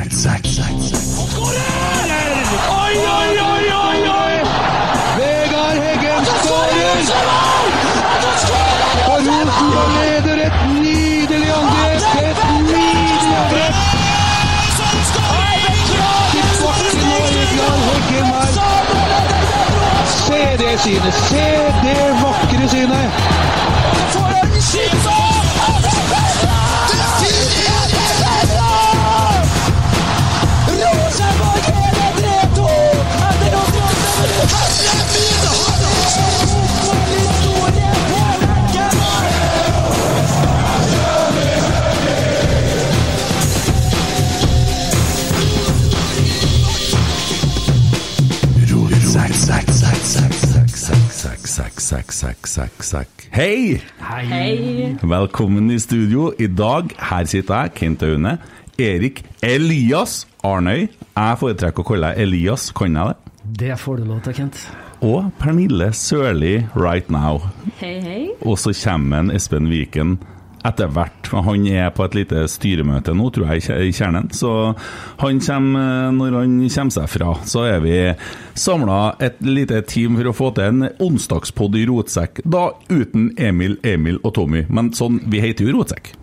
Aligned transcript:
Oi, 0.00 0.06
oi, 3.16 3.32
oi, 3.38 3.64
oi, 3.72 3.98
oi! 4.08 4.36
Vegard 5.16 5.78
Heggen 5.84 6.24
skårer! 6.24 7.00
Og 9.06 9.18
Rosenborg 9.26 9.90
leder 9.96 10.38
et 10.46 10.56
nydelig 10.72 11.50
angrep! 11.58 12.02
Et 12.22 12.38
nydelig 12.70 13.34
angrep! 13.42 13.74
Til 16.32 16.48
bakken 16.62 16.96
Vegard 17.36 17.80
Heggen 17.90 18.26
her. 18.32 18.48
Se 20.06 20.40
det 20.62 20.74
synet! 20.80 21.14
Se 21.14 21.46
det 21.84 22.09
Hei! 51.90 53.80
Hei. 53.98 54.96
Velkommen 55.02 55.72
i 55.74 55.78
studio. 55.82 56.28
I 56.38 56.46
dag 56.46 56.92
her 57.02 57.26
sitter 57.26 57.64
jeg, 57.64 57.72
Kent 57.80 58.04
Aune, 58.06 58.36
Erik 58.78 59.24
Elias 59.42 60.28
Arnøy. 60.46 60.84
Jeg 60.86 61.40
foretrekker 61.40 61.82
å 61.82 61.88
kalle 61.88 62.12
deg 62.12 62.22
Elias, 62.28 62.68
kan 62.70 62.94
jeg 62.94 63.10
det? 63.10 63.34
Det 63.64 63.78
får 63.82 63.98
du 63.98 64.06
lov 64.06 64.20
til, 64.22 64.36
Kent. 64.38 64.60
Og 65.02 65.32
Pernille 65.40 65.90
Sørli 65.96 66.60
right 66.76 67.10
now. 67.10 67.42
Hei, 67.80 67.96
hei. 68.04 68.22
Og 68.46 68.60
så 68.62 68.70
kommer 68.84 69.24
en 69.24 69.34
Espen 69.34 69.66
Viken 69.72 70.20
etter 70.66 70.90
hvert. 70.92 71.30
Han 71.32 71.66
er 71.68 71.90
på 71.94 72.04
et 72.06 72.16
lite 72.18 72.44
styremøte 72.50 73.14
nå, 73.16 73.30
tror 73.34 73.52
jeg, 73.54 73.64
i 73.88 73.94
kjernen. 73.94 74.30
Så 74.34 74.50
han 75.22 75.40
kommer, 75.44 76.10
når 76.16 76.38
han 76.40 76.56
kommer 76.66 76.96
seg 76.96 77.10
fra, 77.12 77.34
så 77.48 77.66
er 77.70 77.84
vi 77.84 77.96
samla 78.58 79.00
et 79.22 79.40
lite 79.44 79.82
team 79.88 80.18
for 80.18 80.30
å 80.30 80.36
få 80.36 80.52
til 80.56 80.70
en 80.70 80.88
onsdagspod 81.00 81.78
i 81.80 81.86
Rotsekk. 81.90 82.42
Da 82.44 82.70
uten 82.90 83.30
Emil, 83.40 83.78
Emil 83.86 84.20
og 84.22 84.34
Tommy. 84.38 84.66
Men 84.68 84.92
sånn, 84.96 85.22
vi 85.30 85.42
heter 85.44 85.68
jo 85.68 85.78
Rotsekk. 85.78 86.14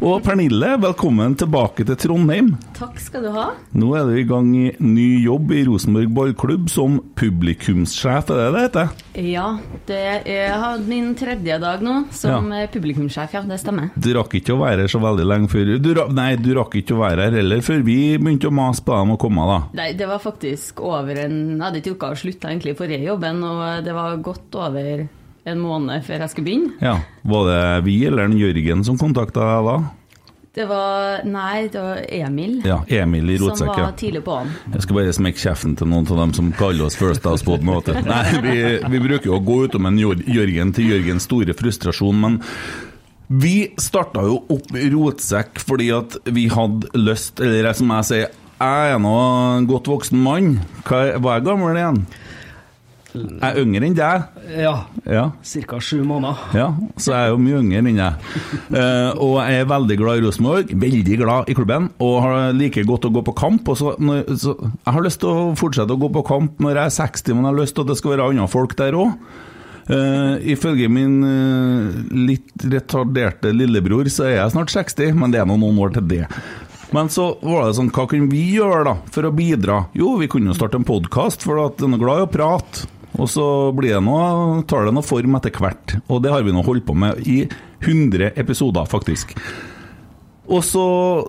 Og 0.00 0.22
Pernille, 0.24 0.78
velkommen 0.80 1.34
tilbake 1.36 1.84
til 1.84 1.96
Trondheim. 2.00 2.46
Takk 2.72 2.96
skal 3.04 3.26
du 3.26 3.34
ha. 3.34 3.50
Nå 3.76 3.90
er 3.98 4.06
du 4.08 4.14
i 4.16 4.22
gang 4.24 4.46
i 4.56 4.70
ny 4.80 5.08
jobb 5.26 5.50
i 5.52 5.58
Rosenborg 5.68 6.08
ballklubb 6.16 6.70
som 6.72 6.94
publikumssjef, 7.20 8.30
er 8.32 8.38
det 8.40 8.46
det 8.54 8.62
heter? 8.64 8.94
Ja, 9.28 9.44
det 9.90 9.98
er, 10.24 10.64
min 10.88 11.10
tredje 11.20 11.58
dag 11.60 11.84
nå 11.84 11.98
som 12.16 12.48
Ja. 12.48 12.62
publikumssjef, 12.72 13.34
ja. 13.36 13.42
Det 13.50 13.60
stemmer. 13.60 13.90
Du 13.94 14.08
rakk 14.16 14.32
ikke 14.40 14.56
å 14.56 14.62
være 14.64 14.86
her 14.86 14.88
så 14.88 15.02
veldig 15.04 15.26
lenge 15.28 15.52
før 15.52 15.76
du, 15.76 15.92
Nei, 16.16 16.36
du 16.36 16.54
rakk 16.56 16.80
ikke 16.80 16.96
å 16.96 17.02
være 17.04 17.28
her 17.28 17.36
heller 17.42 17.60
før 17.60 17.84
vi 17.84 18.16
begynte 18.16 18.48
å 18.48 18.56
mase 18.56 18.80
på 18.80 18.96
deg 18.96 19.04
om 19.04 19.16
å 19.18 19.20
komme, 19.20 19.44
da. 19.52 19.60
Nei, 19.74 19.92
det 19.92 20.08
var 20.08 20.18
faktisk 20.18 20.80
over 20.80 21.12
en 21.26 21.58
Jeg 21.58 21.60
hadde 21.60 21.76
ikke 21.82 21.92
rukket 21.98 22.16
å 22.16 22.20
slutte 22.24 22.48
egentlig 22.48 22.76
forrige 22.78 23.04
jobben, 23.04 23.44
og 23.44 23.84
det 23.84 23.92
var 23.92 24.16
godt 24.16 24.54
over 24.56 25.08
en 25.48 25.62
måned 25.62 26.04
før 26.04 26.24
jeg 26.24 26.32
skulle 26.34 26.48
begynne. 26.48 26.74
Ja, 26.84 26.98
Var 27.24 27.48
det 27.48 27.62
vi 27.86 27.96
eller 28.06 28.28
den 28.28 28.38
Jørgen 28.40 28.84
som 28.84 28.98
kontakta 29.00 29.46
deg 29.46 29.68
da? 29.70 29.78
Det 30.50 30.64
var 30.66 31.22
Nei, 31.30 31.68
det 31.70 31.78
var 31.78 32.00
Emil. 32.10 32.56
Ja, 32.66 32.80
Emil 32.88 33.30
i 33.30 33.38
Som 33.38 33.68
var 33.68 33.92
tidlig 33.96 34.24
på 34.26 34.34
han. 34.40 34.50
Jeg 34.74 34.82
skal 34.82 34.96
bare 34.98 35.14
smekke 35.14 35.38
kjeften 35.38 35.76
til 35.78 35.86
noen 35.86 36.08
av 36.10 36.18
dem 36.24 36.32
som 36.34 36.50
kaller 36.58 36.88
oss 36.88 36.98
First 36.98 37.24
House 37.24 37.46
på 37.46 37.56
den 37.60 37.70
måten. 37.70 38.00
Nei, 38.10 38.24
vi, 38.42 38.54
vi 38.82 39.02
bruker 39.04 39.30
jo 39.30 39.38
å 39.38 39.44
gå 39.46 39.60
utom 39.68 39.86
en 39.86 40.00
Jørgen 40.00 40.74
til 40.74 40.90
Jørgens 40.90 41.28
store 41.30 41.54
frustrasjon, 41.54 42.18
men 42.18 42.40
vi 43.30 43.70
starta 43.78 44.24
jo 44.26 44.40
opp 44.50 44.74
Rotsekk 44.74 45.62
fordi 45.62 45.92
at 45.94 46.18
vi 46.26 46.48
hadde 46.50 46.90
lyst, 46.98 47.38
eller 47.38 47.70
som 47.78 47.92
jeg 47.94 48.08
sier, 48.08 48.32
jeg 48.60 48.90
er 48.92 48.98
nå 49.00 49.14
en 49.54 49.70
godt 49.70 49.86
voksen 49.88 50.18
mann. 50.20 50.56
Hva 50.82 51.14
hva 51.22 51.38
er 51.38 51.46
gammel 51.46 51.78
igjen? 51.78 52.02
Jeg 53.14 53.42
er 53.42 53.58
yngre 53.58 53.88
enn 53.88 53.96
deg. 53.98 54.22
Ja, 54.60 54.74
Ja. 55.04 55.24
ca. 55.42 55.80
sju 55.80 56.02
måneder. 56.04 56.36
Ja, 56.54 56.68
så 56.96 57.12
jeg 57.12 57.20
er 57.26 57.32
jo 57.32 57.38
mye 57.42 57.60
yngre 57.60 57.82
enn 57.82 57.98
deg. 57.98 58.14
Uh, 58.70 59.10
og 59.18 59.34
jeg 59.42 59.60
er 59.60 59.70
veldig 59.72 59.98
glad 59.98 60.20
i 60.20 60.24
Rosenborg, 60.26 60.70
veldig 60.86 61.18
glad 61.18 61.50
i 61.50 61.54
klubben, 61.58 61.90
og 61.98 62.22
har 62.22 62.52
liker 62.54 62.86
godt 62.86 63.08
å 63.08 63.12
gå 63.12 63.24
på 63.26 63.34
kamp. 63.34 63.70
Så, 63.76 63.96
når, 63.98 64.24
så, 64.38 64.56
jeg 64.60 64.94
har 64.94 65.02
lyst 65.02 65.20
til 65.24 65.30
å 65.30 65.52
fortsette 65.58 65.96
å 65.96 66.00
gå 66.00 66.10
på 66.14 66.24
kamp 66.26 66.60
når 66.62 66.76
jeg 66.76 66.84
er 66.84 66.98
60, 67.00 67.34
men 67.34 67.44
jeg 67.44 67.52
har 67.52 67.60
lyst 67.62 67.74
til 67.74 67.86
at 67.86 67.92
det 67.92 67.98
skal 67.98 68.14
være 68.16 68.30
andre 68.30 68.48
folk 68.48 68.76
der 68.78 68.98
òg. 68.98 69.12
ifølge 70.46 70.86
min 70.88 71.14
uh, 71.24 71.90
litt 72.14 72.62
retarderte 72.62 73.50
lillebror 73.50 74.06
så 74.06 74.28
er 74.28 74.36
jeg 74.36 74.52
snart 74.54 74.70
60, 74.70 75.14
men 75.18 75.32
det 75.32 75.40
er 75.40 75.48
nå 75.50 75.56
noen 75.58 75.80
år 75.82 75.96
til 75.96 76.06
det. 76.06 76.26
Men 76.92 77.08
så 77.10 77.36
var 77.42 77.66
det 77.68 77.76
sånn, 77.78 77.90
hva 77.94 78.06
kunne 78.10 78.30
vi 78.30 78.56
gjøre 78.56 78.84
da 78.88 78.94
for 79.14 79.26
å 79.26 79.34
bidra? 79.34 79.84
Jo, 79.94 80.16
vi 80.18 80.26
kunne 80.30 80.50
jo 80.50 80.56
starte 80.58 80.78
en 80.80 80.86
podkast, 80.86 81.44
for 81.46 81.62
at 81.62 81.78
den 81.78 81.94
er 81.94 82.02
glad 82.02 82.22
i 82.22 82.26
å 82.26 82.30
prate. 82.30 82.88
Og 83.18 83.26
så 83.30 83.46
blir 83.76 83.96
det 83.96 84.04
noe, 84.06 84.60
tar 84.70 84.86
det 84.86 84.94
noe 84.94 85.06
form 85.06 85.34
etter 85.38 85.54
hvert. 85.56 85.96
Og 86.08 86.22
det 86.22 86.30
har 86.34 86.46
vi 86.46 86.54
nå 86.54 86.62
holdt 86.66 86.86
på 86.86 86.94
med 86.96 87.20
i 87.26 87.42
100 87.82 88.32
episoder, 88.38 88.86
faktisk. 88.88 89.34
Og 90.50 90.64
så 90.66 90.84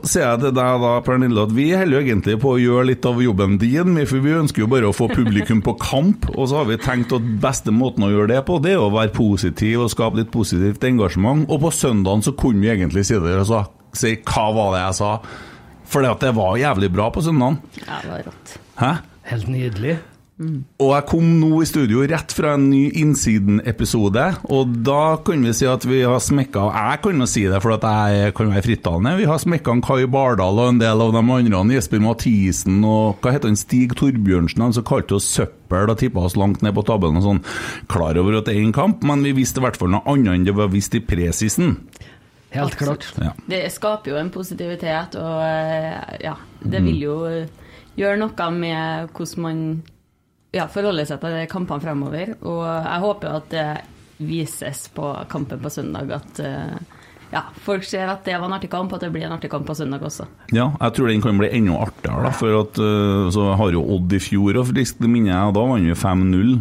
sier 0.08 0.24
jeg 0.24 0.40
til 0.42 0.54
deg 0.58 0.80
da, 0.82 0.92
Pernille, 1.06 1.44
at 1.46 1.52
vi 1.54 1.68
holder 1.78 1.94
jo 1.94 2.02
egentlig 2.02 2.38
på 2.42 2.56
å 2.56 2.62
gjøre 2.62 2.88
litt 2.90 3.06
av 3.06 3.20
jobben 3.22 3.60
din, 3.62 4.00
for 4.10 4.24
vi 4.24 4.34
ønsker 4.34 4.64
jo 4.64 4.70
bare 4.72 4.90
å 4.90 4.96
få 4.98 5.12
publikum 5.12 5.62
på 5.66 5.76
kamp. 5.82 6.26
Og 6.34 6.50
så 6.50 6.58
har 6.62 6.70
vi 6.72 6.80
tenkt 6.82 7.14
at 7.14 7.28
beste 7.44 7.74
måten 7.76 8.08
å 8.08 8.10
gjøre 8.10 8.32
det 8.34 8.40
på, 8.48 8.58
det 8.64 8.74
er 8.74 8.82
å 8.82 8.90
være 8.94 9.14
positiv 9.14 9.86
og 9.86 9.94
skape 9.94 10.24
litt 10.24 10.34
positivt 10.34 10.90
engasjement. 10.90 11.46
Og 11.54 11.62
på 11.68 11.74
søndagen 11.76 12.26
så 12.26 12.34
kunne 12.38 12.66
vi 12.66 12.74
egentlig 12.74 13.06
si 13.10 13.20
det, 13.22 13.38
og 13.44 13.48
så 13.52 13.64
si 14.02 14.16
hva 14.26 14.48
var 14.58 14.74
det 14.74 14.84
jeg 14.88 15.00
sa? 15.04 15.14
For 15.92 16.08
det 16.08 16.34
var 16.38 16.58
jævlig 16.58 16.90
bra 16.96 17.12
på 17.14 17.22
søndagen. 17.22 17.60
Ja, 17.84 18.02
det 18.02 18.14
var 18.16 18.26
rått. 18.32 18.58
Hæ? 18.82 18.92
Helt 19.30 19.52
nydelig. 19.52 20.00
Og 20.82 20.92
jeg 20.96 21.06
kom 21.10 21.28
nå 21.38 21.50
i 21.62 21.68
studio 21.70 22.02
rett 22.10 22.34
fra 22.34 22.56
en 22.58 22.64
ny 22.72 22.88
Innsiden-episode, 23.02 24.24
og 24.50 24.76
da 24.86 25.18
kan 25.26 25.44
vi 25.46 25.54
si 25.54 25.68
at 25.70 25.86
vi 25.86 26.00
har 26.02 26.22
smekka 26.24 26.64
Jeg 26.72 27.02
kan 27.04 27.22
jo 27.22 27.28
si 27.30 27.44
det, 27.46 27.60
for 27.62 27.76
at 27.76 27.86
jeg 27.86 28.34
kan 28.38 28.50
være 28.50 28.66
frittalende. 28.66 29.14
Vi 29.20 29.28
har 29.30 29.42
smekka 29.42 29.76
Kai 29.86 30.08
Bardal 30.12 30.62
og 30.64 30.74
en 30.74 30.82
del 30.82 31.04
av 31.04 31.14
de 31.14 31.22
andre, 31.22 31.76
Jesper 31.76 32.02
Mathisen 32.04 32.82
og 32.88 33.22
hva 33.22 33.36
heter 33.36 33.52
han, 33.52 33.60
Stig 33.60 33.94
Torbjørnsen, 34.00 34.64
han 34.66 34.76
som 34.76 34.88
kalte 34.88 35.20
oss 35.20 35.30
søppel 35.30 35.94
og 35.94 36.02
tippa 36.02 36.26
oss 36.26 36.38
langt 36.40 36.66
ned 36.66 36.76
på 36.76 36.86
tabellen 36.90 37.22
og 37.22 37.28
sånn. 37.28 37.44
Klar 37.92 38.18
over 38.20 38.40
at 38.40 38.50
det 38.50 38.58
er 38.58 38.66
en 38.66 38.76
kamp, 38.76 39.06
men 39.08 39.24
vi 39.28 39.36
visste 39.38 39.62
i 39.62 39.66
hvert 39.68 39.80
fall 39.80 39.94
noe 39.94 40.06
annet 40.10 40.34
enn 40.40 40.50
det 40.50 40.58
var 40.58 40.74
visst 40.74 40.98
i 40.98 41.04
presisen. 41.06 41.78
Helt 42.52 42.76
klart. 42.76 43.06
Ja. 43.22 43.32
Det 43.48 43.64
skaper 43.72 44.12
jo 44.12 44.20
en 44.20 44.34
positivitet, 44.34 45.16
og 45.22 45.40
eh, 45.46 46.18
ja, 46.26 46.36
det 46.60 46.82
vil 46.84 47.00
jo 47.06 47.16
eh, 47.30 47.48
gjøre 47.96 48.20
noe 48.20 48.52
med 48.58 49.14
hvordan 49.16 49.46
man 49.46 49.66
ja, 50.52 50.68
forholde 50.72 51.06
seg 51.08 51.22
til 51.24 51.38
kampene 51.52 51.84
fremover. 51.84 52.34
Og 52.42 52.64
jeg 52.68 53.04
håper 53.06 53.38
at 53.40 53.52
det 53.54 53.68
vises 54.22 54.86
på 54.94 55.14
kampen 55.32 55.62
på 55.62 55.72
søndag 55.74 56.12
at 56.14 56.42
eh, 56.46 57.00
ja, 57.32 57.46
folk 57.64 57.86
ser 57.88 58.10
at 58.12 58.26
det 58.28 58.36
var 58.36 58.50
en 58.50 58.56
artig 58.58 58.70
kamp, 58.72 58.92
og 58.92 59.00
at 59.00 59.06
det 59.06 59.12
blir 59.14 59.26
en 59.28 59.36
artig 59.38 59.50
kamp 59.52 59.66
på 59.68 59.76
søndag 59.78 60.04
også. 60.04 60.28
Ja, 60.52 60.70
jeg 60.76 60.96
tror 60.98 61.12
den 61.12 61.24
kan 61.24 61.40
bli 61.40 61.50
enda 61.58 61.78
artigere, 61.86 62.26
da, 62.28 62.32
for 62.36 62.58
at 62.60 62.82
øh, 62.84 63.30
så 63.32 63.48
har 63.60 63.76
jo 63.76 63.84
Odd 63.96 64.14
i 64.16 64.22
fjor 64.22 64.60
og 64.60 64.68
friskt 64.70 65.02
minne, 65.08 65.38
og 65.48 65.56
da 65.56 65.64
vant 65.68 65.88
vi 65.88 65.96
5-0. 65.98 66.54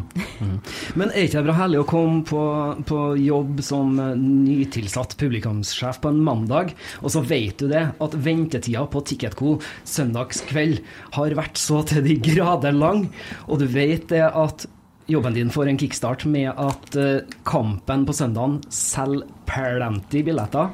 Men 0.98 1.10
er 1.10 1.26
ikke 1.26 1.40
det 1.40 1.44
bra 1.48 1.58
herlig 1.58 1.82
å 1.82 1.88
komme 1.90 2.22
på, 2.26 2.44
på 2.86 3.00
jobb 3.20 3.62
som 3.66 3.98
eh, 3.98 4.16
nytilsatt 4.18 5.16
publikumssjef 5.20 6.00
på 6.02 6.14
en 6.14 6.22
mandag, 6.26 6.74
og 7.02 7.14
så 7.14 7.24
vet 7.26 7.58
du 7.60 7.68
det, 7.70 7.86
at 7.98 8.18
ventetida 8.26 8.86
på 8.90 9.04
Ticketco 9.06 9.58
søndagskveld 9.88 10.80
har 11.18 11.38
vært 11.38 11.60
så 11.60 11.82
til 11.86 12.06
de 12.06 12.20
grader 12.30 12.76
lang, 12.76 13.08
og 13.48 13.62
du 13.62 13.66
vet 13.70 14.06
det 14.12 14.26
at 14.28 14.70
jobben 15.10 15.34
din 15.34 15.50
får 15.50 15.70
en 15.70 15.80
kickstart 15.80 16.26
med 16.30 16.52
at 16.54 16.96
eh, 16.98 17.26
kampen 17.48 18.06
på 18.06 18.14
søndagen 18.16 18.60
selger 18.70 19.26
plenty 19.50 20.22
billetter. 20.26 20.70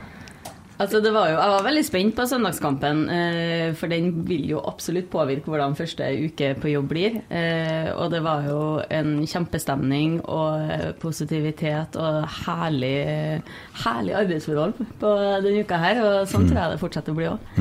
Altså 0.76 1.00
det 1.00 1.08
var 1.14 1.30
jo, 1.30 1.36
Jeg 1.40 1.52
var 1.54 1.62
veldig 1.64 1.82
spent 1.86 2.16
på 2.18 2.24
søndagskampen, 2.28 2.98
eh, 3.08 3.70
for 3.80 3.88
den 3.88 4.10
vil 4.28 4.44
jo 4.50 4.60
absolutt 4.60 5.08
påvirke 5.08 5.48
hvordan 5.48 5.76
første 5.78 6.04
uke 6.26 6.50
på 6.60 6.68
jobb 6.74 6.90
blir. 6.90 7.16
Eh, 7.32 7.88
og 7.96 8.10
det 8.12 8.20
var 8.24 8.44
jo 8.44 8.60
en 8.92 9.22
kjempestemning 9.24 10.18
og 10.28 10.92
positivitet 11.00 11.96
og 11.96 12.26
herlig, 12.44 13.40
herlig 13.86 14.18
arbeidsforhold 14.20 14.76
på 15.00 15.18
denne 15.46 15.64
uka 15.64 15.80
her. 15.80 16.02
Og 16.04 16.28
sånn 16.28 16.44
tror 16.44 16.60
jeg 16.60 16.74
det 16.74 16.82
fortsetter 16.84 17.16
å 17.16 17.20
bli 17.22 17.30
òg. 17.32 17.52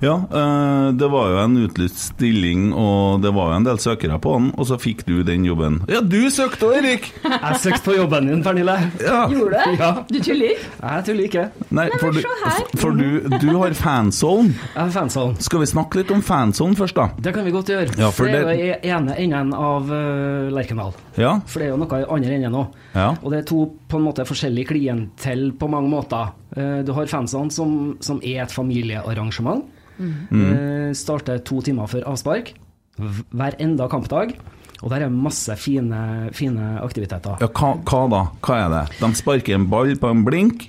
Ja, 0.00 0.14
eh, 0.30 0.88
det 0.94 1.08
var 1.10 1.32
jo 1.32 1.38
en 1.42 1.56
utlyst 1.64 1.98
stilling, 2.12 2.70
og 2.72 3.22
det 3.24 3.32
var 3.34 3.52
jo 3.52 3.58
en 3.58 3.66
del 3.66 3.80
søkere 3.82 4.18
på 4.22 4.34
den, 4.38 4.50
og 4.54 4.68
så 4.70 4.78
fikk 4.80 5.04
du 5.08 5.16
den 5.26 5.46
jobben. 5.48 5.80
Ja, 5.90 6.02
du 6.02 6.20
søkte 6.30 6.68
òg, 6.68 6.78
Erik! 6.78 7.10
Jeg 7.24 7.60
søkte 7.64 7.82
på 7.88 7.96
jobben 7.96 8.30
din, 8.30 8.44
Pernille. 8.46 8.76
Ja. 9.02 9.24
Gjorde 9.30 9.50
du 9.50 9.56
det? 9.56 9.74
Ja. 9.80 9.90
Du 10.08 10.18
tuller? 10.22 10.62
Jeg 10.78 11.06
tuller 11.08 11.26
ikke. 11.26 11.48
Nei, 11.74 11.88
for, 11.98 12.14
men 12.14 12.22
du, 12.22 12.78
for 12.78 13.00
du, 13.00 13.38
du 13.42 13.48
har 13.56 13.74
fanzone. 13.78 14.54
Jeg 14.74 14.80
har 14.80 14.94
fanzone. 14.94 15.42
Skal 15.42 15.64
vi 15.64 15.70
snakke 15.74 16.02
litt 16.02 16.14
om 16.14 16.22
fanzone 16.24 16.78
først, 16.78 16.98
da? 16.98 17.10
Det 17.18 17.34
kan 17.34 17.46
vi 17.46 17.54
godt 17.54 17.74
gjøre. 17.74 17.98
Ja, 17.98 18.12
for 18.14 18.30
det 18.30 18.42
er 18.44 18.54
jo 18.54 18.70
i 18.70 18.94
ene 18.94 19.18
enden 19.18 19.54
av 19.56 19.90
uh, 19.90 20.48
Lerkendal. 20.54 20.94
Ja? 21.18 21.34
For 21.46 21.58
det 21.60 21.68
er 21.68 21.72
jo 21.74 21.80
noe 21.82 22.00
i 22.00 22.06
andre 22.16 22.36
enden 22.38 22.56
òg. 22.60 22.76
Ja. 22.94 23.08
Og 23.22 23.32
det 23.34 23.40
er 23.42 23.48
to 23.50 23.64
på 23.90 23.98
en 23.98 24.06
måte 24.06 24.24
forskjellige 24.28 24.70
klientell 24.70 25.48
på 25.58 25.68
mange 25.70 25.90
måter. 25.92 26.32
Eh, 26.56 26.82
Du 26.86 26.92
har 26.96 27.06
fansene 27.10 27.50
som, 27.52 27.96
som 28.00 28.20
er 28.22 28.44
et 28.46 28.54
familiearrangement. 28.54 29.64
Eh, 29.98 30.92
Starter 30.94 31.38
to 31.44 31.60
timer 31.66 31.90
før 31.90 32.06
avspark. 32.12 32.54
Hver 32.98 33.58
enda 33.62 33.88
kampdag. 33.90 34.36
Og 34.82 34.90
der 34.92 35.02
er 35.08 35.10
masse 35.10 35.54
fine, 35.58 36.30
fine 36.32 36.76
aktiviteter. 36.84 37.40
ja 37.42 37.48
hva, 37.50 37.72
hva 37.82 38.02
da? 38.12 38.20
Hva 38.46 38.58
er 38.62 38.68
det? 38.76 38.82
De 39.00 39.08
sparker 39.18 39.56
en 39.56 39.66
ball 39.70 39.96
på 39.98 40.10
en 40.12 40.22
blink? 40.26 40.68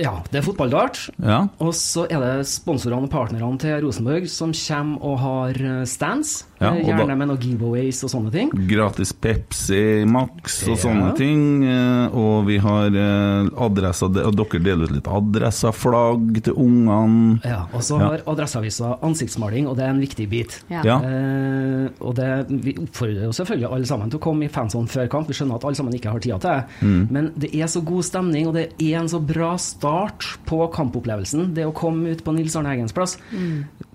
Ja, 0.00 0.22
det 0.30 0.38
er 0.40 0.46
fotballdart. 0.46 1.10
Ja? 1.18 1.42
Og 1.60 1.74
så 1.76 2.06
er 2.08 2.22
det 2.22 2.46
sponsorene 2.48 3.04
og 3.04 3.10
partnerne 3.12 3.58
til 3.60 3.80
Rosenborg 3.84 4.28
som 4.32 4.52
kommer 4.54 5.02
og 5.04 5.18
har 5.20 5.60
eh, 5.60 5.84
stands. 5.84 6.46
Ja, 6.60 6.74
Eh, 6.74 6.80
og 6.80 6.84
Gjerne 6.90 7.06
da- 7.08 7.14
med 7.16 7.28
noen 7.28 7.38
giveaways 7.40 8.04
og 8.04 8.10
sånne 8.10 8.30
ting. 8.30 8.50
Gratis 8.68 9.12
Pepsi 9.12 10.04
Max 10.06 10.62
og 10.68 10.76
Ja. 10.76 10.82
sånne 10.84 11.16
ting. 11.16 11.64
eh, 11.64 12.08
Og 12.14 12.44
vi 12.46 12.58
har 12.58 12.86
eh, 12.86 13.48
adresser 13.56 14.06
Og 14.26 14.34
dere 14.36 14.60
deler 14.62 14.84
ut 14.84 14.90
litt 14.92 15.08
adresser, 15.08 15.72
flagg 15.72 16.42
til 16.42 16.52
ungene. 16.54 17.40
Ja, 17.44 17.64
og 17.72 17.80
så 17.80 17.98
Ja. 17.98 18.08
har 18.10 18.18
Adresseavisa 18.26 18.98
ansiktsmaling, 19.02 19.66
og 19.68 19.76
det 19.76 19.84
er 19.86 19.90
en 19.90 20.00
viktig 20.00 20.28
bit. 20.28 20.62
Ja. 20.68 20.82
Ja. 20.84 20.98
Eh, 21.00 21.88
og 22.00 22.14
det, 22.16 22.46
Vi 22.50 22.74
oppfordrer 22.74 23.22
jo 23.24 23.30
selvfølgelig 23.32 23.72
alle 23.72 23.86
sammen 23.86 24.10
til 24.10 24.18
å 24.18 24.22
komme 24.22 24.44
i 24.44 24.48
fanzone 24.48 24.86
før 24.88 25.08
kamp. 25.08 25.26
Vi 25.28 25.32
skjønner 25.34 25.54
at 25.56 25.64
alle 25.64 25.74
sammen 25.76 25.94
ikke 25.94 26.10
har 26.10 26.18
tida 26.20 26.38
til 26.38 26.50
det. 26.50 26.64
Mm. 26.82 27.10
Men 27.10 27.32
det 27.38 27.54
er 27.54 27.66
så 27.66 27.82
god 27.84 28.02
stemning, 28.04 28.46
og 28.48 28.54
det 28.54 28.72
er 28.78 28.98
en 29.00 29.08
så 29.08 29.18
bra 29.24 29.56
start 29.56 30.36
på 30.46 30.70
kampopplevelsen. 30.70 31.54
Det 31.54 31.64
å 31.64 31.72
komme 31.72 32.10
ut 32.10 32.22
på 32.22 32.34
Nils 32.34 32.54
Arne 32.56 32.66
Eggens 32.76 32.92
plass, 32.92 33.16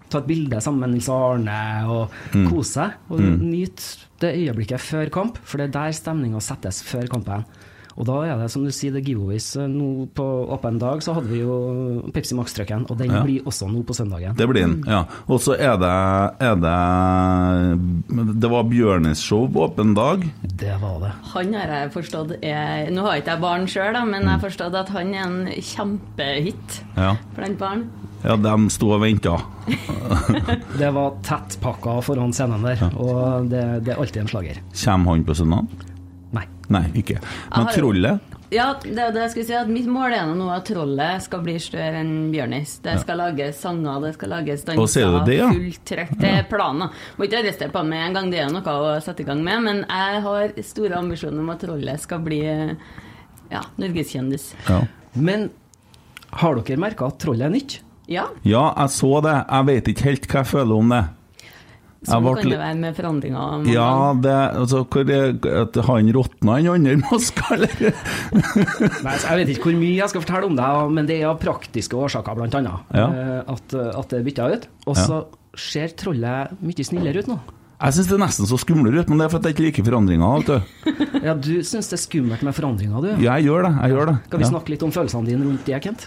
ta 0.09 0.17
et 0.19 0.27
bilde 0.27 0.61
sammen 0.61 0.79
med 0.85 0.89
Nils 0.95 1.09
Arne 1.09 1.59
og 1.89 2.09
Mm. 2.33 2.49
kose 2.51 2.71
seg. 2.73 2.91
Og 3.09 3.19
nyte 3.21 4.05
det 4.19 4.35
øyeblikket 4.35 4.79
før 4.79 5.09
kamp, 5.11 5.37
for 5.43 5.57
det 5.57 5.69
er 5.69 5.79
der 5.79 5.91
stemninga 5.91 6.39
settes 6.41 6.81
før 6.83 7.07
kampen. 7.07 7.45
Og 7.97 8.03
da 8.05 8.15
er 8.27 8.35
det, 8.41 8.49
som 8.51 8.61
du 8.65 8.71
sier, 8.75 8.91
det 8.91 9.05
giveaways. 9.05 9.55
Nå 9.71 10.09
på 10.13 10.23
åpen 10.51 10.77
dag 10.77 10.99
så 10.99 11.13
hadde 11.15 11.29
vi 11.31 11.37
jo 11.39 12.01
Pepsi 12.11 12.35
Max-trucken, 12.35 12.83
og 12.91 12.97
den 12.97 13.09
Ja. 13.09 13.21
blir 13.23 13.41
også 13.47 13.69
nå 13.71 13.85
på 13.85 13.95
søndagen. 13.95 14.35
Det 14.35 14.49
blir 14.49 14.65
den, 14.67 14.83
ja. 14.85 15.05
Og 15.29 15.39
så 15.39 15.53
er 15.55 15.77
det, 15.79 15.93
er 16.43 16.55
det 16.59 18.39
Det 18.41 18.49
var 18.51 18.63
Bjørnes 18.63 19.21
show 19.23 19.47
på 19.47 19.63
åpen 19.69 19.93
dag. 19.95 20.25
Det 20.43 20.75
var 20.81 20.99
det. 20.99 21.11
Han 21.33 21.53
har 21.53 21.67
jeg 21.67 21.91
forstått 21.93 22.35
er 22.43 22.91
Nå 22.91 23.01
har 23.01 23.15
ikke 23.21 23.31
jeg 23.31 23.41
barn 23.41 23.65
sjøl, 23.65 23.93
men 24.11 24.21
jeg 24.23 24.29
har 24.29 24.39
forstått 24.43 24.75
at 24.75 24.89
han 24.89 25.13
er 25.13 25.23
en 25.23 25.47
kjempehit 25.47 26.81
Ja, 26.97 27.15
blant 27.35 27.57
barn. 27.57 27.89
Ja 28.25 28.35
de 28.41 28.53
sto 28.73 28.91
og 28.95 29.01
venta. 29.03 29.35
Det 30.79 30.91
var 30.95 31.17
tettpakka 31.25 31.99
foran 32.05 32.33
scenen 32.35 32.65
der, 32.65 32.81
og 32.99 33.49
det, 33.51 33.63
det 33.85 33.93
er 33.95 33.99
alltid 34.01 34.23
en 34.25 34.31
slager. 34.31 34.61
Kommer 34.83 35.15
han 35.15 35.25
på 35.27 35.35
søndag? 35.37 35.67
Nei. 36.35 36.45
Nei, 36.73 36.87
ikke. 36.97 37.19
Men 37.21 37.67
har- 37.69 37.75
Trollet? 37.77 38.31
Ja, 38.53 38.67
det 38.83 38.93
er 39.01 39.11
det 39.11 39.21
jeg 39.23 39.31
skulle 39.33 39.47
si. 39.47 39.55
At 39.57 39.69
mitt 39.71 39.87
mål 39.89 40.13
er 40.13 40.29
nå 40.37 40.45
at 40.53 40.67
trollet 40.69 41.23
skal 41.25 41.41
bli 41.43 41.55
større 41.59 42.01
enn 42.03 42.29
Bjørnis. 42.31 42.75
Det 42.85 42.93
skal 43.01 43.17
lages 43.19 43.57
sanger, 43.63 44.03
det 44.03 44.11
skal 44.15 44.31
lages 44.35 44.65
danser, 44.67 45.17
det, 45.25 45.37
ja? 45.39 45.47
fullt 45.51 45.81
trøkk. 45.89 46.13
Det 46.21 46.31
er 46.41 46.45
planen. 46.49 46.93
Må 47.17 47.25
ikke 47.27 47.41
arrestere 47.41 47.73
på 47.73 47.81
meg 47.87 48.03
en 48.05 48.19
gang, 48.19 48.29
det 48.31 48.43
er 48.43 48.53
noe 48.53 48.75
å 48.77 48.93
sette 49.03 49.25
i 49.25 49.27
gang 49.27 49.41
med. 49.43 49.65
Men 49.65 49.81
jeg 49.83 50.21
har 50.27 50.53
store 50.69 51.01
ambisjoner 51.01 51.41
om 51.41 51.51
at 51.55 51.65
trollet 51.65 52.05
skal 52.05 52.21
bli 52.25 52.41
ja, 52.45 53.63
norgeskjendis. 53.81 54.51
Ja. 54.69 54.83
Men 55.17 55.49
har 56.35 56.61
dere 56.61 56.81
merka 56.85 57.09
at 57.09 57.19
trollet 57.25 57.49
er 57.49 57.55
nytt? 57.57 57.79
Ja, 58.11 58.27
ja, 58.45 58.63
jeg 58.77 58.89
så 58.93 59.11
det. 59.25 59.35
Jeg 59.49 59.65
vet 59.71 59.87
ikke 59.93 60.03
helt 60.11 60.27
hva 60.29 60.41
jeg 60.43 60.49
føler 60.51 60.75
om 60.77 60.91
det. 60.93 61.03
sånn 62.05 62.21
ble 62.21 62.33
kan 62.37 62.51
det 62.53 62.59
være 62.61 62.77
med 62.83 62.97
forandringer. 62.99 63.63
Ja, 63.73 63.87
det 64.21 64.35
altså, 64.61 64.83
hvor 64.93 65.09
er, 65.09 65.31
At 65.63 65.79
han 65.87 66.11
råtna, 66.13 66.59
en 66.59 66.67
andre 66.75 66.97
maska, 67.01 67.47
eller? 67.55 67.95
Nei, 69.05 69.15
så 69.17 69.31
Jeg 69.31 69.39
vet 69.41 69.53
ikke 69.55 69.71
hvor 69.71 69.79
mye 69.79 69.95
jeg 69.97 70.11
skal 70.13 70.21
fortelle 70.21 70.49
om 70.51 70.59
det, 70.59 70.69
men 70.99 71.09
det 71.09 71.17
er 71.21 71.31
av 71.31 71.39
praktiske 71.41 71.97
årsaker, 71.97 72.43
annet. 72.45 72.93
Ja. 72.93 73.07
eh, 73.09 73.41
At, 73.55 73.73
at 73.73 74.13
det 74.13 74.19
er 74.21 74.27
bytta 74.29 74.49
ut. 74.53 74.67
Og 74.85 74.99
så 75.01 75.23
ser 75.57 75.95
trollet 75.97 76.53
mye 76.61 76.85
snillere 76.85 77.23
ut 77.25 77.31
nå. 77.31 77.39
Jeg 77.75 77.91
syns 77.97 78.07
det 78.07 78.15
er 78.15 78.21
nesten 78.21 78.47
så 78.47 78.57
skumlere 78.61 79.01
ut, 79.03 79.09
men 79.11 79.19
det 79.19 79.25
er 79.25 79.31
for 79.33 79.41
at 79.41 79.47
jeg 79.49 79.55
ikke 79.57 79.65
liker 79.65 79.87
forandringer. 79.89 80.45
Vet 80.45 80.51
du. 80.53 80.93
Ja, 81.25 81.33
Du 81.33 81.51
syns 81.65 81.89
det 81.89 81.97
er 81.97 82.03
skummelt 82.05 82.43
med 82.45 82.53
forandringer, 82.55 83.01
du? 83.01 83.09
Ja, 83.25 83.33
jeg 83.39 83.49
gjør 83.49 83.65
det. 83.65 83.73
jeg 83.81 83.95
gjør 83.97 84.11
det. 84.11 84.15
Kan 84.29 84.39
vi 84.39 84.45
Ja. 84.45 84.51
snakke 84.53 84.71
litt 84.75 84.85
om 84.85 84.93
følelsene 84.95 85.25
dine 85.27 85.49
rundt 85.49 85.65
det, 85.65 85.81
Kent? 85.83 86.05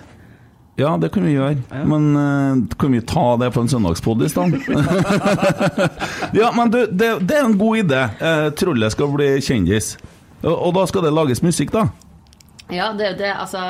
Ja, 0.79 0.97
det 0.97 1.09
kan 1.11 1.25
vi 1.27 1.33
gjøre. 1.35 1.57
Ja. 1.73 1.85
Men 1.91 2.05
uh, 2.15 2.77
kan 2.79 2.93
vi 2.95 3.01
ta 3.03 3.37
det 3.37 3.51
på 3.51 3.65
en 3.65 3.69
søndagspod 3.69 4.23
i 4.23 4.29
stedet? 4.31 4.61
ja, 6.39 6.53
men 6.55 6.71
du, 6.71 6.85
det, 6.87 7.17
det 7.27 7.35
er 7.41 7.49
en 7.49 7.59
god 7.59 7.81
idé. 7.83 8.05
Uh, 8.23 8.51
trollet 8.55 8.95
skal 8.95 9.11
bli 9.11 9.33
kjendis. 9.43 9.97
Og, 10.45 10.53
og 10.55 10.77
da 10.77 10.87
skal 10.87 11.09
det 11.09 11.17
lages 11.17 11.43
musikk, 11.43 11.75
da? 11.75 11.89
Ja, 12.71 12.93
det 12.95 13.07
er 13.09 13.13
jo 13.15 13.19
det. 13.25 13.33
Altså, 13.33 13.61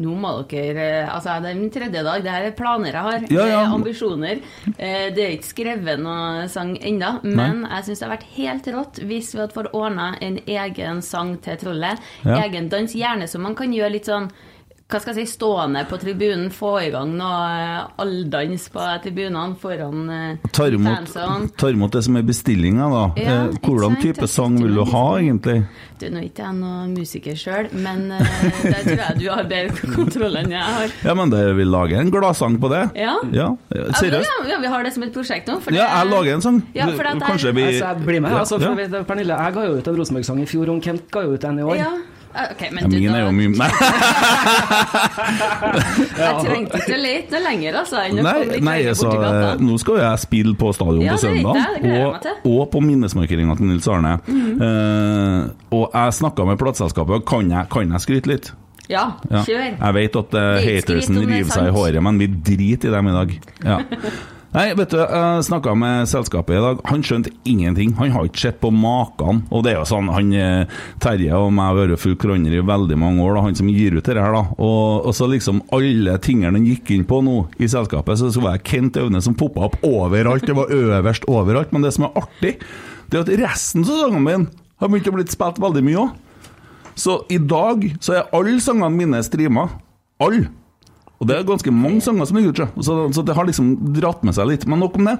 nå 0.00 0.14
må 0.18 0.30
dere 0.48 1.04
Altså, 1.12 1.36
det 1.44 1.50
er 1.52 1.58
min 1.60 1.70
tredje 1.70 2.02
dag. 2.02 2.22
Det 2.24 2.34
her 2.34 2.48
er 2.48 2.58
planer 2.58 2.96
jeg 2.96 3.06
har. 3.06 3.26
Ja, 3.28 3.30
ja. 3.30 3.46
Det 3.46 3.56
er 3.60 3.78
ambisjoner. 3.78 4.44
Uh, 4.66 5.08
Det 5.14 5.24
er 5.28 5.34
ikke 5.38 5.52
skrevet 5.52 6.02
noe 6.02 6.46
sang 6.50 6.74
ennå, 6.74 7.20
men 7.22 7.66
jeg 7.68 7.86
syns 7.86 8.02
det 8.02 8.08
har 8.08 8.16
vært 8.16 8.30
helt 8.34 8.70
rått 8.74 9.04
hvis 9.06 9.30
vi 9.36 9.44
hadde 9.44 9.54
fått 9.54 9.74
ordna 9.78 10.16
en 10.18 10.42
egen 10.42 11.06
sang 11.06 11.36
til 11.44 11.62
trollet. 11.62 12.02
Ja. 12.26 12.42
Egen 12.48 12.66
dans, 12.72 12.98
gjerne 12.98 13.30
så 13.30 13.38
man 13.38 13.54
kan 13.54 13.70
gjøre 13.70 13.94
litt 14.00 14.10
sånn 14.10 14.32
hva 14.90 15.00
skal 15.00 15.14
jeg 15.14 15.26
si, 15.28 15.32
stående 15.38 15.84
på 15.88 15.98
tribunen, 16.02 16.48
få 16.54 16.72
i 16.82 16.90
gang 16.90 17.12
noe 17.16 17.40
eh, 17.60 17.86
alldans 18.02 18.68
på 18.74 18.86
tribunene 19.04 19.56
foran 19.60 20.10
eh, 20.10 20.48
Tar 20.52 20.74
imot, 20.76 21.06
fansene. 21.06 21.50
tar 21.56 21.70
imot 21.76 21.92
det 21.94 22.02
som 22.06 22.16
er 22.20 22.26
bestillinga, 22.26 22.88
da. 22.90 23.04
Ja, 23.20 23.36
Eh, 23.40 23.54
hvordan 23.62 23.94
sant? 23.94 24.02
type 24.02 24.26
sang 24.28 24.56
vil 24.60 24.74
du 24.74 24.82
ha, 24.90 25.04
egentlig? 25.20 25.56
Du, 26.00 26.06
nå 26.10 26.18
er 26.22 26.26
ikke 26.30 26.42
jeg 26.46 26.56
noen 26.56 26.94
musiker 26.96 27.36
sjøl, 27.36 27.68
men 27.84 28.08
der 28.10 28.82
tror 28.86 29.00
jeg 29.04 29.18
du 29.20 29.26
har 29.30 29.44
bedre 29.50 29.90
kontroll 29.94 30.38
enn 30.40 30.50
jeg 30.54 30.62
har. 30.76 30.94
Ja, 31.04 31.14
men 31.18 31.30
det 31.32 31.42
vil 31.58 31.68
lage 31.70 31.98
en 32.00 32.10
gladsang 32.10 32.56
på 32.62 32.70
det. 32.72 32.82
Ja. 32.98 33.18
Ja, 33.36 33.50
Seriøst? 33.70 34.24
Ja, 34.26 34.38
ja, 34.54 34.60
vi 34.64 34.70
har 34.72 34.82
det 34.86 34.94
som 34.96 35.04
et 35.06 35.12
prosjekt 35.14 35.50
nå. 35.52 35.58
Ja, 35.76 35.86
jeg 36.00 36.10
lager 36.10 36.34
en 36.38 36.44
sang. 36.46 36.62
Ja, 36.74 36.88
for 36.96 37.04
at 37.06 37.16
er- 37.20 37.26
Kanskje 37.30 37.52
vi 37.54 37.66
Altså, 37.70 37.84
jeg 37.92 38.06
blir 38.06 38.20
med. 38.24 38.32
Altså, 38.32 38.58
for 38.60 38.80
Ja. 38.80 39.02
Pernille, 39.04 39.36
jeg 39.44 39.54
ga 39.54 39.66
jo 39.68 39.76
ut 39.78 39.88
en 39.92 39.96
Rosenborg-sang 40.00 40.40
i 40.42 40.46
fjor, 40.48 40.68
og 40.72 40.82
Kent 40.82 41.10
ga 41.12 41.22
jo 41.28 41.34
ut 41.36 41.44
en 41.44 41.58
i 41.58 41.62
år. 41.62 41.76
Ja. 41.76 41.90
Ja, 42.30 42.44
ok, 42.52 42.60
men 42.70 42.84
Ja, 42.84 42.88
du, 42.88 42.94
min 42.94 43.10
er 43.10 43.20
jo 43.24 43.30
mye 43.34 43.48
Nei, 43.58 43.70
Jeg 46.20 46.34
trengte 46.44 46.78
ikke 46.78 46.98
lete 47.00 47.40
lenger, 47.42 47.74
altså. 47.80 47.96
nei, 48.06 48.22
nei 48.22 48.34
lenger 48.60 48.88
altså, 48.92 49.08
nå 49.64 49.74
skal 49.82 49.92
jo 49.98 50.02
jeg 50.04 50.18
spille 50.24 50.54
på 50.60 50.66
stadion 50.76 51.02
Ja, 51.04 51.12
på 51.16 51.20
søndag, 51.24 51.54
og, 51.90 52.08
og 52.52 52.62
på 52.72 52.78
minnesmarkeringa 52.86 53.54
til 53.58 53.66
Nils 53.72 53.88
Arne. 53.90 54.12
Mm. 54.30 54.52
Uh, 54.62 55.40
og 55.80 55.84
jeg 55.96 56.08
snakka 56.20 56.40
med 56.48 56.56
plateselskapet, 56.62 57.16
kan 57.28 57.44
jeg, 57.50 57.62
kan 57.72 57.86
jeg 57.96 58.00
skryte 58.06 58.28
litt? 58.32 58.46
Ja, 58.90 59.04
Ja. 59.30 59.40
kjør. 59.46 59.60
Jeg 59.76 59.92
vet 59.94 60.16
at 60.18 60.30
uh, 60.34 60.40
ikke 60.58 60.72
hatersen 60.80 61.16
er 61.20 61.24
river 61.30 61.52
seg 61.54 61.64
i 61.70 61.72
håret, 61.74 62.00
men 62.02 62.14
vi 62.18 62.26
driter 62.50 62.88
i 62.90 62.92
dem 62.96 63.06
i 63.10 63.12
dag. 63.20 63.28
Ja. 63.64 63.76
Nei, 64.50 64.72
vet 64.74 64.90
du, 64.90 64.98
jeg 64.98 65.42
snakka 65.46 65.76
med 65.78 66.08
selskapet 66.10 66.56
i 66.58 66.62
dag. 66.62 66.80
Han 66.90 67.04
skjønte 67.06 67.30
ingenting. 67.46 67.92
Han 68.00 68.10
har 68.10 68.26
ikke 68.26 68.42
sett 68.48 68.56
på 68.58 68.72
maken. 68.74 69.44
Og 69.54 69.62
det 69.62 69.70
er 69.70 69.76
jo 69.78 69.84
sånn, 69.86 70.08
han 70.10 70.32
eh, 70.34 70.80
Terje 71.02 71.38
og 71.38 71.52
meg 71.54 71.68
har 71.68 71.78
vært 71.78 72.02
full 72.02 72.16
krangel 72.18 72.56
i 72.58 72.64
veldig 72.66 72.98
mange 72.98 73.22
år, 73.22 73.36
da, 73.38 73.44
han 73.46 73.58
som 73.60 73.70
gir 73.70 73.94
ut 73.94 74.02
det 74.02 74.18
her, 74.18 74.34
da. 74.34 74.42
Og, 74.58 75.06
og 75.06 75.14
så 75.14 75.28
liksom 75.30 75.62
alle 75.76 76.16
tingene 76.24 76.58
han 76.58 76.66
gikk 76.66 76.90
inn 76.96 77.06
på 77.06 77.20
nå 77.22 77.36
i 77.62 77.70
selskapet, 77.70 78.18
så, 78.18 78.32
så 78.34 78.42
var 78.42 78.58
det 78.58 78.66
Kent 78.66 78.98
Aune 78.98 79.22
som 79.22 79.38
poppa 79.38 79.68
opp 79.68 79.78
overalt. 79.86 80.48
Det 80.48 80.58
var 80.58 80.74
øverst 80.74 81.30
overalt. 81.30 81.70
Men 81.70 81.86
det 81.86 81.94
som 81.94 82.08
er 82.08 82.18
artig, 82.18 82.56
det 83.06 83.20
er 83.20 83.22
at 83.22 83.34
resten 83.46 83.86
av 83.86 84.02
sangene 84.02 84.26
mine 84.26 84.50
har 84.82 84.90
begynt 84.90 85.12
å 85.12 85.14
bli 85.14 85.30
spilt 85.30 85.62
veldig 85.62 85.86
mye 85.86 86.08
òg. 86.08 86.18
Så 86.98 87.20
i 87.30 87.38
dag 87.38 87.86
så 88.02 88.18
er 88.18 88.34
alle 88.34 88.58
sangene 88.58 88.90
mine 88.98 89.22
streama. 89.22 89.68
Alle. 90.18 90.48
Og 91.20 91.28
det 91.28 91.36
er 91.36 91.44
ganske 91.44 91.72
mange 91.74 92.00
sanger 92.00 92.28
som 92.28 92.38
er 92.40 92.46
gjort, 92.46 92.62
så, 92.80 92.94
så, 93.12 93.24
det 93.26 93.36
har 93.36 93.44
liksom 93.44 93.74
dratt 93.98 94.22
med 94.24 94.32
seg 94.36 94.48
litt. 94.48 94.64
Men 94.64 94.80
nok 94.80 94.96
om 94.96 95.10
det. 95.10 95.18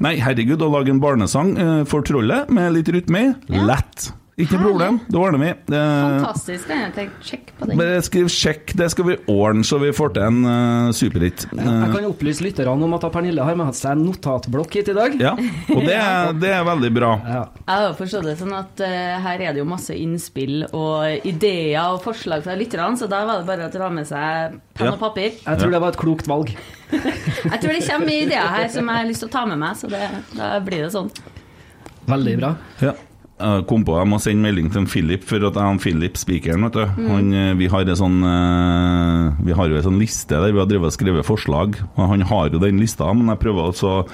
Nei, 0.00 0.14
herregud, 0.24 0.64
å 0.64 0.70
lage 0.72 0.94
en 0.94 1.02
barnesang 1.02 1.52
eh, 1.60 1.82
for 1.88 2.04
trollet 2.08 2.48
med 2.52 2.72
litt 2.78 2.88
rytme 2.94 3.26
i, 3.28 3.60
lett. 3.68 4.08
Ikke 4.40 4.56
noe 4.56 4.64
problem, 4.70 4.94
det 5.12 5.18
ordner 5.20 5.40
vi. 5.42 5.48
Fantastisk. 5.68 6.64
kan 6.70 6.78
Jeg 6.86 6.92
tenke, 6.96 7.18
sjekk 7.28 7.50
på 7.58 7.66
den. 7.68 7.76
Bare 7.76 7.98
skriv 8.06 8.30
'sjekk', 8.32 8.72
det 8.80 8.86
skal 8.94 9.04
vi 9.10 9.16
ordne 9.28 9.60
så 9.68 9.76
vi 9.82 9.90
får 9.92 10.14
til 10.16 10.22
en 10.24 10.38
uh, 10.48 10.92
superhit. 10.96 11.44
Jeg 11.52 11.90
kan 11.92 12.06
opplyse 12.08 12.40
lytterne 12.46 12.86
om 12.88 12.94
at 12.96 13.04
Pernille 13.12 13.44
har 13.44 13.58
med 13.60 13.74
seg 13.76 13.92
en 13.92 14.06
notatblokk 14.06 14.72
hit 14.80 14.88
i 14.88 14.94
dag. 14.96 15.18
ja, 15.20 15.34
og 15.36 15.82
det, 15.84 15.98
er- 15.98 16.32
det 16.32 16.48
er 16.48 16.64
veldig 16.64 16.92
bra. 16.96 17.10
Ja. 17.28 17.42
Jeg 17.68 17.84
har 17.84 17.92
forstått 18.00 18.24
det 18.30 18.38
sånn 18.40 18.56
at 18.56 18.80
uh, 18.80 19.20
her 19.28 19.44
er 19.50 19.52
det 19.52 19.60
jo 19.60 19.68
masse 19.68 19.92
innspill 19.92 20.64
og 20.72 21.28
ideer 21.28 21.92
og 21.92 22.00
forslag 22.02 22.42
fra 22.48 22.56
lytterne, 22.56 22.96
så 22.96 23.06
da 23.12 23.26
var 23.28 23.42
det 23.44 23.46
bare 23.52 23.68
å 23.68 23.72
dra 23.76 23.90
med 23.92 24.08
seg 24.08 24.56
penn 24.72 24.86
Ja. 24.88 24.96
og 24.96 24.98
papir. 25.04 25.36
Jeg 25.44 25.60
tror 25.60 25.70
det 25.76 25.80
var 25.84 25.92
et 25.92 26.00
klokt 26.00 26.26
valg. 26.26 26.56
Jeg 26.92 27.60
tror 27.60 27.72
det 27.76 27.84
kommer 27.88 28.12
ideer 28.12 28.48
her 28.48 28.68
som 28.72 28.88
jeg 28.88 28.96
har 28.96 29.06
lyst 29.08 29.20
til 29.24 29.28
å 29.28 29.32
ta 29.32 29.44
med 29.48 29.58
meg, 29.60 29.76
så 29.76 29.88
det, 29.88 30.02
da 30.36 30.58
blir 30.60 30.82
det 30.84 30.90
sånn. 30.92 31.08
Veldig 32.08 32.34
bra. 32.40 32.56
Ja. 32.80 32.92
Jeg 33.42 33.64
kom 33.70 33.82
på 33.86 33.96
jeg 33.98 34.10
må 34.10 34.18
sende 34.22 34.44
melding 34.44 34.68
til 34.72 34.84
en 34.84 34.90
Philip, 34.90 35.24
for 35.26 35.42
at 35.48 35.56
jeg 35.58 35.66
har 35.66 35.80
Philip 35.82 36.20
spikeren. 36.20 36.68
vet 36.68 36.78
du. 36.78 37.08
Han, 37.10 37.32
eh, 37.34 37.54
vi, 37.58 37.70
har 37.72 37.88
sånn, 37.98 38.20
eh, 38.22 39.42
vi 39.42 39.56
har 39.58 39.68
jo 39.68 39.80
en 39.80 39.88
sånn 39.88 39.98
liste 40.00 40.38
der 40.38 40.54
vi 40.54 40.62
har 40.62 40.70
drevet 40.70 40.92
og 40.92 40.96
skrevet 40.96 41.26
forslag. 41.26 41.80
og 41.96 42.14
Han 42.14 42.22
har 42.30 42.52
jo 42.52 42.62
den 42.62 42.78
lista, 42.80 43.10
men 43.12 43.32
jeg 43.32 43.42
prøver 43.42 43.72
altså 43.72 44.04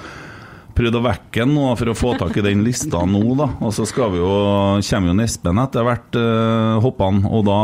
prøvd 0.79 0.95
å 0.95 1.03
vekke 1.03 1.43
den 1.43 1.55
nå 1.57 1.69
for 1.75 1.91
å 1.91 1.97
få 1.97 2.15
tak 2.19 2.37
i 2.39 2.45
den 2.45 2.63
lista 2.63 3.03
nå, 3.05 3.23
da. 3.39 3.49
Og 3.59 3.73
så 3.75 3.85
skal 3.89 4.13
vi 4.13 4.21
jo, 4.21 4.33
kommer 4.79 5.11
jo 5.11 5.25
Espen 5.25 5.59
etter 5.59 5.87
hvert, 5.87 6.15
uh, 6.15 6.79
hoppene, 6.83 7.27
og 7.27 7.43
da 7.49 7.59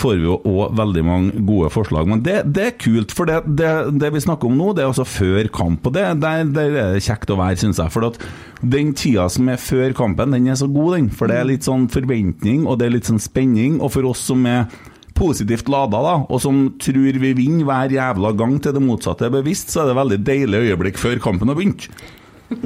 får 0.00 0.16
vi 0.18 0.26
jo 0.26 0.38
òg 0.48 0.74
veldig 0.78 1.04
mange 1.06 1.42
gode 1.48 1.70
forslag. 1.74 2.08
Men 2.10 2.22
det, 2.24 2.40
det 2.56 2.66
er 2.68 2.78
kult, 2.80 3.14
for 3.16 3.30
det, 3.30 3.42
det, 3.58 3.70
det 4.00 4.10
vi 4.14 4.22
snakker 4.24 4.50
om 4.50 4.56
nå, 4.58 4.72
det 4.74 4.84
er 4.84 4.90
altså 4.90 5.06
før 5.08 5.50
kamp. 5.54 5.86
Og 5.86 5.94
det, 5.96 6.04
er 6.04 6.50
det 6.54 7.04
kjekt 7.04 7.32
å 7.32 7.38
være, 7.40 7.60
syns 7.60 7.82
jeg. 7.82 7.92
For 7.94 8.08
at 8.08 8.18
den 8.64 8.94
tida 8.96 9.28
som 9.32 9.50
er 9.52 9.60
før 9.60 9.94
kampen, 9.96 10.34
den 10.36 10.48
er 10.50 10.58
så 10.60 10.68
god, 10.70 10.96
den. 10.96 11.12
For 11.14 11.30
det 11.30 11.38
er 11.40 11.48
litt 11.52 11.68
sånn 11.68 11.86
forventning, 11.92 12.64
og 12.68 12.80
det 12.80 12.88
er 12.88 12.96
litt 12.96 13.10
sånn 13.10 13.22
spenning. 13.22 13.78
Og 13.82 13.92
for 13.94 14.10
oss 14.10 14.24
som 14.32 14.44
er 14.48 14.66
positivt 15.14 15.68
lada, 15.70 16.00
da, 16.02 16.16
og 16.26 16.42
som 16.42 16.66
tror 16.82 17.20
vi 17.22 17.30
vinner 17.38 17.66
hver 17.68 17.92
jævla 17.94 18.34
gang 18.34 18.58
til 18.62 18.74
det 18.74 18.82
motsatte 18.82 19.28
er 19.28 19.34
bevisst, 19.34 19.70
så 19.70 19.84
er 19.84 19.92
det 19.92 19.98
veldig 20.00 20.20
deilig 20.26 20.62
øyeblikk 20.68 20.98
før 20.98 21.22
kampen 21.22 21.52
har 21.52 21.58
begynt. 21.58 21.86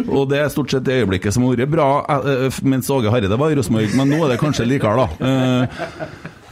Og 0.08 0.26
det 0.30 0.40
er 0.40 0.50
stort 0.52 0.73
sett 0.73 0.87
det 0.88 0.99
øyeblikket 1.02 1.35
som 1.35 1.44
har 1.47 1.54
vært 1.56 1.70
bra 1.73 1.88
eh, 2.02 2.30
eh, 2.49 2.58
mens 2.66 2.88
Åge 2.92 3.12
Hareide 3.12 3.38
var 3.38 3.52
i 3.52 3.58
Rosenborg, 3.58 3.94
men 3.97 4.11
nå 4.11 4.18
er 4.25 4.35
det 4.35 4.40
kanskje 4.40 4.66
likevel, 4.68 5.04
da. 5.04 5.68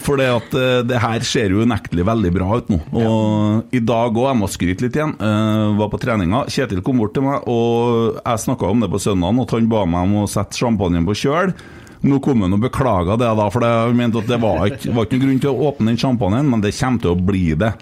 For 0.06 0.20
det 0.20 0.26
at 0.30 0.52
eh, 0.54 0.82
det 0.86 1.00
her 1.02 1.24
ser 1.26 1.54
jo 1.54 1.64
unektelig 1.66 2.04
veldig 2.06 2.30
bra 2.36 2.60
ut 2.60 2.68
nå. 2.70 2.78
Og 3.00 3.74
i 3.74 3.80
dag 3.82 4.12
òg, 4.14 4.28
jeg 4.28 4.38
må 4.38 4.50
skryte 4.50 4.86
litt 4.86 4.98
igjen, 4.98 5.16
uh, 5.18 5.74
var 5.80 5.90
på 5.90 6.00
treninga. 6.02 6.44
Kjetil 6.52 6.84
kom 6.86 7.02
bort 7.02 7.16
til 7.16 7.26
meg, 7.26 7.48
og 7.50 8.20
jeg 8.20 8.44
snakka 8.44 8.70
om 8.70 8.84
det 8.84 8.92
på 8.92 9.02
søndagen, 9.02 9.42
at 9.42 9.56
han 9.56 9.72
ba 9.72 9.82
meg 9.90 10.06
om 10.06 10.22
å 10.22 10.28
sette 10.30 10.58
sjampanjen 10.60 11.08
på 11.08 11.16
kjøl. 11.24 11.54
Nå 12.06 12.20
kom 12.22 12.44
han 12.44 12.54
og 12.54 12.62
beklaga 12.62 13.16
det, 13.18 13.32
da, 13.38 13.48
for 13.50 13.66
jeg 13.66 13.96
mente 13.98 14.22
at 14.22 14.30
det 14.30 14.38
var 14.42 14.62
ikke, 14.68 14.92
var 14.94 15.08
ikke 15.08 15.18
noen 15.18 15.26
grunn 15.26 15.42
til 15.42 15.50
å 15.50 15.70
åpne 15.70 15.90
den 15.90 15.98
sjampanjen, 16.00 16.52
men 16.52 16.62
det 16.62 16.76
kommer 16.76 17.02
til 17.02 17.14
å 17.14 17.24
bli 17.32 17.46
det. 17.58 17.72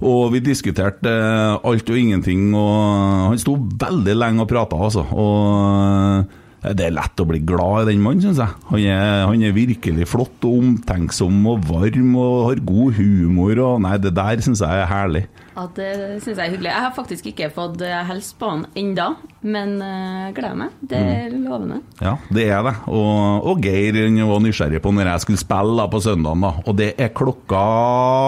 Og 0.00 0.30
vi 0.32 0.40
diskuterte 0.40 1.12
eh, 1.12 1.68
alt 1.70 1.90
og 1.92 1.98
ingenting, 2.00 2.54
og 2.56 3.30
han 3.30 3.40
sto 3.40 3.58
veldig 3.60 4.16
lenge 4.16 4.46
og 4.46 4.50
prata, 4.50 4.78
altså. 4.80 5.04
Og 5.12 6.39
det 6.60 6.84
er 6.84 6.92
lett 6.92 7.20
å 7.22 7.24
bli 7.24 7.40
glad 7.40 7.86
i 7.86 7.92
den 7.94 8.02
mannen, 8.04 8.20
syns 8.20 8.40
jeg. 8.42 8.56
Han 8.68 8.82
er, 8.84 9.22
han 9.30 9.44
er 9.46 9.54
virkelig 9.56 10.08
flott 10.10 10.44
og 10.44 10.58
omtenksom 10.60 11.38
og 11.48 11.62
varm 11.70 12.10
og 12.20 12.34
har 12.50 12.64
god 12.68 12.98
humor 12.98 13.62
og 13.64 13.78
Nei, 13.80 13.94
det 14.02 14.12
der 14.16 14.42
syns 14.44 14.60
jeg 14.60 14.82
er 14.82 14.90
herlig. 14.90 15.22
Ja, 15.54 15.64
det 15.76 15.88
syns 16.20 16.36
jeg 16.36 16.44
er 16.44 16.52
hyggelig. 16.52 16.70
Jeg 16.70 16.84
har 16.84 16.92
faktisk 16.96 17.30
ikke 17.32 17.48
fått 17.54 17.80
eh, 17.84 17.96
hilst 18.10 18.36
på 18.40 18.50
han 18.52 18.66
ennå, 18.76 19.08
men 19.40 19.74
eh, 19.84 20.18
jeg 20.26 20.36
gleder 20.36 20.60
meg. 20.60 20.76
Det 20.92 21.00
er 21.00 21.32
lovende. 21.32 21.80
Ja, 22.04 22.14
det 22.28 22.46
er 22.52 22.68
det. 22.68 22.76
Og, 22.92 23.48
og 23.50 23.64
Geir 23.64 23.96
var 24.28 24.44
nysgjerrig 24.44 24.82
på 24.84 24.92
når 24.94 25.14
jeg 25.14 25.24
skulle 25.24 25.40
spille 25.40 25.80
da, 25.80 25.88
på 25.88 26.02
søndagen, 26.04 26.44
da. 26.44 26.52
Og 26.66 26.76
det 26.76 26.92
er 27.00 27.12
klokka 27.16 27.64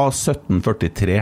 17.43. 0.08 1.20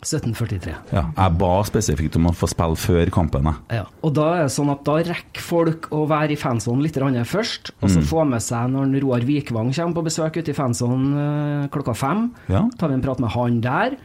1743. 0.00 0.74
Ja, 0.94 1.02
jeg 1.16 1.38
ba 1.40 1.50
spesifikt 1.68 2.16
om 2.16 2.28
å 2.30 2.34
få 2.36 2.48
spille 2.50 2.76
før 2.80 3.10
kampen. 3.12 3.48
Ja. 3.70 3.84
Og 4.02 4.14
da 4.16 4.26
er 4.38 4.42
det 4.46 4.54
sånn 4.54 4.70
at 4.72 4.84
da 4.88 4.96
rekker 5.04 5.44
folk 5.44 5.88
å 5.92 6.06
være 6.08 6.32
i 6.32 6.40
fansonen 6.40 6.82
litt 6.82 6.94
først, 6.96 7.72
og 7.82 7.88
Mm. 7.90 7.94
så 7.94 8.02
få 8.08 8.24
med 8.28 8.40
seg 8.42 8.70
når 8.70 9.00
Roar 9.02 9.20
Vikvang 9.20 9.72
kommer 9.74 9.94
på 9.94 10.04
besøk 10.04 10.36
ute 10.36 10.50
i 10.50 10.54
fansonen 10.54 11.64
eh, 11.64 11.68
klokka 11.68 11.94
fem. 11.94 12.30
Ja. 12.48 12.68
tar 12.78 12.88
vi 12.88 12.94
en 12.94 13.02
prat 13.02 13.20
med 13.20 13.30
han 13.30 13.60
der, 13.60 13.96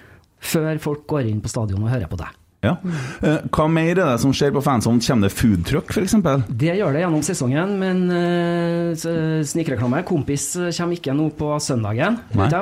før 0.41 0.79
folk 0.79 1.07
går 1.07 1.29
inn 1.29 1.41
på 1.41 1.49
stadion 1.49 1.83
og 1.83 1.89
hører 1.89 2.07
på 2.07 2.17
deg. 2.17 2.27
Ja. 2.65 2.75
Eh, 3.21 3.45
Hva 3.53 3.67
mer 3.71 3.91
er 3.93 4.01
det 4.01 4.19
som 4.23 4.33
skjer 4.35 4.53
på 4.55 4.63
fansonen? 4.65 5.01
Kommer 5.05 5.29
det 5.29 5.35
foodtruck, 5.37 5.93
f.eks.? 5.93 6.15
Det 6.49 6.75
gjør 6.79 6.95
det 6.95 7.03
gjennom 7.05 7.23
sesongen, 7.25 7.75
men 7.81 8.03
uh, 8.09 9.43
snikreklame. 9.45 10.01
Kompis 10.07 10.47
eh, 10.55 10.71
kommer 10.75 10.97
ikke 10.97 11.15
nå 11.15 11.29
på 11.37 11.51
søndagen. 11.63 12.17
Eh, 12.35 12.55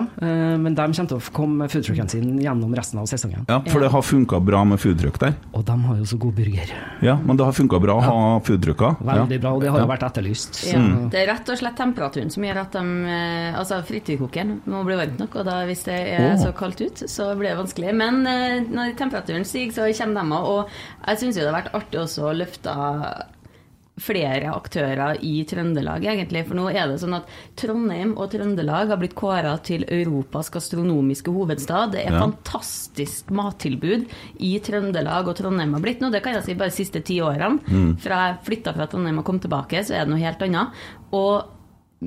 men 0.59 0.75
de 0.75 0.85
kommer 0.85 1.11
til 1.11 1.19
å 1.19 1.33
komme 1.35 1.63
med 1.63 1.73
foodtrucken 1.73 2.09
sin 2.11 2.37
gjennom 2.41 2.73
resten 2.75 3.01
av 3.01 3.07
sesongen. 3.09 3.45
Ja, 3.49 3.61
for 3.69 3.83
det 3.83 3.91
har 3.93 4.05
funka 4.05 4.39
bra 4.43 4.63
med 4.67 4.81
foodtruck 4.81 5.19
der. 5.21 5.35
Og 5.53 5.65
de 5.67 5.77
har 5.87 5.99
jo 6.01 6.07
så 6.09 6.19
god 6.21 6.35
burger. 6.37 6.73
Ja, 7.05 7.17
men 7.21 7.39
det 7.39 7.47
har 7.47 7.55
funka 7.55 7.79
bra 7.83 7.97
å 7.99 8.03
ha 8.03 8.17
food 8.43 8.63
trucker. 8.63 8.97
Veldig 9.03 9.39
bra, 9.43 9.53
og 9.55 9.63
det 9.63 9.71
har 9.71 9.79
Ja. 9.79 9.85
jo 9.85 9.91
vært 9.91 10.05
etterlyst. 10.07 10.61
Ja, 10.71 10.79
Det 11.11 11.19
er 11.21 11.27
rett 11.33 11.49
og 11.49 11.57
slett 11.57 11.75
temperaturen 11.77 12.31
som 12.31 12.43
gjør 12.43 12.61
at 12.61 12.71
de 12.71 12.83
Altså, 13.53 13.81
frityrkokeren 13.85 14.61
må 14.65 14.83
bli 14.85 14.95
varmt 14.97 15.19
nok, 15.19 15.35
og 15.35 15.45
da 15.45 15.63
hvis 15.67 15.83
det 15.85 15.97
er 16.15 16.33
oh. 16.33 16.39
så 16.41 16.53
kaldt 16.55 16.81
ut, 16.81 17.03
så 17.09 17.35
blir 17.37 17.53
det 17.53 17.57
vanskelig. 17.59 17.93
Men 17.95 18.23
når 18.73 18.95
temperaturen 18.97 19.45
stiger, 19.45 19.73
så 19.75 19.87
kommer 19.97 20.21
de 20.21 20.37
òg. 20.39 20.49
Og 20.53 21.07
jeg 21.07 21.17
syns 21.23 21.37
jo 21.37 21.45
det 21.45 21.53
har 21.53 21.61
vært 21.61 21.73
artig 21.79 21.99
også 22.03 22.27
å 22.29 22.35
løfte 22.37 22.75
flere 24.01 24.49
aktører 24.49 25.19
i 25.21 25.43
Trøndelag, 25.45 26.01
egentlig. 26.09 26.41
For 26.47 26.57
nå 26.57 26.65
er 26.71 26.89
det 26.89 26.95
sånn 27.03 27.13
at 27.13 27.27
Trondheim 27.59 28.15
og 28.17 28.31
Trøndelag 28.33 28.89
har 28.89 28.97
blitt 28.97 29.13
kåra 29.13 29.53
til 29.61 29.85
Europas 29.85 30.49
gastronomiske 30.53 31.29
hovedstad. 31.29 31.91
Det 31.93 32.07
er 32.07 32.11
Ja. 32.11 32.19
fantastisk 32.25 33.29
mattilbud 33.29 34.07
i 34.39 34.59
Trøndelag 34.59 35.27
og 35.27 35.35
Trondheim 35.37 35.73
har 35.73 35.81
blitt 35.81 36.01
nå. 36.01 36.11
Det 36.11 36.23
kan 36.23 36.33
jeg 36.33 36.43
si 36.43 36.53
bare 36.55 36.69
de 36.73 36.75
siste 36.83 37.03
ti 37.03 37.19
årene. 37.21 37.59
Fra 37.99 38.33
jeg 38.33 38.39
flytta 38.43 38.73
fra 38.73 38.87
Trondheim 38.87 39.19
og 39.19 39.25
kom 39.25 39.39
tilbake, 39.39 39.85
så 39.85 39.93
er 39.93 40.05
det 40.05 40.09
noe 40.09 40.25
helt 40.25 40.41
annet. 40.41 40.69
Og 41.13 41.45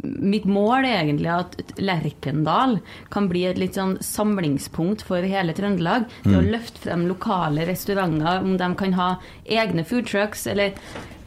mitt 0.02 0.46
mål 0.48 0.84
er 0.84 1.00
egentlig 1.00 1.32
at 1.32 1.56
Lerkendal 1.80 2.78
kan 3.12 3.28
bli 3.30 3.46
et 3.48 3.60
litt 3.60 3.78
sånn 3.78 3.96
samlingspunkt 4.04 5.04
for 5.06 5.24
hele 5.26 5.54
Trøndelag. 5.56 6.08
Til 6.22 6.38
å 6.38 6.46
løfte 6.46 6.86
frem 6.86 7.06
lokale 7.10 7.66
restauranter, 7.68 8.44
om 8.44 8.56
de 8.60 8.70
kan 8.78 8.96
ha 8.98 9.10
egne 9.44 9.86
food 9.86 10.08
trucks, 10.10 10.46
eller 10.50 10.76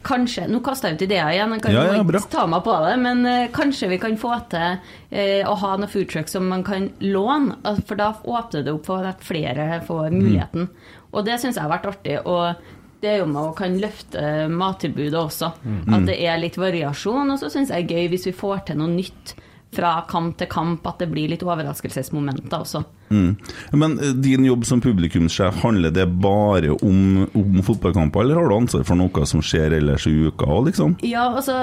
kanskje 0.06 0.46
Nå 0.48 0.62
kaster 0.64 0.88
jeg 0.88 0.96
ut 0.96 1.02
ideer 1.04 1.34
igjen, 1.34 1.52
jeg 1.52 1.62
kan 1.66 1.74
Ja, 1.74 1.82
ja, 1.92 2.00
ikke 2.00 2.32
ta 2.32 2.46
meg 2.48 2.64
på 2.64 2.76
det, 2.86 2.94
men 3.02 3.20
uh, 3.28 3.50
kanskje 3.52 3.90
vi 3.90 4.00
kan 4.00 4.16
få 4.20 4.32
til 4.52 4.78
uh, 4.80 5.50
å 5.50 5.56
ha 5.60 5.74
noen 5.76 5.92
food 5.92 6.08
trucks 6.08 6.36
som 6.36 6.48
man 6.48 6.64
kan 6.64 6.88
låne, 7.04 7.58
for 7.84 8.00
da 8.00 8.14
åpner 8.24 8.64
det 8.64 8.72
opp 8.72 8.88
for 8.88 9.04
at 9.06 9.20
flere 9.24 9.82
får 9.86 10.08
muligheten. 10.14 10.70
Og 11.10 11.26
det 11.26 11.40
syns 11.42 11.58
jeg 11.58 11.66
har 11.66 11.74
vært 11.74 11.90
artig. 11.90 12.20
og 12.24 12.78
det 13.00 13.08
er 13.08 13.20
jo 13.22 13.28
med 13.30 13.42
å 13.42 13.52
kan 13.56 13.76
løfte 13.80 14.22
mattilbudet 14.52 15.18
også. 15.20 15.52
At 15.90 16.08
det 16.08 16.18
er 16.20 16.40
litt 16.42 16.58
variasjon. 16.60 17.32
Og 17.32 17.40
så 17.40 17.48
syns 17.52 17.72
jeg 17.72 17.88
det 17.88 17.96
er 17.96 18.02
gøy 18.02 18.10
hvis 18.14 18.28
vi 18.28 18.36
får 18.36 18.66
til 18.68 18.80
noe 18.82 18.92
nytt 18.92 19.36
fra 19.70 20.00
kamp 20.08 20.38
til 20.38 20.48
kamp, 20.50 20.86
at 20.90 20.98
det 20.98 21.06
blir 21.12 21.30
litt 21.30 21.44
overraskelsesmomenter 21.46 22.56
også. 22.58 22.82
Mm. 23.10 23.36
Men 23.78 23.92
eh, 24.02 24.14
din 24.18 24.44
jobb 24.46 24.64
som 24.66 24.80
publikumssjef, 24.82 25.60
handler 25.62 25.94
det 25.94 26.06
bare 26.22 26.74
om, 26.74 27.28
om 27.38 27.60
fotballkamper, 27.66 28.24
eller 28.24 28.40
har 28.40 28.50
du 28.50 28.56
ansvar 28.56 28.86
for 28.88 28.98
noe 28.98 29.26
som 29.30 29.42
skjer 29.44 29.76
ellers 29.78 30.08
i 30.10 30.14
uka 30.26 30.48
òg, 30.48 30.70
liksom? 30.70 30.96
Ja, 31.06 31.28
altså 31.28 31.62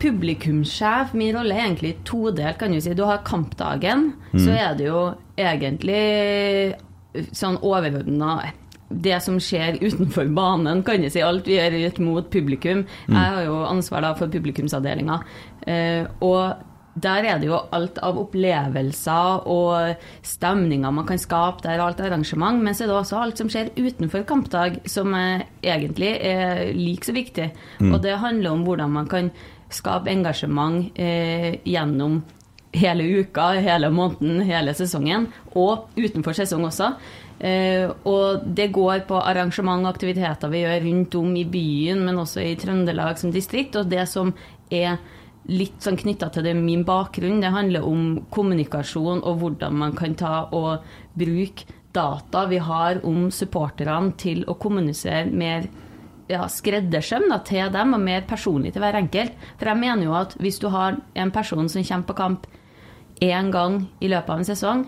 Publikumssjef, 0.00 1.12
min 1.18 1.36
rolle 1.36 1.58
er 1.58 1.66
egentlig 1.66 1.98
todelt, 2.08 2.56
kan 2.60 2.72
du 2.72 2.80
si. 2.80 2.96
Du 2.96 3.04
har 3.08 3.20
kampdagen, 3.26 4.14
så 4.32 4.56
er 4.56 4.78
det 4.78 4.88
jo 4.88 5.04
egentlig 5.36 6.00
sånn 7.36 7.58
overordna 7.60 8.38
det 8.92 9.20
som 9.24 9.38
skjer 9.42 9.80
utenfor 9.82 10.28
banen, 10.34 10.82
kan 10.86 11.02
jeg 11.04 11.14
si. 11.14 11.22
Alt 11.24 11.48
vi 11.48 11.58
gjør 11.58 11.78
ut 11.86 12.02
mot 12.04 12.28
publikum. 12.32 12.84
Jeg 13.08 13.16
har 13.36 13.46
jo 13.46 13.62
ansvar 13.68 14.04
da 14.04 14.12
for 14.18 14.32
publikumsavdelinga. 14.32 15.22
Eh, 15.66 16.04
og 16.20 16.68
der 16.92 17.24
er 17.24 17.38
det 17.40 17.48
jo 17.48 17.56
alt 17.72 17.96
av 18.04 18.18
opplevelser 18.20 19.46
og 19.48 20.02
stemninger 20.26 20.92
man 20.92 21.06
kan 21.08 21.20
skape. 21.20 21.64
Der 21.64 21.78
er 21.78 21.86
alt 21.86 22.02
arrangement. 22.04 22.60
Men 22.62 22.76
så 22.76 22.84
er 22.84 22.92
det 22.92 22.98
også 22.98 23.22
alt 23.22 23.40
som 23.40 23.48
skjer 23.52 23.72
utenfor 23.78 24.26
kampdag, 24.28 24.82
som 24.90 25.14
er, 25.16 25.46
egentlig 25.64 26.12
er 26.20 26.68
like 26.76 27.08
så 27.08 27.16
viktig. 27.16 27.48
Og 27.88 27.98
det 28.04 28.20
handler 28.20 28.52
om 28.52 28.66
hvordan 28.66 28.92
man 28.92 29.08
kan 29.08 29.32
skape 29.72 30.12
engasjement 30.12 30.92
eh, 31.00 31.56
gjennom 31.64 32.20
hele 32.72 33.04
uka, 33.20 33.52
hele 33.60 33.90
måneden, 33.92 34.40
hele 34.48 34.74
sesongen. 34.76 35.28
Og 35.56 35.88
utenfor 35.96 36.36
sesong 36.36 36.64
også. 36.68 36.92
Eh, 37.42 37.90
og 38.06 38.44
det 38.54 38.68
går 38.70 39.02
på 39.08 39.18
arrangement 39.18 39.82
og 39.82 39.90
aktiviteter 39.96 40.52
vi 40.52 40.62
gjør 40.62 40.84
rundt 40.84 41.16
om 41.18 41.34
i 41.34 41.42
byen, 41.50 42.04
men 42.06 42.20
også 42.22 42.44
i 42.44 42.54
Trøndelag 42.58 43.18
som 43.18 43.34
distrikt. 43.34 43.76
Og 43.80 43.90
det 43.90 44.06
som 44.10 44.30
er 44.70 45.00
litt 45.50 45.82
sånn 45.82 45.98
knytta 45.98 46.30
til 46.30 46.46
det, 46.46 46.54
min 46.54 46.84
bakgrunn, 46.86 47.40
det 47.42 47.50
handler 47.50 47.86
om 47.86 48.20
kommunikasjon 48.30 49.24
og 49.26 49.40
hvordan 49.40 49.78
man 49.80 49.96
kan 49.98 50.14
ta 50.14 50.44
og 50.54 50.86
bruke 51.18 51.66
data 51.92 52.46
vi 52.48 52.60
har 52.62 53.02
om 53.04 53.26
supporterne 53.34 54.14
til 54.16 54.46
å 54.48 54.54
kommunisere 54.56 55.26
mer 55.28 55.66
ja, 56.30 56.46
skreddersøm 56.48 57.26
da, 57.28 57.40
til 57.44 57.66
dem, 57.74 57.92
og 57.96 58.06
mer 58.06 58.22
personlig 58.28 58.72
til 58.72 58.84
hver 58.84 58.96
enkelt. 59.02 59.34
For 59.58 59.68
jeg 59.68 59.82
mener 59.82 60.06
jo 60.06 60.16
at 60.16 60.38
hvis 60.40 60.62
du 60.62 60.70
har 60.72 60.96
en 61.18 61.34
person 61.34 61.68
som 61.68 61.84
kommer 61.84 62.08
på 62.08 62.18
kamp 62.22 62.46
én 63.22 63.50
gang 63.52 63.82
i 64.00 64.08
løpet 64.08 64.30
av 64.30 64.40
en 64.40 64.48
sesong, 64.48 64.86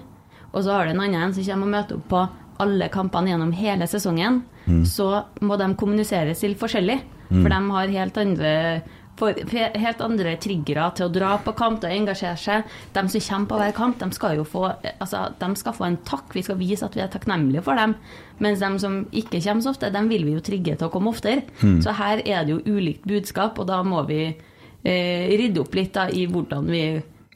og 0.55 0.63
så 0.63 0.71
har 0.71 0.87
du 0.87 0.95
en 0.95 1.03
annen 1.03 1.35
som 1.35 1.45
kommer 1.45 1.67
og 1.67 1.75
møter 1.75 1.99
opp 1.99 2.09
på 2.15 2.25
alle 2.63 2.89
kampene 2.93 3.33
gjennom 3.33 3.53
hele 3.57 3.87
sesongen, 3.91 4.43
så 4.87 5.25
må 5.41 5.57
de 5.61 5.75
kommuniseres 5.77 6.41
til 6.41 6.55
forskjellig. 6.57 7.01
For 7.43 7.51
de 7.51 7.59
har 7.71 7.97
helt 7.99 8.19
andre 8.21 8.53
for, 9.19 9.37
helt 9.55 10.01
andre 10.03 10.35
triggere 10.43 10.89
til 10.97 11.07
å 11.07 11.13
dra 11.13 11.35
på 11.43 11.55
kamp 11.57 11.81
til 11.83 11.91
å 11.91 11.99
engasjere 11.99 12.39
seg. 12.41 12.71
De 12.95 13.05
som 13.13 13.25
kommer 13.29 13.51
på 13.51 13.61
hver 13.61 13.75
kamp, 13.77 13.99
de 14.01 14.09
skal 14.17 14.39
jo 14.41 14.47
få, 14.49 14.65
altså, 14.99 15.29
de 15.39 15.51
skal 15.61 15.77
få 15.77 15.87
en 15.89 15.99
takk. 16.07 16.35
Vi 16.35 16.43
skal 16.47 16.59
vise 16.59 16.87
at 16.87 16.97
vi 16.99 17.05
er 17.05 17.13
takknemlige 17.13 17.63
for 17.67 17.79
dem. 17.79 17.95
Mens 18.43 18.63
de 18.63 18.73
som 18.83 19.01
ikke 19.13 19.43
kommer 19.45 19.63
så 19.63 19.75
ofte, 19.75 19.93
dem 19.95 20.11
vil 20.11 20.27
vi 20.27 20.35
jo 20.35 20.43
trigge 20.45 20.77
til 20.77 20.89
å 20.89 20.93
komme 20.95 21.15
oftere. 21.15 21.47
Så 21.85 21.95
her 21.95 22.25
er 22.25 22.45
det 22.45 22.57
jo 22.57 22.77
ulikt 22.77 23.07
budskap, 23.07 23.59
og 23.59 23.71
da 23.71 23.83
må 23.87 24.03
vi 24.09 24.23
eh, 24.27 25.35
rydde 25.39 25.63
opp 25.63 25.75
litt 25.79 25.95
da, 25.95 26.09
i 26.11 26.27
hvordan 26.27 26.71
vi 26.71 26.85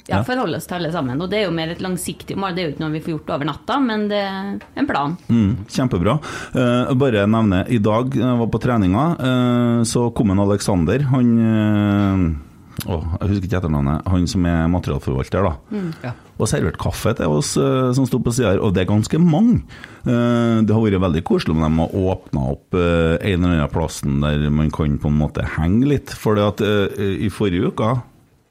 ja, 0.09 0.17
Ja. 0.17 0.23
forholder 0.25 0.57
oss 0.59 0.67
til 0.67 0.79
alle 0.79 0.91
sammen. 0.95 1.21
Og 1.21 1.29
det 1.31 1.39
er 1.43 1.45
jo 1.47 1.55
mer 1.55 1.69
et 1.75 1.83
langsiktig 1.85 2.37
mål. 2.41 2.55
Det 2.57 2.63
er 2.63 2.69
jo 2.71 2.75
ikke 2.75 2.85
noe 2.87 2.95
vi 2.97 3.01
får 3.05 3.15
gjort 3.19 3.33
over 3.37 3.45
natta, 3.51 3.79
men 3.85 4.09
det 4.09 4.19
er 4.25 4.59
en 4.81 4.89
plan. 4.89 5.17
Mm, 5.29 5.67
kjempebra. 5.69 6.19
Uh, 6.57 6.95
bare 6.99 7.27
nevne, 7.29 7.63
i 7.69 7.79
dag 7.79 8.15
jeg 8.17 8.39
var 8.41 8.49
på 8.53 8.61
treninga, 8.65 9.07
uh, 9.21 9.85
så 9.85 10.09
kom 10.17 10.31
en 10.33 10.41
Alexander. 10.49 11.05
Han 11.13 11.33
eh, 11.45 12.45
å, 12.89 12.97
Jeg 13.21 13.29
husker 13.33 13.47
ikke 13.49 13.59
etternavnet. 13.59 14.05
Han 14.07 14.27
som 14.31 14.45
er 14.47 14.69
materialforvalter, 14.71 15.43
da. 15.43 15.83
Ja. 16.05 16.13
Og 16.39 16.47
servert 16.47 16.77
kaffe 16.79 17.11
til 17.19 17.27
oss 17.35 17.57
eh, 17.59 17.89
som 17.97 18.07
sto 18.07 18.21
på 18.23 18.31
sida 18.33 18.53
her, 18.53 18.61
og 18.63 18.73
det 18.77 18.85
er 18.85 18.91
ganske 18.93 19.19
mange. 19.19 19.65
Eh, 20.07 20.61
det 20.63 20.71
har 20.71 20.85
vært 20.85 21.03
veldig 21.03 21.25
koselig 21.27 21.57
om 21.57 21.65
de 21.65 21.71
har 21.83 21.97
åpna 22.15 22.45
opp 22.55 22.79
eh, 22.79 23.17
en 23.33 23.43
eller 23.43 23.57
annen 23.59 23.73
plassen 23.75 24.21
der 24.23 24.47
man 24.55 24.71
kan 24.71 24.95
på 25.03 25.11
en 25.11 25.19
måte 25.19 25.43
henge 25.57 25.91
litt. 25.91 26.15
For 26.15 26.39
at 26.39 26.63
eh, 26.63 27.03
i 27.27 27.33
forrige 27.35 27.73
uke 27.75 27.97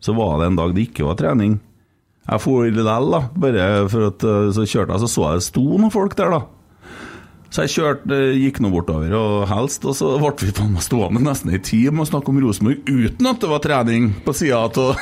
så 0.04 0.14
var 0.18 0.38
det 0.40 0.52
en 0.52 0.60
dag 0.60 0.76
det 0.76 0.90
ikke 0.90 1.08
var 1.08 1.18
trening. 1.20 1.58
Jeg 2.28 2.44
for 2.44 2.68
likevel, 2.68 3.12
da. 3.14 3.22
Bare 3.40 3.68
for 3.92 4.10
at 4.10 4.24
eh, 4.28 4.50
så 4.56 4.66
kjørte 4.68 4.94
jeg, 4.94 5.04
så 5.04 5.10
så 5.12 5.28
jeg 5.30 5.42
det 5.42 5.48
sto 5.48 5.64
noen 5.70 5.94
folk 5.94 6.18
der, 6.20 6.34
da. 6.34 6.42
Så 7.50 7.64
jeg 7.64 7.74
kjørte, 7.78 8.12
eh, 8.12 8.38
gikk 8.42 8.60
nå 8.64 8.72
bortover 8.74 9.14
og 9.18 9.48
helst, 9.50 9.86
og 9.88 9.96
så 9.96 10.14
ble 10.20 10.50
vi 10.50 10.54
faen 10.56 10.74
meg 10.76 10.84
stående 10.84 11.22
nesten 11.24 11.54
ei 11.54 11.62
time 11.64 12.04
og 12.04 12.10
snakke 12.10 12.32
om 12.34 12.40
Rosenborg 12.44 12.84
uten 12.88 13.30
at 13.30 13.40
det 13.44 13.52
var 13.52 13.64
trening 13.64 14.10
på 14.26 14.36
sida 14.36 14.66
av? 14.68 15.00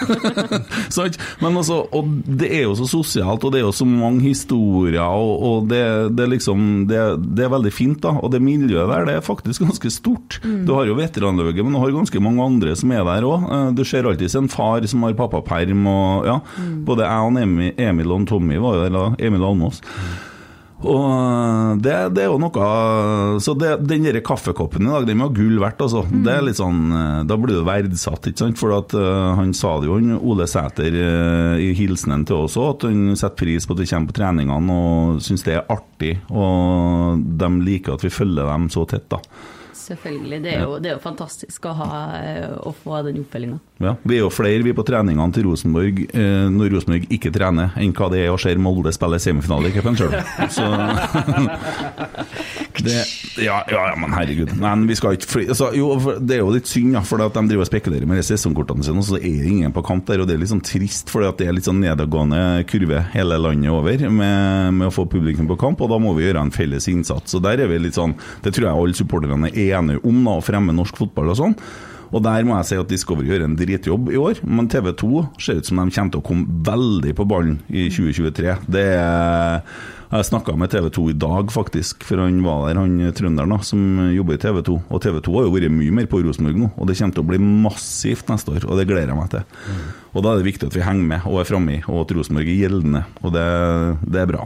Men 1.42 1.58
altså, 1.60 1.82
og 1.96 2.12
det 2.26 2.52
er 2.54 2.66
jo 2.68 2.76
så 2.78 2.88
sosialt, 2.90 3.44
og 3.44 3.54
det 3.54 3.62
er 3.62 3.66
jo 3.66 3.74
så 3.76 3.88
mange 3.90 4.22
historier, 4.28 5.02
og, 5.02 5.34
og 5.48 5.70
det, 5.72 5.82
det 6.18 6.30
liksom 6.36 6.86
det, 6.90 7.02
det 7.36 7.48
er 7.48 7.54
veldig 7.54 7.74
fint, 7.74 8.00
da. 8.04 8.14
Og 8.22 8.32
det 8.34 8.44
miljøet 8.44 8.90
der, 8.92 9.08
det 9.10 9.18
er 9.18 9.26
faktisk 9.26 9.66
ganske 9.66 9.92
stort. 9.94 10.40
Du 10.44 10.76
har 10.78 10.88
jo 10.90 10.98
veteranlauget, 11.00 11.64
men 11.66 11.76
du 11.76 11.82
har 11.82 11.96
ganske 11.96 12.22
mange 12.24 12.46
andre 12.46 12.76
som 12.78 12.94
er 12.94 13.04
der 13.08 13.28
òg. 13.28 13.50
Du 13.78 13.84
ser 13.88 14.08
alltid 14.08 14.34
en 14.38 14.52
far 14.52 14.86
som 14.90 15.04
har 15.06 15.18
pappaperm, 15.18 15.86
og 15.90 16.30
ja. 16.30 16.40
Både 16.86 17.08
jeg 17.08 17.26
og 17.26 17.42
Emil, 17.42 17.74
Emil 17.82 18.16
og 18.16 18.30
Tommy 18.30 18.62
var 18.62 18.78
jo 18.78 18.86
der, 18.86 18.94
eller 18.94 19.20
Emil 19.20 19.46
Almås. 19.46 19.82
Og 20.84 21.80
det, 21.80 21.94
det 22.16 22.26
er 22.26 22.28
jo 22.28 22.40
noe 22.42 22.66
Så 23.44 23.54
det, 23.58 23.72
den 23.88 24.04
der 24.06 24.20
kaffekoppen 24.26 24.86
i 24.86 24.92
dag, 24.92 25.08
den 25.08 25.24
var 25.24 25.32
gull 25.36 25.56
verdt, 25.62 25.82
altså. 25.86 26.04
Det 26.10 26.34
er 26.34 26.44
litt 26.44 26.60
sånn 26.60 26.82
eh, 26.92 27.22
Da 27.30 27.38
blir 27.40 27.62
du 27.62 27.64
verdsatt, 27.68 28.28
ikke 28.28 28.44
sant. 28.44 28.60
For 28.60 28.76
at 28.76 28.96
uh, 28.98 29.36
han 29.40 29.54
sa 29.56 29.78
det 29.80 29.90
jo, 29.90 29.98
han 30.00 30.20
Ole 30.20 30.48
Sæter, 30.50 30.96
uh, 31.00 31.56
i 31.62 31.72
hilsenen 31.78 32.26
til 32.28 32.46
oss 32.46 32.58
òg, 32.60 32.76
at 32.76 32.88
han 32.90 33.16
setter 33.16 33.40
pris 33.40 33.68
på 33.68 33.76
at 33.76 33.84
vi 33.84 33.90
kommer 33.90 34.12
på 34.12 34.18
treningene 34.20 34.76
og 34.76 35.24
syns 35.24 35.46
det 35.48 35.58
er 35.58 35.68
artig. 35.72 36.18
Og 36.32 37.24
de 37.40 37.52
liker 37.66 37.96
at 37.96 38.06
vi 38.06 38.14
følger 38.14 38.48
dem 38.52 38.70
så 38.74 38.86
tett, 38.90 39.08
da. 39.12 39.22
Selvfølgelig. 39.86 40.42
Det 40.42 40.52
er 40.56 40.64
jo, 40.66 40.78
det 40.82 40.90
er 40.90 40.96
jo 40.96 41.02
fantastisk 41.04 41.68
å, 41.70 41.74
ha, 41.78 41.90
eh, 42.18 42.54
å 42.66 42.72
få 42.74 43.04
den 43.06 43.22
oppfølginga. 43.22 43.60
Ja, 43.84 43.96
Vi 44.08 44.18
er 44.18 44.24
jo 44.24 44.32
flere 44.34 44.64
vi 44.66 44.74
på 44.74 44.86
treningene 44.88 45.36
til 45.36 45.46
Rosenborg 45.50 46.00
eh, 46.08 46.48
når 46.50 46.72
Rosenborg 46.74 47.10
ikke 47.14 47.32
trener, 47.36 47.76
enn 47.78 47.94
hva 47.94 48.08
det 48.14 48.24
er 48.24 48.32
å 48.34 48.40
se 48.42 48.56
Molde 48.56 48.94
spille 48.96 49.20
semifinale 49.22 49.70
i 49.70 49.76
cupen 49.76 49.98
sjøl. 50.00 50.16
Så 50.56 50.64
det, 52.86 52.96
ja, 53.44 53.60
ja, 53.72 53.82
ja, 53.90 53.96
men 54.00 54.14
herregud. 54.16 54.54
Men 54.60 54.86
vi 54.90 54.96
skal 54.98 55.18
ikke 55.18 55.30
fly, 55.32 55.44
altså, 55.54 55.70
jo, 55.78 55.90
Det 56.20 56.38
er 56.38 56.42
jo 56.42 56.54
litt 56.56 56.70
synd, 56.70 56.96
ja, 56.96 57.04
for 57.06 57.22
at 57.24 57.36
de 57.36 57.44
driver 57.50 57.66
og 57.66 57.70
spekulerer 57.70 58.10
med 58.10 58.24
sesongkortene 58.26 58.86
sine, 58.86 59.02
og 59.02 59.08
så 59.08 59.20
er 59.20 59.38
det 59.44 59.52
ingen 59.52 59.76
på 59.76 59.84
kamp 59.86 60.08
der. 60.10 60.24
og 60.24 60.30
Det 60.30 60.36
er 60.38 60.42
litt 60.44 60.54
sånn 60.54 60.64
trist, 60.66 61.12
for 61.12 61.26
det 61.26 61.48
er 61.48 61.56
litt 61.56 61.68
sånn 61.68 61.82
nedadgående 61.84 62.66
kurve 62.70 63.04
hele 63.14 63.40
landet 63.42 63.74
over 63.74 64.08
med, 64.10 64.74
med 64.80 64.90
å 64.90 64.94
få 64.94 65.08
publikum 65.12 65.50
på 65.52 65.60
kamp, 65.62 65.84
og 65.84 65.92
da 65.94 66.00
må 66.02 66.16
vi 66.18 66.28
gjøre 66.28 66.46
en 66.48 66.54
felles 66.56 66.90
innsats. 66.92 67.38
og 67.38 67.46
der 67.46 67.64
er 67.64 67.72
vi 67.72 67.82
litt 67.86 68.00
sånn, 68.00 68.16
Det 68.42 68.54
tror 68.56 68.70
jeg 68.70 68.82
alle 68.82 68.98
supporterne 68.98 69.52
er 69.52 69.75
enige 69.78 70.04
om, 70.06 70.24
da, 70.26 70.38
å 70.38 70.46
fremme 70.46 70.76
norsk 70.76 71.04
fotball 71.04 71.34
og 71.34 71.42
sånn. 71.42 71.60
Og 72.16 72.22
der 72.24 72.46
må 72.48 72.56
jeg 72.60 72.70
si 72.70 72.78
at 72.80 72.92
Discovery 72.92 73.32
gjør 73.32 73.48
en 73.48 73.58
dritjobb 73.60 74.12
i 74.14 74.20
år, 74.22 74.40
men 74.46 74.70
TV 74.72 74.92
2 74.96 75.26
ser 75.42 75.60
ut 75.60 75.68
som 75.68 75.82
de 75.82 75.90
kommer 75.90 76.14
til 76.14 76.22
å 76.22 76.26
komme 76.26 76.64
veldig 76.68 77.16
på 77.18 77.26
ballen 77.28 77.58
i 77.68 77.90
2023. 77.92 78.58
Det 78.72 78.86
er 78.94 79.64
jeg 80.16 80.28
snakka 80.30 80.54
med 80.56 80.70
TV 80.72 80.86
2 80.94 81.04
i 81.12 81.16
dag, 81.18 81.50
faktisk, 81.52 82.06
for 82.08 82.22
han 82.22 82.38
var 82.46 82.68
der, 82.70 82.80
han 82.80 83.16
trønderen 83.18 83.52
da, 83.52 83.58
som 83.66 83.82
jobber 84.14 84.38
i 84.38 84.42
TV 84.42 84.62
2. 84.68 84.78
Og 84.88 85.02
TV 85.04 85.20
2 85.26 85.34
har 85.36 85.48
jo 85.48 85.54
vært 85.56 85.74
mye 85.74 85.96
mer 85.98 86.08
på 86.12 86.22
Rosenborg 86.24 86.62
nå, 86.62 86.70
og 86.78 86.88
det 86.88 86.98
kommer 87.00 87.18
til 87.18 87.26
å 87.26 87.30
bli 87.34 87.42
massivt 87.42 88.32
neste 88.32 88.54
år. 88.54 88.68
Og 88.70 88.80
det 88.80 88.88
gleder 88.88 89.12
jeg 89.12 89.20
meg 89.20 89.34
til. 89.34 89.44
Og 90.14 90.24
da 90.24 90.32
er 90.32 90.40
det 90.40 90.48
viktig 90.48 90.70
at 90.70 90.78
vi 90.78 90.86
henger 90.86 91.10
med 91.10 91.28
og 91.28 91.42
er 91.42 91.50
framme, 91.50 91.82
og 91.90 92.06
at 92.06 92.16
Rosenborg 92.16 92.52
er 92.54 92.62
gjeldende. 92.62 93.04
Og 93.26 93.36
det, 93.36 93.48
det 94.06 94.22
er 94.22 94.32
bra. 94.32 94.46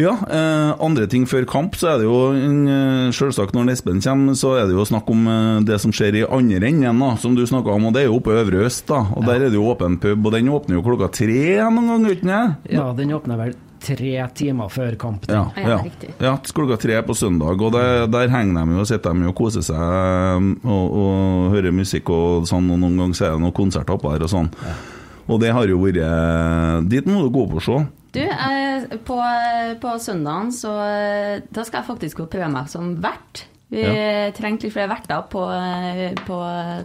Ja, 0.00 0.14
eh, 0.32 0.70
andre 0.80 1.04
ting 1.10 1.26
før 1.28 1.44
kamp, 1.48 1.74
så 1.76 1.90
er 1.92 2.00
det 2.00 2.06
jo 2.08 2.18
eh, 2.32 3.10
selvsagt 3.12 3.52
når 3.56 3.74
Espen 3.74 4.00
kommer, 4.00 4.36
så 4.38 4.54
er 4.56 4.68
det 4.70 4.76
jo 4.76 4.86
snakk 4.88 5.08
om 5.12 5.26
eh, 5.28 5.58
det 5.68 5.76
som 5.82 5.92
skjer 5.92 6.22
i 6.22 6.24
andre 6.24 6.70
enden, 6.70 7.02
da, 7.04 7.10
som 7.20 7.34
du 7.36 7.42
snakka 7.46 7.74
om, 7.74 7.90
og 7.90 7.96
det 7.96 8.06
er 8.06 8.08
jo 8.08 8.16
oppe 8.16 8.32
i 8.32 8.38
Øvre 8.40 8.62
Øst, 8.64 8.86
da. 8.88 9.02
Og 9.12 9.26
der 9.28 9.44
er 9.44 9.52
det 9.52 9.58
jo 9.60 9.66
åpen 9.68 9.98
pub, 10.00 10.24
og 10.24 10.32
den 10.32 10.48
åpner 10.48 10.78
jo 10.78 10.86
klokka 10.86 11.10
tre 11.20 11.42
noen 11.68 11.92
ganger, 11.92 12.16
ikke 12.16 12.30
sant? 12.30 12.72
Ja, 12.72 12.86
den 12.96 13.12
åpner 13.18 13.42
vel 13.42 13.54
tre 13.80 14.14
timer 14.36 14.72
før 14.72 14.96
kamp. 15.00 15.28
Ja, 15.28 15.44
Ja, 15.56 15.76
ja. 15.76 16.08
ja 16.20 16.34
klokka 16.48 16.80
tre 16.80 16.98
på 17.04 17.16
søndag, 17.16 17.60
og 17.60 17.76
det, 17.76 17.84
der 18.12 18.32
henger 18.32 18.64
de 18.64 18.78
jo 18.78 18.82
og 18.86 18.88
sitter 18.88 19.12
de 19.16 19.28
jo 19.28 19.34
og 19.34 19.38
koser 19.44 19.64
seg 19.64 20.50
og, 20.64 20.98
og 21.04 21.54
hører 21.56 21.76
musikk 21.76 22.08
og 22.12 22.48
sånn, 22.48 22.72
og 22.72 22.80
noen 22.80 23.00
ganger 23.04 23.24
er 23.28 23.36
det 23.36 23.44
noen 23.44 23.56
konserter 23.56 23.96
oppå 23.96 24.16
her 24.16 24.24
og 24.24 24.32
sånn. 24.32 24.52
Og 25.30 25.38
det 25.44 25.52
har 25.54 25.68
jo 25.68 25.78
vært 25.78 26.88
Dit 26.90 27.06
må 27.06 27.20
du 27.22 27.32
gå 27.32 27.44
på 27.52 27.60
og 27.60 27.64
se. 27.68 27.82
Du, 28.10 28.20
eh, 28.26 28.98
på, 29.06 29.16
på 29.80 29.94
søndagen 30.02 30.50
så 30.54 30.72
eh, 30.82 31.42
Da 31.54 31.62
skal 31.62 31.80
jeg 31.80 31.86
faktisk 31.92 32.22
gå 32.22 32.26
prøve 32.32 32.50
meg 32.50 32.70
som 32.72 32.96
vert. 33.02 33.44
Vi 33.70 33.82
trengte 34.34 34.66
litt 34.66 34.72
flere 34.74 34.88
verter 34.90 35.20
på, 35.30 35.44
eh, 35.54 36.14
på 36.26 36.38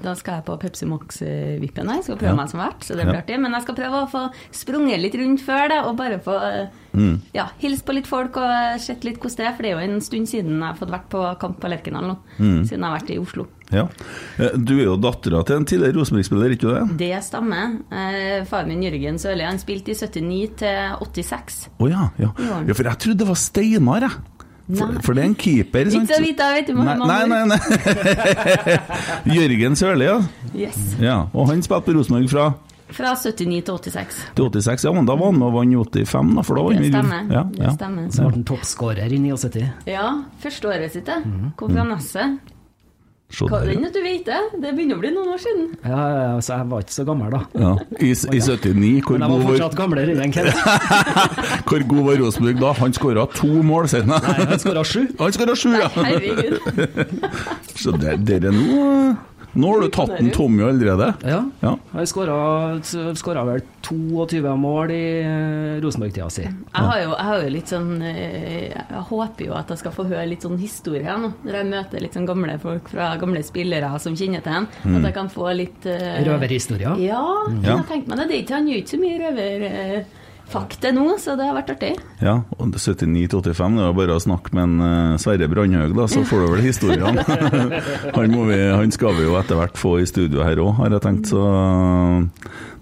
Da 0.03 0.13
skal 0.13 0.35
jeg 0.35 0.45
på 0.45 0.57
Pepsi 0.61 0.85
Max-vippen 0.85 1.89
Jeg 1.89 2.03
Skal 2.05 2.17
prøve 2.17 2.29
Ja. 2.29 2.35
meg 2.35 2.49
som 2.51 2.59
vert, 2.59 2.79
så 2.85 2.95
det 2.95 3.05
blir 3.07 3.15
Ja. 3.15 3.21
artig. 3.23 3.39
Men 3.41 3.51
jeg 3.53 3.61
skal 3.63 3.75
prøve 3.75 4.03
å 4.05 4.09
få 4.11 4.31
sprunget 4.51 5.01
litt 5.01 5.15
rundt 5.15 5.41
før 5.41 5.67
det, 5.69 5.79
og 5.85 5.95
bare 5.97 6.19
få 6.19 6.69
Mm. 6.95 7.19
ja, 7.33 7.47
hilse 7.59 7.83
på 7.83 7.93
litt 7.93 8.07
folk 8.07 8.37
og 8.37 8.79
sett 8.79 9.03
litt 9.03 9.19
hvordan 9.19 9.35
det 9.35 9.45
er. 9.47 9.53
For 9.55 9.63
det 9.63 9.71
er 9.71 9.75
jo 9.81 9.93
en 9.93 9.99
stund 10.01 10.27
siden 10.27 10.59
jeg 10.59 10.67
har 10.69 10.75
fått 10.75 10.91
vært 10.91 11.09
på 11.09 11.39
kamp 11.39 11.59
på 11.59 11.67
Lerkendal 11.69 12.03
nå. 12.07 12.17
Mm. 12.39 12.61
Siden 12.65 12.79
jeg 12.79 12.89
har 12.89 12.99
vært 12.99 13.09
i 13.09 13.17
Oslo. 13.19 13.47
Ja. 13.71 13.87
Eh, 14.39 14.51
Du 14.55 14.79
er 14.79 14.85
jo 14.85 14.95
dattera 14.97 15.43
til 15.43 15.55
en 15.57 15.65
tidligere 15.65 15.93
Rosenborg-spiller, 15.95 16.51
ikke 16.55 16.59
du 16.69 16.73
det? 16.73 16.97
Det 16.97 17.23
stemmer. 17.23 17.81
Eh, 17.91 18.45
faren 18.45 18.67
min 18.67 18.83
Jørgen 18.83 19.15
Sørli 19.19 19.41
han 19.43 19.57
spilte 19.57 19.89
i 19.89 19.93
79 19.95 20.55
til 20.55 20.95
86. 21.01 21.67
Å 21.79 21.83
oh, 21.83 21.89
ja. 21.89 22.09
Ja. 22.19 22.31
ja. 22.37 22.73
For 22.73 22.83
jeg 22.83 22.97
trodde 22.99 23.17
det 23.17 23.27
var 23.27 23.35
Steinar, 23.35 23.99
jeg. 24.01 24.11
For, 24.65 24.95
for 25.06 25.13
det 25.13 25.21
er 25.21 25.28
en 25.30 25.36
keeper, 25.38 25.89
sant? 25.93 26.10
Ikke 26.10 26.17
så 26.17 26.23
vidt 26.23 26.39
jeg 26.41 26.56
vet, 26.58 26.69
du 26.71 26.78
må 26.80 26.86
Nei, 26.88 26.95
nei, 27.30 27.41
nei, 27.45 27.58
nei. 27.60 28.78
Jørgen 29.38 29.75
Sørli, 29.78 30.08
ja. 30.10 30.15
Yes. 30.58 30.80
ja. 31.01 31.19
Og 31.34 31.51
han 31.51 31.62
spilte 31.65 31.86
på 31.91 31.97
Rosenborg 31.99 32.32
fra 32.32 32.47
Fra 32.95 33.12
79 33.17 33.62
til 33.65 33.78
86. 33.78 34.17
til 34.38 34.49
86, 34.49 34.88
ja, 34.88 34.93
men 34.95 35.06
da 35.10 35.15
var 35.19 35.32
han 35.32 35.39
med 35.41 35.47
og 35.49 35.56
vant 35.60 35.99
85, 36.01 36.34
da, 36.38 36.45
for 36.47 36.58
da 36.58 36.65
var 36.65 36.75
Det 36.78 36.82
vi 36.86 36.91
stemmer. 36.93 37.32
Ja, 37.34 37.43
Det 37.51 37.75
stemmer. 37.78 38.10
Så 38.13 38.25
ble 38.25 38.36
han 38.39 38.45
toppskårer 38.49 39.13
i 39.13 39.21
79. 39.21 39.69
Ja, 39.89 40.10
første 40.41 40.73
året 40.73 40.93
sitt, 40.97 41.10
det. 41.10 41.21
Kom 41.62 41.73
fra 41.78 41.86
Nesset. 41.93 42.54
Hva- 43.35 43.61
er 43.63 43.65
Den 43.73 43.85
at 43.85 43.93
du 43.93 44.01
vet 44.05 44.25
det. 44.25 44.38
Det 44.61 44.71
begynner 44.77 44.95
å 44.95 45.01
bli 45.01 45.09
noen 45.11 45.31
år 45.33 45.39
siden. 45.41 45.63
Ja, 45.83 46.03
ja, 46.13 46.39
så 46.45 46.59
jeg 46.59 46.67
var 46.71 46.83
ikke 46.85 46.93
så 46.95 47.05
gammel 47.07 47.31
da. 47.33 47.39
ja. 47.59 47.71
I, 47.99 48.11
I 48.13 48.39
79, 48.39 49.01
hvor 49.01 49.17
Men 49.17 49.19
jeg 49.19 49.19
var 49.19 49.27
god 49.27 49.41
var, 49.41 49.49
fortsatt 49.49 49.75
gamlere 49.79 50.15
enn 50.15 50.31
Kent. 50.35 50.53
hvor 51.67 51.88
god 51.89 52.03
var 52.05 52.19
Rosenborg 52.21 52.59
da? 52.61 52.71
Han 52.79 52.93
skåra 52.95 53.25
to 53.33 53.49
mål, 53.65 53.89
sier 53.91 54.05
han. 54.05 54.21
Nei, 54.23 54.45
han 54.53 54.61
skåra 54.61 54.83
sju. 54.88 55.01
Han 55.19 55.35
skåra 55.35 55.55
sju, 55.57 55.71
ja! 55.73 55.89
Herregud. 55.97 56.59
Så 57.81 57.95
det, 57.99 58.19
dere 58.29 58.53
nå 58.55 59.15
Nå 59.55 59.71
har 59.71 59.81
du 59.81 59.91
tatt 59.93 60.17
en 60.19 60.29
Tommy 60.35 60.63
allerede. 60.67 61.13
Ja. 61.23 61.39
Ja. 61.61 61.75
Jeg 61.95 62.09
skåra 62.11 63.43
vel 63.47 63.61
22 63.85 64.55
mål 64.59 64.91
i 64.91 65.03
eh, 65.21 65.77
Rosenborg-tida 65.83 66.27
si. 66.33 66.43
Jeg 66.43 66.87
har, 66.89 66.97
jo, 67.03 67.13
jeg 67.13 67.27
har 67.29 67.45
jo 67.45 67.53
litt 67.53 67.71
sånn 67.71 67.91
eh, 68.03 68.73
Jeg 68.73 69.03
håper 69.11 69.47
jo 69.47 69.55
at 69.55 69.71
jeg 69.71 69.83
skal 69.83 69.95
få 69.95 70.07
høre 70.09 70.25
litt 70.27 70.43
sånn 70.43 70.59
historie 70.59 71.15
nå, 71.21 71.31
når 71.45 71.59
jeg 71.59 71.69
møter 71.71 72.03
litt 72.03 72.17
sånn 72.17 72.27
gamle 72.27 72.57
folk 72.63 72.91
fra 72.91 73.13
gamle 73.21 73.45
spillere 73.47 73.93
som 74.03 74.17
kjenner 74.17 74.43
til 74.43 74.57
ham. 74.57 74.69
At 74.83 75.09
jeg 75.09 75.15
kan 75.15 75.31
få 75.31 75.47
litt 75.55 75.87
uh, 75.87 76.19
Røverhistorier. 76.25 76.99
Ja, 77.03 77.23
mm. 77.47 77.63
jeg 77.63 77.71
har 77.71 77.87
tenkt 77.89 78.11
meg 78.11 78.21
det. 78.21 78.29
Det 78.29 78.37
er 78.37 78.43
ikke, 78.43 78.59
han 78.59 78.69
gjør 78.71 78.83
ikke 78.83 78.95
så 78.95 79.03
mye 79.05 79.23
røver... 79.23 79.67
eh, 79.71 80.21
det 80.81 80.91
nå, 80.95 81.05
så 81.19 81.36
det 81.36 81.47
har 81.47 81.55
vært 81.58 81.71
artig. 81.73 81.91
Ja, 82.23 82.36
og 82.58 82.75
79-85, 82.77 83.79
det 83.79 83.88
var 83.88 83.95
bare 83.97 84.15
å 84.15 84.21
snakke 84.21 84.53
med 84.55 84.63
en 84.63 84.84
uh, 84.84 85.17
Sverre 85.21 85.49
Brandhaug, 85.51 85.95
da, 85.97 86.05
så 86.12 86.23
får 86.27 86.43
du 86.43 86.51
vel 86.53 86.63
historiene. 86.65 87.25
han, 88.17 88.38
vi, 88.49 88.60
han 88.71 88.93
skal 88.93 89.17
vi 89.17 89.25
jo 89.25 89.36
etter 89.39 89.60
hvert 89.60 89.79
få 89.79 89.97
i 90.01 90.08
studio 90.10 90.45
her 90.45 90.62
òg, 90.63 90.75
har 90.79 90.95
jeg 90.95 91.05
tenkt, 91.05 91.34
så 91.34 91.43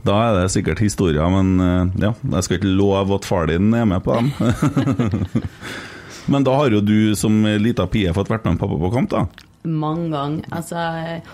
da 0.03 0.19
er 0.19 0.37
det 0.37 0.51
sikkert 0.51 0.83
historier, 0.83 1.23
men 1.31 1.53
eh, 1.63 2.03
ja, 2.03 2.11
jeg 2.35 2.45
skal 2.45 2.59
ikke 2.59 2.75
love 2.75 3.15
at 3.15 3.27
far 3.27 3.47
din 3.47 3.71
er 3.73 3.87
med 3.87 4.03
på 4.03 4.19
dem. 4.19 4.33
men 6.33 6.45
da 6.45 6.57
har 6.59 6.75
jo 6.75 6.83
du 6.83 7.15
som 7.19 7.45
lita 7.63 7.87
pie 7.87 8.11
fått 8.15 8.31
vært 8.31 8.45
med 8.49 8.59
pappa 8.61 8.79
på 8.81 8.91
kamp, 8.97 9.13
da? 9.15 9.49
Mange 9.63 10.09
ganger. 10.11 10.47
Altså, 10.51 10.79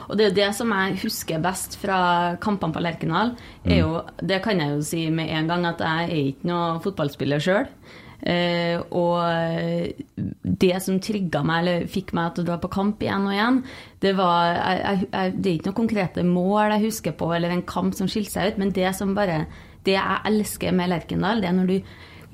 og 0.08 0.18
det 0.18 0.26
er 0.26 0.30
jo 0.30 0.39
det 0.39 0.50
som 0.58 0.74
jeg 0.76 1.00
husker 1.04 1.42
best 1.44 1.80
fra 1.82 2.02
kampene 2.42 2.76
på 2.76 2.84
Lerkendal. 2.84 3.34
er 3.65 4.12
Det 4.22 4.42
kan 4.44 4.60
jeg 4.60 4.76
jo 4.76 4.82
si 4.82 5.10
med 5.10 5.30
en 5.30 5.48
gang, 5.48 5.65
at 5.65 5.80
jeg 5.80 6.04
er 6.10 6.30
ikke 6.34 6.50
noe 6.52 6.80
fotballspiller 6.84 7.39
sjøl. 7.39 7.68
Uh, 8.20 8.84
og 8.92 9.24
det 10.60 10.74
som 10.84 10.98
trigga 11.00 11.39
meg, 11.48 11.62
eller 11.62 11.86
fikk 11.88 12.12
meg 12.18 12.34
til 12.36 12.44
å 12.44 12.50
dra 12.50 12.58
på 12.60 12.72
kamp 12.74 13.00
igjen 13.00 13.30
og 13.30 13.32
igjen, 13.32 13.62
det 14.04 14.12
var 14.18 14.58
jeg, 14.58 15.06
jeg, 15.06 15.36
Det 15.38 15.48
er 15.48 15.56
ikke 15.56 15.70
noen 15.70 15.78
konkrete 15.78 16.26
mål 16.28 16.74
jeg 16.76 16.86
husker 16.89 17.15
på, 17.15 17.32
eller 17.36 17.56
en 17.56 17.63
kamp 17.63 17.96
som 17.96 18.12
skilte 18.12 18.36
seg 18.36 18.52
ut, 18.52 18.60
men 18.60 18.76
det 18.76 18.92
som 18.98 19.15
bare 19.15 19.46
Det 19.88 19.96
jeg 19.96 20.22
elsker 20.28 20.76
med 20.76 20.92
Lerkendal, 20.92 21.39
det 21.39 21.48
er 21.48 21.56
når 21.56 21.70
du 21.72 21.78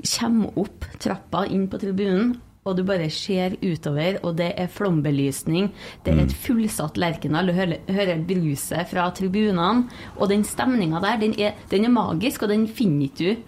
kommer 0.01 0.58
opp 0.60 0.88
trappa 0.99 1.45
inn 1.45 1.67
på 1.69 1.77
tribunen, 1.79 2.34
og 2.65 2.73
du 2.80 2.82
bare 2.82 3.12
ser 3.13 3.54
utover, 3.62 4.15
og 4.25 4.39
det 4.39 4.47
er 4.58 4.71
flombelysning. 4.73 5.67
Det 6.01 6.15
er 6.15 6.23
et 6.23 6.32
fullsatt 6.34 6.95
Lerkendal. 6.97 7.51
Du 7.51 7.54
hører, 7.54 7.84
hører 7.93 8.23
bruset 8.25 8.89
fra 8.89 9.04
tribunene. 9.13 9.84
Og 10.17 10.32
den 10.32 10.41
stemninga 10.47 10.97
der, 11.04 11.19
den 11.21 11.36
er, 11.38 11.60
den 11.69 11.86
er, 11.86 11.93
magisk, 11.93 12.41
og 12.41 12.49
den 12.49 12.65
finner 12.65 13.06
ikke 13.06 13.19
du 13.36 13.43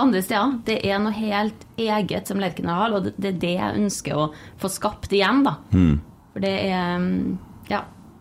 andre 0.00 0.22
steder. 0.24 0.56
Det 0.64 0.78
er 0.88 1.02
noe 1.04 1.12
helt 1.12 1.66
eget 1.76 2.32
som 2.32 2.40
Lerkendal 2.40 2.80
har, 2.80 2.96
og 2.96 3.10
det 3.12 3.34
er 3.34 3.42
det 3.44 3.52
jeg 3.58 3.82
ønsker 3.82 4.16
å 4.16 4.30
få 4.62 4.72
skapt 4.72 5.12
igjen, 5.12 5.44
da. 5.44 5.58
Mm. 5.76 5.98
For 6.32 6.46
det 6.46 6.56
er 6.62 6.72
Ja. 6.72 7.51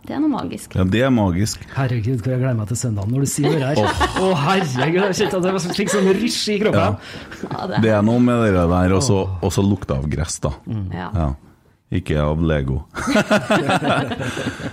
Det 0.02 0.16
er 0.16 0.22
noe 0.24 0.32
magisk. 0.34 0.74
Ja, 0.74 0.84
det 0.88 1.02
er 1.06 1.12
magisk. 1.14 1.62
Herregud, 1.76 2.24
hvor 2.24 2.34
jeg 2.34 2.42
gleder 2.42 2.58
meg 2.58 2.72
til 2.72 2.80
søndagen 2.80 3.14
når 3.14 3.26
du 3.28 3.30
sier 3.30 3.54
det 3.54 3.68
her. 3.68 3.82
Å, 3.84 4.24
oh. 4.26 4.34
herregud, 4.48 5.04
jeg 5.12 5.20
kjente 5.20 5.38
at 5.38 5.46
det 5.46 5.76
fikk 5.78 5.94
sånn 5.94 6.10
rysj 6.18 6.42
i 6.56 6.58
kroppen. 6.64 6.98
Ja. 6.98 7.22
Ja, 7.46 7.68
det, 7.70 7.84
det, 7.86 7.94
er 8.00 8.04
noe 8.08 8.24
med 8.24 8.42
det 8.48 8.66
der, 8.74 8.96
og 8.98 9.54
så 9.54 9.66
lukta 9.66 10.00
av 10.02 10.10
gress, 10.10 10.40
da. 10.42 10.56
Mm. 10.66 10.88
Ja. 10.98 11.30
Ikke 11.92 12.22
av 12.24 12.40
Lego. 12.40 12.84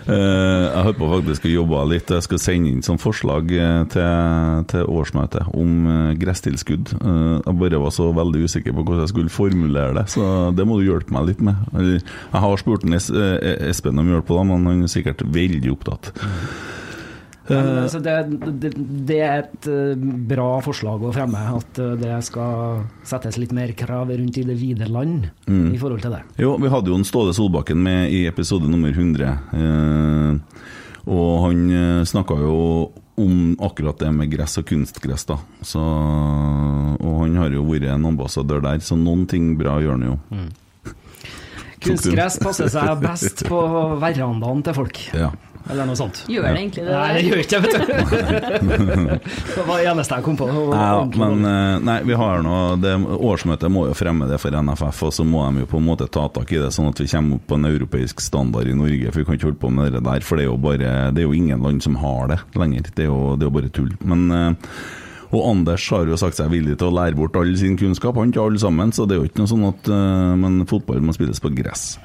Eh, 0.08 0.14
jeg 0.16 0.84
holdt 0.86 0.96
på 0.96 1.06
faktisk 1.10 1.44
å 1.44 1.50
jobbe 1.50 1.80
litt. 1.90 2.08
Jeg 2.14 2.24
skal 2.24 2.38
sende 2.40 2.70
inn 2.70 2.84
sånn 2.84 3.00
forslag 3.02 3.50
eh, 3.52 3.82
til, 3.92 4.62
til 4.72 4.86
årsmøtet 4.88 5.50
om 5.52 5.74
eh, 5.92 6.14
gresstilskudd. 6.16 6.94
Jeg 6.96 7.54
bare 7.60 7.80
var 7.82 7.92
så 7.92 8.06
veldig 8.16 8.46
usikker 8.48 8.72
på 8.72 8.86
hvordan 8.86 9.04
jeg 9.04 9.12
skulle 9.12 9.34
formulere 9.34 9.98
det, 9.98 10.06
så 10.14 10.48
det 10.56 10.64
må 10.64 10.78
du 10.78 10.86
hjelpe 10.86 11.12
meg 11.12 11.28
litt 11.28 11.44
med. 11.44 11.60
Jeg 11.76 12.40
har 12.40 12.62
spurt 12.62 12.88
Espen 12.88 14.00
om 14.00 14.08
hjelp 14.14 14.32
men 14.38 14.64
han 14.70 14.88
er 14.88 14.94
sikkert 14.94 15.26
veldig 15.28 15.74
opptatt. 15.76 16.08
Men, 17.48 17.68
eh, 17.78 17.86
så 17.88 17.98
det, 17.98 18.16
det, 18.60 18.72
det, 19.08 19.18
er 19.24 19.42
et 19.44 19.68
eh, 19.70 20.06
bra 20.30 20.50
forslag 20.64 21.04
å 21.04 21.12
fremme, 21.14 21.40
at 21.58 21.80
eh, 21.82 21.96
det 22.00 22.18
skal 22.26 22.84
settes 23.08 23.38
litt 23.40 23.54
mer 23.56 23.72
krav 23.78 24.12
rundt 24.12 24.40
i 24.40 24.44
det 24.48 24.58
vide 24.60 24.88
land 24.90 25.30
mm. 25.48 25.70
i 25.72 25.80
forhold 25.80 26.04
til 26.04 26.16
det. 26.16 26.22
Jo, 26.42 26.56
vi 26.60 26.72
hadde 26.72 26.92
jo 26.92 26.98
en 26.98 27.08
Ståle 27.08 27.34
Solbakken 27.36 27.80
med 27.84 28.12
i 28.14 28.26
episode 28.28 28.68
nummer 28.70 28.92
100. 28.92 29.34
Eh, 29.58 30.64
og 31.08 31.28
han 31.46 31.60
snakka 32.04 32.36
jo 32.42 32.56
om 33.18 33.54
akkurat 33.64 33.98
det 33.98 34.10
med 34.12 34.28
gress 34.30 34.58
og 34.60 34.66
kunstgress, 34.68 35.24
da. 35.26 35.38
Så, 35.64 35.80
og 35.80 37.14
han 37.22 37.38
har 37.40 37.54
jo 37.54 37.64
vært 37.66 37.88
en 37.94 38.10
ambassadør 38.12 38.60
der, 38.62 38.82
så 38.84 38.98
noen 38.98 39.24
ting 39.30 39.54
bra 39.58 39.78
gjør 39.82 39.96
han 39.96 40.04
jo. 40.10 40.18
Mm. 40.28 40.48
Kunstgress 41.82 42.38
passer 42.42 42.70
seg 42.70 43.02
best 43.02 43.46
på 43.48 43.62
verandaen 44.02 44.62
til 44.66 44.76
folk. 44.76 45.00
Ja. 45.16 45.32
Eller 45.68 45.88
noe 45.88 45.98
sånt. 45.98 46.22
Gjør 46.30 46.46
det 46.46 46.52
egentlig 46.54 46.84
det? 46.86 46.92
Nei, 46.94 47.08
det 47.14 47.24
gjør 47.26 47.42
ikke 47.42 47.58
det, 47.60 47.62
vet 47.64 47.74
du. 47.76 49.10
det 49.58 49.64
var 49.68 49.82
det 49.82 49.88
eneste 49.92 50.18
jeg 50.18 50.26
kom 50.26 50.38
på. 50.40 50.48
Ja, 50.72 51.02
men 51.12 51.48
eh, 51.50 51.74
nei, 51.84 51.98
vi 52.08 52.16
har 52.18 52.44
noe 52.46 52.78
det, 52.80 52.94
Årsmøtet 53.28 53.72
må 53.72 53.84
jo 53.90 53.96
fremme 53.98 54.28
det 54.30 54.40
for 54.40 54.56
NFF, 54.56 55.02
og 55.10 55.16
så 55.18 55.26
må 55.28 55.44
de 55.48 55.64
jo 55.64 55.70
på 55.74 55.82
en 55.82 55.88
måte 55.90 56.08
ta 56.12 56.24
tak 56.32 56.54
i 56.54 56.62
det, 56.62 56.70
sånn 56.74 56.88
at 56.92 57.02
vi 57.02 57.08
kommer 57.12 57.36
opp 57.36 57.48
på 57.50 57.58
en 57.58 57.68
europeisk 57.68 58.24
standard 58.24 58.70
i 58.70 58.76
Norge. 58.78 59.12
For 59.12 59.22
vi 59.22 59.28
kan 59.28 59.40
ikke 59.40 59.50
holde 59.50 59.64
på 59.66 59.74
med 59.80 59.98
det 59.98 60.04
der, 60.08 60.24
for 60.24 60.40
det 60.40 60.46
er 60.46 60.50
jo 60.50 60.62
bare 60.62 60.94
Det 61.12 61.22
er 61.22 61.28
jo 61.28 61.36
ingen 61.36 61.64
land 61.64 61.84
som 61.84 61.98
har 62.00 62.32
det 62.32 62.40
lenger. 62.56 62.88
Det 62.94 63.04
er 63.04 63.12
jo, 63.12 63.36
det 63.36 63.44
er 63.44 63.52
jo 63.52 63.58
bare 63.58 63.74
tull. 63.74 63.92
Men 64.08 64.24
eh, 64.32 64.72
og 65.28 65.44
Anders 65.44 65.84
har 65.92 66.08
jo 66.08 66.16
sagt 66.16 66.38
seg 66.38 66.48
villig 66.52 66.78
til 66.80 66.88
å 66.88 66.94
lære 66.96 67.16
bort 67.18 67.36
all 67.36 67.50
sin 67.60 67.76
kunnskap, 67.76 68.16
han 68.16 68.32
til 68.32 68.46
alle 68.46 68.60
sammen, 68.62 68.94
så 68.96 69.04
det 69.04 69.16
er 69.16 69.20
jo 69.20 69.28
ikke 69.28 69.42
noe 69.42 69.50
sånn 69.50 69.66
at 69.68 69.90
uh, 69.92 70.32
Men 70.40 70.62
fotball 70.68 71.02
må 71.04 71.12
spilles 71.16 71.42
på 71.44 71.52
gress. 71.52 71.98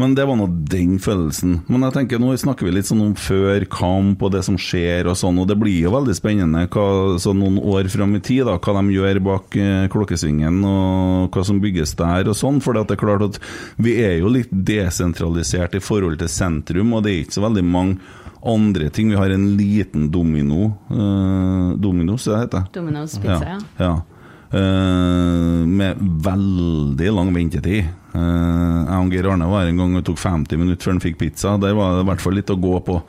Men 0.00 0.14
det 0.16 0.24
var 0.26 0.38
nå 0.38 0.48
den 0.70 0.96
følelsen. 1.02 1.60
Men 1.70 1.86
jeg 1.86 1.94
tenker 1.94 2.22
nå 2.22 2.32
snakker 2.40 2.66
vi 2.66 2.72
litt 2.74 2.88
sånn 2.88 3.02
om 3.04 3.12
før 3.18 3.66
kamp 3.70 4.22
og 4.26 4.32
det 4.34 4.42
som 4.46 4.56
skjer 4.58 5.06
og 5.10 5.18
sånn, 5.18 5.38
og 5.42 5.46
det 5.50 5.58
blir 5.60 5.86
jo 5.86 5.92
veldig 5.94 6.16
spennende 6.18 6.64
hva, 6.74 6.86
så 7.22 7.34
noen 7.36 7.60
år 7.62 7.90
fram 7.92 8.16
i 8.18 8.22
tid, 8.24 8.44
da, 8.48 8.56
hva 8.58 8.74
de 8.80 8.96
gjør 8.96 9.22
bak 9.28 9.58
eh, 9.60 9.86
klokkesvingen 9.92 10.58
og 10.66 11.34
hva 11.34 11.46
som 11.46 11.60
bygges 11.62 11.94
der 12.00 12.30
og 12.30 12.38
sånn. 12.38 12.60
For 12.64 12.74
det 12.74 12.96
er 12.96 13.00
klart 13.00 13.28
at 13.28 13.40
vi 13.82 13.98
er 14.02 14.18
jo 14.18 14.32
litt 14.34 14.50
desentralisert 14.50 15.78
i 15.78 15.84
forhold 15.84 16.18
til 16.22 16.32
sentrum, 16.32 16.96
og 16.96 17.06
det 17.06 17.12
er 17.14 17.22
ikke 17.24 17.38
så 17.38 17.46
veldig 17.46 17.66
mange 17.68 18.22
andre 18.44 18.90
ting. 18.90 19.12
Vi 19.12 19.16
har 19.16 19.30
en 19.30 19.46
liten 19.56 20.10
domino 20.12 20.74
uh, 20.90 21.70
Dominos, 21.80 22.26
det 22.28 22.42
heter 22.42 22.66
Domino's 22.74 23.16
pizza, 23.16 23.54
ja. 23.54 23.60
ja. 23.78 23.94
Uh, 23.94 24.13
med 24.54 26.02
veldig 26.24 27.10
lang 27.10 27.30
ventetid. 27.34 27.88
Uh, 28.14 28.84
jeg 28.86 28.98
og 29.00 29.08
Geir 29.10 29.26
Arne 29.32 29.48
var 29.50 29.66
en 29.66 29.80
gang 29.80 29.96
og 29.98 30.04
tok 30.06 30.20
50 30.22 30.60
minutter 30.60 30.86
før 30.86 30.94
han 30.94 31.02
fikk 31.02 31.16
pizza. 31.18 31.56
Der 31.58 31.74
var 31.74 31.96
det 31.96 32.04
i 32.04 32.10
hvert 32.12 32.22
fall 32.22 32.38
litt 32.38 32.52
å 32.52 32.60
gå 32.62 32.76
på. 32.86 33.00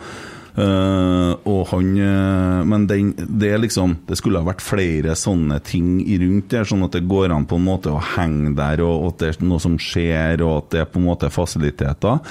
Uh, 0.55 1.35
og 1.51 1.65
han 1.73 1.89
Men 2.63 2.85
den, 2.87 3.09
det 3.11 3.49
er 3.51 3.59
liksom 3.59 3.97
Det 4.07 4.15
skulle 4.15 4.39
ha 4.39 4.47
vært 4.47 4.63
flere 4.63 5.11
sånne 5.19 5.57
ting 5.67 5.97
rundt 6.21 6.47
der, 6.53 6.63
sånn 6.63 6.85
at 6.87 6.95
det 6.95 7.01
går 7.11 7.33
an 7.35 7.43
på 7.43 7.59
en 7.59 7.65
måte 7.67 7.91
å 7.91 7.99
henge 8.13 8.53
der, 8.55 8.79
og, 8.85 9.09
at 9.09 9.19
det 9.19 9.33
er 9.33 9.43
noe 9.49 9.59
som 9.59 9.75
skjer, 9.75 10.45
og 10.47 10.61
at 10.61 10.71
det 10.71 10.85
er 10.85 10.89
på 10.93 11.01
en 11.01 11.09
måte 11.09 11.33
fasiliteter. 11.33 12.23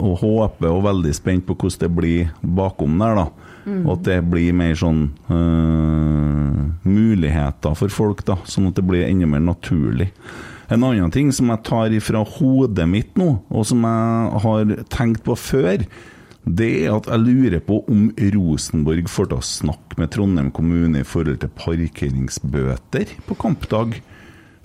og 0.00 0.14
håper 0.22 0.70
og 0.70 0.86
veldig 0.86 1.12
spent 1.14 1.46
på 1.46 1.54
hvordan 1.58 1.82
det 1.82 1.90
blir 1.98 2.32
bakom 2.42 2.96
der, 3.02 3.24
da. 3.24 3.49
Mm. 3.70 3.82
Og 3.86 3.92
at 3.94 4.06
det 4.08 4.20
blir 4.26 4.54
mer 4.56 4.76
sånn 4.78 5.02
uh, 5.30 6.62
muligheter 6.86 7.76
for 7.78 7.92
folk, 7.94 8.24
da, 8.26 8.40
sånn 8.50 8.70
at 8.70 8.78
det 8.78 8.86
blir 8.88 9.06
enda 9.06 9.28
mer 9.30 9.44
naturlig. 9.46 10.10
En 10.70 10.84
annen 10.86 11.10
ting 11.14 11.32
som 11.34 11.50
jeg 11.50 11.64
tar 11.66 11.94
ifra 11.94 12.22
hodet 12.36 12.86
mitt 12.90 13.16
nå, 13.18 13.32
og 13.50 13.66
som 13.66 13.82
jeg 13.86 14.42
har 14.44 14.74
tenkt 14.92 15.24
på 15.26 15.34
før, 15.38 15.82
det 16.46 16.70
er 16.84 16.94
at 16.94 17.08
jeg 17.10 17.22
lurer 17.22 17.62
på 17.64 17.82
om 17.90 18.06
Rosenborg 18.34 19.10
får 19.12 19.28
til 19.30 19.40
å 19.40 19.44
snakke 19.44 19.98
med 20.00 20.12
Trondheim 20.14 20.52
kommune 20.56 21.02
i 21.02 21.06
forhold 21.06 21.42
til 21.42 21.52
parkeringsbøter 21.58 23.12
på 23.26 23.36
kampdag. 23.42 23.98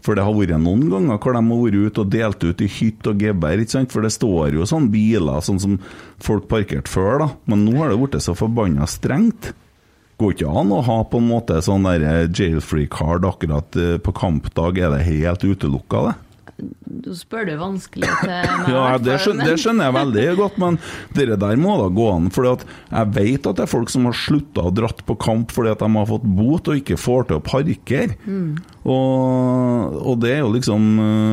For 0.06 0.18
det 0.18 0.26
har 0.26 0.36
vært 0.38 0.62
noen 0.62 0.86
ganger 0.92 1.18
hvor 1.18 1.34
de 1.34 1.42
har 1.42 1.62
vært 1.66 1.90
ute 1.90 2.04
og 2.04 2.12
delt 2.14 2.44
ut 2.46 2.62
i 2.62 2.70
hytt 2.70 3.08
og 3.10 3.22
gevær. 3.26 3.64
For 3.90 4.06
det 4.06 4.14
står 4.14 4.58
jo 4.60 4.68
sånne 4.70 4.94
biler 4.94 5.46
sånn 5.46 5.62
som 5.62 5.78
folk 6.22 6.46
parkerte 6.52 6.92
før, 6.92 7.24
da. 7.24 7.30
Men 7.50 7.66
nå 7.66 7.80
har 7.80 7.92
det 7.92 8.02
blitt 8.02 8.22
så 8.24 8.38
forbanna 8.38 8.86
strengt. 8.90 9.54
Går 10.22 10.36
ikke 10.36 10.52
an 10.62 10.72
å 10.72 10.84
ha 10.86 11.00
på 11.10 11.20
en 11.20 11.28
måte 11.28 11.58
sånn 11.66 11.88
der 11.90 12.30
jailfree 12.30 12.88
card 12.88 13.26
akkurat 13.28 13.76
eh, 13.76 13.98
på 14.00 14.14
kampdag. 14.16 14.78
Er 14.80 14.94
det 14.94 15.08
helt 15.10 15.44
utelukka, 15.44 16.06
det? 16.08 16.14
Du 16.56 17.10
spør 17.18 17.50
du 17.50 17.54
vanskelig 17.60 18.08
til 18.22 18.30
meg. 18.32 18.70
ja, 18.74 18.84
det 19.02 19.18
skjønner, 19.24 19.50
det 19.50 19.60
skjønner, 19.60 19.90
jeg 19.90 19.96
veldig 19.98 20.24
godt, 20.40 20.60
men 20.62 20.78
det 21.18 21.28
der 21.42 21.60
må 21.60 21.76
da 21.82 21.90
gå 21.92 22.06
an. 22.14 22.30
For 22.34 22.48
jeg 22.48 23.12
vet 23.18 23.50
at 23.50 23.60
det 23.60 23.66
er 23.66 23.72
folk 23.72 23.92
som 23.92 24.08
har 24.08 24.16
slutta 24.16 24.64
å 24.70 24.72
dratt 24.74 25.04
på 25.08 25.18
kamp 25.20 25.52
fordi 25.56 25.74
at 25.74 25.84
de 25.84 25.90
har 25.98 26.08
fått 26.10 26.28
bot 26.38 26.72
og 26.72 26.80
ikke 26.80 27.00
får 27.00 27.28
til 27.30 27.42
å 27.42 27.44
parkere. 27.44 28.16
Mm. 28.24 28.56
Og, 28.86 30.00
og, 30.00 30.16
det 30.22 30.32
er 30.38 30.42
jo 30.44 30.54
liksom 30.54 30.88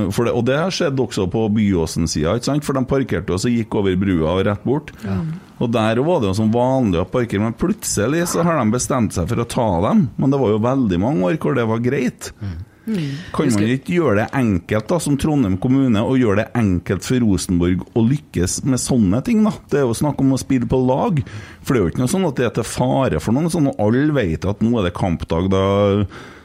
det, 0.09 0.33
Og 0.33 0.45
det 0.49 0.59
har 0.59 0.75
skjedd 0.75 1.01
også 1.05 1.29
på 1.31 1.47
Byåsen-sida, 1.53 2.39
for 2.65 2.79
de 2.79 2.85
parkerte 2.89 3.37
og 3.37 3.43
så 3.43 3.53
gikk 3.53 3.77
over 3.79 3.97
brua 4.01 4.35
og 4.35 4.45
rett 4.49 4.67
bort. 4.67 4.93
Ja. 5.07 5.21
Og 5.63 5.71
Der 5.71 6.01
var 6.03 6.21
det 6.21 6.33
jo 6.33 6.35
som 6.41 6.51
vanlig 6.51 6.99
å 7.03 7.07
parkere, 7.07 7.45
men 7.45 7.55
plutselig 7.55 8.27
så 8.33 8.43
har 8.43 8.59
de 8.59 8.75
bestemt 8.75 9.15
seg 9.15 9.29
for 9.31 9.39
å 9.43 9.47
ta 9.47 9.69
dem. 9.87 10.09
Men 10.19 10.35
det 10.35 10.43
var 10.43 10.55
jo 10.57 10.63
veldig 10.65 10.99
mange 11.03 11.31
år 11.31 11.39
hvor 11.43 11.55
det 11.55 11.69
var 11.71 11.85
greit. 11.85 12.33
Mm. 12.43 12.59
Mm. 12.87 13.14
Kan 13.35 13.53
man 13.55 13.68
ikke 13.71 13.95
gjøre 13.95 14.16
det 14.23 14.29
enkelt 14.35 14.88
da, 14.90 14.99
som 15.03 15.16
Trondheim 15.21 15.57
kommune, 15.62 16.03
og 16.03 16.18
gjøre 16.18 16.42
det 16.42 16.49
enkelt 16.59 17.07
for 17.07 17.23
Rosenborg 17.23 17.87
å 17.95 18.05
lykkes 18.07 18.61
med 18.66 18.83
sånne 18.83 19.23
ting? 19.27 19.45
da? 19.47 19.55
Det 19.71 19.81
er 19.81 19.87
jo 19.87 19.97
snakk 19.97 20.21
om 20.23 20.35
å 20.35 20.40
spille 20.40 20.68
på 20.68 20.81
lag. 20.83 21.23
For 21.62 21.75
det 21.75 21.81
er 21.81 21.85
jo 21.85 21.95
ikke 21.95 22.05
noe 22.05 22.14
sånn 22.14 22.29
at 22.29 22.38
det 22.40 22.49
er 22.49 22.55
til 22.59 22.68
fare 22.68 23.23
for 23.23 23.37
noen. 23.37 23.51
sånn, 23.53 23.71
og 23.71 23.83
Alle 23.83 24.14
vet 24.16 24.49
at 24.49 24.62
nå 24.64 24.75
er 24.79 24.88
det 24.88 24.97
kampdag. 24.99 25.51
da 25.53 25.64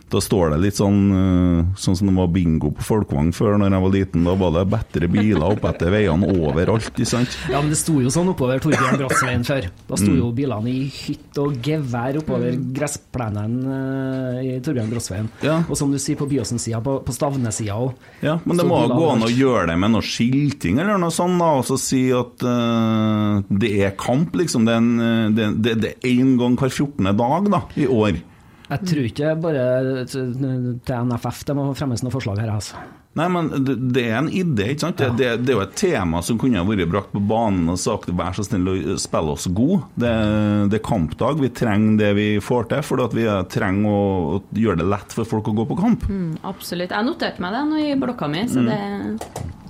Da 0.08 0.22
står 0.24 0.54
det 0.54 0.58
litt 0.64 0.78
sånn 0.80 1.00
eh, 1.12 1.64
Sånn 1.76 1.98
som 2.00 2.08
det 2.08 2.14
var 2.16 2.30
bingo 2.32 2.70
på 2.78 2.86
Folkvang 2.88 3.34
før 3.36 3.58
når 3.60 3.74
jeg 3.76 3.84
var 3.84 3.92
liten. 3.92 4.24
Da 4.28 4.36
var 4.40 4.54
det 4.56 4.62
bedre 4.72 5.10
biler 5.12 5.44
opp 5.50 5.66
etter 5.68 5.92
veiene 5.92 6.30
overalt, 6.32 6.88
ikke 6.94 7.08
sant? 7.10 7.34
Ja, 7.52 7.60
men 7.60 7.74
det 7.74 7.80
sto 7.82 7.98
jo 8.00 8.12
sånn 8.14 8.30
oppover 8.32 8.62
Torbjørn 8.64 9.02
Bratsveien 9.02 9.44
før. 9.48 9.68
Da 9.90 10.00
sto 10.00 10.14
jo 10.16 10.30
bilene 10.38 10.72
i 10.72 10.86
hytt 10.88 11.40
og 11.44 11.58
gevær 11.66 12.22
oppover 12.22 12.56
gressplenen 12.78 13.58
eh, 13.74 14.40
i 14.48 14.54
Torbjørn 14.64 14.94
Bratsveien. 14.94 15.28
Ja. 15.44 15.58
Og 15.68 15.76
som 15.80 15.92
du 15.92 16.00
sier, 16.00 16.16
på 16.20 16.30
Byåsen-sida, 16.32 16.80
på, 16.86 16.98
på 17.04 17.16
Stavne-sida 17.16 17.76
òg. 17.76 18.00
Ja, 18.24 18.38
men 18.48 18.58
det 18.62 18.68
må 18.70 18.80
gå 18.88 19.10
an 19.12 19.28
å 19.28 19.32
gjøre 19.32 19.68
det 19.74 19.78
med 19.84 19.92
noe 19.98 20.06
skilting 20.08 20.80
eller 20.82 20.98
noe 21.02 21.12
sånt, 21.14 21.36
da, 21.42 21.52
og 21.60 21.68
så 21.68 21.76
si 21.82 22.06
at 22.16 22.48
uh, 22.48 23.44
det 23.52 23.74
er 23.84 23.94
kamp, 24.00 24.36
liksom. 24.40 24.64
Det 24.68 24.74
er 24.74 24.82
en- 24.82 25.36
det, 25.38 25.52
det, 25.64 25.76
det 25.84 25.94
én 26.08 26.36
gang 26.40 26.56
hver 26.58 26.72
14. 26.72 27.12
dag 27.18 27.52
da, 27.52 27.62
i 27.76 27.86
år. 27.92 28.24
Jeg 28.68 28.88
tror 28.90 29.06
ikke 29.08 29.34
bare 29.40 30.06
til 30.12 30.32
NFF 30.36 31.44
det 31.48 31.56
må 31.56 31.68
fremmes 31.78 32.04
noe 32.04 32.14
forslag 32.14 32.42
her, 32.44 32.52
altså. 32.52 32.80
Nei, 33.18 33.26
men 33.34 33.48
det, 33.66 33.76
det 33.96 34.04
er 34.12 34.18
en 34.20 34.30
idé, 34.30 34.68
ikke 34.74 34.84
sant? 34.84 35.00
Det, 35.00 35.08
det, 35.18 35.30
det 35.48 35.54
er 35.54 35.58
jo 35.58 35.64
et 35.64 35.78
tema 35.80 36.20
som 36.26 36.38
kunne 36.38 36.62
vært 36.68 36.92
brakt 36.92 37.14
på 37.16 37.22
banen 37.26 37.72
og 37.74 37.80
sagt 37.82 38.12
vær 38.14 38.36
så 38.38 38.46
snill 38.46 38.70
å 38.70 38.98
spille 39.02 39.34
oss 39.34 39.48
god. 39.58 39.88
Det, 39.98 40.12
det 40.70 40.78
er 40.78 40.86
kampdag, 40.86 41.42
vi 41.42 41.50
trenger 41.56 41.98
det 42.04 42.12
vi 42.20 42.28
får 42.44 42.70
til, 42.74 42.84
for 42.86 43.18
vi 43.18 43.26
trenger 43.54 43.90
å, 43.90 44.04
å 44.38 44.44
gjøre 44.54 44.84
det 44.84 44.90
lett 44.92 45.16
for 45.18 45.30
folk 45.30 45.50
å 45.50 45.56
gå 45.58 45.66
på 45.72 45.80
kamp. 45.80 46.06
Mm, 46.12 46.36
absolutt. 46.46 46.94
Jeg 46.94 47.10
noterte 47.10 47.42
meg 47.42 47.58
det 47.58 47.64
nå 47.72 47.82
i 47.88 47.98
blokka 47.98 48.30
mi, 48.30 48.46
så 48.52 48.62
det 48.68 48.78
Noen 48.78 49.67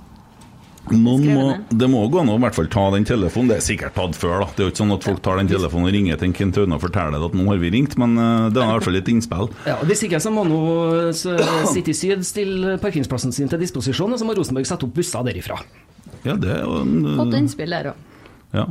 må, 0.96 1.44
det 1.68 1.88
må 1.90 2.00
gå 2.10 2.20
an 2.22 2.30
å 2.32 2.36
i 2.38 2.42
hvert 2.42 2.56
fall 2.56 2.68
ta 2.72 2.84
den 2.94 3.06
telefonen. 3.08 3.50
Det 3.52 3.58
er 3.58 3.64
sikkert 3.66 3.96
tatt 3.98 4.16
før, 4.18 4.42
da. 4.42 4.48
Det 4.54 4.62
er 4.62 4.68
jo 4.68 4.72
ikke 4.72 4.82
sånn 4.82 4.94
at 4.96 5.06
folk 5.08 5.22
tar 5.26 5.40
den 5.40 5.50
telefonen 5.50 5.90
og 5.90 5.94
ringer 5.96 6.20
til 6.20 6.30
en 6.30 6.36
Kent 6.38 6.60
Aune 6.62 6.78
og 6.78 6.84
forteller 6.84 7.26
at 7.28 7.36
nå 7.38 7.46
har 7.50 7.60
vi 7.62 7.72
ringt, 7.74 7.96
men 8.00 8.16
eh, 8.18 8.48
det 8.54 8.62
er 8.62 8.70
i 8.70 8.76
hvert 8.78 8.88
fall 8.88 9.00
et 9.00 9.12
innspill. 9.12 9.52
Ja, 9.68 9.78
og 9.78 9.86
Hvis 9.90 10.04
ikke 10.08 10.22
så 10.24 10.32
må 10.34 10.46
nå 10.48 10.60
så 11.18 11.36
City 11.74 11.96
Syd 11.96 12.26
stille 12.28 12.76
parkeringsplassen 12.82 13.34
sin 13.36 13.50
til 13.52 13.62
disposisjon, 13.62 14.14
og 14.14 14.20
så 14.20 14.28
må 14.28 14.36
Rosenborg 14.38 14.68
sette 14.68 14.88
opp 14.88 14.96
busser 14.96 15.26
derifra. 15.28 15.60
Ja, 16.24 16.34
det 16.34 16.52
er 16.56 16.62
jo 16.66 16.82
Fått 17.20 17.38
innspill 17.38 17.74
der 17.74 17.92
òg. 17.92 18.04
Ja. 18.56 18.68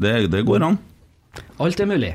Det, 0.00 0.14
det 0.32 0.46
går 0.48 0.64
an. 0.64 0.78
Alt 1.60 1.80
er 1.82 1.90
mulig. 1.90 2.14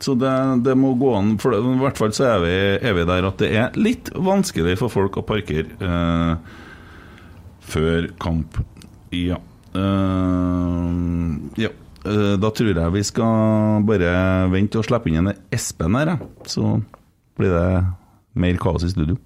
Så 0.00 0.14
det, 0.14 0.32
det 0.66 0.74
må 0.76 0.92
gå 1.00 1.14
an, 1.16 1.36
for 1.40 1.54
det, 1.54 1.62
i 1.64 1.80
hvert 1.80 1.98
fall 1.98 2.12
så 2.16 2.28
er 2.34 2.42
vi, 2.44 2.54
er 2.84 2.96
vi 2.98 3.06
der 3.08 3.28
at 3.30 3.40
det 3.40 3.48
er 3.56 3.78
litt 3.80 4.10
vanskelig 4.12 4.76
for 4.82 4.92
folk 4.92 5.16
å 5.16 5.24
parkere 5.24 5.72
eh, 5.80 6.56
før 7.66 8.08
kamp. 8.22 8.60
Ja. 9.14 9.40
Uh, 9.76 11.50
ja. 11.60 11.72
Uh, 12.06 12.36
da 12.38 12.50
tror 12.54 12.70
jeg 12.70 12.94
vi 12.94 13.04
skal 13.06 13.86
bare 13.86 14.10
vente 14.52 14.78
og 14.78 14.86
slippe 14.86 15.10
inn 15.10 15.24
en 15.24 15.34
Espen 15.54 15.98
her, 15.98 16.16
så 16.46 16.76
blir 17.36 17.52
det 17.52 17.70
mer 18.38 18.60
kaos 18.62 18.86
i 18.86 18.92
studio. 18.92 19.18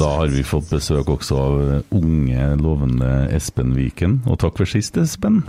Da 0.00 0.10
har 0.22 0.32
vi 0.32 0.46
fått 0.46 0.70
besøk 0.72 1.10
også 1.12 1.36
av 1.36 1.58
unge, 1.98 2.46
lovende 2.62 3.10
Espen 3.36 3.74
Viken. 3.76 4.22
Og 4.24 4.40
takk 4.40 4.62
for 4.62 4.70
sist, 4.70 4.96
Espen. 5.02 5.42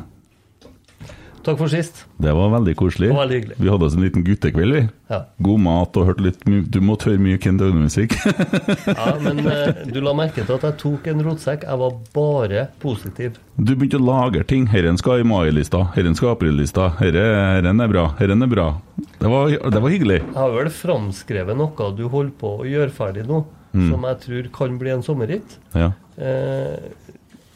Takk 1.48 1.62
for 1.62 1.72
sist. 1.72 2.02
Det 2.20 2.32
var 2.36 2.50
veldig 2.52 2.74
koselig. 2.76 3.08
Var 3.14 3.22
veldig 3.22 3.36
hyggelig. 3.38 3.56
Vi 3.64 3.70
hadde 3.72 3.86
oss 3.88 3.94
en 3.96 4.02
liten 4.04 4.24
guttekveld, 4.28 4.74
vi. 4.76 4.82
Ja. 5.08 5.20
God 5.48 5.62
mat 5.64 5.96
og 5.96 6.10
hørte 6.10 6.26
litt 6.26 6.42
Du 6.44 6.80
måtte 6.84 7.08
høre 7.08 7.22
mye 7.24 7.40
Kent 7.40 7.62
Aune-musikk. 7.64 8.18
Ja, 8.90 9.14
men 9.24 9.40
eh, 9.54 9.86
du 9.88 10.02
la 10.04 10.12
merke 10.18 10.44
til 10.44 10.58
at 10.58 10.66
jeg 10.68 10.76
tok 10.82 11.08
en 11.08 11.24
rotsekk. 11.24 11.64
Jeg 11.64 11.80
var 11.80 11.96
bare 12.18 12.66
positiv. 12.84 13.38
du 13.56 13.72
begynte 13.78 14.02
å 14.02 14.04
lagre 14.04 14.44
ting. 14.44 14.68
Herren 14.74 15.00
skal 15.00 15.24
i 15.24 15.28
mai-lista, 15.28 15.86
herren 15.96 16.20
skal 16.20 16.34
i 16.34 16.36
april-lista. 16.36 16.90
Herre, 17.00 17.24
herren 17.56 17.80
er 17.86 17.96
bra, 17.96 18.10
herren 18.20 18.44
er 18.44 18.52
bra. 18.52 18.68
Det 19.22 19.32
var, 19.32 19.56
det 19.56 19.84
var 19.86 19.96
hyggelig. 19.96 20.20
Jeg 20.26 20.36
har 20.42 20.52
vel 20.58 20.74
framskrevet 20.84 21.56
noe 21.64 21.92
du 21.96 22.10
holder 22.12 22.36
på 22.44 22.58
å 22.60 22.68
gjøre 22.68 22.92
ferdig 22.92 23.24
nå, 23.30 23.46
som 23.72 24.04
jeg 24.12 24.20
tror 24.28 24.52
kan 24.60 24.76
bli 24.84 24.98
en 24.98 25.06
sommerhit. 25.06 25.56
Ja. 25.78 25.94
Eh, 26.18 26.92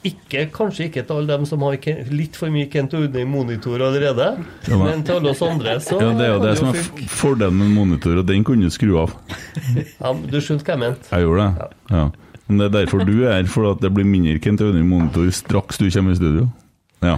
ikke, 0.03 0.47
kanskje 0.51 0.87
ikke 0.89 1.03
til 1.05 1.15
alle 1.19 1.27
dem 1.35 1.45
som 1.45 1.61
har 1.61 1.75
litt 2.09 2.35
for 2.39 2.49
mye 2.53 2.69
Kent 2.71 2.93
Aune 2.97 3.21
i 3.21 3.25
monitor 3.29 3.79
allerede, 3.85 4.29
Ja, 4.67 4.77
men- 4.77 5.03
til 5.03 5.15
alle 5.19 5.29
oss 5.29 5.41
andre, 5.45 5.75
så 5.79 5.99
ja, 6.01 6.09
det 6.17 6.25
er 6.25 6.33
jo 6.33 6.39
det 6.41 6.57
som 6.57 6.67
er 6.69 7.07
fordelen 7.07 7.57
med 7.59 7.69
monitor, 7.75 8.17
og 8.17 8.25
den 8.25 8.43
kunne 8.43 8.63
du 8.63 8.69
skru 8.73 8.97
av. 9.03 9.13
ja, 10.01 10.13
men 10.13 10.25
Du 10.31 10.39
skjønte 10.41 10.63
hva 10.65 10.73
jeg 10.73 10.79
mente. 10.79 11.09
Jeg 11.11 11.21
gjorde 11.27 11.45
det. 11.59 11.69
Ja. 11.91 12.09
Men 12.47 12.57
det 12.57 12.65
er 12.65 12.77
derfor 12.85 13.05
du 13.05 13.13
er 13.27 13.33
her, 13.37 13.45
for 13.45 13.71
at 13.71 13.79
det 13.81 13.93
blir 13.93 14.03
mindre 14.05 14.39
Kent 14.41 14.61
Aune 14.61 14.79
i 14.79 14.83
monitor 14.83 15.29
straks 15.31 15.77
du 15.77 15.89
kommer 15.91 16.11
i 16.11 16.15
studio. 16.15 16.49
Ja. 17.01 17.17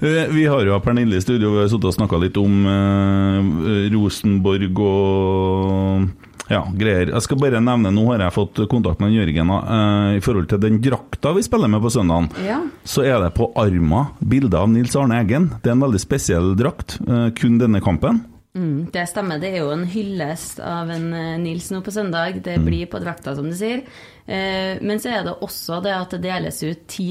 Eh, 0.00 0.26
Vi 0.30 0.44
har 0.46 0.60
jo 0.64 0.78
Pernille 0.80 1.16
i 1.16 1.20
studio, 1.20 1.50
vi 1.54 1.58
har 1.62 1.68
sittet 1.68 1.84
og 1.90 1.94
snakka 1.96 2.20
litt 2.20 2.36
om 2.36 2.66
eh, 2.66 3.88
Rosenborg 3.94 4.78
og 4.78 6.08
ja, 6.48 6.62
greier. 6.72 7.12
Jeg 7.12 7.24
skal 7.26 7.40
bare 7.40 7.60
nevne, 7.64 7.92
nå 7.94 8.06
har 8.12 8.24
jeg 8.26 8.36
fått 8.36 8.62
kontakt 8.70 9.02
med 9.04 9.14
Jørgen 9.14 9.52
uh, 9.52 10.16
i 10.16 10.22
forhold 10.24 10.48
til 10.50 10.62
den 10.62 10.80
drakta 10.84 11.34
vi 11.36 11.44
spiller 11.46 11.70
med 11.70 11.84
på 11.84 11.92
søndagen. 11.92 12.30
Ja. 12.46 12.62
Så 12.88 13.04
er 13.06 13.20
det 13.22 13.34
på 13.36 13.50
arma 13.58 14.08
bilde 14.18 14.58
av 14.58 14.70
Nils 14.72 14.96
Arne 14.98 15.20
Eggen. 15.22 15.52
Det 15.62 15.70
er 15.70 15.76
en 15.76 15.86
veldig 15.86 16.02
spesiell 16.02 16.52
drakt, 16.58 16.98
uh, 17.08 17.28
kun 17.36 17.60
denne 17.60 17.84
kampen. 17.84 18.24
Mm, 18.58 18.88
det 18.92 19.06
stemmer. 19.10 19.38
Det 19.38 19.52
er 19.52 19.62
jo 19.62 19.72
en 19.74 19.86
hyllest 19.86 20.60
av 20.64 20.90
en 20.90 21.10
eh, 21.14 21.34
Nils 21.40 21.68
nå 21.70 21.82
på 21.84 21.94
søndag. 21.94 22.40
Det 22.44 22.56
blir 22.64 22.88
på 22.90 23.00
drakta, 23.02 23.36
som 23.36 23.46
du 23.46 23.54
sier. 23.56 23.84
Eh, 24.26 24.80
men 24.82 25.02
så 25.02 25.12
er 25.14 25.26
det 25.26 25.36
også 25.44 25.82
det 25.84 25.94
at 25.94 26.16
det 26.16 26.24
deles 26.24 26.62
ut 26.64 26.86
10 26.88 27.08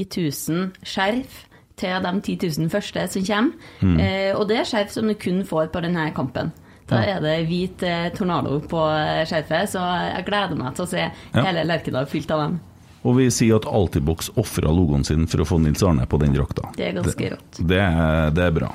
000 0.50 0.66
skjerf 0.82 1.44
til 1.78 2.04
de 2.04 2.12
10 2.20 2.50
000 2.58 2.72
første 2.72 3.06
som 3.14 3.26
kommer. 3.28 3.68
Eh, 4.02 4.32
og 4.34 4.48
det 4.50 4.60
er 4.60 4.68
skjerf 4.68 4.92
som 4.92 5.08
du 5.08 5.14
kun 5.14 5.44
får 5.46 5.70
på 5.72 5.84
denne 5.84 6.10
kampen. 6.16 6.52
Da 6.88 7.02
er 7.04 7.20
det 7.24 7.34
hvit 7.50 7.82
eh, 7.84 8.08
tornado 8.16 8.58
på 8.70 8.80
eh, 8.94 9.22
skjerfet, 9.28 9.68
så 9.74 9.82
jeg 10.14 10.24
gleder 10.28 10.56
meg 10.56 10.74
til 10.78 10.86
å 10.86 10.90
se 10.90 11.04
hele 11.36 11.66
Lerkendal 11.68 12.08
fylt 12.08 12.30
av 12.34 12.46
dem. 12.46 12.58
Og 13.06 13.14
vi 13.20 13.28
sier 13.30 13.60
at 13.60 13.68
Altibox 13.70 14.32
ofra 14.40 14.72
logoen 14.74 15.04
sin 15.06 15.28
for 15.30 15.44
å 15.44 15.46
få 15.46 15.60
Nils 15.62 15.84
Arne 15.86 16.08
på 16.10 16.18
den 16.20 16.32
drakta. 16.34 16.72
Det 16.76 16.88
er 16.90 16.96
ganske 16.98 17.28
rått. 17.36 17.60
Det, 17.62 17.78
er- 17.78 18.32
det 18.34 18.48
er 18.48 18.56
bra. 18.56 18.72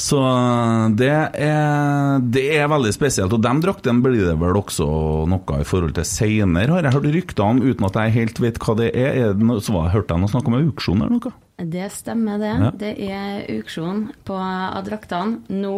Så 0.00 0.16
det 0.96 1.08
er, 1.10 2.20
det 2.32 2.44
er 2.56 2.68
veldig 2.70 2.92
spesielt. 2.94 3.32
Og 3.34 3.42
de 3.42 3.50
draktene 3.64 4.00
blir 4.04 4.22
det 4.28 4.36
vel 4.40 4.56
også 4.60 4.86
noe 5.28 5.58
i 5.60 5.66
forhold 5.66 5.96
til 5.98 6.06
seinere, 6.08 6.76
har 6.78 6.86
jeg 6.86 6.94
hørt 6.94 7.08
rykter 7.16 7.44
om, 7.48 7.60
uten 7.66 7.88
at 7.88 7.98
jeg 7.98 8.14
helt 8.14 8.40
vet 8.40 8.60
hva 8.62 8.76
det 8.78 8.92
er. 8.94 9.10
er 9.24 9.34
det 9.36 9.48
noe, 9.50 9.60
så 9.60 9.74
var, 9.74 9.90
hørte 9.92 10.14
jeg 10.14 10.22
noe 10.22 10.32
snakk 10.32 10.48
om 10.48 10.56
auksjon 10.60 11.02
eller 11.02 11.16
noe? 11.18 11.34
Det 11.74 11.90
stemmer, 11.92 12.38
det. 12.40 12.52
Ja. 12.62 12.70
Det 12.80 12.92
er 13.10 13.42
auksjon 13.58 14.06
på 14.24 14.38
av 14.40 14.78
draktene. 14.86 15.42
Nå 15.52 15.74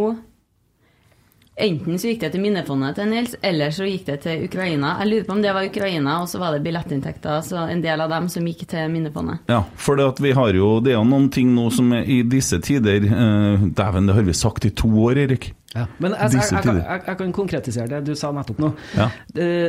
Enten 1.61 1.99
så 2.01 2.09
gikk 2.09 2.23
det 2.23 2.31
til 2.33 2.41
minnefondet 2.41 2.97
til 2.97 3.11
Nils, 3.11 3.35
eller 3.45 3.73
så 3.77 3.85
gikk 3.85 4.07
det 4.07 4.15
til 4.25 4.45
Ukraina. 4.47 4.95
Jeg 5.03 5.11
lurer 5.11 5.25
på 5.29 5.35
om 5.35 5.43
det 5.45 5.51
var 5.53 5.67
Ukraina, 5.69 6.15
og 6.23 6.31
så 6.31 6.39
var 6.41 6.55
det 6.57 6.63
billettinntekter, 6.65 7.43
så 7.45 7.67
en 7.69 7.83
del 7.85 8.01
av 8.01 8.09
dem 8.09 8.29
som 8.33 8.47
gikk 8.49 8.63
til 8.71 8.89
minnefondet. 8.89 9.43
Ja, 9.53 9.59
for 9.77 10.01
det, 10.01 10.07
at 10.15 10.23
vi 10.25 10.33
har 10.39 10.57
jo, 10.57 10.71
det 10.81 10.95
er 10.95 10.97
jo 10.97 11.05
noen 11.11 11.29
ting 11.35 11.51
nå 11.53 11.67
som 11.77 11.93
er 11.93 12.09
i 12.09 12.23
disse 12.25 12.57
tider 12.65 13.05
eh, 13.05 13.67
Dæven, 13.69 14.09
det 14.09 14.17
har 14.17 14.25
vi 14.31 14.37
sagt 14.39 14.65
i 14.65 14.73
to 14.73 14.89
år, 15.05 15.21
Erik. 15.27 15.51
Ja. 15.75 15.85
Men 16.01 16.17
jeg, 16.17 16.39
jeg, 16.41 16.65
jeg, 16.65 17.05
jeg 17.07 17.21
kan 17.21 17.37
konkretisere 17.37 17.89
det 17.93 18.01
du 18.09 18.17
sa 18.17 18.33
nettopp 18.33 18.65
nå. 18.65 18.73
Ja. 18.97 19.11
Eh, 19.37 19.69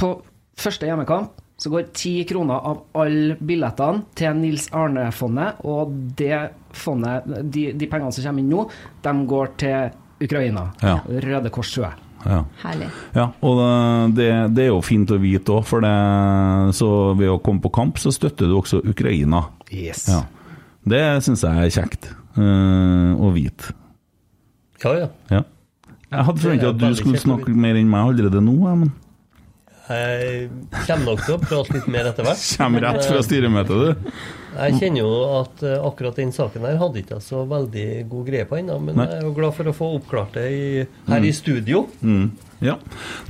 På 0.00 0.14
første 0.58 0.88
hjemmekamp 0.88 1.36
så 1.58 1.72
går 1.74 1.88
ti 1.92 2.16
kroner 2.24 2.64
av 2.70 2.84
alle 2.96 3.34
billettene 3.36 4.04
til 4.16 4.36
Nils 4.38 4.68
Arne-fondet, 4.72 5.60
og 5.66 5.92
det 6.16 6.36
fondet, 6.72 7.26
de, 7.50 7.72
de 7.74 7.88
pengene 7.90 8.14
som 8.14 8.28
kommer 8.30 8.44
inn 8.44 8.52
nå, 8.52 8.68
de 9.02 9.14
går 9.28 9.56
til 9.58 9.96
Ukraina. 10.22 10.68
Ja. 10.82 10.98
Røde 11.06 11.50
Kors, 11.54 11.70
Sjø. 11.74 11.88
Ja. 12.26 12.40
Herlig. 12.64 12.88
Ja, 13.14 13.28
og 13.46 13.60
det, 14.16 14.26
det 14.56 14.64
er 14.66 14.72
jo 14.72 14.80
fint 14.82 15.10
å 15.14 15.18
vite 15.22 15.54
òg, 15.54 15.62
for 15.68 15.84
det, 15.84 15.92
så 16.76 16.88
ved 17.18 17.30
å 17.30 17.38
komme 17.42 17.62
på 17.62 17.70
kamp, 17.74 18.00
så 18.02 18.10
støtter 18.14 18.50
du 18.50 18.56
også 18.58 18.80
Ukraina. 18.82 19.44
Yes. 19.70 20.08
Ja. 20.10 20.24
Det 20.88 21.02
syns 21.26 21.44
jeg 21.46 21.68
er 21.68 21.74
kjekt 21.74 22.10
eh, 22.10 23.12
å 23.14 23.30
vite. 23.34 23.74
Ja, 24.82 24.94
ja. 25.04 25.08
Ja. 25.30 25.42
Jeg 26.08 26.24
hadde 26.24 26.40
forventa 26.40 26.72
at 26.72 26.80
du 26.80 26.88
skulle 26.96 27.20
snakke 27.20 27.52
mer 27.52 27.76
enn 27.76 27.90
meg 27.92 28.14
allerede 28.14 28.40
nå, 28.40 28.56
men 28.64 28.90
Jeg 29.88 30.48
kommer 30.86 31.04
nok 31.10 31.22
til 31.24 31.34
å 31.34 31.38
prate 31.42 31.74
litt 31.76 31.88
mer 31.92 32.08
etter 32.10 32.26
hvert. 32.26 32.44
kommer 32.60 32.84
rett 32.84 33.06
fra 33.08 33.22
styremøtet, 33.24 33.76
du. 33.78 34.12
Jeg 34.58 34.80
kjenner 34.80 35.00
jo 35.04 35.12
at 35.38 35.62
eh, 35.62 35.78
akkurat 35.86 36.18
den 36.18 36.32
saken 36.34 36.66
her 36.66 36.78
hadde 36.80 37.02
ikke 37.02 37.16
jeg 37.16 37.26
så 37.28 37.44
veldig 37.48 37.86
god 38.10 38.26
greie 38.26 38.48
på 38.48 38.58
ennå, 38.58 38.78
men 38.82 38.98
Nei. 38.98 39.06
jeg 39.06 39.20
er 39.20 39.26
jo 39.28 39.34
glad 39.36 39.54
for 39.56 39.70
å 39.70 39.74
få 39.76 39.90
oppklart 40.00 40.38
det 40.38 40.46
i, 40.50 40.68
her 41.08 41.26
i 41.26 41.32
studio. 41.36 41.84
Mm. 42.02 42.30
Ja. 42.64 42.74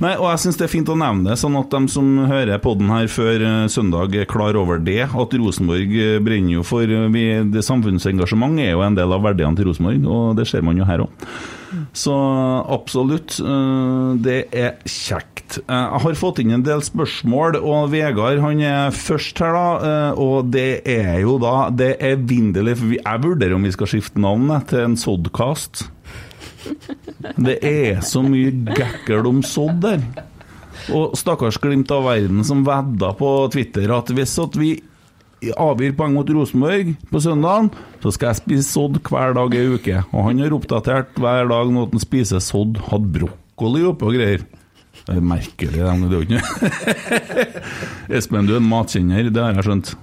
Nei, 0.01 0.15
og 0.17 0.25
jeg 0.31 0.41
syns 0.43 0.57
det 0.57 0.65
er 0.65 0.71
fint 0.71 0.89
å 0.89 0.97
nevne 0.97 1.29
det, 1.29 1.37
sånn 1.37 1.57
at 1.59 1.69
de 1.73 1.91
som 1.93 2.07
hører 2.31 2.61
podden 2.63 2.89
her 2.89 3.09
før 3.11 3.45
eh, 3.45 3.67
søndag, 3.69 4.15
er 4.17 4.29
klar 4.29 4.57
over 4.57 4.81
det. 4.81 5.03
At 5.05 5.37
Rosenborg 5.37 5.93
eh, 5.93 6.17
brenner 6.23 6.57
jo 6.57 6.65
for 6.65 6.89
eh, 6.89 7.07
vi, 7.13 7.27
det 7.53 7.65
Samfunnsengasjement 7.65 8.57
er 8.63 8.73
jo 8.73 8.83
en 8.85 8.97
del 8.97 9.13
av 9.13 9.25
verdiene 9.27 9.57
til 9.59 9.69
Rosenborg, 9.69 10.09
og 10.09 10.35
det 10.39 10.49
ser 10.49 10.65
man 10.65 10.81
jo 10.81 10.89
her 10.89 11.05
òg. 11.05 11.29
Så 11.93 12.13
absolutt, 12.73 13.35
det 14.25 14.39
er 14.57 14.79
kjekt. 14.89 15.59
Jeg 15.59 16.01
har 16.03 16.17
fått 16.17 16.41
inn 16.41 16.53
en 16.55 16.65
del 16.65 16.81
spørsmål, 16.85 17.59
og 17.61 17.91
Vegard 17.93 18.41
han 18.41 18.61
er 18.65 18.95
først 18.95 19.41
her, 19.43 19.53
da. 19.53 19.99
Og 20.17 20.49
det 20.53 20.81
er 20.89 21.19
jo 21.23 21.37
da 21.41 21.69
Det 21.69 21.91
er 22.01 22.17
vindelig, 22.17 22.77
for 22.79 22.97
jeg 22.97 23.23
vurderer 23.25 23.55
om 23.57 23.65
vi 23.65 23.73
skal 23.75 23.91
skifte 23.93 24.21
navn 24.21 24.49
eh, 24.55 24.65
til 24.69 24.85
en 24.87 24.97
Sodcast. 24.99 25.85
Det 27.39 27.57
er 27.65 28.01
så 28.05 28.21
mye 28.25 28.51
gækkel 28.75 29.27
om 29.29 29.41
sådd 29.45 29.81
der. 29.85 30.03
Og 30.95 31.15
stakkars 31.19 31.59
Glimt 31.61 31.91
av 31.91 32.05
verden 32.07 32.43
som 32.47 32.63
vedda 32.67 33.11
på 33.19 33.31
Twitter 33.53 33.91
at 33.95 34.11
hvis 34.15 34.37
at 34.41 34.55
vi 34.59 34.77
avgir 35.59 35.93
poeng 35.95 36.15
mot 36.17 36.29
Rosenborg 36.35 36.93
på 37.11 37.21
søndagen, 37.23 37.69
så 38.03 38.11
skal 38.11 38.31
jeg 38.33 38.39
spise 38.41 38.65
sodd 38.67 38.99
hver 39.07 39.35
dag 39.37 39.55
ei 39.55 39.67
uke. 39.75 40.01
Og 40.11 40.25
han 40.27 40.41
har 40.43 40.55
oppdatert 40.55 41.19
hver 41.19 41.47
dag 41.51 41.71
når 41.73 41.91
han 41.93 42.03
spiser 42.03 42.43
sodd. 42.43 42.79
Hadde 42.89 43.13
brokkoli 43.19 43.85
oppe 43.87 44.09
og 44.09 44.17
greier. 44.17 44.43
Det 44.99 45.15
er 45.15 45.23
merkelig, 45.25 45.79
det 45.79 45.85
er 45.85 46.11
jo 46.11 46.19
ikke 46.25 46.41
Espen, 48.17 48.49
du 48.49 48.55
er 48.55 48.59
en 48.59 48.67
matkjenner, 48.67 49.29
det 49.31 49.41
har 49.41 49.55
jeg 49.55 49.65
skjønt. 49.69 49.93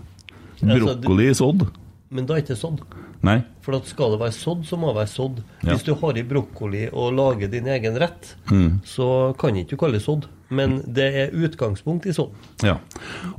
Brokkoli 0.62 1.29
i 1.31 1.37
sodd? 1.37 1.66
Men 2.11 2.27
da 2.27 2.37
er 2.38 2.45
ikke 2.47 2.57
sådd. 2.59 2.81
Nei. 3.23 3.41
For 3.63 3.75
at 3.77 3.87
skal 3.87 4.13
det 4.13 4.21
være 4.21 4.33
sådd, 4.37 4.65
så 4.69 4.77
må 4.79 4.89
det 4.93 4.97
være 5.01 5.11
sådd. 5.11 5.39
Ja. 5.65 5.73
Hvis 5.75 5.85
du 5.85 5.95
har 5.95 6.17
i 6.19 6.23
brokkoli 6.23 6.89
og 6.93 7.13
lager 7.17 7.49
din 7.51 7.67
egen 7.67 7.97
rett, 7.99 8.35
Mm. 8.51 8.81
så 8.85 9.35
kan 9.39 9.55
ikke 9.57 9.71
du 9.71 9.77
kalle 9.77 9.93
det 9.99 10.03
sådd. 10.05 10.27
Men 10.51 10.77
det 10.87 11.07
er 11.15 11.31
utgangspunkt 11.35 12.07
i 12.07 12.13
sånn. 12.15 12.31
Ja. 12.63 12.77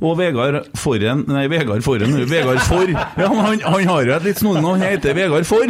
Og 0.02 0.18
Vegard 0.18 0.66
Forren 0.76 1.24
Nei, 1.26 1.46
Vegard 1.48 1.80
Forren. 1.82 2.12
Vegard 2.28 2.60
For. 2.60 2.84
Ja, 2.90 3.28
han, 3.32 3.60
han 3.60 3.86
har 3.88 4.04
jo 4.04 4.12
et 4.12 4.24
litt 4.28 4.36
snodig 4.42 4.60
navn. 4.62 4.80
Han 4.82 4.90
heter 4.90 5.14
Vegard 5.16 5.46
For. 5.48 5.64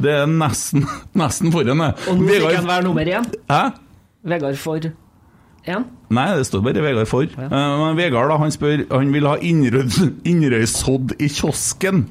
Det 0.00 0.10
er 0.16 0.26
nesten, 0.26 0.82
nesten 1.14 1.52
Forren, 1.52 1.78
det. 1.78 1.92
Og 2.08 2.18
nå 2.18 2.26
fikk 2.26 2.40
Vegard- 2.42 2.56
han 2.56 2.66
være 2.66 2.82
nummer 2.88 3.04
én. 3.06 3.30
Hæ? 3.48 3.62
Vegard 4.24 4.56
for 4.58 4.80
én. 4.80 5.84
Nei, 6.10 6.26
det 6.36 6.46
står 6.48 6.62
bare 6.66 6.82
Vegard 6.82 7.06
For. 7.06 7.22
Ja. 7.30 7.48
Men 7.78 7.94
Vegard 7.96 8.28
da, 8.32 8.36
han 8.42 8.50
spør 8.50 8.82
Han 8.90 9.12
vil 9.14 9.26
ha 9.30 9.36
innrøysodd 10.24 11.14
i 11.22 11.28
kiosken. 11.30 12.06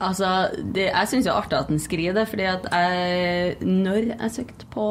Altså, 0.00 0.48
det, 0.72 0.86
jeg 0.88 1.08
syns 1.10 1.26
det 1.26 1.30
er 1.32 1.36
artig 1.42 1.58
at 1.58 1.68
han 1.68 1.78
skriver 1.78 2.14
det, 2.16 2.28
fordi 2.30 2.46
at 2.48 2.66
jeg 2.72 3.56
Når 3.60 4.10
jeg 4.14 4.30
søkte 4.32 4.66
på 4.72 4.86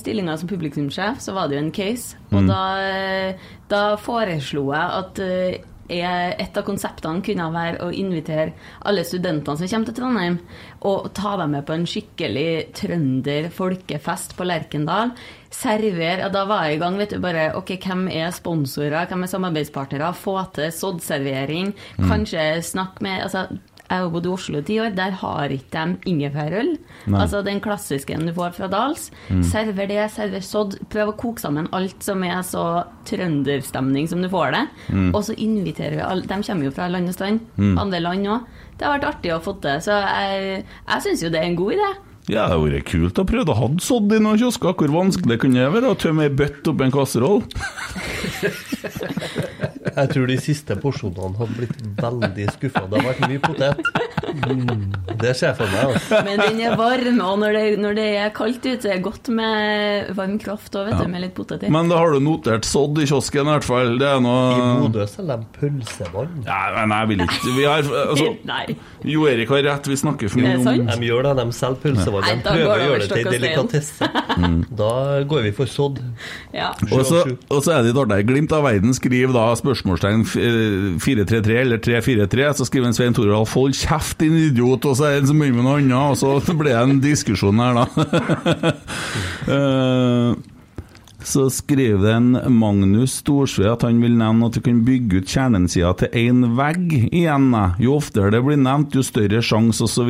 stillinga 0.00 0.36
som 0.40 0.48
publikumssjef, 0.50 1.20
så 1.22 1.32
var 1.36 1.46
det 1.48 1.56
jo 1.60 1.64
en 1.66 1.72
case. 1.72 2.16
Og 2.32 2.42
Mm. 2.42 2.48
da, 2.48 3.34
da 3.70 3.82
foreslo 3.96 4.72
jeg 4.74 4.90
at 4.98 5.18
eh, 5.20 5.58
et 5.88 6.58
av 6.58 6.64
konseptene 6.66 7.22
kunne 7.24 7.46
være 7.54 7.78
å 7.80 7.88
invitere 7.96 8.52
alle 8.84 9.04
studentene 9.08 9.56
som 9.56 9.68
kommer 9.70 9.86
til 9.88 9.94
Trondheim, 9.96 10.34
og 10.84 11.06
ta 11.16 11.36
dem 11.40 11.54
med 11.54 11.64
på 11.64 11.72
en 11.78 11.86
skikkelig 11.88 12.74
trønder-folkefest 12.76 14.34
på 14.36 14.44
Lerkendal. 14.46 15.14
Server 15.50 16.18
ja, 16.24 16.28
Da 16.28 16.44
var 16.44 16.66
jeg 16.66 16.76
i 16.76 16.82
gang. 16.82 16.98
vet 16.98 17.10
du, 17.14 17.18
bare, 17.20 17.52
ok, 17.56 17.78
Hvem 17.80 18.08
er 18.12 18.30
sponsorer, 18.36 19.06
hvem 19.08 19.22
er 19.24 19.32
samarbeidspartnere? 19.32 20.12
Få 20.14 20.36
til 20.52 20.70
soddservering. 20.72 21.72
Kanskje 21.96 22.62
snakke 22.62 23.02
med 23.02 23.22
altså, 23.22 23.46
jeg 23.88 24.02
har 24.04 24.10
bodd 24.12 24.26
i 24.26 24.28
Oslo 24.28 24.58
i 24.60 24.62
ti 24.68 24.74
år. 24.82 24.90
Der 24.94 25.10
har 25.16 25.48
ikke 25.48 25.70
de 25.72 26.10
ingefærøl. 26.10 26.74
Altså 27.16 27.42
den 27.42 27.60
klassiske 27.64 28.18
du 28.20 28.32
får 28.36 28.52
fra 28.58 28.68
Dals. 28.68 29.10
Server 29.48 29.86
det, 29.88 30.10
server 30.12 30.40
sodd. 30.44 30.76
Prøv 30.92 31.08
å 31.08 31.16
koke 31.16 31.40
sammen 31.40 31.68
alt 31.72 32.02
som 32.04 32.22
er 32.22 32.42
så 32.44 32.84
trønderstemning 33.08 34.08
som 34.08 34.20
du 34.22 34.28
får 34.28 34.52
det. 34.52 34.64
Og 35.14 35.24
så 35.24 35.34
inviterer 35.40 35.96
vi 35.96 36.04
alle. 36.04 36.22
De 36.28 36.42
kommer 36.42 36.64
jo 36.68 36.70
fra 36.76 36.88
land 36.88 37.08
og 37.08 37.14
strand. 37.16 37.40
Andre 37.80 38.00
land 38.00 38.26
òg. 38.28 38.44
Det 38.78 38.86
har 38.86 38.98
vært 38.98 39.08
artig 39.08 39.32
å 39.34 39.40
få 39.42 39.56
til. 39.60 39.80
Så 39.82 39.96
jeg, 39.96 40.64
jeg 40.86 41.02
syns 41.02 41.22
jo 41.24 41.30
det 41.32 41.40
er 41.40 41.48
en 41.48 41.56
god 41.58 41.72
idé. 41.78 41.88
Ja, 42.28 42.44
det 42.44 42.58
hadde 42.58 42.72
vært 42.74 42.88
kult 42.90 43.20
å 43.22 43.24
prøve 43.28 43.54
å 43.54 43.56
ha 43.56 43.68
sådd 43.80 44.12
i 44.12 44.20
noen 44.20 44.40
kiosker. 44.40 44.74
Hvor 44.76 44.92
vanskelig 44.92 45.38
kunne 45.40 45.62
det 45.62 45.70
være 45.72 45.92
å 45.94 45.98
tømme 45.98 46.28
ei 46.28 46.32
bøtte 46.32 46.74
oppi 46.74 46.84
en 46.84 46.94
kasseroll? 46.94 47.40
Jeg 49.98 50.10
tror 50.12 50.28
de 50.30 50.36
siste 50.40 50.76
porsjonene 50.78 51.38
hadde 51.38 51.54
blitt 51.56 51.78
veldig 51.98 52.46
skuffa. 52.54 52.84
Det 52.90 53.00
har 53.00 53.06
vært 53.08 53.22
mye 53.30 53.40
potet. 53.42 53.80
Mm, 54.28 54.82
det 55.18 55.32
ser 55.38 55.48
jeg 55.48 55.56
for 55.58 55.72
meg. 55.72 55.94
Altså. 55.94 56.20
Men 56.26 56.42
den 56.42 56.60
er 56.68 56.76
varm, 56.78 57.20
og 57.24 57.38
når 57.42 57.56
det, 57.56 57.62
når 57.82 57.96
det 57.98 58.06
er 58.20 58.32
kaldt 58.36 58.60
ute, 58.66 58.76
så 58.82 58.92
er 58.92 58.98
det 58.98 59.04
godt 59.06 59.30
med 59.34 60.12
varm 60.18 60.36
kraft 60.42 60.76
òg, 60.78 60.90
vet 60.90 61.00
du. 61.00 61.08
Med 61.10 61.24
litt 61.24 61.34
potet 61.36 61.64
i. 61.66 61.72
Men 61.72 61.90
da 61.90 61.98
har 62.02 62.14
du 62.14 62.20
notert 62.22 62.68
sådd 62.68 63.00
i 63.02 63.08
kiosken, 63.08 63.48
i 63.48 63.56
hvert 63.56 63.66
fall. 63.66 63.96
Det 63.98 64.08
er 64.08 64.20
I 64.20 64.24
noe 64.26 64.68
Bodø 64.84 65.06
selger 65.10 65.40
de 65.40 65.50
pølsevann. 65.58 66.36
Ja, 66.46 66.60
men 66.76 66.94
jeg 66.94 67.10
vil 67.12 67.24
ikke 67.26 67.54
Vi 67.56 67.66
har 67.66 67.90
altså, 68.12 68.28
Jo 69.08 69.26
Erik 69.30 69.54
har 69.54 69.64
rett, 69.66 69.90
vi 69.90 69.98
snakker 69.98 70.32
for 70.32 70.44
mye 70.44 70.58
det 70.58 70.76
om? 70.76 70.92
De 70.92 71.10
gjør 71.10 71.30
det, 71.30 71.34
de 71.40 71.46
selger 71.56 71.82
pølsevann. 71.86 72.17
Nei, 72.24 72.34
De 72.34 72.42
Nei, 72.42 72.54
prøver 72.56 72.72
å 72.72 72.88
gjøre 72.88 73.00
det 73.02 73.08
til 73.10 73.20
en 73.20 73.28
og 73.28 73.36
delikatesse. 73.36 74.10
Da 74.78 74.92
går 75.30 75.46
vi 75.48 75.52
for 75.56 75.72
sådd. 75.72 76.00
Ja. 76.54 76.72
Og 76.90 77.04
så, 77.08 77.22
og 77.48 77.70
er 77.70 77.82
det 77.82 77.90
litt 77.90 78.02
artig. 78.02 78.20
Glimt 78.28 78.54
av 78.56 78.66
verden 78.66 78.96
skriver 78.96 79.34
da 79.36 79.46
spørsmålstegn 79.58 80.26
eh, 80.26 80.90
433 81.04 81.58
eller 81.62 81.82
343. 81.84 82.50
Så 82.60 82.68
skriver 82.68 82.90
en 82.90 82.98
Svein 82.98 83.16
Toralf 83.16 83.56
'hold 83.56 83.78
kjeft, 83.78 84.18
din 84.22 84.36
idiot', 84.48 84.86
og 84.88 84.98
så 84.98 85.08
er 85.08 85.16
det 85.16 85.24
en 85.24 85.32
som 85.32 85.40
begynner 85.42 85.62
med 85.62 85.68
noe 85.68 85.80
annet. 85.80 86.22
Og 86.28 86.44
så 86.44 86.54
ble 86.58 86.74
det 86.74 86.82
en 86.82 87.02
diskusjon 87.04 87.64
her, 87.64 87.82
da. 87.82 87.86
Eh, 89.48 90.34
så 91.28 91.46
skriver 91.52 92.00
den 92.02 92.36
en 92.40 92.54
Magnus 92.56 93.18
Storsve 93.20 93.68
at 93.72 93.84
han 93.86 94.00
vil 94.02 94.16
nevne 94.18 94.48
at 94.48 94.56
du 94.56 94.62
kan 94.64 94.80
bygge 94.86 95.22
ut 95.22 95.32
kjernensida 95.32 95.92
til 96.00 96.14
én 96.16 96.44
vegg 96.58 96.94
igjen. 97.08 97.50
Jo 97.82 97.98
oftere 98.00 98.32
det 98.34 98.42
blir 98.46 98.60
nevnt, 98.60 98.96
jo 98.96 99.04
større 99.04 99.42
sjanse, 99.44 99.84
osv. 99.84 100.08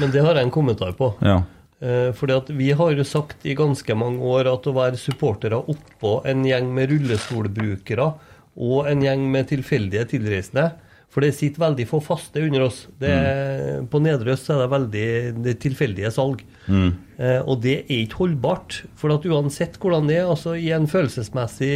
Men 0.00 0.14
det 0.14 0.22
har 0.22 0.38
jeg 0.38 0.46
en 0.46 0.54
kommentar 0.54 0.94
på. 0.98 1.12
Ja. 1.24 1.40
Eh, 1.80 2.10
fordi 2.16 2.36
at 2.36 2.50
Vi 2.50 2.70
har 2.76 2.92
jo 2.92 3.04
sagt 3.04 3.46
i 3.46 3.56
ganske 3.56 3.94
mange 3.96 4.20
år 4.20 4.50
at 4.52 4.66
å 4.68 4.76
være 4.76 5.00
supportere 5.00 5.56
oppå 5.58 6.20
en 6.28 6.44
gjeng 6.44 6.68
med 6.76 6.92
rullestolbrukere 6.92 8.10
og 8.60 8.90
en 8.90 9.02
gjeng 9.04 9.26
med 9.32 9.48
tilfeldige 9.48 10.04
tilreisende 10.12 10.70
For 11.10 11.26
det 11.26 11.32
sitter 11.34 11.64
veldig 11.64 11.88
få 11.90 11.98
faste 12.04 12.42
under 12.44 12.68
oss. 12.68 12.84
Det 13.02 13.10
mm. 13.10 13.88
På 13.90 13.98
Nedre 14.02 14.36
Øst 14.36 14.50
er 14.52 14.60
det 14.62 14.70
veldig 14.70 15.08
det 15.42 15.56
tilfeldige 15.64 16.12
salg. 16.14 16.44
Eh, 16.70 17.40
og 17.40 17.60
det 17.64 17.80
er 17.82 18.04
ikke 18.04 18.20
holdbart. 18.22 18.82
For 18.98 19.10
at 19.14 19.26
uansett 19.26 19.78
hvordan 19.82 20.06
det 20.10 20.20
er, 20.20 20.30
altså 20.30 20.54
i 20.54 20.70
en 20.76 20.86
følelsesmessig 20.90 21.74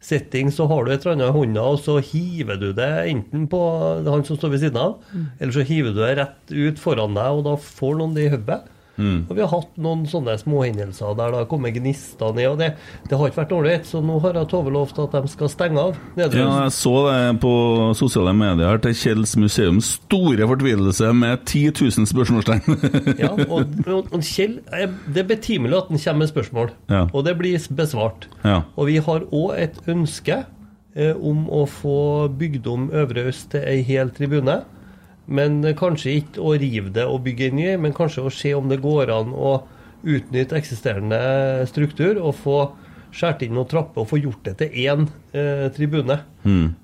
setting, 0.00 0.48
så 0.54 0.64
har 0.70 0.86
du 0.86 0.92
et 0.94 1.04
eller 1.04 1.18
annet 1.18 1.28
i 1.28 1.36
hånda, 1.36 1.66
og 1.74 1.82
så 1.84 1.98
hiver 2.00 2.56
du 2.60 2.70
det 2.76 2.88
enten 3.12 3.44
på 3.52 3.60
han 4.08 4.24
som 4.24 4.38
står 4.40 4.54
ved 4.54 4.64
siden 4.64 4.80
av, 4.80 4.94
eller 5.36 5.52
så 5.52 5.64
hiver 5.68 5.92
du 5.92 6.00
det 6.00 6.14
rett 6.22 6.54
ut 6.54 6.80
foran 6.80 7.18
deg, 7.18 7.36
og 7.36 7.44
da 7.44 7.58
får 7.60 7.98
noen 8.00 8.16
det 8.16 8.24
i 8.24 8.32
hodet. 8.32 8.62
Og 9.00 9.32
vi 9.36 9.40
har 9.42 9.48
hatt 9.52 9.76
noen 9.80 10.04
sånne 10.10 10.34
småhendelser 10.40 11.14
der 11.18 11.30
det 11.34 11.38
har 11.40 11.48
kommet 11.50 11.74
gnister 11.76 12.34
ned, 12.36 12.48
og 12.52 12.58
det, 12.60 12.68
det 13.08 13.18
har 13.18 13.30
ikke 13.30 13.40
vært 13.42 13.54
ålreit. 13.56 13.86
Så 13.88 14.02
nå 14.04 14.18
har 14.24 14.36
jeg 14.38 14.48
Tove 14.50 14.72
lovt 14.74 14.98
at 15.02 15.14
de 15.16 15.30
skal 15.32 15.48
stenge 15.52 15.80
av. 15.80 15.96
Nedre 16.18 16.42
Ja, 16.42 16.48
jeg 16.66 16.74
så 16.76 16.94
det 17.08 17.40
på 17.42 17.52
sosiale 17.98 18.32
medier 18.36 18.80
til 18.84 18.94
Kjells 19.00 19.36
museums 19.40 19.92
store 20.04 20.46
fortvilelse 20.50 21.12
med 21.16 21.44
10 21.46 21.72
000 21.80 22.06
spørsmålstegn. 22.10 22.78
Ja, 23.22 23.32
og, 23.48 23.66
og, 23.86 24.10
og 24.12 24.22
Kjell, 24.26 24.58
eh, 24.74 24.88
Det 25.08 25.24
er 25.24 25.28
betimelig 25.30 25.76
at 25.78 25.90
han 25.92 25.98
kommer 26.04 26.24
med 26.24 26.32
spørsmål, 26.32 26.70
Ja. 26.90 27.06
og 27.12 27.24
det 27.26 27.36
blir 27.38 27.58
besvart. 27.76 28.28
Ja. 28.44 28.62
Og 28.76 28.86
vi 28.90 28.96
har 29.02 29.24
òg 29.30 29.54
et 29.58 29.78
ønske 29.88 30.42
eh, 30.96 31.14
om 31.16 31.46
å 31.48 31.64
få 31.70 32.28
bygd 32.40 32.66
om 32.70 32.88
Øvre 32.92 33.28
Øst 33.30 33.50
til 33.54 33.64
ei 33.66 33.80
hel 33.86 34.10
tribune. 34.16 34.60
Men 35.26 35.60
eh, 35.64 35.76
kanskje 35.78 36.16
ikke 36.20 36.44
å 36.44 36.54
rive 36.60 36.92
det 36.94 37.06
og 37.06 37.24
bygge 37.26 37.50
en 37.50 37.58
ny, 37.60 37.68
men 37.82 37.96
kanskje 37.96 38.24
å 38.26 38.32
se 38.34 38.54
om 38.56 38.70
det 38.70 38.80
går 38.82 39.12
an 39.14 39.34
å 39.34 39.58
utnytte 40.00 40.56
eksisterende 40.56 41.20
struktur 41.68 42.16
og 42.22 42.38
få 42.40 42.60
skåret 43.12 43.42
inn 43.44 43.56
noen 43.56 43.68
trapper 43.68 44.04
og 44.04 44.08
få 44.12 44.20
gjort 44.22 44.44
det 44.46 44.54
til 44.60 44.76
én 44.86 45.08
eh, 45.34 45.66
tribune. 45.74 46.20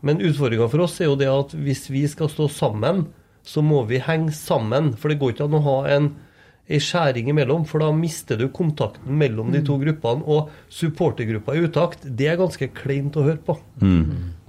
Men 0.03 0.21
utfordringa 0.21 0.69
for 0.69 0.85
oss 0.85 0.99
er 1.01 1.11
jo 1.11 1.19
det 1.19 1.31
at 1.31 1.55
hvis 1.55 1.87
vi 1.93 2.05
skal 2.11 2.31
stå 2.33 2.49
sammen, 2.53 3.07
så 3.47 3.63
må 3.63 3.85
vi 3.87 4.03
henge 4.03 4.35
sammen. 4.35 4.93
For 4.99 5.13
det 5.13 5.21
går 5.21 5.35
ikke 5.35 5.47
an 5.47 5.59
å 5.61 5.67
ha 5.67 5.77
en 5.95 6.09
ei 6.67 6.81
skjæring 6.83 7.29
imellom, 7.31 7.63
for 7.63 7.79
da 7.79 7.93
mister 7.95 8.39
du 8.41 8.49
kontakten 8.51 9.15
mellom 9.21 9.53
de 9.55 9.61
to 9.63 9.77
gruppene. 9.79 10.27
Og 10.27 10.51
supportergruppa 10.73 11.55
i 11.55 11.63
utakt, 11.69 12.03
det 12.03 12.27
er 12.33 12.41
ganske 12.41 12.69
kleint 12.75 13.17
å 13.17 13.23
høre 13.29 13.39
på. 13.47 13.55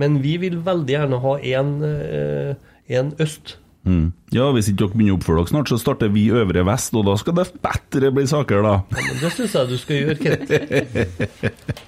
Men 0.01 0.17
vi 0.23 0.37
vil 0.41 0.57
veldig 0.65 0.95
gjerne 0.95 1.21
ha 1.21 1.37
en, 1.39 1.71
eh, 1.85 2.55
en 2.89 3.13
øst. 3.21 3.57
Mm. 3.87 4.07
Ja, 4.35 4.49
hvis 4.51 4.67
ikke 4.67 4.83
dere 4.83 4.93
begynner 4.93 5.15
å 5.15 5.19
oppføre 5.21 5.41
dere 5.41 5.51
snart, 5.53 5.71
så 5.71 5.79
starter 5.79 6.11
vi 6.11 6.27
Øvre 6.35 6.65
Vest, 6.67 6.95
og 6.97 7.07
da 7.07 7.15
skal 7.19 7.37
det 7.39 7.47
bedre 7.63 8.11
bli 8.15 8.25
saker, 8.27 8.65
da. 8.65 8.73
Men 8.93 9.21
det 9.21 9.31
syns 9.35 9.55
jeg 9.55 9.71
du 9.71 9.77
skal 9.79 10.01
gjøre, 10.01 10.17
Kent. 10.23 11.83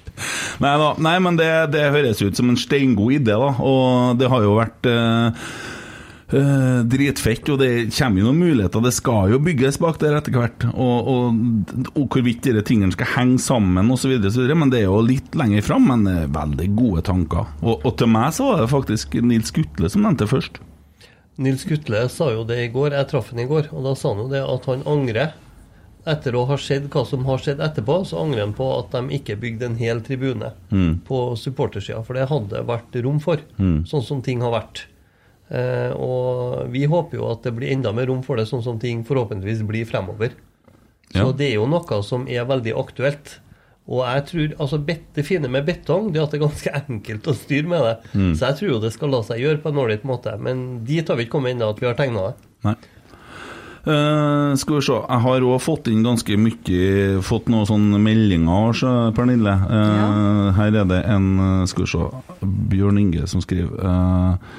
Nei 0.60 0.76
da, 0.76 0.92
nei, 1.00 1.16
men 1.22 1.36
det, 1.38 1.50
det 1.72 1.90
høres 1.94 2.20
ut 2.20 2.36
som 2.36 2.50
en 2.52 2.58
steingod 2.60 3.14
idé, 3.20 3.36
da. 3.36 3.52
Og 3.64 4.18
det 4.20 4.28
har 4.28 4.44
jo 4.44 4.56
vært 4.58 4.88
eh, 4.90 5.46
eh, 6.36 6.80
dritfett, 6.92 7.48
og 7.52 7.60
det 7.62 7.70
kommer 7.96 8.20
jo 8.20 8.28
noen 8.28 8.42
muligheter. 8.42 8.84
Det 8.84 8.92
skal 8.96 9.32
jo 9.34 9.40
bygges 9.44 9.80
bak 9.80 10.00
der 10.02 10.18
etter 10.18 10.36
hvert. 10.36 10.66
Og, 10.74 11.10
og, 11.14 11.84
og 11.94 12.04
hvorvidt 12.04 12.44
disse 12.46 12.64
tingene 12.68 12.92
skal 12.96 13.14
henge 13.16 13.40
sammen 13.42 13.92
osv., 13.94 14.12
men 14.52 14.72
det 14.72 14.82
er 14.82 14.90
jo 14.90 15.00
litt 15.06 15.36
lenger 15.38 15.64
fram. 15.66 15.88
Men 15.88 16.08
er 16.10 16.32
veldig 16.34 16.68
gode 16.76 17.06
tanker. 17.08 17.48
Og, 17.64 17.78
og 17.80 17.94
til 18.00 18.12
meg 18.12 18.34
så 18.36 18.50
var 18.50 18.64
det 18.64 18.72
faktisk 18.74 19.16
Nils 19.24 19.54
Gutle 19.56 19.92
som 19.92 20.04
nevnte 20.04 20.28
først. 20.30 20.60
Nils 21.40 21.64
Gutle 21.64 22.02
sa 22.12 22.30
jo 22.34 22.42
det 22.48 22.58
i 22.66 22.70
går, 22.72 22.92
jeg 22.92 23.08
traff 23.10 23.30
han 23.32 23.40
i 23.42 23.48
går, 23.48 23.70
og 23.72 23.86
da 23.86 23.94
sa 23.96 24.10
han 24.12 24.24
jo 24.26 24.28
det 24.32 24.42
at 24.44 24.66
han 24.68 24.82
angrer. 24.90 25.32
Etter 26.08 26.36
å 26.36 26.46
ha 26.48 26.56
sett 26.60 26.86
hva 26.92 27.02
som 27.08 27.24
har 27.28 27.40
skjedd 27.42 27.60
etterpå, 27.64 27.98
så 28.08 28.22
angrer 28.22 28.44
han 28.46 28.54
på 28.56 28.66
at 28.78 28.92
de 28.94 29.16
ikke 29.18 29.36
bygde 29.40 29.66
en 29.68 29.76
hel 29.80 30.00
tribune 30.04 30.52
på 31.04 31.18
supportersida, 31.36 32.00
for 32.04 32.16
det 32.16 32.28
hadde 32.30 32.62
vært 32.68 32.96
rom 33.04 33.18
for, 33.20 33.42
sånn 33.58 34.04
som 34.06 34.22
ting 34.24 34.40
har 34.44 34.52
vært. 34.54 34.86
Eh, 35.50 35.90
og 35.98 36.70
vi 36.70 36.84
håper 36.86 37.18
jo 37.18 37.26
at 37.32 37.42
det 37.42 37.52
blir 37.56 37.72
enda 37.74 37.92
mer 37.92 38.06
rom 38.08 38.22
for 38.22 38.36
det, 38.40 38.46
sånn 38.48 38.62
som 38.64 38.78
ting 38.80 39.02
forhåpentligvis 39.04 39.64
blir 39.66 39.84
fremover. 39.88 40.36
Så 41.10 41.26
Ja. 41.26 41.32
det 41.32 41.48
er 41.50 41.54
jo 41.56 41.66
noe 41.66 42.02
som 42.06 42.28
er 42.28 42.44
veldig 42.46 42.72
aktuelt. 42.78 43.40
Og 43.90 44.04
jeg 44.06 44.24
tror, 44.28 44.52
altså 44.62 44.78
Det 44.86 45.24
fine 45.26 45.50
med 45.50 45.66
betong 45.66 46.12
det 46.14 46.20
er 46.20 46.28
at 46.28 46.34
det 46.34 46.38
er 46.38 46.46
ganske 46.46 46.74
enkelt 46.84 47.26
å 47.26 47.34
styre 47.34 47.72
med 47.72 47.84
det. 47.86 47.96
Mm. 48.14 48.30
Så 48.38 48.46
jeg 48.46 48.58
tror 48.60 48.70
jo 48.70 48.80
det 48.84 48.94
skal 48.94 49.12
la 49.14 49.20
seg 49.26 49.42
gjøre 49.42 49.62
på 49.64 49.72
en 49.72 49.82
ålreit 49.82 50.06
måte. 50.06 50.36
Men 50.38 50.64
dit 50.86 51.06
har 51.08 51.18
vi 51.18 51.26
ikke 51.26 51.38
kommet 51.38 51.56
ennå 51.56 51.72
at 51.74 51.82
vi 51.82 51.90
har 51.90 51.98
tegna 51.98 52.30
det. 52.30 52.48
Nei. 52.68 52.78
Uh, 53.80 54.52
skal 54.60 54.76
vi 54.76 54.80
se, 54.84 54.92
jeg 54.92 55.24
har 55.24 55.44
òg 55.48 55.62
fått 55.64 55.86
inn 55.88 56.02
ganske 56.04 56.36
mye 56.36 57.22
Fått 57.24 57.46
noen 57.48 57.64
sånne 57.64 57.96
meldinger, 58.04 58.74
så, 58.76 58.90
Pernille. 59.16 59.54
Eh, 59.56 60.50
Her 60.58 60.76
er 60.82 60.90
det 60.90 60.98
en 61.08 61.30
eh, 61.40 61.62
Skal 61.70 61.86
vi 61.86 61.88
se 61.94 62.42
Bjørn 62.74 63.00
Inge 63.00 63.24
som 63.30 63.40
skriver 63.40 63.80
eh, 63.80 64.58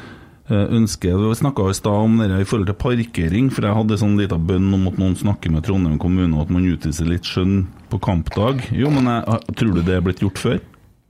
ønsker, 0.51 1.15
Vi 1.15 1.35
snakka 1.39 1.69
i 1.69 1.77
stad 1.77 1.93
om 1.93 2.17
det 2.19 2.41
i 2.41 2.47
forhold 2.47 2.67
til 2.67 2.79
parkering, 2.79 3.51
for 3.53 3.67
jeg 3.67 3.77
hadde 3.77 3.99
sånn 4.01 4.17
liten 4.19 4.47
bønn 4.47 4.73
om 4.73 4.89
at 4.89 4.99
noen 4.99 5.15
snakker 5.15 5.53
med 5.53 5.63
Trondheim 5.63 5.99
kommune, 6.01 6.35
og 6.35 6.47
at 6.47 6.53
man 6.53 6.67
utviser 6.67 7.07
litt 7.07 7.27
skjønn 7.27 7.65
på 7.91 7.99
kampdag. 8.03 8.67
Jo, 8.75 8.91
men 8.91 9.07
jeg, 9.07 9.55
tror 9.55 9.73
du 9.75 9.81
det 9.81 9.95
er 9.95 10.05
blitt 10.05 10.23
gjort 10.23 10.41
før? 10.41 10.59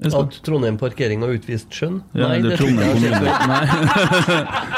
At 0.02 0.34
Trondheim 0.42 0.80
Parkering 0.82 1.22
har 1.22 1.30
utvist 1.30 1.70
skjønn? 1.78 2.00
Ja, 2.18 2.32
Nei, 2.32 2.40
det 2.42 2.56
tror 2.58 2.72
jeg 2.74 2.96
ikke. 2.98 3.20
Det 3.22 3.34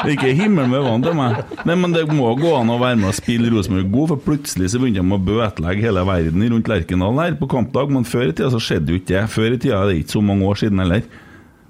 er 0.04 0.10
Ikke 0.12 0.32
himmel 0.36 0.68
med 0.68 0.84
vann 0.84 1.04
til 1.06 1.16
meg. 1.16 1.38
Nei, 1.64 1.76
men 1.80 1.94
det 1.96 2.02
må 2.12 2.28
gå 2.36 2.50
an 2.58 2.72
å 2.74 2.76
være 2.82 2.98
med 3.00 3.08
og 3.08 3.16
spille 3.16 3.48
Rosenborg 3.54 3.88
god, 3.94 4.10
for 4.12 4.24
plutselig 4.26 4.74
så 4.74 4.82
begynte 4.82 5.00
de 5.00 5.16
å 5.16 5.20
bøtelegge 5.30 5.86
hele 5.86 6.04
verden 6.04 6.44
rundt 6.52 6.68
Lerkendal 6.68 7.22
her 7.22 7.38
på 7.40 7.48
kampdag, 7.56 7.94
men 7.96 8.04
før 8.04 8.28
i 8.28 8.34
tida 8.34 8.50
så 8.52 8.60
skjedde 8.60 8.92
jo 8.92 9.00
ikke 9.00 9.14
det. 9.14 9.24
Før 9.32 9.48
i 9.48 9.60
tida 9.64 9.80
er 9.80 9.92
det 9.94 10.02
ikke 10.02 10.16
så 10.18 10.24
mange 10.28 10.50
år 10.50 10.60
siden 10.60 10.84
heller. 10.84 11.08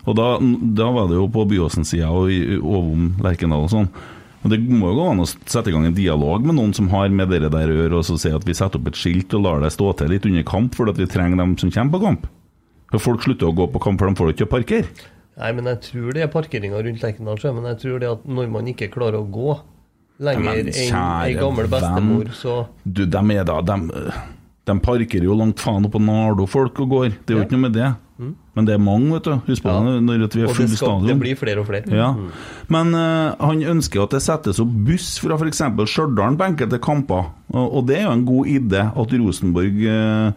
Og 0.07 0.17
da, 0.19 0.27
da 0.41 0.91
var 0.93 1.09
det 1.09 1.17
jo 1.17 1.29
på 1.33 1.47
Byåsen-sida 1.49 2.11
og 2.13 2.29
i- 2.31 2.59
om 2.61 3.15
Lerkendal 3.25 3.65
og 3.65 3.71
sånn. 3.73 3.89
Og 4.45 4.51
Det 4.53 4.59
må 4.69 4.91
jo 4.93 4.99
gå 4.99 5.11
an 5.11 5.23
å 5.25 5.27
sette 5.49 5.71
i 5.71 5.73
gang 5.73 5.87
en 5.87 5.95
dialog 5.97 6.45
med 6.45 6.55
noen 6.59 6.75
som 6.77 6.91
har 6.93 7.09
med 7.09 7.31
dere 7.33 7.49
der 7.49 7.71
å 7.73 7.77
gjøre, 7.79 7.97
og 7.97 8.05
så 8.05 8.19
si 8.21 8.29
at 8.29 8.45
vi 8.45 8.53
setter 8.53 8.77
opp 8.79 8.89
et 8.91 8.99
skilt 9.01 9.33
og 9.33 9.41
lar 9.47 9.61
det 9.65 9.73
stå 9.73 9.97
til 9.97 10.09
litt 10.13 10.27
under 10.29 10.43
kamp, 10.45 10.75
for 10.77 10.91
at 10.93 10.99
vi 11.01 11.07
trenger 11.09 11.39
dem 11.41 11.57
som 11.57 11.71
kommer 11.71 11.97
på 11.97 12.03
kamp. 12.05 12.27
For 12.93 12.99
folk 13.01 13.23
slutter 13.25 13.49
å 13.49 13.57
gå 13.57 13.67
på 13.73 13.81
kamp, 13.81 13.99
for 13.99 14.07
de 14.13 14.15
får 14.21 14.35
ikke 14.35 14.45
å 14.47 14.53
parkere. 14.53 14.87
Nei, 15.41 15.51
men 15.57 15.65
jeg 15.65 15.81
tror 15.89 16.13
det 16.13 16.23
er 16.23 16.29
parkeringa 16.29 16.83
rundt 16.85 17.01
Lerkendal. 17.03 17.41
Men 17.57 17.65
jeg 17.73 17.81
tror 17.81 17.99
det 18.05 18.11
at 18.13 18.27
når 18.29 18.51
man 18.53 18.67
ikke 18.67 18.91
klarer 18.93 19.17
å 19.19 19.27
gå 19.33 19.57
lenger 20.21 20.69
enn 20.69 20.95
ei 21.25 21.33
gammel 21.41 21.67
bestemor, 21.67 22.29
så 22.37 22.67
Du, 22.87 23.07
de 23.07 23.19
er 23.35 23.45
da 23.49 23.61
De, 23.63 23.79
de 24.65 24.79
parkerer 24.81 25.27
jo 25.29 25.37
langt 25.37 25.61
faen 25.61 25.85
oppå 25.85 26.01
Nardo, 26.01 26.47
folk, 26.49 26.79
og 26.81 26.89
går. 26.89 27.13
Det 27.25 27.35
er 27.35 27.41
jo 27.41 27.45
ikke 27.45 27.59
noe 27.59 27.67
med 27.69 27.77
det. 27.77 27.93
Men 28.55 28.67
det 28.69 28.77
er 28.77 28.83
mange, 28.83 29.11
vet 29.11 29.27
du. 29.27 29.33
Husk 29.49 29.65
på 29.65 29.73
Ja. 29.73 29.81
det 29.83 30.03
når 30.07 30.13
vi 30.15 30.23
Og 30.23 30.23
er 30.23 30.47
det, 30.47 30.57
full 30.57 30.69
skal, 30.69 31.07
det 31.09 31.17
blir 31.19 31.35
flere 31.35 31.59
og 31.59 31.67
flere. 31.67 31.91
Ja. 31.91 32.13
Mm. 32.15 32.29
Men 32.71 32.95
uh, 32.95 33.35
han 33.41 33.63
ønsker 33.75 34.05
at 34.05 34.15
det 34.15 34.23
settes 34.23 34.61
opp 34.63 34.71
buss 34.87 35.19
fra 35.19 35.35
f.eks. 35.35 35.63
Stjørdal 35.91 36.39
på 36.39 36.47
enkelte 36.47 36.79
kamper. 36.79 37.33
Og, 37.51 37.75
og 37.75 37.87
det 37.89 37.99
er 37.99 38.07
jo 38.07 38.13
en 38.15 38.25
god 38.29 38.47
idé 38.47 38.85
at 38.87 39.17
Rosenborg 39.19 39.83
eh, 39.83 40.33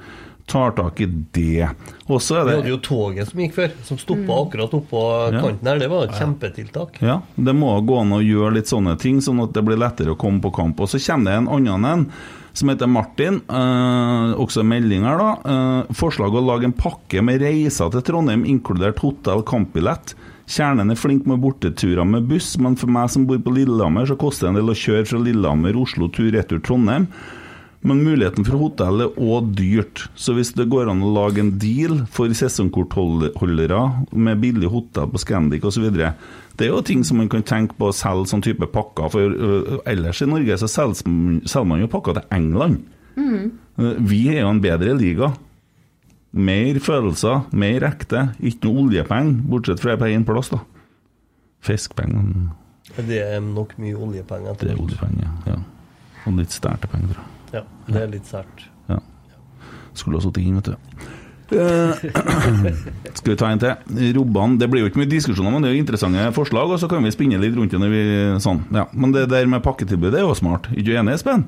tar 0.47 0.71
tak 0.77 1.01
i 1.03 1.05
det. 1.35 1.67
Og 2.07 2.21
så 2.23 2.37
er 2.39 2.45
Vi 2.45 2.51
det 2.51 2.57
hadde 2.61 2.71
jo 2.71 2.77
toget 2.79 3.27
som 3.27 3.41
gikk 3.43 3.53
før, 3.57 3.71
som 3.83 3.97
stoppa 3.99 4.37
akkurat 4.45 4.71
oppå 4.77 5.01
Ja. 5.33 5.41
kanten 5.43 5.67
her. 5.67 5.79
Det 5.79 5.89
var 5.91 6.05
et 6.07 6.15
kjempetiltak. 6.15 7.01
Ja, 7.03 7.21
det 7.35 7.53
må 7.55 7.73
gå 7.85 7.99
an 7.99 8.13
å 8.15 8.21
gjøre 8.23 8.53
litt 8.55 8.71
sånne 8.71 8.97
ting, 8.97 9.19
sånn 9.19 9.43
at 9.43 9.51
det 9.53 9.63
blir 9.67 9.77
lettere 9.77 10.15
å 10.15 10.17
komme 10.17 10.39
på 10.41 10.53
kamp. 10.55 10.79
Og 10.79 10.87
så 10.87 10.99
kommer 11.03 11.25
det 11.25 11.33
en 11.41 11.47
annen 11.49 11.85
en, 11.85 12.05
som 12.53 12.69
heter 12.69 12.87
Martin, 12.89 13.41
eh, 13.49 14.33
også 14.39 14.63
melding 14.65 15.03
her 15.03 15.17
da. 15.17 15.31
Eh, 15.45 15.93
forslag 15.93 16.31
å 16.33 16.45
lage 16.45 16.63
en 16.63 16.73
pakke 16.73 17.21
med 17.21 17.41
reiser 17.41 17.91
til 17.91 18.01
Trondheim, 18.01 18.45
inkludert 18.45 18.97
hotell, 18.99 19.43
kampbillett. 19.43 20.15
Kjernen 20.47 20.89
er 20.89 20.95
flink 20.95 21.25
med 21.27 21.41
borteturer 21.43 22.07
med 22.07 22.25
buss, 22.29 22.57
men 22.57 22.77
for 22.77 22.87
meg 22.87 23.09
som 23.09 23.25
bor 23.27 23.37
på 23.37 23.51
Lillehammer, 23.53 24.07
så 24.07 24.15
koster 24.17 24.47
det 24.47 24.55
en 24.55 24.65
del 24.65 24.71
å 24.73 24.79
kjøre 24.79 25.05
fra 25.05 25.19
Lillehammer, 25.19 25.75
Oslo, 25.75 26.07
tur-retur 26.07 26.63
Trondheim. 26.63 27.09
Men 27.87 28.01
muligheten 28.03 28.43
for 28.43 28.59
hotell 28.59 29.05
er 29.05 29.19
òg 29.21 29.53
dyrt, 29.55 30.07
så 30.19 30.33
hvis 30.35 30.51
det 30.57 30.65
går 30.71 30.89
an 30.91 31.05
å 31.05 31.11
lage 31.15 31.39
en 31.39 31.53
deal 31.61 32.01
for 32.11 32.33
sesongkortholdere 32.35 33.81
med 34.11 34.41
billig 34.43 34.71
hotell 34.73 35.07
på 35.13 35.21
Scandic 35.23 35.63
osv. 35.67 35.85
Det 35.95 36.65
er 36.65 36.71
jo 36.73 36.81
ting 36.83 37.05
som 37.07 37.21
man 37.21 37.29
kan 37.31 37.45
tenke 37.47 37.77
på 37.79 37.87
å 37.87 37.95
selge 37.95 38.31
sånn 38.33 38.43
type 38.43 38.67
pakker, 38.73 39.07
for 39.13 39.81
ellers 39.87 40.23
i 40.25 40.27
Norge 40.27 40.59
så 40.59 40.69
selger 40.73 41.67
man 41.69 41.83
jo 41.83 41.91
pakker 41.91 42.19
til 42.19 42.27
England. 42.35 42.81
Mm. 43.15 43.53
Vi 44.09 44.23
er 44.33 44.41
jo 44.41 44.51
en 44.51 44.63
bedre 44.63 44.97
liga. 44.97 45.31
Mer 46.37 46.81
følelser, 46.83 47.45
mer 47.55 47.85
ekte. 47.87 48.27
Ikke 48.43 48.67
noe 48.67 48.83
oljepenger, 48.87 49.39
bortsett 49.47 49.81
fra 49.81 49.95
på 49.97 50.11
én 50.11 50.27
plass, 50.27 50.51
da. 50.53 50.59
Fiskepenger 51.65 52.51
Det 53.07 53.23
er 53.23 53.41
nok 53.41 53.73
mye 53.81 53.95
oljepenger. 53.95 54.59
det 54.59 54.75
er 54.75 54.81
oljepenger, 54.81 55.33
ja. 55.47 55.57
Og 56.27 56.37
litt 56.41 56.53
stærtepenger, 56.53 57.15
tror 57.15 57.23
jeg. 57.23 57.36
Ja, 57.55 57.63
det 57.87 58.01
er 58.01 58.11
litt 58.11 58.27
sært. 58.27 58.67
Ja. 58.89 58.99
Skulle 59.97 60.19
ha 60.19 60.25
sittet 60.25 60.43
inn, 60.43 60.59
vet 60.59 60.71
du. 60.73 60.75
Eh, 61.47 61.95
skal 63.17 63.31
vi 63.31 63.37
ta 63.39 63.49
en 63.53 63.61
til? 63.61 64.11
Robban. 64.17 64.57
Det 64.59 64.67
blir 64.71 64.83
jo 64.83 64.91
ikke 64.91 65.01
mye 65.01 65.11
diskusjoner, 65.11 65.53
men 65.53 65.63
det 65.63 65.71
er 65.71 65.77
jo 65.77 65.83
interessante 65.85 66.27
forslag, 66.35 66.73
og 66.75 66.81
så 66.81 66.89
kan 66.91 67.05
vi 67.05 67.13
spinne 67.15 67.39
litt 67.41 67.55
rundt 67.55 67.71
det 67.73 67.81
når 67.81 67.93
vi 67.93 68.05
sånn. 68.43 68.65
Ja. 68.75 68.87
Men 68.93 69.15
det 69.15 69.29
der 69.31 69.47
med 69.49 69.63
pakketilbud 69.65 70.11
det 70.11 70.21
er 70.21 70.27
jo 70.27 70.35
smart. 70.37 70.67
Er 70.75 70.83
du 70.83 70.91
enig, 70.93 71.15
Espen? 71.15 71.47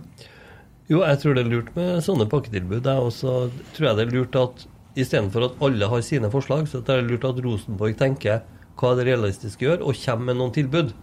Jo, 0.89 1.03
jeg 1.03 1.19
tror 1.21 1.35
det 1.37 1.43
er 1.45 1.51
lurt 1.51 1.73
med 1.75 1.99
sånne 2.05 2.29
pakketilbud. 2.31 2.87
Jeg 2.87 3.09
også 3.09 3.33
tror 3.75 3.89
jeg 3.89 3.99
det 3.99 4.05
er 4.07 4.15
lurt 4.15 4.39
at 4.39 4.63
istedenfor 4.99 5.45
at 5.45 5.59
alle 5.63 5.91
har 5.91 6.01
sine 6.05 6.31
forslag, 6.33 6.65
så 6.71 6.81
er 6.81 7.03
det 7.03 7.11
lurt 7.11 7.27
at 7.27 7.43
Rosenborg 7.45 7.99
tenker 7.99 8.41
hva 8.79 8.93
er 8.93 9.01
det 9.01 9.09
realistiske 9.09 9.65
å 9.65 9.67
gjøre, 9.67 9.83
og 9.85 9.99
kommer 9.99 10.31
med 10.31 10.39
noen 10.39 10.55
tilbud. 10.55 10.93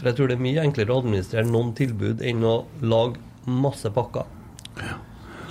For 0.00 0.10
jeg 0.10 0.16
tror 0.18 0.28
det 0.28 0.36
er 0.36 0.42
mye 0.42 0.62
enklere 0.66 0.92
å 0.92 0.98
administrere 1.00 1.46
noen 1.46 1.70
tilbud 1.78 2.24
enn 2.26 2.42
å 2.44 2.54
lage 2.82 3.22
masse 3.46 3.88
pakker. 3.94 4.26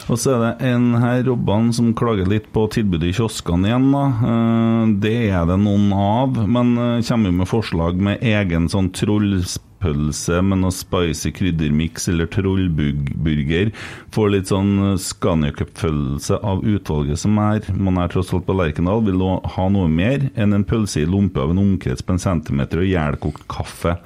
Og 0.10 0.18
så 0.18 0.32
er 0.34 0.40
det 0.42 0.70
en 0.72 0.96
her, 0.98 1.20
Robban, 1.28 1.68
som 1.76 1.92
klager 1.94 2.26
litt 2.26 2.48
på 2.56 2.64
tilbudet 2.74 3.12
i 3.12 3.14
kioskene 3.14 3.70
igjen. 3.70 3.92
da. 3.94 4.06
Eh, 4.32 4.94
Det 5.04 5.18
er 5.30 5.46
det 5.46 5.60
noen 5.62 5.92
av, 5.94 6.40
men 6.50 6.72
eh, 6.78 7.04
kommer 7.06 7.30
jo 7.30 7.38
med 7.38 7.50
forslag 7.52 8.00
med 8.02 8.24
egen 8.26 8.66
sånn 8.74 8.90
trollpølse 8.98 10.40
med 10.42 10.64
noe 10.64 10.74
spicy 10.74 11.30
kryddermiks 11.38 12.10
eller 12.10 12.26
trollburger. 12.34 13.70
Får 14.16 14.32
litt 14.34 14.50
sånn 14.50 14.98
Scania 14.98 15.54
Cup-følelse 15.54 16.40
av 16.42 16.66
utvalget 16.66 17.22
som 17.22 17.38
er. 17.38 17.62
Man 17.78 18.02
er 18.02 18.10
tross 18.10 18.34
alt 18.34 18.48
på 18.50 18.58
Lerkendal, 18.58 19.06
vil 19.06 19.22
ha 19.22 19.68
noe 19.70 19.88
mer 19.94 20.32
enn 20.34 20.58
en 20.58 20.66
pølse 20.66 21.04
i 21.04 21.06
lompe 21.06 21.38
av 21.44 21.54
en 21.54 21.62
omkrets 21.62 22.02
på 22.02 22.18
en 22.18 22.26
centimeter 22.26 22.82
og 22.82 22.90
ihjelkokt 22.90 23.46
kaffe 23.52 24.00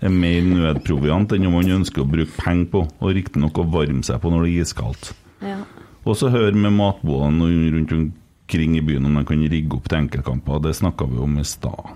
er 0.00 0.12
mer 0.12 0.46
nødproviant 0.46 1.34
enn 1.36 1.48
om 1.48 1.58
man 1.58 1.74
ønsker 1.80 2.04
å 2.04 2.08
bruke 2.08 2.32
penger 2.40 2.70
på, 2.72 2.84
og 3.00 3.14
riktignok 3.16 3.60
å 3.60 3.68
varme 3.72 4.02
seg 4.06 4.20
på 4.22 4.32
når 4.32 4.46
det 4.46 4.50
er 4.52 4.64
iskaldt. 4.64 5.12
Ja. 5.44 5.60
Og 6.08 6.16
så 6.16 6.30
hør 6.32 6.56
med 6.56 6.72
matbåtene 6.78 7.50
rundt 7.74 7.92
omkring 7.96 8.78
i 8.78 8.84
byen 8.84 9.06
om 9.08 9.18
de 9.18 9.24
kan 9.28 9.44
rigge 9.52 9.76
opp 9.76 9.90
til 9.90 10.00
enkeltkamper. 10.00 10.62
Det 10.64 10.74
snakka 10.78 11.08
vi 11.10 11.20
om 11.20 11.38
i 11.40 11.44
stad. 11.44 11.92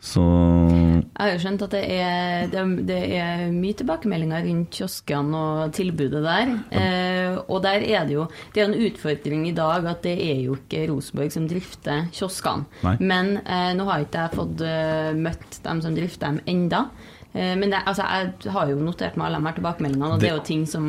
Så 0.00 0.22
Jeg 0.24 1.20
har 1.20 1.30
jo 1.34 1.40
skjønt 1.42 1.62
at 1.66 1.74
det 1.74 1.80
er, 1.92 2.46
det, 2.48 2.62
det 2.88 2.98
er 3.18 3.42
mye 3.52 3.76
tilbakemeldinger 3.76 4.46
rundt 4.46 4.70
kioskene 4.78 5.36
og 5.36 5.74
tilbudet 5.76 6.22
der. 6.24 6.54
Eh, 6.72 7.36
og 7.52 7.60
der 7.66 7.84
er 7.84 8.06
det 8.08 8.16
jo 8.16 8.24
Det 8.54 8.62
er 8.62 8.70
en 8.70 8.78
utfordring 8.88 9.44
i 9.50 9.52
dag 9.56 9.84
at 9.92 10.00
det 10.06 10.14
er 10.24 10.40
jo 10.46 10.56
ikke 10.56 10.86
Rosenborg 10.88 11.34
som 11.36 11.46
drifter 11.50 12.08
kioskene. 12.16 12.64
Nei. 12.86 12.96
Men 13.12 13.34
eh, 13.44 13.72
nå 13.76 13.84
har 13.90 14.06
ikke 14.06 14.24
jeg 14.24 14.38
fått 14.40 14.64
uh, 14.64 15.10
møtt 15.20 15.60
dem 15.68 15.82
som 15.84 15.94
drifter 15.96 16.30
dem 16.32 16.40
enda. 16.48 16.86
Eh, 17.34 17.52
men 17.60 17.68
det, 17.70 17.82
altså, 17.84 18.08
jeg 18.08 18.54
har 18.56 18.72
jo 18.72 18.80
notert 18.80 19.20
meg 19.20 19.28
alle 19.28 19.42
de 19.44 19.50
her 19.50 19.58
tilbakemeldingene, 19.60 20.14
og 20.14 20.16
det, 20.16 20.24
Det- 20.24 20.32
er 20.32 20.38
jo 20.40 20.46
ting 20.48 20.64
som 20.66 20.88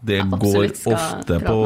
det 0.00 0.20
går 0.30 0.68
ofte 0.86 1.38
på 1.42 1.56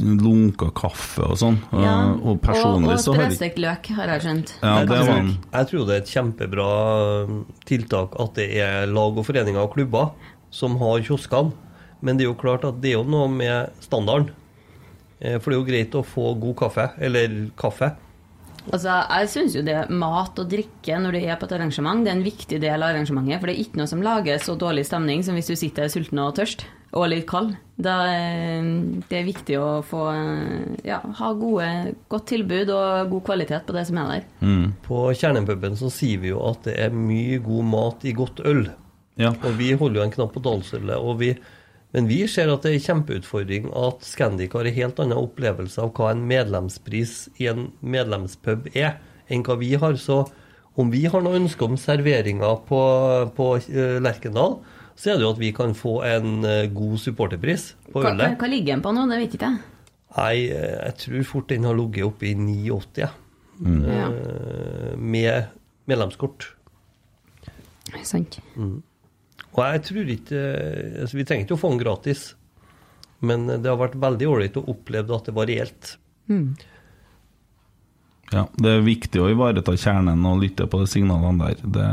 lunka 0.00 0.70
kaffe 0.74 1.22
og 1.22 1.38
sånn. 1.38 1.58
Ja, 1.72 1.92
Eh, 2.10 2.26
Og 2.26 2.40
personlig 2.42 2.88
og, 2.88 2.96
og 2.96 2.98
så 3.04 3.14
har 3.14 3.28
Og 3.28 3.30
sprøstekt 3.30 3.58
løk, 3.62 3.86
har 3.94 4.08
jeg 4.14 4.24
skjønt. 4.24 4.52
Ja, 4.62 4.74
det 4.80 4.88
tror, 4.88 5.06
var 5.06 5.30
jeg 5.60 5.68
tror 5.70 5.86
det 5.86 5.94
er 5.94 6.02
et 6.02 6.10
kjempebra 6.14 6.68
um, 7.28 7.46
tiltak 7.64 8.18
at 8.20 8.34
det 8.34 8.48
er 8.58 8.86
lag 8.90 9.16
og 9.16 9.26
foreninger 9.26 9.62
og 9.62 9.74
klubber 9.74 10.10
som 10.50 10.76
har 10.82 10.98
kioskene. 11.06 11.52
Men 12.02 12.16
det 12.16 12.24
er 12.24 12.30
jo 12.32 12.38
klart 12.40 12.64
at 12.64 12.80
det 12.80 12.90
er 12.94 12.98
jo 12.98 13.04
noe 13.04 13.28
med 13.28 13.70
standarden. 13.84 14.30
Eh, 15.20 15.38
For 15.38 15.50
det 15.50 15.56
er 15.58 15.60
jo 15.60 15.68
greit 15.70 15.94
å 15.94 16.02
få 16.02 16.34
god 16.40 16.56
kaffe, 16.56 16.90
eller 16.98 17.50
kaffe. 17.60 17.92
Altså, 18.72 18.92
jeg 19.08 19.28
syns 19.28 19.54
jo 19.56 19.62
det 19.62 19.88
mat 19.90 20.36
og 20.38 20.48
drikke 20.50 20.98
når 21.00 21.12
du 21.12 21.18
er 21.22 21.36
på 21.36 21.46
et 21.46 21.52
arrangement, 21.56 22.02
det 22.04 22.10
er 22.12 22.16
en 22.18 22.24
viktig 22.26 22.58
del 22.60 22.82
av 22.82 22.90
arrangementet. 22.90 23.38
For 23.40 23.46
det 23.46 23.54
er 23.56 23.62
ikke 23.64 23.80
noe 23.80 23.86
som 23.88 24.02
lager 24.02 24.38
så 24.42 24.56
dårlig 24.58 24.84
stemning 24.88 25.22
som 25.24 25.34
hvis 25.38 25.48
du 25.48 25.56
sitter 25.56 25.88
sulten 25.88 26.18
og 26.18 26.34
tørst 26.36 26.66
og 26.96 27.06
litt 27.10 27.26
kald. 27.30 27.52
Da, 27.80 27.94
eh, 28.10 28.66
det 29.08 29.20
er 29.20 29.28
viktig 29.28 29.56
å 29.60 29.68
få 29.86 30.02
eh, 30.12 30.80
ja, 30.88 30.98
ha 31.20 31.30
gode, 31.38 31.94
godt 32.12 32.26
tilbud 32.32 32.72
og 32.74 33.12
god 33.14 33.24
kvalitet 33.30 33.64
på 33.68 33.76
det 33.76 33.86
som 33.88 34.00
er 34.02 34.10
der. 34.10 34.26
mm. 34.40 34.66
På 34.84 35.06
Kjernepuben 35.14 35.78
så 35.78 35.90
sier 35.92 36.20
vi 36.20 36.32
jo 36.32 36.42
at 36.48 36.66
det 36.66 36.76
er 36.82 36.92
mye 36.94 37.38
god 37.44 37.70
mat 37.70 38.04
i 38.04 38.12
godt 38.16 38.42
øl. 38.44 38.66
Ja. 39.20 39.32
Og 39.44 39.56
vi 39.58 39.72
holder 39.76 40.00
jo 40.00 40.04
en 40.06 40.14
knapp 40.16 40.34
på 40.34 40.42
dalsølet. 40.44 41.38
men 41.92 42.06
vi 42.06 42.26
ser 42.26 42.52
at 42.52 42.62
det 42.62 42.70
er 42.70 42.74
en 42.74 42.86
kjempeutfordring 42.88 43.70
at 43.74 44.04
Scandic 44.06 44.52
har 44.52 44.64
en 44.64 44.74
helt 44.74 45.00
annen 45.00 45.18
opplevelse 45.18 45.80
av 45.80 45.92
hva 45.94 46.12
en 46.12 46.26
medlemspris 46.26 47.28
i 47.38 47.48
en 47.50 47.72
medlemspub 47.80 48.68
er, 48.74 48.98
enn 49.28 49.42
hva 49.42 49.56
vi 49.56 49.74
har. 49.74 49.96
Så 49.96 50.26
om 50.76 50.90
vi 50.90 51.06
har 51.06 51.22
noe 51.22 51.38
ønske 51.38 51.64
om 51.64 51.76
serveringer 51.76 52.62
på, 52.68 52.82
på 53.36 53.56
eh, 53.58 53.98
Lerkendal, 54.02 54.60
så 55.00 55.14
er 55.14 55.16
det 55.20 55.24
jo 55.24 55.30
at 55.32 55.38
vi 55.40 55.48
kan 55.56 55.70
få 55.76 55.94
en 56.04 56.44
eh, 56.44 56.66
god 56.76 56.98
supporterpris 57.00 57.70
på 57.88 58.02
Hva, 58.02 58.10
hva, 58.10 58.14
ølet. 58.18 58.34
hva 58.42 58.48
ligger 58.52 58.74
den 58.76 58.82
på 58.84 58.92
nå? 58.92 59.06
Det 59.08 59.18
vet 59.22 59.36
ikke 59.38 59.48
jeg. 59.48 59.62
Nei, 60.18 60.34
eh, 60.52 60.76
jeg 60.90 60.96
tror 61.04 61.24
fort 61.30 61.48
den 61.54 61.64
har 61.68 61.78
ligget 61.78 62.04
oppe 62.10 62.28
i 62.28 62.34
9,80 62.36 63.04
ja. 63.04 63.10
Ja, 63.60 64.06
Eh, 64.10 64.96
med 64.96 65.48
medlemskort. 65.88 66.50
sant. 68.02 68.38
Og 68.56 69.58
jeg 69.66 69.82
tror 69.88 70.08
ikke 70.14 70.40
altså 71.02 71.16
Vi 71.18 71.24
trenger 71.28 71.44
ikke 71.44 71.56
å 71.58 71.60
få 71.60 71.70
den 71.74 71.80
gratis, 71.82 72.34
men 73.20 73.46
det 73.50 73.66
har 73.68 73.76
vært 73.80 73.98
veldig 74.00 74.28
ålreit 74.30 74.56
å 74.56 74.64
oppleve 74.72 75.12
at 75.16 75.26
det 75.28 75.34
var 75.36 75.46
reelt. 75.50 75.96
Ja, 78.30 78.44
Det 78.54 78.70
er 78.70 78.84
viktig 78.86 79.18
å 79.18 79.28
ivareta 79.32 79.72
kjernen 79.74 80.20
og 80.28 80.38
lytte 80.44 80.68
på 80.70 80.78
de 80.78 80.86
signalene 80.90 81.48
der. 81.48 81.62
Det, 81.74 81.86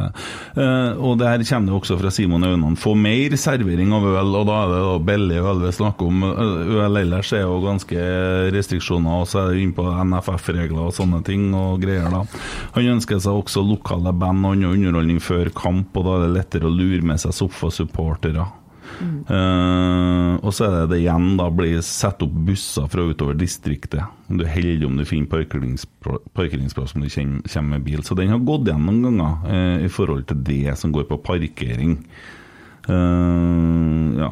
eh, 0.61 0.99
og 1.01 1.17
det 1.17 1.31
her 1.31 1.43
kommer 1.49 1.73
jo 1.73 1.79
også 1.79 1.97
fra 1.97 2.11
Simon 2.13 2.45
Aunan. 2.45 2.77
Få 2.77 2.93
mer 2.93 3.33
servering 3.41 3.93
av 3.97 4.05
øl, 4.05 4.35
og 4.37 4.45
da 4.45 4.59
er 4.59 4.73
det 4.73 4.83
da 4.85 4.99
billig 5.07 5.39
øl 5.41 5.63
vi 5.65 5.71
snakker 5.79 6.11
om. 6.11 6.27
Øl 6.27 7.01
ellers 7.01 7.33
er 7.33 7.41
jo 7.41 7.57
ganske 7.65 8.05
restriksjoner, 8.53 9.23
og 9.23 9.25
så 9.31 9.41
er 9.41 9.55
det 9.55 9.65
inne 9.65 9.77
på 9.79 9.87
NFF-regler 9.89 10.85
og 10.85 10.93
sånne 10.93 11.23
ting 11.25 11.49
og 11.57 11.81
greier, 11.81 12.11
da. 12.13 12.21
Han 12.77 12.93
ønsker 12.97 13.17
seg 13.23 13.41
også 13.41 13.65
lokale 13.65 14.13
band 14.13 14.45
og 14.45 14.53
annen 14.53 14.77
underholdning 14.77 15.19
før 15.23 15.49
kamp, 15.57 15.97
og 15.97 16.05
da 16.05 16.19
er 16.19 16.27
det 16.27 16.35
lettere 16.37 16.69
å 16.69 16.77
lure 16.77 17.01
med 17.01 17.17
seg 17.23 17.33
sofasupportere. 17.33 18.45
Eh, 18.97 20.33
og 20.41 20.53
så 20.55 20.65
er 20.65 20.71
det 20.73 20.89
det 20.91 20.99
igjen, 21.03 21.27
da 21.39 21.47
blir 21.53 21.81
satt 21.85 22.23
opp 22.25 22.33
busser 22.47 22.87
fra 22.89 23.05
utover 23.05 23.37
distriktet. 23.37 24.01
Du 24.27 24.41
er 24.43 24.53
heldig 24.55 24.87
om 24.87 24.97
du 24.97 25.05
finner 25.05 25.29
parkeringspro- 25.31 26.23
parkeringsplass 26.37 26.95
om 26.95 27.05
du 27.05 27.09
kommer 27.11 27.69
med 27.75 27.85
bil. 27.85 28.01
Så 28.03 28.17
den 28.17 28.33
har 28.33 28.41
gått 28.47 28.67
igjen 28.67 28.85
noen 28.87 29.03
ganger 29.05 29.33
uh, 29.47 29.77
i 29.85 29.89
forhold 29.91 30.25
til 30.29 30.41
det 30.47 30.77
som 30.81 30.93
går 30.95 31.05
på 31.11 31.21
parkering. 31.25 31.97
Uh, 32.89 34.17
ja. 34.17 34.31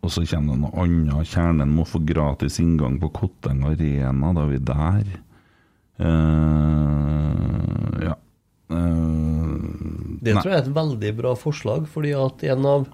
Og 0.00 0.08
så 0.08 0.24
kommer 0.24 0.56
det 0.56 0.62
noe 0.62 0.76
annet. 0.80 1.28
Kjernen 1.28 1.76
må 1.76 1.84
få 1.84 2.00
gratis 2.08 2.56
inngang 2.62 2.96
på 3.02 3.10
Kotteng 3.12 3.66
Arena. 3.68 4.32
Da 4.32 4.46
er 4.46 4.54
vi 4.54 4.60
der. 4.70 5.04
Ja. 8.00 8.14
Det 8.70 10.32
tror 10.36 10.48
jeg 10.48 10.56
er 10.56 10.62
et 10.62 10.72
veldig 10.78 11.10
bra 11.18 11.34
forslag, 11.36 11.84
fordi 11.90 12.14
at 12.16 12.44
en 12.48 12.64
av, 12.70 12.86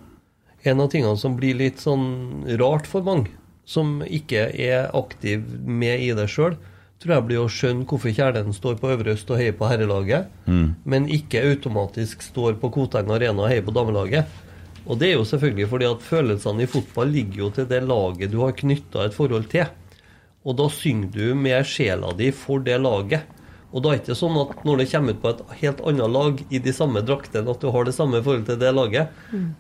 en 0.67 0.81
av 0.85 0.91
tingene 0.93 1.17
som 1.21 1.37
blir 1.39 1.59
litt 1.59 1.83
sånn 1.83 2.47
rart 2.61 2.87
for 2.91 3.07
mange, 3.07 3.31
som 3.67 4.01
ikke 4.03 4.49
er 4.53 4.91
aktiv 4.95 5.43
med 5.67 6.01
i 6.03 6.13
det 6.17 6.29
sjøl, 6.31 6.57
tror 7.03 7.13
jeg 7.13 7.27
blir 7.29 7.43
å 7.43 7.51
skjønne 7.53 7.85
hvorfor 7.85 8.15
kjælen 8.15 8.55
står 8.57 8.79
på 8.81 8.91
Øvre 8.95 9.13
Øst 9.17 9.31
og 9.31 9.41
heier 9.41 9.57
på 9.57 9.69
herrelaget, 9.69 10.31
men 10.85 11.09
ikke 11.13 11.45
automatisk 11.45 12.23
står 12.25 12.57
på 12.63 12.71
Koteng 12.73 13.11
Arena 13.13 13.45
og 13.45 13.51
heier 13.51 13.65
på 13.67 13.75
damelaget. 13.77 14.27
Og 14.87 14.99
det 14.99 15.11
er 15.11 15.17
jo 15.19 15.27
selvfølgelig 15.27 15.69
fordi 15.69 15.89
at 15.91 16.05
følelsene 16.07 16.63
i 16.63 16.71
fotball 16.71 17.11
ligger 17.11 17.43
jo 17.43 17.51
til 17.51 17.67
det 17.69 17.83
laget 17.83 18.31
du 18.33 18.39
har 18.45 18.55
knytta 18.57 19.05
et 19.05 19.17
forhold 19.17 19.49
til. 19.51 19.67
Og 20.47 20.57
da 20.57 20.69
synger 20.71 21.11
du 21.11 21.35
med 21.35 21.67
sjela 21.67 22.13
di 22.15 22.31
for 22.31 22.63
det 22.63 22.79
laget. 22.79 23.27
Og 23.77 23.83
da 23.85 23.91
er 23.93 23.99
det 23.99 24.07
ikke 24.07 24.17
sånn 24.17 24.37
at 24.41 24.63
når 24.65 24.79
det 24.81 24.87
kommer 24.89 25.13
ut 25.13 25.19
på 25.21 25.31
et 25.35 25.41
helt 25.61 25.81
annet 25.91 26.13
lag 26.15 26.39
i 26.49 26.61
de 26.65 26.73
samme 26.73 27.03
draktene, 27.05 27.53
at 27.53 27.61
du 27.61 27.69
har 27.75 27.85
det 27.85 27.93
samme 27.93 28.23
forhold 28.25 28.47
til 28.49 28.57
det 28.63 28.71
laget. 28.73 29.11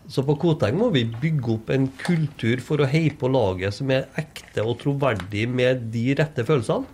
Så 0.09 0.25
på 0.25 0.39
Koteng 0.41 0.79
må 0.81 0.89
vi 0.95 1.03
bygge 1.05 1.51
opp 1.53 1.73
en 1.75 1.85
kultur 2.01 2.62
for 2.64 2.81
å 2.81 2.89
heie 2.89 3.12
på 3.12 3.29
laget 3.29 3.77
som 3.77 3.93
er 3.93 4.09
ekte 4.17 4.64
og 4.64 4.79
troverdig 4.81 5.45
med 5.53 5.91
de 5.93 6.14
rette 6.17 6.47
følelsene. 6.49 6.89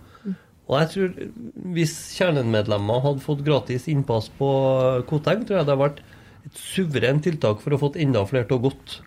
Og 0.67 0.77
jeg 0.79 0.89
tror 0.93 1.15
hvis 1.75 1.95
kjernemedlemmer 2.17 3.01
hadde 3.03 3.23
fått 3.23 3.43
gratis 3.47 3.87
innpass 3.91 4.29
på 4.37 4.51
Koteng, 5.07 5.47
tror 5.47 5.61
jeg 5.61 5.63
det 5.63 5.71
hadde 5.71 5.79
vært 5.79 6.03
et 6.43 6.59
suverent 6.59 7.23
tiltak 7.23 7.63
for 7.63 7.71
å 7.75 7.79
få 7.79 7.93
enda 8.03 8.23
flere 8.27 8.47
til 8.49 8.59
å 8.59 8.65
gått. 8.67 8.97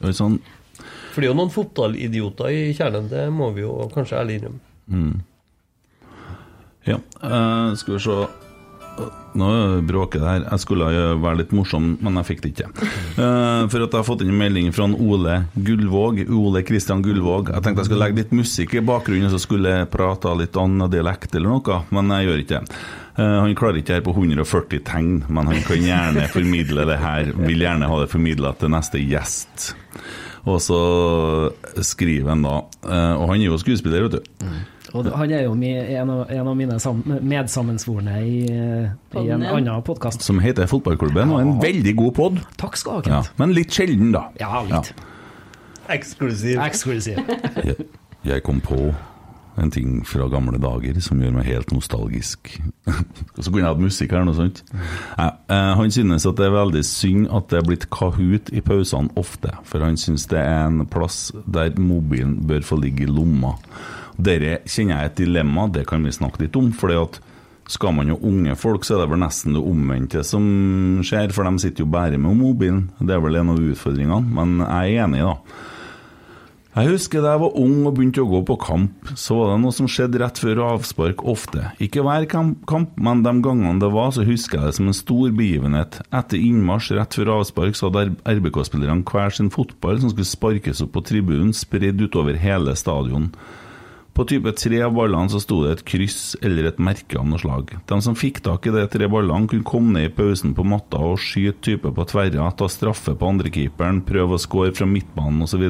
Det 0.00 0.08
er 0.08 0.16
sånn, 0.16 0.38
For 1.12 1.20
det 1.20 1.28
er 1.28 1.34
jo 1.34 1.40
noen 1.40 1.52
fotballidioter 1.52 2.48
i 2.48 2.70
kjernen, 2.76 3.08
det 3.12 3.26
må 3.34 3.50
vi 3.56 3.66
jo 3.66 3.74
kanskje 3.92 4.20
ærlig 4.22 4.40
innrømme. 4.40 4.60
Ja, 6.90 7.00
uh, 7.24 7.74
skal 7.78 7.96
vi 7.96 8.04
se 8.04 8.20
Nå 9.40 9.48
bråker 9.86 10.20
det 10.20 10.26
her. 10.26 10.44
Jeg 10.50 10.62
skulle 10.64 10.88
være 11.22 11.38
litt 11.38 11.52
morsom, 11.54 11.92
men 12.02 12.18
jeg 12.18 12.26
fikk 12.32 12.40
det 12.42 12.50
ikke. 12.50 12.70
Uh, 13.14 13.68
for 13.70 13.84
at 13.84 13.86
jeg 13.86 13.96
har 13.96 14.06
fått 14.06 14.24
inn 14.24 14.32
en 14.32 14.40
melding 14.40 14.72
fra 14.74 14.88
Ole 14.90 15.36
Gullvåg. 15.54 16.24
Ole 16.34 16.64
Kristian 16.66 17.04
Gullvåg. 17.04 17.52
Jeg 17.54 17.64
tenkte 17.64 17.84
jeg 17.84 17.90
skulle 17.90 18.02
legge 18.02 18.24
litt 18.24 18.34
musikk 18.34 18.74
i 18.74 18.82
bakgrunnen, 18.84 19.30
så 19.32 19.38
skulle 19.40 19.76
jeg 19.76 19.90
prate 19.92 20.34
litt 20.36 20.58
annen 20.58 20.90
dialekt 20.90 21.38
eller 21.38 21.54
noe, 21.54 21.78
men 21.94 22.10
jeg 22.16 22.26
gjør 22.28 22.42
ikke 22.42 22.58
det. 22.58 22.80
Eh, 23.20 23.36
han 23.44 23.54
klarer 23.58 23.80
ikke 23.80 23.92
det 23.92 23.98
her 24.00 24.06
på 24.06 24.16
140 24.16 24.82
tegn, 24.90 25.12
men 25.28 25.50
han 25.50 25.62
kan 25.66 25.86
gjerne 25.86 26.26
formidle 26.34 26.88
det 26.90 26.98
her. 27.02 27.30
Vil 27.44 27.64
gjerne 27.66 27.90
ha 27.90 28.02
det 28.02 28.10
formidla 28.10 28.54
til 28.58 28.74
neste 28.74 29.02
gjest. 29.02 29.70
Og 30.48 30.58
så 30.64 30.80
skriver 31.84 32.30
han 32.32 32.46
da 32.46 32.54
Og 33.20 33.26
han 33.28 33.42
er 33.42 33.50
jo 33.50 33.58
skuespiller, 33.60 34.06
vet 34.06 34.18
du. 34.18 34.44
Og 34.94 35.06
han 35.14 35.30
er 35.30 35.44
jo 35.46 35.52
en 35.54 36.10
av, 36.10 36.24
en 36.30 36.48
av 36.50 36.56
mine 36.58 36.78
sam 36.82 37.02
medsammensvorne 37.06 38.16
i, 38.26 38.40
i 38.50 39.26
en 39.30 39.44
annen 39.46 39.84
podkast. 39.86 40.24
Som 40.26 40.40
heter 40.42 40.66
Fotballklubben, 40.70 41.30
og 41.30 41.44
en 41.44 41.52
veldig 41.62 41.94
god 42.00 42.16
pod. 42.16 42.40
Takk 42.60 42.80
skal 42.80 43.04
du 43.04 43.12
ha, 43.12 43.20
Kent. 43.22 43.38
men 43.38 43.54
litt 43.56 43.74
sjelden, 43.74 44.10
da. 44.16 44.26
Ja, 44.40 44.64
litt. 44.66 44.90
Eksklusiv. 45.90 46.58
Eksklusiv. 46.62 47.22
Jeg, 47.70 47.86
jeg 48.26 48.42
kom 48.44 48.60
på 48.62 48.90
en 49.60 49.70
ting 49.72 50.00
fra 50.06 50.28
gamle 50.30 50.58
dager 50.62 50.96
som 51.04 51.20
gjør 51.20 51.34
meg 51.34 51.48
helt 51.48 51.72
nostalgisk. 51.74 52.52
Og 52.86 53.40
så 53.42 53.50
kunne 53.50 53.62
jeg 53.64 53.68
hatt 53.68 53.82
musikk 53.82 54.14
her, 54.14 54.24
noe 54.24 54.36
sånt. 54.36 54.62
Nei, 54.72 55.28
eh, 55.52 55.70
han 55.80 55.92
synes 55.94 56.26
at 56.28 56.38
det 56.38 56.46
er 56.46 56.54
veldig 56.54 56.82
synd 56.86 57.28
at 57.34 57.50
det 57.52 57.60
er 57.60 57.66
blitt 57.66 57.88
Kahoot 57.92 58.52
i 58.56 58.62
pausene 58.64 59.12
ofte, 59.20 59.52
for 59.68 59.84
han 59.84 59.98
synes 60.00 60.28
det 60.30 60.40
er 60.40 60.68
en 60.68 60.84
plass 60.90 61.30
der 61.46 61.74
mobilen 61.80 62.38
bør 62.48 62.64
få 62.66 62.80
ligge 62.80 63.04
i 63.06 63.10
lomma. 63.10 63.56
Dere 64.20 64.60
kjenner 64.68 65.02
jeg 65.02 65.10
et 65.10 65.18
dilemma, 65.24 65.66
det 65.72 65.86
kan 65.88 66.04
vi 66.04 66.14
snakke 66.14 66.44
litt 66.44 66.56
om. 66.60 66.72
fordi 66.76 66.98
at 67.00 67.20
skal 67.70 67.94
man 67.94 68.08
jo 68.10 68.18
unge 68.26 68.56
folk, 68.58 68.84
så 68.84 68.96
er 68.96 69.04
det 69.04 69.10
vel 69.12 69.20
nesten 69.22 69.54
det 69.54 69.62
omvendte 69.62 70.24
som 70.26 70.44
skjer, 71.06 71.30
for 71.34 71.46
de 71.46 71.62
sitter 71.62 71.84
jo 71.84 71.90
bare 71.92 72.18
med 72.18 72.38
mobilen. 72.38 72.88
Det 72.98 73.14
er 73.14 73.22
vel 73.22 73.38
en 73.38 73.52
av 73.52 73.60
utfordringene, 73.62 74.24
men 74.34 74.64
jeg 74.64 74.96
er 74.96 75.04
enig, 75.04 75.22
da. 75.22 75.68
Jeg 76.70 76.86
husker 76.92 77.18
da 77.18 77.32
jeg 77.32 77.40
var 77.42 77.56
ung 77.58 77.78
og 77.82 77.96
begynte 77.96 78.22
å 78.22 78.28
gå 78.30 78.40
på 78.46 78.54
kamp, 78.62 79.08
så 79.18 79.34
var 79.34 79.48
det 79.50 79.62
noe 79.64 79.74
som 79.74 79.88
skjedde 79.90 80.20
rett 80.22 80.38
før 80.38 80.60
avspark 80.68 81.24
ofte. 81.26 81.64
Ikke 81.82 82.04
hver 82.06 82.28
kamp, 82.30 82.92
men 82.94 83.24
de 83.24 83.32
gangene 83.42 83.82
det 83.82 83.90
var, 83.90 84.12
så 84.14 84.22
husker 84.26 84.60
jeg 84.60 84.68
det 84.68 84.76
som 84.78 84.90
en 84.90 84.94
stor 84.94 85.34
begivenhet. 85.34 85.98
Etter 86.14 86.38
innmarsj 86.38 86.92
rett 86.94 87.18
før 87.18 87.32
avspark 87.40 87.74
så 87.74 87.90
hadde 87.90 88.14
RBK-spillerne 88.22 89.02
hver 89.02 89.34
sin 89.34 89.50
fotball 89.50 89.98
som 89.98 90.14
skulle 90.14 90.30
sparkes 90.30 90.84
opp 90.86 90.94
på 90.94 91.02
tribunen, 91.10 91.50
spredd 91.54 92.06
utover 92.06 92.38
hele 92.38 92.76
stadion. 92.78 93.32
På 94.20 94.26
type 94.28 94.52
tre 94.52 94.82
av 94.84 94.92
ballene 94.92 95.32
så 95.32 95.38
sto 95.40 95.62
det 95.64 95.70
et 95.72 95.82
kryss 95.88 96.34
eller 96.44 96.66
et 96.68 96.80
merke 96.82 97.16
av 97.16 97.24
noe 97.24 97.40
slag. 97.40 97.70
De 97.88 97.96
som 98.04 98.12
fikk 98.12 98.42
tak 98.44 98.66
i 98.68 98.72
de 98.74 98.82
tre 98.92 99.06
ballene, 99.08 99.48
kunne 99.48 99.64
komme 99.64 99.94
ned 99.94 100.10
i 100.10 100.12
pausen 100.12 100.52
på 100.52 100.66
matta 100.68 101.00
og 101.00 101.22
skyte 101.24 101.62
type 101.64 101.88
på 101.96 102.04
tverra, 102.10 102.50
ta 102.52 102.68
straffe 102.68 103.14
på 103.16 103.30
andrekeeperen, 103.32 104.02
prøve 104.04 104.36
å 104.36 104.42
score 104.44 104.74
fra 104.76 104.84
midtbanen 104.84 105.40
osv. 105.46 105.64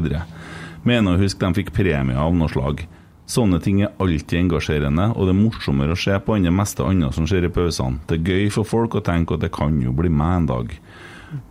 Mener 0.83 1.13
å 1.13 1.23
huske 1.23 1.47
de 1.47 1.61
fikk 1.61 1.71
premie 1.79 2.19
av 2.19 2.35
noe 2.35 2.51
slag. 2.51 2.83
Sånne 3.31 3.63
ting 3.63 3.85
er 3.85 3.95
alltid 4.03 4.41
engasjerende, 4.41 5.13
og 5.15 5.31
det 5.31 5.37
er 5.37 5.43
morsommere 5.45 5.95
å 5.95 6.03
se 6.09 6.19
på 6.19 6.35
enn 6.35 6.51
det 6.51 6.57
meste 6.59 6.83
annet 6.83 7.15
som 7.15 7.31
skjer 7.31 7.47
i 7.47 7.55
pausene. 7.55 8.03
Det 8.11 8.19
er 8.19 8.35
gøy 8.35 8.51
for 8.59 8.67
folk 8.67 8.99
å 8.99 9.07
tenke 9.13 9.39
at 9.39 9.47
det 9.47 9.55
kan 9.55 9.79
jo 9.79 9.95
bli 9.95 10.11
meg 10.11 10.41
en 10.41 10.51
dag. 10.51 10.79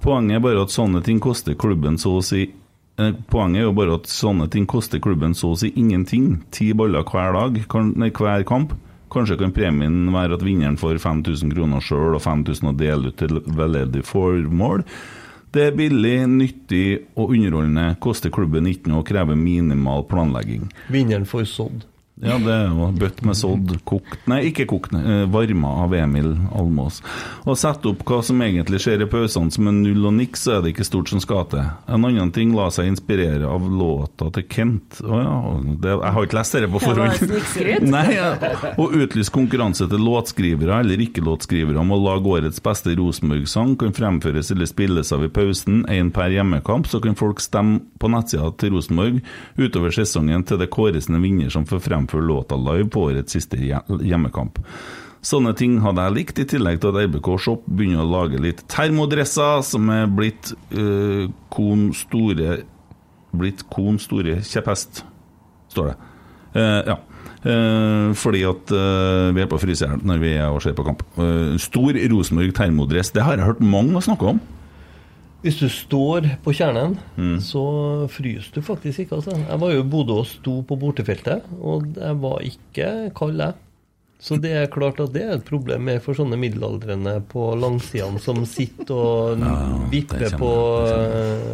Poenget 0.04 0.36
er 0.36 0.44
bare 0.44 0.68
at 0.68 0.76
sånne 0.76 1.00
ting 1.08 1.24
koster 1.24 1.56
klubben 1.56 1.96
så 1.96 2.18
å 2.20 2.26
si 2.28 2.50
Poenget 3.32 3.62
er 3.62 3.68
jo 3.68 3.76
bare 3.78 3.96
at 3.96 4.10
sånne 4.12 4.50
ting 4.52 4.66
koster 4.68 5.00
klubben 5.04 5.36
så 5.38 5.54
å 5.54 5.60
si 5.60 5.72
ingenting. 5.80 6.42
Ti 6.52 6.74
baller 6.78 7.06
hver 7.08 7.36
dag, 7.38 7.60
nei, 7.96 8.12
hver 8.12 8.44
kamp. 8.48 8.76
Kanskje 9.10 9.40
kan 9.40 9.54
premien 9.56 10.12
være 10.14 10.38
at 10.38 10.44
vinneren 10.46 10.78
får 10.78 11.00
5000 11.02 11.54
kroner 11.56 11.82
sjøl 11.82 12.18
og 12.18 12.22
5000 12.22 12.70
å 12.70 12.76
dele 12.78 13.10
ut 13.10 13.18
til 13.18 13.40
veldedig 13.58 14.04
formål. 14.06 14.84
Det 15.50 15.64
er 15.66 15.78
billig, 15.78 16.18
nyttig 16.30 16.84
og 17.18 17.32
underholdende, 17.34 17.96
koster 18.04 18.30
klubben 18.30 18.68
ikke 18.70 18.92
noe 18.92 19.02
og 19.02 19.08
krever 19.10 19.40
minimal 19.40 20.06
planlegging. 20.12 20.68
Vinneren 20.94 21.26
får 21.26 21.48
sådd. 21.50 21.88
Ja, 22.20 22.36
det 22.36 22.56
jo 22.68 22.90
bøtt 23.00 23.22
med 23.24 23.38
sodd, 23.40 23.70
kokt 23.88 24.26
Nei, 24.28 24.42
ikke 24.50 24.66
kokt, 24.68 24.92
eh, 24.98 25.24
varma 25.32 25.70
av 25.86 25.94
Emil 25.96 26.34
Almås. 26.52 27.00
Å 27.48 27.56
sette 27.56 27.94
opp 27.94 28.02
hva 28.04 28.20
som 28.26 28.42
egentlig 28.44 28.82
skjer 28.84 29.06
i 29.06 29.08
pausene 29.08 29.54
som 29.56 29.70
en 29.72 29.80
null 29.86 30.04
og 30.10 30.18
niks, 30.18 30.44
så 30.44 30.58
er 30.58 30.66
det 30.66 30.74
ikke 30.74 30.88
stort 30.88 31.14
som 31.14 31.22
skal 31.24 31.46
til. 31.52 31.64
En 31.88 32.04
annen 32.04 32.34
ting 32.36 32.52
la 32.58 32.68
seg 32.76 32.90
inspirere 32.92 33.48
av 33.48 33.64
låta 33.64 34.28
til 34.36 34.44
Kent. 34.52 35.00
Å 35.00 35.22
ja, 35.22 35.36
det, 35.80 35.94
jeg 35.94 36.16
har 36.18 36.28
ikke 36.28 36.40
lest 36.40 36.58
dette 36.58 36.70
på 36.74 36.82
var 36.82 36.86
forhånd. 36.90 37.88
Nei. 37.96 38.74
Å 38.76 38.90
utlyse 39.00 39.34
konkurranse 39.34 39.88
til 39.88 40.04
låtskrivere 40.04 40.82
eller 40.84 41.06
ikke-låtskrivere 41.08 41.80
om 41.80 41.96
å 41.96 42.02
lage 42.04 42.36
årets 42.36 42.60
beste 42.66 42.98
Rosenborg-sang 43.00 43.78
kan 43.80 43.96
fremføres 43.96 44.52
eller 44.52 44.68
spilles 44.68 45.14
av 45.16 45.24
i 45.24 45.32
pausen, 45.32 45.86
én 45.88 46.12
per 46.16 46.36
hjemmekamp, 46.36 46.92
så 46.92 47.00
kan 47.04 47.16
folk 47.20 47.40
stemme 47.44 47.80
på 48.00 48.12
nettsida 48.12 48.52
til 48.60 48.76
Rosenborg 48.76 49.24
utover 49.56 49.96
sesongen 49.96 50.44
til 50.44 50.60
det 50.60 50.70
kåres 50.76 51.08
en 51.08 51.24
vinner 51.24 51.52
som 51.54 51.64
får 51.70 51.88
fremføre 52.10 52.28
låta 52.28 52.56
live 52.58 52.90
på 52.90 53.10
årets 53.10 53.34
siste 53.34 53.58
hjemmekamp. 53.60 54.60
Sånne 55.22 55.52
ting 55.54 55.82
hadde 55.84 56.06
jeg 56.06 56.16
likt, 56.16 56.40
i 56.40 56.48
tillegg 56.48 56.80
til 56.80 56.94
at 56.94 57.10
RBK 57.10 57.30
Shop 57.44 57.66
begynner 57.68 58.06
å 58.06 58.10
lage 58.10 58.40
litt 58.40 58.64
termodresser 58.72 59.62
som 59.68 59.90
er 59.92 60.08
blitt 60.08 60.54
uh, 60.72 61.28
Kon 61.52 61.90
store 61.94 62.62
Blitt 63.36 63.66
Kon 63.70 64.00
store 64.02 64.40
kjepphest, 64.42 65.04
står 65.70 65.92
det. 65.92 65.98
Uh, 66.56 66.82
ja. 66.88 66.96
Uh, 67.40 68.16
fordi 68.20 68.42
at 68.48 68.72
uh, 68.74 69.30
vi 69.36 69.44
er 69.44 69.52
på 69.52 69.60
fryseren 69.62 70.02
når 70.08 70.24
vi 70.24 70.32
er 70.34 70.48
og 70.50 70.64
ser 70.64 70.74
på 70.76 70.88
kamp. 70.88 71.04
Eh, 71.20 71.60
stor 71.62 72.00
Rosenborg 72.12 72.56
termodress, 72.56 73.12
det 73.16 73.24
har 73.28 73.38
jeg 73.38 73.48
hørt 73.52 73.62
mange 73.62 74.02
snakke 74.02 74.34
om. 74.34 74.42
Hvis 75.40 75.60
du 75.62 75.70
står 75.72 76.26
på 76.44 76.52
kjernen, 76.52 76.98
så 77.40 77.64
fryser 78.12 78.58
du 78.58 78.62
faktisk 78.66 79.06
ikke. 79.06 79.22
Altså. 79.22 79.38
Jeg 79.40 79.60
var 79.62 79.72
jo 79.72 79.86
i 79.86 79.88
Bodø 79.88 80.18
og 80.20 80.28
sto 80.28 80.60
på 80.68 80.76
bortefeltet, 80.80 81.48
og 81.64 81.88
jeg 81.96 82.18
var 82.20 82.44
ikke 82.44 82.90
kald, 83.16 83.40
jeg. 83.40 83.56
Så 84.20 84.36
det 84.36 84.52
er 84.52 84.66
klart 84.68 85.00
at 85.00 85.14
det 85.16 85.22
er 85.24 85.38
et 85.38 85.46
problem 85.48 85.86
med 85.88 86.02
for 86.04 86.18
sånne 86.18 86.36
middelaldrende 86.40 87.22
på 87.32 87.54
langsidene 87.56 88.20
som 88.20 88.42
sitter 88.44 88.92
og 88.92 89.46
vipper 89.94 90.36
på, 90.36 90.52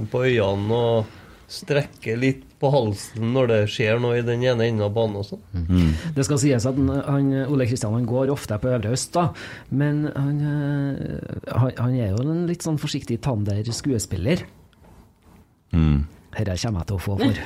på 0.10 0.24
øynene 0.26 0.80
og 0.80 1.20
strekker 1.52 2.18
litt 2.20 2.44
på 2.60 2.72
halsen 2.74 3.34
når 3.36 3.50
det 3.52 3.60
skjer 3.74 4.00
noe 4.02 4.18
i 4.20 4.26
den 4.26 4.44
ene 4.44 4.66
enden 4.66 4.86
av 4.86 4.94
banen 4.96 5.20
også. 5.22 5.38
Mm. 5.54 5.94
Det 6.16 6.26
skal 6.26 6.42
sies 6.42 6.66
at 6.66 6.80
han, 6.80 6.90
han, 7.06 7.32
Ole 7.52 7.68
Kristian 7.70 7.94
han 7.94 8.08
går 8.10 8.32
ofte 8.34 8.58
på 8.62 8.72
Øvre 8.74 8.94
Øst, 8.96 9.14
da. 9.14 9.28
Men 9.70 10.06
han, 10.16 10.36
eh, 10.42 11.54
han, 11.54 11.72
han 11.78 11.98
er 12.00 12.14
jo 12.16 12.24
en 12.26 12.46
litt 12.50 12.66
sånn 12.66 12.82
forsiktig 12.82 13.20
tander 13.26 13.62
skuespiller. 13.76 14.46
Dette 16.36 16.56
kommer 16.60 16.84
jeg 16.84 16.88
til 16.90 16.96
å 16.96 17.00
få 17.00 17.14
for. 17.20 17.38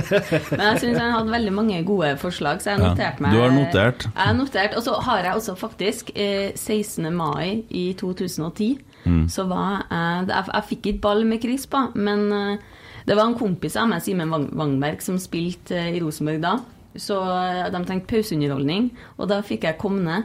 Men 0.58 0.64
jeg 0.66 0.80
syns 0.82 0.98
han 1.00 1.14
hadde 1.14 1.32
veldig 1.32 1.52
mange 1.56 1.78
gode 1.88 2.10
forslag, 2.20 2.60
så 2.60 2.74
jeg 2.74 2.82
noterte 2.82 3.24
meg 3.24 3.32
du 3.32 3.40
har 3.40 3.54
notert. 3.54 4.04
Jeg 4.10 4.20
har 4.20 4.36
notert, 4.36 4.76
Og 4.76 4.84
så 4.84 4.96
har 5.06 5.24
jeg 5.24 5.38
også 5.40 5.54
faktisk 5.56 6.12
eh, 6.14 6.50
16. 6.52 7.08
mai 7.14 7.64
i 7.70 7.92
2010 8.00 8.90
Mm. 9.04 9.28
så 9.28 9.44
var 9.44 9.84
jeg 9.90 10.28
Jeg, 10.28 10.44
jeg 10.54 10.64
fikk 10.68 10.86
ikke 10.86 11.00
ball 11.00 11.24
med 11.28 11.42
Krispa, 11.42 11.90
men 11.94 12.32
eh, 12.32 12.58
det 13.06 13.16
var 13.16 13.26
en 13.28 13.34
kompis 13.38 13.76
av 13.76 13.88
meg, 13.90 14.02
Simen 14.02 14.30
Wang- 14.32 14.50
Wangberg, 14.56 15.02
som 15.04 15.18
spilte 15.20 15.76
eh, 15.76 15.92
i 15.96 16.00
Rosenborg 16.00 16.40
da. 16.44 16.54
Så 16.96 17.18
eh, 17.20 17.66
de 17.74 17.82
tenkte 17.84 18.12
pauseunderholdning, 18.14 18.90
og 19.18 19.28
da 19.28 19.40
fikk 19.42 19.64
jeg 19.68 19.78
komme 19.82 20.04
ned 20.06 20.24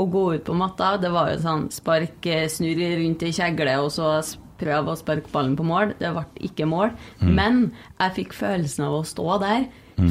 og 0.00 0.10
gå 0.14 0.22
ut 0.36 0.44
på 0.46 0.54
matta. 0.56 0.94
Det 1.00 1.10
var 1.12 1.30
jo 1.32 1.40
sånn 1.42 1.66
spark, 1.74 2.24
eh, 2.26 2.46
snurr 2.48 2.84
rundt 3.00 3.22
ei 3.26 3.32
kjegle, 3.36 3.74
og 3.82 3.90
så 3.92 4.12
prøve 4.60 4.92
å 4.92 4.96
sparke 5.00 5.32
ballen 5.32 5.56
på 5.56 5.64
mål. 5.64 5.94
Det 5.98 6.10
ble 6.12 6.24
ikke 6.50 6.66
mål. 6.68 6.90
Men 7.24 7.72
jeg 7.98 8.12
fikk 8.18 8.34
følelsen 8.36 8.84
av 8.84 8.98
å 8.98 9.04
stå 9.08 9.38
der. 9.40 9.66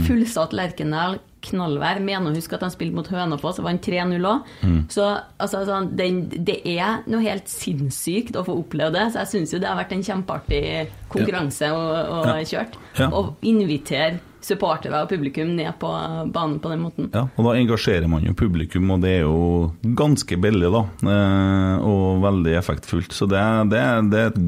Fullsatt 0.05 0.51
Lerkendal, 0.53 1.19
knallvær. 1.41 1.99
Mener 2.03 2.31
å 2.31 2.35
huske 2.35 2.55
at 2.57 2.61
de 2.65 2.69
spilte 2.73 2.95
mot 2.97 3.07
Hønefoss, 3.07 3.59
og 3.59 3.65
vant 3.69 3.81
3-0 3.85 4.25
òg. 4.29 4.53
Så 4.91 5.05
altså, 5.39 5.65
sånn, 5.67 5.91
den, 5.99 6.23
det 6.29 6.59
er 6.67 7.03
noe 7.07 7.21
helt 7.25 7.47
sinnssykt 7.51 8.35
å 8.39 8.45
få 8.47 8.57
oppleve 8.63 8.91
det. 8.97 9.05
Så 9.13 9.23
jeg 9.23 9.31
syns 9.35 9.53
jo 9.53 9.59
det 9.63 9.69
har 9.71 9.77
vært 9.79 9.93
en 9.97 10.03
kjempeartig 10.03 10.63
konkurranse 11.11 11.69
å, 11.73 11.83
å 12.19 12.25
Ja. 12.29 12.39
kjørt. 12.43 12.75
Ja. 12.99 13.07
Å 13.11 13.35
invitere 13.47 14.19
supportere 14.41 15.01
og 15.03 15.09
publikum 15.11 15.49
ned 15.57 15.73
på 15.81 15.89
banen 16.31 16.59
på 16.63 16.69
den 16.71 16.79
måten. 16.79 17.09
Ja, 17.11 17.25
og 17.35 17.43
da 17.43 17.57
engasjerer 17.59 18.07
man 18.07 18.23
jo 18.23 18.31
publikum, 18.39 18.87
og 18.95 19.01
det 19.03 19.17
er 19.17 19.25
jo 19.25 19.73
ganske 19.99 20.37
billig, 20.39 20.69
da. 20.71 20.85
eh, 21.11 21.83
Og 21.83 22.21
veldig 22.23 22.53
effektfullt. 22.55 23.11
Så 23.11 23.27
det, 23.27 23.35
er- 23.37 23.67
det, 23.67 23.79
er- 23.83 24.07
det 24.09 24.19
er 24.19 24.27
et 24.31 24.39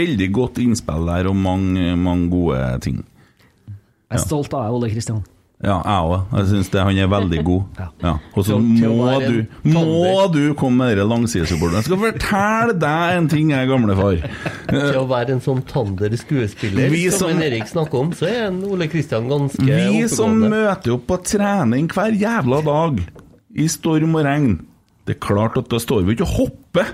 veldig 0.00 0.28
godt 0.34 0.58
innspill 0.58 1.06
der, 1.06 1.28
og 1.30 1.36
mange, 1.36 1.94
mange 1.96 2.28
gode 2.30 2.80
ting. 2.82 3.04
Jeg 4.10 4.18
er 4.18 4.22
stolt 4.26 4.52
av 4.54 4.64
deg, 4.66 4.74
Ole 4.80 4.90
Kristian. 4.90 5.22
Ja, 5.64 5.78
jeg 5.80 6.08
òg. 6.12 6.24
Jeg 6.36 6.46
syns 6.50 6.68
han 6.76 6.98
er 7.00 7.06
veldig 7.08 7.38
god. 7.46 7.62
Ja. 8.04 8.10
Og 8.36 8.44
så 8.44 8.58
må 8.60 9.06
du, 9.24 9.46
må 9.72 10.26
du 10.34 10.42
komme 10.54 10.84
med 10.84 10.98
den 11.00 11.08
langsidesupporten. 11.08 11.78
Jeg 11.80 11.86
skal 11.88 12.00
fortelle 12.02 12.74
deg 12.82 13.14
en 13.16 13.28
ting, 13.32 13.50
jeg 13.54 13.70
gamle 13.70 13.96
far. 13.96 14.18
Til 14.68 14.98
å 15.00 15.06
være 15.08 15.32
en 15.38 15.40
sånn 15.40 15.62
tander 15.66 16.12
skuespiller 16.20 16.92
Vi 16.92 17.06
som, 17.08 17.30
som- 17.30 17.32
en 17.38 17.42
Erik 17.46 17.70
snakker 17.72 18.02
om, 18.04 18.12
så 18.12 18.28
er 18.28 18.42
en 18.50 18.60
Ole 18.68 18.86
Kristian 18.92 19.30
ganske 19.32 19.64
Vi 19.64 20.04
som 20.12 20.36
møter 20.44 20.92
opp 20.98 21.06
på 21.08 21.18
trening 21.32 21.88
hver 21.88 22.12
jævla 22.20 22.60
dag, 22.66 23.00
i 23.56 23.66
storm 23.72 24.14
og 24.20 24.26
regn 24.28 24.50
Det 25.08 25.16
er 25.16 25.20
klart 25.24 25.56
at 25.56 25.70
da 25.72 25.80
står 25.80 26.04
vi 26.04 26.18
ikke 26.18 26.26
og 26.28 26.34
hopper. 26.36 26.92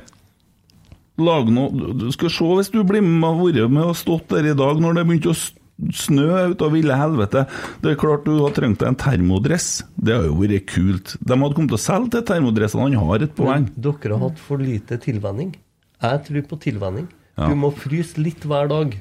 Lag 1.18 1.50
noe 1.52 1.92
Du- 1.98 2.12
skal 2.14 2.30
se 2.30 2.44
hvis 2.60 2.70
du 2.72 2.78
blir 2.86 3.02
med 3.02 3.36
vært 3.42 3.70
med 3.74 3.90
og 3.90 3.96
stått 3.98 4.28
der 4.32 4.52
i 4.52 4.54
dag 4.56 4.78
når 4.80 4.94
det 5.00 5.06
begynte 5.10 5.34
å 5.34 5.36
s- 5.36 5.50
snø 5.92 6.52
ut 6.52 6.62
av 6.62 6.72
ville 6.74 6.96
helvete. 6.96 7.44
Det 7.82 7.92
er 7.92 8.00
klart 8.00 8.26
du 8.26 8.34
har 8.40 8.54
trengt 8.56 8.80
deg 8.82 8.92
en 8.92 8.98
termodress. 8.98 9.70
Det 9.96 10.14
har 10.16 10.26
jo 10.28 10.36
vært 10.40 10.68
kult. 10.70 11.14
De 11.20 11.38
hadde 11.38 11.56
kommet 11.58 11.72
til 11.74 11.80
å 11.80 11.84
selge 11.84 12.12
til 12.16 12.26
termodressene. 12.32 12.88
Han 12.88 13.08
har 13.10 13.26
et 13.26 13.34
poeng. 13.38 13.68
Dere 13.76 14.16
har 14.16 14.26
hatt 14.28 14.42
for 14.42 14.62
lite 14.62 15.00
tilvenning. 15.02 15.54
Jeg 16.02 16.24
tror 16.28 16.46
på 16.50 16.60
tilvenning. 16.66 17.08
Ja. 17.38 17.48
Du 17.48 17.56
må 17.58 17.72
fryse 17.74 18.20
litt 18.20 18.44
hver 18.44 18.68
dag. 18.70 18.98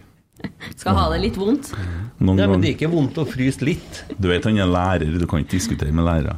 Skal 0.76 0.98
ha 0.98 1.10
det 1.14 1.20
litt 1.26 1.38
vondt. 1.38 1.74
Noen 2.22 2.40
Nei, 2.40 2.48
men. 2.50 2.64
Det 2.64 2.72
er 2.72 2.78
ikke 2.80 2.92
vondt 2.94 3.20
å 3.22 3.28
fryse 3.30 3.66
litt. 3.66 4.06
Du 4.18 4.30
vet 4.32 4.46
han 4.48 4.58
er 4.62 4.70
lærer, 4.70 5.20
du 5.20 5.28
kan 5.30 5.44
ikke 5.44 5.58
diskutere 5.60 5.94
med 5.94 6.08
lærere. 6.08 6.38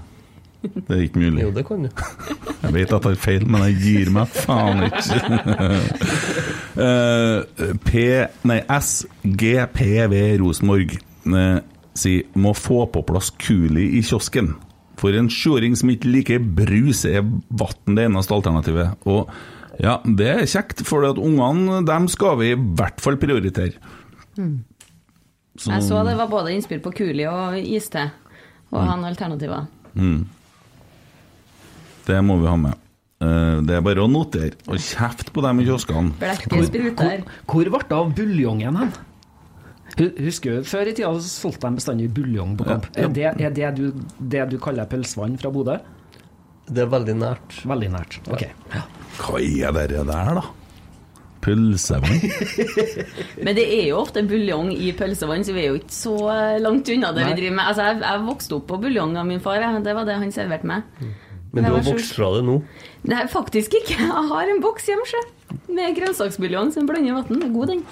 Det 0.63 0.95
er 0.95 1.01
ikke 1.03 1.19
mulig. 1.19 1.43
Jo, 1.43 1.51
det 1.55 1.65
kan 1.67 1.83
du. 1.83 1.89
Jeg 2.63 2.73
vet 2.75 2.93
at 2.95 3.07
jeg 3.07 3.17
har 3.17 3.19
feil, 3.19 3.45
men 3.51 3.65
jeg 3.67 3.79
gir 3.83 4.11
meg 4.15 4.31
faen 4.31 4.85
ikke. 4.87 5.17
Eh, 6.73 7.73
P... 7.85 8.03
Nei, 8.49 8.59
SGPV 8.65 10.15
Rosenborg 10.41 10.95
eh, 10.97 11.59
sier 11.93 12.23
må 12.41 12.53
få 12.57 12.85
på 12.93 13.03
plass 13.05 13.29
Kuli 13.37 13.89
i 13.99 14.01
kiosken. 14.05 14.53
For 14.97 15.13
en 15.17 15.27
sjuåring 15.33 15.75
som 15.77 15.89
ikke 15.93 16.09
liker 16.09 16.39
brus, 16.57 17.03
er 17.09 17.21
vann 17.23 17.97
det 17.97 18.05
eneste 18.07 18.33
alternativet. 18.37 18.95
Og 19.09 19.29
ja, 19.81 19.97
det 20.05 20.29
er 20.31 20.45
kjekt, 20.49 20.83
for 20.87 21.05
at 21.09 21.17
ungene 21.21 21.81
dem 21.87 22.07
skal 22.13 22.37
vi 22.39 22.51
i 22.53 22.57
hvert 22.57 23.01
fall 23.03 23.17
prioritere. 23.21 23.73
Så- 24.37 25.69
Jeg 25.71 25.83
så 25.85 26.03
det 26.07 26.15
var 26.17 26.27
både 26.31 26.53
innspill 26.55 26.79
på 26.81 26.93
Kuli 26.97 27.25
og 27.29 27.57
iste, 27.61 28.07
og 28.71 28.85
han 28.87 29.03
alternativer. 29.05 29.67
Det 32.07 32.23
må 32.25 32.37
vi 32.41 32.47
ha 32.49 32.55
med. 32.57 32.73
Eh, 33.23 33.61
Det 33.63 33.77
er 33.77 33.81
bare 33.85 34.03
å 34.03 34.09
notere 34.11 34.57
og 34.67 34.77
kjefte 34.81 35.31
på 35.33 35.43
dem 35.45 35.61
i 35.63 35.65
kioskene. 35.67 36.13
Spruter. 36.67 37.25
Hvor 37.47 37.71
ble 37.75 37.83
det 37.89 37.97
av 37.97 38.13
buljongen 38.17 38.79
hen? 38.81 38.93
Husker 39.93 40.57
du 40.57 40.63
Før 40.65 40.89
i 40.89 40.93
tida 40.97 41.11
så 41.21 41.29
solgte 41.29 41.69
de 41.69 41.77
bestandig 41.77 42.07
buljong 42.15 42.55
på 42.57 42.65
kamp. 42.65 42.87
Ja. 42.95 43.05
Er 43.05 43.13
det, 43.13 43.27
er 43.45 43.53
det, 43.53 43.69
du, 43.77 43.91
det 44.17 44.47
du 44.49 44.57
kaller 44.61 44.89
pølsevann 44.89 45.37
fra 45.41 45.51
Bodø? 45.53 45.77
Det 46.65 46.81
er 46.85 46.89
veldig 46.89 47.15
nært. 47.19 47.57
Veldig 47.67 47.89
nært. 47.93 48.19
Ok. 48.31 48.45
Hva 49.19 49.39
er 49.43 49.71
det 49.91 50.05
der, 50.07 50.33
da? 50.39 50.43
Pølsevann? 51.43 52.23
Men 53.45 53.57
det 53.59 53.65
er 53.67 53.89
jo 53.89 53.99
ofte 53.99 54.23
buljong 54.25 54.71
i 54.73 54.93
pølsevann, 54.97 55.43
så 55.45 55.53
vi 55.53 55.65
er 55.65 55.73
jo 55.73 55.81
ikke 55.81 55.93
så 55.97 56.15
eh, 56.31 56.55
langt 56.63 56.89
unna 56.89 57.11
det 57.13 57.25
Nei. 57.25 57.33
vi 57.33 57.41
driver 57.43 57.57
med. 57.59 57.65
Altså, 57.67 57.89
jeg, 57.91 57.99
jeg 58.07 58.25
vokste 58.29 58.57
opp 58.57 58.65
på 58.71 58.79
buljong 58.87 59.17
av 59.19 59.27
min 59.29 59.43
far, 59.43 59.67
det 59.83 59.95
var 59.99 60.07
det 60.09 60.17
han 60.23 60.33
serverte 60.33 60.71
meg. 60.71 61.03
Men 61.53 61.67
du 61.67 61.75
har 61.75 61.85
vokst 61.85 62.15
fra 62.17 62.31
det 62.33 62.45
nå. 62.47 62.59
Nei, 63.09 63.25
faktisk 63.29 63.75
ikke. 63.77 63.97
Jeg 63.99 64.29
har 64.29 64.49
en 64.49 64.61
boks 64.63 64.87
hjemme, 64.89 65.05
sjø. 65.05 65.21
Med 65.69 65.93
grønnsaksbuljong 65.99 66.71
som 66.73 66.87
blander 66.89 67.19
vann. 67.19 67.43
God, 67.53 67.69
den. 67.69 67.83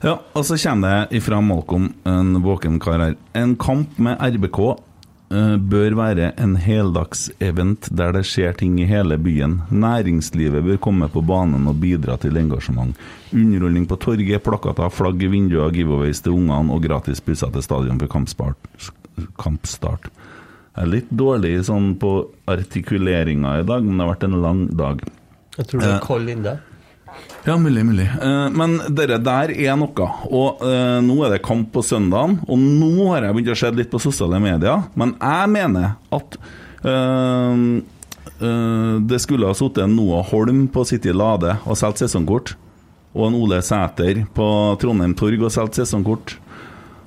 Ja, 0.00 0.14
og 0.32 0.46
så 0.48 0.56
kommer 0.56 1.02
det 1.10 1.18
ifra 1.20 1.42
Malcolm, 1.44 1.90
en 2.08 2.38
våken 2.40 2.78
kar 2.80 3.02
her. 3.04 3.18
En 3.36 3.52
kamp 3.60 3.98
med 4.00 4.16
RBK 4.16 4.60
eh, 4.64 5.56
bør 5.60 5.96
være 5.98 6.30
en 6.40 6.54
heldagsevent 6.56 7.90
der 7.92 8.16
det 8.16 8.22
skjer 8.30 8.56
ting 8.56 8.78
i 8.80 8.88
hele 8.88 9.18
byen. 9.20 9.58
Næringslivet 9.68 10.64
bør 10.64 10.80
komme 10.88 11.10
på 11.12 11.20
banen 11.20 11.68
og 11.68 11.76
bidra 11.84 12.16
til 12.22 12.40
engasjement. 12.40 12.96
Underholdning 13.36 13.84
på 13.90 14.00
torget, 14.00 14.40
plakater, 14.46 14.88
flagg 14.88 15.20
i 15.20 15.28
vinduer, 15.36 15.68
giveaways 15.76 16.24
til 16.24 16.38
ungene 16.38 16.72
og 16.72 16.80
gratis 16.88 17.20
busser 17.20 17.52
til 17.52 17.68
stadion 17.68 18.00
for 18.00 18.08
kampstart. 18.16 18.72
kampstart. 19.36 20.08
Jeg 20.76 20.84
er 20.86 20.90
litt 20.92 21.08
dårlig 21.10 21.54
sånn 21.66 21.94
på 22.00 22.10
artikuleringa 22.48 23.56
i 23.60 23.64
dag, 23.66 23.82
men 23.84 23.98
det 23.98 24.04
har 24.06 24.12
vært 24.14 24.26
en 24.28 24.36
lang 24.42 24.60
dag. 24.78 25.00
Jeg 25.58 25.66
tror 25.66 25.80
du 25.80 25.86
Eh. 25.86 25.94
er 25.96 26.00
kald 26.04 26.28
inni 26.30 26.42
deg. 26.46 26.58
Ja, 27.44 27.56
mulig, 27.58 27.82
mulig. 27.84 28.06
Eh, 28.22 28.48
men 28.54 28.78
dere 28.94 29.18
der 29.18 29.50
er 29.50 29.76
noe. 29.76 30.06
Og 30.30 30.62
eh, 30.62 31.00
nå 31.02 31.16
er 31.26 31.30
det 31.34 31.42
kamp 31.42 31.72
på 31.72 31.82
søndagen, 31.82 32.38
og 32.48 32.58
nå 32.58 33.08
har 33.10 33.22
jeg 33.26 33.34
begynt 33.34 33.50
å 33.50 33.56
se 33.58 33.70
litt 33.72 33.90
på 33.90 34.00
sosiale 34.00 34.38
medier. 34.40 34.84
Men 34.94 35.16
jeg 35.18 35.48
mener 35.50 35.96
at 36.12 36.36
øh, 36.84 37.82
eh, 38.40 39.00
det 39.10 39.20
skulle 39.20 39.46
ha 39.50 39.54
sittet 39.58 39.84
en 39.84 39.96
Noah 39.96 40.22
Holm 40.30 40.68
på 40.68 40.86
City 40.86 41.12
Lade 41.12 41.58
og 41.66 41.76
solgt 41.76 41.98
sesongkort. 42.04 42.54
Og 43.12 43.26
en 43.26 43.34
Ole 43.42 43.58
Sæter 43.60 44.22
på 44.36 44.46
Trondheim 44.78 45.16
Torg 45.18 45.42
og 45.42 45.50
solgt 45.50 45.74
sesongkort. 45.80 46.36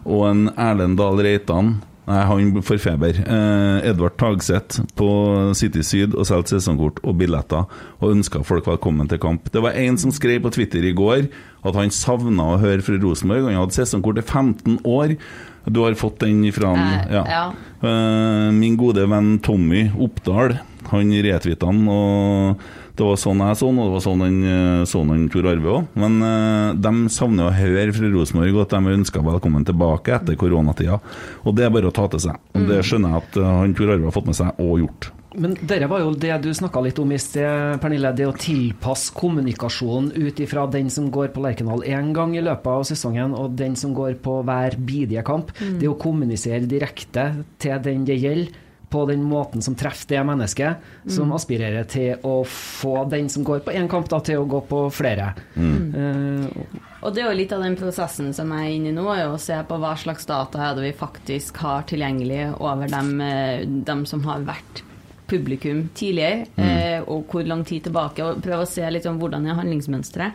Og 0.03 0.25
en 0.27 0.49
Erlend 0.59 0.97
Dahl 0.99 1.21
Reitan 1.23 1.77
Nei, 2.03 2.19
han 2.27 2.63
får 2.67 2.81
feber. 2.83 3.19
Eh, 3.23 3.87
Edvard 3.87 4.17
Tagseth 4.19 4.81
på 4.99 5.07
City 5.55 5.83
Syd 5.87 6.17
og 6.17 6.27
solgte 6.27 6.57
sesongkort 6.57 6.99
og 7.07 7.15
billetter 7.21 7.63
og 8.01 8.11
ønska 8.11 8.41
folk 8.43 8.67
velkommen 8.67 9.07
til 9.11 9.21
kamp. 9.23 9.47
Det 9.53 9.63
var 9.63 9.77
en 9.79 9.99
som 10.01 10.11
skrev 10.11 10.41
på 10.43 10.51
Twitter 10.51 10.83
i 10.83 10.91
går 10.97 11.29
at 11.63 11.79
han 11.79 11.93
savna 11.95 12.49
å 12.53 12.59
høre 12.59 12.83
fra 12.83 12.99
Rosenborg. 12.99 13.47
Han 13.47 13.61
hadde 13.61 13.77
sesongkort 13.77 14.19
i 14.19 14.25
15 14.25 14.81
år. 14.83 15.15
Du 15.63 15.79
har 15.85 15.95
fått 15.95 16.19
den 16.25 16.43
fra 16.51 16.73
han? 16.75 17.07
ja. 17.13 17.23
ja. 17.23 17.45
Eh, 17.87 18.49
min 18.55 18.75
gode 18.79 19.07
venn 19.11 19.37
Tommy 19.43 19.85
Oppdal 19.99 20.57
Han 20.91 21.11
retvita 21.23 21.67
han, 21.67 21.81
og 21.87 22.61
det 22.93 23.05
var 23.07 23.17
sånn 23.17 23.41
jeg 23.41 23.57
så 23.57 23.69
han, 23.71 23.79
og 23.81 23.87
det 23.87 23.93
var 23.95 24.03
sånn 24.05 24.21
han 24.21 24.85
sånn 24.89 25.25
Tor 25.33 25.47
Arve 25.49 25.71
òg. 25.79 25.95
Men 25.97 26.19
eh, 26.27 26.75
de 26.77 26.93
savner 27.13 27.49
å 27.49 27.55
høre 27.57 27.95
fra 27.95 28.11
Rosenborg 28.13 28.61
at 28.61 28.75
de 28.75 28.93
ønsker 28.99 29.25
velkommen 29.25 29.65
tilbake 29.65 30.13
etter 30.19 30.37
koronatida. 30.37 30.99
Og 31.41 31.57
det 31.57 31.65
er 31.65 31.73
bare 31.73 31.89
å 31.89 31.95
ta 31.95 32.05
til 32.13 32.21
seg. 32.27 32.37
Og 32.53 32.69
det 32.69 32.83
skjønner 32.85 33.15
jeg 33.15 33.25
at 33.25 33.41
eh, 33.41 33.51
han 33.63 33.75
Tor 33.77 33.95
Arve 33.95 34.09
har 34.09 34.15
fått 34.15 34.29
med 34.29 34.37
seg 34.37 34.61
og 34.61 34.79
gjort. 34.83 35.09
Men 35.33 35.55
dette 35.57 35.87
var 35.89 36.03
jo 36.03 36.11
det 36.13 36.35
du 36.43 36.51
snakka 36.53 36.83
litt 36.85 36.99
om 37.01 37.09
i 37.09 37.17
sted, 37.17 37.79
Pernille. 37.81 38.11
Det 38.13 38.27
å 38.29 38.35
tilpasse 38.37 39.15
kommunikasjonen 39.17 40.11
ut 40.13 40.41
ifra 40.45 40.67
den 40.69 40.91
som 40.93 41.07
går 41.13 41.31
på 41.33 41.41
Lerkendal 41.41 41.81
én 41.89 42.11
gang 42.13 42.35
i 42.37 42.43
løpet 42.45 42.69
av 42.69 42.85
sesongen, 42.85 43.33
og 43.33 43.55
den 43.57 43.73
som 43.79 43.95
går 43.97 44.19
på 44.21 44.43
hver 44.45 44.77
bidige 44.77 45.25
kamp. 45.25 45.49
Det 45.57 45.89
å 45.89 45.97
kommunisere 45.97 46.69
direkte 46.69 47.31
til 47.57 47.81
den 47.81 48.05
det 48.05 48.19
gjelder, 48.21 48.59
på 48.93 49.03
den 49.09 49.23
måten 49.25 49.63
som 49.65 49.73
treffer 49.79 50.11
det 50.13 50.21
mennesket, 50.29 50.83
som 51.09 51.33
aspirerer 51.33 51.87
til 51.89 52.21
å 52.29 52.35
få 52.45 53.07
den 53.09 53.29
som 53.33 53.43
går 53.47 53.63
på 53.65 53.73
én 53.73 53.89
kamp, 53.89 54.05
da, 54.11 54.19
til 54.21 54.43
å 54.43 54.47
gå 54.49 54.61
på 54.69 54.83
flere. 54.93 55.31
Eh, 55.57 56.79
Og 57.03 57.11
det 57.15 57.23
er 57.23 57.27
jo 57.31 57.35
litt 57.35 57.51
av 57.55 57.63
den 57.65 57.75
prosessen 57.79 58.29
som 58.37 58.51
jeg 58.53 58.69
er 58.69 58.75
inne 58.77 58.91
i 58.93 58.95
nå, 58.95 59.03
er 59.11 59.27
å 59.27 59.39
se 59.41 59.57
på 59.67 59.79
hva 59.81 59.95
slags 59.99 60.29
data 60.29 60.61
er 60.69 60.77
det 60.77 60.85
vi 60.85 60.93
faktisk 61.01 61.57
har 61.65 61.83
tilgjengelig 61.89 62.45
over 62.61 62.87
dem, 62.93 63.15
eh, 63.21 63.65
dem 63.65 64.05
som 64.05 64.21
har 64.29 64.45
vært 64.47 64.83
publikum 65.27 65.87
tidligere, 65.97 66.45
eh, 66.57 67.01
og 67.07 67.25
hvor 67.31 67.47
lang 67.47 67.63
tid 67.65 67.83
tilbake, 67.87 68.23
og 68.23 68.43
prøve 68.45 68.63
å 68.63 68.69
se 68.69 68.85
litt 68.91 69.05
om 69.09 69.17
hvordan 69.19 69.47
er 69.49 69.57
handlingsmønsteret. 69.59 70.33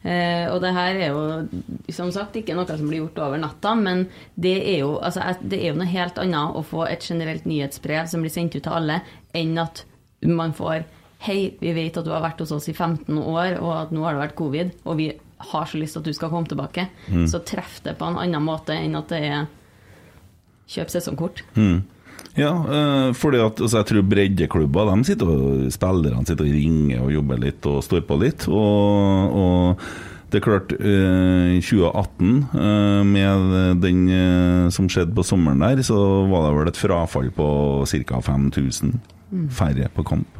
Eh, 0.00 0.46
og 0.48 0.62
det 0.64 0.70
her 0.72 0.96
er 0.96 1.10
jo 1.12 1.92
som 1.92 2.08
sagt 2.14 2.38
ikke 2.40 2.54
noe 2.56 2.64
som 2.68 2.88
blir 2.88 3.02
gjort 3.02 3.18
over 3.26 3.40
natta, 3.40 3.74
men 3.76 4.06
det 4.40 4.56
er, 4.62 4.78
jo, 4.80 4.94
altså, 4.96 5.34
det 5.42 5.58
er 5.60 5.74
jo 5.74 5.80
noe 5.80 5.90
helt 5.90 6.20
annet 6.22 6.56
å 6.56 6.62
få 6.64 6.86
et 6.88 7.04
generelt 7.04 7.44
nyhetsbrev 7.48 8.08
som 8.08 8.24
blir 8.24 8.32
sendt 8.32 8.56
ut 8.56 8.64
til 8.64 8.76
alle, 8.78 9.02
enn 9.36 9.58
at 9.60 9.84
man 10.26 10.56
får 10.56 10.86
Hei, 11.20 11.50
vi 11.60 11.74
vet 11.76 11.98
at 12.00 12.06
du 12.06 12.14
har 12.14 12.22
vært 12.24 12.38
hos 12.40 12.52
oss 12.56 12.70
i 12.70 12.72
15 12.72 13.12
år, 13.20 13.58
og 13.60 13.72
at 13.74 13.90
nå 13.92 14.06
har 14.06 14.14
det 14.16 14.22
vært 14.22 14.38
covid, 14.38 14.70
og 14.88 14.94
vi 14.96 15.10
har 15.50 15.66
så 15.68 15.76
lyst 15.76 15.92
til 15.92 16.00
at 16.00 16.06
du 16.08 16.16
skal 16.16 16.30
komme 16.32 16.48
tilbake. 16.48 16.86
Så 17.28 17.42
treff 17.44 17.82
det 17.84 17.98
på 18.00 18.08
en 18.08 18.16
annen 18.22 18.40
måte 18.40 18.72
enn 18.72 18.96
at 18.96 19.12
det 19.12 19.18
er 19.28 19.42
kjøp 20.72 20.94
sesongkort. 20.94 21.42
Ja, 22.38 22.52
eh, 22.52 23.08
fordi 23.16 23.40
at 23.42 23.58
altså, 23.60 23.80
jeg 23.80 23.88
tror 23.90 24.06
breddeklubber 24.10 24.92
de 24.92 25.08
sitter 25.08 25.32
og 25.32 25.66
spillerne 25.74 26.26
sitter 26.28 26.46
og 26.46 26.54
ringer 26.54 27.02
og 27.04 27.12
jobber 27.16 27.42
litt 27.42 27.66
og 27.70 27.82
står 27.84 28.06
på 28.08 28.20
litt. 28.22 28.46
Og, 28.48 29.36
og 29.40 29.84
det 30.30 30.38
er 30.38 30.44
klart, 30.44 30.72
eh, 30.78 31.56
i 31.56 31.60
2018, 31.60 32.34
eh, 32.54 33.04
med 33.04 33.82
den 33.82 34.04
eh, 34.08 34.68
som 34.70 34.86
skjedde 34.86 35.14
på 35.16 35.24
sommeren 35.26 35.58
der, 35.64 35.82
så 35.82 35.98
var 36.30 36.46
det 36.46 36.52
vel 36.58 36.70
et 36.70 36.78
frafall 36.78 37.30
på 37.34 37.48
ca. 37.90 38.20
5000 38.22 39.00
færre 39.50 39.88
på 39.94 40.04
kamp. 40.06 40.38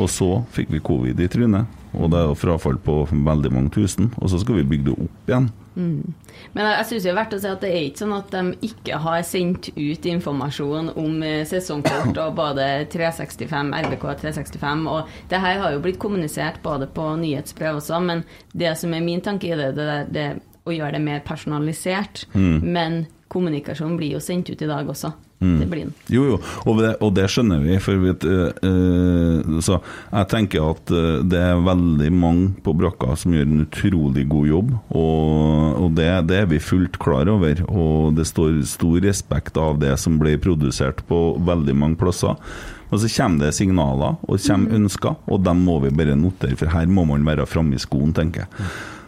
Og 0.00 0.08
så 0.12 0.30
fikk 0.52 0.72
vi 0.72 0.80
covid 0.84 1.20
i 1.20 1.28
trynet, 1.28 1.68
og 1.96 2.12
det 2.12 2.20
er 2.20 2.28
jo 2.30 2.38
frafall 2.38 2.78
på 2.82 3.00
veldig 3.10 3.52
mange 3.54 3.72
tusen. 3.74 4.10
Og 4.20 4.30
så 4.30 4.40
skal 4.42 4.60
vi 4.60 4.68
bygge 4.72 4.90
det 4.90 4.96
opp 5.06 5.30
igjen. 5.30 5.48
Men 5.76 6.62
jeg, 6.70 6.86
syns 6.88 7.04
det 7.04 7.10
er 7.10 7.18
verdt 7.18 7.34
å 7.36 7.40
si 7.42 7.48
at 7.50 7.64
det 7.64 7.70
er 7.72 7.82
ikke 7.84 8.00
sånn 8.00 8.14
at 8.16 8.30
de 8.32 8.68
ikke 8.70 9.00
har 9.04 9.24
sendt 9.28 9.68
ut 9.76 10.08
informasjon 10.08 10.88
om 10.96 11.18
eh, 11.26 11.42
sesongkort 11.48 12.16
og 12.22 12.38
både 12.38 12.68
365, 12.92 13.74
RBK 13.84 14.06
365, 14.22 14.86
og 14.88 15.12
det 15.28 15.42
her 15.42 15.60
har 15.60 15.74
jo 15.74 15.82
blitt 15.84 16.00
kommunisert 16.00 16.62
både 16.64 16.88
på 16.96 17.10
nyhetsbrev 17.20 17.82
også, 17.82 18.00
men 18.08 18.24
det 18.56 18.72
som 18.80 18.96
er 18.96 19.04
min 19.04 19.20
tanke 19.24 19.50
i 19.50 19.58
det, 19.58 19.74
det, 19.76 19.90
er 19.98 20.08
det 20.16 20.26
å 20.66 20.74
gjøre 20.74 20.96
det 20.96 21.04
mer 21.04 21.20
personalisert. 21.26 22.24
Men 22.64 23.04
kommunikasjon 23.32 23.96
blir 23.98 24.16
jo 24.16 24.22
sendt 24.22 24.50
ut 24.50 24.62
i 24.62 24.70
dag 24.70 24.88
også. 24.88 25.12
Det 25.38 25.66
blir 25.68 25.84
den. 25.84 25.92
Jo, 26.08 26.22
jo, 26.30 26.36
og 26.64 26.78
det, 26.80 26.90
og 27.04 27.10
det 27.16 27.26
skjønner 27.28 27.60
vi. 27.60 27.74
For 27.82 28.00
vi, 28.00 28.12
eh, 28.14 29.50
så 29.64 29.76
jeg 29.82 30.28
tenker 30.32 30.70
at 30.70 30.92
eh, 30.96 31.18
det 31.28 31.42
er 31.42 31.60
veldig 31.66 32.08
mange 32.14 32.46
på 32.64 32.72
brakka 32.78 33.12
som 33.20 33.34
gjør 33.36 33.44
en 33.44 33.66
utrolig 33.66 34.24
god 34.30 34.48
jobb, 34.48 34.70
og, 34.96 35.82
og 35.82 35.90
det, 35.98 36.08
det 36.30 36.40
er 36.40 36.48
vi 36.54 36.62
fullt 36.62 36.96
klar 37.02 37.28
over. 37.32 37.60
Og 37.68 38.16
det 38.16 38.24
står 38.30 38.62
stor 38.70 38.96
respekt 39.04 39.60
av 39.60 39.76
det 39.82 39.92
som 40.00 40.16
blir 40.22 40.40
produsert 40.40 41.04
på 41.10 41.20
veldig 41.44 41.76
mange 41.76 42.00
plasser. 42.00 42.40
Og 42.86 43.02
så 43.02 43.10
kommer 43.10 43.44
det 43.44 43.54
signaler, 43.58 44.16
og 44.24 44.42
kommer 44.46 44.80
ønsker, 44.80 45.16
og 45.26 45.44
dem 45.44 45.64
må 45.66 45.80
vi 45.84 45.92
bare 45.92 46.16
notere, 46.16 46.56
for 46.56 46.70
her 46.72 46.88
må 46.88 47.04
man 47.08 47.26
være 47.26 47.48
framme 47.50 47.76
i 47.76 47.82
skoen, 47.82 48.14
tenker 48.16 48.46
jeg. 48.46 48.66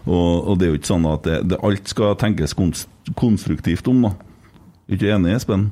Og, 0.08 0.48
og 0.48 0.56
det 0.58 0.66
er 0.66 0.72
jo 0.72 0.78
ikke 0.80 0.92
sånn 0.92 1.08
at 1.08 1.26
det, 1.26 1.42
det, 1.52 1.58
alt 1.64 1.90
skal 1.90 2.16
tenkes 2.20 2.56
konst, 2.58 2.88
konstruktivt 3.16 3.88
om, 3.88 4.08
da. 4.08 4.16
Er 4.88 4.96
ikke 4.96 5.12
enig, 5.14 5.36
Espen? 5.36 5.68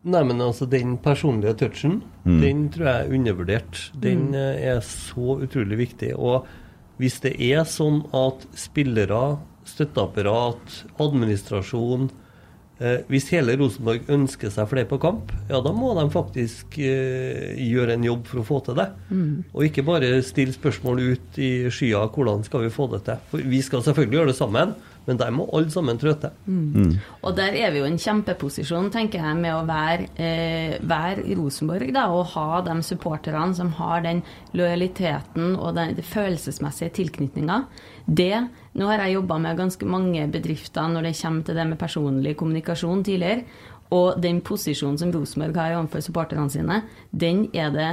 Nei, 0.00 0.22
men 0.24 0.40
altså, 0.40 0.64
den 0.64 0.94
personlige 1.02 1.58
touchen, 1.60 1.98
den 2.24 2.68
tror 2.72 2.86
jeg 2.88 3.04
er 3.04 3.18
undervurdert. 3.18 3.80
Den 4.00 4.30
mm. 4.32 4.38
er 4.70 4.80
så 4.86 5.36
utrolig 5.44 5.76
viktig. 5.82 6.14
Og 6.16 6.46
hvis 7.00 7.20
det 7.24 7.34
er 7.36 7.66
sånn 7.68 8.02
at 8.16 8.46
spillere, 8.56 9.38
støtteapparat, 9.68 10.72
administrasjon 10.98 12.08
eh, 12.80 13.04
Hvis 13.12 13.28
hele 13.30 13.54
Rosenborg 13.60 14.08
ønsker 14.10 14.50
seg 14.50 14.70
flere 14.70 14.88
på 14.88 14.98
kamp, 14.98 15.34
ja, 15.50 15.60
da 15.62 15.72
må 15.76 15.92
de 15.98 16.06
faktisk 16.10 16.78
eh, 16.80 17.52
gjøre 17.60 17.98
en 17.98 18.08
jobb 18.08 18.24
for 18.26 18.40
å 18.40 18.46
få 18.48 18.62
til 18.66 18.80
det. 18.80 18.88
Og 19.52 19.68
ikke 19.68 19.84
bare 19.86 20.22
stille 20.26 20.56
spørsmål 20.56 21.04
ut 21.12 21.40
i 21.40 21.52
skya 21.68 22.06
hvordan 22.08 22.42
skal 22.48 22.64
vi 22.64 22.72
få 22.72 22.88
det 22.96 23.04
til. 23.06 23.20
For 23.30 23.52
vi 23.52 23.60
skal 23.68 23.84
selvfølgelig 23.84 24.20
gjøre 24.20 24.32
det 24.32 24.40
sammen, 24.40 24.74
men 25.10 25.18
der 25.18 25.32
må 25.34 25.48
alle 25.50 25.72
sammen 25.74 25.98
trå 25.98 26.14
til. 26.22 26.34
Og 27.26 27.34
der 27.34 27.56
er 27.58 27.72
vi 27.74 27.80
jo 27.80 27.86
i 27.88 27.90
en 27.90 27.98
kjempeposisjon, 27.98 28.90
tenker 28.94 29.24
jeg, 29.24 29.38
med 29.40 29.56
å 29.56 29.64
være, 29.66 30.06
eh, 30.14 30.76
være 30.86 31.24
Rosenborg 31.34 31.90
da, 31.96 32.06
og 32.14 32.30
ha 32.36 32.60
de 32.62 32.76
supporterne 32.86 33.56
som 33.58 33.72
har 33.80 34.04
den 34.06 34.22
lojaliteten 34.54 35.56
og 35.56 35.74
den, 35.74 35.96
den 35.98 36.06
følelsesmessige 36.06 36.94
tilknytninga. 37.00 37.64
Det 38.06 38.46
Nå 38.78 38.86
har 38.86 39.00
jeg 39.02 39.16
jobba 39.16 39.40
med 39.42 39.58
ganske 39.58 39.86
mange 39.90 40.28
bedrifter 40.30 40.86
når 40.86 41.08
det 41.08 41.16
kommer 41.18 41.42
til 41.42 41.56
det 41.58 41.64
med 41.66 41.78
personlig 41.80 42.36
kommunikasjon 42.38 43.02
tidligere. 43.02 43.42
Og 43.90 44.20
den 44.22 44.38
posisjonen 44.46 44.98
som 45.00 45.10
Rosenborg 45.10 45.58
har 45.58 45.74
overfor 45.74 46.04
supporterne 46.06 46.46
sine, 46.52 46.84
den 47.10 47.48
er 47.52 47.74
det 47.74 47.90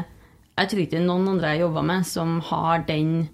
Jeg 0.57 0.69
tror 0.69 0.79
ikke 0.81 0.91
det 0.91 1.01
er 1.01 1.09
noen 1.09 1.27
andre 1.33 1.49
jeg 1.53 1.61
jobber 1.61 1.83
med 1.85 2.05
som 2.05 2.39
har 2.41 2.85
den 2.87 3.29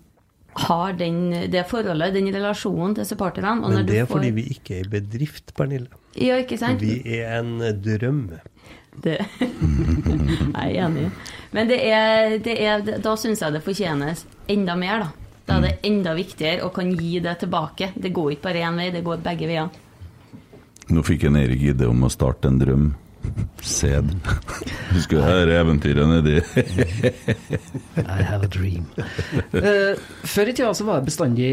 har 0.56 0.94
den, 0.94 1.32
det 1.52 1.66
forholdet, 1.70 2.14
den 2.14 2.28
relasjonen 2.34 2.96
til 2.96 3.06
supporterne. 3.06 3.64
og 3.64 3.72
Men 3.74 3.86
du 3.86 3.92
det 3.92 4.00
er 4.02 4.06
får- 4.06 4.18
fordi 4.18 4.30
vi 4.32 4.44
ikke 4.54 4.76
er 4.80 4.86
i 4.86 4.90
bedrift, 5.00 5.54
Pernille. 5.58 5.88
Ja, 6.16 6.38
ikke 6.38 6.58
sant? 6.62 6.82
Vi 6.82 7.02
er 7.20 7.40
en 7.40 7.58
drøm. 7.82 8.30
Det 9.04 9.18
jeg 9.20 10.76
er 10.78 10.86
enig. 10.86 11.08
Men 11.52 11.68
det 11.68 11.80
er, 11.90 12.38
det 12.46 12.58
er, 12.62 12.82
da 13.02 13.16
syns 13.18 13.42
jeg 13.42 13.54
det 13.56 13.64
fortjenes 13.66 14.26
enda 14.48 14.76
mer, 14.78 15.00
da. 15.00 15.12
Da 15.46 15.58
er 15.58 15.62
det 15.66 15.72
enda 15.90 16.14
viktigere 16.16 16.64
å 16.64 16.70
kan 16.72 16.92
gi 16.96 17.18
det 17.20 17.34
tilbake. 17.42 17.90
Det 18.00 18.14
går 18.16 18.32
ikke 18.38 18.46
bare 18.46 18.62
én 18.70 18.78
vei, 18.80 18.92
det 18.94 19.02
går 19.04 19.18
begge 19.26 19.48
veier. 19.50 19.70
Nå 20.94 21.02
fikk 21.04 21.26
en 21.28 21.36
Erik 21.40 21.62
idé 21.74 21.88
om 21.90 22.04
å 22.06 22.10
starte 22.12 22.48
en 22.48 22.60
drøm. 22.62 22.86
Sæd. 23.64 24.10
Du 24.92 25.00
skulle 25.00 25.24
høre 25.24 25.56
eventyret 25.62 26.10
nedi 26.10 26.36
I 28.04 28.24
have 28.28 28.44
a 28.44 28.50
dream. 28.52 28.88
Uh, 29.56 29.96
før 30.28 30.52
i 30.52 30.56
tida 30.56 30.74
så 30.76 30.88
var 30.88 31.00
det 31.00 31.08
bestandig 31.08 31.52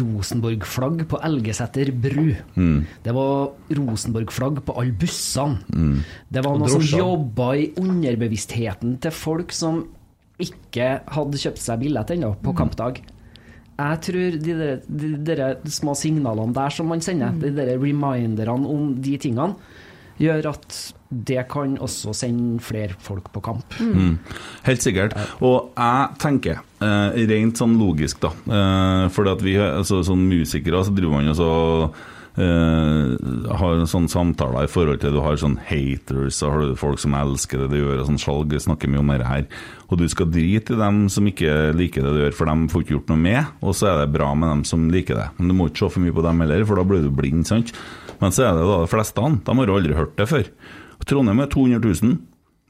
Rosenborg-flagg 0.00 1.04
på 1.10 1.20
Elgeseter 1.28 1.92
bru. 1.94 2.32
Det 3.04 3.14
var 3.14 3.76
Rosenborg-flagg 3.78 4.62
på 4.66 4.76
alle 4.80 4.96
bussene. 4.98 6.02
Det 6.28 6.42
var 6.44 6.58
noe 6.58 6.72
som 6.72 6.82
jobba 6.82 7.52
i 7.60 7.68
underbevisstheten 7.78 8.98
til 9.02 9.14
folk 9.14 9.54
som 9.54 9.84
ikke 10.42 10.88
hadde 11.14 11.40
kjøpt 11.40 11.62
seg 11.62 11.80
billett 11.84 12.12
ennå 12.12 12.34
på 12.42 12.52
kampdag. 12.56 13.00
Jeg 13.76 14.00
tror 14.06 14.36
de, 14.40 14.54
der, 15.24 15.42
de 15.60 15.72
små 15.72 15.92
signalene 15.98 16.56
der 16.56 16.72
som 16.72 16.88
man 16.88 17.02
sender, 17.04 17.34
de 17.40 17.52
der 17.52 17.74
reminderne 17.76 18.68
om 18.72 18.94
de 19.04 19.16
tingene, 19.20 19.52
gjør 20.20 20.48
at 20.54 20.78
det 21.10 21.44
kan 21.50 21.76
også 21.78 22.14
sende 22.16 22.58
flere 22.64 22.96
folk 22.98 23.30
på 23.34 23.42
kamp. 23.44 23.76
Helt 24.66 24.82
sikkert. 24.82 25.14
Og 25.40 25.72
jeg 25.76 26.18
tenker, 26.22 26.60
eh, 26.82 27.22
rent 27.30 27.60
sånn 27.60 27.78
logisk, 27.78 28.20
da 28.20 28.32
eh, 28.34 29.08
For 29.14 29.30
at 29.30 29.42
vi 29.42 29.56
altså, 29.56 30.02
som 30.04 30.18
musikere 30.28 30.82
så 30.84 30.94
driver 30.94 31.18
man 31.20 31.30
jo 31.30 31.38
så 31.38 31.50
Uh, 32.36 33.16
har 33.56 33.78
en 33.78 33.88
sånn 33.88 34.10
samtaler 34.12 34.66
i 34.66 34.68
forhold 34.68 35.00
til 35.00 35.14
Du 35.14 35.22
har 35.24 35.38
sånn 35.40 35.54
haters, 35.70 36.36
så 36.36 36.50
har 36.52 36.60
du 36.60 36.74
folk 36.76 37.00
som 37.00 37.14
elsker 37.16 37.62
det 37.62 37.70
du 37.72 37.78
gjør, 37.78 38.02
og 38.02 38.10
sånn 38.10 38.20
skjalg 38.20 38.52
snakker 38.60 38.92
mye 38.92 39.00
om 39.00 39.12
det 39.14 39.24
her. 39.24 39.46
Og 39.88 40.02
du 40.02 40.04
skal 40.12 40.28
drite 40.28 40.74
i 40.74 40.80
dem 40.82 41.06
som 41.12 41.24
ikke 41.30 41.72
liker 41.78 42.04
det 42.04 42.12
du 42.12 42.20
gjør, 42.26 42.36
for 42.36 42.52
dem 42.52 42.66
får 42.68 42.84
ikke 42.84 42.96
gjort 42.98 43.12
noe 43.14 43.22
med. 43.24 43.54
Og 43.64 43.72
så 43.78 43.88
er 43.88 44.02
det 44.02 44.12
bra 44.18 44.34
med 44.36 44.52
dem 44.52 44.66
som 44.68 44.84
liker 44.92 45.16
det. 45.16 45.30
Men 45.38 45.48
du 45.48 45.56
må 45.56 45.70
ikke 45.70 45.86
se 45.86 45.94
for 45.94 46.04
mye 46.04 46.18
på 46.18 46.26
dem 46.28 46.44
heller, 46.44 46.66
for 46.68 46.76
da 46.76 46.84
blir 46.90 47.06
du 47.06 47.14
blind, 47.22 47.48
sant. 47.48 47.72
Men 48.20 48.36
så 48.36 48.50
er 48.50 48.58
det 48.58 48.68
da 48.68 48.82
de 48.84 48.92
fleste, 48.92 49.30
de 49.48 49.56
har 49.62 49.72
aldri 49.78 49.96
hørt 49.96 50.20
det 50.20 50.28
før. 50.28 50.52
Trondheim 51.06 51.42
er 51.42 51.50
200 51.52 51.82
000. 52.02 52.16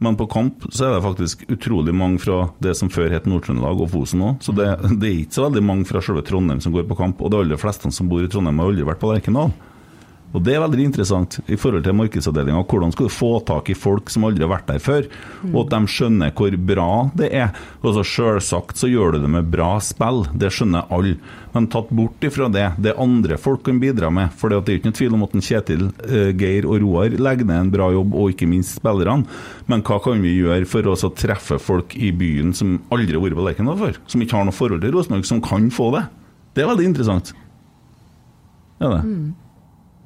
Men 0.04 0.16
på 0.16 0.26
kamp 0.28 0.66
så 0.68 0.84
er 0.84 0.94
det 0.96 1.04
faktisk 1.06 1.44
utrolig 1.48 1.94
mange 1.96 2.20
fra 2.20 2.50
det 2.60 2.74
som 2.76 2.90
før 2.92 3.14
het 3.14 3.24
Nord-Trøndelag 3.28 3.80
og 3.80 3.88
Fosen 3.94 4.24
òg. 4.26 4.42
Så 4.44 4.52
det, 4.52 4.66
det 5.00 5.08
er 5.08 5.22
ikke 5.22 5.38
så 5.38 5.46
veldig 5.46 5.62
mange 5.64 5.88
fra 5.88 6.02
selve 6.04 6.24
Trondheim 6.26 6.60
som 6.60 6.74
går 6.74 6.84
på 6.90 6.98
kamp. 6.98 7.22
Og 7.24 7.32
de 7.32 7.40
aller 7.40 7.60
fleste 7.60 7.88
som 7.94 8.10
bor 8.10 8.24
i 8.24 8.28
Trondheim, 8.28 8.60
har 8.60 8.68
aldri 8.68 8.84
vært 8.84 9.00
på 9.00 9.12
Lerkendal. 9.14 9.54
Og 10.34 10.42
Det 10.44 10.52
er 10.52 10.60
veldig 10.60 10.84
interessant 10.84 11.38
i 11.48 11.56
forhold 11.56 11.84
til 11.86 11.94
markedsavdelinga. 11.96 12.64
Hvordan 12.68 12.92
skal 12.92 13.08
du 13.08 13.14
få 13.14 13.30
tak 13.46 13.70
i 13.72 13.76
folk 13.78 14.10
som 14.12 14.26
aldri 14.26 14.44
har 14.44 14.52
vært 14.52 14.68
der 14.68 14.82
før, 14.82 15.06
og 15.52 15.58
at 15.62 15.72
de 15.72 15.92
skjønner 15.92 16.34
hvor 16.36 16.56
bra 16.68 16.88
det 17.16 17.30
er. 17.32 17.54
Altså 17.80 18.04
Selvsagt 18.06 18.80
så 18.80 18.90
gjør 18.90 19.14
du 19.16 19.22
det 19.24 19.30
med 19.32 19.48
bra 19.52 19.76
spill, 19.80 20.24
det 20.36 20.50
skjønner 20.52 20.90
alle. 20.92 21.16
Men 21.54 21.70
tatt 21.72 21.88
bort 21.94 22.26
ifra 22.26 22.50
det, 22.52 22.66
det 22.84 22.96
andre 23.00 23.38
folk 23.40 23.62
kan 23.64 23.78
bidra 23.80 24.10
med. 24.12 24.34
For 24.36 24.52
det 24.52 24.58
er 24.60 24.76
ikke 24.76 24.90
noe 24.90 24.98
tvil 24.98 25.16
om 25.16 25.24
at 25.24 25.38
en 25.38 25.46
Kjetil, 25.46 25.86
eh, 26.04 26.28
Geir 26.36 26.68
og 26.68 26.82
Roar 26.82 27.16
legger 27.16 27.48
ned 27.48 27.62
en 27.62 27.72
bra 27.72 27.88
jobb, 27.94 28.12
og 28.18 28.34
ikke 28.34 28.50
minst 28.50 28.76
spillerne. 28.80 29.24
Men 29.70 29.86
hva 29.86 30.00
kan 30.04 30.20
vi 30.20 30.34
gjøre 30.36 30.68
for 30.68 30.90
å 30.90 30.98
treffe 31.16 31.60
folk 31.62 31.96
i 31.96 32.12
byen 32.12 32.52
som 32.56 32.76
aldri 32.92 33.16
har 33.16 33.24
vært 33.24 33.38
på 33.40 33.48
Lerkendal 33.48 33.80
før? 33.80 34.02
Som 34.10 34.20
ikke 34.26 34.36
har 34.36 34.44
noe 34.50 34.58
forhold 34.58 34.84
til 34.84 34.92
Rosenborg, 34.98 35.24
som 35.24 35.40
kan 35.40 35.70
få 35.72 35.88
det? 35.96 36.04
Det 36.52 36.64
er 36.64 36.72
veldig 36.74 36.90
interessant. 36.92 37.32
Ja, 38.82 38.98
det. 38.98 39.02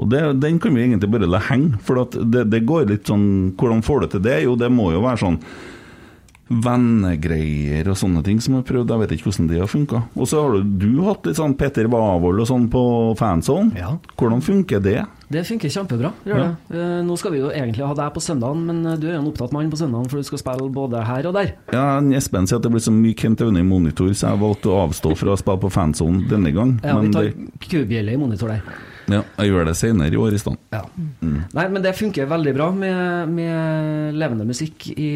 Og 0.01 0.09
det, 0.09 0.23
Den 0.41 0.59
kan 0.63 0.75
vi 0.75 0.87
egentlig 0.87 1.11
bare 1.13 1.29
la 1.29 1.43
henge, 1.51 1.77
for 1.85 2.07
det, 2.09 2.47
det 2.51 2.65
går 2.69 2.89
litt 2.89 3.11
sånn 3.11 3.53
Hvordan 3.61 3.85
får 3.85 4.07
du 4.07 4.15
til 4.15 4.25
det? 4.25 4.39
Jo, 4.47 4.57
det 4.57 4.73
må 4.73 4.91
jo 4.95 5.05
være 5.05 5.23
sånn 5.27 5.39
vennegreier 6.51 7.87
og 7.93 7.95
sånne 7.99 8.25
ting 8.27 8.41
som 8.43 8.57
jeg 8.57 8.65
har 8.65 8.67
prøvd. 8.67 8.91
Jeg 8.91 9.01
vet 9.05 9.13
ikke 9.15 9.29
hvordan 9.29 9.49
det 9.53 9.61
har 9.61 9.71
funka. 9.71 10.01
Og 10.19 10.27
så 10.27 10.41
har 10.43 10.57
du, 10.57 10.73
du 10.83 11.05
hatt 11.07 11.29
litt 11.29 11.39
sånn 11.39 11.55
Petter 11.59 11.87
Wavold 11.91 12.43
og 12.43 12.49
sånn 12.51 12.67
på 12.73 12.83
fanzone. 13.21 13.71
Ja. 13.79 13.93
Hvordan 14.19 14.43
funker 14.43 14.83
det? 14.83 14.99
Det 15.31 15.45
funker 15.47 15.71
kjempebra. 15.71 16.11
Gjør 16.27 16.43
det. 16.43 16.51
Eh, 16.75 16.97
Nå 17.07 17.15
skal 17.21 17.37
vi 17.37 17.43
jo 17.45 17.53
egentlig 17.55 17.87
ha 17.87 17.95
deg 17.95 18.11
på 18.17 18.25
søndagen, 18.25 18.67
men 18.67 18.83
eh, 18.83 18.99
du 18.99 19.07
er 19.07 19.15
jo 19.15 19.23
en 19.23 19.31
opptatt 19.31 19.55
mann 19.55 19.71
på 19.71 19.79
søndagen, 19.79 20.11
for 20.11 20.19
du 20.19 20.27
skal 20.27 20.43
spille 20.43 20.67
både 20.75 21.05
her 21.07 21.31
og 21.31 21.39
der. 21.39 21.53
Ja, 21.71 21.87
Espen 22.19 22.51
sier 22.51 22.59
at 22.59 22.67
det 22.67 22.75
blir 22.75 22.83
så 22.83 22.95
mye 22.95 23.15
Kent 23.15 23.47
Aune 23.47 23.63
i 23.63 23.67
monitor, 23.71 24.11
så 24.11 24.33
jeg 24.33 24.43
valgte 24.43 24.75
å 24.75 24.81
avstå 24.89 25.15
fra 25.23 25.37
å 25.37 25.39
spille 25.39 25.63
på 25.63 25.71
fanzone 25.71 26.27
denne 26.33 26.51
gang. 26.57 26.81
Ja, 26.83 26.99
vi 26.99 27.15
tar 27.15 27.31
det, 27.31 27.51
kubjelle 27.63 28.19
i 28.19 28.19
monitor 28.19 28.51
der. 28.57 28.65
Ja, 29.13 29.23
jeg 29.41 29.51
gjør 29.51 29.69
det 29.69 29.75
senere 29.79 30.15
i 30.15 30.19
år 30.21 30.37
i 30.37 30.41
stand. 30.41 30.61
Ja. 30.73 30.83
Nei, 31.21 31.67
men 31.73 31.83
det 31.85 31.97
funker 31.99 32.29
veldig 32.31 32.55
bra 32.57 32.69
med, 32.75 33.33
med 33.35 34.17
levende 34.19 34.47
musikk 34.49 34.89
i 34.95 35.11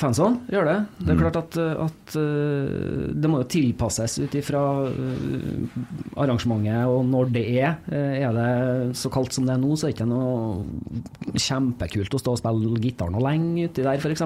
fansene. 0.00 0.42
Gjør 0.52 0.68
det. 0.68 0.76
Det 1.02 1.14
er 1.14 1.20
klart 1.22 1.38
at, 1.40 1.58
at 1.86 2.16
uh, 2.18 3.08
det 3.14 3.30
må 3.30 3.42
jo 3.42 3.48
tilpasses 3.54 4.18
ut 4.24 4.36
ifra 4.38 4.62
uh, 4.88 5.78
arrangementet 6.18 6.90
og 6.90 7.06
når 7.08 7.32
det 7.36 7.46
er. 7.54 7.78
Uh, 7.88 8.14
Er 8.18 8.34
det 8.34 8.98
så 8.98 9.10
kaldt 9.12 9.36
som 9.36 9.46
det 9.48 9.54
er 9.54 9.62
nå, 9.62 9.74
så 9.78 9.88
er 9.88 9.92
det 9.92 9.98
ikke 9.98 10.10
noe 10.10 11.38
kjempekult 11.38 12.14
å 12.14 12.22
stå 12.22 12.36
og 12.36 12.40
spille 12.42 12.82
gitar 12.82 13.10
noe 13.12 13.24
lenge 13.24 13.68
uti 13.68 13.84
der, 13.84 13.98
f.eks. 13.98 14.24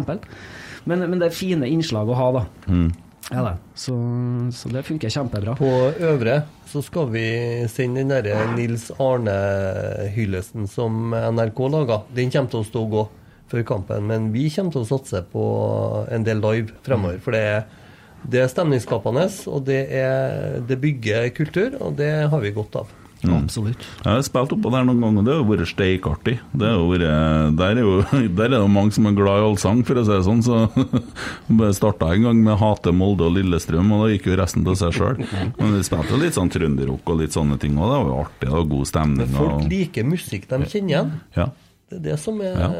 Men, 0.88 1.06
men 1.06 1.18
det 1.20 1.28
er 1.28 1.36
fine 1.36 1.68
innslag 1.70 2.10
å 2.10 2.18
ha, 2.18 2.28
da. 2.40 2.44
Ja, 3.30 3.42
da. 3.42 3.52
Så, 3.74 3.94
så 4.52 4.68
det 4.72 4.82
funker 4.82 5.12
kjempebra. 5.12 5.54
På 5.56 5.70
Øvre 6.00 6.42
så 6.68 6.82
skal 6.84 7.10
vi 7.12 7.26
sende 7.70 8.02
den 8.02 8.12
derre 8.12 8.46
Nils 8.56 8.88
Arne-hyllesten 8.98 10.66
som 10.70 11.12
NRK 11.14 11.60
laga. 11.72 12.00
Den 12.14 12.32
kommer 12.32 12.52
til 12.52 12.62
å 12.62 12.68
stå 12.68 12.86
og 12.86 12.96
gå 12.96 13.04
før 13.52 13.66
kampen, 13.68 14.08
men 14.08 14.30
vi 14.32 14.48
kommer 14.52 14.74
til 14.74 14.84
å 14.84 14.88
satse 14.88 15.22
på 15.32 15.44
en 16.12 16.24
del 16.26 16.40
live 16.42 16.72
fremover. 16.86 17.20
For 17.22 17.36
det 17.36 17.42
er, 17.52 17.62
det 18.32 18.42
er 18.42 18.50
stemningsskapende, 18.50 19.28
og 19.52 19.68
det, 19.68 19.82
er, 19.92 20.58
det 20.68 20.80
bygger 20.80 21.30
kultur, 21.36 21.76
og 21.80 21.98
det 22.00 22.12
har 22.32 22.44
vi 22.44 22.54
godt 22.56 22.80
av. 22.82 22.96
Absolutt. 23.30 23.84
Jeg 24.02 24.10
har 24.16 24.22
spilt 24.26 24.52
oppå 24.56 24.70
der 24.74 24.84
noen 24.88 25.00
ganger, 25.04 25.22
det 25.28 25.34
har 25.36 25.44
vært 25.46 25.70
steikartig. 25.70 26.34
Det 26.52 26.66
har 26.72 26.82
vært, 26.88 27.56
der, 27.56 27.76
er 27.78 27.82
jo, 27.84 27.92
der 28.38 28.44
er 28.50 28.56
det 28.56 28.70
mange 28.74 28.92
som 28.96 29.06
er 29.06 29.14
glad 29.14 29.42
i 29.42 29.46
allsang, 29.50 29.84
for 29.86 29.94
å 30.00 30.04
si 30.06 30.10
det 30.16 30.24
sånn. 30.26 30.42
Så 30.42 31.72
starta 31.78 32.10
jeg 32.12 32.22
en 32.22 32.28
gang 32.30 32.42
med 32.44 32.58
'Hate 32.58 32.92
Molde 32.92 33.28
og 33.28 33.36
Lillestrøm', 33.36 33.92
og 33.94 34.04
da 34.06 34.12
gikk 34.14 34.26
jo 34.32 34.38
resten 34.42 34.64
til 34.66 34.76
seg 34.76 34.96
sjøl. 34.98 35.20
Men 35.58 35.76
vi 35.78 35.82
spilte 35.86 36.18
litt 36.20 36.34
sånn 36.38 36.50
trønderrock 36.52 37.12
og 37.14 37.20
litt 37.22 37.32
sånne 37.36 37.58
ting, 37.62 37.78
og 37.78 37.86
det 37.92 37.98
var 38.00 38.08
jo 38.10 38.22
artig. 38.26 38.48
og 38.52 38.68
god 38.72 38.86
stemning. 38.86 39.28
Men 39.28 39.36
folk 39.38 39.52
Og, 39.62 39.68
liker 39.70 40.04
musikk 40.08 40.48
de 40.48 40.64
kjenner 40.64 40.88
igjen. 40.96 41.12
ja. 41.36 41.50
Det 41.92 41.98
er 41.98 42.04
det 42.12 42.18
som 42.20 42.40
er 42.40 42.54
Ja. 42.56 42.70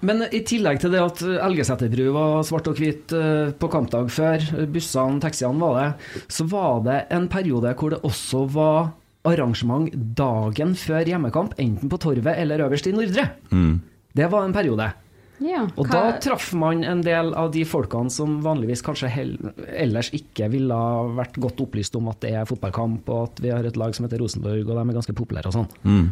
Men 0.00 0.22
i 0.32 0.40
tillegg 0.46 0.78
til 0.80 0.92
det 0.94 1.00
at 1.02 1.20
Elgeseterbru 1.20 2.12
var 2.14 2.42
svart 2.46 2.68
og 2.70 2.76
hvit 2.78 3.12
eh, 3.12 3.50
på 3.50 3.68
kampdag 3.68 4.08
før, 4.14 4.38
bussene, 4.70 5.20
taxiene 5.20 5.58
var 5.58 5.74
det, 5.80 6.22
så 6.30 6.46
var 6.48 6.80
det 6.86 7.06
en 7.10 7.26
periode 7.28 7.74
hvor 7.76 7.90
det 7.90 7.98
også 8.06 8.44
var 8.54 8.92
arrangement 9.32 9.90
dagen 10.16 10.74
før 10.74 11.04
hjemmekamp, 11.06 11.54
enten 11.58 11.88
på 11.92 11.98
Torvet 12.02 12.36
eller 12.38 12.64
øverst 12.68 12.86
i 12.90 12.92
Nordre. 12.96 13.28
Mm. 13.52 13.80
Det 14.14 14.30
var 14.32 14.44
en 14.48 14.52
periode. 14.56 14.92
Ja, 15.40 15.60
Og 15.76 15.86
hva- 15.86 15.92
da 15.92 16.18
traff 16.18 16.48
man 16.58 16.82
en 16.82 17.00
del 17.06 17.32
av 17.38 17.52
de 17.54 17.62
folkene 17.64 18.10
som 18.10 18.40
vanligvis 18.42 18.82
kanskje 18.82 19.08
hel 19.08 19.36
ellers 19.70 20.10
ikke 20.10 20.48
ville 20.50 20.74
ha 20.74 21.04
vært 21.14 21.38
godt 21.38 21.60
opplyst 21.62 21.94
om 21.94 22.08
at 22.10 22.18
det 22.24 22.32
er 22.34 22.44
fotballkamp, 22.44 23.06
og 23.08 23.28
at 23.28 23.40
vi 23.44 23.50
har 23.54 23.62
et 23.64 23.76
lag 23.78 23.94
som 23.94 24.04
heter 24.08 24.18
Rosenborg, 24.18 24.64
og 24.66 24.74
de 24.74 24.90
er 24.90 24.96
ganske 24.98 25.14
populære 25.14 25.46
og 25.46 25.54
sånn. 25.54 26.10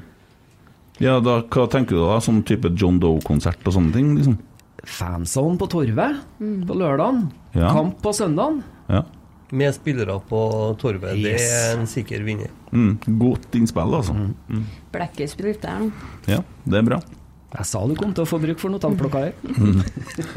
ja, 1.02 1.18
da, 1.20 1.40
hva 1.42 1.66
tenker 1.68 1.96
du 1.98 2.04
da? 2.06 2.20
Sånn 2.24 2.44
type 2.46 2.70
John 2.78 3.00
Doe-konsert 3.02 3.66
og 3.66 3.74
sånne 3.76 3.92
ting? 3.92 4.14
liksom? 4.16 4.38
Fanzone 4.86 5.58
på 5.58 5.66
Torvet 5.68 6.20
på 6.38 6.74
lørdagen. 6.78 7.26
Ja. 7.56 7.72
Kamp 7.74 7.98
på 8.04 8.12
søndagen. 8.14 8.62
Ja. 8.88 9.02
Med 9.54 9.74
spillere 9.76 10.16
på 10.28 10.40
Torvet. 10.80 11.18
Det 11.22 11.36
er 11.38 11.76
en 11.76 11.86
sikker 11.90 12.24
vinner. 12.26 12.50
Mm. 12.72 12.96
Godt 13.20 13.54
innspill, 13.58 13.94
altså. 14.00 14.16
Blekket 14.94 15.32
spruter 15.32 15.70
her 15.70 15.86
nå. 15.86 16.10
Ja, 16.30 16.42
det 16.66 16.80
er 16.80 16.88
bra. 16.88 17.00
Jeg 17.56 17.64
sa 17.70 17.80
du 17.88 17.94
kom 17.96 18.10
til 18.12 18.24
å 18.24 18.28
få 18.28 18.40
bruk 18.42 18.58
for 18.60 18.74
notatblokka 18.74 19.20
her. 19.22 19.36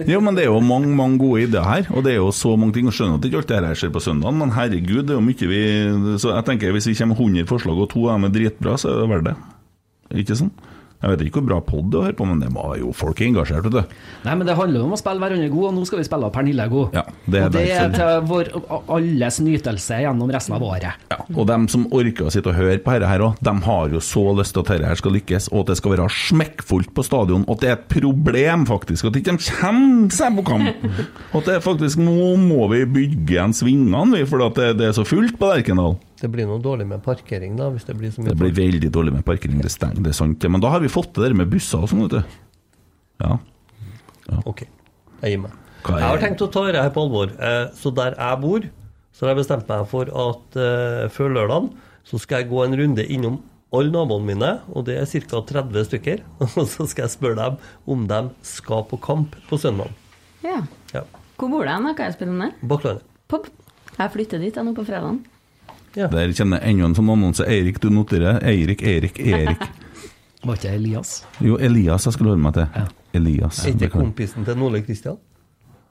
Jo, 0.07 0.22
men 0.24 0.38
det 0.38 0.45
er 0.45 0.51
jo 0.53 0.60
mange 0.64 0.91
mange 0.95 1.18
gode 1.20 1.47
ideer 1.47 1.66
her, 1.66 1.89
og 1.91 2.05
det 2.05 2.14
er 2.14 2.20
jo 2.22 2.30
så 2.36 2.53
mange 2.55 2.78
ting. 2.78 2.88
Og 2.88 2.95
skjønner 2.95 3.18
at 3.18 3.26
ikke 3.28 3.41
alt 3.41 3.49
det 3.49 3.60
her 3.66 3.80
skjer 3.82 3.91
på 3.95 4.03
søndagen, 4.05 4.38
men 4.39 4.53
herregud, 4.55 5.01
det 5.10 5.16
er 5.16 5.18
jo 5.18 5.26
mye 5.26 5.49
vi 5.49 5.64
Så 6.22 6.32
jeg 6.36 6.45
tenker 6.47 6.76
hvis 6.76 6.88
vi 6.91 6.95
kommer 7.01 7.18
med 7.18 7.41
100 7.41 7.49
forslag, 7.49 7.82
og 7.82 7.89
to 7.91 8.05
av 8.05 8.20
dem 8.20 8.30
er 8.30 8.36
dritbra, 8.38 8.78
så 8.80 8.93
er 8.93 9.01
det 9.01 9.10
verdt 9.12 9.32
det. 9.32 9.36
Ikke 10.22 10.38
sånn? 10.38 10.53
Jeg 11.00 11.14
vet 11.14 11.22
ikke 11.24 11.39
hvor 11.39 11.47
bra 11.47 11.58
pod 11.64 11.86
du 11.93 12.02
har 12.04 12.12
på, 12.12 12.26
men 12.28 12.41
det 12.43 12.50
var 12.52 12.74
jo 12.76 12.89
folk 12.91 13.22
er 13.22 13.30
engasjert, 13.30 13.64
vet 13.70 13.76
du. 13.78 14.00
Nei, 14.26 14.34
men 14.36 14.43
det 14.50 14.56
handler 14.60 14.84
om 14.84 14.95
å 14.95 15.00
spille 15.00 15.24
hverandre 15.24 15.47
god, 15.54 15.68
og 15.70 15.78
nå 15.78 15.84
skal 15.88 16.02
vi 16.02 16.08
spille 16.10 16.28
av 16.28 16.34
Pernille 16.36 16.66
god. 16.74 16.97
Ja, 16.97 17.04
det 17.24 17.43
og 17.45 17.54
det 17.56 17.62
er 17.72 17.93
til 17.93 18.26
vår 18.28 18.50
alles 18.97 19.39
nytelse 19.45 20.02
gjennom 20.04 20.34
resten 20.36 20.58
av 20.58 20.66
året. 20.68 21.06
Ja, 21.14 21.20
og 21.30 21.47
dem 21.47 21.70
som 21.72 21.86
orker 21.95 22.28
å 22.28 22.34
sitte 22.36 22.52
og 22.52 22.60
høre 22.60 22.82
på 22.84 22.97
dette 22.97 23.12
her 23.14 23.24
òg, 23.30 23.39
de 23.47 23.54
har 23.70 23.95
jo 23.95 24.04
så 24.04 24.26
lyst 24.41 24.58
til 24.58 24.66
at 24.66 24.74
dette 24.74 24.91
her 24.91 25.00
skal 25.00 25.16
lykkes, 25.16 25.47
og 25.54 25.64
at 25.64 25.72
det 25.72 25.80
skal 25.80 25.95
være 25.95 26.10
smekkfullt 26.18 26.91
på 26.97 27.08
stadion, 27.08 27.47
og 27.47 27.56
at 27.56 27.64
det 27.64 27.72
er 27.72 27.78
et 27.78 27.88
problem, 27.95 28.68
faktisk, 28.68 29.08
at 29.08 29.22
ikke 29.22 29.38
de 29.39 29.50
kommer 29.62 30.12
seg 30.20 30.36
på 30.41 30.47
kamp. 30.52 30.86
Og 31.30 31.41
at 31.41 31.47
det 31.47 31.56
er 31.60 31.64
faktisk 31.64 32.00
Nå 32.02 32.34
må 32.41 32.66
vi 32.72 32.84
bygge 32.89 33.36
igjen 33.36 33.54
svingene, 33.56 34.04
vi, 34.18 34.26
for 34.28 34.41
det, 34.58 34.74
det 34.80 34.89
er 34.89 34.95
så 34.97 35.06
fullt 35.08 35.38
på 35.39 35.50
Lerkendal. 35.52 35.95
Det 36.20 36.30
blir 36.32 36.45
noe 36.49 36.59
dårlig 36.61 36.86
med 36.88 37.01
parkering, 37.05 37.55
da, 37.59 37.70
hvis 37.72 37.86
det 37.88 37.95
blir 37.97 38.11
så 38.11 38.22
mye 38.22 38.30
Det 38.34 38.38
blir 38.39 38.51
veldig 38.57 38.89
dårlig 38.91 39.13
med 39.15 39.26
parkering, 39.26 39.61
det, 39.63 39.72
stenger 39.72 40.03
det 40.03 40.11
er 40.11 40.17
sant. 40.17 40.43
Men 40.51 40.59
da 40.63 40.70
har 40.74 40.80
vi 40.84 40.89
fått 40.91 41.13
det 41.15 41.30
der 41.30 41.34
med 41.39 41.49
busser 41.51 41.80
og 41.86 41.89
sånn, 41.91 42.03
vet 42.07 42.17
du. 42.20 42.39
Ja. 43.24 43.38
Ok, 44.45 44.63
jeg 45.24 45.32
gir 45.34 45.39
meg. 45.45 45.51
Hva 45.84 45.95
er- 45.95 45.99
Jeg 46.03 46.09
har 46.09 46.17
tenkt 46.26 46.41
å 46.45 46.51
ta 46.51 46.65
dette 46.72 46.93
på 46.93 47.01
alvor. 47.05 47.32
Eh, 47.39 47.70
Så 47.74 47.93
der 47.95 48.15
jeg 48.17 48.41
bor, 48.41 48.59
så 49.13 49.26
har 49.26 49.34
jeg 49.36 49.38
bestemt 49.45 49.67
meg 49.67 49.88
for 49.88 50.03
at 50.05 50.55
eh, 50.59 51.07
før 51.09 51.32
lørdagen 51.34 51.72
så 52.05 52.20
skal 52.20 52.41
jeg 52.43 52.49
gå 52.51 52.63
en 52.65 52.76
runde 52.78 53.05
innom 53.09 53.41
alle 53.72 53.91
naboene 53.91 54.26
mine, 54.26 54.61
og 54.74 54.86
det 54.86 54.97
er 54.97 55.05
ca. 55.05 55.41
30 55.45 55.86
stykker. 55.86 56.22
Og 56.39 56.67
så 56.67 56.88
skal 56.89 57.03
jeg 57.07 57.11
spørre 57.17 57.36
dem 57.36 57.57
om 57.88 58.07
de 58.07 58.30
skal 58.41 58.84
på 58.89 58.99
kamp 58.99 59.36
på 59.49 59.59
søndag. 59.61 59.89
Ja. 60.43 60.63
Ja. 60.93 61.03
Hvor 61.38 61.49
bor 61.49 61.63
du 61.63 61.70
hen? 61.70 61.84
da? 61.86 61.93
Hva 61.93 62.05
er 62.09 62.15
det? 62.17 62.53
Bakklandet. 62.67 63.03
Pop. 63.30 63.45
Jeg 63.99 64.11
flytter 64.11 64.39
dit 64.41 64.55
jeg 64.55 64.65
nå 64.65 64.74
på 64.74 64.86
fredagen. 64.88 65.24
Ja. 66.00 66.08
Der 66.14 66.32
kjenner 66.36 66.62
jeg 66.64 66.76
enda 66.78 66.89
en 66.89 66.97
sånn 66.97 67.12
annonse. 67.12 67.45
Eirik, 67.50 67.80
du 67.84 67.89
noterer. 67.93 68.39
Eirik, 68.47 68.84
Eirik, 68.88 69.20
Erik. 69.20 69.66
Var 70.45 70.56
ikke 70.56 70.70
det 70.70 70.76
Elias? 70.80 71.16
Jo, 71.43 71.58
Elias 71.60 72.06
jeg 72.08 72.16
skulle 72.16 72.32
holde 72.32 72.43
meg 72.45 72.56
til. 72.56 72.86
Elias. 73.20 73.64
Er 73.66 73.74
ikke 73.74 73.86
det 73.88 73.89
kompisen 73.91 74.45
til 74.47 74.62
Ole 74.64 74.80
Kristian? 74.86 75.18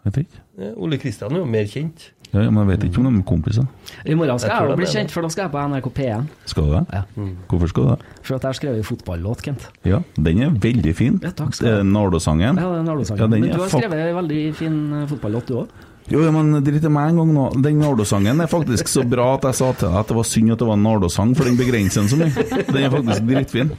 Vet 0.06 0.22
ikke. 0.22 0.40
Eh, 0.62 0.70
Ole 0.80 0.96
Kristian 1.02 1.34
er 1.36 1.42
jo 1.42 1.48
mer 1.50 1.66
kjent. 1.68 2.06
Ja, 2.28 2.42
ja, 2.44 2.50
men 2.52 2.60
jeg 2.64 2.68
vet 2.78 2.82
ikke 2.90 3.00
om 3.00 3.06
de 3.08 3.20
er 3.20 3.24
kompiser. 3.28 3.64
I 4.04 4.14
morgen 4.16 4.38
skal 4.40 4.50
Jeg 4.52 4.60
jeg, 4.60 4.70
jo 4.70 4.76
bli 4.76 4.84
det. 4.86 4.92
kjent, 4.94 5.12
for 5.14 5.24
da 5.24 5.28
skal 5.32 5.42
jeg 5.46 5.52
på 5.54 5.60
NRK 5.72 5.86
P1. 5.96 6.26
Skal 6.52 6.66
du 6.68 6.72
det? 6.74 6.82
Ja. 6.92 7.02
Hvorfor 7.48 7.70
skal 7.72 7.82
du 7.86 7.88
det? 7.90 8.10
For 8.28 8.36
at 8.36 8.42
jeg 8.44 8.48
har 8.48 8.58
skrevet 8.58 8.84
fotballåt, 8.88 9.42
Kent. 9.46 9.64
Ja, 9.88 10.00
den 10.16 10.42
er 10.44 10.50
veldig 10.60 10.92
fin. 10.96 11.16
Ja, 11.24 11.30
takk 11.32 11.56
skal 11.56 11.66
Det 11.68 11.72
du 11.72 11.78
ha. 11.78 11.84
er 11.84 11.88
Nardo-sangen. 11.92 12.60
Ja, 12.60 12.68
det 12.72 12.80
er 12.82 12.84
Nardo-sangen. 12.88 13.20
Ja, 13.24 13.28
Men 13.32 13.48
du 13.48 13.60
har 13.62 13.72
skrevet 13.72 14.02
en 14.04 14.16
veldig 14.20 14.42
fin 14.60 14.76
eh, 15.02 15.06
fotballåt, 15.12 15.48
du 15.48 15.54
òg. 15.62 15.72
Jo, 16.08 16.22
men 16.32 16.54
drit 16.64 16.84
i 16.84 16.90
meg 16.92 17.10
en 17.12 17.18
gang 17.20 17.32
nå. 17.36 17.44
Den 17.64 17.78
Nardo-sangen 17.82 18.40
er 18.40 18.48
faktisk 18.48 18.88
så 18.88 19.02
bra 19.08 19.26
at 19.36 19.44
jeg 19.48 19.58
sa 19.58 19.68
til 19.76 19.90
deg 19.90 19.98
at 20.00 20.08
det 20.08 20.16
var 20.16 20.26
synd 20.28 20.54
at 20.54 20.62
det 20.62 20.68
var 20.70 20.78
en 20.78 20.86
Nardo-sang, 20.86 21.34
for 21.36 21.48
den 21.48 21.58
begrenser 21.60 22.04
den 22.04 22.08
så 22.12 22.16
mye. 22.20 22.46
Den 22.68 22.80
er 22.86 22.94
faktisk 22.94 23.26
dritfin. 23.28 23.72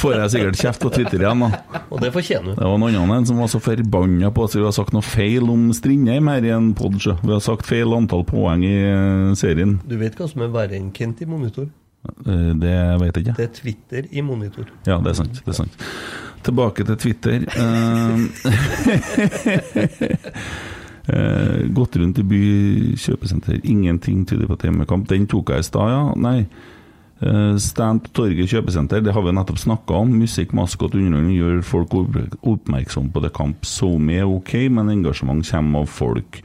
Får 0.00 0.16
jeg 0.16 0.32
sikkert 0.34 0.60
kjeft 0.60 0.82
på 0.82 0.90
Twitter 0.94 1.22
igjen, 1.22 1.44
da. 1.46 1.80
Og 1.92 2.02
det 2.02 2.10
fortjener 2.14 2.50
du. 2.52 2.58
Det 2.58 2.66
var 2.66 2.76
en 2.76 2.86
annen 2.90 3.14
en 3.20 3.28
som 3.30 3.40
var 3.42 3.50
så 3.52 3.60
forbanna 3.62 4.32
på 4.34 4.46
at 4.48 4.56
vi 4.58 4.64
har 4.66 4.74
sagt 4.76 4.94
noe 4.96 5.06
feil 5.06 5.46
om 5.52 5.68
Strindheim 5.76 6.30
her 6.32 6.46
i 6.46 6.52
en 6.56 6.72
pod. 6.76 6.98
Vi 6.98 7.32
har 7.32 7.42
sagt 7.44 7.66
feil 7.68 7.94
antall 7.96 8.24
poeng 8.28 8.64
i 8.66 8.74
eh, 8.90 9.32
serien. 9.38 9.78
Du 9.86 9.96
vet 10.00 10.16
hva 10.18 10.28
som 10.30 10.42
er 10.46 10.52
verre 10.54 10.78
enn 10.78 10.90
Kent 10.96 11.22
i 11.22 11.28
monitor? 11.30 11.68
Eh, 12.26 12.52
Det 12.58 12.76
vet 13.02 13.12
jeg 13.18 13.26
ikke. 13.26 13.36
Det 13.38 13.46
er 13.48 13.54
Twitter 13.60 14.10
i 14.10 14.22
monitor. 14.24 14.70
Ja, 14.88 14.98
det 15.02 15.14
er 15.14 15.20
sant. 15.22 15.42
det 15.44 15.54
er 15.54 15.60
sant 15.64 15.84
Tilbake 16.46 16.86
til 16.86 16.96
Twitter. 17.02 17.42
Eh, 17.56 18.14
eh, 21.16 21.66
gått 21.74 21.98
rundt 21.98 22.22
i 22.22 22.26
by 22.30 22.44
kjøpesenter. 23.02 23.60
Ingenting 23.64 24.24
tyder 24.28 24.46
på 24.46 24.58
at 24.58 24.66
hjemmekamp. 24.68 25.08
Den 25.10 25.26
tok 25.30 25.52
jeg 25.54 25.64
i 25.64 25.68
stad, 25.70 25.92
ja. 25.92 26.02
Nei. 26.16 26.38
Eh, 27.16 27.56
Stand 27.62 28.02
på 28.04 28.10
Torget 28.18 28.50
kjøpesenter, 28.52 29.00
det 29.00 29.14
har 29.16 29.24
vi 29.24 29.32
nettopp 29.32 29.60
snakka 29.62 30.02
om. 30.02 30.12
Musikk, 30.20 30.52
maskot, 30.56 30.94
underholdning 30.98 31.38
gjør 31.38 31.62
folk 31.64 31.94
oppmerksom 31.96 33.08
på 33.14 33.22
det 33.24 33.32
kamp. 33.36 33.64
SoMe 33.64 34.18
er 34.20 34.28
ok, 34.28 34.68
men 34.76 34.92
engasjement 34.92 35.46
kommer 35.48 35.86
av 35.86 35.88
folk. 35.88 36.42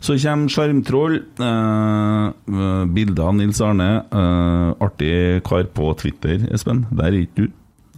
Så 0.00 0.16
kommer 0.20 0.52
Skjermtroll. 0.52 1.16
Eh, 1.40 2.26
eh, 2.28 2.84
bilder 2.92 3.30
av 3.30 3.34
Nils 3.36 3.60
Arne. 3.64 3.90
Eh, 4.12 4.84
artig 4.84 5.42
kar 5.44 5.64
på 5.72 5.94
Twitter, 5.96 6.46
Espen. 6.52 6.86
Der 6.90 7.08
er 7.08 7.24
ikke 7.24 7.46
du. 7.46 7.48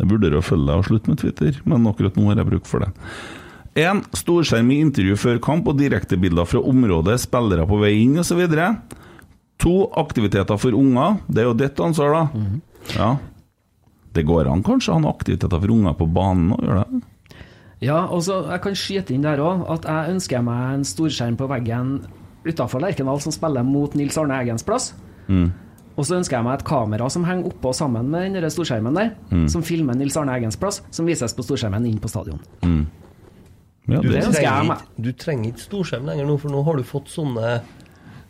Jeg 0.01 0.09
vurderer 0.11 0.41
å 0.41 0.45
følge 0.45 0.69
deg 0.71 0.81
og 0.81 0.89
slutte 0.89 1.13
med 1.13 1.21
Twitter, 1.21 1.61
men 1.69 1.87
akkurat 1.91 2.17
nå 2.19 2.29
har 2.31 2.41
jeg 2.41 2.49
bruk 2.49 2.69
for 2.69 2.85
det. 2.85 2.91
En 3.83 4.03
storskjerm 4.17 4.71
i 4.73 4.81
intervju 4.85 5.17
før 5.17 5.39
kamp 5.45 5.69
og 5.71 5.79
direktebilder 5.81 6.49
fra 6.49 6.61
området, 6.73 7.21
spillere 7.23 7.65
på 7.69 7.79
vei 7.81 7.95
inn 8.03 8.21
osv. 8.21 8.43
To 9.63 9.75
aktiviteter 10.03 10.59
for 10.61 10.77
unger. 10.77 11.21
Det 11.29 11.45
er 11.45 11.49
jo 11.49 11.57
ditt 11.57 11.81
ansvar, 11.81 12.17
da. 12.17 12.43
Ja. 12.97 13.11
Det 14.13 14.27
går 14.29 14.51
an 14.53 14.65
kanskje 14.67 14.93
å 14.93 15.01
ha 15.01 15.13
aktiviteter 15.13 15.63
for 15.63 15.73
unger 15.73 15.97
på 15.97 16.09
banen 16.13 16.53
òg, 16.57 16.67
gjør 16.67 16.83
det? 16.83 17.03
Ja, 17.83 18.05
og 18.15 18.21
så 18.23 18.43
jeg 18.47 18.63
kan 18.63 18.77
skyte 18.79 19.15
inn 19.15 19.25
der 19.25 19.41
òg 19.43 19.65
at 19.73 19.87
jeg 19.89 20.13
ønsker 20.15 20.45
meg 20.47 20.77
en 20.77 20.85
storskjerm 20.87 21.39
på 21.41 21.49
veggen 21.51 21.97
utafor 22.45 22.83
Lerkendal 22.83 23.19
som 23.25 23.35
spiller 23.35 23.65
mot 23.67 23.95
Nils 23.99 24.19
Arne 24.21 24.37
Eggens 24.43 24.63
plass. 24.67 24.93
Og 25.97 26.07
så 26.09 26.17
ønsker 26.17 26.39
jeg 26.39 26.45
meg 26.47 26.55
et 26.61 26.65
kamera 26.65 27.09
som 27.13 27.25
henger 27.29 27.51
oppå 27.51 27.73
sammen 27.77 28.07
med 28.13 28.33
den 28.41 28.51
storskjermen 28.53 28.95
der, 28.97 29.11
som 29.53 29.63
filmer 29.67 29.95
Nils 29.99 30.17
Arne 30.17 30.33
Eggens 30.39 30.57
plass, 30.57 30.81
som 30.91 31.07
vises 31.07 31.35
på 31.37 31.45
storskjermen 31.45 31.85
inn 31.91 31.99
på 32.01 32.09
stadion. 32.09 32.41
Ja, 32.63 33.99
Du, 34.01 34.09
det, 34.09 34.23
ønsker 34.25 34.43
jeg 34.47 34.53
trenger 34.63 34.77
du 35.03 35.11
trenger 35.13 35.51
ikke 35.51 35.65
storskjerm 35.67 36.07
lenger 36.07 36.29
nå, 36.29 36.37
for 36.39 36.55
nå 36.55 36.63
har 36.65 36.79
du 36.79 36.85
fått 36.87 37.11
sånne, 37.11 37.57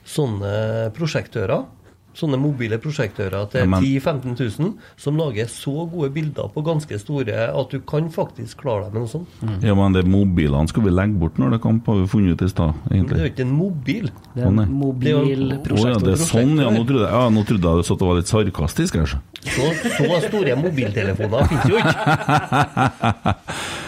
sånne 0.08 0.52
prosjektører. 0.96 1.66
Sånne 2.14 2.36
mobile 2.36 2.76
prosjektører 2.82 3.46
til 3.50 3.60
Ja, 3.62 3.66
men- 3.66 3.80
10 3.82 4.00
000-15 4.00 4.58
000 4.60 4.74
som 5.00 5.16
lager 5.16 5.46
så 5.48 5.86
gode 5.90 6.10
bilder 6.12 6.50
på 6.52 6.62
ganske 6.66 6.98
store 7.00 7.46
at 7.48 7.70
du 7.72 7.80
kan 7.80 8.10
faktisk 8.12 8.58
klare 8.60 8.84
deg 8.84 8.92
med 8.92 9.02
noe 9.02 9.08
sånt. 9.08 9.28
ja, 9.64 9.74
men 9.74 9.92
det 9.96 10.04
mobilene 10.06 10.68
skal 10.68 10.82
vi 10.84 10.90
legge 10.92 11.16
bort 11.18 11.38
når 11.40 11.50
det 11.56 11.62
kamp, 11.62 11.86
har 11.86 11.94
vi 12.02 12.06
funnet 12.06 12.36
ut 12.36 12.42
i 12.42 12.50
stad, 12.52 12.74
Men 12.90 13.06
det 13.06 13.16
er 13.18 13.24
jo 13.26 13.32
ikke 13.32 13.46
en 13.46 13.56
mobil. 13.56 14.10
Det 14.34 14.42
er 14.42 14.46
en 14.48 14.72
mobil 14.72 15.16
Å 15.16 15.88
ja, 15.88 15.96
det 15.98 16.12
er 16.12 16.20
sånn, 16.20 16.58
ja. 16.60 16.68
Nå 16.70 16.84
trodde 16.84 17.06
jeg, 17.06 17.12
ja, 17.16 17.28
nå 17.32 17.44
trodde 17.48 17.64
jeg 17.72 17.76
du 17.82 17.88
satt 17.88 18.00
var 18.04 18.14
litt 18.20 18.28
sarkastisk. 18.28 18.94
kanskje. 19.00 19.18
Så, 19.42 19.72
så 19.96 20.20
store 20.28 20.54
mobiltelefoner 20.60 21.48
finnes 21.48 21.66
jo 21.72 21.80
ikke. 21.80 23.34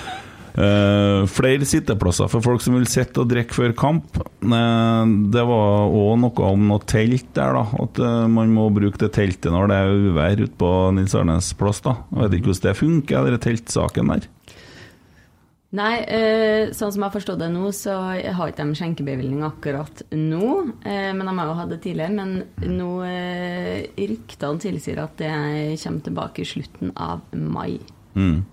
Eh, 0.54 1.24
flere 1.26 1.66
sitteplasser 1.66 2.28
for 2.30 2.44
folk 2.44 2.62
som 2.62 2.76
vil 2.76 2.86
sitte 2.86 3.24
og 3.24 3.30
drikke 3.32 3.56
før 3.56 3.72
kamp. 3.74 4.20
Uh, 4.44 5.02
det 5.34 5.42
var 5.48 5.88
òg 5.90 6.20
noe 6.22 6.50
om 6.52 6.68
noe 6.70 6.84
telt 6.86 7.32
der, 7.34 7.56
da. 7.58 7.64
At 7.82 7.98
uh, 7.98 8.26
man 8.30 8.52
må 8.54 8.68
bruke 8.74 9.00
det 9.02 9.10
teltet 9.16 9.50
når 9.50 9.72
det 9.72 9.80
er 9.80 10.04
uvær 10.04 10.44
ute 10.44 10.54
på 10.60 10.70
Nils 10.94 11.16
Arnes 11.18 11.50
plass. 11.58 11.82
da. 11.82 11.96
Jeg 12.12 12.22
vet 12.22 12.38
ikke 12.38 12.52
hvordan 12.52 12.68
det 12.68 12.76
funker, 12.78 13.26
den 13.26 13.44
teltsaken 13.48 14.14
der. 14.14 14.30
Nei, 15.74 15.94
sånn 16.70 16.92
som 16.94 17.02
jeg 17.02 17.08
har 17.08 17.14
forstått 17.16 17.40
det 17.40 17.48
nå, 17.50 17.64
så 17.74 17.96
har 17.98 18.52
ikke 18.52 18.62
de 18.62 18.76
skjenkebevilgning 18.78 19.40
akkurat 19.42 20.04
nå. 20.14 20.50
Men 20.84 21.22
de 21.26 21.32
har 21.34 21.48
jo 21.50 21.56
hatt 21.58 21.72
det 21.72 21.80
tidligere. 21.82 22.14
Men 22.14 22.76
nå 22.78 22.92
ryktene 23.98 24.62
tilsier 24.62 25.00
at 25.02 25.18
det 25.18 25.32
kommer 25.82 26.06
tilbake 26.06 26.44
i 26.44 26.46
slutten 26.46 26.94
av 26.94 27.26
mai. 27.34 27.80
Mm. 28.14 28.44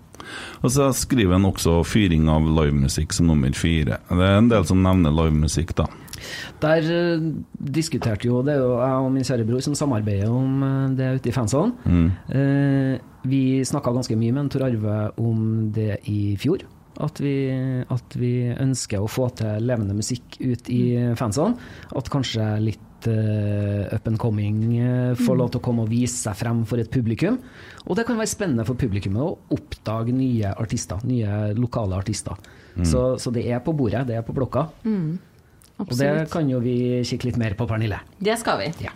Og 0.62 0.74
så 0.74 0.90
skriver 0.96 1.36
han 1.36 1.48
også 1.48 1.80
fyring 1.86 2.28
av 2.32 2.46
livemusikk 2.46 3.14
som 3.16 3.30
nummer 3.30 3.52
fire. 3.56 4.00
Det 4.08 4.28
er 4.28 4.38
en 4.38 4.52
del 4.52 4.66
som 4.68 4.82
nevner 4.84 5.14
livemusikk, 5.14 5.74
da. 5.78 5.88
Der 6.62 6.84
uh, 6.86 7.24
diskuterte 7.58 8.28
jo 8.28 8.42
Det 8.46 8.54
er 8.54 8.60
jo 8.60 8.76
jeg 8.78 9.06
og 9.06 9.08
min 9.14 9.26
kjære 9.26 9.46
bror 9.48 9.64
som 9.64 9.74
samarbeider 9.78 10.30
om 10.30 10.60
uh, 10.62 10.92
det 10.98 11.08
ute 11.18 11.32
i 11.32 11.34
fansalen. 11.34 11.74
Mm. 11.84 12.12
Uh, 12.30 13.26
vi 13.26 13.42
snakka 13.66 13.94
ganske 13.94 14.18
mye 14.18 14.34
med 14.34 14.52
Tor 14.52 14.66
Arve 14.68 15.00
om 15.22 15.72
det 15.74 16.02
i 16.10 16.36
fjor. 16.40 16.64
At 17.02 17.18
vi, 17.24 17.34
at 17.90 18.16
vi 18.20 18.52
ønsker 18.52 19.00
å 19.00 19.10
få 19.10 19.30
til 19.38 19.64
levende 19.64 19.96
musikk 19.96 20.36
ut 20.42 20.68
i 20.70 20.82
fansalen. 21.18 21.56
At 21.96 22.10
kanskje 22.12 22.48
litt 22.60 22.82
eh, 23.10 23.94
up 23.94 24.06
and 24.10 24.18
coming 24.20 24.62
uh, 24.78 25.14
får 25.18 25.38
lov 25.38 25.50
til 25.52 25.60
å 25.60 25.64
komme 25.64 25.86
og 25.86 25.90
vise 25.92 26.16
seg 26.20 26.36
frem 26.38 26.62
for 26.68 26.82
et 26.82 26.90
publikum. 26.92 27.38
Og 27.86 27.98
det 27.98 28.06
kan 28.08 28.18
være 28.20 28.30
spennende 28.30 28.66
for 28.68 28.78
publikummet 28.78 29.22
å 29.24 29.56
oppdage 29.56 30.14
nye 30.14 30.54
artister, 30.54 31.02
nye 31.08 31.52
lokale 31.58 31.98
artister. 31.98 32.38
Så, 32.88 33.18
så 33.20 33.30
det 33.34 33.44
er 33.52 33.60
på 33.60 33.74
bordet, 33.76 34.06
det 34.08 34.16
er 34.16 34.24
på 34.24 34.32
blokka. 34.32 34.68
Og 35.82 35.96
det 35.98 36.12
kan 36.32 36.48
jo 36.48 36.60
vi 36.62 37.02
kikke 37.04 37.28
litt 37.28 37.40
mer 37.40 37.56
på, 37.58 37.66
Pernille. 37.68 37.98
Det 38.22 38.38
skal 38.40 38.62
vi. 38.62 38.70
Ja. 38.84 38.94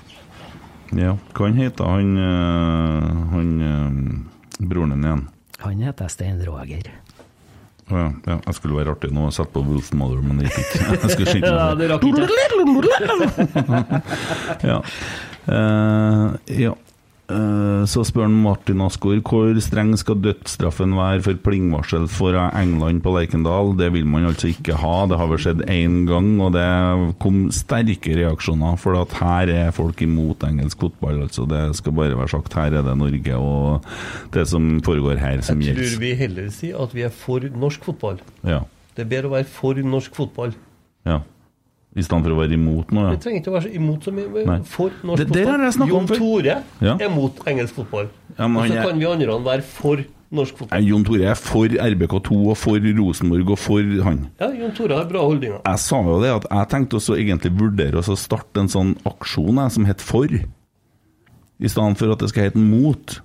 Ja, 0.95 1.17
Hva 1.35 1.49
han 1.49 1.59
heter 1.59 1.89
han, 1.91 2.13
eh, 2.21 3.07
han 3.33 3.49
eh, 3.67 4.67
broren 4.67 4.95
din 4.95 5.05
igjen? 5.09 5.25
Han 5.65 5.83
heter 5.83 6.09
Stein 6.13 6.39
Roger. 6.47 6.93
Ja, 7.87 8.09
ja, 8.27 8.37
jeg 8.49 8.55
skulle 8.57 8.75
være 8.81 8.91
artig 8.97 9.13
nå 9.15 9.29
og 9.29 9.35
sette 9.37 9.53
på 9.55 9.61
Wolf 9.63 9.93
Mother, 9.95 10.19
men 10.25 10.41
det 10.41 10.49
gikk 10.49 10.59
ikke. 10.65 10.79
Jeg 11.05 11.11
skulle 11.13 11.31
skynde 11.31 11.53
meg. 11.55 11.79
det 11.79 11.87
rakk 11.93 12.03
ikke. 12.11 12.27
Ja. 14.73 14.79
Uh, 15.47 16.35
ja. 16.51 16.73
Eh, 17.27 17.83
så 17.91 18.05
spør 18.07 18.29
Martin 18.31 18.83
Asgaard 18.85 19.25
hvor 19.27 19.57
streng 19.59 19.89
skal 19.99 20.21
dødsstraffen 20.23 20.93
være 20.95 21.25
for 21.25 21.41
plingvarsel 21.43 22.05
for 22.11 22.37
England 22.39 23.03
på 23.03 23.15
Lerkendal. 23.17 23.73
Det 23.79 23.89
vil 23.97 24.07
man 24.07 24.29
altså 24.29 24.53
ikke 24.53 24.77
ha. 24.79 24.95
Det 25.11 25.19
har 25.19 25.31
vel 25.33 25.43
skjedd 25.43 25.65
én 25.67 26.05
gang, 26.07 26.29
og 26.45 26.55
det 26.55 26.67
kom 27.23 27.49
sterke 27.55 28.15
reaksjoner. 28.21 28.79
For 28.79 28.99
at 29.01 29.17
her 29.19 29.53
er 29.57 29.75
folk 29.75 30.03
imot 30.07 30.47
engelsk 30.47 30.87
fotball. 30.87 31.25
altså 31.27 31.49
Det 31.51 31.65
skal 31.81 31.97
bare 31.99 32.19
være 32.19 32.31
sagt. 32.37 32.55
Her 32.55 32.79
er 32.79 32.87
det 32.87 32.97
Norge 33.03 33.41
og 33.43 33.91
det 34.37 34.47
som 34.47 34.77
foregår 34.87 35.19
her, 35.19 35.43
som 35.43 35.61
Jeg 35.61 35.75
tror 35.77 36.01
vi 36.07 36.15
heller 36.15 36.51
sier 36.55 36.79
at 36.79 36.95
vi 36.95 37.03
er 37.03 37.15
for 37.15 37.43
norsk 37.43 37.91
fotball. 37.91 38.23
Ja. 38.47 38.63
Det 38.95 39.03
er 39.03 39.11
bedre 39.11 39.33
å 39.33 39.35
være 39.35 39.51
for 39.51 39.75
norsk 39.75 40.15
fotball. 40.15 40.55
ja. 41.07 41.25
I 41.97 42.03
stedet 42.05 42.25
for 42.27 42.35
å 42.35 42.37
være 42.43 42.53
imot 42.59 42.91
noe. 42.93 43.15
Vi 43.15 43.23
trenger 43.25 43.41
ikke 43.41 43.53
å 43.53 43.55
være 43.57 43.69
så 43.71 43.75
imot 43.79 44.05
som 44.05 44.15
mye. 44.19 44.45
Nei. 44.45 44.59
for 44.69 44.91
norsk 45.03 45.19
Det- 45.19 45.29
fotball. 45.29 45.83
om 45.83 45.89
Jon. 45.89 46.07
Tore 46.07 46.63
Ja. 46.83 46.97
er 47.01 47.09
mot 47.09 47.37
engelsk 47.47 47.75
fotball. 47.75 48.09
Ja, 48.39 48.47
men 48.49 48.57
Og 48.63 48.69
så 48.69 48.83
kan 48.83 48.99
vi 48.99 49.07
andre 49.07 49.27
være 49.41 49.63
for 49.63 49.97
norsk 50.33 50.53
Nei, 50.53 50.59
fotball. 50.59 50.85
Jon 50.85 51.05
Tore 51.05 51.25
er 51.25 51.35
for 51.35 51.67
RBK2 51.69 52.51
og 52.51 52.57
for 52.59 52.79
Rosenborg 52.79 53.51
og 53.51 53.59
for 53.59 53.81
han. 54.05 54.31
Ja, 54.39 54.51
Jon 54.53 54.73
Tore 54.73 54.95
har 54.97 55.05
bra 55.07 55.21
holdninger. 55.23 55.63
Jeg 55.65 55.79
sa 55.79 56.03
jo 56.03 56.21
det 56.21 56.31
at 56.35 56.47
jeg 56.51 56.69
tenkte 56.69 56.97
også 57.01 57.17
egentlig 57.17 57.57
vurdere 57.57 57.95
å 58.03 58.17
starte 58.17 58.59
en 58.61 58.69
sånn 58.69 58.97
aksjon 59.07 59.55
jeg, 59.57 59.73
som 59.73 59.85
het 59.87 60.01
For, 60.01 60.27
i 60.27 61.67
stedet 61.67 61.97
for 61.97 62.13
at 62.13 62.19
det 62.19 62.29
skal 62.29 62.51
hete 62.51 62.57
Mot. 62.59 63.21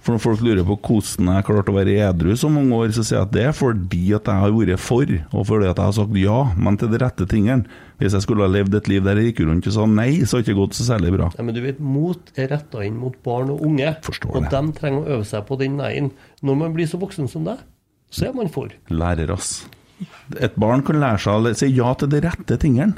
For 0.00 0.16
når 0.16 0.22
folk 0.24 0.40
lurer 0.44 0.64
på 0.64 0.78
hvordan 0.80 1.28
jeg 1.28 1.44
klarte 1.44 1.72
å 1.72 1.76
være 1.76 1.94
edru 2.06 2.32
så 2.38 2.48
mange 2.52 2.72
år, 2.72 2.92
så 2.96 3.02
sier 3.04 3.18
jeg 3.18 3.26
at 3.26 3.32
det 3.34 3.42
er 3.50 3.56
fordi 3.56 4.02
at 4.16 4.30
jeg 4.30 4.42
har 4.44 4.54
vært 4.56 4.80
for, 4.80 5.10
og 5.34 5.42
fordi 5.50 5.68
at 5.68 5.76
jeg 5.76 5.90
har 5.90 5.96
sagt 5.98 6.16
ja, 6.16 6.38
men 6.56 6.78
til 6.80 6.88
de 6.92 7.00
rette 7.02 7.26
tingene. 7.28 7.80
Hvis 8.00 8.16
jeg 8.16 8.24
skulle 8.24 8.46
ha 8.46 8.48
levd 8.48 8.78
et 8.78 8.88
liv 8.88 9.04
der 9.04 9.20
jeg 9.20 9.34
gikk 9.34 9.42
rundt 9.44 9.68
og 9.68 9.74
sa 9.76 9.84
nei, 9.84 10.08
så 10.24 10.38
hadde 10.38 10.46
det 10.46 10.54
ikke 10.54 10.60
gått 10.62 10.78
så 10.78 10.86
særlig 10.88 11.12
bra. 11.18 11.28
Ja, 11.36 11.44
men 11.44 11.56
du 11.56 11.60
vet, 11.60 11.82
Mot 11.84 12.32
er 12.40 12.48
retta 12.54 12.80
inn 12.86 12.96
mot 12.96 13.18
barn 13.26 13.52
og 13.52 13.60
unge. 13.66 13.92
Forstår 14.06 14.40
og 14.40 14.48
de 14.48 14.62
trenger 14.78 15.02
å 15.02 15.18
øve 15.18 15.28
seg 15.28 15.44
på 15.50 15.60
den 15.60 15.76
nei-en. 15.82 16.08
Når 16.40 16.58
man 16.62 16.72
blir 16.78 16.88
så 16.88 17.00
voksen 17.02 17.28
som 17.28 17.44
deg, 17.44 17.60
så 18.08 18.30
er 18.30 18.34
man 18.40 18.48
for. 18.52 18.72
Lærer, 18.88 19.34
ass. 19.36 19.66
Et 20.40 20.56
barn 20.56 20.80
kan 20.86 20.96
lære 21.02 21.20
seg 21.20 21.44
å 21.44 21.52
si 21.60 21.68
ja 21.76 21.92
til 22.00 22.08
de 22.14 22.24
rette 22.24 22.56
tingene. 22.62 22.96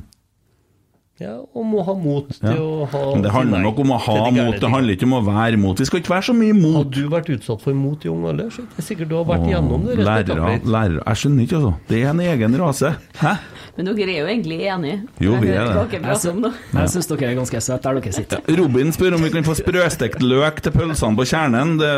Ja, 1.23 1.37
Og 1.55 1.65
må 1.69 1.85
ha 1.87 1.95
mot 1.95 2.29
til 2.35 2.49
Ja. 2.51 2.57
å 2.59 2.87
ha 2.91 3.03
Men 3.15 3.23
det 3.23 3.33
handler 3.35 3.63
nok 3.63 3.79
om 3.85 3.93
å 3.95 3.99
ha 4.03 4.15
de 4.27 4.33
mot, 4.43 4.59
det 4.61 4.71
handler 4.73 4.97
ikke 4.97 5.07
om 5.09 5.17
å 5.21 5.23
være 5.29 5.59
mot. 5.63 5.79
Vi 5.79 5.87
skal 5.87 6.01
ikke 6.03 6.15
være 6.17 6.27
så 6.29 6.35
mye 6.35 6.57
mot. 6.59 6.77
Har 6.81 6.91
du 6.97 7.03
vært 7.13 7.31
utsatt 7.37 7.63
for 7.63 7.75
mot 7.79 8.05
i 8.05 8.09
ung 8.11 8.25
alder, 8.27 8.51
så 8.51 8.65
er 8.79 8.83
sikkert 8.83 9.09
du 9.13 9.17
har 9.21 9.25
vært 9.29 9.45
Åh, 9.47 9.51
igjennom 9.53 9.87
det. 9.87 9.99
lærere, 10.03 10.61
lærere 10.67 11.03
Jeg 11.07 11.21
skjønner 11.23 11.47
ikke, 11.47 11.57
altså. 11.61 11.75
Det 11.89 12.03
er 12.03 12.09
en 12.11 12.21
egen 12.27 12.59
rase. 12.59 12.95
Hæ? 13.21 13.35
Men 13.77 13.87
dere 13.87 14.11
er 14.13 14.19
jo 14.21 14.27
egentlig 14.29 14.59
enige. 14.69 14.97
Jo, 15.21 15.37
vi 15.41 15.49
er 15.49 15.71
det. 15.73 16.53
Jeg 16.75 16.89
syns 16.93 17.07
dere 17.09 17.31
er 17.31 17.37
ganske 17.39 17.61
søte 17.65 17.83
der 17.83 18.01
dere 18.01 18.13
sitter. 18.13 18.43
Robin 18.59 18.93
spør 18.93 19.15
om 19.17 19.23
vi 19.25 19.31
kan 19.33 19.47
få 19.47 19.55
sprøstekt 19.57 20.21
løk 20.21 20.61
til 20.61 20.73
pølsene 20.75 21.17
på 21.17 21.25
kjernen. 21.31 21.79
Det, 21.81 21.93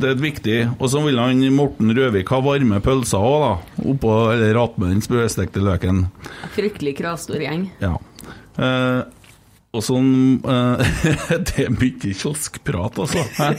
det 0.00 0.10
er 0.12 0.20
viktig. 0.22 0.58
Og 0.78 0.90
så 0.92 1.02
vil 1.04 1.18
han 1.18 1.40
Morten 1.56 1.90
Røvik 1.96 2.28
ha 2.30 2.40
varme 2.44 2.78
pølser 2.84 3.18
òg, 3.18 3.40
da. 3.42 3.82
Oppå, 3.90 4.12
eller 4.34 4.58
attmed 4.62 4.94
den 4.94 5.02
sprøstekte 5.02 5.62
løken. 5.62 6.06
Fryktelig 6.54 6.96
kravstor 7.00 7.42
gjeng. 7.42 7.70
Ja. 7.82 7.96
Eh, 8.56 9.00
og 9.76 9.82
sånn 9.84 10.12
eh, 10.40 11.00
Det 11.48 11.66
er 11.66 11.74
mye 11.74 12.12
kioskprat, 12.14 13.00
altså. 13.02 13.24
Hæ? 13.36 13.50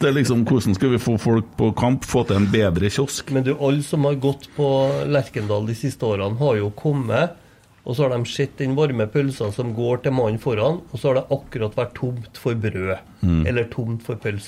Det 0.00 0.08
er 0.10 0.16
liksom 0.18 0.44
hvordan 0.48 0.76
skal 0.76 0.92
vi 0.92 1.00
få 1.02 1.14
folk 1.20 1.54
på 1.58 1.70
kamp, 1.78 2.04
få 2.08 2.26
til 2.28 2.42
en 2.42 2.50
bedre 2.52 2.90
kiosk? 2.92 3.32
Men 3.34 3.46
du, 3.46 3.54
alle 3.56 3.84
som 3.86 4.04
har 4.08 4.18
gått 4.20 4.50
på 4.56 4.68
Lerkendal 5.08 5.70
de 5.70 5.76
siste 5.78 6.04
årene, 6.08 6.36
har 6.40 6.60
jo 6.60 6.68
kommet, 6.76 7.38
og 7.84 7.96
så 7.96 8.06
har 8.06 8.14
de 8.14 8.28
sett 8.28 8.58
den 8.60 8.76
varme 8.76 9.06
pølsa 9.12 9.50
som 9.52 9.72
går 9.76 10.04
til 10.04 10.14
mannen 10.16 10.40
foran, 10.40 10.82
og 10.90 11.00
så 11.00 11.10
har 11.10 11.20
det 11.20 11.26
akkurat 11.36 11.74
vært 11.76 11.96
tomt 11.98 12.40
for 12.40 12.56
brød. 12.60 12.94
Eller 13.48 13.68
tomt 13.72 14.04
for 14.06 14.20
pøls. 14.20 14.46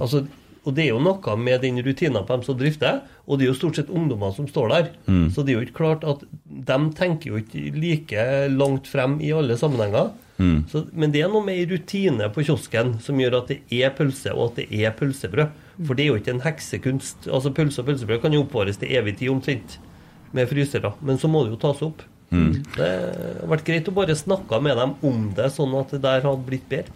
Altså, 0.00 0.24
og 0.64 0.74
det 0.76 0.84
er 0.84 0.90
jo 0.92 1.00
noe 1.00 1.36
med 1.40 1.62
den 1.62 1.78
rutina 1.82 2.20
på 2.22 2.36
dem 2.36 2.42
som 2.44 2.56
drifter, 2.60 3.00
og 3.26 3.38
det 3.38 3.46
er 3.46 3.50
jo 3.52 3.58
stort 3.58 3.78
sett 3.80 3.88
ungdommer 3.90 4.34
som 4.36 4.48
står 4.50 4.68
der. 4.74 4.90
Så 5.32 5.42
det 5.42 5.54
er 5.54 5.60
jo 5.60 5.66
ikke 5.66 5.78
klart 5.80 6.04
at 6.04 6.24
de 6.44 6.78
tenker 6.98 7.30
jo 7.30 7.40
ikke 7.40 7.70
like 7.80 8.26
langt 8.52 8.90
frem 8.90 9.18
i 9.24 9.32
alle 9.32 9.56
sammenhenger. 9.56 10.10
Så, 10.72 10.86
men 10.92 11.12
det 11.12 11.20
er 11.20 11.28
noe 11.32 11.44
med 11.44 11.68
rutine 11.68 12.28
på 12.32 12.44
kiosken 12.44 12.94
som 13.04 13.18
gjør 13.20 13.38
at 13.42 13.50
det 13.52 13.58
er 13.76 13.92
pølse, 13.96 14.32
og 14.32 14.50
at 14.50 14.60
det 14.62 14.68
er 14.84 14.94
pølsebrød. 14.96 15.52
For 15.86 15.96
det 15.96 16.04
er 16.04 16.08
jo 16.12 16.20
ikke 16.20 16.34
en 16.36 16.44
heksekunst. 16.44 17.28
Altså 17.32 17.52
Pølse 17.56 17.80
og 17.80 17.86
pølsebrød 17.88 18.20
kan 18.20 18.32
jo 18.36 18.44
oppvares 18.44 18.76
til 18.80 18.92
evig 18.96 19.16
tid 19.20 19.32
omtrent 19.32 19.78
med 20.32 20.48
frysere, 20.48 20.92
men 21.00 21.18
så 21.18 21.28
må 21.28 21.44
det 21.44 21.54
jo 21.54 21.60
tas 21.60 21.80
opp. 21.82 22.04
Det 22.30 22.88
har 23.42 23.48
vært 23.50 23.64
greit 23.66 23.88
å 23.90 23.94
bare 23.96 24.14
snakke 24.14 24.60
med 24.62 24.76
dem 24.78 24.92
om 25.02 25.24
det, 25.34 25.48
sånn 25.50 25.72
at 25.80 25.90
det 25.96 26.02
der 26.04 26.22
hadde 26.22 26.46
blitt 26.46 26.68
bedre. 26.70 26.92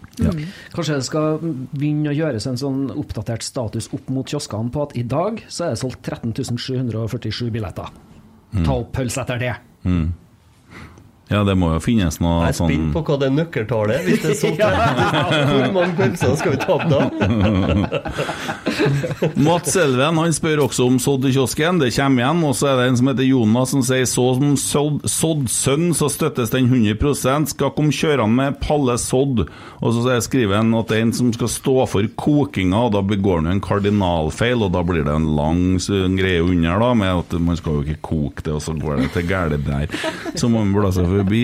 Kanskje 0.73 0.95
det 1.01 1.05
skal 1.09 1.39
begynne 1.75 2.09
å 2.13 2.15
gjøres 2.15 2.47
en 2.47 2.57
sånn 2.61 2.85
oppdatert 2.95 3.43
status 3.43 3.89
opp 3.93 4.09
mot 4.09 4.25
kioskene 4.31 4.71
på 4.71 4.85
at 4.87 4.95
i 4.95 5.03
dag 5.03 5.41
så 5.51 5.65
er 5.67 5.73
det 5.75 5.81
solgt 5.83 6.01
13 6.07 6.33
747 6.55 7.49
billetter. 7.51 7.91
Ta 8.63 8.77
opp 8.79 8.93
pølse 8.95 9.21
etter 9.25 9.41
det. 9.41 9.55
Ja, 11.25 11.41
det 11.47 11.55
må 11.57 11.71
jo 11.73 11.79
finnes 11.81 12.19
noe 12.21 12.35
sånn 12.37 12.45
Jeg 12.45 12.53
er 12.53 12.57
spent 12.59 12.75
sånn 12.77 12.91
på 12.93 13.01
hva 13.07 13.15
det 13.23 13.29
nøkkeltallet 13.33 13.95
er. 13.95 14.03
Hvis 14.05 14.21
det 14.21 14.29
er 14.29 14.37
sånn 14.37 14.57
Hvor 15.49 15.71
mange 15.73 15.95
pølser 15.97 16.35
skal 16.37 16.53
vi 16.53 16.59
ta 16.61 16.71
opp 16.75 16.85
da? 16.91 17.01
Mats 19.47 19.73
Elven 19.81 20.19
han 20.21 20.35
spør 20.35 20.61
også 20.67 20.85
om 20.85 20.99
sodd 21.01 21.25
i 21.25 21.33
kiosken. 21.33 21.81
Det 21.81 21.89
kommer 21.95 22.21
igjen. 22.21 22.43
Og 22.45 22.53
så 22.59 22.69
er 22.69 22.77
det 22.77 22.85
en 22.91 22.99
som 22.99 23.09
heter 23.09 23.25
Jonas 23.25 23.73
som 23.73 23.81
sier 23.85 24.05
så 24.09 24.27
som 24.37 24.53
sådd 24.59 25.09
sodd 25.09 25.49
sønn, 25.49 25.89
så 25.97 26.09
støttes 26.13 26.53
den 26.53 26.69
100 26.69 27.49
Skal 27.49 27.73
komme 27.73 27.95
kjørende 27.95 28.35
med 28.35 28.59
palle 28.61 28.97
sodd. 29.01 29.45
Og 29.81 29.95
så 29.97 30.19
skriver 30.21 30.59
han 30.59 30.73
at 30.77 30.91
det 30.91 30.99
er 30.99 31.05
en 31.07 31.15
som 31.15 31.33
skal 31.33 31.49
stå 31.51 31.75
for 31.89 32.09
kokinga, 32.21 32.85
og 32.87 32.93
da 32.95 33.01
begår 33.05 33.41
han 33.41 33.51
en 33.55 33.63
kardinalfeil, 33.65 34.61
og 34.67 34.73
da 34.75 34.83
blir 34.85 35.05
det 35.07 35.15
en 35.15 35.31
lang 35.37 35.63
greie 36.19 36.43
under, 36.45 36.79
da, 36.81 36.93
med 36.97 37.23
at 37.23 37.35
man 37.41 37.57
skal 37.59 37.79
jo 37.79 37.85
ikke 37.85 38.01
koke 38.05 38.45
det, 38.45 38.53
og 38.55 38.63
så 38.63 38.75
går 38.77 39.01
det 39.01 39.11
til 39.15 39.27
galt 39.29 39.65
der. 39.65 39.89
Så 40.37 40.49
må 40.51 40.61
man 40.61 40.73
burde 40.75 40.93
seg 40.95 41.14
forbi. 41.21 41.43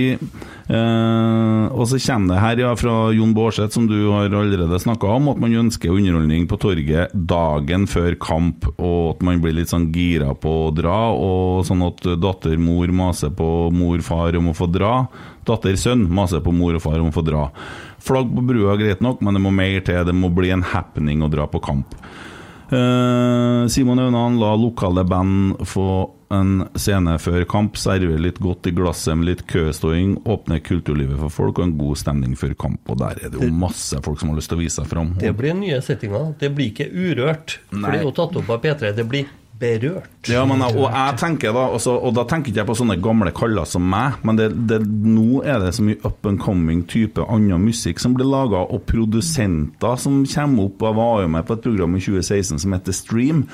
Eh, 0.71 1.63
og 1.71 1.83
så 1.89 1.99
kommer 1.99 2.33
det 2.33 2.41
her 2.43 2.61
ja, 2.63 2.71
fra 2.79 2.95
Jon 3.15 3.33
Baarseth, 3.35 3.73
som 3.75 3.87
du 3.89 3.97
har 4.11 4.29
allerede 4.29 4.79
snakka 4.79 5.09
om, 5.17 5.31
at 5.33 5.41
man 5.41 5.57
ønsker 5.63 5.93
underholdning 5.93 6.47
på 6.49 6.59
torget 6.61 7.13
dagen 7.13 7.87
før 7.91 8.15
kamp, 8.21 8.67
og 8.77 9.15
at 9.15 9.25
man 9.27 9.41
blir 9.43 9.57
litt 9.57 9.71
sånn 9.73 9.89
gira 9.95 10.31
på 10.37 10.55
å 10.67 10.71
dra, 10.75 10.99
og 11.11 11.65
sånn 11.67 11.83
at 11.87 12.05
datter, 12.21 12.57
mor 12.61 12.91
maser 12.95 13.33
på 13.35 13.49
mor, 13.75 13.99
far 14.05 14.37
om 14.39 14.51
å 14.51 14.57
få 14.57 14.69
dra. 14.71 15.05
Datter, 15.47 15.77
sønn 15.79 16.05
maser 16.11 16.43
på 16.45 16.53
mor 16.55 16.77
og 16.77 16.83
far 16.83 16.99
om 17.01 17.09
å 17.09 17.15
få 17.15 17.25
dra. 17.25 17.47
Flagg 18.01 18.31
på 18.33 18.43
brua 18.45 18.75
er 18.75 18.81
greit 18.81 19.03
nok, 19.03 19.21
men 19.21 19.37
det 19.37 19.43
må 19.43 19.53
mer 19.53 19.81
til. 19.85 20.03
Det 20.07 20.15
må 20.15 20.31
bli 20.33 20.53
en 20.53 20.65
happening 20.65 21.21
å 21.21 21.29
dra 21.31 21.47
på 21.49 21.61
kamp. 21.63 21.97
Eh, 22.71 23.67
Simon 23.67 23.99
Aunan 23.99 24.39
la 24.39 24.55
lokale 24.55 25.03
band 25.03 25.59
få 25.67 25.89
en 26.35 26.53
scene 26.79 27.17
før 27.21 27.45
kamp, 27.49 27.77
servere 27.79 28.21
litt 28.21 28.39
godt 28.43 28.69
i 28.69 28.75
glasset 28.75 29.17
med 29.17 29.29
litt 29.31 29.43
køståing, 29.51 30.17
åpne 30.29 30.61
kulturlivet 30.63 31.19
for 31.25 31.33
folk 31.41 31.59
og 31.61 31.67
en 31.67 31.75
god 31.79 31.99
stemning 32.01 32.37
før 32.39 32.55
kamp. 32.65 32.81
Og 32.91 33.01
der 33.01 33.19
er 33.19 33.33
det 33.33 33.41
jo 33.41 33.51
masse 33.53 33.99
folk 34.05 34.21
som 34.21 34.31
har 34.31 34.39
lyst 34.39 34.51
til 34.51 34.59
å 34.59 34.63
vise 34.63 34.81
seg 34.81 34.89
fram. 34.91 35.13
Det 35.21 35.33
blir 35.37 35.57
nye 35.57 35.81
settinger. 35.83 36.33
Det 36.39 36.53
blir 36.55 36.71
ikke 36.71 36.89
urørt. 36.91 37.59
For 37.69 37.83
Nei. 37.83 37.93
det 37.93 38.01
er 38.01 38.09
jo 38.09 38.17
tatt 38.21 38.41
opp 38.41 38.51
av 38.55 38.63
P3. 38.63 38.95
Det 38.97 39.07
blir 39.11 39.29
berørt. 39.61 40.29
Ja, 40.29 40.41
men, 40.49 40.63
og 40.65 40.87
jeg 40.87 41.17
tenker 41.21 41.53
da 41.55 41.67
også, 41.75 41.93
Og 42.01 42.15
da 42.17 42.25
tenker 42.29 42.51
ikke 42.51 42.63
jeg 42.63 42.69
på 42.69 42.77
sånne 42.79 42.97
gamle 43.03 43.33
kaller 43.35 43.67
som 43.69 43.85
meg, 43.85 44.17
men 44.25 44.39
det, 44.39 44.49
det, 44.69 44.81
nå 44.87 45.43
er 45.45 45.61
det 45.61 45.75
så 45.77 45.85
mye 45.85 46.01
up 46.07 46.25
and 46.29 46.41
coming 46.41 46.83
type 46.89 47.21
annen 47.27 47.61
musikk 47.61 48.01
som 48.01 48.15
blir 48.17 48.29
laga, 48.29 48.63
og 48.65 48.85
produsenter 48.89 50.01
som 50.01 50.23
kommer 50.25 50.69
opp. 50.69 50.81
Jeg 50.87 50.97
var 50.97 51.23
jo 51.25 51.31
med 51.37 51.47
på 51.47 51.57
et 51.57 51.65
program 51.67 51.97
i 51.97 52.03
2016 52.03 52.65
som 52.65 52.77
heter 52.77 52.97
Stream. 52.97 53.45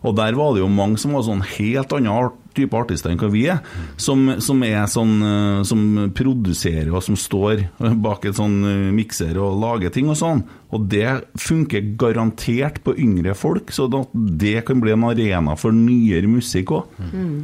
Og 0.00 0.16
der 0.16 0.36
var 0.38 0.54
det 0.54 0.62
jo 0.62 0.70
mange 0.72 1.00
som 1.00 1.12
var 1.16 1.26
sånn 1.26 1.42
helt 1.58 1.92
annen 1.96 2.12
art, 2.12 2.38
type 2.60 2.76
artister 2.78 3.12
enn 3.12 3.20
hva 3.20 3.30
vi 3.32 3.46
er. 3.50 3.60
Som, 4.00 4.36
som 4.44 4.62
er 4.66 4.84
sånn 4.90 5.16
eh, 5.24 5.62
Som 5.68 5.82
produserer 6.16 6.90
og 6.92 7.02
som 7.04 7.18
står 7.18 7.66
bak 8.00 8.28
et 8.28 8.38
sånn 8.38 8.56
eh, 8.68 8.88
mikser 8.94 9.38
og 9.40 9.58
lager 9.62 9.92
ting 9.94 10.10
og 10.12 10.18
sånn. 10.20 10.44
Og 10.70 10.84
det 10.86 11.08
funker 11.40 11.82
garantert 11.98 12.78
på 12.86 12.94
yngre 13.02 13.34
folk, 13.34 13.72
så 13.74 13.88
det 14.14 14.60
kan 14.68 14.78
bli 14.82 14.92
en 14.94 15.08
arena 15.08 15.56
for 15.58 15.74
nyere 15.74 16.30
musikk 16.30 16.70
òg. 16.76 16.92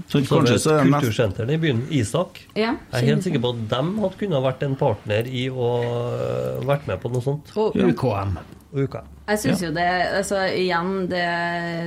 Så 0.07 0.21
Så 0.21 0.23
kanskje 0.31 0.59
så 0.62 0.77
er 0.77 0.93
Kultursenteret 0.93 1.57
i 1.57 1.61
byen, 1.64 1.83
Isak, 1.91 2.45
Ja, 2.55 2.77
jeg 2.93 3.03
er 3.03 3.09
helt 3.11 3.27
sikker 3.27 3.43
på 3.43 3.55
at 3.57 3.64
dem 3.73 3.97
hadde 4.03 4.21
kunnet 4.21 4.47
vært 4.47 4.62
en 4.62 4.79
partner 4.79 5.27
i 5.27 5.49
å 5.51 5.73
øh, 5.83 6.62
vært 6.69 6.87
med 6.87 7.03
på 7.03 7.11
noe 7.11 7.25
sånt. 7.25 7.51
Og 7.59 7.75
UKM. 7.75 8.39
Uka. 8.77 9.05
Jeg 9.27 9.41
syns 9.43 9.62
jo 9.62 9.69
det 9.75 9.85
altså 9.87 10.41
Igjen, 10.55 11.07
det, 11.11 11.23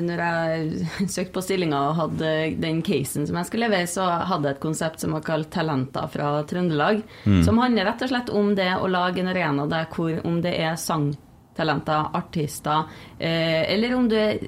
når 0.04 0.22
jeg 0.24 0.88
søkte 1.12 1.36
på 1.36 1.44
stillinga 1.44 1.82
og 1.90 1.98
hadde 2.00 2.32
den 2.60 2.82
casen 2.86 3.18
som 3.28 3.39
jeg 3.39 3.49
skulle 3.49 3.67
levere, 3.70 3.88
så 3.89 4.05
hadde 4.30 4.49
jeg 4.49 4.57
et 4.57 4.63
konsept 4.63 5.01
som 5.03 5.15
var 5.15 5.24
kalt 5.26 5.49
Talenter 5.51 6.07
fra 6.11 6.43
Trøndelag. 6.49 7.01
Som 7.45 7.59
handler 7.61 7.89
rett 7.89 8.03
og 8.05 8.11
slett 8.11 8.30
om 8.30 8.53
det 8.55 8.70
å 8.78 8.88
lage 8.88 9.24
en 9.24 9.32
arena 9.32 9.65
der 9.70 9.89
hvor 9.93 10.20
om 10.26 10.41
det 10.41 10.53
er 10.59 10.76
sangtalenter, 10.80 12.11
artister, 12.15 12.89
eh, 13.20 13.63
eller 13.74 13.95
om 13.95 14.09
du 14.09 14.15
er 14.15 14.39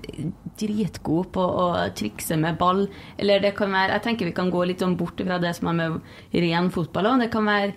dritgod 0.61 1.31
på 1.33 1.41
å 1.41 1.69
trikse 1.97 2.37
med 2.37 2.57
ball, 2.59 2.85
eller 3.17 3.39
det 3.39 3.55
kan 3.57 3.71
være 3.71 3.97
Jeg 3.97 4.03
tenker 4.03 4.25
vi 4.25 4.37
kan 4.37 4.51
gå 4.51 4.65
litt 4.65 4.79
sånn 4.79 4.97
bort 4.97 5.19
fra 5.19 5.39
det 5.39 5.55
som 5.57 5.71
er 5.71 5.73
med 5.73 6.01
ren 6.33 6.69
fotball 6.71 7.13
òg. 7.13 7.25
Det 7.25 7.31
kan 7.31 7.45
være 7.45 7.73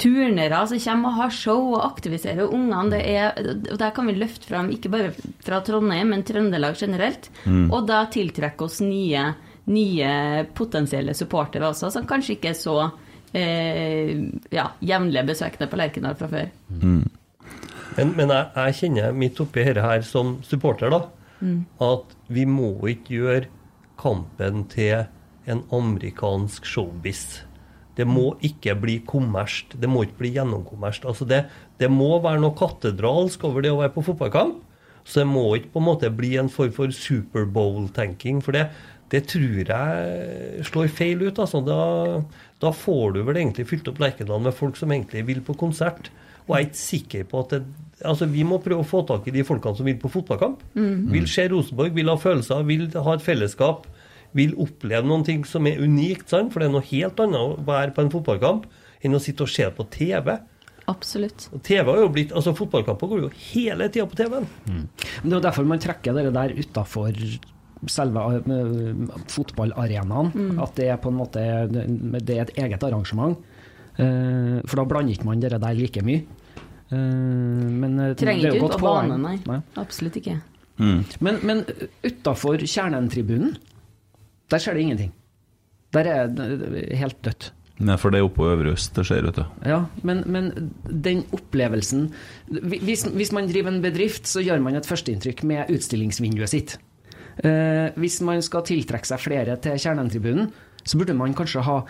turnere 0.00 0.66
som 0.66 0.80
kommer 0.82 1.12
og 1.12 1.18
har 1.20 1.34
show 1.34 1.68
og 1.76 1.84
aktiviserer 1.86 2.50
ungene. 2.50 2.90
Det 2.90 3.72
og 3.72 3.78
Der 3.78 3.90
kan 3.94 4.06
vi 4.06 4.16
løfte 4.18 4.48
fram 4.48 4.70
ikke 4.74 4.90
bare 4.90 5.12
fra 5.44 5.60
Trondheim, 5.64 6.10
men 6.10 6.24
Trøndelag 6.26 6.76
generelt. 6.80 7.30
Og 7.70 7.86
da 7.86 8.04
tiltrekke 8.10 8.66
oss 8.66 8.80
nye, 8.80 9.34
nye 9.70 10.44
potensielle 10.56 11.14
supportere 11.16 11.70
også, 11.70 11.90
som 11.94 12.06
kanskje 12.08 12.36
ikke 12.36 12.52
er 12.52 12.58
så 12.58 12.76
eh, 13.32 14.14
ja, 14.52 14.68
jevnlige 14.84 15.26
besøkende 15.32 15.70
på 15.70 15.80
Lerkendal 15.80 16.16
fra 16.18 16.30
før. 16.32 16.50
Men, 17.94 18.14
men 18.18 18.32
jeg, 18.32 18.50
jeg 18.56 18.78
kjenner 18.80 19.16
midt 19.16 19.40
oppi 19.44 19.64
dette 19.64 19.84
her 19.84 20.04
som 20.06 20.38
supporter, 20.46 20.92
da, 20.92 21.04
at 21.84 22.14
vi 22.32 22.46
må 22.48 22.74
ikke 22.90 23.18
gjøre 23.18 23.50
kampen 24.00 24.64
til 24.72 25.04
en 25.50 25.60
amerikansk 25.72 26.66
showbiz. 26.66 27.44
Det 27.94 28.06
må 28.08 28.32
ikke 28.42 28.74
bli 28.80 28.98
kommersielt. 29.06 29.76
Det 29.78 29.88
må 29.90 30.02
ikke 30.02 30.24
bli 30.24 30.32
gjennomkommersielt. 30.34 31.06
Altså 31.12 31.26
det, 31.30 31.44
det 31.78 31.90
må 31.92 32.16
være 32.24 32.42
noe 32.42 32.56
katedralsk 32.58 33.44
over 33.46 33.62
det 33.62 33.70
å 33.70 33.78
være 33.82 33.94
på 33.94 34.06
fotballkamp. 34.08 34.62
Så 35.04 35.20
det 35.20 35.28
må 35.28 35.44
ikke 35.58 35.74
på 35.74 35.82
en 35.82 35.86
måte 35.86 36.10
bli 36.16 36.32
en 36.40 36.48
form 36.48 36.72
for 36.74 36.94
Superbowl-tenking. 36.96 38.40
For 38.42 38.56
det, 38.56 38.70
det 39.14 39.22
tror 39.30 39.70
jeg 39.70 40.66
slår 40.66 40.90
feil 40.90 41.22
ut. 41.22 41.38
Altså. 41.38 41.62
Da, 41.64 41.78
da 42.62 42.74
får 42.74 43.14
du 43.14 43.22
vel 43.28 43.40
egentlig 43.40 43.68
fylt 43.70 43.88
opp 43.90 44.02
Lerkendal 44.02 44.42
med 44.42 44.56
folk 44.56 44.78
som 44.80 44.92
egentlig 44.94 45.24
vil 45.28 45.42
på 45.46 45.56
konsert. 45.60 46.10
Og 46.44 46.56
jeg 46.56 46.64
er 46.64 46.68
ikke 46.68 46.82
sikker 46.82 47.26
på 47.30 47.46
at 47.46 47.56
det 47.56 47.64
Altså, 48.04 48.26
Vi 48.26 48.42
må 48.44 48.58
prøve 48.60 48.82
å 48.82 48.86
få 48.86 49.04
tak 49.06 49.28
i 49.30 49.32
de 49.32 49.44
folkene 49.46 49.78
som 49.78 49.86
vil 49.86 50.00
på 50.02 50.10
fotballkamp. 50.10 50.64
Vil 51.14 51.28
se 51.30 51.46
Rosenborg, 51.48 51.94
vil 51.94 52.10
ha 52.10 52.16
følelser, 52.20 52.64
vil 52.66 52.88
ha 52.90 53.14
et 53.14 53.22
fellesskap. 53.22 53.86
Vil 54.34 54.56
oppleve 54.60 55.06
noen 55.06 55.22
ting 55.24 55.44
som 55.46 55.64
er 55.70 55.78
unikt. 55.80 56.26
Sant? 56.28 56.50
For 56.52 56.60
det 56.60 56.68
er 56.68 56.74
noe 56.74 56.88
helt 56.90 57.22
annet 57.22 57.38
å 57.38 57.54
være 57.64 57.94
på 57.94 58.02
en 58.02 58.10
fotballkamp 58.12 58.66
enn 59.06 59.14
å 59.14 59.22
sitte 59.22 59.46
og 59.46 59.52
se 59.54 59.70
på 59.78 59.86
TV. 59.94 60.34
Absolutt. 60.90 61.46
TV 61.64 61.86
har 61.88 62.02
jo 62.02 62.10
blitt, 62.12 62.34
altså 62.36 62.52
Fotballkamper 62.56 63.08
går 63.08 63.22
jo 63.22 63.30
hele 63.54 63.88
tida 63.88 64.04
på 64.10 64.18
TV-en. 64.18 64.48
Mm. 64.68 64.82
Det 64.98 65.30
er 65.30 65.36
jo 65.38 65.44
derfor 65.46 65.68
man 65.70 65.80
trekker 65.80 66.18
det 66.18 66.34
der 66.34 66.56
utafor 66.58 67.22
selve 67.90 68.22
eh, 68.38 69.18
fotballarenaen. 69.32 70.58
At 70.62 70.74
det 70.78 70.88
er 70.92 71.00
på 71.02 71.12
en 71.12 71.18
måte 71.20 71.42
det 71.74 72.36
er 72.38 72.46
et 72.46 72.54
eget 72.66 72.86
arrangement. 72.86 73.36
Eh, 73.98 74.60
For 74.66 74.80
da 74.80 74.86
blander 74.90 75.14
ikke 75.16 75.28
man 75.28 75.40
det 75.42 75.52
der 75.54 75.74
like 75.78 76.02
mye. 76.06 76.24
Eh, 76.90 76.98
Men 76.98 77.98
Trenger 78.18 78.50
er 78.50 78.58
ikke 78.58 78.70
ut 78.70 78.78
på 78.78 78.86
banen, 78.86 79.22
nei. 79.22 79.36
Nei. 79.48 79.60
Absolutt 79.80 80.16
ikke. 80.20 80.38
Men, 80.78 81.36
men 81.46 81.60
utafor 82.02 82.58
kjernen-tribunen, 82.58 83.52
der 84.50 84.58
skjer 84.62 84.74
det 84.74 84.82
ingenting. 84.88 85.12
Der 85.94 86.08
er 86.10 86.32
det 86.34 86.88
helt 86.98 87.20
dødt. 87.22 87.52
Nei, 87.84 87.96
for 87.98 88.10
det 88.14 88.20
er 88.20 88.26
oppe 88.26 88.38
på 88.38 88.46
Øvre 88.52 88.72
Øst 88.74 88.94
det 88.94 89.02
skjer, 89.06 89.24
vet 89.26 89.38
du. 89.40 89.44
Ja, 89.66 89.80
men, 90.06 90.20
men 90.30 90.50
den 90.86 91.24
opplevelsen 91.34 92.04
hvis, 92.46 93.02
hvis 93.10 93.32
man 93.34 93.48
driver 93.50 93.72
en 93.72 93.80
bedrift, 93.82 94.28
så 94.30 94.42
gjør 94.46 94.62
man 94.62 94.78
et 94.78 94.86
førsteinntrykk 94.86 95.42
med 95.50 95.72
utstillingsvinduet 95.74 96.52
sitt. 96.52 96.76
Eh, 97.42 97.90
hvis 97.98 98.20
man 98.22 98.42
skal 98.44 98.66
tiltrekke 98.66 99.08
seg 99.08 99.22
flere 99.22 99.56
til 99.62 99.78
kjernetribunen, 99.80 100.50
så 100.84 101.00
burde 101.00 101.16
man 101.16 101.34
kanskje 101.36 101.64
ha 101.66 101.80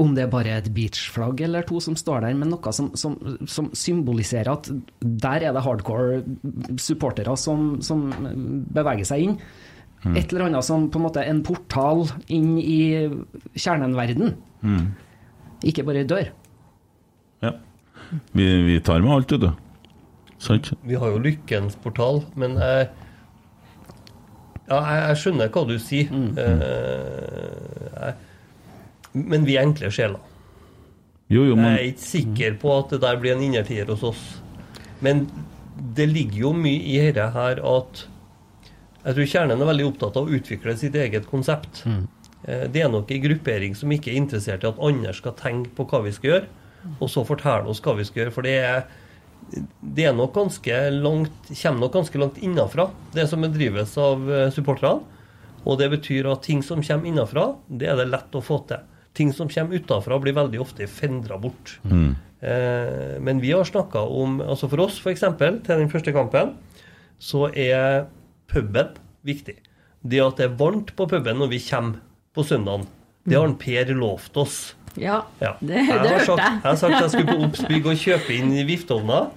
om 0.00 0.14
det 0.16 0.22
er 0.24 0.30
bare 0.32 0.52
et 0.56 0.68
beachflagg 0.72 1.42
eller 1.44 1.66
to 1.68 1.80
som 1.82 1.96
står 1.98 2.22
der, 2.24 2.36
men 2.38 2.48
noe 2.52 2.72
som, 2.72 2.88
som, 2.96 3.18
som 3.50 3.68
symboliserer 3.76 4.48
at 4.48 4.70
der 5.00 5.44
er 5.44 5.52
det 5.52 5.64
hardcore 5.66 6.22
supportere 6.80 7.34
som, 7.36 7.74
som 7.84 8.06
beveger 8.72 9.04
seg 9.08 9.26
inn. 9.26 9.34
Et 10.16 10.30
eller 10.30 10.46
annet 10.46 10.64
som 10.64 10.86
på 10.88 10.96
en 10.96 11.04
måte 11.04 11.24
en 11.28 11.42
portal 11.44 12.06
inn 12.32 12.54
i 12.56 13.10
kjernenverden. 13.52 14.32
Ikke 15.68 15.84
bare 15.84 16.00
ei 16.00 16.08
dør. 16.08 16.30
Ja. 17.44 17.52
Vi, 18.32 18.46
vi 18.70 18.78
tar 18.84 19.04
med 19.04 19.12
alt, 19.18 19.34
vet 19.36 19.44
du. 19.44 19.50
Sant? 20.40 20.72
Vi 20.88 20.96
har 20.96 21.12
jo 21.12 21.20
Lykkens 21.20 21.76
portal, 21.84 22.22
men 22.40 22.56
jeg 22.56 22.88
Ja, 24.70 24.78
jeg, 24.78 25.00
jeg 25.08 25.20
skjønner 25.24 25.50
hva 25.50 25.62
du 25.66 25.76
sier. 25.82 26.12
Eh, 26.44 27.86
jeg, 27.96 28.12
men 29.18 29.46
vi 29.48 29.56
er 29.58 29.66
enkle 29.66 29.90
sjeler. 29.92 30.20
Jo, 31.30 31.44
jo, 31.46 31.56
Jeg 31.58 31.74
er 31.74 31.88
ikke 31.92 32.06
sikker 32.06 32.56
på 32.58 32.72
at 32.74 32.94
det 32.94 33.02
der 33.04 33.18
blir 33.22 33.36
en 33.36 33.42
innertier 33.46 33.90
hos 33.90 34.02
oss. 34.06 34.22
Men 35.02 35.28
det 35.96 36.08
ligger 36.10 36.46
jo 36.46 36.54
mye 36.54 36.80
i 36.82 36.96
dette 37.06 37.28
her 37.34 37.62
at 37.62 38.06
jeg 39.00 39.16
tror 39.16 39.28
kjernen 39.32 39.62
er 39.62 39.68
veldig 39.70 39.86
opptatt 39.88 40.16
av 40.20 40.26
å 40.28 40.34
utvikle 40.36 40.74
sitt 40.76 40.96
eget 40.98 41.28
konsept. 41.30 41.84
Mm. 41.88 42.02
Det 42.72 42.82
er 42.82 42.90
nok 42.92 43.10
en 43.12 43.22
gruppering 43.22 43.76
som 43.76 43.92
ikke 43.92 44.12
er 44.12 44.18
interessert 44.20 44.64
i 44.64 44.68
at 44.68 44.80
andre 44.82 45.14
skal 45.16 45.36
tenke 45.38 45.72
på 45.76 45.86
hva 45.88 46.02
vi 46.04 46.12
skal 46.16 46.30
gjøre, 46.30 46.50
og 46.98 47.08
så 47.12 47.24
fortelle 47.28 47.70
oss 47.70 47.80
hva 47.84 47.94
vi 47.96 48.04
skal 48.08 48.24
gjøre. 48.24 48.34
For 48.34 48.46
det 48.48 48.56
er, 48.60 48.82
det 49.80 50.06
er 50.06 50.14
nok 50.16 50.34
ganske 50.36 50.76
langt, 50.94 51.50
kommer 51.50 51.84
nok 51.84 51.96
ganske 51.98 52.20
langt 52.20 52.38
innafra, 52.44 52.88
det 53.14 53.26
som 53.30 53.42
bedrives 53.44 53.96
av 54.00 54.30
eh, 54.30 54.48
supporterne. 54.54 55.18
Og 55.68 55.76
det 55.76 55.90
betyr 55.92 56.28
at 56.30 56.46
ting 56.46 56.62
som 56.64 56.80
kommer 56.84 57.10
innafra, 57.10 57.50
det 57.68 57.90
er 57.90 57.98
det 58.00 58.08
lett 58.08 58.36
å 58.36 58.44
få 58.44 58.62
til. 58.70 58.84
Ting 59.16 59.32
som 59.36 59.50
kommer 59.50 59.76
utafra, 59.76 60.18
blir 60.22 60.36
veldig 60.36 60.60
ofte 60.62 60.86
fendra 60.88 61.36
bort. 61.40 61.74
Eh, 62.40 63.16
men 63.20 63.42
vi 63.42 63.52
har 63.52 63.66
snakka 63.68 64.06
om 64.08 64.38
altså 64.40 64.70
For 64.70 64.86
oss, 64.86 65.00
f.eks., 65.02 65.26
til 65.36 65.74
den 65.74 65.90
første 65.92 66.14
kampen, 66.16 66.54
så 67.20 67.50
er 67.52 68.06
puben 68.48 68.94
viktig. 69.26 69.58
Det 70.00 70.22
at 70.24 70.40
det 70.40 70.48
er 70.48 70.56
varmt 70.56 70.94
på 70.96 71.08
puben 71.10 71.42
når 71.42 71.52
vi 71.52 71.60
kommer 71.66 72.00
på 72.32 72.46
søndagen, 72.46 72.86
det 73.28 73.36
har 73.36 73.44
en 73.44 73.58
Per 73.60 73.92
lovt 73.92 74.38
oss. 74.40 74.58
Ja, 74.96 75.22
Ja. 75.40 75.54
det, 75.60 75.68
det 75.68 75.76
jeg 75.76 75.86
hørte 75.86 76.24
sagt, 76.26 76.38
jeg. 76.38 76.52
jeg 76.62 76.62
har 76.64 76.76
sagt 76.76 77.00
jeg 77.00 77.10
skulle 77.10 77.26
på 77.36 77.44
Obsbygg 77.46 77.86
og 77.86 77.96
kjøpe 77.96 78.34
inn 78.38 78.50
vifteovner. 78.66 79.30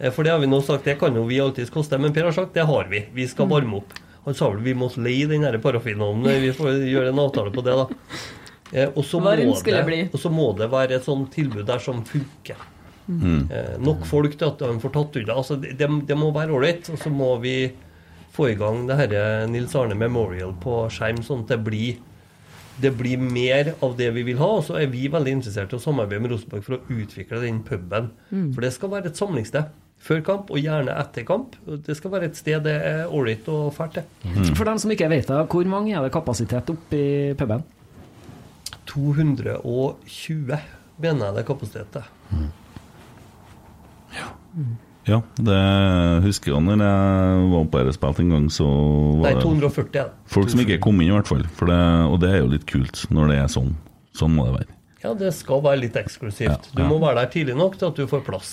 eh, 0.00 0.10
For 0.10 0.22
det 0.22 0.32
har 0.32 0.38
vi 0.38 0.46
nå 0.46 0.60
sagt, 0.62 0.84
det 0.84 0.98
kan 0.98 1.14
jo 1.14 1.24
vi 1.26 1.40
alltids 1.40 1.70
koste. 1.70 1.98
Men 1.98 2.12
Per 2.12 2.24
har 2.24 2.32
sagt 2.32 2.54
det 2.54 2.64
har 2.66 2.84
vi. 2.88 3.06
Vi 3.12 3.24
Mm. 3.24 3.28
skal 3.30 3.46
varme 3.48 3.76
opp. 3.76 3.92
Han 4.24 4.34
sa 4.34 4.48
vel 4.50 4.60
vi 4.62 4.74
må 4.74 4.88
leie 4.96 5.26
den 5.26 5.42
parafinovnen. 5.60 6.40
Vi 6.40 6.52
får 6.52 6.78
gjøre 6.86 7.08
en 7.08 7.18
avtale 7.18 7.50
på 7.50 7.64
det, 7.64 7.74
da. 7.74 7.86
Eh, 8.72 8.88
Og 8.96 9.04
så, 9.04 9.20
må 9.20 9.34
det, 9.36 9.64
det 9.64 9.84
bli. 9.86 10.02
og 10.12 10.18
så 10.20 10.30
må 10.30 10.56
det 10.56 10.70
være 10.70 10.92
et 10.92 11.04
sånt 11.04 11.30
tilbud 11.32 11.66
der 11.66 11.78
som 11.78 12.04
funker. 12.04 12.56
Mm. 13.10 13.48
nok 13.82 14.04
folk 14.06 14.38
til 14.38 14.46
at 14.46 14.58
de 14.58 14.78
får 14.78 14.92
tatt 14.92 15.16
unna. 15.16 15.34
Altså, 15.34 15.60
det, 15.60 15.76
det- 15.76 16.06
det 16.06 16.16
må 16.16 16.32
være 16.32 16.50
ålreit. 16.54 16.88
Og 16.88 16.96
så 16.98 17.10
må 17.10 17.40
vi 17.42 17.72
få 18.32 18.48
i 18.52 18.54
gang 18.54 18.86
det 18.86 18.96
herre 18.96 19.46
Nils 19.48 19.74
Arne 19.74 19.94
Memorial 19.94 20.54
på 20.54 20.88
skjerm, 20.88 21.18
sånn 21.18 21.40
at 21.42 21.48
det 21.48 21.64
blir 21.64 21.96
det 22.80 22.90
blir 22.96 23.18
mer 23.20 23.74
av 23.84 23.96
det 23.98 24.08
vi 24.16 24.22
vil 24.22 24.38
ha. 24.40 24.48
Og 24.58 24.64
så 24.64 24.78
er 24.80 24.86
vi 24.92 25.08
veldig 25.12 25.32
interessert 25.38 25.72
i 25.72 25.76
å 25.76 25.82
samarbeide 25.82 26.22
med 26.24 26.32
Rosenborg 26.32 26.64
for 26.64 26.78
å 26.78 26.82
utvikle 26.88 27.40
den 27.44 27.62
puben. 27.66 28.10
For 28.54 28.60
det 28.64 28.72
skal 28.72 28.90
være 28.94 29.12
et 29.12 29.16
samlingssted. 29.20 29.64
Før 30.02 30.18
kamp, 30.26 30.48
og 30.50 30.58
gjerne 30.58 30.96
etter 30.98 31.22
kamp. 31.28 31.54
Det 31.86 31.94
skal 31.94 32.10
være 32.10 32.26
et 32.30 32.36
sted 32.40 32.64
det 32.64 32.72
er 32.74 33.04
ålreit 33.14 33.46
og 33.52 33.68
fælt 33.76 34.00
til. 34.00 34.02
For 34.56 34.64
dem 34.66 34.80
som 34.82 34.90
ikke 34.90 35.06
vet 35.12 35.28
det, 35.30 35.42
hvor 35.52 35.68
mange 35.70 35.92
er 35.94 36.02
det 36.02 36.10
kapasitet 36.16 36.72
oppi 36.72 37.02
puben? 37.38 37.62
220 38.90 40.56
mener 40.98 41.26
jeg 41.28 41.34
det 41.36 41.42
er 41.44 41.46
kapasitet 41.46 41.92
til. 41.94 42.02
ja, 44.16 44.26
det 45.08 45.60
husker 46.22 46.52
jeg 46.52 46.62
når 46.62 46.82
jeg 46.84 47.46
var 47.50 47.64
på 47.72 47.80
dette 47.82 48.12
en 48.22 48.28
gang, 48.36 48.44
så 48.54 48.66
Nei, 48.68 49.32
var 49.32 49.40
det 49.40 49.42
240 49.42 49.88
er 49.98 50.04
det. 50.04 50.12
folk 50.30 50.52
som 50.52 50.62
ikke 50.62 50.78
kom 50.84 51.00
inn, 51.00 51.10
i 51.10 51.16
hvert 51.16 51.30
fall. 51.30 51.42
For 51.58 51.66
det, 51.66 51.80
og 52.06 52.20
det 52.22 52.30
er 52.30 52.38
jo 52.44 52.52
litt 52.52 52.66
kult 52.70 53.02
når 53.10 53.32
det 53.32 53.38
er 53.42 53.50
sånn. 53.50 53.74
Sånn 54.14 54.34
må 54.36 54.46
det 54.46 54.54
være. 54.60 54.76
Ja, 55.02 55.14
det 55.18 55.32
skal 55.34 55.62
være 55.64 55.82
litt 55.82 55.96
eksklusivt. 55.98 56.70
Du 56.76 56.84
må 56.86 57.00
være 57.02 57.24
der 57.24 57.32
tidlig 57.32 57.56
nok 57.58 57.78
til 57.78 57.90
at 57.90 57.98
du 57.98 58.06
får 58.10 58.22
plass. 58.26 58.52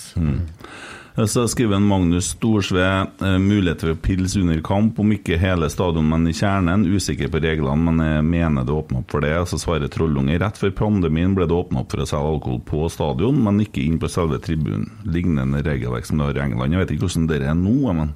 Så 1.26 1.42
skriver 1.50 1.76
en 1.76 1.86
Magnus 1.90 2.30
Storsve 2.36 2.86
mulighet 3.20 3.40
mulighet 3.42 3.82
for 3.82 3.98
pils 3.98 4.36
under 4.38 4.60
kamp, 4.64 4.98
om 5.02 5.10
ikke 5.12 5.38
hele 5.38 5.68
stadion, 5.70 6.06
men 6.08 6.28
i 6.30 6.34
kjernen. 6.34 6.86
Usikker 6.86 7.28
på 7.32 7.42
reglene, 7.42 7.90
men 7.90 8.00
jeg 8.04 8.24
mener 8.24 8.64
det 8.66 8.74
åpner 8.74 9.02
opp 9.02 9.14
for 9.14 9.24
det. 9.24 9.34
Så 9.50 9.58
svarer 9.60 9.90
Trollunge 9.92 10.38
rett 10.40 10.58
før 10.60 10.72
pandemien 10.78 11.34
ble 11.36 11.48
det 11.50 11.56
åpna 11.56 11.82
opp 11.82 11.92
for 11.92 12.02
å 12.04 12.08
selge 12.08 12.32
alkohol 12.34 12.62
på 12.70 12.86
stadion, 12.94 13.42
men 13.44 13.60
ikke 13.66 13.82
inn 13.84 13.98
på 14.00 14.10
selve 14.10 14.40
tribunen. 14.42 14.88
Lignende 15.04 15.62
regelverk 15.66 16.08
som 16.08 16.22
det 16.22 16.30
har 16.30 16.40
i 16.40 16.44
England. 16.46 16.74
Jeg 16.74 16.84
vet 16.84 16.94
ikke 16.94 17.06
hvordan 17.08 17.28
det 17.30 17.42
er 17.42 17.58
nå, 17.58 17.76
men 18.00 18.14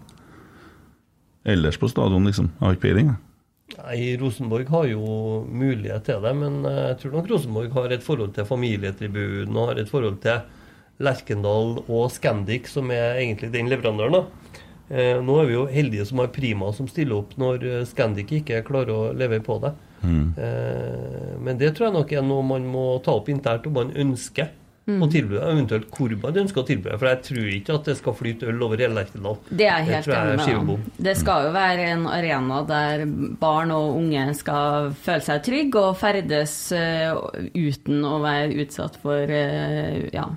ellers 1.44 1.78
på 1.78 1.90
stadion, 1.92 2.30
liksom. 2.30 2.50
Jeg 2.54 2.66
har 2.66 2.78
ikke 2.78 2.86
peiling, 2.88 3.12
jeg. 3.12 3.23
Nei, 3.72 4.16
Rosenborg 4.20 4.68
har 4.68 4.84
jo 4.90 5.04
mulighet 5.48 6.04
til 6.06 6.20
det, 6.22 6.34
men 6.36 6.60
eh, 6.68 6.82
jeg 6.90 6.98
tror 7.00 7.16
nok 7.16 7.30
Rosenborg 7.32 7.78
har 7.78 7.94
et 7.94 8.04
forhold 8.04 8.34
til 8.36 8.46
familietribunen 8.48 9.56
og 9.56 9.72
har 9.72 9.80
et 9.80 9.90
forhold 9.90 10.20
til 10.22 10.44
Lerkendal 11.02 11.80
og 11.88 12.04
Scandic, 12.12 12.68
som 12.70 12.92
er 12.94 13.18
egentlig 13.18 13.50
den 13.54 13.70
leverandøren. 13.72 14.20
da. 14.20 14.60
Eh, 14.88 15.16
nå 15.24 15.38
er 15.40 15.48
vi 15.48 15.56
jo 15.56 15.64
heldige 15.70 16.04
som 16.06 16.20
har 16.20 16.28
Prima 16.28 16.68
som 16.76 16.88
stiller 16.90 17.16
opp 17.22 17.32
når 17.40 17.64
eh, 17.64 17.86
Scandic 17.88 18.34
ikke 18.36 18.60
klarer 18.66 18.92
å 18.92 19.12
levere 19.16 19.42
på 19.44 19.56
det. 19.62 19.72
Eh, 20.36 21.32
men 21.40 21.56
det 21.58 21.72
tror 21.74 21.88
jeg 21.88 21.96
nok 21.96 22.12
er 22.12 22.26
noe 22.26 22.44
man 22.44 22.66
må 22.68 22.84
ta 23.04 23.16
opp 23.16 23.30
internt 23.32 23.66
om 23.70 23.78
man 23.80 23.94
ønsker 23.96 24.52
å 24.84 25.08
tilby, 25.08 25.38
eventuelt 25.40 25.88
hvor 25.96 26.12
man 26.20 26.38
ønsker 26.44 26.60
å 26.60 26.66
tilby. 26.68 26.92
For 26.98 27.08
jeg 27.08 27.20
tror 27.28 27.50
ikke 27.56 27.76
at 27.78 27.88
det 27.88 27.96
skal 28.00 28.16
flyte 28.18 28.48
øl 28.52 28.64
over 28.66 28.80
hele 28.80 28.98
Lerkendal. 28.98 29.38
Det 29.48 29.68
er 29.70 29.86
helt 29.88 30.08
enig 30.12 30.38
med 30.42 30.72
deg. 30.72 30.88
Det 31.08 31.16
skal 31.20 31.48
jo 31.48 31.52
være 31.56 31.90
en 31.94 32.06
arena 32.10 32.62
der 32.68 33.04
barn 33.40 33.72
og 33.74 33.98
unge 33.98 34.26
skal 34.36 34.90
føle 35.04 35.24
seg 35.24 35.44
trygge 35.46 35.84
og 35.90 35.96
ferdes 36.00 36.56
uh, 36.76 37.16
uten 37.54 38.04
å 38.04 38.18
være 38.24 38.64
utsatt 38.64 38.98
for 39.00 39.32
uh, 39.32 40.04
ja, 40.12 40.28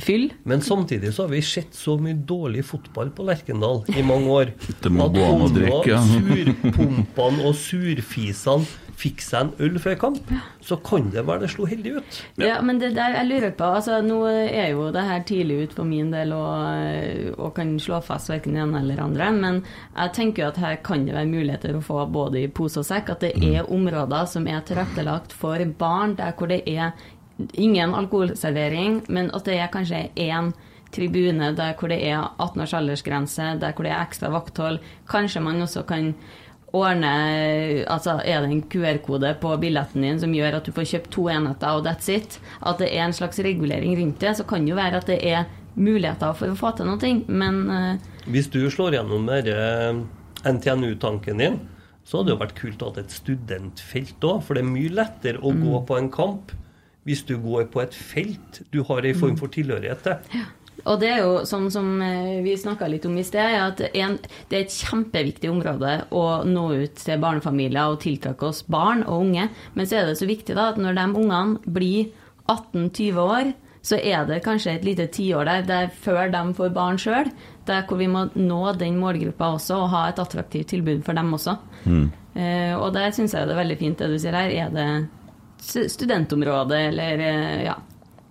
fyll. 0.00 0.30
Men 0.48 0.64
samtidig 0.64 1.12
så 1.12 1.26
har 1.26 1.34
vi 1.34 1.42
sett 1.44 1.76
så 1.76 1.98
mye 2.00 2.16
dårlig 2.16 2.64
fotball 2.66 3.12
på 3.12 3.26
Lerkendal 3.28 3.82
i 3.92 4.04
mange 4.06 4.32
år. 4.32 4.54
Det 4.82 4.92
må 4.92 5.10
At 5.10 5.18
gå 5.18 5.26
an 5.26 5.44
å 5.44 5.50
drikke, 5.52 6.00
surpumpene 6.14 7.44
og 7.44 7.58
surfisene 7.60 8.81
fikk 8.98 9.22
seg 9.24 9.46
en 9.46 9.66
øl 9.66 9.78
før 9.82 9.96
kamp, 10.00 10.32
så 10.62 10.76
kan 10.84 11.08
det 11.12 11.24
være 11.26 11.44
det 11.44 11.50
slo 11.54 11.66
heldig 11.68 11.94
ut. 11.98 12.18
Ja, 12.42 12.58
men 12.64 12.80
det 12.82 12.92
der 12.96 13.16
jeg 13.18 13.28
lurer 13.28 13.54
på 13.56 13.68
altså 13.78 14.00
Nå 14.04 14.18
er 14.30 14.72
jo 14.72 14.88
det 14.94 15.04
her 15.06 15.24
tidlig 15.26 15.58
ut 15.62 15.76
for 15.78 15.88
min 15.88 16.12
del 16.14 16.34
og, 16.36 17.32
og 17.38 17.54
kan 17.56 17.74
slå 17.82 18.02
fast 18.04 18.30
verken 18.32 18.56
den 18.56 18.66
ene 18.66 18.82
eller 18.82 19.02
andre, 19.04 19.30
men 19.34 19.62
jeg 19.64 20.14
tenker 20.18 20.44
jo 20.44 20.50
at 20.52 20.60
her 20.62 20.78
kan 20.84 21.06
det 21.06 21.16
være 21.16 21.30
muligheter 21.30 21.78
å 21.78 21.84
få 21.84 22.04
både 22.12 22.44
i 22.44 22.50
pose 22.52 22.82
og 22.82 22.88
sekk. 22.88 23.14
At 23.14 23.24
det 23.24 23.32
er 23.42 23.70
områder 23.70 24.28
som 24.30 24.46
er 24.50 24.62
tilrettelagt 24.66 25.34
for 25.36 25.62
barn, 25.78 26.16
der 26.18 26.34
hvor 26.36 26.50
det 26.50 26.62
er 26.70 26.92
ingen 27.58 27.94
alkoholservering, 27.96 29.02
men 29.08 29.32
at 29.34 29.48
det 29.48 29.58
er 29.58 29.72
kanskje 29.72 30.06
én 30.20 30.52
tribune 30.92 31.52
der 31.56 31.74
hvor 31.78 31.88
det 31.88 32.00
er 32.04 32.20
18 32.38 32.62
års 32.62 32.74
aldersgrense, 32.76 33.54
der 33.60 33.72
hvor 33.72 33.86
det 33.86 33.94
er 33.94 34.02
ekstra 34.04 34.30
vakthold. 34.32 34.80
Kanskje 35.08 35.40
man 35.44 35.62
også 35.64 35.84
kan 35.88 36.12
ordne 36.76 37.12
Altså 37.90 38.18
er 38.24 38.42
det 38.42 38.50
en 38.50 38.62
QR-kode 38.72 39.34
på 39.42 39.54
billetten 39.60 40.04
din 40.04 40.20
som 40.20 40.34
gjør 40.34 40.58
at 40.58 40.68
du 40.68 40.72
får 40.74 40.88
kjøpt 40.94 41.10
to 41.14 41.26
enheter, 41.32 41.76
og 41.76 41.86
that's 41.86 42.08
it? 42.12 42.38
At 42.60 42.80
det 42.82 42.90
er 42.92 43.06
en 43.06 43.16
slags 43.16 43.40
regulering 43.44 43.96
rundt 44.00 44.20
det. 44.22 44.36
Så 44.38 44.46
kan 44.48 44.64
det 44.64 44.72
jo 44.72 44.80
være 44.80 45.02
at 45.02 45.10
det 45.10 45.20
er 45.20 45.50
muligheter 45.74 46.34
for 46.36 46.52
å 46.52 46.56
få 46.58 46.72
til 46.76 46.88
noe, 46.88 47.12
men 47.32 47.60
uh, 47.72 48.10
Hvis 48.28 48.50
du 48.52 48.60
slår 48.70 48.98
gjennom 48.98 49.28
NTNU-tanken 50.42 51.40
din, 51.40 51.60
så 52.04 52.18
hadde 52.18 52.32
det 52.32 52.34
jo 52.34 52.42
vært 52.42 52.58
kult 52.58 52.82
å 52.82 52.90
ha 52.90 53.00
et 53.00 53.14
studentfelt 53.14 54.26
òg, 54.26 54.42
for 54.44 54.58
det 54.58 54.64
er 54.64 54.72
mye 54.72 54.92
lettere 54.92 55.40
å 55.40 55.54
gå 55.54 55.80
på 55.88 55.98
en 55.98 56.10
kamp 56.12 56.52
hvis 57.06 57.24
du 57.26 57.34
går 57.42 57.66
på 57.72 57.80
et 57.82 57.94
felt 57.94 58.60
du 58.70 58.82
har 58.86 59.06
en 59.06 59.18
form 59.18 59.38
for 59.38 59.50
tilhørighet 59.50 60.04
til. 60.06 60.42
Og 60.88 60.98
det 61.02 61.10
er 61.12 61.20
jo 61.22 61.42
sånn 61.46 61.68
som 61.70 61.88
eh, 62.02 62.40
vi 62.42 62.56
snakka 62.58 62.88
litt 62.90 63.06
om 63.06 63.16
i 63.18 63.24
sted, 63.26 63.56
at 63.60 63.82
en, 63.92 64.16
det 64.50 64.58
er 64.58 64.64
et 64.64 64.78
kjempeviktig 64.82 65.50
område 65.52 65.96
å 66.10 66.24
nå 66.48 66.64
ut 66.82 67.02
til 67.02 67.22
barnefamilier 67.22 67.92
og 67.92 68.00
tiltrekke 68.02 68.48
oss 68.50 68.64
barn 68.66 69.04
og 69.06 69.28
unge. 69.28 69.48
Men 69.76 69.88
så 69.88 70.00
er 70.00 70.10
det 70.10 70.18
så 70.20 70.28
viktig 70.30 70.56
da 70.58 70.72
at 70.72 70.80
når 70.82 70.98
de 70.98 71.06
ungene 71.22 71.74
blir 71.78 72.10
18-20 72.50 73.22
år, 73.22 73.52
så 73.82 73.98
er 73.98 74.26
det 74.28 74.42
kanskje 74.44 74.76
et 74.76 74.84
lite 74.86 75.08
tiår 75.10 75.48
der, 75.48 75.64
der 75.66 75.94
før 76.04 76.30
de 76.30 76.42
får 76.54 76.74
barn 76.74 76.98
sjøl, 77.02 77.30
der 77.66 77.82
hvor 77.88 77.98
vi 77.98 78.06
må 78.10 78.28
nå 78.38 78.60
den 78.78 78.98
målgruppa 79.02 79.56
også 79.56 79.80
og 79.84 79.90
ha 79.94 80.04
et 80.10 80.20
attraktivt 80.22 80.70
tilbud 80.70 81.02
for 81.06 81.18
dem 81.18 81.32
også. 81.34 81.56
Eh, 82.38 82.74
og 82.78 82.92
der 82.94 83.10
syns 83.14 83.34
jeg 83.34 83.48
det 83.48 83.56
er 83.56 83.62
veldig 83.62 83.78
fint 83.80 83.98
det 83.98 84.10
du 84.12 84.20
sier 84.22 84.38
her. 84.38 84.54
Er 84.54 84.70
det 84.74 84.86
studentområdet 85.62 85.90
studentområde 85.92 86.78
eller 86.88 87.24
eh, 87.26 87.64
ja, 87.66 87.74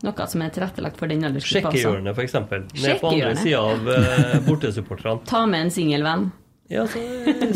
noe 0.04 0.28
som 0.28 0.42
er 0.42 0.50
tilrettelagt 0.56 0.98
for 1.00 1.08
den 1.12 1.24
aldersgruppa? 1.28 1.72
Sjekkehjørnet, 1.72 2.16
f.eks. 2.18 2.34
Ned 2.82 3.02
på 3.02 3.10
andre 3.14 3.36
sida 3.38 3.60
av 3.62 3.88
uh, 3.88 4.38
bortesupporterne. 4.48 5.26
Ta 5.30 5.46
med 5.46 5.68
en 5.68 5.72
singelvenn. 5.74 6.32
Ja, 6.72 6.86
så 6.88 7.02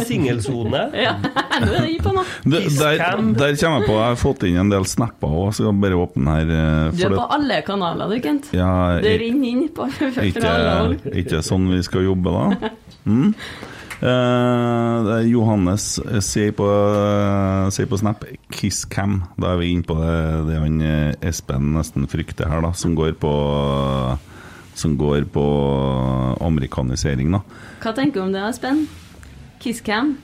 Singelsone. 0.03 0.79
Ja, 0.99 1.13
nå 1.23 1.69
er 1.71 1.85
det 1.87 1.99
på. 2.03 2.11
Det, 2.51 2.59
der, 2.75 2.97
Kisscam. 2.99 3.29
der 3.39 3.55
kommer 3.61 3.79
jeg 3.79 3.87
på. 3.87 3.93
Jeg 3.95 4.09
har 4.09 4.17
fått 4.19 4.43
inn 4.49 4.57
en 4.59 4.71
del 4.73 4.87
snapper 4.91 5.37
òg, 5.39 5.53
så 5.55 5.69
jeg 5.69 5.77
bare 5.85 5.99
åpne 6.03 6.33
her. 6.35 6.51
eh, 6.51 6.89
Du 6.91 7.05
er 7.05 7.13
det- 7.13 7.21
på 7.21 7.27
alle 7.37 7.61
kanaler, 7.67 8.11
du, 8.11 8.17
Kent. 8.25 8.49
Ja, 8.53 8.71
Det 9.01 9.13
renner 9.21 9.47
inn 9.53 9.69
på 9.77 9.87
fra 9.95 10.25
Ikke, 10.27 10.43
alle 10.51 10.75
hold. 10.81 10.97
ikke 11.23 11.39
sånn 11.47 11.69
vi 11.71 11.79
skal 11.87 12.03
jobbe, 12.09 12.35
da? 12.35 12.73
Mm. 13.07 13.31
Eh, 14.03 15.21
Johannes 15.31 15.99
eh, 16.03 16.19
sier 16.23 16.51
på, 16.55 16.65
eh, 16.67 17.69
sier 17.71 17.87
på 17.87 17.99
Snap 18.01 18.25
'Kisscam'. 18.51 19.21
Da 19.39 19.53
er 19.53 19.61
vi 19.61 19.71
inne 19.71 19.87
på 19.87 19.95
det, 19.99 20.15
det 20.49 20.59
han 20.59 20.81
eh, 20.83 21.15
Espen 21.23 21.71
nesten 21.77 22.07
frykter 22.11 22.49
her, 22.51 22.61
da, 22.65 22.73
som 22.75 22.95
går 22.97 23.15
på 23.21 23.33
Som 24.75 24.97
går 24.99 25.23
på 25.31 25.43
amerikanisering, 26.43 27.29
da. 27.31 27.39
Hva 27.79 27.93
tenker 27.95 28.19
du 28.19 28.25
om 28.25 28.33
det, 28.33 28.41
Espen? 28.43 28.81
Kisscam? 29.63 30.17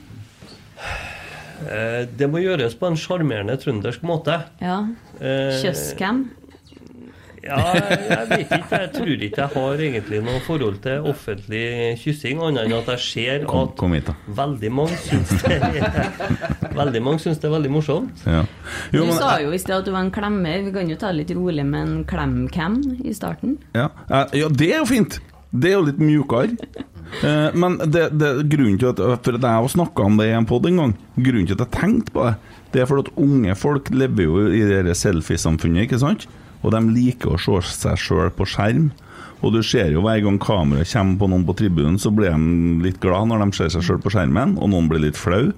Eh, 1.64 2.04
det 2.04 2.28
må 2.28 2.42
gjøres 2.42 2.76
på 2.76 2.90
en 2.90 2.98
sjarmerende 3.00 3.56
trøndersk 3.56 4.04
måte. 4.04 4.42
Ja. 4.60 4.82
Eh, 5.22 5.56
Kjøsscam? 5.62 6.26
Ja, 7.42 7.58
jeg 7.74 8.26
vet 8.30 8.42
ikke. 8.46 8.58
Jeg 8.70 8.90
tror 8.94 9.24
ikke 9.26 9.40
jeg 9.42 9.50
har 9.54 9.80
egentlig 9.86 10.20
noe 10.22 10.42
forhold 10.46 10.76
til 10.84 11.08
offentlig 11.10 11.64
kyssing, 12.02 12.38
annet 12.46 12.68
enn 12.68 12.76
at 12.76 12.90
jeg 12.94 13.02
ser 13.06 13.46
Kom, 13.50 13.64
at 13.66 13.74
kom 13.80 13.96
hit, 13.96 14.12
veldig 14.38 14.70
mange 14.74 14.98
syns 15.02 15.32
det 15.42 15.56
er 15.58 16.70
Veldig 16.78 17.02
mange 17.02 17.24
syns 17.24 17.42
det 17.42 17.48
er 17.50 17.54
veldig 17.56 17.72
morsomt. 17.74 18.22
Ja. 18.28 18.44
Jo, 18.94 19.08
Du 19.08 19.12
sa 19.18 19.34
jo 19.42 19.50
i 19.52 19.58
sted 19.60 19.74
at 19.80 19.88
du 19.88 19.92
var 19.94 20.06
en 20.06 20.12
klemmer. 20.14 20.62
Vi 20.68 20.72
kan 20.74 20.88
jo 20.92 20.96
ta 21.00 21.10
det 21.10 21.22
litt 21.24 21.34
rolig 21.36 21.66
med 21.66 21.82
en 21.82 22.06
klemcam 22.08 22.78
i 23.02 23.12
starten. 23.16 23.58
ja. 23.76 23.88
Eh, 24.08 24.38
ja, 24.42 24.48
det 24.48 24.70
er 24.72 24.82
jo 24.84 24.88
fint! 24.92 25.18
Det 25.52 25.68
er 25.68 25.74
jo 25.76 25.84
litt 25.90 25.98
mjukere. 26.00 26.54
Eh, 27.20 27.48
men 27.60 27.74
det, 27.92 28.06
det, 28.16 28.30
grunnen 28.48 28.78
til 28.80 28.88
at 28.94 29.00
For 29.02 29.36
at 29.36 29.42
jeg 29.44 29.58
har 29.58 29.68
snakka 29.68 30.06
om 30.08 30.14
det 30.16 30.30
i 30.30 30.36
en 30.36 30.46
pod 30.48 30.64
en 30.70 30.78
gang. 30.80 30.94
Grunnen 31.18 31.50
til 31.50 31.58
at 31.58 31.66
jeg 31.66 31.74
tenkte 31.74 32.14
på 32.14 32.24
det, 32.24 32.36
det 32.72 32.80
er 32.80 32.88
fordi 32.88 33.04
at 33.10 33.18
unge 33.20 33.56
folk 33.60 33.90
lever 33.92 34.24
jo 34.24 34.46
i 34.48 34.62
det 34.86 34.94
selfiesamfunnet, 34.96 35.84
ikke 35.90 36.00
sant? 36.00 36.24
Og 36.62 36.74
de 36.74 36.80
liker 36.94 37.34
å 37.34 37.40
se 37.42 37.60
seg 37.74 37.98
sjøl 37.98 38.30
på 38.34 38.46
skjerm. 38.48 38.90
Og 39.42 39.54
du 39.56 39.62
ser 39.66 39.90
jo 39.90 40.04
hver 40.04 40.22
gang 40.22 40.38
kameraet 40.42 40.92
kommer 40.92 41.18
på 41.18 41.28
noen 41.32 41.46
på 41.48 41.56
tribunen, 41.58 41.98
så 41.98 42.12
blir 42.14 42.30
de 42.30 42.82
litt 42.84 43.00
glad 43.02 43.26
når 43.30 43.42
de 43.42 43.58
ser 43.58 43.72
seg 43.74 43.82
sjøl 43.86 44.02
på 44.02 44.12
skjermen, 44.14 44.54
og 44.62 44.70
noen 44.70 44.90
blir 44.90 45.02
litt 45.02 45.18
flau. 45.18 45.50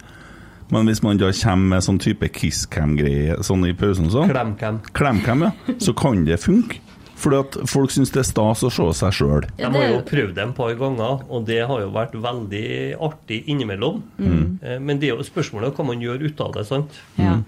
Men 0.72 0.89
hvis 0.89 1.02
man 1.05 1.20
da 1.20 1.28
kommer 1.36 1.74
med 1.74 1.85
sånn 1.85 2.01
type 2.01 2.31
kisscam-greie 2.32 3.36
sånn 3.44 3.66
i 3.68 3.74
pausen 3.76 4.09
sånn, 4.10 4.32
Klemcam. 4.32 4.81
Klemcam, 4.97 5.44
ja. 5.44 5.76
Så 5.76 5.93
kan 5.97 6.24
det 6.24 6.40
funke. 6.40 6.81
Fordi 7.20 7.39
at 7.39 7.56
folk 7.70 7.93
syns 7.94 8.10
det 8.12 8.24
er 8.24 8.26
stas 8.26 8.64
å 8.66 8.70
se 8.72 8.86
seg 8.98 9.14
sjøl. 9.16 9.44
De 9.56 9.68
har 9.70 9.85
jo 9.86 10.01
prøvd 10.09 10.35
det 10.36 10.43
en 10.44 10.56
par 10.56 10.72
ganger, 10.76 11.22
og 11.28 11.44
det 11.48 11.60
har 11.68 11.85
jo 11.85 11.93
vært 11.94 12.16
veldig 12.20 12.66
artig 13.06 13.44
innimellom. 13.52 14.01
Mm. 14.18 14.81
Men 14.82 15.01
det 15.01 15.09
er 15.10 15.14
jo 15.14 15.28
spørsmålet 15.28 15.76
hva 15.76 15.86
man 15.89 16.02
gjør 16.02 16.26
ut 16.26 16.43
av 16.44 16.56
det, 16.56 16.66
sant? 16.68 16.98
Ja. 17.20 17.39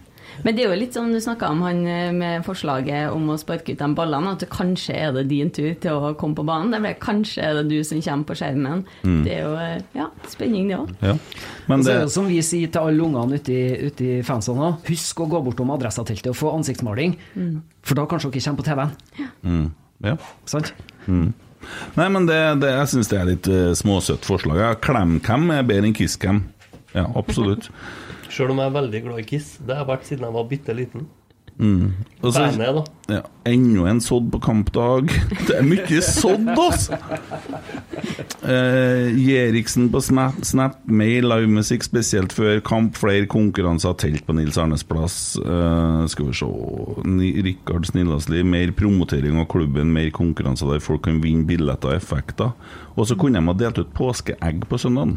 Men 0.44 0.57
det 0.57 0.65
er 0.65 0.73
jo 0.73 0.78
litt 0.78 0.97
sånn 0.97 1.15
du 1.15 1.20
snakka 1.23 1.51
om 1.55 1.62
han 1.65 1.82
eh, 1.89 2.11
med 2.15 2.44
forslaget 2.47 3.15
om 3.15 3.31
å 3.32 3.39
sparke 3.40 3.74
ut 3.74 3.81
de 3.82 3.89
ballene, 3.97 4.35
at 4.36 4.44
kanskje 4.53 4.97
er 4.97 5.15
det 5.16 5.27
din 5.31 5.53
tur 5.55 5.73
til 5.82 5.97
å 5.97 6.12
komme 6.19 6.39
på 6.39 6.44
banen. 6.47 6.74
Det 6.74 6.82
ble, 6.85 6.93
kanskje 7.03 7.47
er 7.47 7.61
det 7.61 7.66
du 7.70 7.78
som 7.86 8.03
kommer 8.05 8.28
på 8.31 8.39
skjermen. 8.40 8.85
Det 9.27 9.36
er 9.39 9.43
jo 9.44 9.55
eh, 9.62 9.78
ja, 9.97 10.11
spenning, 10.32 10.69
det 10.70 10.81
òg. 10.81 10.93
Ja. 11.01 11.16
Så 11.66 11.81
det 11.89 11.97
som 12.15 12.28
vi 12.31 12.43
sier 12.47 12.73
til 12.73 12.90
alle 12.90 13.09
ungene 13.09 13.40
ute 13.40 13.57
i, 13.57 13.89
i 14.11 14.20
fansene 14.27 14.70
òg, 14.70 14.85
husk 14.90 15.24
å 15.24 15.31
gå 15.31 15.43
bortom 15.48 15.73
adressateltet 15.74 16.32
og 16.32 16.39
få 16.39 16.53
ansiktsmaling. 16.59 17.16
For 17.86 17.98
da 17.98 18.07
kanskje 18.11 18.35
dere 18.35 18.47
kommer 18.47 18.62
på 18.62 18.69
TV-en. 18.70 19.35
mm, 19.47 19.66
ja. 20.11 20.16
Sant? 20.48 20.74
Nei, 21.97 22.09
men 22.12 22.27
det, 22.28 22.39
det, 22.62 22.73
jeg 22.74 22.90
syns 22.93 23.11
det 23.11 23.19
er 23.19 23.31
litt 23.31 23.48
uh, 23.51 23.70
småsøtt 23.77 24.27
forslag. 24.28 24.61
Ja, 24.62 24.74
Klemcam 24.78 25.48
er 25.55 25.66
bedre 25.66 25.90
enn 25.90 25.97
kisscam. 25.97 26.44
Ja, 26.94 27.09
absolutt. 27.19 27.70
Sjøl 28.28 28.51
om 28.51 28.59
jeg 28.62 28.66
er 28.73 28.77
veldig 28.81 29.03
glad 29.07 29.19
i 29.23 29.28
Kiss. 29.28 29.57
Det 29.59 29.74
har 29.77 29.85
jeg 29.85 29.93
vært 29.94 30.05
siden 30.11 30.27
jeg 30.28 30.32
var 30.40 30.51
bitte 30.51 30.74
liten. 30.77 31.07
Mm. 31.59 31.93
så- 32.20 32.32
Bandet, 32.36 32.74
da. 32.77 33.15
ja, 33.15 33.20
Enda 33.48 33.86
en 33.89 34.01
sådd 34.05 34.27
på 34.31 34.40
kampdag. 34.44 35.07
Det 35.48 35.55
er 35.57 35.62
mye 35.65 36.01
sådd, 36.05 36.51
altså! 36.53 36.98
Eh, 38.44 39.09
Jeriksen 39.16 39.89
på 39.89 40.03
Snap, 40.05 40.36
Snap 40.44 40.77
mer 40.85 41.23
livemusikk, 41.24 41.82
spesielt 41.86 42.35
før 42.36 42.61
kamp. 42.66 42.94
Flere 43.01 43.24
konkurranser, 43.31 43.97
telt 43.98 44.27
på 44.27 44.36
Nils 44.36 44.59
Arnes 44.61 44.85
plass. 44.86 45.16
Eh, 45.40 46.03
skal 46.12 46.27
vi 46.28 46.36
se 46.36 46.51
Ni- 47.09 47.32
Rikard 47.47 47.86
Snillasli, 47.89 48.43
mer 48.44 48.73
promotering 48.77 49.40
av 49.40 49.48
klubben, 49.48 49.94
mer 49.97 50.11
konkurranser 50.11 50.70
der 50.74 50.81
folk 50.85 51.03
kan 51.09 51.23
vinne 51.24 51.47
billetter 51.48 51.94
og 51.94 51.97
effekter. 51.97 52.53
Og 52.98 53.07
så 53.09 53.16
kunne 53.19 53.40
de 53.40 53.47
ha 53.47 53.57
delt 53.57 53.78
ut 53.81 53.94
påskeegg 53.97 54.66
på 54.69 54.78
søndagen. 54.78 55.16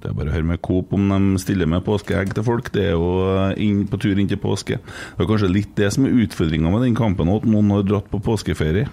Det 0.00 0.08
er 0.08 0.14
bare 0.16 0.30
å 0.30 0.34
høre 0.34 0.48
med 0.48 0.60
Coop 0.64 0.94
om 0.96 1.10
de 1.12 1.40
stiller 1.42 1.68
med 1.68 1.84
påskeegg 1.84 2.30
til 2.36 2.44
folk. 2.46 2.70
Det 2.72 2.86
er 2.88 2.94
jo 2.94 3.08
eh, 3.34 3.54
inn, 3.66 3.82
på 3.90 3.98
tur 4.00 4.16
inn 4.18 4.30
til 4.30 4.40
påske. 4.40 4.78
Det 4.80 5.24
er 5.24 5.28
kanskje 5.28 5.50
litt 5.52 5.74
det 5.76 5.90
som 5.92 6.06
er 6.08 6.16
utfordringa 6.24 6.72
med 6.72 6.86
den 6.86 6.96
kampen, 6.96 7.28
at 7.34 7.44
noen 7.48 7.68
har 7.74 7.84
dratt 7.88 8.08
på 8.12 8.20
påskeferie. 8.24 8.86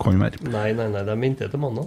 Kan 0.00 0.18
være. 0.18 0.40
Nei, 0.50 0.70
nei, 0.74 0.88
nei, 0.90 1.04
de 1.06 1.14
venter 1.22 1.50
til 1.52 1.60
mandag. 1.62 1.86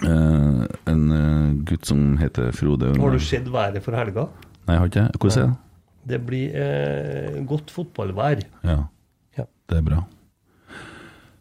Eh, 0.00 0.62
en 0.92 1.02
eh, 1.16 1.48
gutt 1.66 1.88
som 1.88 2.14
heter 2.20 2.52
Frode 2.56 2.92
Har 2.96 3.10
du 3.16 3.20
sett 3.24 3.48
været 3.50 3.82
for 3.84 3.96
helga? 3.98 4.28
Nei, 4.66 4.76
jeg 4.76 4.80
har 4.84 4.90
ikke 4.92 5.02
det. 5.08 5.20
Hvordan 5.20 5.42
er 5.42 5.50
det? 5.50 5.66
Det 6.10 6.20
blir 6.26 6.54
eh, 6.56 7.40
godt 7.48 7.72
fotballvær. 7.74 8.44
Ja, 8.64 8.78
Ja. 9.36 9.44
det 9.68 9.76
er 9.80 9.84
bra. 9.86 9.98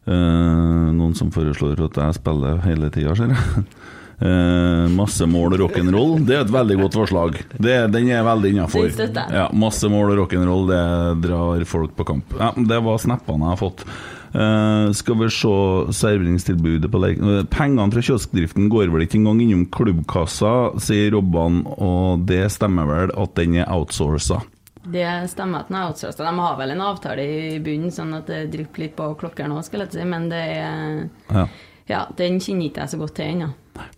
Eh, 0.09 0.89
noen 0.95 1.13
som 1.15 1.29
foreslår 1.31 1.79
at 1.85 1.99
jeg 2.01 2.17
spiller 2.17 2.59
hele 2.65 2.89
tida, 2.93 3.15
ser 3.15 3.35
jeg. 3.35 3.65
Eh, 4.19 4.85
masse 4.91 5.23
mål 5.25 5.55
og 5.55 5.61
rock'n'roll. 5.63 6.17
Det 6.27 6.35
er 6.35 6.43
et 6.43 6.51
veldig 6.51 6.77
godt 6.81 6.97
forslag. 6.99 7.41
Det, 7.55 7.75
den 7.93 8.11
er 8.11 8.25
veldig 8.27 8.51
innafor. 8.51 8.89
Ja, 9.31 9.47
masse 9.55 9.87
mål 9.91 10.13
og 10.13 10.23
rock'n'roll, 10.25 10.67
det 10.67 11.27
drar 11.29 11.63
folk 11.69 11.95
på 11.95 12.07
kamp. 12.11 12.35
Ja, 12.39 12.51
det 12.55 12.81
var 12.83 12.99
snappene 12.99 13.47
jeg 13.47 13.55
har 13.55 13.61
fått. 13.61 13.85
Uh, 14.29 14.91
skal 14.93 15.15
vi 15.17 15.27
se 15.33 15.51
serveringstilbudet 15.97 16.91
på 16.93 16.99
leken 17.01 17.31
uh, 17.31 17.45
Pengene 17.49 17.89
fra 17.89 18.03
kioskdriften 18.05 18.67
går 18.69 18.91
vel 18.93 19.07
ikke 19.07 19.17
engang 19.17 19.39
innom 19.41 19.63
klubbkassa, 19.73 20.75
sier 20.77 21.15
Robban, 21.15 21.63
og 21.81 22.27
det 22.29 22.43
stemmer 22.53 22.85
vel 22.85 23.15
at 23.17 23.33
den 23.39 23.57
er 23.57 23.71
outsourca. 23.73 24.43
Det 24.85 25.07
stemmer 25.31 25.63
at 25.63 25.71
den 25.71 25.79
er 25.79 25.89
outsourca. 25.89 26.27
De 26.27 26.43
har 26.43 26.59
vel 26.61 26.75
en 26.75 26.85
avtale 26.91 27.25
i 27.25 27.57
bunnen, 27.63 27.89
sånn 27.93 28.13
at 28.19 28.29
det 28.29 28.43
drypper 28.53 28.85
litt 28.85 28.95
på 28.99 29.09
klokker 29.23 29.49
nå, 29.49 29.63
skal 29.65 29.87
jeg 29.87 29.97
si, 29.97 30.05
men 30.05 30.29
det 30.29 30.45
er 30.59 31.09
Ja. 31.33 31.47
Ja, 31.89 32.03
den 32.17 32.37
kjenner 32.37 32.67
ikke 32.69 32.85
jeg 32.85 32.91
så 32.91 32.99
godt 33.01 33.15
til 33.17 33.31
ennå. 33.33 33.49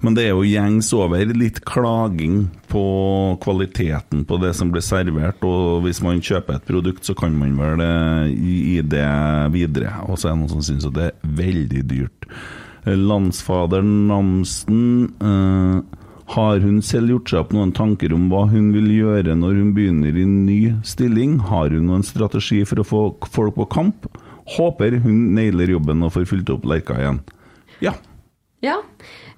Men 0.01 0.15
det 0.15 0.27
er 0.27 0.35
jo 0.35 0.45
gjengs 0.45 0.91
over 0.95 1.31
litt 1.35 1.59
klaging 1.67 2.45
på 2.71 2.83
kvaliteten 3.43 4.23
på 4.29 4.37
det 4.41 4.53
som 4.57 4.71
blir 4.71 4.83
servert, 4.85 5.41
og 5.43 5.81
hvis 5.85 6.01
man 6.05 6.21
kjøper 6.23 6.57
et 6.57 6.67
produkt, 6.67 7.03
så 7.05 7.15
kan 7.17 7.35
man 7.37 7.57
vel 7.59 7.83
eh, 7.83 8.31
gi 8.31 8.77
det 8.85 9.07
videre. 9.55 9.95
Og 10.07 10.19
så 10.19 10.29
er 10.29 10.35
det 10.35 10.43
noen 10.43 10.53
som 10.53 10.65
syns 10.65 10.87
at 10.87 10.95
det 10.97 11.07
er 11.09 11.33
veldig 11.41 11.83
dyrt. 11.89 12.29
Eh, 12.85 12.95
Landsfader 12.95 13.83
Namsen 13.83 14.85
eh, 15.17 15.99
har 16.37 16.63
hun 16.63 16.79
selv 16.85 17.11
gjort 17.11 17.33
seg 17.33 17.43
opp 17.43 17.53
noen 17.57 17.75
tanker 17.75 18.15
om 18.15 18.29
hva 18.31 18.45
hun 18.53 18.71
vil 18.75 18.87
gjøre 18.95 19.35
når 19.35 19.57
hun 19.59 19.75
begynner 19.75 20.15
i 20.15 20.25
ny 20.29 20.59
stilling? 20.87 21.41
Har 21.51 21.73
hun 21.73 21.89
noen 21.89 22.07
strategi 22.07 22.63
for 22.69 22.79
å 22.79 22.87
få 22.87 23.03
folk 23.33 23.57
på 23.59 23.67
kamp? 23.73 24.07
Håper 24.55 25.01
hun 25.03 25.33
nailer 25.35 25.75
jobben 25.75 26.05
og 26.05 26.15
får 26.15 26.29
fylt 26.31 26.49
opp 26.53 26.63
Lerka 26.69 26.95
igjen. 27.01 27.19
Ja. 27.81 27.95
Ja. 28.61 28.77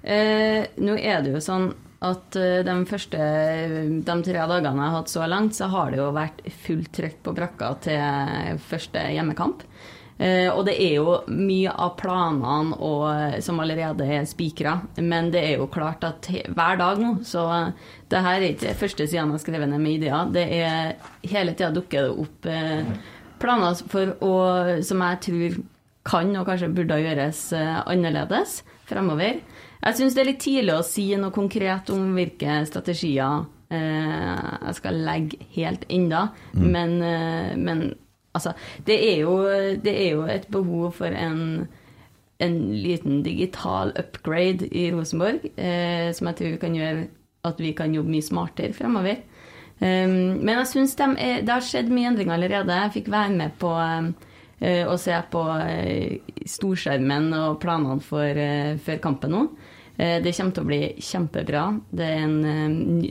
Eh, 0.02 0.66
nå 0.84 0.98
er 1.00 1.24
det 1.24 1.32
jo 1.32 1.42
sånn 1.42 1.70
at 2.04 2.36
eh, 2.36 2.60
de 2.66 2.76
første 2.88 3.18
de 4.04 4.16
tre 4.26 4.46
dagene 4.50 4.84
jeg 4.84 4.84
har 4.84 4.96
hatt 4.98 5.12
så 5.12 5.26
langt, 5.30 5.56
så 5.56 5.70
har 5.72 5.92
det 5.92 6.02
jo 6.02 6.12
vært 6.14 6.42
fullt 6.66 6.92
trøkk 6.92 7.20
på 7.24 7.36
brakka 7.36 7.74
til 7.86 8.62
første 8.68 9.06
hjemmekamp. 9.14 9.64
Eh, 10.18 10.46
og 10.46 10.62
det 10.68 10.76
er 10.78 10.92
jo 11.00 11.16
mye 11.26 11.72
av 11.72 11.96
planene 11.98 12.76
og, 12.78 13.40
som 13.42 13.58
allerede 13.62 14.06
er 14.06 14.28
spikra. 14.30 14.76
Men 15.02 15.32
det 15.34 15.42
er 15.42 15.58
jo 15.58 15.70
klart 15.72 16.06
at 16.06 16.28
hver 16.30 16.78
dag 16.78 17.00
nå 17.02 17.16
Så 17.26 17.42
det 18.12 18.22
her 18.22 18.38
er 18.38 18.52
ikke 18.52 18.76
første 18.78 19.08
siden 19.08 19.32
jeg 19.32 19.34
har 19.34 19.42
skrevet 19.42 19.72
ned 19.72 19.82
med 19.82 19.98
ideer. 19.98 20.30
Det 20.30 20.46
er 20.60 20.94
hele 21.32 21.56
tida 21.56 21.72
dukker 21.74 22.06
det 22.06 22.26
opp 22.26 22.50
eh, 22.50 22.94
planer 23.42 23.80
for 23.90 24.14
å, 24.22 24.34
som 24.86 25.02
jeg 25.02 25.22
tror 25.26 25.62
kan 26.04 26.32
og 26.36 26.46
kanskje 26.48 26.72
burde 26.74 27.00
gjøres 27.00 27.46
eh, 27.56 27.80
annerledes 27.88 28.62
fremover. 28.88 29.40
Jeg 29.84 29.98
syns 29.98 30.16
det 30.16 30.22
er 30.22 30.30
litt 30.30 30.42
tidlig 30.44 30.74
å 30.76 30.86
si 30.86 31.10
noe 31.20 31.34
konkret 31.34 31.90
om 31.92 32.14
hvilke 32.16 32.60
strategier 32.68 33.44
eh, 33.72 34.42
jeg 34.68 34.78
skal 34.80 35.00
legge 35.06 35.40
helt 35.56 35.86
enda, 35.92 36.26
men, 36.56 36.98
eh, 37.04 37.52
men 37.56 37.86
altså 38.36 38.54
det 38.86 38.98
er, 38.98 39.18
jo, 39.24 39.38
det 39.84 39.94
er 39.94 40.10
jo 40.14 40.24
et 40.30 40.48
behov 40.52 41.00
for 41.00 41.12
en, 41.16 41.66
en 42.44 42.56
liten 42.72 43.22
digital 43.26 43.92
upgrade 44.00 44.68
i 44.72 44.88
Rosenborg, 44.94 45.44
eh, 45.56 46.10
som 46.16 46.30
jeg 46.30 46.40
tror 46.40 46.58
kan 46.64 46.80
gjøre 46.80 47.06
at 47.44 47.60
vi 47.60 47.74
kan 47.76 47.92
jobbe 47.94 48.12
mye 48.12 48.24
smartere 48.24 48.76
fremover. 48.76 49.20
Um, 49.80 50.38
men 50.40 50.54
jeg 50.60 50.68
syns 50.70 50.94
de 50.96 51.08
det 51.44 51.50
har 51.50 51.64
skjedd 51.64 51.90
mye 51.92 52.12
endringer 52.12 52.36
allerede. 52.38 52.76
Jeg 52.84 52.94
fikk 52.94 53.10
være 53.12 53.34
med 53.34 53.56
på 53.60 53.72
um, 53.74 54.12
eh, 54.60 54.84
å 54.86 54.96
se 55.00 55.16
på 55.30 55.42
eh, 55.64 56.20
storskjermen 56.46 57.30
og 57.38 57.60
planene 57.62 58.00
for, 58.04 58.24
eh, 58.24 58.76
før 58.82 59.02
kampen 59.02 59.34
nå. 59.34 59.44
Eh, 59.96 60.20
det 60.22 60.34
kommer 60.36 60.56
til 60.56 60.64
å 60.64 60.70
bli 60.70 60.80
kjempebra. 60.98 61.66
Det 61.94 62.08
er 62.08 62.24
en 62.24 63.04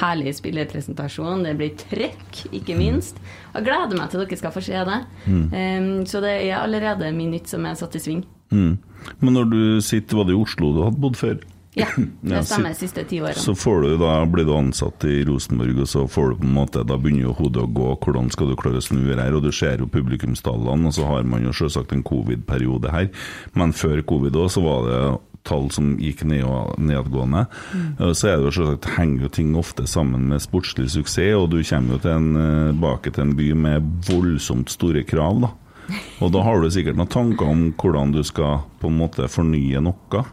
herlig 0.00 0.34
spillerpresentasjon. 0.40 1.44
Det 1.46 1.54
blir 1.58 1.76
trøkk, 1.78 2.46
ikke 2.58 2.78
minst. 2.78 3.20
Jeg 3.54 3.66
gleder 3.68 3.98
meg 3.98 4.10
til 4.10 4.24
dere 4.24 4.38
skal 4.40 4.54
få 4.54 4.62
se 4.66 4.80
det. 4.88 5.00
Um, 5.30 5.90
så 6.10 6.22
det 6.24 6.32
er 6.40 6.56
allerede 6.58 7.12
mye 7.14 7.36
nytt 7.36 7.52
som 7.52 7.66
er 7.68 7.78
satt 7.78 7.94
i 7.94 8.02
sving. 8.02 8.24
Mm. 8.50 8.74
Men 9.22 9.38
når 9.38 9.52
du 9.52 9.60
sitter, 9.84 10.18
var 10.18 10.26
det 10.26 10.34
i 10.34 10.40
Oslo 10.40 10.72
du 10.74 10.82
hadde 10.82 11.02
bodd 11.02 11.18
før? 11.18 11.38
Ja, 11.76 11.86
det 12.20 12.42
stemmer. 12.48 12.72
De 12.72 12.80
siste 12.80 13.04
ti 13.04 13.20
årene. 13.20 13.36
Så 13.36 13.52
du 13.82 13.96
da, 14.00 14.24
blir 14.24 14.48
du 14.48 14.54
ansatt 14.56 15.04
i 15.04 15.20
Rosenborg, 15.28 15.82
og 15.84 15.90
så 15.90 16.06
får 16.08 16.30
du 16.30 16.40
på 16.40 16.48
en 16.48 16.56
måte, 16.56 16.84
da 16.88 16.96
begynner 16.96 17.28
jo 17.28 17.36
hodet 17.36 17.66
å 17.66 17.68
gå. 17.68 17.90
Hvordan 18.00 18.32
skal 18.32 18.50
du 18.50 18.56
klare 18.56 18.80
å 18.80 18.86
snu 18.86 19.02
det 19.04 19.20
her? 19.20 19.36
Og 19.36 19.44
du 19.44 19.52
ser 19.52 19.84
jo 19.84 19.90
publikumstallene, 19.92 20.88
og 20.88 20.96
så 20.96 21.04
har 21.10 21.28
man 21.28 21.44
jo 21.44 21.52
selvsagt 21.56 21.92
en 21.92 22.04
covid-periode 22.06 22.94
her. 22.94 23.10
Men 23.52 23.76
før 23.76 24.00
covid 24.08 24.40
òg, 24.40 24.48
så 24.56 24.64
var 24.64 24.88
det 24.88 25.00
tall 25.46 25.68
som 25.70 25.92
gikk 26.02 26.24
ned 26.26 26.42
og 26.48 26.74
nedadgående. 26.82 27.44
Mm. 27.70 27.86
Så 28.16 28.32
er 28.32 28.40
det 28.40 28.48
jo 28.48 28.56
selvsagt, 28.56 28.90
henger 28.96 29.28
jo 29.28 29.32
ting 29.36 29.52
ofte 29.60 29.86
sammen 29.90 30.26
med 30.32 30.42
sportslig 30.42 30.88
suksess, 30.96 31.36
og 31.36 31.52
du 31.52 31.60
kommer 31.60 31.94
jo 31.94 32.00
eh, 32.00 32.72
tilbake 32.72 33.12
til 33.12 33.28
en 33.28 33.36
by 33.38 33.52
med 33.68 33.94
voldsomt 34.08 34.72
store 34.72 35.04
krav, 35.06 35.44
da. 35.44 35.52
Og 36.24 36.32
da 36.34 36.40
har 36.42 36.58
du 36.58 36.66
sikkert 36.72 36.96
noen 36.98 37.12
tanker 37.12 37.46
om 37.46 37.60
hvordan 37.78 38.10
du 38.10 38.24
skal 38.26 38.64
på 38.80 38.88
en 38.90 38.96
måte 38.98 39.28
fornye 39.30 39.78
noe. 39.86 40.24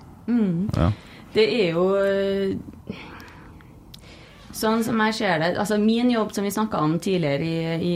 Ja. 0.73 0.87
Det 1.33 1.45
er 1.49 1.73
jo 1.73 1.87
øh, 1.97 2.55
Sånn 4.53 4.83
som 4.85 4.99
jeg 5.01 5.15
ser 5.17 5.39
det 5.41 5.47
Altså 5.57 5.79
min 5.81 6.11
jobb, 6.13 6.29
som 6.35 6.45
vi 6.45 6.51
snakka 6.53 6.77
om 6.85 6.91
tidligere 7.01 7.47
i, 7.47 7.87
i 7.89 7.93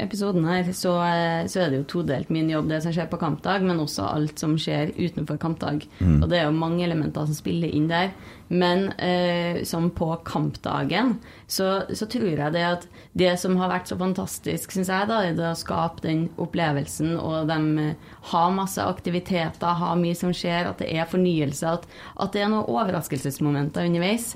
episoden 0.00 0.46
her, 0.48 0.70
så, 0.72 0.94
øh, 1.04 1.42
så 1.52 1.60
er 1.66 1.68
det 1.68 1.82
jo 1.82 1.88
todelt. 1.92 2.30
Min 2.32 2.48
jobb, 2.50 2.70
det 2.70 2.80
som 2.82 2.94
skjer 2.96 3.10
på 3.12 3.20
kampdag, 3.20 3.66
men 3.66 3.82
også 3.82 4.08
alt 4.08 4.40
som 4.40 4.56
skjer 4.58 4.94
utenfor 4.96 5.36
kampdag. 5.36 5.84
Og 6.22 6.26
det 6.30 6.40
er 6.40 6.48
jo 6.48 6.56
mange 6.56 6.80
elementer 6.86 7.28
som 7.28 7.36
spiller 7.36 7.68
inn 7.68 7.90
der. 7.92 8.14
Men 8.48 8.88
eh, 8.92 9.62
som 9.68 9.90
på 9.90 10.08
kampdagen, 10.24 11.18
så, 11.46 11.82
så 11.92 12.08
tror 12.08 12.30
jeg 12.30 12.54
det 12.54 12.64
at 12.64 12.86
det 13.18 13.34
som 13.40 13.56
har 13.60 13.70
vært 13.72 13.90
så 13.90 13.98
fantastisk, 14.00 14.72
syns 14.72 14.88
jeg, 14.92 15.08
da, 15.10 15.20
er 15.26 15.36
det 15.36 15.50
å 15.50 15.58
skape 15.58 16.04
den 16.04 16.26
opplevelsen, 16.40 17.14
og 17.20 17.50
de 17.50 17.84
eh, 17.84 18.08
har 18.32 18.56
masse 18.56 18.80
aktiviteter, 18.80 19.78
har 19.82 20.00
mye 20.00 20.16
som 20.16 20.32
skjer, 20.32 20.70
at 20.70 20.80
det 20.82 20.90
er 20.96 21.08
fornyelse, 21.10 21.76
at, 21.78 21.86
at 22.16 22.34
det 22.34 22.44
er 22.44 22.52
noen 22.52 22.68
overraskelsesmomenter 22.72 23.88
underveis. 23.88 24.32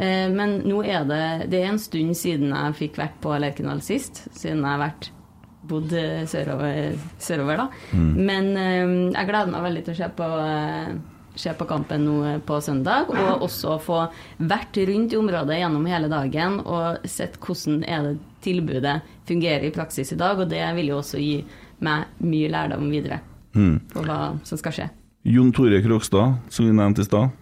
Eh, 0.00 0.26
men 0.32 0.60
nå 0.64 0.82
er 0.84 1.04
det 1.08 1.22
Det 1.50 1.60
er 1.60 1.72
en 1.72 1.80
stund 1.80 2.16
siden 2.16 2.52
jeg 2.54 2.78
fikk 2.78 3.00
vært 3.00 3.20
på 3.22 3.36
Lerkendal 3.40 3.82
sist, 3.84 4.24
siden 4.36 4.64
jeg 4.64 4.72
har 4.72 4.84
vært 4.88 5.10
bodd 5.70 5.92
eh, 5.92 6.24
sørover, 6.28 6.96
sørover 7.20 7.60
da. 7.60 7.68
Men 8.16 8.52
eh, 8.56 8.92
jeg 9.14 9.28
gleder 9.28 9.52
meg 9.52 9.66
veldig 9.68 9.86
til 9.86 9.96
å 9.96 9.98
se 10.00 10.08
på 10.16 10.28
eh, 10.40 10.92
se 11.38 11.52
på 11.56 11.66
kampen 11.68 12.04
nå 12.06 12.16
på 12.46 12.58
søndag, 12.64 13.10
og 13.12 13.44
også 13.46 13.78
få 13.82 14.00
vært 14.38 14.80
rundt 14.90 15.14
i 15.14 15.18
området 15.20 15.60
gjennom 15.60 15.86
hele 15.90 16.10
dagen 16.10 16.60
og 16.64 17.06
sett 17.08 17.38
hvordan 17.40 17.84
er 17.86 18.06
det 18.08 18.14
tilbudet 18.44 19.00
fungerer 19.28 19.66
i 19.68 19.74
praksis 19.74 20.14
i 20.14 20.18
dag, 20.20 20.40
og 20.40 20.48
det 20.50 20.62
vil 20.78 20.94
jo 20.94 21.00
også 21.00 21.20
gi 21.20 21.42
meg 21.84 22.08
mye 22.24 22.48
lærdom 22.52 22.88
videre 22.92 23.20
på 23.52 24.04
hva 24.04 24.20
som 24.46 24.60
skal 24.60 24.74
skje. 24.76 24.88
Jon 25.28 25.52
Tore 25.52 25.82
Krokstad, 25.84 26.38
som 26.48 26.66
vi 26.66 26.72
nevnte 26.72 27.04
i 27.04 27.08
stad. 27.08 27.36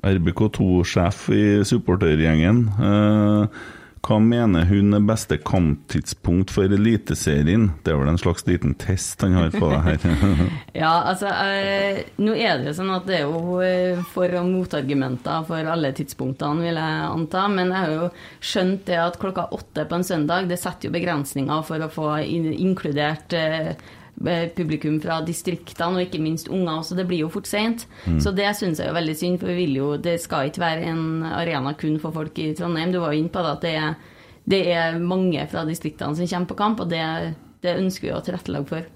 RBK2-sjef 0.00 1.26
i 1.36 1.42
supportergjengen. 1.68 2.62
Eh, 2.80 3.60
hva 4.00 4.16
mener 4.24 4.64
hun 4.64 4.94
er 4.96 5.02
beste 5.04 5.36
kamptidspunkt 5.44 6.50
for 6.54 6.72
Eliteserien? 6.72 7.66
Det 7.84 7.92
er 7.92 7.98
vel 8.00 8.08
en 8.08 8.20
slags 8.20 8.46
liten 8.48 8.72
test 8.80 9.20
han 9.20 9.34
har 9.36 9.52
på 9.52 9.68
deg 9.68 9.84
her. 9.90 10.06
Ja, 10.80 10.92
altså 11.10 11.28
eh, 11.28 12.00
Nå 12.22 12.32
er 12.32 12.58
det 12.62 12.70
jo 12.70 12.76
sånn 12.78 12.94
at 12.94 13.04
det 13.10 13.18
er 13.18 13.26
jo 13.28 13.60
eh, 13.60 14.00
for- 14.14 14.38
og 14.40 14.48
motargumenter 14.48 15.44
for 15.48 15.68
alle 15.74 15.92
tidspunktene, 15.96 16.64
vil 16.64 16.80
jeg 16.80 17.06
anta. 17.10 17.44
Men 17.52 17.74
jeg 17.74 17.84
har 17.84 17.94
jo 17.98 18.10
skjønt 18.40 18.84
det 18.88 18.98
at 19.04 19.20
klokka 19.20 19.48
åtte 19.56 19.84
på 19.90 19.98
en 20.00 20.06
søndag, 20.06 20.48
det 20.48 20.60
setter 20.62 20.88
jo 20.88 20.96
begrensninger 20.96 21.64
for 21.68 21.84
å 21.84 21.92
få 21.92 22.10
in 22.24 22.48
inkludert 22.56 23.36
eh, 23.36 23.74
publikum 24.56 24.98
fra 25.00 25.20
distriktene, 25.24 25.96
og 25.96 26.04
ikke 26.04 26.20
minst 26.22 26.50
unger 26.52 26.74
også. 26.82 26.96
Det 26.98 27.06
blir 27.08 27.22
jo 27.24 27.30
fort 27.32 27.48
seint. 27.48 27.86
Så 28.20 28.34
det 28.36 28.50
syns 28.58 28.82
jeg 28.82 28.90
er 28.90 28.96
veldig 28.96 29.16
synd, 29.16 29.38
for 29.40 29.48
vi 29.48 29.64
vil 29.64 29.78
jo, 29.78 29.90
det 29.96 30.18
skal 30.20 30.50
ikke 30.50 30.60
være 30.60 30.90
en 30.92 31.22
arena 31.24 31.72
kun 31.80 31.96
for 32.02 32.12
folk 32.12 32.36
i 32.38 32.50
Trondheim. 32.58 32.92
Du 32.92 33.00
var 33.00 33.14
jo 33.14 33.22
inne 33.22 33.32
på 33.32 33.44
det 33.46 33.54
at 33.54 33.64
det 33.64 33.76
er, 33.80 33.94
det 34.50 34.62
er 34.74 34.98
mange 35.00 35.46
fra 35.48 35.64
distriktene 35.68 36.18
som 36.18 36.28
kommer 36.28 36.52
på 36.52 36.58
kamp, 36.60 36.84
og 36.84 36.92
det, 36.92 37.04
det 37.64 37.78
ønsker 37.80 38.08
vi 38.10 38.12
å 38.16 38.20
tilrettelegge 38.24 38.70
for. 38.74 38.92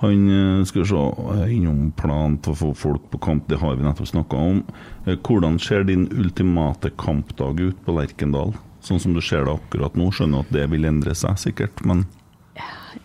Han 0.00 0.30
eh, 0.32 0.64
skal 0.64 0.86
se 0.88 0.96
eh, 0.96 1.50
innom 1.58 1.90
planen 1.96 2.38
til 2.40 2.54
å 2.54 2.58
få 2.62 2.70
folk 2.78 3.10
på 3.12 3.20
kamp, 3.20 3.44
det 3.50 3.58
har 3.60 3.76
vi 3.76 3.84
nettopp 3.84 4.08
snakka 4.08 4.38
om. 4.52 4.62
Eh, 5.04 5.18
Hvordan 5.20 5.58
ser 5.60 5.84
din 5.84 6.06
ultimate 6.16 6.92
kampdag 7.00 7.60
ut 7.60 7.82
på 7.84 7.96
Lerkendal? 7.98 8.54
Sånn 8.80 9.00
som 9.02 9.12
du 9.12 9.20
ser 9.20 9.44
det 9.44 9.52
akkurat 9.52 9.98
nå, 10.00 10.08
skjønner 10.08 10.46
at 10.46 10.54
det 10.56 10.64
vil 10.72 10.88
endre 10.88 11.12
seg 11.12 11.36
sikkert, 11.42 11.84
men 11.84 12.06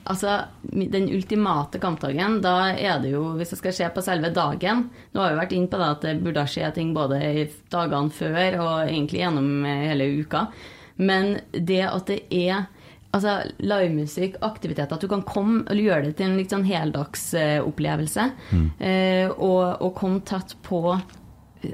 Altså, 0.03 0.37
Den 0.61 1.09
ultimate 1.13 1.79
kampdagen, 1.79 2.39
da 2.41 2.71
er 2.73 3.01
det 3.03 3.11
jo, 3.13 3.23
hvis 3.37 3.53
jeg 3.53 3.61
skal 3.61 3.75
se 3.77 3.89
på 3.93 4.03
selve 4.05 4.31
dagen 4.33 4.87
Nå 5.13 5.21
har 5.21 5.33
vi 5.33 5.41
vært 5.41 5.53
inne 5.57 5.69
på 5.71 5.81
det 5.81 5.89
at 5.93 6.07
det 6.07 6.15
burde 6.25 6.47
skje 6.49 6.71
ting 6.75 6.93
både 6.95 7.19
i 7.21 7.45
dagene 7.73 8.13
før 8.13 8.59
og 8.63 8.73
egentlig 8.87 9.21
gjennom 9.21 9.51
hele 9.65 10.09
uka. 10.21 10.47
Men 10.95 11.37
det 11.51 11.83
at 11.89 12.09
det 12.09 12.21
er 12.33 12.65
altså, 13.15 13.35
livemusikk, 13.63 14.39
aktiviteter, 14.45 14.95
at 14.95 15.03
du 15.03 15.11
kan 15.11 15.23
komme 15.27 15.63
og 15.69 15.79
gjøre 15.79 16.09
det 16.09 16.15
til 16.19 16.29
en 16.29 16.39
litt 16.39 16.53
sånn 16.53 16.67
heldagsopplevelse, 16.67 18.29
eh, 18.79 19.27
og, 19.31 19.81
og 19.81 19.93
komme 19.97 20.25
tett 20.27 20.57
på 20.65 20.99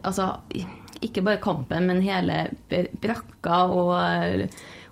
Altså, 0.07 0.38
ikke 1.03 1.19
bare 1.25 1.41
kampen, 1.43 1.89
men 1.89 1.97
hele 2.05 2.45
brakka 3.03 3.57
og 3.75 3.89
eh, 3.97 4.45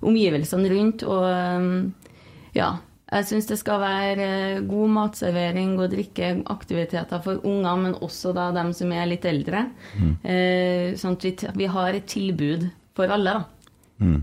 omgivelsene 0.03 0.71
rundt. 0.73 1.05
Og 1.07 1.23
eh, 1.29 2.09
ja, 2.57 2.73
jeg 3.11 3.25
syns 3.25 3.47
det 3.49 3.57
skal 3.61 3.79
være 3.81 4.25
eh, 4.55 4.59
god 4.69 4.89
matservering, 4.95 5.75
god 5.79 5.93
drikke, 5.95 6.31
aktiviteter 6.53 7.21
for 7.25 7.41
unger, 7.45 7.75
men 7.85 7.95
også 8.05 8.33
da 8.37 8.49
dem 8.55 8.73
som 8.77 8.91
er 8.93 9.09
litt 9.09 9.25
eldre. 9.25 9.65
Mm. 9.97 10.13
sånn 10.99 11.15
at 11.17 11.25
vi, 11.25 11.33
vi 11.63 11.69
har 11.73 11.93
et 11.97 12.05
tilbud 12.11 12.67
for 12.97 13.09
alle, 13.15 13.39
da. 13.39 14.19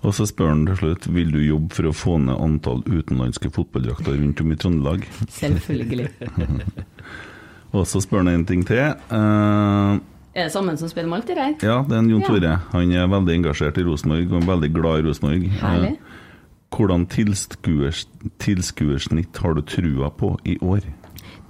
Og 0.00 0.14
så 0.16 0.24
spør 0.28 0.54
han 0.54 0.62
til 0.68 0.78
slutt 0.80 1.08
vil 1.12 1.32
du 1.34 1.40
jobbe 1.44 1.76
for 1.76 1.90
å 1.90 1.92
få 1.96 2.14
ned 2.22 2.36
antall 2.40 2.80
utenlandske 2.88 3.50
fotballdrakter 3.52 4.16
rundt 4.16 4.40
om 4.40 4.52
i 4.54 4.56
Trøndelag. 4.56 5.04
Selvfølgelig. 5.40 6.06
Og 7.76 7.84
så 7.86 8.00
spør 8.02 8.24
han 8.24 8.32
en 8.32 8.46
ting 8.48 8.64
til. 8.66 8.94
Uh, 9.12 10.00
Er 10.34 10.48
det 10.48 10.54
sammen 10.54 10.78
som 10.80 10.88
spiller 10.90 11.10
med 11.12 11.20
alt 11.20 11.28
det 11.28 11.36
der? 11.36 11.52
ja, 11.68 11.76
det 11.86 11.94
er 11.98 12.00
en 12.00 12.08
Jon 12.10 12.24
Ja. 12.24 12.30
Tore. 12.32 12.54
Han 12.72 12.94
er 12.96 13.12
veldig 13.12 13.36
engasjert 13.42 13.78
i 13.78 13.84
Rosenborg 13.86 14.32
og 14.40 14.48
veldig 14.48 14.72
glad 14.74 15.02
i 15.02 15.06
Rosenborg. 15.10 15.44
Herlig. 15.60 15.92
Eh, 15.98 16.09
hvordan 16.70 17.06
tilskuers, 17.10 18.06
tilskuersnitt 18.42 19.36
har 19.42 19.54
du 19.54 19.62
trua 19.66 20.10
på 20.10 20.36
i 20.44 20.56
år? 20.62 20.86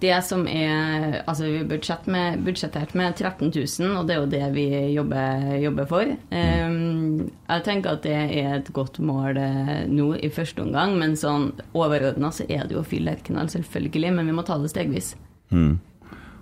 Det 0.01 0.15
som 0.25 0.47
er 0.49 1.21
Altså, 1.27 1.45
vi 1.45 1.59
har 1.59 1.67
budsjett 1.69 2.07
med, 2.09 2.41
budsjettert 2.45 2.95
med 2.97 3.17
13 3.17 3.53
000, 3.53 3.99
og 3.99 4.07
det 4.09 4.15
er 4.15 4.21
jo 4.21 4.31
det 4.33 4.47
vi 4.55 4.67
jobber, 4.95 5.45
jobber 5.61 5.89
for. 5.91 6.15
Um, 6.33 7.29
jeg 7.51 7.65
tenker 7.67 7.99
at 7.99 8.07
det 8.07 8.17
er 8.17 8.55
et 8.57 8.73
godt 8.73 8.99
mål 9.05 9.37
eh, 9.37 9.85
nå 9.91 10.15
i 10.17 10.31
første 10.33 10.65
omgang, 10.65 10.97
men 10.99 11.19
sånn 11.21 11.51
overordna 11.77 12.33
så 12.33 12.49
er 12.49 12.65
det 12.65 12.79
jo 12.79 12.85
å 12.85 12.87
fylle 12.87 13.11
Lerkendal, 13.11 13.51
selvfølgelig, 13.53 14.15
men 14.17 14.29
vi 14.31 14.37
må 14.37 14.45
ta 14.47 14.57
det 14.61 14.71
stegvis. 14.73 15.15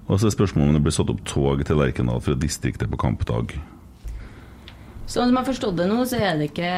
Og 0.09 0.21
så 0.21 0.29
er 0.29 0.37
spørsmålet 0.37 0.71
om 0.71 0.79
det 0.79 0.85
blir 0.87 0.95
satt 0.95 1.11
opp 1.13 1.25
tog 1.29 1.65
til 1.67 1.81
Lerkendal 1.81 2.23
fra 2.25 2.37
distriktet 2.39 2.91
på 2.93 3.01
kampdag. 3.01 3.57
Sånn 5.09 5.31
som 5.31 5.33
jeg 5.33 5.41
har 5.41 5.47
forstått 5.49 5.77
det 5.79 5.87
nå, 5.89 6.03
så 6.05 6.19
er 6.21 6.37
det 6.37 6.51
ikke 6.51 6.73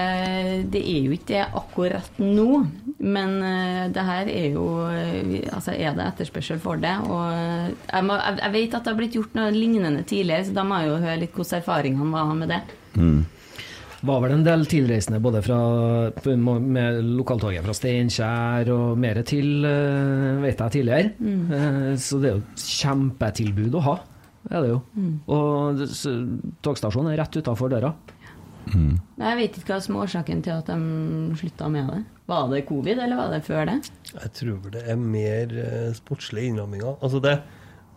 Det 0.71 0.81
er 0.87 1.07
jo 1.07 1.17
ikke 1.17 1.33
det 1.33 1.47
akkurat 1.59 2.21
nå. 2.23 2.63
Men 3.01 3.35
eh, 3.43 3.89
det 3.91 4.05
her 4.07 4.31
er 4.31 4.55
jo 4.55 4.67
eh, 4.87 5.49
Altså, 5.51 5.75
er 5.75 5.97
det 5.97 6.07
etterspørsel 6.13 6.61
for 6.63 6.79
det? 6.81 6.93
Og 7.11 7.27
jeg, 7.33 8.07
må, 8.07 8.19
jeg, 8.21 8.53
vet 8.55 8.77
at 8.77 8.87
det 8.87 8.93
har 8.93 9.01
blitt 9.01 9.17
gjort 9.19 9.35
noe 9.39 9.51
lignende 9.55 10.05
tidligere, 10.07 10.47
så 10.47 10.55
da 10.61 10.65
må 10.69 10.79
jeg 10.79 10.93
jo 10.93 11.01
høre 11.03 11.21
litt 11.25 11.35
hvordan 11.35 11.59
erfaringene 11.59 12.15
var 12.15 12.33
med 12.39 12.53
det. 12.55 12.61
var 14.07 14.23
vel 14.25 14.33
en 14.37 14.45
del 14.47 14.63
tilreisende 14.71 15.19
både 15.21 15.43
fra, 15.45 15.59
med 16.31 17.01
lokaltoget 17.19 17.67
fra 17.67 17.75
Steinkjer 17.77 18.71
og 18.73 19.01
mer 19.01 19.21
til, 19.29 19.67
eh, 19.67 20.39
vet 20.45 20.63
jeg 20.63 20.77
tidligere. 20.79 21.11
Mm. 21.19 21.99
Så 22.01 22.23
det 22.23 22.31
er 22.31 22.39
jo 22.39 22.45
et 22.47 22.65
kjempetilbud 22.79 23.77
å 23.81 23.85
ha. 23.89 23.99
Det 24.47 24.57
er 24.57 24.65
det 24.65 24.71
jo. 24.71 24.79
Og 25.35 25.83
det- 25.83 25.91
togstasjonen 26.65 27.13
er 27.13 27.21
rett 27.25 27.37
utafor 27.43 27.69
døra. 27.75 27.93
Men 28.75 29.25
Jeg 29.27 29.39
vet 29.41 29.59
ikke 29.59 29.73
hva 29.75 29.81
som 29.85 29.97
er 29.97 30.05
årsaken 30.07 30.43
til 30.47 30.55
at 30.55 30.69
de 30.71 31.39
slutta 31.41 31.69
med 31.73 31.89
det. 31.91 32.03
Var 32.31 32.51
det 32.53 32.67
covid, 32.69 32.99
eller 32.99 33.19
var 33.19 33.33
det 33.35 33.41
før 33.47 33.67
det? 33.67 33.79
Jeg 34.13 34.33
tror 34.39 34.71
det 34.75 34.85
er 34.87 35.01
mer 35.01 35.57
eh, 35.65 35.91
sportslige 35.97 36.53
innramminger. 36.53 36.95
Altså 37.03 37.21
det, 37.25 37.41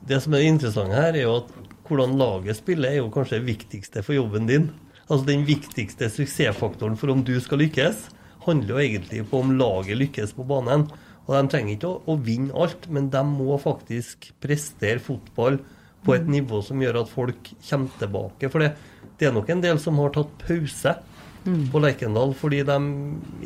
det 0.09 0.21
som 0.23 0.33
er 0.33 0.47
interessant 0.47 0.95
her, 0.95 1.13
er 1.13 1.27
jo 1.27 1.37
at 1.41 1.53
hvordan 1.87 2.17
laget 2.17 2.57
spiller, 2.57 2.89
er 2.89 3.01
jo 3.01 3.11
kanskje 3.13 3.39
det 3.39 3.49
viktigste 3.51 4.03
for 4.05 4.17
jobben 4.17 4.49
din. 4.49 4.71
Altså 5.09 5.25
Den 5.27 5.45
viktigste 5.47 6.09
suksessfaktoren 6.09 6.97
for 6.97 7.11
om 7.13 7.23
du 7.27 7.35
skal 7.43 7.61
lykkes, 7.61 8.07
handler 8.47 8.75
jo 8.75 8.81
egentlig 8.81 9.25
på 9.29 9.41
om 9.43 9.53
laget 9.59 9.99
lykkes 9.99 10.33
på 10.37 10.45
banen. 10.47 10.87
Og 11.27 11.35
De 11.35 11.51
trenger 11.51 11.77
ikke 11.77 11.91
å, 11.91 12.01
å 12.07 12.17
vinne 12.19 12.55
alt, 12.55 12.89
men 12.91 13.11
de 13.11 13.21
må 13.27 13.55
faktisk 13.61 14.31
prestere 14.43 14.99
fotball 15.03 15.61
på 16.03 16.17
et 16.17 16.25
nivå 16.27 16.59
som 16.65 16.81
gjør 16.83 17.03
at 17.03 17.11
folk 17.11 17.53
kommer 17.69 17.99
tilbake. 18.01 18.49
For 18.51 18.63
det, 18.63 18.73
det 19.19 19.29
er 19.29 19.35
nok 19.35 19.49
en 19.53 19.63
del 19.63 19.79
som 19.81 19.99
har 20.01 20.13
tatt 20.15 20.31
pause 20.41 20.95
på 21.43 21.81
Lerkendal 21.83 22.31
fordi 22.39 22.61
de 22.67 22.77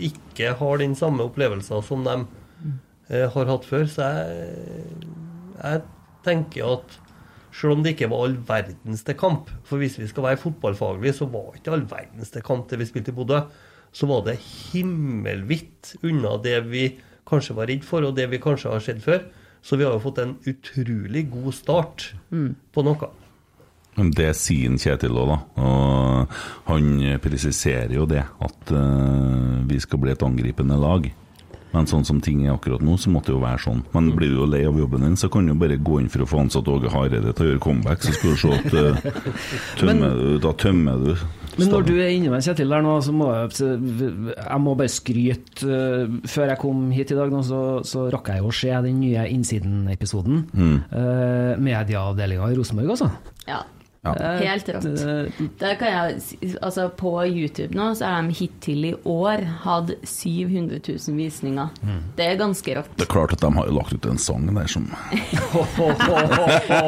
ikke 0.10 0.54
har 0.60 0.82
den 0.82 0.94
samme 0.98 1.26
opplevelsen 1.26 1.84
som 1.86 2.06
de 2.06 2.16
eh, 3.10 3.26
har 3.34 3.52
hatt 3.52 3.66
før. 3.66 3.88
Så 3.90 4.06
jeg, 4.06 5.08
jeg 5.58 5.84
tenker 6.28 6.78
at 6.78 6.98
selv 7.58 7.74
om 7.74 7.84
det 7.84 7.96
ikke 7.96 8.12
var 8.12 8.28
all 8.28 8.36
verdens 8.46 9.02
til 9.08 9.18
kamp 9.18 9.50
For 9.66 9.82
hvis 9.82 9.98
vi 9.98 10.08
skal 10.10 10.28
være 10.28 10.42
fotballfaglige, 10.44 11.16
så 11.18 11.30
var 11.32 11.58
ikke 11.58 11.74
all 11.74 11.88
verdens 11.90 12.34
til 12.34 12.46
kamp 12.46 12.70
det 12.70 12.82
vi 12.82 12.90
spilte 12.90 13.14
i 13.14 13.18
Bodø. 13.18 13.42
Så 13.92 14.06
var 14.10 14.26
det 14.28 14.38
himmelvidt 14.38 15.96
unna 16.06 16.36
det 16.44 16.60
vi 16.70 16.90
kanskje 17.28 17.56
var 17.58 17.68
redd 17.72 17.86
for, 17.88 18.06
og 18.06 18.16
det 18.16 18.28
vi 18.30 18.40
kanskje 18.40 18.72
har 18.72 18.84
sett 18.84 19.02
før. 19.04 19.26
Så 19.66 19.80
vi 19.80 19.88
har 19.88 19.96
jo 19.96 20.04
fått 20.04 20.22
en 20.22 20.38
utrolig 20.48 21.26
god 21.32 21.56
start 21.56 22.12
på 22.30 22.86
noe. 22.86 23.10
Men 23.98 24.12
Det 24.14 24.32
sier 24.38 24.78
Kjetil 24.78 25.18
òg, 25.18 25.32
da. 25.32 25.38
Og 25.66 26.36
han 26.70 26.92
presiserer 27.24 27.96
jo 27.98 28.06
det, 28.10 28.24
at 28.24 28.74
uh, 28.76 29.64
vi 29.68 29.80
skal 29.82 30.04
bli 30.04 30.14
et 30.14 30.26
angripende 30.26 30.78
lag. 30.80 31.08
Men 31.74 31.88
sånn 31.90 32.06
som 32.08 32.20
ting 32.24 32.46
er 32.46 32.54
akkurat 32.54 32.82
nå, 32.82 32.96
så 32.98 33.12
måtte 33.12 33.30
det 33.30 33.36
jo 33.36 33.42
være 33.44 33.60
sånn. 33.62 33.82
Men 33.94 34.12
blir 34.16 34.32
du 34.32 34.38
jo 34.40 34.46
lei 34.50 34.62
av 34.66 34.78
jobben 34.80 35.04
din, 35.04 35.18
så 35.20 35.28
kan 35.30 35.46
du 35.46 35.52
jo 35.52 35.58
bare 35.60 35.76
gå 35.78 36.00
inn 36.02 36.08
for 36.10 36.24
å 36.24 36.30
få 36.30 36.40
ansatt 36.46 36.70
Åge 36.72 36.94
Hareide 36.94 37.34
til 37.36 37.44
å 37.44 37.50
gjøre 37.52 37.64
comeback, 37.66 38.06
så 38.06 38.14
skal 38.16 38.34
du 38.34 38.40
se 38.40 38.54
at 38.56 38.78
uh, 38.78 39.36
tømmer 39.82 40.16
du, 40.22 40.30
da 40.46 40.54
tømmer 40.64 41.04
du. 41.04 41.12
Men 41.58 41.72
når 41.74 41.86
du 41.88 41.94
er 41.98 42.12
inne 42.14 42.32
med 42.32 42.46
Kjetil 42.46 42.70
der 42.70 42.84
nå, 42.86 42.96
så 43.02 43.14
må 43.18 43.32
jeg, 43.34 43.72
jeg 44.38 44.60
må 44.62 44.76
bare 44.78 44.94
skryte. 44.94 45.66
eh, 45.66 46.18
Før 46.30 46.52
jeg 46.52 46.62
kom 46.62 46.84
hit 46.94 47.14
i 47.14 47.18
dag, 47.18 47.34
nå, 47.34 47.40
så, 47.46 47.62
så 47.88 48.04
rakk 48.14 48.30
jeg 48.30 48.44
jo 48.44 48.52
å 48.52 48.54
se 48.54 48.70
den 48.86 49.00
nye 49.02 49.24
Innsiden-episoden. 49.34 50.44
Mm. 50.54 50.76
Uh, 50.92 51.54
Medieavdelinga 51.66 52.52
i 52.54 52.60
Rosenborg, 52.60 52.94
altså. 52.94 53.10
Ja. 53.50 53.64
Ja. 54.06 54.14
Helt 54.40 54.70
rått. 54.70 54.86
Eh, 54.86 55.74
kan 55.78 55.88
jeg, 55.88 56.22
altså 56.62 56.88
På 56.96 57.26
YouTube 57.26 57.76
nå 57.76 57.90
så 57.98 58.06
har 58.08 58.24
de 58.28 58.36
hittil 58.38 58.86
i 58.92 58.94
år 59.08 59.44
hatt 59.64 59.92
700 60.08 60.80
000 60.86 61.18
visninger. 61.18 61.74
Det 62.18 62.28
er 62.28 62.40
ganske 62.40 62.76
rått. 62.78 62.92
Det 62.98 63.08
er 63.08 63.12
klart 63.12 63.34
at 63.36 63.44
de 63.44 63.52
har 63.58 63.72
lagt 63.74 63.96
ut 63.96 64.08
en 64.10 64.22
sang 64.22 64.48
der 64.56 64.70
som 64.72 64.88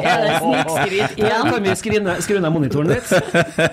Er 0.00 0.24
det 0.24 0.32
snikskryt 0.40 1.18
igjen? 1.20 1.50
kan 1.50 1.62
vi 1.64 1.74
skru 1.76 2.38
ned, 2.40 2.52
monitoren 2.52 2.92
litt? 2.92 3.10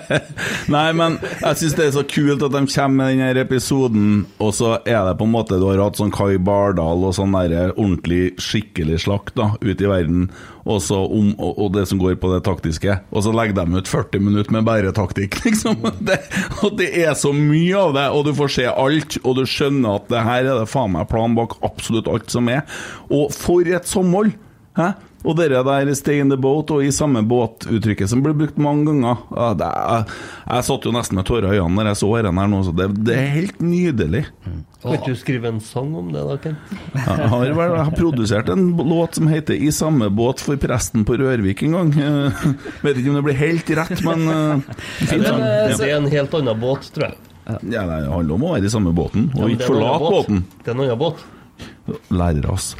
Nei, 0.74 0.88
men 0.96 1.18
jeg 1.22 1.60
syns 1.62 1.76
det 1.78 1.88
er 1.88 1.94
så 1.98 2.04
kult 2.08 2.44
at 2.44 2.54
de 2.54 2.62
kommer 2.66 2.96
med 2.98 3.14
denne 3.14 3.44
episoden, 3.44 4.26
og 4.42 4.52
så 4.56 4.76
er 4.82 5.00
det 5.08 5.16
på 5.20 5.26
en 5.28 5.34
måte 5.34 5.58
Du 5.60 5.66
har 5.68 5.82
hatt 5.82 5.98
sånn 6.00 6.12
Kai 6.14 6.36
Bardal 6.42 7.04
og 7.06 7.16
sånn 7.16 7.34
der 7.38 7.72
ordentlig 7.76 8.34
skikkelig 8.42 9.02
slakt 9.06 9.36
da, 9.38 9.52
ute 9.62 9.84
i 9.86 9.90
verden, 9.90 10.28
om, 10.68 11.32
og, 11.38 11.52
og 11.58 11.72
det 11.74 11.86
som 11.88 12.00
går 12.00 12.18
på 12.20 12.30
det 12.34 12.42
taktiske. 12.46 12.98
Og 13.10 13.24
så 13.24 13.32
legger 13.34 13.56
de 13.58 13.80
ut 13.80 13.88
40 13.90 14.24
minutter 14.24 14.54
med 14.54 14.66
bare 14.68 14.92
taktikk, 14.96 15.40
liksom. 15.46 15.80
Det, 16.04 16.20
og 16.62 16.76
det 16.78 16.90
er 17.02 17.16
så 17.18 17.32
mye 17.34 17.80
av 17.80 17.96
det, 17.96 18.06
og 18.14 18.26
du 18.28 18.34
får 18.36 18.54
se 18.58 18.68
alt, 18.70 19.18
og 19.24 19.38
du 19.40 19.44
skjønner 19.48 19.98
at 19.98 20.08
det 20.12 20.24
her 20.28 20.44
er 20.44 20.60
det 20.60 20.70
faen 20.70 20.94
meg 20.94 21.08
plan 21.10 21.36
bak 21.38 21.56
absolutt 21.66 22.10
alt 22.10 22.30
som 22.32 22.50
er. 22.52 22.64
Og 23.08 23.32
for 23.34 23.66
et 23.66 23.88
samhold! 23.88 24.34
Hæ? 24.78 24.92
Og 25.26 25.34
det 25.36 25.48
der 25.50 25.94
'stay 25.94 26.20
in 26.20 26.30
the 26.30 26.36
boat' 26.38 26.70
og 26.70 26.82
'i 26.84 26.90
samme 26.92 27.22
båt'-uttrykket 27.26 28.08
som 28.08 28.22
blir 28.22 28.34
brukt 28.34 28.56
mange 28.56 28.86
ganger 28.86 29.16
ja, 29.34 29.54
det 29.54 29.66
er, 29.66 30.04
Jeg 30.46 30.64
satt 30.64 30.84
jo 30.84 30.92
nesten 30.92 31.16
med 31.16 31.26
tårer 31.26 31.52
i 31.52 31.58
øynene 31.58 31.74
når 31.74 31.86
jeg 31.90 31.96
så 31.96 32.10
dette 32.16 32.32
her 32.38 32.46
nå, 32.46 32.62
så 32.64 32.72
det, 32.72 33.04
det 33.04 33.14
er 33.16 33.26
helt 33.34 33.60
nydelig. 33.60 34.24
Kan 34.82 34.94
ikke 34.94 35.10
du 35.10 35.16
skrive 35.18 35.48
en 35.48 35.60
sang 35.60 35.94
om 35.96 36.12
det, 36.12 36.22
da, 36.22 36.36
Kent? 36.36 36.58
Jeg 36.94 37.28
har, 37.28 37.44
jeg 37.44 37.84
har 37.84 37.90
produsert 37.98 38.48
en 38.48 38.76
låt 38.76 39.14
som 39.14 39.26
heter 39.26 39.54
'I 39.54 39.70
samme 39.70 40.08
båt' 40.08 40.40
for 40.40 40.56
presten 40.56 41.04
på 41.04 41.18
Rørvik 41.18 41.62
en 41.62 41.72
gang. 41.72 41.92
Jeg 41.92 42.32
vet 42.82 42.96
ikke 42.96 43.10
om 43.10 43.16
det 43.16 43.24
blir 43.24 43.40
helt 43.42 43.70
rett, 43.70 44.04
men 44.04 44.28
uh, 44.28 44.60
fin 45.02 45.24
sang. 45.24 45.42
Det 45.42 45.82
er 45.82 45.96
en 45.96 46.06
helt 46.06 46.34
annen 46.34 46.60
båt, 46.60 46.92
tror 46.94 47.10
jeg. 47.10 47.18
Ja, 47.48 47.58
det 47.64 48.12
handler 48.12 48.34
om 48.34 48.44
å 48.44 48.54
være 48.54 48.68
i 48.68 48.70
samme 48.70 48.92
båten, 48.92 49.32
og 49.34 49.50
ikke 49.50 49.64
det 49.64 49.66
er 49.66 49.72
forlate 49.72 50.14
båten. 50.14 50.44
Det 50.62 50.70
er 50.70 50.76
en 50.76 50.84
annen 50.84 51.00
båt. 51.00 51.26
Lærere, 52.12 52.54
ass. 52.54 52.74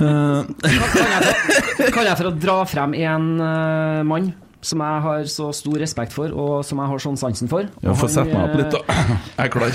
Eh, 0.00 0.44
Kan 1.94 2.04
jeg 2.06 2.16
for 2.18 2.28
å 2.30 2.34
dra 2.40 2.58
frem 2.68 2.94
en 2.94 3.26
uh, 3.40 4.02
mann 4.06 4.32
som 4.60 4.82
jeg 4.84 5.02
har 5.06 5.22
så 5.32 5.46
stor 5.56 5.78
respekt 5.80 6.12
for, 6.12 6.28
og 6.36 6.60
som 6.68 6.78
jeg 6.82 6.90
har 6.92 6.98
sånn 7.00 7.16
sansen 7.16 7.48
for 7.48 7.64
ja, 7.80 7.94
Få 7.96 8.08
sette 8.12 8.28
meg 8.28 8.42
opp 8.44 8.58
litt, 8.60 8.74
eh, 8.76 8.76
da. 8.76 8.82
Jeg 9.38 9.44
er 9.46 9.52
klar. 9.54 9.72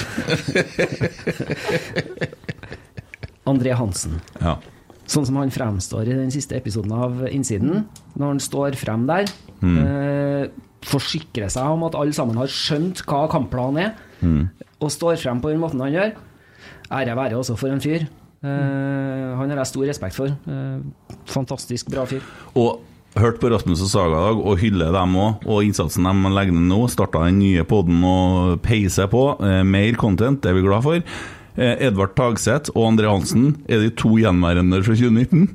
André 3.50 3.74
Hansen. 3.78 4.20
Ja. 4.42 4.56
Sånn 5.10 5.26
som 5.28 5.38
han 5.38 5.52
fremstår 5.54 6.08
i 6.10 6.16
den 6.18 6.32
siste 6.34 6.58
episoden 6.58 6.94
av 6.98 7.20
Innsiden. 7.30 7.84
Når 8.18 8.32
han 8.36 8.40
står 8.42 8.78
frem 8.80 9.06
der, 9.10 9.26
Mm. 9.62 9.78
eh, 9.82 10.48
forsikrer 10.86 11.50
seg 11.50 11.66
om 11.72 11.84
at 11.88 11.96
alle 11.96 12.14
sammen 12.14 12.36
har 12.38 12.48
skjønt 12.48 13.02
hva 13.06 13.28
kampplanen 13.32 13.78
er, 13.86 13.94
Mm. 14.22 14.50
og 14.82 14.90
står 14.92 15.18
frem 15.18 15.42
på 15.42 15.50
den 15.50 15.60
måten 15.62 15.80
han 15.82 15.94
gjør. 15.94 16.14
Ære 16.92 17.16
være 17.16 17.34
også 17.38 17.58
for 17.58 17.70
en 17.70 17.80
fyr. 17.80 18.08
Eh, 18.46 19.38
han 19.40 19.50
har 19.54 19.58
jeg 19.64 19.72
stor 19.72 19.88
respekt 19.90 20.16
for. 20.18 20.28
Eh, 20.28 21.16
fantastisk 21.32 21.90
bra 21.92 22.06
fyr. 22.10 22.22
Og 22.56 22.82
hørt 23.18 23.40
på 23.42 23.50
Rasmus 23.50 23.82
og 23.82 23.90
Saga 23.90 24.18
i 24.20 24.26
dag, 24.28 24.42
og 24.46 24.60
hyller 24.62 24.92
dem 24.94 25.16
òg, 25.18 25.46
og 25.48 25.64
innsatsen 25.66 26.04
de 26.06 26.34
legger 26.36 26.54
ned 26.58 26.68
nå. 26.70 26.82
Starta 26.92 27.24
den 27.26 27.40
nye 27.40 27.64
poden 27.68 28.04
og 28.06 28.62
peiser 28.66 29.08
på. 29.12 29.26
Eh, 29.42 29.64
mer 29.64 29.94
content, 30.00 30.42
det 30.44 30.52
er 30.52 30.60
vi 30.60 30.66
glad 30.68 30.84
for. 30.86 31.02
Edvard 31.58 32.12
Tagseth 32.18 32.74
og 32.76 32.90
André 32.92 33.08
Hansen 33.08 33.54
er 33.72 33.80
de 33.80 33.90
to 33.96 34.18
gjenværende 34.20 34.82
fra 34.84 34.92
2019. 34.92 35.46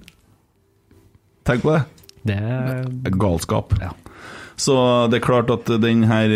Tenk 1.45 1.61
på 1.67 1.75
det. 1.75 1.83
Det 2.31 2.37
er 2.41 3.19
galskap. 3.21 3.75
Ja. 3.83 3.91
Så 4.61 4.75
det 5.13 5.19
er 5.21 5.25
klart 5.27 5.51
at 5.53 5.69
den 5.83 6.03
her 6.09 6.33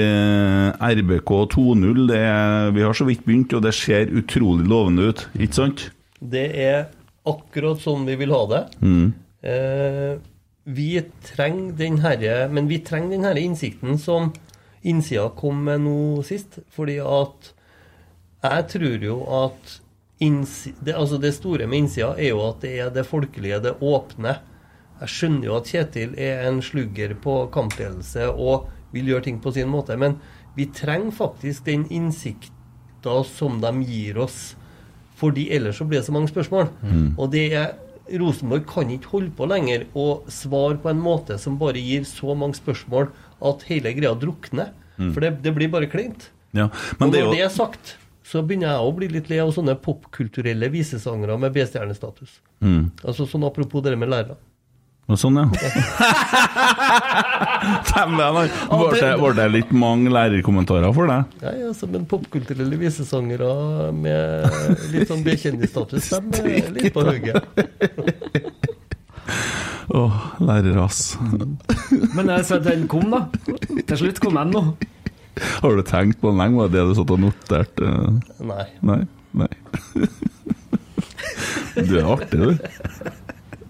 RBK 0.81 1.33
2.0 1.57 2.13
er- 2.13 2.71
Vi 2.73 2.81
har 2.83 2.93
så 2.93 3.05
vidt 3.09 3.25
begynt, 3.25 3.53
og 3.55 3.63
det 3.63 3.73
ser 3.75 4.07
utrolig 4.13 4.67
lovende 4.69 5.09
ut, 5.09 5.29
ikke 5.39 5.55
sant? 5.55 5.91
Det 6.25 6.47
er 6.65 6.87
akkurat 7.29 7.83
sånn 7.83 8.07
vi 8.09 8.17
vil 8.21 8.33
ha 8.35 8.43
det. 8.51 8.63
Mm. 8.85 9.07
Eh, 9.45 10.15
vi 10.65 10.89
trenger 11.21 11.75
den 11.77 11.99
herre 12.01 12.47
Men 12.49 12.71
vi 12.71 12.79
trenger 12.81 13.11
den 13.13 13.27
herre 13.29 13.43
innsikten 13.45 13.99
som 14.01 14.31
innsida 14.81 15.29
kom 15.37 15.65
med 15.67 15.85
nå 15.85 16.23
sist. 16.25 16.61
Fordi 16.73 16.99
at 17.05 17.53
jeg 18.45 18.69
tror 18.75 19.09
jo 19.09 19.19
at 19.45 19.79
det, 20.25 20.95
altså 20.95 21.19
det 21.21 21.35
store 21.37 21.67
med 21.67 21.85
innsida 21.85 22.15
er 22.17 22.31
jo 22.31 22.43
at 22.47 22.63
det 22.63 22.75
er 22.81 22.91
det 22.95 23.07
folkelige, 23.09 23.61
det 23.61 23.75
åpne. 23.83 24.39
Jeg 25.01 25.11
skjønner 25.11 25.49
jo 25.49 25.57
at 25.59 25.69
Kjetil 25.69 26.15
er 26.21 26.45
en 26.49 26.61
slugger 26.65 27.17
på 27.21 27.35
kampledelse 27.53 28.29
og 28.31 28.69
vil 28.95 29.11
gjøre 29.11 29.27
ting 29.27 29.41
på 29.43 29.53
sin 29.53 29.69
måte, 29.69 29.97
men 29.99 30.17
vi 30.55 30.69
trenger 30.71 31.11
faktisk 31.17 31.67
den 31.67 31.85
innsikta 31.91 33.17
som 33.27 33.59
de 33.61 33.73
gir 33.89 34.21
oss. 34.23 34.55
Fordi 35.19 35.49
ellers 35.55 35.79
så 35.79 35.87
blir 35.89 36.01
det 36.01 36.09
så 36.09 36.15
mange 36.15 36.31
spørsmål. 36.33 36.71
Og 37.17 37.29
det 37.33 37.49
er 37.55 37.75
Rosenborg 38.21 38.67
kan 38.69 38.91
ikke 38.93 39.13
holde 39.15 39.33
på 39.37 39.47
lenger 39.49 39.87
og 39.97 40.27
svare 40.33 40.77
på 40.83 40.91
en 40.91 41.01
måte 41.01 41.39
som 41.41 41.57
bare 41.61 41.81
gir 41.81 42.05
så 42.09 42.35
mange 42.37 42.59
spørsmål 42.59 43.09
at 43.45 43.65
hele 43.71 43.95
greia 43.97 44.13
drukner. 44.19 44.75
For 44.99 45.25
det, 45.25 45.39
det 45.43 45.55
blir 45.57 45.71
bare 45.73 45.89
kleint. 45.91 46.29
Ja. 46.55 46.69
Og 46.69 47.01
Men 47.01 47.15
det 47.15 47.23
når 47.23 47.31
jo 47.31 47.35
det 47.35 47.45
er 47.47 47.55
sagt, 47.55 47.97
så 48.25 48.43
begynner 48.45 48.75
jeg 48.75 48.85
å 48.85 48.93
bli 48.97 49.09
litt 49.13 49.31
lei 49.33 49.41
av 49.43 49.53
sånne 49.57 49.75
popkulturelle 49.83 50.69
visesangere 50.73 51.37
med 51.41 51.55
B-stjernestatus. 51.57 52.39
Mm. 52.65 52.93
Altså 53.03 53.27
sånn 53.29 53.45
apropos 53.49 53.85
det 53.85 53.97
med 53.99 54.13
lærere. 54.13 54.39
Og 55.05 55.19
sånn, 55.21 55.37
ja. 55.37 55.45
Dæven, 57.91 58.15
var 58.17 59.35
det, 59.37 59.45
litt 59.53 59.73
mange 59.77 60.09
lærerkommentarer 60.13 60.95
for 60.97 61.05
deg? 61.11 61.25
Ja, 61.45 61.51
ja, 61.61 61.73
så, 61.77 61.85
men 61.93 62.07
popkulturelle 62.09 62.77
visesangere 62.81 63.51
med 63.93 64.49
litt 64.95 65.09
sånn 65.11 65.21
B-kjendisstatus, 65.27 66.09
de 66.39 66.55
er 66.63 66.71
litt 66.73 66.89
på 66.97 67.05
hugget. 67.05 67.45
Åh, 69.95 70.15
lærere, 70.41 70.81
ass. 70.87 71.19
Men 72.17 72.25
eh, 72.33 72.41
så 72.49 72.57
den 72.65 72.87
kom, 72.89 73.05
da. 73.13 73.21
Til 73.85 73.97
slutt 74.01 74.17
kom 74.25 74.35
den 74.41 74.49
nå. 74.57 74.63
Har 75.61 75.73
du 75.77 75.83
tenkt 75.85 76.17
på 76.23 76.33
den 76.33 76.41
lenge? 76.41 76.57
Var 76.63 76.67
det 76.73 76.81
det 76.81 76.89
du 76.89 76.95
satt 76.97 77.13
og 77.13 77.21
noterte? 77.27 77.85
eh? 77.93 78.09
Nei. 78.49 78.65
Nei? 78.89 79.03
Nei. 79.45 79.53
Du 81.75 81.97
er 81.99 82.07
artig, 82.07 82.39
du. 82.39 82.55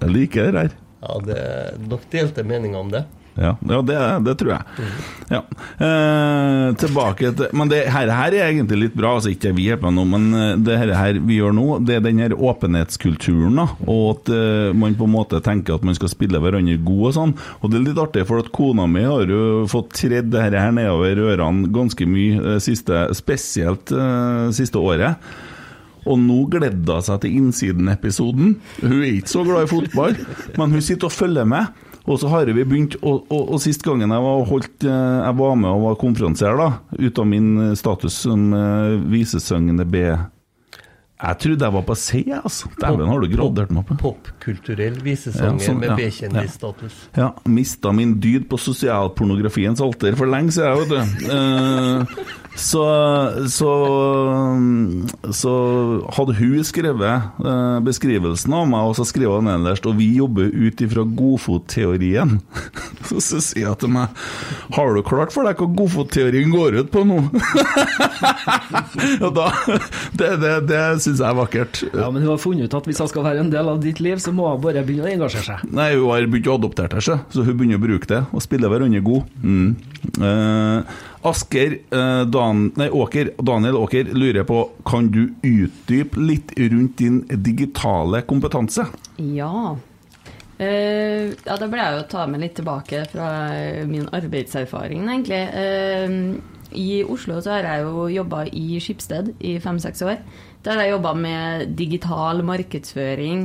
Jeg 0.03 0.11
liker 0.13 0.51
det 0.53 0.61
her. 0.67 0.73
Ja, 1.05 1.21
det 1.25 1.37
er 1.37 1.85
nok 1.91 2.09
delte 2.13 2.47
meninger 2.47 2.81
om 2.81 2.91
det. 2.95 3.05
Ja, 3.35 3.57
ja 3.69 3.81
det, 3.83 3.97
det 4.25 4.35
tror 4.39 4.53
jeg. 4.53 4.89
Ja. 5.33 5.41
Eh, 5.83 6.69
tilbake 6.79 7.33
til 7.35 7.49
Men 7.57 7.71
det 7.73 7.81
her, 7.91 8.11
her 8.15 8.37
er 8.37 8.51
egentlig 8.53 8.79
litt 8.79 8.99
bra, 8.99 9.17
altså 9.17 9.33
ikke 9.33 9.55
vi 9.57 9.67
er 9.75 9.81
på 9.81 9.91
nå, 9.91 10.05
men 10.07 10.29
eh, 10.39 10.51
det 10.63 10.77
her, 10.79 10.93
her 10.95 11.19
vi 11.19 11.41
gjør 11.41 11.57
nå, 11.57 11.67
det 11.87 11.97
er 11.97 12.05
den 12.05 12.23
her 12.23 12.37
åpenhetskulturen, 12.37 13.59
da. 13.59 13.67
Og 13.89 14.05
at 14.13 14.31
eh, 14.35 14.71
man 14.79 14.95
på 14.99 15.09
en 15.09 15.15
måte 15.17 15.43
tenker 15.45 15.79
at 15.79 15.87
man 15.87 15.99
skal 15.99 16.13
spille 16.13 16.43
hverandre 16.43 16.79
god 16.87 17.09
og 17.11 17.17
sånn. 17.19 17.35
Og 17.61 17.73
det 17.73 17.81
er 17.81 17.89
litt 17.89 18.03
artig, 18.05 18.27
for 18.29 18.45
at 18.45 18.53
kona 18.55 18.87
mi 18.91 19.03
har 19.07 19.27
jo 19.31 19.65
fått 19.71 19.97
tredd 19.99 20.31
det 20.35 20.45
her 20.47 20.59
her 20.61 20.77
nedover 20.77 21.25
ørene 21.33 21.73
ganske 21.75 22.07
mye, 22.07 22.39
eh, 22.39 22.63
siste, 22.63 23.09
spesielt 23.19 23.91
eh, 23.95 24.47
siste 24.55 24.79
året. 24.79 25.19
Og 26.05 26.21
nå 26.21 26.43
gledde 26.53 26.99
hun 26.99 27.07
seg 27.07 27.23
til 27.23 27.41
Innsiden-episoden. 27.41 28.55
Hun 28.83 29.01
er 29.01 29.11
ikke 29.17 29.33
så 29.33 29.45
glad 29.47 29.67
i 29.67 29.73
fotball, 29.73 30.17
men 30.59 30.77
hun 30.77 30.85
sitter 30.85 31.11
og 31.11 31.17
følger 31.17 31.49
med. 31.49 31.73
Og 32.05 32.19
så 32.21 32.29
har 32.29 32.51
vi 32.53 32.67
begynt, 32.69 32.99
og, 33.01 33.25
og, 33.33 33.55
og 33.57 33.61
sist 33.65 33.85
gangen 33.85 34.13
jeg 34.13 34.25
var, 34.27 34.43
holdt, 34.51 34.85
eh, 34.85 35.21
jeg 35.25 35.37
var 35.39 35.55
med 35.57 35.71
og 35.71 35.85
var 35.87 36.01
konferansier, 36.03 36.59
da, 36.61 36.67
ut 37.01 37.21
av 37.23 37.29
min 37.31 37.47
eh, 37.71 37.77
status 37.81 38.19
som 38.27 38.51
uh, 38.53 39.01
visesøngende 39.09 39.87
B 39.89 40.03
Jeg 41.25 41.39
trodde 41.41 41.65
jeg 41.65 41.75
var 41.75 41.85
på 41.89 41.95
C, 41.97 42.21
altså. 42.37 42.69
Dæven, 42.81 43.09
har 43.09 43.23
du 43.23 43.29
gradert 43.33 43.71
meg 43.73 43.85
opp? 43.85 44.01
Popkulturell 44.03 44.99
visesanger 45.05 45.57
Ja, 45.57 45.67
sånn, 45.71 45.81
ja. 45.81 45.95
med 45.95 46.03
B-kjendisstatus. 46.03 46.99
Ja, 47.17 47.31
mista 47.49 47.93
min 47.97 48.19
dyd 48.21 48.49
på 48.51 48.59
sosialpornografiens 48.61 49.81
alter 49.85 50.19
for 50.19 50.29
lenge 50.29 50.53
siden, 50.53 50.85
vet 50.85 50.93
du. 50.93 51.29
Uh, 51.33 52.33
så, 52.69 52.85
så, 53.51 53.73
så 55.33 55.55
hadde 56.19 56.37
hun 56.39 56.67
skrevet 56.67 57.41
uh, 57.41 57.81
beskrivelsen 57.87 58.55
av 58.61 58.69
meg, 58.69 58.91
og 58.91 58.99
så 58.99 59.09
skrev 59.09 59.39
hun 59.39 59.49
nederst 59.49 59.89
Og 59.89 59.97
vi 59.99 60.11
jobber 60.19 60.53
ut 60.53 60.85
ifra 60.85 61.07
godfotteorien. 61.09 62.37
Så, 63.09 63.23
så 63.31 63.41
sier 63.41 63.69
jeg 63.71 63.81
til 63.81 63.95
meg 63.97 64.13
Har 64.77 64.93
du 64.93 65.01
klart 65.07 65.33
for 65.35 65.49
deg 65.49 65.59
hva 65.59 65.71
godfotteorien 65.81 66.53
går 66.53 66.81
ut 66.83 66.93
på 66.93 67.05
nå? 67.09 67.23
og 69.25 69.31
da 69.37 69.49
Det, 70.15 70.31
det, 70.43 70.55
det 70.69 70.83
syns 71.15 71.23
jeg 71.23 71.31
er 71.31 71.39
vakkert. 71.39 71.83
Ja, 71.95 72.11
Men 72.11 72.23
hun 72.23 72.33
har 72.35 72.43
funnet 72.43 72.69
ut 72.69 72.77
at 72.79 72.89
hvis 72.91 73.01
hun 73.03 73.11
skal 73.11 73.27
være 73.27 73.45
en 73.45 73.53
del 73.53 73.71
av 73.71 73.81
ditt 73.83 74.03
liv, 74.03 74.19
så 74.23 74.35
må 74.35 74.49
hun 74.51 74.63
bare 74.63 74.85
begynne 74.87 75.07
å 75.07 75.13
engasjere 75.15 75.47
seg. 75.47 75.65
Nei, 75.75 75.95
hun 75.95 76.11
har 76.11 76.27
begynt 76.27 76.51
å 76.51 76.59
adoptere 76.59 77.03
seg, 77.05 77.25
så 77.31 77.47
hun 77.47 77.57
begynner 77.57 77.81
å 77.81 77.85
bruke 77.85 78.11
det 78.11 78.21
og 78.35 78.45
spille 78.45 78.71
hverandre 78.71 79.03
god. 79.05 79.33
Mm. 79.43 79.75
Eh, 80.21 81.01
Asker 81.25 81.79
eh, 81.81 82.23
Dan, 82.29 82.67
nei, 82.77 82.91
Åker, 82.93 83.31
Daniel 83.41 83.79
Åker 83.81 84.11
lurer 84.13 84.45
på 84.45 84.59
Kan 84.85 85.07
du 85.09 85.23
utdype 85.41 86.21
litt 86.21 86.53
rundt 86.59 86.99
din 87.01 87.23
digitale 87.41 88.21
kompetanse? 88.29 88.85
Ja. 89.17 89.73
Uh, 90.55 91.33
ja, 91.35 91.57
da 91.59 91.67
ble 91.67 91.83
jeg 91.83 91.97
jo 91.97 92.03
ta 92.13 92.29
meg 92.31 92.45
litt 92.45 92.53
tilbake 92.61 93.01
fra 93.11 93.29
min 93.91 94.05
arbeidserfaring, 94.15 95.03
egentlig. 95.09 95.41
Uh, 95.51 96.77
I 96.79 97.01
Oslo 97.11 97.41
så 97.43 97.57
har 97.57 97.67
jeg 97.67 97.83
jo 97.89 98.05
jobba 98.21 98.45
i 98.53 98.79
Skipsted 98.83 99.33
i 99.43 99.57
fem-seks 99.63 100.05
år. 100.07 100.21
Der 100.65 100.79
har 100.79 100.87
jeg 100.87 100.95
jobba 100.95 101.11
med 101.15 101.75
digital 101.77 102.39
markedsføring, 102.47 103.41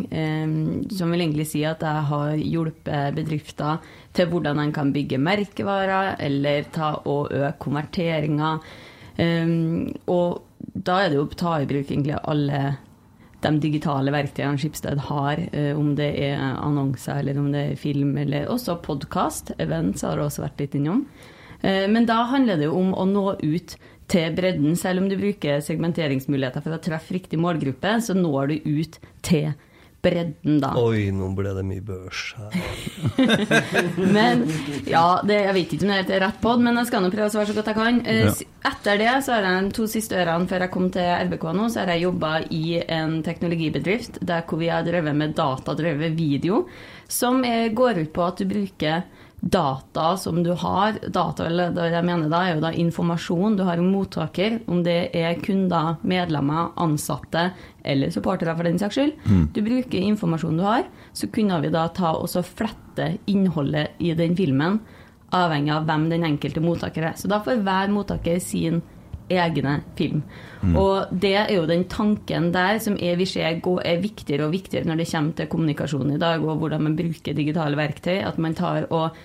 som 0.95 1.11
vil 1.11 1.23
egentlig 1.25 1.49
si 1.49 1.65
at 1.67 1.81
jeg 1.83 2.05
har 2.07 2.37
hjulpet 2.39 3.17
bedrifter 3.17 3.81
til 4.15 4.29
hvordan 4.31 4.61
en 4.63 4.71
kan 4.71 4.93
bygge 4.95 5.19
merkevarer, 5.19 6.13
eller 6.23 6.69
ta 6.71 6.93
og 7.03 7.33
øke 7.35 7.57
konverteringa. 7.59 8.53
Og 10.07 10.29
da 10.87 11.01
er 11.01 11.11
det 11.11 11.19
jo 11.19 11.25
å 11.27 11.39
ta 11.43 11.57
i 11.59 11.67
bruk 11.67 11.91
egentlig 11.91 12.15
alle 12.23 12.61
de 13.43 13.51
digitale 13.63 14.11
verktøyene 14.13 14.59
Skipsted 14.59 14.99
har, 15.07 15.39
eh, 15.53 15.71
om 15.77 15.93
det 15.95 16.09
er 16.19 16.39
annonser 16.39 17.21
eller 17.21 17.39
om 17.39 17.51
det 17.51 17.65
er 17.71 17.79
film, 17.79 18.17
eller 18.17 18.49
også 18.51 18.79
podkast. 18.83 19.53
Events 19.59 20.03
har 20.03 20.19
også 20.19 20.43
vært 20.43 20.59
litt 20.59 20.75
innom. 20.75 21.05
Eh, 21.61 21.87
men 21.87 22.05
da 22.05 22.25
handler 22.25 22.57
det 22.57 22.67
jo 22.67 22.75
om 22.79 22.93
å 22.93 23.05
nå 23.07 23.39
ut 23.39 23.77
til 24.09 24.35
bredden. 24.37 24.75
Selv 24.79 25.03
om 25.03 25.09
du 25.11 25.17
bruker 25.19 25.61
segmenteringsmuligheter 25.65 26.65
for 26.65 26.75
å 26.77 26.81
treffe 26.83 27.15
riktig 27.17 27.39
målgruppe, 27.41 27.97
så 28.03 28.15
når 28.17 28.53
du 28.55 28.69
ut 28.81 28.99
til 29.25 29.51
bredden, 29.99 30.61
da. 30.63 30.69
Oi, 30.79 31.09
nå 31.11 31.27
ble 31.35 31.51
det 31.57 31.63
mye 31.67 31.83
børs 31.83 32.21
her. 32.39 32.53
Men 34.15 34.45
ja, 34.87 35.19
det, 35.27 35.41
jeg 35.43 35.55
vet 35.57 35.73
ikke 35.75 35.83
om 35.83 35.91
det 35.91 35.97
er 35.97 36.01
helt 36.05 36.13
rett 36.23 36.37
pod, 36.43 36.63
men 36.63 36.79
jeg 36.79 36.87
skal 36.87 37.03
nå 37.03 37.09
prøve 37.11 37.27
å 37.27 37.33
svare 37.33 37.49
så 37.51 37.55
godt 37.57 37.71
jeg 37.73 37.77
kan. 37.81 37.99
Eh, 38.07 38.21
Ja. 38.29 38.35
Etter 38.69 38.99
det, 38.99 39.09
så 39.23 39.33
har 39.35 39.45
jeg 39.47 39.65
de 39.67 39.73
to 39.75 39.85
siste 39.91 40.15
ørene 40.19 40.47
før 40.47 40.63
jeg 40.65 40.71
kom 40.73 40.87
til 40.91 41.03
RBK 41.27 41.45
nå, 41.55 41.67
så 41.71 41.81
har 41.83 41.91
jeg 41.93 42.05
jobba 42.05 42.31
i 42.51 42.63
en 42.91 43.17
teknologibedrift 43.27 44.19
der 44.27 44.43
hvor 44.47 44.59
vi 44.63 44.67
har 44.71 44.83
drevet 44.87 45.15
med 45.19 45.35
datadrevet 45.37 46.15
video, 46.17 46.65
som 47.11 47.43
er, 47.47 47.69
går 47.75 48.01
ut 48.05 48.11
på 48.15 48.23
at 48.25 48.39
du 48.39 48.47
bruker 48.51 49.03
data 49.39 50.17
som 50.17 50.43
du 50.43 50.51
har. 50.51 50.97
Data, 51.07 51.45
eller 51.47 51.71
det 51.75 51.89
jeg 51.93 52.05
mener 52.05 52.29
da, 52.31 52.43
er 52.43 52.57
jo 52.57 52.63
da 52.63 52.71
informasjon 52.75 53.57
du 53.57 53.63
har 53.67 53.79
om 53.79 53.89
mottaker, 53.93 54.59
om 54.67 54.83
det 54.83 55.11
er 55.15 55.39
kunder, 55.43 55.95
medlemmer, 56.01 56.73
ansatte 56.79 57.49
eller 57.83 58.11
supportere 58.13 58.55
for 58.57 58.67
den 58.67 58.79
saks 58.81 58.99
skyld. 58.99 59.13
Du 59.55 59.61
bruker 59.65 59.99
informasjonen 59.99 60.59
du 60.59 60.67
har, 60.67 60.87
så 61.13 61.29
kunne 61.31 61.61
vi 61.63 61.71
da 61.73 61.87
ta 61.95 62.13
og 62.17 62.27
så 62.29 62.43
flette 62.43 63.13
innholdet 63.31 63.95
i 63.99 64.13
den 64.13 64.35
filmen, 64.35 64.79
avhengig 65.31 65.71
av 65.71 65.85
hvem 65.85 66.09
den 66.09 66.25
enkelte 66.25 66.61
mottaker 66.63 67.11
er. 67.11 67.17
Så 67.17 67.29
da 67.29 67.39
får 67.45 67.61
hver 67.63 67.91
mottaker 67.93 68.39
sin 68.43 68.81
egne 69.29 69.75
film. 69.97 70.23
Og 70.75 71.11
det 71.11 71.33
er 71.37 71.53
jo 71.55 71.65
den 71.69 71.85
tanken 71.91 72.51
der 72.51 72.79
som 72.83 72.97
er, 72.99 73.15
vi 73.15 73.25
ser 73.25 73.59
gå- 73.63 73.79
er 73.85 74.01
viktigere 74.01 74.45
og 74.47 74.51
viktigere 74.51 74.85
når 74.89 74.97
det 74.97 75.09
kommer 75.11 75.33
til 75.37 75.47
kommunikasjon 75.47 76.13
i 76.15 76.19
dag, 76.19 76.43
og 76.43 76.57
hvordan 76.57 76.83
man 76.83 76.95
bruker 76.95 77.33
digitale 77.33 77.77
verktøy. 77.77 78.19
At 78.27 78.37
man 78.37 78.55
tar 78.55 78.87
og 78.89 79.15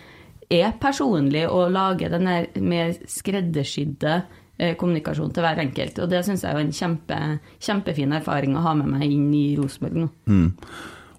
er 0.51 0.73
personlig 0.81 1.49
og 1.49 1.73
lager 1.73 2.09
den 2.13 2.27
der 2.27 2.47
mer 2.61 2.93
skreddersydde 3.09 4.23
eh, 4.59 4.77
kommunikasjon 4.77 5.33
til 5.33 5.43
hver 5.43 5.63
enkelt. 5.65 5.99
Og 5.99 6.11
det 6.11 6.25
syns 6.25 6.45
jeg 6.45 6.55
er 6.55 6.61
en 6.61 6.73
kjempe, 6.73 7.21
kjempefin 7.61 8.13
erfaring 8.13 8.57
å 8.57 8.65
ha 8.65 8.75
med 8.75 8.93
meg 8.95 9.11
inn 9.11 9.33
i 9.35 9.57
Rosenborg 9.59 10.05
nå. 10.05 10.09
Mm. 10.27 10.53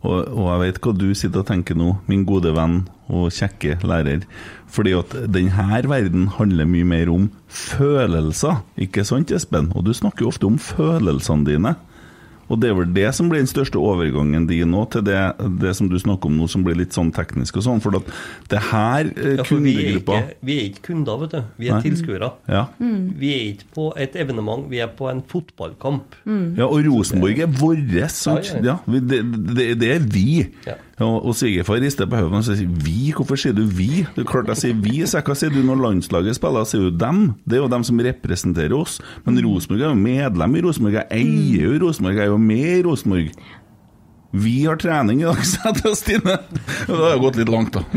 Og, 0.05 0.29
og 0.29 0.49
jeg 0.51 0.61
vet 0.61 0.81
hva 0.83 0.93
du 0.95 1.07
sitter 1.17 1.41
og 1.41 1.49
tenker 1.49 1.77
nå, 1.77 1.95
min 2.09 2.25
gode 2.27 2.53
venn 2.55 2.83
og 3.09 3.33
kjekke 3.33 3.79
lærer. 3.85 4.25
Fordi 4.71 4.93
at 4.97 5.15
denne 5.31 5.81
verden 5.89 6.29
handler 6.37 6.69
mye 6.69 6.87
mer 6.87 7.11
om 7.13 7.27
følelser, 7.49 8.61
ikke 8.77 9.05
sant, 9.07 9.33
Espen? 9.33 9.71
Og 9.75 9.87
du 9.87 9.93
snakker 9.95 10.25
jo 10.25 10.31
ofte 10.33 10.49
om 10.49 10.61
følelsene 10.61 11.47
dine. 11.49 11.75
Og 12.49 12.59
det 12.61 12.69
er 12.69 12.75
vel 12.77 12.93
det 12.93 13.07
som 13.17 13.29
blir 13.29 13.39
den 13.41 13.47
største 13.49 13.79
overgangen 13.81 14.47
din 14.47 14.69
nå, 14.71 14.83
til 14.93 15.01
det, 15.07 15.17
det 15.61 15.75
som 15.75 15.89
du 15.89 15.97
snakker 15.99 16.29
om 16.29 16.37
nå, 16.37 16.47
som 16.51 16.63
blir 16.63 16.75
litt 16.77 16.93
sånn 16.93 17.11
teknisk 17.15 17.57
og 17.57 17.63
sånn. 17.65 17.81
For 17.81 17.95
at 17.97 18.03
det 18.51 18.59
her 18.71 19.09
eh, 19.15 19.35
Ja, 19.39 19.43
kundegruppa 19.47 20.19
vi 20.41 20.45
vi 20.45 20.57
er 20.59 20.69
ikke 20.69 20.83
kunder, 20.91 21.17
vet 21.25 21.31
du. 21.31 21.41
Vi 21.57 21.67
er 21.73 21.81
tilskuere. 21.81 22.31
ja. 22.47 22.65
Vi 22.79 23.33
er 23.33 23.43
ikke 23.53 23.69
på 23.73 23.87
et 23.97 24.15
evenement, 24.15 24.69
vi 24.69 24.77
er 24.79 24.87
på 24.87 25.09
en 25.09 25.23
fotballkamp. 25.27 26.15
ja, 26.57 26.65
og 26.65 26.85
Rosenborg 26.85 27.39
er 27.39 27.47
vår, 27.47 28.07
sant? 28.09 28.51
Ja, 28.53 28.57
ja, 28.59 28.63
Ja, 28.65 28.77
vi- 28.87 28.99
det, 28.99 29.21
det, 29.55 29.79
det 29.79 29.91
er 29.95 29.99
vi. 29.99 30.47
Ja. 30.67 30.73
Ja, 30.97 31.05
og 31.05 31.33
svigerfar 31.35 31.81
rister 31.83 32.05
på 32.07 32.15
hodet 32.15 32.31
og 32.37 32.43
sier 32.45 32.67
'vi', 32.67 33.11
hvorfor 33.13 33.35
sier 33.35 33.51
du 33.53 33.65
'vi'? 33.67 34.05
Det 34.15 34.19
er 34.23 34.23
klart 34.31 34.47
jeg 34.47 34.57
sier 34.57 34.73
'vi', 34.73 35.05
så 35.05 35.19
hva 35.21 35.35
sier 35.35 35.49
du 35.51 35.59
når 35.61 35.75
landslaget 35.75 36.35
spiller? 36.35 36.63
Sier 36.63 36.79
du 36.89 36.91
'dem'? 36.97 37.33
Det 37.43 37.53
er 37.57 37.61
jo 37.63 37.67
dem 37.67 37.83
som 37.83 37.99
representerer 37.99 38.71
oss. 38.73 39.01
Men 39.25 39.35
Rosenborg 39.45 39.81
er 39.81 39.89
jo 39.89 39.93
medlem 39.95 40.55
i 40.55 40.61
Rosenborg, 40.61 40.93
jeg 40.93 41.07
eier 41.11 41.73
jo 41.73 41.85
Rosenborg, 41.85 42.15
jeg 42.15 42.23
er 42.23 42.31
jo 42.31 42.34
med 42.41 42.79
i 42.79 42.81
Rosenborg. 42.87 43.29
Vi 44.35 44.65
har 44.65 44.75
trening 44.75 45.21
i 45.21 45.23
dag, 45.29 45.39
sa 45.47 45.69
jeg 45.71 45.77
til 45.83 45.93
Stine. 45.95 46.35
Det 46.89 46.97
har 46.99 47.21
gått 47.23 47.37
litt 47.39 47.47
langt, 47.53 47.77
da. 47.77 47.85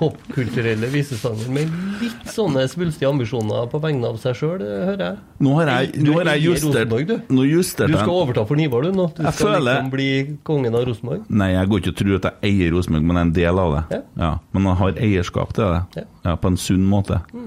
Popkulturelle 0.00 0.88
visesanger 0.88 1.50
med 1.52 1.68
litt 2.00 2.30
sånne 2.32 2.62
svulstige 2.72 3.04
ambisjoner 3.10 3.66
på 3.70 3.78
vegne 3.82 4.08
av 4.08 4.16
seg 4.22 4.32
sjøl, 4.38 4.62
hører 4.64 5.02
jeg. 5.04 5.18
Nå 5.44 5.52
har 5.58 5.68
jeg, 5.74 5.90
nå 6.06 6.14
har 6.16 6.30
jeg 6.32 6.44
justert 6.46 6.88
du. 6.94 7.12
Nå 7.28 7.44
Du 7.44 7.60
skal 7.66 8.08
overta 8.14 8.46
for 8.48 8.56
Nivar, 8.56 8.82
du 8.88 8.92
nå. 8.96 9.10
Du 9.16 9.20
Jeg 9.26 9.34
skal 9.36 9.50
føler- 9.52 9.74
liksom 9.76 9.90
bli 9.92 10.08
kongen 10.48 10.74
av 10.74 10.86
Rosenborg. 10.88 11.26
Nei, 11.28 11.50
jeg 11.52 11.68
går 11.68 11.78
ikke 11.84 11.92
og 11.94 11.98
tror 12.00 12.14
at 12.16 12.24
jeg 12.30 12.36
eier 12.54 12.72
Rosenborg, 12.78 13.04
men 13.04 13.16
jeg 13.16 13.20
er 13.20 13.26
en 13.28 13.32
del 13.40 13.58
av 13.66 13.70
det. 13.76 13.82
Ja. 13.90 14.00
Ja, 14.24 14.32
men 14.56 14.62
jeg 14.70 14.76
har 14.82 14.92
eierskap 15.10 15.52
til 15.54 15.64
det. 15.76 16.06
Ja. 16.24 16.36
På 16.36 16.46
en 16.48 16.56
sunn 16.56 16.86
måte. 16.88 17.20
Ja. 17.34 17.40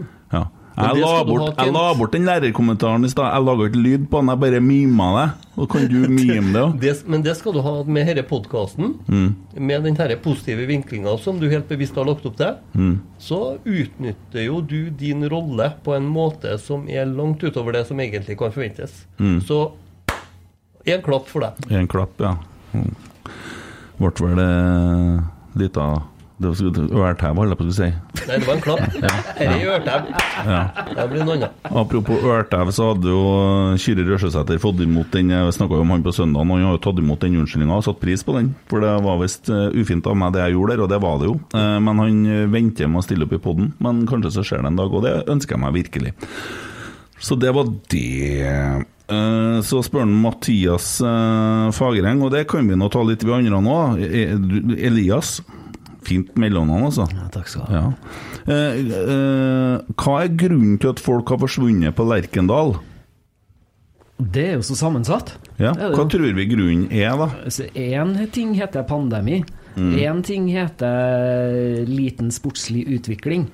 Jeg 0.73 0.97
la, 1.03 1.09
bort, 1.27 1.59
jeg 1.59 1.73
la 1.73 1.81
bort 1.93 2.13
den 2.15 2.23
lærerkommentaren 2.25 3.05
i 3.05 3.09
stad. 3.11 3.27
Jeg 3.29 3.45
laga 3.45 3.67
ikke 3.69 3.81
lyd 3.83 4.05
på 4.09 4.21
den, 4.21 4.31
jeg 4.31 4.41
bare 4.41 4.61
mima 4.63 5.09
det. 5.17 5.25
Og 5.53 5.69
kan 5.69 5.85
du 5.91 5.99
mime 6.17 6.49
det 6.49 6.63
òg? 6.63 6.87
Men 7.13 7.25
det 7.25 7.35
skal 7.37 7.53
du 7.53 7.61
ha 7.61 7.73
med 7.85 8.09
denne 8.09 8.23
podkasten. 8.25 8.95
Mm. 9.05 9.27
Med 9.69 9.85
den 9.85 10.17
positive 10.23 10.65
vinklinga 10.69 11.13
som 11.21 11.37
du 11.39 11.45
helt 11.51 11.69
bevisst 11.69 11.95
har 11.99 12.09
lagt 12.09 12.25
opp 12.25 12.39
til. 12.39 12.57
Mm. 12.73 12.95
Så 13.21 13.59
utnytter 13.61 14.47
jo 14.47 14.61
du 14.61 14.89
din 14.89 15.27
rolle 15.29 15.69
på 15.85 15.93
en 15.93 16.09
måte 16.09 16.57
som 16.57 16.87
er 16.89 17.05
langt 17.05 17.43
utover 17.43 17.77
det 17.77 17.85
som 17.87 17.99
egentlig 17.99 18.39
kan 18.39 18.55
forventes. 18.55 19.05
Mm. 19.19 19.41
Så 19.45 19.61
en 20.85 21.05
klapp 21.05 21.29
for 21.29 21.45
deg. 21.45 21.69
En 21.71 21.87
klapp, 21.87 22.17
ja. 22.19 22.33
Mm. 22.73 22.89
Ble 24.01 24.09
vel 24.19 24.41
det 24.41 24.49
lita 25.61 25.85
Det 26.43 26.89
var 26.91 27.13
ørtau, 27.13 27.31
holdt 27.39 27.53
jeg 27.53 27.59
på 27.59 27.65
å 27.69 27.75
si. 27.77 27.87
Nei, 28.27 28.37
det 28.39 28.47
var 28.47 28.53
en 28.57 28.63
klapp. 28.63 28.83
Dette 28.93 29.47
er 29.47 29.71
ørtau. 29.73 29.99
Det 30.93 31.05
blir 31.11 31.23
noe 31.27 31.35
annet. 31.37 31.57
Apropos 31.83 32.25
ørtæv, 32.33 32.71
så 32.75 32.89
hadde 32.91 33.13
jo 33.13 33.23
Kyrre 33.83 34.05
Røsjesæter 34.11 34.59
fått 34.63 34.83
imot 34.85 35.09
den 35.15 35.31
Jeg 35.33 35.55
snakka 35.57 35.79
om 35.81 35.93
han 35.95 36.03
på 36.05 36.13
søndag, 36.15 36.43
og 36.43 36.53
han 36.57 36.67
har 36.67 36.75
jo 36.77 36.83
tatt 36.85 37.01
imot 37.03 37.23
den 37.23 37.39
unnskyldninga 37.41 37.79
og 37.79 37.85
satt 37.87 38.01
pris 38.03 38.23
på 38.27 38.35
den. 38.37 38.51
For 38.71 38.83
det 38.83 38.93
var 39.05 39.19
visst 39.23 39.49
eh, 39.53 39.69
ufint 39.79 40.07
av 40.11 40.19
meg 40.19 40.35
det 40.35 40.43
jeg 40.45 40.57
gjorde 40.57 40.75
der, 40.75 40.83
og 40.85 40.91
det 40.93 41.01
var 41.03 41.19
det 41.23 41.31
jo. 41.31 41.37
Eh, 41.55 41.77
Men 41.87 42.03
han 42.03 42.21
eh, 42.27 42.45
venter 42.53 42.91
med 42.91 43.01
å 43.03 43.07
stille 43.07 43.27
opp 43.27 43.35
i 43.37 43.41
poden. 43.43 43.71
Men 43.83 44.03
kanskje 44.09 44.35
så 44.37 44.43
skjer 44.47 44.63
det 44.65 44.73
en 44.73 44.81
dag, 44.83 44.93
og 44.93 45.05
det 45.07 45.15
ønsker 45.31 45.55
jeg 45.57 45.63
meg 45.63 45.77
virkelig. 45.79 46.13
Så 47.23 47.37
det 47.39 47.53
var 47.55 47.69
det. 47.93 48.83
Eh, 49.13 49.59
Så 49.63 49.81
spør 49.85 50.03
han 50.05 50.13
Mathias 50.23 50.97
eh, 51.03 51.67
Fagereng, 51.75 52.21
og 52.25 52.31
det 52.33 52.45
kan 52.51 52.67
vi 52.67 52.75
nå 52.79 52.87
ta 52.91 53.03
litt 53.07 53.23
ved 53.23 53.35
andre 53.41 53.59
nå. 53.63 53.75
Eh, 53.99 54.33
Elias. 54.87 55.37
Fint 56.03 56.33
mellomnavn, 56.39 56.87
altså. 56.89 57.07
Ja, 57.13 57.27
takk 57.33 57.49
skal 57.51 57.67
du 57.67 57.73
ha. 57.73 57.81
Ja. 57.81 57.91
Eh, 58.53 58.79
eh, 58.99 59.93
hva 59.95 60.15
er 60.23 60.33
grunnen 60.39 60.79
til 60.81 60.91
at 60.93 61.01
folk 61.03 61.31
har 61.31 61.39
forsvunnet 61.41 61.95
på 61.95 62.07
Lerkendal? 62.09 62.75
Det 64.17 64.43
er 64.51 64.57
jo 64.59 64.65
så 64.65 64.77
sammensatt. 64.77 65.33
Ja. 65.57 65.73
Det 65.73 65.89
det 65.89 65.97
Hva 65.97 66.07
tror 66.11 66.35
vi 66.37 66.47
grunnen 66.51 66.87
er, 66.91 67.15
da? 67.17 67.29
Én 67.73 68.15
ting 68.31 68.53
heter 68.57 68.85
pandemi. 68.87 69.41
Én 69.75 70.21
ting 70.23 70.47
heter 70.53 71.85
liten 71.89 72.29
sportslig 72.31 72.85
utvikling. 72.93 73.47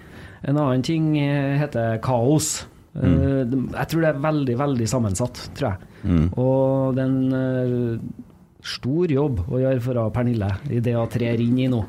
En 0.44 0.58
annen 0.58 0.84
ting 0.84 1.14
eh, 1.20 1.58
heter 1.60 2.00
kaos. 2.04 2.66
Mm. 2.94 3.70
Jeg 3.72 3.88
tror 3.92 4.02
det 4.02 4.10
er 4.10 4.24
veldig, 4.24 4.56
veldig 4.60 4.88
sammensatt, 4.90 5.40
tror 5.56 5.74
jeg. 5.74 6.30
Og 6.40 6.96
det 6.96 7.04
er 7.04 7.10
en 7.10 7.34
eh, 7.40 8.26
stor 8.65 9.11
jobb 9.11 9.44
å 9.48 9.60
gjøre 9.61 9.84
for 9.84 10.11
Pernille 10.15 10.49
i 10.73 10.81
det 10.84 10.95
hun 10.98 11.11
trer 11.11 11.40
inn 11.44 11.60
i 11.61 11.69
nå. 11.72 11.80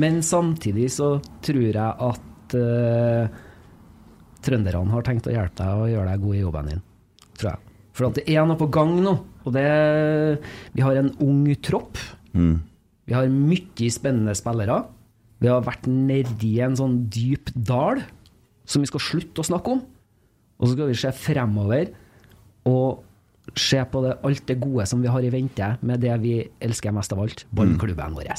Men 0.00 0.22
samtidig 0.24 0.88
så 0.94 1.16
tror 1.44 1.66
jeg 1.66 1.76
at 2.08 2.56
uh, 2.56 3.42
trønderne 4.44 4.94
har 4.94 5.06
tenkt 5.06 5.28
å 5.28 5.34
hjelpe 5.34 5.60
deg 5.60 5.84
og 5.84 5.92
gjøre 5.92 6.10
deg 6.10 6.24
god 6.24 6.36
i 6.36 6.42
jobben 6.42 6.72
din. 6.72 6.82
Tror 7.36 7.50
jeg. 7.52 7.74
For 7.94 8.08
at 8.08 8.18
det 8.18 8.26
er 8.32 8.48
noe 8.48 8.58
på 8.58 8.70
gang 8.74 8.96
nå. 9.04 9.14
Og 9.44 9.52
det 9.54 9.68
Vi 10.74 10.82
har 10.82 10.96
en 10.98 11.12
ung 11.22 11.44
tropp. 11.62 12.00
Mm. 12.32 12.58
Vi 13.04 13.14
har 13.14 13.28
mye 13.28 13.90
spennende 13.92 14.34
spillere. 14.36 14.80
Vi 15.42 15.50
har 15.50 15.64
vært 15.66 15.86
nedi 15.90 16.54
en 16.64 16.76
sånn 16.78 17.02
dyp 17.12 17.52
dal 17.52 18.00
som 18.64 18.80
vi 18.80 18.88
skal 18.88 19.02
slutte 19.04 19.42
å 19.42 19.46
snakke 19.46 19.74
om. 19.76 19.82
Og 20.56 20.66
så 20.66 20.72
skal 20.72 20.88
vi 20.88 20.96
se 20.96 21.10
fremover 21.12 21.90
og 22.70 23.04
se 23.58 23.80
på 23.90 24.02
det, 24.04 24.16
alt 24.26 24.46
det 24.48 24.56
gode 24.62 24.86
som 24.90 25.02
vi 25.02 25.10
har 25.10 25.24
i 25.24 25.30
vente, 25.32 25.68
med 25.80 26.02
det 26.02 26.14
vi 26.22 26.34
elsker 26.64 26.94
mest 26.94 27.12
av 27.14 27.22
alt, 27.24 27.44
ballklubben 27.54 28.16
vår. 28.16 28.30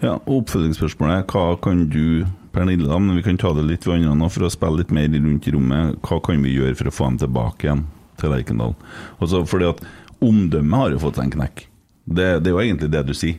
Ja, 0.00 0.14
og 0.16 0.30
Oppfølgingsspørsmålet 0.40 1.30
hva 1.30 1.44
kan 1.62 1.86
du, 1.92 2.26
Pernille, 2.54 2.90
men 2.98 3.18
vi 3.18 3.24
kan 3.26 3.38
ta 3.38 3.52
det 3.54 3.66
litt 3.68 3.86
ved 3.86 4.02
nå, 4.06 4.28
for 4.32 4.48
å 4.48 4.52
spille 4.52 4.82
litt 4.82 4.94
mer 4.94 5.10
rundt 5.14 5.46
i 5.46 5.54
rommet, 5.54 6.00
hva 6.06 6.20
kan 6.24 6.42
vi 6.42 6.56
gjøre 6.56 6.78
for 6.80 6.90
å 6.90 6.94
få 6.94 7.10
dem 7.12 7.20
tilbake 7.26 7.68
igjen 7.68 7.84
til 8.20 8.34
Lerkendal? 8.34 8.74
Altså, 9.20 9.44
fordi 9.48 9.68
at 9.70 9.84
omdømmet 10.20 10.82
har 10.82 10.96
jo 10.96 11.04
fått 11.04 11.20
seg 11.20 11.28
en 11.28 11.36
knekk. 11.38 11.66
Det, 12.10 12.28
det 12.42 12.50
er 12.50 12.56
jo 12.56 12.62
egentlig 12.64 12.90
det 12.92 13.04
du 13.06 13.14
sier. 13.16 13.38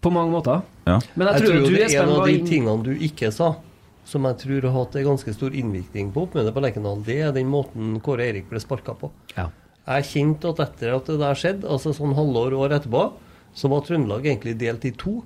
På 0.00 0.08
mange 0.14 0.32
måter. 0.32 0.62
Ja. 0.86 0.96
Men 1.14 1.28
jeg, 1.28 1.34
Jeg 1.34 1.42
tror, 1.42 1.50
tror 1.50 1.66
du, 1.66 1.74
det 1.76 1.82
er 1.84 2.02
en 2.02 2.14
av 2.14 2.22
de 2.26 2.38
tingene 2.48 2.86
du 2.86 3.04
ikke 3.04 3.28
sa, 3.36 3.50
som 4.10 4.26
jeg 4.28 4.38
tror 4.42 4.66
har 4.68 4.76
hatt 4.76 4.98
en 4.98 5.08
ganske 5.12 5.34
stor 5.36 5.54
innvirkning 5.56 6.10
på 6.14 6.26
oppmøtet 6.26 6.54
på 6.56 6.62
Lerkendal, 6.64 7.02
det 7.06 7.18
er 7.24 7.34
den 7.36 7.50
måten 7.50 7.96
Kåre 8.04 8.28
Erik 8.30 8.50
ble 8.50 8.62
sparka 8.62 8.96
på. 8.98 9.12
ja. 9.38 9.50
Jeg 9.90 10.06
kjente 10.06 10.50
at 10.52 10.60
etter 10.62 10.92
at 10.94 11.08
det 11.08 11.16
der 11.18 11.38
skjedde, 11.40 11.66
altså 11.66 11.90
sånn 11.96 12.12
halvår 12.14 12.54
år 12.54 12.74
etterpå, 12.76 13.00
så 13.56 13.70
var 13.72 13.80
Trøndelag 13.82 14.28
egentlig 14.28 14.52
delt 14.60 14.84
i 14.86 14.92
to. 14.94 15.16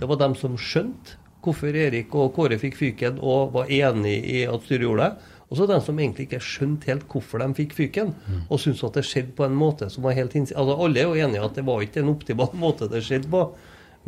Det 0.00 0.08
var 0.08 0.20
dem 0.22 0.36
som 0.38 0.54
skjønte 0.56 1.18
hvorfor 1.44 1.76
Erik 1.76 2.14
og 2.16 2.30
Kåre 2.36 2.56
fikk 2.62 2.78
fyken 2.78 3.18
og 3.20 3.52
var 3.52 3.68
enig 3.68 4.14
i 4.32 4.44
at 4.48 4.64
styret 4.64 4.86
gjorde 4.86 5.10
det. 5.10 5.32
Og 5.50 5.58
så 5.58 5.66
dem 5.68 5.82
som 5.84 5.98
egentlig 6.00 6.24
ikke 6.28 6.40
skjønte 6.40 6.88
helt 6.88 7.04
hvorfor 7.10 7.42
de 7.42 7.50
fikk 7.58 7.74
fyken, 7.76 8.14
og 8.48 8.62
syntes 8.62 8.86
at 8.86 8.96
det 8.96 9.04
skjedde 9.10 9.36
på 9.36 9.44
en 9.44 9.58
måte 9.58 9.90
som 9.92 10.06
var 10.06 10.16
helt 10.16 10.32
hinsides. 10.32 10.56
Altså, 10.62 10.78
alle 10.86 11.02
er 11.02 11.10
jo 11.10 11.26
enige 11.26 11.44
at 11.44 11.58
det 11.58 11.66
var 11.68 11.84
ikke 11.84 12.00
en 12.00 12.14
optimal 12.14 12.56
måte 12.64 12.88
det 12.88 13.04
skjedde 13.04 13.30
på, 13.34 13.44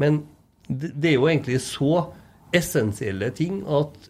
men 0.00 0.22
det, 0.66 0.94
det 0.94 1.12
er 1.12 1.18
jo 1.18 1.28
egentlig 1.28 1.60
så 1.66 2.06
essensielle 2.56 3.28
ting 3.36 3.60
at 3.68 4.08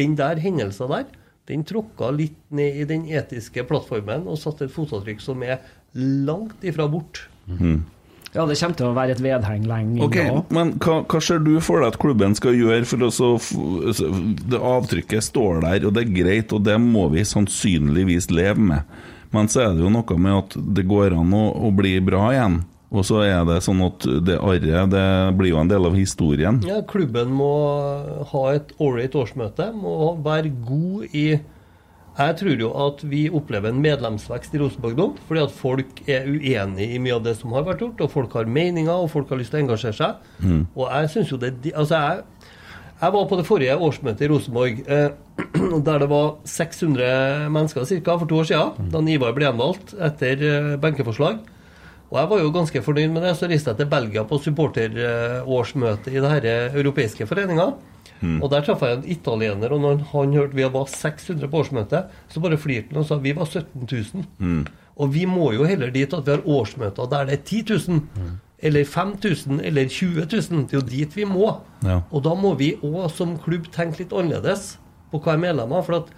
den 0.00 0.16
der 0.18 0.40
hendelsen 0.42 0.90
der, 0.96 1.06
den 1.50 1.64
tråkka 1.66 2.10
litt 2.14 2.36
ned 2.54 2.82
i 2.82 2.88
den 2.88 3.06
etiske 3.10 3.64
plattformen 3.68 4.26
og 4.30 4.38
satte 4.40 4.66
et 4.68 4.74
fotavtrykk 4.74 5.22
som 5.24 5.42
er 5.46 5.58
langt 5.94 6.62
ifra 6.64 6.86
bort. 6.90 7.24
ja, 7.50 8.44
det 8.46 8.54
kommer 8.60 8.76
til 8.78 8.86
å 8.86 8.94
være 8.94 9.16
et 9.16 9.22
vedheng 9.24 9.64
lenge 9.66 10.04
Ok, 10.06 10.16
nå. 10.28 10.42
Men 10.54 10.72
hva, 10.78 11.00
hva 11.10 11.20
ser 11.24 11.40
du 11.42 11.56
for 11.64 11.82
deg 11.82 11.90
at 11.90 11.98
klubben 12.02 12.36
skal 12.38 12.54
gjøre 12.54 12.86
for 12.86 13.02
å 13.02 13.10
så- 13.10 14.36
Det 14.50 14.60
avtrykket 14.60 15.26
står 15.26 15.62
der, 15.66 15.86
og 15.88 15.94
det 15.96 16.04
er 16.06 16.14
greit, 16.14 16.52
og 16.52 16.62
det 16.64 16.78
må 16.78 17.08
vi 17.10 17.24
sannsynligvis 17.26 18.30
leve 18.30 18.58
med. 18.58 18.82
Men 19.32 19.48
så 19.48 19.64
er 19.66 19.74
det 19.74 19.82
jo 19.82 19.90
noe 19.90 20.18
med 20.18 20.32
at 20.38 20.74
det 20.74 20.86
går 20.86 21.12
an 21.18 21.34
å, 21.34 21.44
å 21.66 21.74
bli 21.74 21.98
bra 22.00 22.30
igjen. 22.30 22.64
Og 22.90 23.06
så 23.06 23.20
er 23.22 23.44
det 23.46 23.60
sånn 23.62 23.80
at 23.86 24.04
det 24.26 24.40
arret 24.42 24.90
det 24.90 25.06
blir 25.38 25.52
jo 25.52 25.60
en 25.60 25.70
del 25.70 25.86
av 25.86 25.94
historien. 25.94 26.58
Ja, 26.66 26.80
klubben 26.82 27.30
må 27.38 27.52
ha 28.32 28.44
et 28.56 28.74
ålreit 28.82 29.14
årsmøte, 29.14 29.70
må 29.76 30.16
være 30.24 30.50
god 30.66 31.14
i 31.14 31.26
Jeg 32.20 32.34
tror 32.36 32.60
jo 32.60 32.72
at 32.74 33.04
vi 33.06 33.20
opplever 33.30 33.70
en 33.70 33.78
medlemsvekst 33.80 34.56
i 34.56 34.58
Rosenborg 34.60 34.96
Dom, 34.98 35.12
fordi 35.28 35.44
at 35.44 35.54
folk 35.54 36.02
er 36.10 36.26
uenig 36.26 36.90
i 36.90 36.98
mye 37.00 37.14
av 37.16 37.22
det 37.24 37.36
som 37.38 37.54
har 37.54 37.64
vært 37.64 37.84
gjort, 37.84 38.02
og 38.02 38.10
folk 38.12 38.34
har 38.36 38.50
meninger, 38.50 38.92
og 38.92 39.12
folk 39.12 39.30
har 39.30 39.38
lyst 39.40 39.54
til 39.54 39.62
å 39.62 39.64
engasjere 39.64 39.96
seg. 39.96 40.34
Og 40.74 40.84
jeg 40.90 41.12
synes 41.14 41.30
jo 41.30 41.38
det 41.40 41.54
Altså, 41.70 41.94
jeg 41.94 42.24
jeg 43.00 43.14
var 43.14 43.28
på 43.30 43.36
det 43.38 43.46
forrige 43.48 43.76
årsmøtet 43.80 44.26
i 44.26 44.28
Rosenborg, 44.28 44.80
eh, 44.84 45.12
der 45.86 46.02
det 46.02 46.08
var 46.10 46.34
600 46.44 47.48
mennesker 47.48 47.86
cirka, 47.88 48.18
for 48.20 48.28
to 48.28 48.42
år 48.42 48.50
siden, 48.50 48.90
da 48.92 49.00
Ivar 49.08 49.32
ble 49.36 49.46
gjenvalgt 49.46 49.94
etter 49.96 50.44
eh, 50.44 50.74
benkeforslag. 50.82 51.38
Og 52.10 52.18
jeg 52.18 52.30
var 52.32 52.42
jo 52.42 52.50
ganske 52.54 52.82
fornøyd 52.82 53.12
med 53.14 53.22
det. 53.22 53.36
Så 53.38 53.48
reiste 53.50 53.70
jeg 53.70 53.78
til 53.78 53.90
Belgia 53.90 54.24
på 54.26 54.38
supporterårsmøte 54.42 56.10
i 56.10 56.20
denne 56.22 56.54
europeiske 56.74 57.26
foreninga. 57.30 57.70
Og 58.42 58.50
der 58.52 58.64
traff 58.66 58.82
jeg 58.84 58.98
en 58.98 59.06
italiener, 59.08 59.72
og 59.72 59.80
når 59.80 60.02
han 60.10 60.34
hørte 60.36 60.58
vi 60.58 60.66
var 60.68 60.90
600 60.92 61.48
på 61.48 61.62
årsmøte, 61.62 62.02
så 62.28 62.42
bare 62.44 62.58
flirte 62.60 62.92
han 62.92 63.00
og 63.00 63.06
sa 63.08 63.16
vi 63.16 63.32
var 63.32 63.48
17 63.48 63.86
000. 63.86 64.26
Og 65.00 65.14
vi 65.14 65.24
må 65.24 65.52
jo 65.56 65.64
heller 65.64 65.90
dit 65.94 66.12
at 66.12 66.26
vi 66.26 66.34
har 66.34 66.44
årsmøter 66.44 67.08
der 67.08 67.30
det 67.30 67.38
er 67.38 67.44
10 67.46 67.62
000. 67.88 68.02
Eller 68.60 68.84
5000, 68.84 69.62
eller 69.64 69.88
20 69.88 70.26
000. 70.28 70.66
Det 70.68 70.74
er 70.74 70.80
jo 70.82 70.84
dit 70.84 71.16
vi 71.16 71.24
må. 71.24 71.46
Ja. 71.82 72.02
Og 72.12 72.20
da 72.26 72.34
må 72.36 72.52
vi 72.60 72.74
òg 72.84 73.08
som 73.08 73.38
klubb 73.40 73.70
tenke 73.72 74.02
litt 74.02 74.12
annerledes 74.12 74.74
på 75.10 75.16
hva 75.24 75.32
er 75.32 75.40
medlemmer. 75.40 75.80
For 75.86 76.02
at 76.02 76.10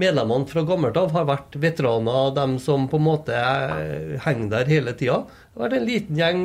medlemmene 0.00 0.48
fra 0.50 0.64
gammelt 0.66 0.96
av 0.98 1.12
har 1.14 1.26
vært 1.28 1.56
veteraner, 1.60 2.32
dem 2.36 2.56
som 2.62 2.88
på 2.90 2.98
en 2.98 3.06
måte 3.06 3.36
eh, 3.36 4.16
henger 4.24 4.50
der 4.54 4.70
hele 4.72 4.94
tida. 4.98 5.20
Det 5.26 5.58
har 5.60 5.66
vært 5.66 5.78
en 5.78 5.88
liten 5.88 6.20
gjeng, 6.20 6.44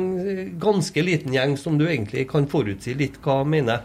ganske 0.62 1.04
liten 1.06 1.34
gjeng, 1.36 1.56
som 1.60 1.78
du 1.80 1.86
egentlig 1.88 2.26
kan 2.30 2.48
forutsi 2.50 2.94
litt 2.98 3.18
hva 3.24 3.40
mener. 3.48 3.84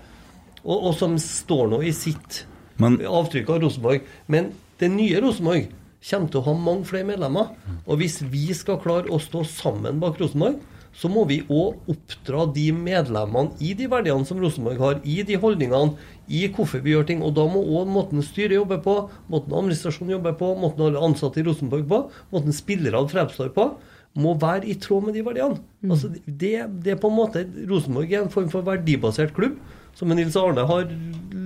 Og, 0.62 0.76
og 0.76 0.96
som 1.00 1.16
står 1.22 1.72
nå 1.72 1.82
i 1.88 1.94
sitt 1.96 2.44
Men- 2.82 3.00
avtrykk 3.06 3.50
av 3.56 3.64
Rosenborg. 3.64 4.04
Men 4.28 4.52
det 4.82 4.92
nye 4.94 5.22
Rosenborg 5.24 5.70
kommer 6.02 6.32
til 6.34 6.42
å 6.42 6.46
ha 6.48 6.54
mange 6.58 6.88
flere 6.90 7.06
medlemmer. 7.06 7.52
Og 7.86 8.00
hvis 8.02 8.20
vi 8.26 8.48
skal 8.58 8.80
klare 8.82 9.10
å 9.14 9.20
stå 9.22 9.44
sammen 9.46 10.00
bak 10.02 10.20
Rosenborg, 10.22 10.60
så 10.98 11.10
må 11.12 11.24
vi 11.30 11.40
òg 11.48 11.92
oppdra 11.92 12.46
de 12.52 12.68
medlemmene 12.76 13.56
i 13.64 13.72
de 13.78 13.88
verdiene 13.92 14.28
som 14.28 14.42
Rosenborg 14.42 14.82
har, 14.82 15.00
i 15.08 15.22
de 15.28 15.38
holdningene, 15.40 15.96
i 16.28 16.44
hvorfor 16.52 16.84
vi 16.84 16.94
gjør 16.96 17.08
ting. 17.08 17.24
Og 17.24 17.34
da 17.38 17.46
må 17.50 17.64
òg 17.80 17.90
måten 17.92 18.24
styret 18.26 18.58
jobber 18.58 18.82
på, 18.84 18.98
måten 19.32 19.56
administrasjonen 19.56 20.18
jobber 20.18 20.36
på, 20.40 20.52
måten 20.60 20.86
alle 20.88 21.06
ansatte 21.08 21.42
i 21.42 21.48
Rosenborg 21.48 21.88
på, 21.90 22.02
måten 22.36 22.56
spillerne 22.56 23.12
fremstår 23.12 23.54
på, 23.56 23.70
må 24.20 24.34
være 24.36 24.68
i 24.68 24.76
tråd 24.76 25.08
med 25.08 25.16
de 25.16 25.24
verdiene. 25.24 25.62
Altså, 25.88 26.12
det, 26.26 26.56
det 26.84 26.96
er 26.96 27.00
på 27.00 27.12
en 27.12 27.20
måte 27.22 27.46
Rosenborg 27.70 28.12
er 28.12 28.26
en 28.26 28.34
form 28.34 28.50
for 28.52 28.68
verdibasert 28.68 29.32
klubb, 29.38 29.56
som 29.96 30.12
Nils 30.12 30.36
Arne 30.40 30.68
har 30.68 30.92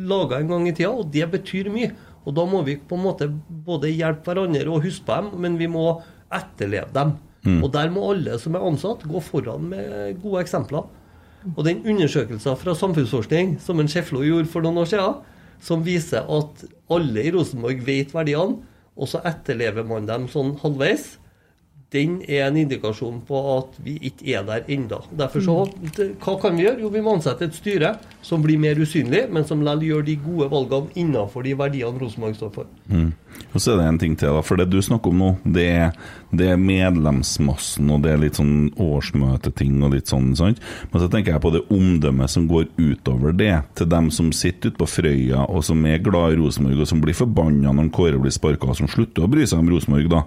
laga 0.06 0.40
en 0.40 0.52
gang 0.54 0.68
i 0.70 0.74
tida, 0.74 0.90
og 0.94 1.10
det 1.14 1.30
betyr 1.34 1.70
mye. 1.74 1.94
Og 2.26 2.34
da 2.34 2.46
må 2.50 2.64
vi 2.66 2.80
på 2.82 2.98
en 2.98 3.06
måte 3.06 3.30
både 3.66 3.94
hjelpe 3.94 4.32
hverandre 4.32 4.66
og 4.74 4.86
huske 4.86 5.06
på 5.06 5.22
dem, 5.22 5.32
men 5.46 5.60
vi 5.62 5.70
må 5.70 5.86
etterleve 6.34 6.90
dem. 6.94 7.14
Og 7.46 7.72
der 7.74 7.92
må 7.94 8.08
alle 8.12 8.38
som 8.42 8.56
er 8.58 8.66
ansatt, 8.66 9.06
gå 9.06 9.22
foran 9.22 9.68
med 9.72 10.22
gode 10.24 10.42
eksempler. 10.42 10.88
Og 11.54 11.62
den 11.68 11.84
undersøkelsen 11.86 12.58
fra 12.58 12.74
Samfunnsforskning 12.74 13.60
som 13.62 13.80
en 13.80 13.90
Sjeflo 13.92 14.24
gjorde 14.26 14.50
for 14.50 14.66
noen 14.66 14.82
år 14.82 14.90
siden, 14.90 15.20
som 15.62 15.84
viser 15.86 16.26
at 16.26 16.64
alle 16.92 17.22
i 17.22 17.34
Rosenborg 17.34 17.84
vet 17.86 18.14
verdiene, 18.16 18.64
og 18.96 19.12
så 19.12 19.22
etterlever 19.28 19.86
man 19.88 20.08
dem 20.08 20.28
sånn 20.32 20.56
halvveis, 20.62 21.16
den 21.96 22.18
er 22.28 22.48
en 22.50 22.60
indikasjon 22.60 23.22
på 23.28 23.42
at 23.56 23.80
vi 23.86 23.98
ikke 24.10 24.36
er 24.36 24.46
der 24.48 24.68
ennå. 24.72 25.02
Derfor 25.16 25.44
så, 25.46 25.58
Hva 26.22 26.36
kan 26.42 26.58
vi 26.58 26.66
gjøre? 26.66 26.82
Jo, 26.84 26.92
vi 26.94 27.04
må 27.06 27.16
ansette 27.16 27.48
et 27.48 27.56
styre 27.58 27.96
som 28.26 28.44
blir 28.44 28.60
mer 28.62 28.80
usynlig, 28.82 29.26
men 29.32 29.46
som 29.48 29.62
likevel 29.64 29.86
gjør 29.86 30.06
de 30.06 30.16
gode 30.22 30.50
valgene 30.52 30.94
innenfor 30.96 31.46
de 31.46 31.54
verdiene 31.58 32.02
Rosenborg 32.02 32.36
står 32.38 32.52
for. 32.56 32.68
Og 33.56 33.62
så 33.62 33.74
er 33.74 33.80
det 33.80 33.88
en 33.88 34.00
ting 34.00 34.16
til, 34.20 34.32
da. 34.36 34.42
For 34.46 34.60
det 34.60 34.68
du 34.72 34.80
snakker 34.84 35.12
om 35.12 35.22
nå, 35.22 35.30
det 35.56 35.66
er, 35.68 35.94
det 36.36 36.50
er 36.54 36.60
medlemsmassen, 36.62 37.90
og 37.92 38.04
det 38.04 38.14
er 38.14 38.22
litt 38.22 38.40
sånn 38.40 38.72
årsmøteting 38.82 39.78
og 39.84 39.96
litt 39.96 40.12
sånn, 40.12 40.34
sant. 40.38 40.62
Men 40.92 41.04
så 41.04 41.10
tenker 41.12 41.36
jeg 41.36 41.44
på 41.44 41.54
det 41.56 41.64
omdømmet 41.74 42.32
som 42.32 42.50
går 42.52 42.68
utover 42.80 43.36
det, 43.36 43.54
til 43.80 43.90
dem 43.92 44.12
som 44.16 44.32
sitter 44.36 44.74
ute 44.74 44.82
på 44.82 44.90
Frøya, 44.90 45.46
og 45.48 45.66
som 45.68 45.84
er 45.88 46.04
glad 46.04 46.36
i 46.36 46.40
Rosenborg, 46.42 46.84
og 46.84 46.92
som 46.92 47.04
blir 47.04 47.18
forbanna 47.18 47.76
når 47.76 47.92
Kåre 47.96 48.22
blir 48.22 48.34
sparka, 48.36 48.72
og 48.72 48.80
som 48.80 48.92
slutter 48.92 49.26
å 49.26 49.32
bry 49.32 49.48
seg 49.48 49.62
om 49.62 49.72
Rosenborg, 49.72 50.12
da. 50.12 50.26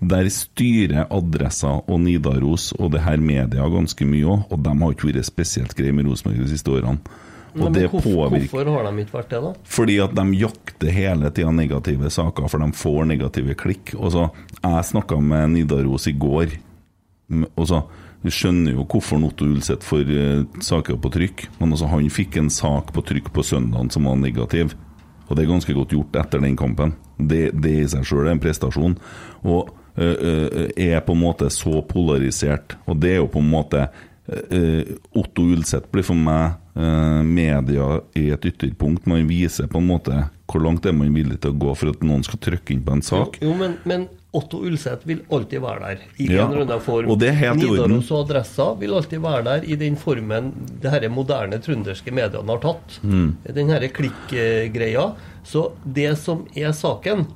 Der 0.00 0.28
styrer 0.32 1.04
Adressa 1.12 1.74
og 1.84 1.98
Nidaros 2.00 2.70
og 2.78 2.94
det 2.94 3.02
her 3.04 3.20
media 3.20 3.66
ganske 3.68 4.06
mye 4.08 4.24
òg, 4.32 4.46
og 4.48 4.62
de 4.64 4.72
har 4.80 4.94
ikke 4.94 5.10
vært 5.10 5.28
spesielt 5.28 5.74
greie 5.76 5.92
med 5.92 6.08
Rosenborg 6.08 6.40
de 6.40 6.48
siste 6.48 6.72
årene. 6.72 7.02
Og 7.50 7.64
Men 7.66 7.74
det 7.74 7.88
hvorfor, 7.90 8.30
hvorfor 8.30 8.68
har 8.70 8.86
de 8.86 9.02
ikke 9.02 9.16
vært 9.18 9.32
det, 9.34 9.40
da? 9.42 9.50
fordi 9.66 9.96
at 9.98 10.12
de 10.14 10.24
jakter 10.38 10.92
hele 10.94 11.30
tida 11.34 11.50
negative 11.50 12.10
saker, 12.10 12.46
for 12.48 12.62
de 12.62 12.78
får 12.78 13.08
negative 13.10 13.56
klikk. 13.58 13.94
Og 13.98 14.12
så, 14.14 14.28
Jeg 14.62 14.84
snakka 14.84 15.20
med 15.20 15.50
Nidaros 15.50 16.06
i 16.06 16.12
går, 16.12 16.56
og 17.56 17.66
så 17.66 17.82
Du 18.22 18.28
skjønner 18.28 18.74
jo 18.74 18.84
hvorfor 18.84 19.16
Otto 19.24 19.46
Ulseth 19.48 19.80
får 19.80 20.04
uh, 20.12 20.44
saker 20.60 20.98
på 21.00 21.08
trykk, 21.08 21.46
men 21.58 21.70
altså, 21.72 21.86
han 21.88 22.10
fikk 22.12 22.36
en 22.36 22.50
sak 22.50 22.92
på 22.92 23.00
trykk 23.00 23.32
på 23.32 23.42
søndagen 23.42 23.88
som 23.88 24.04
var 24.04 24.18
negativ. 24.20 24.74
Og 25.30 25.36
det 25.36 25.46
er 25.46 25.48
ganske 25.48 25.72
godt 25.72 25.94
gjort 25.94 26.18
etter 26.20 26.42
den 26.42 26.54
kampen. 26.54 26.92
Det, 27.16 27.54
det 27.56 27.72
i 27.80 27.88
seg 27.88 28.04
sjøl 28.04 28.26
er 28.26 28.34
en 28.34 28.42
prestasjon. 28.42 28.98
Og 29.40 29.70
er 29.96 31.00
på 31.06 31.16
en 31.16 31.22
måte 31.22 31.50
så 31.50 31.82
polarisert. 31.86 32.76
Og 32.86 33.00
det 33.02 33.16
er 33.16 33.20
jo 33.22 33.30
på 33.32 33.42
en 33.42 33.50
måte 33.50 33.88
Otto 35.16 35.42
Ulseth 35.42 35.90
blir 35.90 36.06
for 36.06 36.14
meg 36.14 36.58
media 37.26 37.96
i 38.14 38.28
et 38.30 38.44
ytterpunkt. 38.46 39.08
Man 39.10 39.26
viser 39.26 39.66
på 39.66 39.80
en 39.82 39.88
måte 39.90 40.20
hvor 40.50 40.62
langt 40.62 40.86
er 40.86 40.94
man 40.94 41.10
villig 41.14 41.40
til 41.42 41.52
å 41.52 41.58
gå 41.62 41.74
for 41.78 41.92
at 41.92 42.02
noen 42.06 42.22
skal 42.26 42.40
trykke 42.42 42.74
inn 42.74 42.82
på 42.86 42.94
en 42.96 43.02
sak. 43.06 43.38
Jo, 43.42 43.50
jo 43.50 43.58
men, 43.58 43.76
men 43.86 44.06
Otto 44.34 44.60
Ulseth 44.66 45.06
vil 45.10 45.24
alltid 45.34 45.62
være 45.62 45.80
der, 45.82 46.02
i 46.22 46.28
Ja, 46.30 46.44
en 46.44 46.52
eller 46.54 46.66
annen 46.68 46.82
form. 46.84 47.10
og 47.10 47.18
det 47.18 47.32
er 47.32 47.38
helt. 47.40 47.62
Nidaros 47.64 48.10
og 48.14 48.28
Adressa 48.28 48.68
vil 48.78 48.94
alltid 48.94 49.22
være 49.24 49.42
der 49.48 49.66
i 49.66 49.78
den 49.78 49.98
formen 49.98 50.52
det 50.82 50.92
her 50.94 51.08
moderne 51.10 51.58
trønderske 51.62 52.14
mediene 52.14 52.54
har 52.54 52.62
tatt. 52.62 53.00
Mm. 53.02 53.28
Den 53.58 53.74
her 53.74 53.86
klikkgreia. 53.94 55.08
Så 55.42 55.72
det 55.84 56.12
som 56.22 56.44
er 56.54 56.70
saken, 56.76 57.26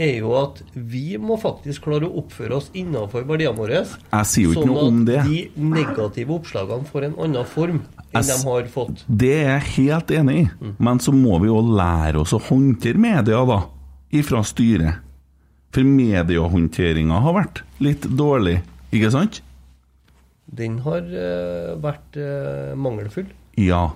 er 0.00 0.16
jo 0.18 0.32
at 0.38 0.60
vi 0.74 1.18
må 1.20 1.36
faktisk 1.40 1.86
klare 1.86 2.08
å 2.08 2.22
oppføre 2.22 2.56
oss 2.58 2.70
innenfor 2.76 3.26
verdiene 3.28 3.56
våre. 3.58 3.82
Jeg 3.84 4.28
sier 4.30 4.48
jo 4.48 4.54
ikke 4.54 4.62
sånn 4.62 4.72
noe 4.72 4.86
om 4.88 5.02
det. 5.08 5.18
Sånn 5.20 5.26
at 5.26 5.58
de 5.58 5.74
negative 5.76 6.36
oppslagene 6.36 6.88
får 6.90 7.08
en 7.08 7.18
annen 7.26 7.50
form 7.50 7.82
enn 8.10 8.26
de 8.26 8.38
har 8.44 8.70
fått. 8.72 9.04
Det 9.06 9.34
er 9.42 9.52
jeg 9.52 9.68
helt 9.76 10.14
enig 10.20 10.38
i, 10.40 10.48
men 10.82 11.02
så 11.02 11.14
må 11.14 11.38
vi 11.42 11.50
jo 11.50 11.60
lære 11.68 12.24
oss 12.24 12.34
å 12.36 12.42
håndtere 12.50 13.00
media, 13.00 13.44
da, 13.46 13.60
ifra 14.16 14.42
styret. 14.46 15.06
For 15.70 15.86
mediehåndteringa 15.86 17.20
har 17.22 17.36
vært 17.36 17.62
litt 17.82 18.08
dårlig, 18.18 18.58
ikke 18.90 19.12
sant? 19.14 19.38
Den 20.50 20.80
har 20.82 21.04
uh, 21.06 21.76
vært 21.78 22.18
uh, 22.18 22.72
mangelfull. 22.74 23.28
Ja. 23.60 23.92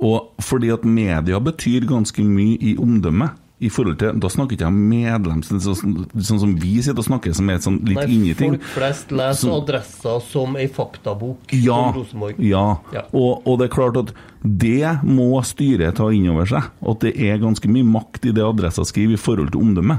Og 0.00 0.40
fordi 0.40 0.70
at 0.72 0.86
media 0.88 1.40
betyr 1.42 1.84
ganske 1.90 2.24
mye 2.24 2.56
i 2.64 2.78
omdømme. 2.80 3.28
I 3.60 3.68
forhold 3.74 3.98
til, 3.98 4.12
Da 4.20 4.28
snakker 4.28 4.54
ikke 4.54 4.66
jeg 4.66 4.68
om 4.68 4.88
medlem, 4.88 5.40
sånn, 5.42 5.58
sånn, 5.60 6.38
som 6.38 6.54
vi 6.54 6.76
sitter 6.80 6.98
og 7.02 7.04
snakker, 7.08 7.34
som 7.34 7.48
er 7.50 7.56
sånn 7.58 7.80
litt 7.84 8.08
inni 8.08 8.34
ting. 8.36 8.52
folk 8.54 8.62
flest 8.62 9.10
leser 9.10 9.34
Som- 9.40 9.62
adresser 9.62 10.20
som 10.20 10.54
ei 10.56 10.68
faktabok 10.68 11.38
Ja, 11.52 11.74
om 11.88 11.94
Rosenborg. 11.94 12.38
ja. 12.38 12.76
Ja. 12.92 13.02
Og, 13.12 13.42
og 13.46 13.58
det 13.58 13.70
er 13.70 13.74
klart 13.74 13.96
at 13.96 14.12
det 14.44 15.02
må 15.04 15.42
styret 15.42 15.96
ta 15.96 16.06
inn 16.10 16.28
over 16.28 16.46
seg. 16.46 16.62
At 16.86 17.00
det 17.00 17.16
er 17.18 17.38
ganske 17.38 17.66
mye 17.68 17.84
makt 17.84 18.26
i 18.26 18.32
det 18.32 18.44
adressa 18.44 18.82
skriver 18.86 19.14
i 19.14 19.16
forhold 19.16 19.50
til 19.50 19.60
omdømme. 19.60 19.98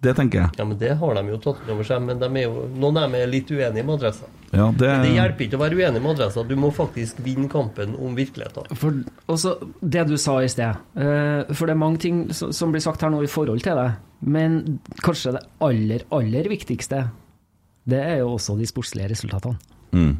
Det 0.00 0.12
tenker 0.14 0.38
jeg. 0.44 0.50
Ja, 0.58 0.64
men 0.64 0.78
Det 0.78 0.92
har 1.00 1.14
de 1.14 1.22
jo 1.32 1.36
tatt 1.42 1.68
over 1.68 1.82
seg, 1.82 2.02
men 2.06 2.20
de 2.20 2.26
er 2.38 2.44
jo, 2.44 2.68
noen 2.78 2.96
av 3.00 3.08
dem 3.08 3.14
er 3.18 3.26
litt 3.26 3.48
uenige 3.50 3.82
med 3.84 3.96
adressa. 3.98 4.28
Ja, 4.52 4.68
det, 4.70 4.86
Men 4.88 5.02
det 5.02 5.14
hjelper 5.16 5.44
ikke 5.48 5.58
å 5.58 5.62
være 5.64 5.74
uenig 5.80 6.00
med 6.04 6.12
adressa, 6.14 6.44
du 6.46 6.54
må 6.56 6.70
faktisk 6.72 7.18
vinne 7.24 7.48
kampen 7.50 7.96
om 7.98 8.14
virkeligheten. 8.16 8.70
For 8.78 8.94
også 9.28 9.56
det 9.82 10.06
du 10.08 10.16
sa 10.16 10.38
i 10.40 10.46
sted, 10.48 10.78
eh, 10.96 11.50
for 11.52 11.66
det 11.66 11.74
er 11.74 11.82
mange 11.82 11.98
ting 11.98 12.22
som 12.32 12.70
blir 12.72 12.80
sagt 12.80 13.02
her 13.02 13.10
nå 13.10 13.24
i 13.26 13.30
forhold 13.30 13.60
til 13.66 13.74
det, 13.76 13.88
men 14.22 14.78
kanskje 15.02 15.34
det 15.34 15.42
aller, 15.60 16.06
aller 16.14 16.48
viktigste, 16.48 17.02
det 17.88 17.98
er 18.04 18.18
jo 18.22 18.36
også 18.38 18.56
de 18.58 18.66
sportslige 18.70 19.10
resultatene. 19.10 19.58
mm, 19.92 20.16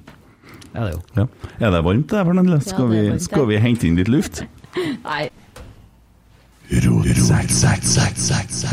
Er 0.75 0.85
det 0.85 0.93
jo. 0.93 1.01
ja. 1.17 1.27
Er 1.61 1.71
det 1.71 1.85
varmt 1.85 2.09
der, 2.11 2.25
Fernandel? 2.25 2.55
Ja, 2.59 2.61
Skal, 2.61 2.89
det 2.91 2.99
er 2.99 3.03
vi- 3.03 3.11
varmt, 3.11 3.23
skal 3.23 3.47
vi 3.47 3.57
hente 3.63 3.87
inn 3.87 3.97
litt 3.97 4.09
luft? 4.09 4.43
Nei. 5.05 5.31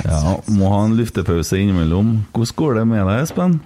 Ja, 0.04 0.36
må 0.52 0.70
ha 0.74 0.82
en 0.86 0.98
luftepause 0.98 1.58
innimellom. 1.62 2.26
Hvordan 2.36 2.56
går 2.60 2.76
det 2.82 2.86
med 2.92 3.08
deg, 3.08 3.22
Espen? 3.24 3.60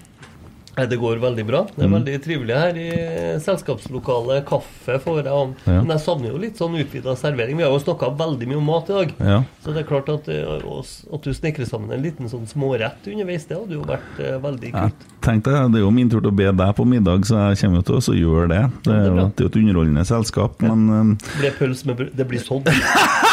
Det 0.80 0.96
går 0.96 1.18
veldig 1.20 1.44
bra. 1.44 1.66
Det 1.76 1.84
er 1.84 1.88
Mm. 1.90 1.96
veldig 1.98 2.14
trivelig 2.24 2.56
her 2.56 2.78
i 2.80 3.40
selskapslokalet. 3.44 4.46
Kaffe 4.48 4.96
får 5.04 5.24
jeg 5.26 5.34
om. 5.34 5.50
Ja. 5.66 5.82
Men 5.82 5.90
jeg 5.98 6.00
savner 6.06 6.30
jo 6.32 6.38
litt 6.38 6.56
sånn 6.56 6.78
utvida 6.80 7.18
servering. 7.20 7.58
Vi 7.58 7.64
har 7.64 7.72
jo 7.74 7.80
snakka 7.84 8.16
veldig 8.16 8.48
mye 8.48 8.58
om 8.62 8.64
mat 8.70 8.90
i 8.90 8.94
dag. 8.94 9.12
Ja. 9.20 9.44
Så 9.66 9.74
det 9.74 9.82
er 9.84 9.90
klart 9.90 10.08
at, 10.14 10.30
eh, 10.30 11.14
at 11.14 11.22
du 11.22 11.32
snekrer 11.34 11.68
sammen 11.68 11.92
en 11.92 12.02
liten 12.02 12.30
sånn 12.32 12.48
smårett 12.48 13.04
underveis, 13.12 13.44
det 13.50 13.58
hadde 13.58 13.72
jo 13.76 13.82
vært 13.84 14.16
veldig 14.18 14.42
veldig 14.42 14.72
Jeg 14.72 14.74
kult. 14.74 14.94
tenkte, 15.22 15.52
Det 15.72 15.76
er 15.82 15.84
jo 15.84 15.92
min 15.92 16.10
tur 16.10 16.22
til 16.22 16.32
å 16.32 16.36
be 16.36 16.46
deg 16.54 16.76
på 16.78 16.86
middag, 16.88 17.26
så 17.26 17.50
jeg 17.50 17.58
kommer 17.60 17.76
jo 17.76 17.82
til 17.82 17.96
å 17.96 18.00
så 18.00 18.14
gjøre 18.16 18.48
det. 18.48 18.72
Det 18.84 18.94
er 18.94 19.06
jo 19.06 19.48
et 19.48 19.56
underholdende 19.60 20.06
selskap, 20.08 20.62
men 20.62 20.90
eh, 20.90 21.18
Det 21.18 21.40
blir 21.42 21.52
pøls 21.68 21.86
med 21.86 21.98
brød. 21.98 22.16
Det 22.16 22.28
blir 22.30 22.40
sånn. 22.40 22.64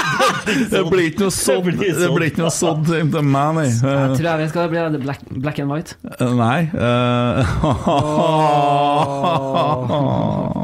det 0.71 0.83
blir 0.91 1.07
ikke 1.11 1.25
noe 1.27 1.35
sånn 1.35 1.65
Det 1.67 2.11
blir 2.15 2.29
ikke 2.31 2.43
noe 2.45 2.53
sånn 2.55 2.85
til 2.87 3.05
meg, 3.23 3.55
nei. 3.59 3.67
Jeg 3.67 3.83
Eh, 3.87 4.15
tror 4.17 4.29
jeg 4.31 4.39
vet 4.43 4.53
hva 4.57 4.63
det 4.63 4.71
blir, 4.73 4.91
det 4.95 5.01
black, 5.03 5.21
black 5.45 5.59
and 5.63 5.71
white. 5.73 5.91
Nei 6.21 6.61
eh, 6.73 7.43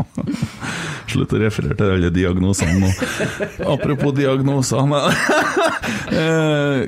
Slutt 1.12 1.32
å 1.36 1.40
referere 1.42 1.76
til 1.76 1.90
alle 1.92 2.08
diagnosene 2.14 2.78
nå. 2.80 2.90
Apropos 3.74 4.14
diagnoser. 4.16 4.80
Eh, 6.12 6.82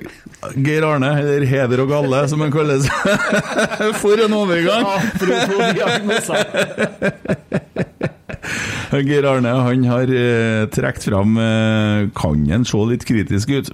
Geir 0.60 0.84
Arne, 0.84 1.08
eller 1.22 1.46
Heder 1.48 1.80
og 1.84 1.88
Galle, 1.88 2.18
som 2.28 2.42
han 2.44 2.50
kalles. 2.52 2.84
For 4.02 4.20
en 4.20 4.34
overgang! 4.36 4.84
Apropos 5.14 5.62
diagnoser. 5.78 6.44
Geir 9.02 9.26
Arne 9.26 9.50
han 9.64 9.84
har 9.88 10.10
eh, 10.12 10.64
trukket 10.70 11.08
fram 11.08 11.38
eh, 11.40 12.08
Kan 12.14 12.44
en 12.52 12.66
se 12.68 12.80
litt 12.90 13.06
kritisk 13.08 13.50
ut? 13.50 13.70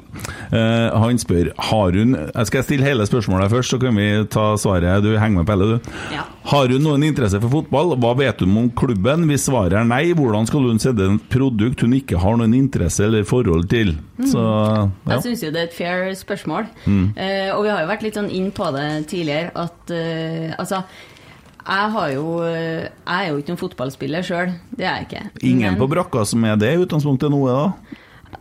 Eh, 0.53 0.99
han 1.03 1.21
spør 1.21 1.53
har 1.71 1.97
hun 1.99 2.17
Jeg 2.17 2.49
skal 2.49 2.65
stille 2.65 2.87
hele 2.87 3.07
spørsmålet 3.09 3.53
først, 3.53 3.75
så 3.75 3.81
kan 3.83 3.97
vi 3.97 4.09
ta 4.33 4.53
svaret. 4.61 5.05
Du 5.05 5.13
henger 5.13 5.43
med 5.43 5.49
Pelle, 5.49 5.67
du. 5.75 5.91
Ja. 6.15 6.25
Har 6.51 6.73
hun 6.73 6.85
noen 6.85 7.05
interesse 7.07 7.41
for 7.43 7.53
fotball? 7.53 7.95
Hva 8.01 8.15
vet 8.19 8.41
hun 8.45 8.57
om 8.57 8.71
klubben? 8.77 9.27
Hvis 9.31 9.49
svaret 9.49 9.77
er 9.79 9.87
nei, 9.89 10.15
hvordan 10.17 10.49
skal 10.49 10.69
hun 10.71 10.81
sette 10.83 11.07
et 11.07 11.29
produkt 11.33 11.85
hun 11.85 11.97
ikke 11.99 12.21
har 12.23 12.41
noen 12.41 12.57
interesse 12.57 13.05
eller 13.07 13.27
forhold 13.29 13.69
til? 13.71 13.95
Så 14.21 14.41
ja. 14.41 14.89
Jeg 15.15 15.27
syns 15.27 15.45
jo 15.45 15.53
det 15.55 15.63
er 15.63 15.69
et 15.69 15.77
fair 15.77 16.11
spørsmål. 16.19 16.69
Mm. 16.87 17.07
Eh, 17.17 17.51
og 17.55 17.65
vi 17.67 17.73
har 17.73 17.85
jo 17.85 17.93
vært 17.93 18.05
litt 18.07 18.19
sånn 18.19 18.33
inn 18.33 18.51
på 18.57 18.69
det 18.77 18.89
tidligere, 19.13 19.53
at 19.59 19.95
eh, 19.95 20.53
altså 20.57 20.85
jeg 21.71 21.91
har 21.95 22.13
jo 22.15 22.25
Jeg 22.43 22.91
er 23.17 23.29
jo 23.31 23.41
ikke 23.41 23.55
noen 23.55 23.61
fotballspiller 23.61 24.27
sjøl, 24.27 24.55
det 24.77 24.87
er 24.87 25.01
jeg 25.01 25.09
ikke. 25.09 25.25
Ingen 25.53 25.75
Men 25.75 25.81
på 25.81 25.91
brakka 25.93 26.25
som 26.27 26.45
er 26.45 26.59
det 26.61 26.75
i 26.75 26.81
utgangspunktet 26.83 27.33
nå, 27.33 27.45
da? 27.47 27.99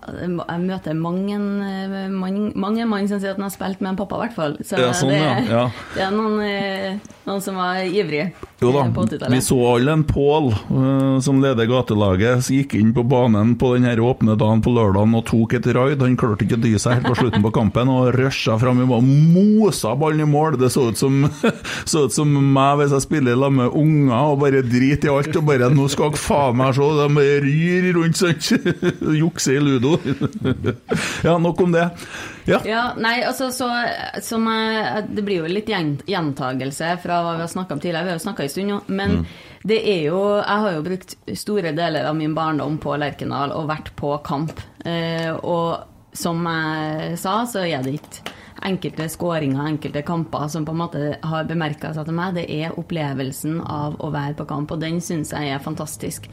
Jeg 0.10 0.62
møter 0.64 0.96
mange 0.98 1.36
eh, 1.38 2.10
mange, 2.14 2.52
mange 2.58 2.86
mann 2.90 3.08
som 3.10 3.20
sier 3.22 3.34
at 3.34 3.40
han 3.40 3.48
har 3.48 3.54
spilt 3.54 3.82
med 3.82 3.94
en 3.94 4.00
pappa, 4.00 4.18
i 4.20 4.28
hvert 4.28 4.38
fall. 4.38 4.58
Så 4.66 4.78
Ja, 4.80 4.92
sånn, 4.96 5.14
det, 5.14 5.20
ja, 5.22 5.40
ja. 5.50 5.64
det 5.96 6.04
er 6.06 6.14
noen, 6.14 6.38
eh, 6.46 7.16
noen 7.28 7.42
som 7.44 7.58
var 7.60 7.82
ivrige 7.86 8.32
Jo 8.62 8.72
da, 8.74 8.84
vi 9.32 9.40
så 9.44 9.58
alle 9.72 9.94
en 9.96 10.04
Pål 10.10 10.50
eh, 10.52 11.20
som 11.26 11.42
leder 11.44 11.70
gatelaget, 11.70 12.44
som 12.46 12.58
gikk 12.58 12.76
inn 12.80 12.94
på 12.96 13.06
banen 13.08 13.56
på 13.60 13.74
den 13.76 13.88
her 13.90 14.02
åpne 14.04 14.36
dagen 14.40 14.64
på 14.66 14.74
lørdagen 14.76 15.16
og 15.18 15.26
tok 15.30 15.58
et 15.60 15.70
raid. 15.76 16.02
Han 16.04 16.18
klarte 16.20 16.46
ikke 16.46 16.58
å 16.60 16.64
dy 16.64 16.74
seg 16.82 17.00
helt 17.00 17.10
på 17.10 17.18
slutten 17.20 17.46
på 17.46 17.54
kampen 17.56 17.92
og 17.94 18.12
rusha 18.18 18.58
fram 18.62 18.82
Vi 18.82 18.90
bare 18.90 19.06
Mosa 19.06 19.96
ballen 20.00 20.26
i 20.26 20.30
mål! 20.30 20.60
Det 20.60 20.72
så 20.74 20.90
ut 20.90 21.00
som, 21.02 21.22
så 21.92 22.06
ut 22.08 22.16
som 22.16 22.30
meg 22.30 22.80
hvis 22.82 22.96
jeg 22.98 23.08
spiller 23.08 23.38
sammen 23.40 23.64
med 23.64 23.80
unger 23.80 24.34
og 24.34 24.40
bare 24.46 24.64
driter 24.66 25.10
i 25.10 25.14
alt 25.14 25.42
og 25.42 25.50
bare 25.50 25.70
'Nå 25.70 25.90
skal 25.92 26.14
dere 26.14 26.24
faen 26.24 26.58
meg 26.60 26.76
se!' 26.78 26.90
De 27.00 27.28
ryr 27.46 27.92
rundt 27.96 28.20
sånn. 28.20 28.38
Jukser 29.22 29.58
i 29.60 29.79
ludo. 29.82 30.20
ja, 31.28 31.38
nok 31.42 31.62
om 31.62 31.76
det. 31.76 31.90
Ja. 32.50 32.62
Ja, 32.66 32.84
nei, 32.98 33.20
altså 33.24 33.52
så 33.54 33.68
som 34.26 34.48
Det 35.10 35.22
blir 35.22 35.44
jo 35.44 35.52
litt 35.52 35.70
gjentagelse 35.70 36.96
fra 37.04 37.20
hva 37.26 37.36
vi 37.38 37.46
har 37.46 37.52
snakka 37.52 37.76
om 37.76 37.84
tidligere. 37.84 38.08
Vi 38.08 38.14
har 38.14 38.20
jo 38.20 38.26
snakka 38.26 38.46
en 38.46 38.54
stund 38.54 38.74
nå. 38.74 38.80
Men 38.88 39.20
det 39.64 39.80
er 39.84 40.02
jo 40.08 40.24
Jeg 40.40 40.64
har 40.64 40.74
jo 40.78 40.88
brukt 40.88 41.16
store 41.38 41.76
deler 41.78 42.10
av 42.10 42.18
min 42.18 42.36
barndom 42.36 42.80
på 42.82 42.98
Lerkendal 43.00 43.54
og 43.56 43.70
vært 43.70 43.94
på 44.00 44.16
kamp. 44.26 44.62
Eh, 44.86 45.32
og 45.36 45.86
som 46.16 46.42
jeg 46.48 47.18
sa, 47.22 47.42
så 47.48 47.64
er 47.68 47.84
det 47.86 48.00
ikke 48.00 48.38
enkelte 48.66 49.08
skåringer, 49.10 49.68
enkelte 49.68 50.02
kamper 50.02 50.48
som 50.52 50.66
på 50.66 50.74
en 50.74 50.82
måte 50.82 51.04
har 51.24 51.48
bemerka 51.48 51.94
seg 51.96 52.08
til 52.08 52.18
meg. 52.18 52.36
Det 52.40 52.48
er 52.60 52.76
opplevelsen 52.80 53.62
av 53.64 54.00
å 54.04 54.12
være 54.14 54.36
på 54.40 54.48
kamp, 54.50 54.74
og 54.74 54.82
den 54.84 55.00
syns 55.04 55.34
jeg 55.36 55.54
er 55.54 55.64
fantastisk. 55.64 56.28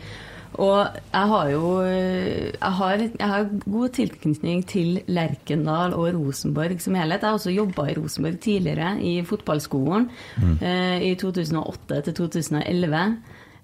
Og 0.55 0.99
jeg 1.13 1.31
har 1.33 1.49
jo 1.53 1.71
jeg 1.85 2.73
har, 2.81 3.05
jeg 3.07 3.29
har 3.33 3.49
god 3.65 3.95
tilknytning 3.97 4.63
til 4.69 5.01
Lerkendal 5.07 5.95
og 5.97 6.11
Rosenborg 6.17 6.81
som 6.83 6.95
helhet. 6.99 7.23
Jeg 7.23 7.29
har 7.29 7.41
også 7.41 7.55
jobba 7.55 7.89
i 7.91 7.97
Rosenborg 7.99 8.39
tidligere, 8.41 8.97
i 9.03 9.23
fotballskolen, 9.27 10.09
eh, 10.61 11.03
i 11.11 11.15
2008 11.15 12.01
til 12.07 12.15
2011. 12.15 13.17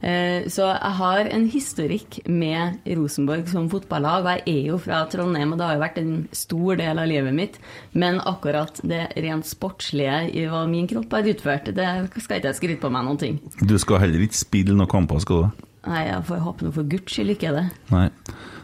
Eh, 0.03 0.49
så 0.51 0.67
jeg 0.67 0.95
har 0.99 1.29
en 1.31 1.45
historikk 1.51 2.19
med 2.27 2.83
Rosenborg 2.99 3.47
som 3.53 3.69
fotballag, 3.71 4.25
og 4.27 4.31
jeg 4.33 4.43
er 4.51 4.71
jo 4.73 4.79
fra 4.83 5.05
Trondheim, 5.11 5.55
og 5.55 5.61
det 5.61 5.69
har 5.69 5.77
jo 5.77 5.85
vært 5.85 6.01
en 6.03 6.15
stor 6.35 6.81
del 6.81 6.99
av 6.99 7.11
livet 7.11 7.37
mitt. 7.37 7.59
Men 7.95 8.19
akkurat 8.19 8.83
det 8.83 9.05
rent 9.23 9.47
sportslige 9.47 10.25
i 10.35 10.49
hva 10.51 10.65
min 10.71 10.91
kropp 10.91 11.15
har 11.15 11.31
utført, 11.31 11.71
det 11.77 11.91
skal 12.19 12.41
ikke 12.41 12.51
jeg 12.51 12.59
skryte 12.59 12.83
på 12.83 12.91
meg 12.91 13.07
noen 13.07 13.23
ting. 13.23 13.39
Du 13.63 13.79
skal 13.79 14.03
heller 14.03 14.27
ikke 14.27 14.43
spille 14.43 14.75
noen 14.75 14.91
kamper, 14.91 15.23
skal 15.23 15.47
du? 15.47 15.69
Nei, 15.83 16.03
jeg 16.07 16.25
får 16.29 16.43
håpe 16.45 16.67
noe 16.67 16.75
for 16.77 16.89
guds 16.89 17.11
skyld 17.15 17.35
ikke 17.35 17.55
det. 17.57 17.65
Nei. 17.91 18.09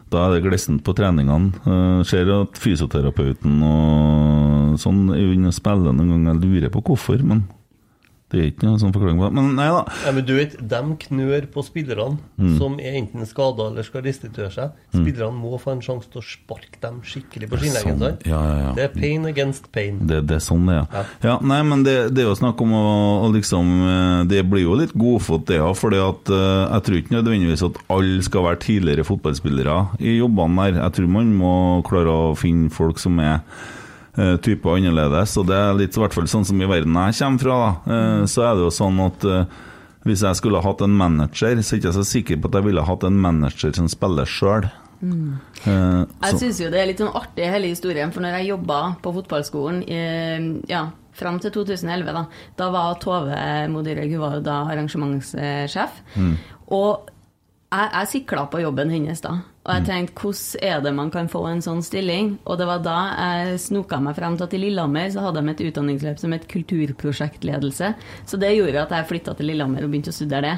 Da 0.08 0.24
er 0.24 0.36
det 0.36 0.44
glissent 0.46 0.84
på 0.86 0.94
treningene. 0.96 1.50
Uh, 1.66 2.00
ser 2.08 2.30
at 2.32 2.58
fysioterapeuten 2.62 3.58
og 3.66 4.78
sånn 4.80 5.08
er 5.12 5.34
inne 5.34 5.52
og 5.52 5.56
noen 5.98 6.14
ganger. 6.14 6.38
Jeg 6.38 6.42
lurer 6.44 6.72
på 6.72 6.84
hvorfor, 6.88 7.20
men 7.26 7.44
det 8.28 8.38
er 8.42 8.48
ikke 8.50 8.66
noen 8.68 8.80
sånn 8.82 8.92
forklaring 8.92 9.16
på 9.22 9.24
det. 9.24 9.34
Men 9.38 9.54
nei 9.56 9.66
da. 9.72 9.84
Ja, 10.04 10.10
men 10.12 10.24
du 10.28 10.34
vet, 10.36 10.56
De 10.68 10.80
knør 11.06 11.46
på 11.54 11.62
spillerne 11.64 12.18
Mm. 12.38 12.58
som 12.58 12.74
er 12.78 12.94
enten 13.00 13.24
skada 13.26 13.64
eller 13.70 13.82
skal 13.82 14.02
restituere 14.04 14.50
seg. 14.52 14.70
Spillerne 14.92 15.34
må 15.34 15.58
få 15.58 15.72
en 15.72 15.80
sjanse 15.82 16.06
til 16.12 16.20
å 16.20 16.24
sparke 16.24 16.78
dem 16.82 17.00
skikkelig 17.02 17.48
på 17.50 17.58
skinnleggen. 17.58 17.98
Sånn, 17.98 18.18
ja, 18.28 18.38
ja, 18.46 18.58
ja. 18.66 18.72
Det 18.76 18.84
er 18.84 18.92
pain 19.00 19.24
against 19.26 19.70
pain. 19.72 19.98
Det, 20.06 20.20
det 20.28 20.36
er 20.36 20.44
sånn 20.44 20.68
det 20.68 20.76
er. 20.76 21.08
Ja. 21.24 21.38
Nei, 21.42 21.62
men 21.66 21.82
det, 21.86 21.96
det 22.14 22.22
er 22.22 22.28
jo 22.28 22.36
snakk 22.38 22.60
om 22.62 22.76
å, 22.78 22.84
å 23.26 23.32
liksom 23.34 23.72
eh, 23.88 24.24
Det 24.30 24.44
blir 24.50 24.62
jo 24.68 24.76
litt 24.78 24.92
godfot, 24.94 25.46
det 25.48 25.58
òg. 25.64 25.74
For 25.80 25.90
jeg 25.96 26.28
tror 26.28 27.00
ikke 27.00 27.16
nødvendigvis 27.16 27.64
at 27.66 27.80
alle 27.90 28.22
skal 28.22 28.44
være 28.46 28.60
tidligere 28.62 29.08
fotballspillere 29.08 29.80
i 30.04 30.18
jobbene 30.20 30.68
der. 30.68 30.82
Jeg 30.84 30.92
tror 31.00 31.10
man 31.16 31.32
må 31.34 31.52
klare 31.88 32.12
å 32.12 32.36
finne 32.38 32.70
folk 32.70 32.98
som 33.02 33.18
er 33.24 33.40
eh, 34.18 34.34
type 34.44 34.68
annerledes. 34.74 35.36
Og 35.40 35.46
det 35.48 35.56
er 35.56 35.78
litt 35.78 35.96
i 35.96 36.02
hvert 36.02 36.14
fall 36.16 36.28
sånn 36.30 36.44
som 36.48 36.60
i 36.60 36.68
verden 36.68 36.98
jeg 36.98 37.16
kommer 37.22 37.44
fra. 37.44 37.56
Da. 37.62 37.94
Eh, 37.94 38.26
Så 38.26 38.44
er 38.44 38.54
det 38.58 38.66
jo 38.66 38.74
sånn 38.74 39.00
at 39.06 39.24
eh, 39.24 39.56
hvis 40.08 40.22
jeg 40.26 40.38
skulle 40.40 40.62
hatt 40.64 40.80
en 40.84 40.94
manager, 40.96 41.58
så 41.62 41.74
er 41.74 41.78
jeg 41.78 41.84
ikke 41.84 41.96
så 41.98 42.04
sikker 42.06 42.38
på 42.40 42.48
at 42.50 42.60
jeg 42.60 42.68
ville 42.68 42.84
hatt 42.86 43.04
en 43.04 43.18
manager 43.20 43.72
som 43.76 43.88
spiller 43.88 44.28
sjøl. 44.28 44.68
Jeg 45.02 46.38
syns 46.40 46.58
jo 46.62 46.70
det 46.72 46.80
er 46.80 46.88
litt 46.90 46.98
sånn 47.02 47.14
artig 47.14 47.46
hele 47.46 47.68
historien, 47.70 48.10
for 48.14 48.24
når 48.24 48.38
jeg 48.40 48.48
jobba 48.50 48.78
på 49.02 49.12
fotballskolen 49.14 49.82
ja, 50.66 50.80
fram 51.18 51.38
til 51.42 51.52
2011, 51.54 52.08
da, 52.16 52.24
da 52.58 52.70
var 52.74 52.96
Tove 53.02 53.36
Modire 53.70 54.08
hun 54.10 54.42
da 54.42 54.56
arrangementssjef. 54.72 56.00
Og 56.74 57.10
jeg, 57.68 57.90
jeg 57.92 58.10
sikla 58.14 58.46
på 58.50 58.62
jobben 58.64 58.90
hennes 58.90 59.20
da. 59.22 59.36
Og 59.68 59.74
jeg 59.76 59.84
tenkte, 59.84 60.14
hvordan 60.16 60.62
er 60.64 60.78
det 60.80 60.92
man 60.96 61.10
kan 61.12 61.26
få 61.28 61.42
en 61.50 61.60
sånn 61.60 61.82
stilling? 61.84 62.30
Og 62.48 62.56
det 62.56 62.64
var 62.70 62.80
da 62.80 62.96
jeg 63.12 63.58
snoka 63.66 63.98
meg 64.00 64.16
frem 64.16 64.38
til 64.38 64.46
at 64.46 64.54
i 64.56 64.60
Lillehammer 64.62 65.10
så 65.12 65.26
hadde 65.26 65.42
de 65.44 65.52
et 65.52 65.60
utdanningsløp 65.68 66.22
som 66.22 66.32
het 66.32 66.46
kulturprosjektledelse. 66.48 67.90
Så 68.24 68.40
det 68.40 68.54
gjorde 68.56 68.86
at 68.86 68.94
jeg 68.96 69.08
flytta 69.10 69.34
til 69.36 69.50
Lillehammer 69.50 69.84
og 69.84 69.92
begynte 69.92 70.14
å 70.14 70.16
studere 70.16 70.36
det. 70.48 70.54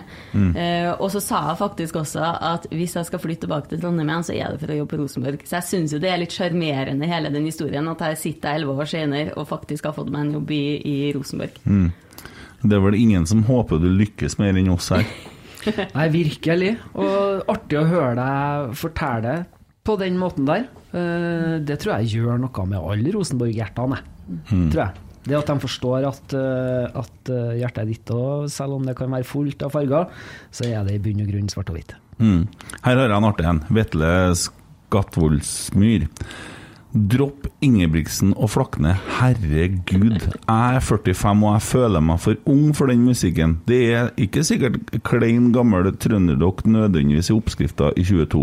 Eh, 0.62 0.90
og 0.92 1.08
så 1.10 1.22
sa 1.24 1.40
jeg 1.48 1.58
faktisk 1.58 1.98
også 1.98 2.22
at 2.52 2.68
hvis 2.70 2.94
jeg 3.00 3.08
skal 3.08 3.22
flytte 3.22 3.48
tilbake 3.48 3.72
til 3.72 3.82
Trondheim 3.82 4.12
igjen, 4.12 4.28
så 4.28 4.36
er 4.36 4.54
det 4.54 4.62
for 4.62 4.74
å 4.74 4.78
jobbe 4.78 4.94
på 4.94 5.00
Rosenborg. 5.02 5.42
Så 5.48 5.58
jeg 5.58 5.68
syns 5.72 5.96
jo 5.96 6.02
det 6.02 6.12
er 6.12 6.22
litt 6.22 6.36
sjarmerende 6.36 7.10
hele 7.10 7.34
den 7.34 7.48
historien 7.50 7.90
at 7.90 8.06
jeg 8.06 8.20
sitter 8.20 8.60
elleve 8.60 8.78
år 8.78 8.92
senere 8.94 9.34
og 9.34 9.50
faktisk 9.50 9.90
har 9.90 9.96
fått 9.98 10.12
meg 10.14 10.28
en 10.28 10.38
jobb 10.38 10.54
i, 10.54 10.62
i 10.86 10.96
Rosenborg. 11.16 11.58
Det 12.60 12.76
er 12.76 12.82
vel 12.84 12.98
ingen 12.98 13.26
som 13.26 13.42
håper 13.48 13.80
du 13.80 13.88
lykkes 13.88 14.38
mer 14.38 14.54
enn 14.60 14.70
oss 14.70 14.92
her. 14.94 15.06
Nei, 15.96 16.08
virkelig. 16.12 16.74
Og 16.98 17.50
artig 17.50 17.80
å 17.80 17.86
høre 17.88 18.14
deg 18.18 18.74
fortelle 18.80 19.34
på 19.86 19.96
den 20.00 20.18
måten 20.20 20.48
der. 20.48 20.66
Eh, 20.92 21.58
Det 21.66 21.78
tror 21.82 21.98
jeg 21.98 22.16
gjør 22.20 22.40
noe 22.42 22.66
med 22.68 22.80
alle 22.80 23.14
Rosenborg-hjertene, 23.16 24.00
mm. 24.50 24.66
tror 24.72 24.82
jeg. 24.84 25.06
Det 25.20 25.36
at 25.36 25.50
de 25.52 25.56
forstår 25.60 26.06
at, 26.08 26.34
eh, 26.36 27.00
at 27.02 27.32
eh, 27.32 27.58
hjertet 27.60 27.82
er 27.82 27.90
ditt 27.90 28.12
òg, 28.14 28.46
selv 28.52 28.78
om 28.78 28.86
det 28.88 28.96
kan 28.96 29.12
være 29.12 29.28
fullt 29.28 29.66
av 29.66 29.74
farger, 29.74 30.08
så 30.54 30.70
er 30.70 30.86
det 30.86 30.96
i 30.96 31.02
bunn 31.04 31.20
og 31.24 31.28
grunn 31.32 31.50
svart 31.52 31.72
og 31.72 31.76
hvitt. 31.76 31.92
Mm. 32.20 32.46
Her 32.84 32.96
har 32.96 33.04
jeg 33.06 33.16
en 33.16 33.28
artig 33.28 33.48
en. 33.48 33.60
Vetle 33.72 34.08
Skatvoldsmyr. 34.40 36.08
Dropp 36.90 37.46
Ingebrigtsen 37.62 38.32
og 38.34 38.50
Flakne. 38.50 38.96
Herregud. 39.20 40.16
Jeg 40.26 40.76
er 40.76 40.80
45 40.82 41.44
og 41.46 41.52
jeg 41.54 41.62
føler 41.62 42.02
meg 42.02 42.18
for 42.22 42.50
ung 42.50 42.72
for 42.74 42.90
den 42.90 43.04
musikken. 43.06 43.60
Det 43.68 43.78
er 43.94 44.10
ikke 44.18 44.42
sikkert 44.46 44.80
klein, 45.06 45.52
gammel 45.54 45.92
trønderrock 46.02 46.64
nødvendigvis 46.66 47.30
i 47.30 47.36
oppskrifta 47.36 47.92
i 47.94 48.04
22, 48.08 48.42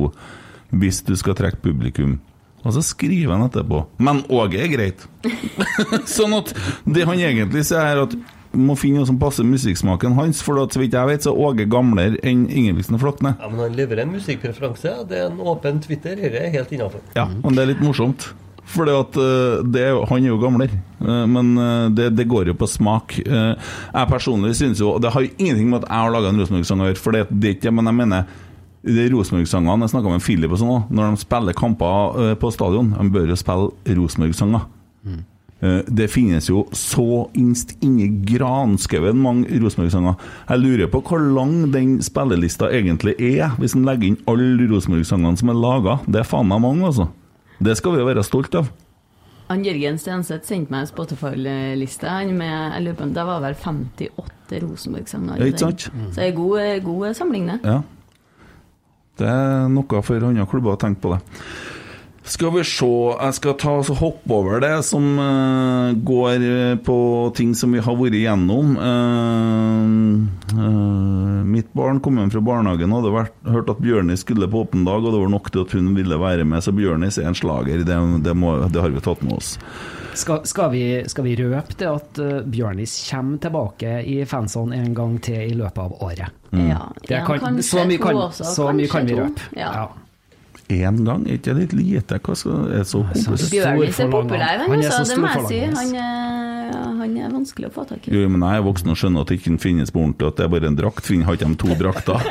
hvis 0.80 1.02
du 1.04 1.14
skal 1.20 1.36
trekke 1.36 1.60
publikum. 1.66 2.18
Og 2.64 2.74
så 2.76 2.82
skriver 2.84 3.36
han 3.36 3.46
etterpå. 3.46 3.84
Men 4.04 4.24
Åge 4.34 4.64
er 4.64 4.72
greit. 4.72 5.06
sånn 6.18 6.36
at 6.40 6.56
det 6.88 7.06
han 7.08 7.20
egentlig 7.20 7.68
sier, 7.68 7.84
er 7.84 8.06
at 8.08 8.16
må 8.56 8.76
finne 8.80 9.02
noe 9.02 9.10
som 9.10 9.20
passer 9.20 9.44
musikksmaken 9.48 10.16
hans, 10.18 10.42
for 10.46 10.60
så 10.72 10.80
vidt 10.82 10.96
jeg 10.96 11.10
vet, 11.10 11.24
så 11.26 11.34
er 11.34 11.44
Åge 11.48 11.66
gamlere 11.70 12.20
enn 12.24 12.48
Ingebrigtsen 12.48 13.00
Flakne. 13.02 13.36
Ja, 13.42 13.50
Men 13.52 13.60
han 13.66 13.76
leverer 13.78 14.06
en 14.06 14.14
musikkpreferanse. 14.16 14.94
Det 15.10 15.18
er 15.20 15.30
en 15.32 15.40
åpen 15.40 15.80
Twitter. 15.84 16.16
Dette 16.16 16.44
er 16.46 16.54
helt 16.56 16.72
innafor. 16.72 17.02
Ja, 17.16 17.28
men 17.28 17.56
det 17.58 17.64
er 17.64 17.72
litt 17.74 17.84
morsomt. 17.84 18.30
For 18.68 18.90
at 18.92 19.16
eh, 19.16 19.62
det, 19.64 19.86
han 20.10 20.24
er 20.24 20.28
jo 20.32 20.42
gamlere, 20.42 20.82
Eh, 20.98 21.26
men 21.30 21.52
eh, 21.62 21.90
det, 21.94 22.08
det 22.18 22.26
går 22.28 22.50
jo 22.50 22.56
på 22.58 22.66
smak. 22.68 23.20
Jeg 23.22 24.08
personlig 24.10 24.56
synes 24.58 24.80
jo 24.82 24.96
Det 25.00 25.12
har 25.14 25.22
jo 25.22 25.30
ingenting 25.38 25.70
med 25.70 25.84
at 25.84 25.92
jeg 25.92 26.02
har 26.02 26.10
laga 26.16 26.32
en 26.32 26.40
Rosenborg-sang 26.42 26.82
å 26.82 26.88
gjøre, 26.90 26.98
for 27.04 27.14
det, 27.14 27.22
det 27.30 27.52
er 27.52 27.56
ikke 27.60 27.72
Men 27.72 27.86
jeg 27.92 27.98
mener 28.00 28.26
de 28.88 29.06
Rosenborg-sangene 29.14 29.86
Jeg 29.86 29.94
snakka 29.94 30.10
med 30.16 30.24
Philip 30.26 30.52
og 30.56 30.60
sånn 30.62 30.74
òg. 30.74 30.90
når 30.90 31.14
de 31.14 31.22
spiller 31.22 31.54
kamper 31.54 32.34
på 32.42 32.52
stadion, 32.56 32.90
de 32.98 33.10
bør 33.14 33.30
jo 33.30 33.38
spille 33.38 33.96
Rosenborg-sanger. 34.02 34.66
Eh, 35.06 35.22
Det 35.60 36.06
finnes 36.14 36.46
jo 36.52 36.68
så 36.78 37.26
innst 37.34 37.72
inni 37.82 38.12
granskauen 38.30 39.18
mange 39.18 39.58
Rosenborg-sanger. 39.58 40.20
Jeg 40.52 40.62
lurer 40.62 40.92
på 40.94 41.02
hvor 41.02 41.24
lang 41.24 41.72
den 41.74 41.96
spillelista 42.06 42.70
egentlig 42.70 43.16
er, 43.18 43.56
hvis 43.58 43.74
en 43.74 43.88
legger 43.88 44.12
inn 44.12 44.20
alle 44.30 44.68
Rosenborg-sangene 44.70 45.40
som 45.42 45.50
er 45.50 45.58
laga. 45.58 45.98
Det 46.06 46.22
er 46.22 46.30
faen 46.30 46.52
meg 46.52 46.62
mange, 46.62 46.86
altså. 46.86 47.08
Det 47.58 47.74
skal 47.80 47.96
vi 47.96 48.04
jo 48.04 48.10
være 48.12 48.26
stolt 48.28 48.54
av. 48.60 48.70
Han 49.48 49.64
Jørgen 49.64 49.96
Stenseth 49.96 50.44
sendte 50.50 50.74
meg 50.74 50.84
en 50.84 50.90
Spotify-liste. 50.90 52.12
Med, 52.36 52.74
jeg 52.76 52.96
på 53.00 53.08
Det 53.16 53.24
var 53.30 53.44
vel 53.46 53.56
58 53.56 54.60
Rosenborg-sanger. 54.64 55.46
Ikke 55.46 55.64
sant? 55.64 55.88
Så 55.88 56.20
det 56.20 56.26
er 56.28 56.36
god, 56.36 56.84
god 56.84 57.14
samling, 57.16 57.48
det. 57.54 57.60
Ja. 57.64 57.80
Det 59.18 59.30
er 59.32 59.72
noe 59.72 60.04
for 60.06 60.28
andre 60.28 60.46
klubber 60.52 60.76
å 60.76 60.82
tenke 60.82 61.02
på 61.02 61.16
det. 61.16 61.22
Skal 62.28 62.52
vi 62.52 62.64
se 62.68 62.88
Jeg 62.88 63.36
skal 63.38 63.56
ta 63.62 63.74
og 63.80 63.90
hoppe 64.02 64.36
over 64.36 64.60
det 64.64 64.74
som 64.86 65.06
uh, 65.16 65.96
går 65.96 66.44
eh, 66.44 66.76
på 66.84 66.98
ting 67.38 67.54
som 67.56 67.72
vi 67.72 67.80
har 67.84 67.96
vært 67.96 68.18
igjennom. 68.18 68.74
Uh, 68.76 70.26
uh, 70.58 71.44
mitt 71.48 71.70
barn 71.78 72.02
kom 72.04 72.20
hjem 72.20 72.32
fra 72.34 72.42
barnehagen 72.44 72.92
og 72.92 73.00
hadde 73.00 73.14
vært, 73.16 73.38
hørt 73.48 73.72
at 73.72 73.80
Bjørnis 73.84 74.26
skulle 74.26 74.50
på 74.52 74.66
åpen 74.66 74.84
dag, 74.88 75.00
og 75.00 75.14
det 75.14 75.22
var 75.22 75.32
nok 75.32 75.52
til 75.54 75.64
at 75.64 75.76
hun 75.78 75.94
ville 75.96 76.20
være 76.20 76.44
med. 76.48 76.64
Så 76.66 76.74
Bjørnis 76.76 77.20
er 77.22 77.30
en 77.32 77.38
slager. 77.38 77.86
Det, 77.88 78.00
det, 78.26 78.36
må, 78.36 78.58
det 78.68 78.84
har 78.84 78.92
vi 78.92 79.04
tatt 79.06 79.24
med 79.24 79.38
oss. 79.38 79.54
Skal, 80.18 80.42
skal, 80.50 80.72
vi, 80.74 80.84
skal 81.08 81.28
vi 81.30 81.36
røpe 81.40 81.78
det 81.80 81.88
at 81.88 82.20
uh, 82.20 82.42
Bjørnis 82.44 82.98
kommer 83.08 83.40
tilbake 83.46 84.02
i 84.04 84.18
fansene 84.28 84.82
en 84.82 84.98
gang 84.98 85.16
til 85.24 85.46
i 85.46 85.56
løpet 85.56 85.80
av 85.86 85.96
året? 86.04 86.44
Ja, 86.52 86.90
Det 87.08 87.22
en, 87.22 87.26
kan, 87.28 87.40
kanskje 87.40 87.70
så 87.70 87.88
mye 87.88 88.04
to 88.04 88.20
også, 88.26 88.52
så 88.52 88.68
mye 88.76 88.92
kan 88.92 89.08
vi 89.08 89.16
røpe. 89.20 89.48
Ja. 89.56 89.72
Ja. 89.84 89.88
Én 90.70 90.98
gang? 91.08 91.22
Er 91.28 91.38
ikke 91.38 91.54
det 91.54 91.62
litt 91.62 91.74
lite? 91.80 92.18
Hva 92.20 92.34
skal, 92.36 92.66
er 92.76 92.84
så 92.84 93.00
Så- 93.16 93.38
Bjørnis 93.54 94.00
er 94.04 94.10
populær, 94.12 94.58
han, 94.60 94.70
Han 94.70 94.80
er 94.82 94.90
altså, 94.90 95.06
så 95.06 95.14
det 95.16 95.20
må 95.24 95.28
jeg 95.32 95.46
si. 95.48 95.60
Han 95.78 95.96
er, 95.96 96.72
han 97.00 97.18
er 97.24 97.30
vanskelig 97.32 97.70
å 97.70 97.72
få 97.78 97.86
tak 97.88 98.08
i. 98.08 98.12
Jo, 98.12 98.28
men 98.28 98.42
jeg 98.44 98.60
er 98.60 98.66
voksen 98.66 98.90
og 98.92 98.98
skjønner 99.00 99.22
at 99.24 99.28
det 99.32 99.38
ikke 99.40 99.56
finnes 99.64 99.92
på 99.96 100.02
ordentlig, 100.04 100.28
at 100.28 100.36
det 100.36 100.44
er 100.44 100.52
bare 100.52 100.68
en 100.68 100.76
drakt. 100.76 101.04
Finner- 101.08 101.26
Har 101.26 101.34
ikke 101.38 101.48
de 101.48 101.56
to 101.56 101.70
drakter? 101.80 102.20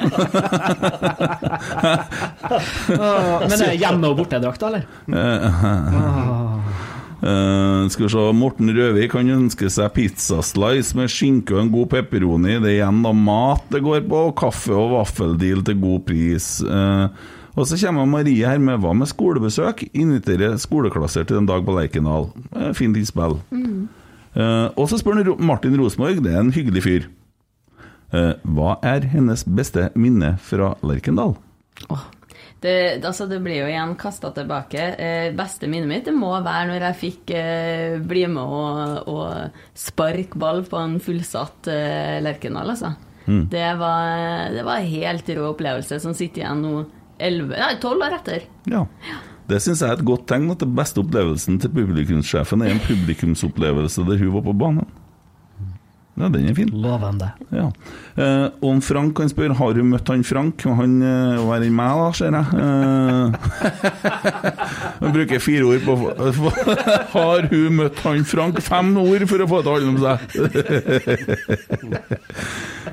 Ah, 2.96 3.40
Men 3.40 3.50
det 3.58 3.66
er 3.66 3.78
hjemme- 3.80 4.08
og 4.10 4.16
bortedrakt, 4.20 4.62
eller? 4.62 4.82
Uh, 7.22 7.88
skal 7.90 8.04
vi 8.06 8.10
se, 8.12 8.24
Morten 8.36 8.68
Røvik 8.76 9.10
kan 9.14 9.30
ønske 9.32 9.70
seg 9.72 9.88
pizzaslice 9.96 10.94
med 10.98 11.08
skinke 11.10 11.56
og 11.56 11.62
en 11.64 11.72
god 11.72 11.88
pepperoni. 11.94 12.58
Det 12.60 12.70
er 12.70 12.76
igjen 12.82 13.00
da 13.06 13.12
mat 13.16 13.64
det 13.72 13.80
går 13.86 14.04
på, 14.08 14.20
og 14.30 14.36
kaffe 14.38 14.72
og 14.76 14.92
vaffeldeal 14.98 15.64
til 15.66 15.80
god 15.82 16.04
pris. 16.06 16.50
Eh, 16.62 17.08
og 17.56 17.66
så 17.68 17.78
kommer 17.80 18.08
Marie 18.08 18.46
her 18.46 18.60
med 18.62 18.82
hva 18.82 18.92
med 18.96 19.08
skolebesøk? 19.10 19.86
Invitere 19.96 20.54
skoleklasser 20.60 21.24
til 21.28 21.40
en 21.40 21.48
dag 21.48 21.64
på 21.64 21.74
Lerkendal. 21.76 22.28
Fint 22.76 22.98
innspill. 23.00 23.38
Eh, 24.36 24.66
og 24.76 24.90
så 24.90 24.98
spør 25.00 25.34
Martin 25.40 25.78
Rosenborg, 25.80 26.20
det 26.24 26.34
er 26.34 26.42
en 26.42 26.52
hyggelig 26.52 26.84
fyr. 26.84 27.06
Uh, 28.14 28.36
hva 28.46 28.76
er 28.86 29.08
hennes 29.10 29.42
beste 29.48 29.88
minne 29.98 30.36
fra 30.38 30.76
Lerkendal? 30.86 31.34
Oh, 31.90 32.04
Det, 32.62 33.04
altså 33.04 33.26
det 33.28 33.40
blir 33.44 33.60
jo 33.60 33.66
igjen 33.68 33.96
kasta 34.00 34.30
tilbake. 34.34 34.84
Eh, 34.96 35.26
beste 35.36 35.68
minnet 35.68 35.90
mitt 35.90 36.06
det 36.08 36.14
må 36.16 36.30
være 36.32 36.70
når 36.70 36.86
jeg 36.88 37.00
fikk 37.00 37.32
eh, 37.36 37.96
bli 38.00 38.24
med 38.32 38.42
og, 38.42 39.10
og 39.12 39.58
sparke 39.76 40.38
ball 40.40 40.62
på 40.66 40.80
en 40.80 40.96
fullsatt 41.02 41.68
eh, 41.72 42.16
Lerkendal, 42.24 42.72
altså. 42.76 42.94
Det, 43.26 43.66
var, 43.74 44.52
det 44.54 44.62
var 44.62 44.78
en 44.78 44.86
helt 44.86 45.30
rå 45.34 45.48
opplevelse 45.50 45.98
som 45.98 46.12
sitter 46.14 46.44
igjen 46.44 46.60
nå 46.62 46.74
11, 47.18 47.54
nei, 47.54 47.72
12 47.80 48.04
år 48.06 48.18
etter. 48.18 48.46
Ja. 48.70 48.84
Det 49.46 49.60
syns 49.62 49.82
jeg 49.82 49.92
er 49.92 49.98
et 50.00 50.06
godt 50.06 50.26
tegn 50.30 50.50
at 50.50 50.62
den 50.62 50.74
beste 50.76 51.00
opplevelsen 51.02 51.60
til 51.62 51.70
publikumssjefen 51.74 52.64
er 52.66 52.74
en 52.74 52.82
publikumsopplevelse 52.82 54.06
der 54.08 54.22
hun 54.24 54.34
var 54.34 54.46
på 54.48 54.56
banen. 54.64 54.88
Ja, 56.16 56.30
den 56.32 56.48
er 56.48 56.54
fin. 56.56 56.70
Lovende. 56.72 57.26
Ja. 57.52 57.66
Eh, 58.16 58.46
og 58.64 58.78
Frank 58.82 59.12
kan 59.18 59.28
spørre 59.28 59.52
har 59.58 59.74
du 59.76 59.82
møtt 59.84 60.08
han 60.08 60.24
Frank. 60.24 60.62
Han 60.78 61.02
eh, 61.04 61.42
var 61.44 61.60
enn 61.60 61.74
meg, 61.76 61.92
da, 62.00 62.12
ser 62.16 62.32
jeg. 62.32 62.46
Eh, 62.56 63.28
Han 65.02 65.12
bruker 65.12 65.42
fire 65.44 65.64
ord 65.68 65.84
på 65.84 65.94
Har 67.18 67.50
hun 67.52 67.76
møtt 67.82 68.00
han 68.06 68.24
Frank? 68.24 68.62
Fem 68.64 68.96
ord 69.02 69.26
for 69.28 69.44
å 69.44 69.48
få 69.50 69.60
det 69.60 69.64
til 69.66 69.72
å 69.72 69.76
handle 69.76 69.92
om 69.92 70.00
seg. 70.00 70.16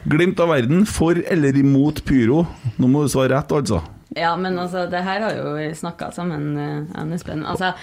Glimt 0.12 0.44
av 0.44 0.52
verden, 0.52 0.84
for 0.84 1.16
eller 1.16 1.56
imot 1.64 2.04
pyro? 2.04 2.44
Nå 2.76 2.92
må 2.92 3.06
du 3.06 3.10
svare 3.14 3.38
rett, 3.38 3.56
altså. 3.56 3.80
Ja, 4.16 4.36
men 4.38 4.58
altså, 4.60 4.86
det 4.90 5.04
her 5.06 5.22
har 5.26 5.38
jo 5.38 5.54
vi 5.58 5.70
snakka 5.76 6.12
sammen, 6.14 6.58
eh, 6.58 6.82
jeg 6.94 7.20
Espen. 7.20 7.46
Altså, 7.46 7.74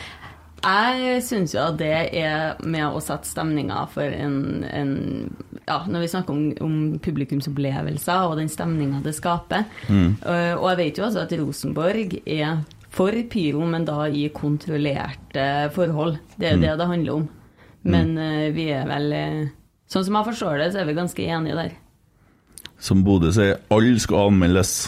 jeg 0.60 1.22
syns 1.24 1.54
jo 1.54 1.62
at 1.62 1.78
det 1.80 1.92
er 2.20 2.58
med 2.68 2.84
å 2.84 3.00
sette 3.00 3.28
stemninga 3.28 3.86
for 3.92 4.04
en, 4.04 4.64
en 4.68 4.92
Ja, 5.64 5.84
når 5.86 6.02
vi 6.02 6.10
snakker 6.12 6.34
om, 6.34 6.42
om 6.66 6.74
publikumsopplevelser 7.00 8.26
og 8.26 8.36
den 8.40 8.50
stemninga 8.50 9.00
det 9.04 9.14
skaper. 9.16 9.64
Eh, 9.88 10.54
og 10.56 10.66
jeg 10.72 10.80
vet 10.82 10.98
jo 10.98 11.06
altså 11.06 11.24
at 11.24 11.34
Rosenborg 11.40 12.18
er 12.26 12.60
for 12.90 13.14
pyro, 13.30 13.62
men 13.70 13.86
da 13.86 14.08
i 14.10 14.26
kontrollerte 14.34 15.70
forhold. 15.76 16.18
Det 16.36 16.50
er 16.50 16.60
det 16.60 16.74
det 16.80 16.90
handler 16.90 17.20
om. 17.20 17.28
Men 17.86 18.12
eh, 18.18 18.50
vi 18.52 18.68
er 18.74 18.86
vel 18.90 19.16
Sånn 19.90 20.04
som 20.06 20.14
jeg 20.20 20.26
forstår 20.28 20.60
det, 20.60 20.68
så 20.70 20.82
er 20.82 20.86
vi 20.86 20.92
ganske 20.94 21.24
enige 21.34 21.56
der. 21.58 21.72
Som 22.78 23.02
Bodø 23.02 23.32
sier, 23.34 23.58
alle 23.74 23.98
skal 23.98 24.30
anmeldes. 24.30 24.86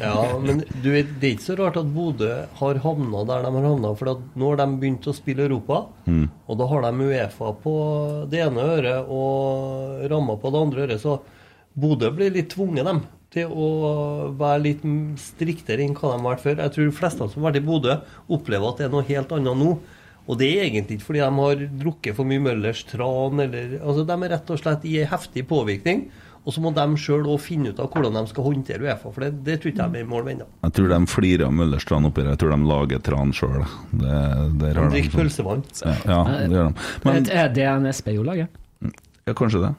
Ja, 0.00 0.38
men 0.40 0.62
du 0.82 0.88
vet, 0.92 1.10
det 1.20 1.26
er 1.28 1.34
ikke 1.36 1.44
så 1.44 1.56
rart 1.58 1.76
at 1.80 1.90
Bodø 1.92 2.30
har 2.58 2.80
havna 2.84 3.24
der 3.28 3.44
de 3.44 3.52
har 3.56 3.66
havna. 3.68 3.92
For 3.98 4.22
nå 4.38 4.50
har 4.52 4.60
de 4.62 4.66
begynt 4.80 5.08
å 5.10 5.14
spille 5.16 5.46
Europa, 5.48 5.82
og 6.46 6.58
da 6.60 6.68
har 6.70 6.86
de 6.86 7.08
Uefa 7.10 7.52
på 7.64 7.74
det 8.32 8.44
ene 8.46 8.68
øret 8.76 9.10
og 9.12 10.06
ramma 10.12 10.38
på 10.40 10.52
det 10.52 10.62
andre 10.66 10.86
øret. 10.86 11.02
Så 11.02 11.18
Bodø 11.74 12.12
blir 12.12 12.32
litt 12.34 12.50
tvunget, 12.52 12.84
dem, 12.88 13.02
til 13.32 13.48
å 13.48 13.68
være 14.36 14.62
litt 14.66 14.86
striktere 15.20 15.84
enn 15.84 15.96
hva 15.96 16.12
de 16.12 16.20
har 16.20 16.30
vært 16.30 16.44
før. 16.44 16.62
Jeg 16.64 16.74
tror 16.74 16.88
de 16.88 16.96
fleste 16.98 17.28
som 17.32 17.42
har 17.42 17.50
vært 17.50 17.62
i 17.62 17.66
Bodø, 17.66 17.98
opplever 18.28 18.68
at 18.68 18.80
det 18.80 18.88
er 18.88 18.96
noe 18.96 19.08
helt 19.08 19.32
annet 19.32 19.60
nå. 19.62 19.76
Og 20.30 20.38
det 20.38 20.52
er 20.54 20.68
egentlig 20.68 21.00
ikke 21.00 21.08
fordi 21.08 21.22
de 21.22 21.30
har 21.40 21.62
drukket 21.80 22.14
for 22.14 22.28
mye 22.28 22.42
Møllers 22.42 22.84
tran, 22.86 23.40
eller 23.42 23.78
altså 23.80 24.04
De 24.06 24.14
er 24.14 24.30
rett 24.36 24.52
og 24.54 24.60
slett 24.60 24.84
i 24.86 25.00
en 25.02 25.10
heftig 25.10 25.46
påvirkning. 25.50 26.04
Og 26.42 26.50
så 26.54 26.62
må 26.64 26.72
de 26.74 26.84
sjøl 26.98 27.22
òg 27.30 27.38
finne 27.38 27.70
ut 27.70 27.78
av 27.78 27.86
hvordan 27.92 28.16
de 28.18 28.22
skal 28.26 28.46
håndtere 28.48 28.82
Uefa, 28.82 29.12
for 29.14 29.22
det, 29.22 29.28
det 29.46 29.60
tror 29.62 29.70
ikke 29.70 29.84
de 29.92 30.00
er 30.00 30.02
i 30.02 30.08
mål 30.10 30.24
med 30.26 30.32
ennå. 30.34 30.46
Jeg 30.66 30.74
tror 30.78 30.88
de 30.90 30.98
flirer 31.12 31.44
av 31.46 31.52
Møllerstrand 31.54 32.08
oppi 32.08 32.24
der. 32.24 32.32
Jeg 32.34 32.40
tror 32.42 32.54
de 32.56 32.68
lager 32.72 33.04
tran 33.06 33.30
sjøl. 33.36 33.62
De 34.02 34.72
drikker 34.74 35.14
pølsevann. 35.14 35.62
Ja, 35.86 36.18
det 36.26 36.50
gjør 36.50 36.72
de. 36.72 36.88
Men 37.06 37.30
Er 37.30 37.54
det 37.54 37.68
en 37.70 37.86
SPO 37.94 38.26
lager? 38.26 38.50
ja, 39.22 39.34
kanskje 39.38 39.60
det. 39.62 39.70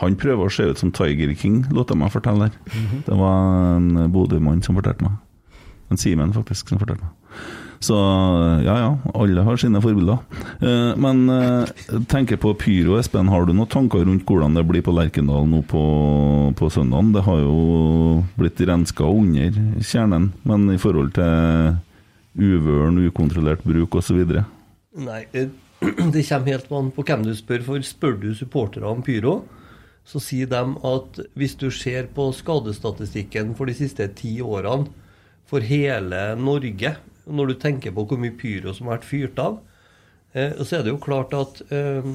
Han 0.00 0.16
prøver 0.16 0.48
å 0.48 0.52
se 0.56 0.64
ut 0.70 0.80
som 0.80 0.92
Tiger 0.96 1.34
King, 1.36 1.66
lot 1.76 1.92
jeg 1.92 2.00
meg 2.00 2.14
fortelle 2.14 2.48
der. 2.48 2.80
Det 3.04 3.18
var 3.20 3.76
en 3.76 4.06
Bodø-mann 4.14 4.62
som 4.64 4.78
fortalte 4.78 5.04
meg. 5.04 5.18
En 5.92 6.00
Simen, 6.00 6.32
faktisk, 6.32 6.72
som 6.72 6.80
fortalte 6.80 7.04
meg. 7.04 7.12
Så 7.80 7.96
ja, 8.64 8.76
ja, 8.80 8.90
alle 9.14 9.44
har 9.44 9.58
sine 9.60 9.80
forbilder. 9.84 10.22
Eh, 10.60 10.92
men 11.00 11.26
eh, 11.32 11.72
tenker 12.10 12.40
på 12.40 12.54
pyro, 12.58 12.96
Espen. 13.00 13.28
Har 13.32 13.46
du 13.46 13.52
noen 13.52 13.70
tanker 13.72 14.04
rundt 14.06 14.24
hvordan 14.28 14.56
det 14.56 14.64
blir 14.68 14.84
på 14.86 14.94
Lerkendal 14.96 15.48
nå 15.50 15.62
på, 15.68 15.82
på 16.56 16.70
søndagen? 16.72 17.12
Det 17.16 17.26
har 17.26 17.42
jo 17.42 18.22
blitt 18.38 18.62
renska 18.68 19.08
under 19.08 19.60
kjernen, 19.84 20.30
men 20.48 20.70
i 20.72 20.80
forhold 20.80 21.12
til 21.18 21.76
uvøren, 22.36 23.00
ukontrollert 23.06 23.64
bruk 23.64 23.98
osv. 24.00 24.24
Nei, 24.96 25.22
eh, 25.32 25.52
det 26.14 26.24
kommer 26.28 26.52
helt 26.54 26.72
an 26.72 26.90
på 26.94 27.04
hvem 27.06 27.26
du 27.26 27.34
spør. 27.36 27.64
For 27.66 27.84
spør 27.84 28.18
du 28.22 28.30
supportere 28.36 28.88
om 28.88 29.04
pyro, 29.04 29.42
så 30.06 30.22
sier 30.22 30.48
de 30.50 30.62
at 30.86 31.20
hvis 31.34 31.56
du 31.58 31.68
ser 31.74 32.06
på 32.14 32.30
skadestatistikken 32.34 33.56
for 33.58 33.66
de 33.66 33.74
siste 33.76 34.06
ti 34.18 34.38
årene 34.40 34.86
for 35.46 35.62
hele 35.62 36.20
Norge, 36.38 36.96
når 37.26 37.48
du 37.52 37.54
tenker 37.62 37.92
på 37.94 38.04
hvor 38.06 38.18
mye 38.22 38.34
pyro 38.38 38.72
som 38.74 38.86
har 38.88 38.98
vært 38.98 39.08
fyrt 39.08 39.38
av, 39.42 39.58
eh, 40.32 40.52
så 40.62 40.78
er 40.78 40.84
det 40.86 40.92
jo 40.94 41.00
klart 41.02 41.34
at 41.34 41.62
eh, 41.74 42.06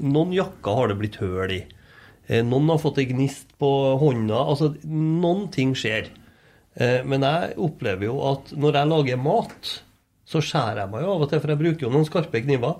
noen 0.00 0.32
jakker 0.36 0.76
har 0.78 0.88
det 0.92 0.98
blitt 1.00 1.16
høl 1.22 1.52
i. 1.58 1.62
Eh, 2.28 2.42
Noen 2.46 2.68
har 2.70 2.78
fått 2.78 3.00
ei 3.02 3.08
gnist 3.10 3.50
på 3.58 3.68
hånda. 4.00 4.38
Altså, 4.48 4.72
noen 4.86 5.48
ting 5.52 5.74
skjer. 5.76 6.06
Eh, 6.76 7.02
Men 7.04 7.20
jeg 7.26 7.56
opplever 7.58 8.06
jo 8.08 8.18
at 8.30 8.52
når 8.56 8.78
jeg 8.78 8.88
lager 8.92 9.20
mat, 9.20 9.72
så 10.24 10.40
skjærer 10.40 10.84
jeg 10.84 10.90
meg 10.94 11.02
jo 11.04 11.10
av 11.16 11.22
og 11.26 11.28
til, 11.32 11.40
for 11.42 11.52
jeg 11.52 11.60
bruker 11.60 11.86
jo 11.88 11.90
noen 11.92 12.06
skarpe 12.08 12.40
kniver. 12.46 12.78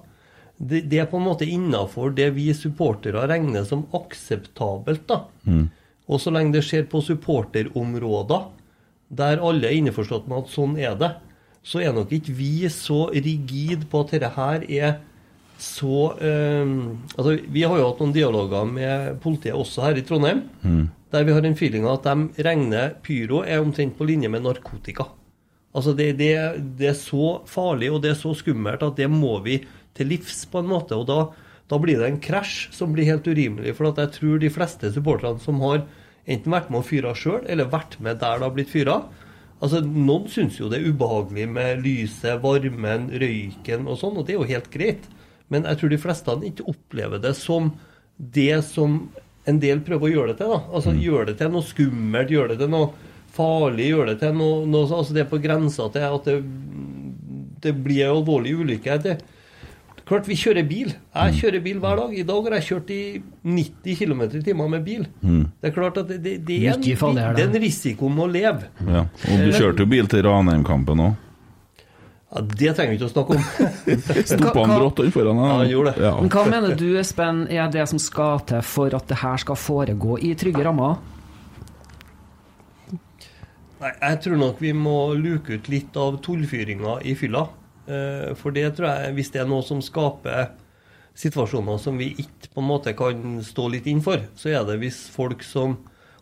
Det, 0.63 0.85
det 0.89 1.01
er 1.03 1.09
på 1.11 1.19
en 1.19 1.27
måte 1.27 1.49
innafor 1.49 2.13
det 2.15 2.31
vi 2.37 2.47
supportere 2.55 3.25
regner 3.29 3.65
som 3.69 3.83
akseptabelt. 3.99 5.05
da. 5.11 5.25
Og 6.09 6.21
så 6.23 6.31
lenge 6.33 6.55
det 6.55 6.63
skjer 6.65 6.87
på 6.91 7.03
supporterområder, 7.05 8.47
der 9.13 9.43
alle 9.45 9.69
er 9.69 9.77
innforstått 9.77 10.29
med 10.31 10.45
at 10.47 10.53
sånn 10.55 10.79
er 10.81 10.95
det, 11.01 11.11
så 11.63 11.81
er 11.83 11.95
nok 11.95 12.11
ikke 12.13 12.35
vi 12.35 12.69
så 12.73 13.07
rigid 13.15 13.87
på 13.91 14.03
at 14.03 14.15
dette 14.17 14.31
her 14.35 14.67
er 14.67 15.01
så 15.63 16.17
eh, 16.19 16.73
altså, 17.15 17.37
Vi 17.55 17.63
har 17.63 17.79
jo 17.79 17.87
hatt 17.87 18.01
noen 18.03 18.15
dialoger 18.15 18.67
med 18.67 19.21
politiet 19.23 19.55
også 19.55 19.87
her 19.87 20.01
i 20.01 20.05
Trondheim, 20.07 20.43
der 21.13 21.27
vi 21.29 21.35
har 21.37 21.47
en 21.47 21.59
feeling 21.59 21.87
av 21.87 22.01
at 22.01 22.09
de 22.09 22.45
regner 22.49 22.97
pyro 23.05 23.45
er 23.45 23.63
omtrent 23.63 23.95
på 23.99 24.09
linje 24.09 24.31
med 24.33 24.43
narkotika. 24.43 25.07
Altså 25.73 25.95
det, 25.97 26.17
det, 26.19 26.33
det 26.81 26.91
er 26.91 26.99
så 26.99 27.39
farlig 27.49 27.93
og 27.93 28.03
det 28.03 28.13
er 28.13 28.21
så 28.21 28.35
skummelt 28.37 28.83
at 28.85 28.99
det 28.99 29.09
må 29.09 29.39
vi 29.45 29.63
til 29.97 30.09
livs, 30.09 30.45
på 30.49 30.61
en 30.61 30.71
måte. 30.73 30.97
Og 30.97 31.07
da, 31.09 31.19
da 31.69 31.79
blir 31.81 32.01
det 32.01 32.09
en 32.09 32.21
krasj 32.21 32.73
som 32.75 32.93
blir 32.93 33.09
helt 33.09 33.29
urimelig. 33.29 33.77
For 33.79 33.93
at 33.93 34.01
jeg 34.03 34.17
tror 34.19 34.41
de 34.41 34.53
fleste 34.53 34.93
supporterne 34.93 35.41
som 35.41 35.61
har 35.65 35.85
enten 36.27 36.55
vært 36.55 36.71
med 36.73 36.83
å 36.83 36.87
fyre 36.87 37.15
sjøl, 37.19 37.45
eller 37.51 37.71
vært 37.73 37.99
med 38.01 38.21
der 38.21 38.41
det 38.41 38.49
har 38.49 38.57
blitt 38.57 38.73
fyra 38.73 39.03
altså 39.63 39.81
Noen 39.87 40.29
syns 40.31 40.59
jo 40.59 40.69
det 40.71 40.81
er 40.81 40.91
ubehagelig 40.91 41.47
med 41.55 41.83
lyset, 41.85 42.41
varmen, 42.43 43.09
røyken 43.23 43.87
og 43.87 43.99
sånn, 44.01 44.19
og 44.19 44.27
det 44.27 44.35
er 44.35 44.41
jo 44.41 44.51
helt 44.51 44.71
greit. 44.73 45.09
Men 45.53 45.69
jeg 45.69 45.81
tror 45.81 45.93
de 45.93 46.01
fleste 46.01 46.37
ikke 46.49 46.69
opplever 46.73 47.23
det 47.23 47.35
som 47.39 47.73
det 48.17 48.63
som 48.67 49.09
en 49.49 49.59
del 49.63 49.81
prøver 49.83 50.09
å 50.09 50.13
gjøre 50.13 50.33
det 50.33 50.39
til. 50.41 50.53
da. 50.53 50.61
Altså 50.71 50.95
gjør 50.95 51.29
det 51.29 51.37
til 51.41 51.51
noe 51.53 51.67
skummelt, 51.67 52.31
gjør 52.31 52.53
det 52.53 52.59
til 52.61 52.71
noe 52.73 52.91
farlig, 53.33 53.89
gjør 53.91 54.13
det 54.13 54.19
til 54.21 54.35
noe, 54.39 54.65
noe 54.69 54.87
altså 54.87 55.17
Det 55.17 55.25
er 55.25 55.31
på 55.31 55.41
grensa 55.43 55.89
til 55.93 56.07
at 56.07 56.29
det, 56.29 56.37
det 57.65 57.75
blir. 57.85 58.13
Det, 59.03 59.17
klart 60.13 60.29
vi 60.29 60.37
kjører 60.39 60.69
bil. 60.69 60.93
Jeg 60.93 61.41
kjører 61.41 61.65
bil 61.65 61.81
hver 61.83 61.99
dag. 62.03 62.15
I 62.15 62.25
dag 62.29 62.47
har 62.47 62.57
jeg 62.59 62.69
kjørt 62.69 62.93
i 62.93 63.03
90 63.49 63.99
km 64.03 64.23
i 64.29 64.45
timen 64.45 64.73
med 64.77 64.87
bil. 64.87 65.05
Det 65.23 65.71
er 65.71 65.75
klart 65.75 66.01
at 66.03 66.09
det, 66.11 66.21
det, 66.23 66.39
det, 66.47 66.61
er, 66.69 66.77
en, 66.77 67.17
det. 67.17 67.43
er 67.43 67.49
en 67.49 67.61
risiko 67.63 68.11
med 68.13 68.27
å 68.27 68.31
leve. 68.33 68.71
Ja. 68.87 69.07
Og 69.09 69.45
du 69.47 69.53
kjørte 69.57 69.87
jo 69.87 69.93
bil 69.93 70.11
til 70.13 70.27
Ranheim-kampen 70.29 71.07
òg. 71.09 71.21
Ja, 72.33 72.41
Det 72.41 72.75
trenger 72.77 72.95
vi 72.95 72.97
ikke 72.97 73.09
å 73.09 73.13
snakke 73.13 73.37
om. 73.37 73.43
Stoppa 74.33 74.61
han 74.65 74.75
brått 74.79 75.03
han 75.03 75.11
foran? 75.13 75.41
Ja, 75.45 75.57
han 75.61 75.73
gjorde 75.73 75.93
det. 75.93 76.05
Ja. 76.07 76.13
Men 76.21 76.31
hva 76.33 76.45
mener 76.49 76.77
du, 76.81 76.87
Espen, 77.01 77.43
er 77.53 77.73
det 77.73 77.89
som 77.91 78.01
skal 78.01 78.45
til 78.49 78.63
for 78.65 78.97
at 78.97 79.09
det 79.11 79.19
her 79.21 79.43
skal 79.43 79.59
foregå 79.61 80.17
i 80.21 80.33
trygge 80.41 80.65
rammer? 80.65 81.01
Nei, 83.83 83.91
jeg 83.91 84.21
tror 84.25 84.39
nok 84.39 84.61
vi 84.63 84.71
må 84.79 84.97
luke 85.19 85.59
ut 85.59 85.69
litt 85.73 85.97
av 85.99 86.21
tullfyringa 86.25 87.01
i 87.05 87.17
fylla. 87.19 87.49
Eh, 87.89 88.35
For 88.39 88.51
det 88.55 88.77
tror 88.77 88.89
jeg, 88.93 89.15
hvis 89.15 89.31
det 89.35 89.41
er 89.43 89.49
noe 89.51 89.63
som 89.67 89.81
skaper 89.83 90.51
situasjoner 91.15 91.79
som 91.83 91.99
vi 92.01 92.13
ikke 92.17 92.53
på 92.55 92.63
en 92.63 92.69
måte 92.71 92.95
kan 92.97 93.41
stå 93.45 93.67
litt 93.75 93.87
inn 93.91 94.01
for, 94.05 94.23
så 94.39 94.49
er 94.55 94.65
det 94.69 94.79
hvis 94.81 95.09
folk 95.13 95.43
som 95.45 95.77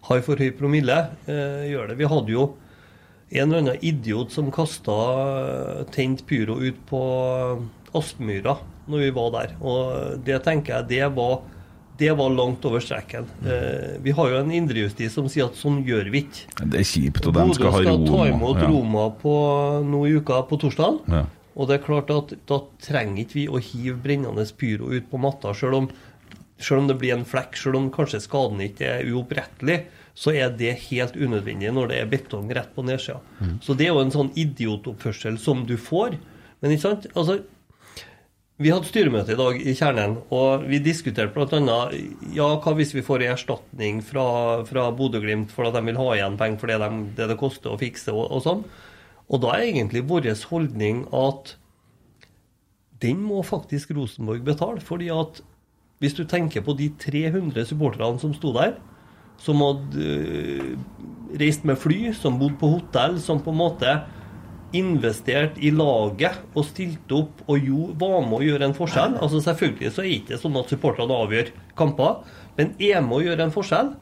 har 0.08 0.22
for 0.24 0.40
høy 0.40 0.50
promille, 0.56 0.96
eh, 1.28 1.68
gjør 1.70 1.88
det. 1.92 1.98
Vi 2.00 2.08
hadde 2.10 2.32
jo 2.32 2.46
en 3.30 3.52
eller 3.52 3.58
annen 3.62 3.84
idiot 3.86 4.32
som 4.34 4.48
kasta 4.50 4.96
tent 5.94 6.24
pyro 6.26 6.56
ut 6.58 6.80
på 6.88 7.00
Aspmyra 7.94 8.56
når 8.90 9.04
vi 9.04 9.10
var 9.14 9.30
der. 9.36 9.52
Og 9.62 10.24
det 10.26 10.40
tenker 10.46 10.80
jeg, 10.80 10.88
det 10.90 11.08
var, 11.14 11.40
det 12.00 12.10
var 12.18 12.32
langt 12.34 12.64
over 12.66 12.82
streken. 12.82 13.28
Eh, 13.46 13.98
vi 14.02 14.10
har 14.16 14.32
jo 14.32 14.40
en 14.40 14.50
indrejustis 14.50 15.14
som 15.14 15.28
sier 15.30 15.46
at 15.46 15.58
sånn 15.60 15.84
gjør 15.86 16.10
vi 16.10 16.24
ikke. 16.24 16.64
Det 16.64 16.80
er 16.80 16.88
kjipt, 16.88 17.26
og 17.30 17.36
de 17.36 17.46
skal 17.54 17.76
ha 17.76 17.82
ro. 17.86 17.98
ta 18.08 18.24
imot 18.32 18.58
Ja. 18.64 18.70
Roma 18.72 19.10
på 19.20 19.34
nå 19.86 20.06
i 20.08 20.16
uka 20.18 20.42
på 20.50 20.58
torsdag. 20.58 20.98
Ja. 21.06 21.26
Og 21.60 21.68
det 21.68 21.76
er 21.76 21.84
klart 21.84 22.10
at 22.14 22.32
da 22.48 22.62
trenger 22.80 23.22
ikke 23.22 23.36
vi 23.36 23.46
å 23.52 23.60
hive 23.60 23.98
brennende 24.00 24.46
pyro 24.56 24.88
ut 24.94 25.10
på 25.10 25.20
matta, 25.20 25.52
selv 25.56 25.76
om, 25.76 25.88
selv 26.56 26.82
om 26.82 26.88
det 26.88 26.96
blir 27.02 27.12
en 27.18 27.26
flekk, 27.28 27.58
selv 27.60 27.76
om 27.76 27.90
kanskje 27.92 28.22
skaden 28.24 28.62
ikke 28.64 28.88
er 28.88 29.10
uopprettelig, 29.12 29.82
så 30.16 30.32
er 30.36 30.50
det 30.56 30.72
helt 30.88 31.16
unødvendig 31.20 31.70
når 31.76 31.92
det 31.92 32.00
er 32.00 32.10
betong 32.10 32.50
rett 32.56 32.72
på 32.74 32.84
nedsida. 32.84 33.20
Så 33.64 33.76
det 33.76 33.86
er 33.86 33.94
jo 33.94 34.02
en 34.02 34.12
sånn 34.14 34.32
idiotoppførsel 34.40 35.38
som 35.40 35.66
du 35.68 35.76
får. 35.80 36.16
Men 36.60 36.74
ikke 36.74 36.86
sant? 36.88 37.06
Altså, 37.14 37.38
vi 38.60 38.68
hadde 38.68 38.88
styremøte 38.90 39.32
i 39.32 39.38
dag 39.38 39.60
i 39.62 39.72
Kjernen, 39.76 40.18
og 40.36 40.66
vi 40.68 40.82
diskuterte 40.84 41.32
bl.a. 41.32 41.78
Ja, 42.36 42.50
hva 42.60 42.74
hvis 42.76 42.92
vi 42.92 43.04
får 43.04 43.24
en 43.24 43.32
erstatning 43.36 44.02
fra, 44.04 44.26
fra 44.68 44.90
Bodø-Glimt 44.92 45.54
for 45.54 45.68
at 45.68 45.78
de 45.78 45.84
vil 45.86 46.00
ha 46.00 46.08
igjen 46.16 46.36
penger 46.40 46.60
for 46.60 46.72
det, 46.72 46.76
de, 46.82 46.90
det 47.16 47.30
det 47.30 47.38
koster 47.40 47.72
å 47.72 47.80
fikse 47.80 48.12
og, 48.12 48.26
og 48.28 48.44
sånn. 48.44 48.64
Og 49.30 49.42
da 49.44 49.54
er 49.54 49.68
egentlig 49.68 50.04
vår 50.10 50.28
holdning 50.50 51.04
at 51.14 51.54
den 53.00 53.22
må 53.24 53.42
faktisk 53.46 53.94
Rosenborg 53.96 54.44
betale. 54.44 54.80
fordi 54.80 55.08
at 55.08 55.40
hvis 56.00 56.14
du 56.16 56.24
tenker 56.24 56.64
på 56.64 56.72
de 56.72 56.88
300 56.98 57.64
supporterne 57.68 58.18
som 58.18 58.32
sto 58.34 58.52
der, 58.52 58.74
som 59.40 59.60
hadde 59.60 60.04
øh, 60.04 60.78
reist 61.40 61.64
med 61.64 61.76
fly, 61.76 62.12
som 62.12 62.38
bodde 62.38 62.56
på 62.60 62.68
hotell, 62.76 63.20
som 63.20 63.40
på 63.40 63.52
en 63.52 63.60
måte 63.60 63.94
investert 64.76 65.58
i 65.58 65.72
laget 65.74 66.38
og 66.54 66.64
stilte 66.68 67.16
opp 67.16 67.42
og 67.48 67.58
jo, 67.58 67.88
var 67.98 68.20
med 68.22 68.38
å 68.38 68.44
gjøre 68.44 68.68
en 68.68 68.76
forskjell. 68.76 69.16
Altså 69.20 69.40
Selvfølgelig 69.44 69.92
så 69.92 70.02
er 70.02 70.08
det 70.08 70.18
ikke 70.20 70.40
sånn 70.40 70.60
at 70.60 70.72
supporterne 70.72 71.18
avgjør 71.24 71.52
kamper, 71.78 72.20
men 72.58 72.74
er 72.78 73.00
med 73.04 73.18
å 73.18 73.24
gjøre 73.24 73.48
en 73.48 73.54
forskjell. 73.54 73.92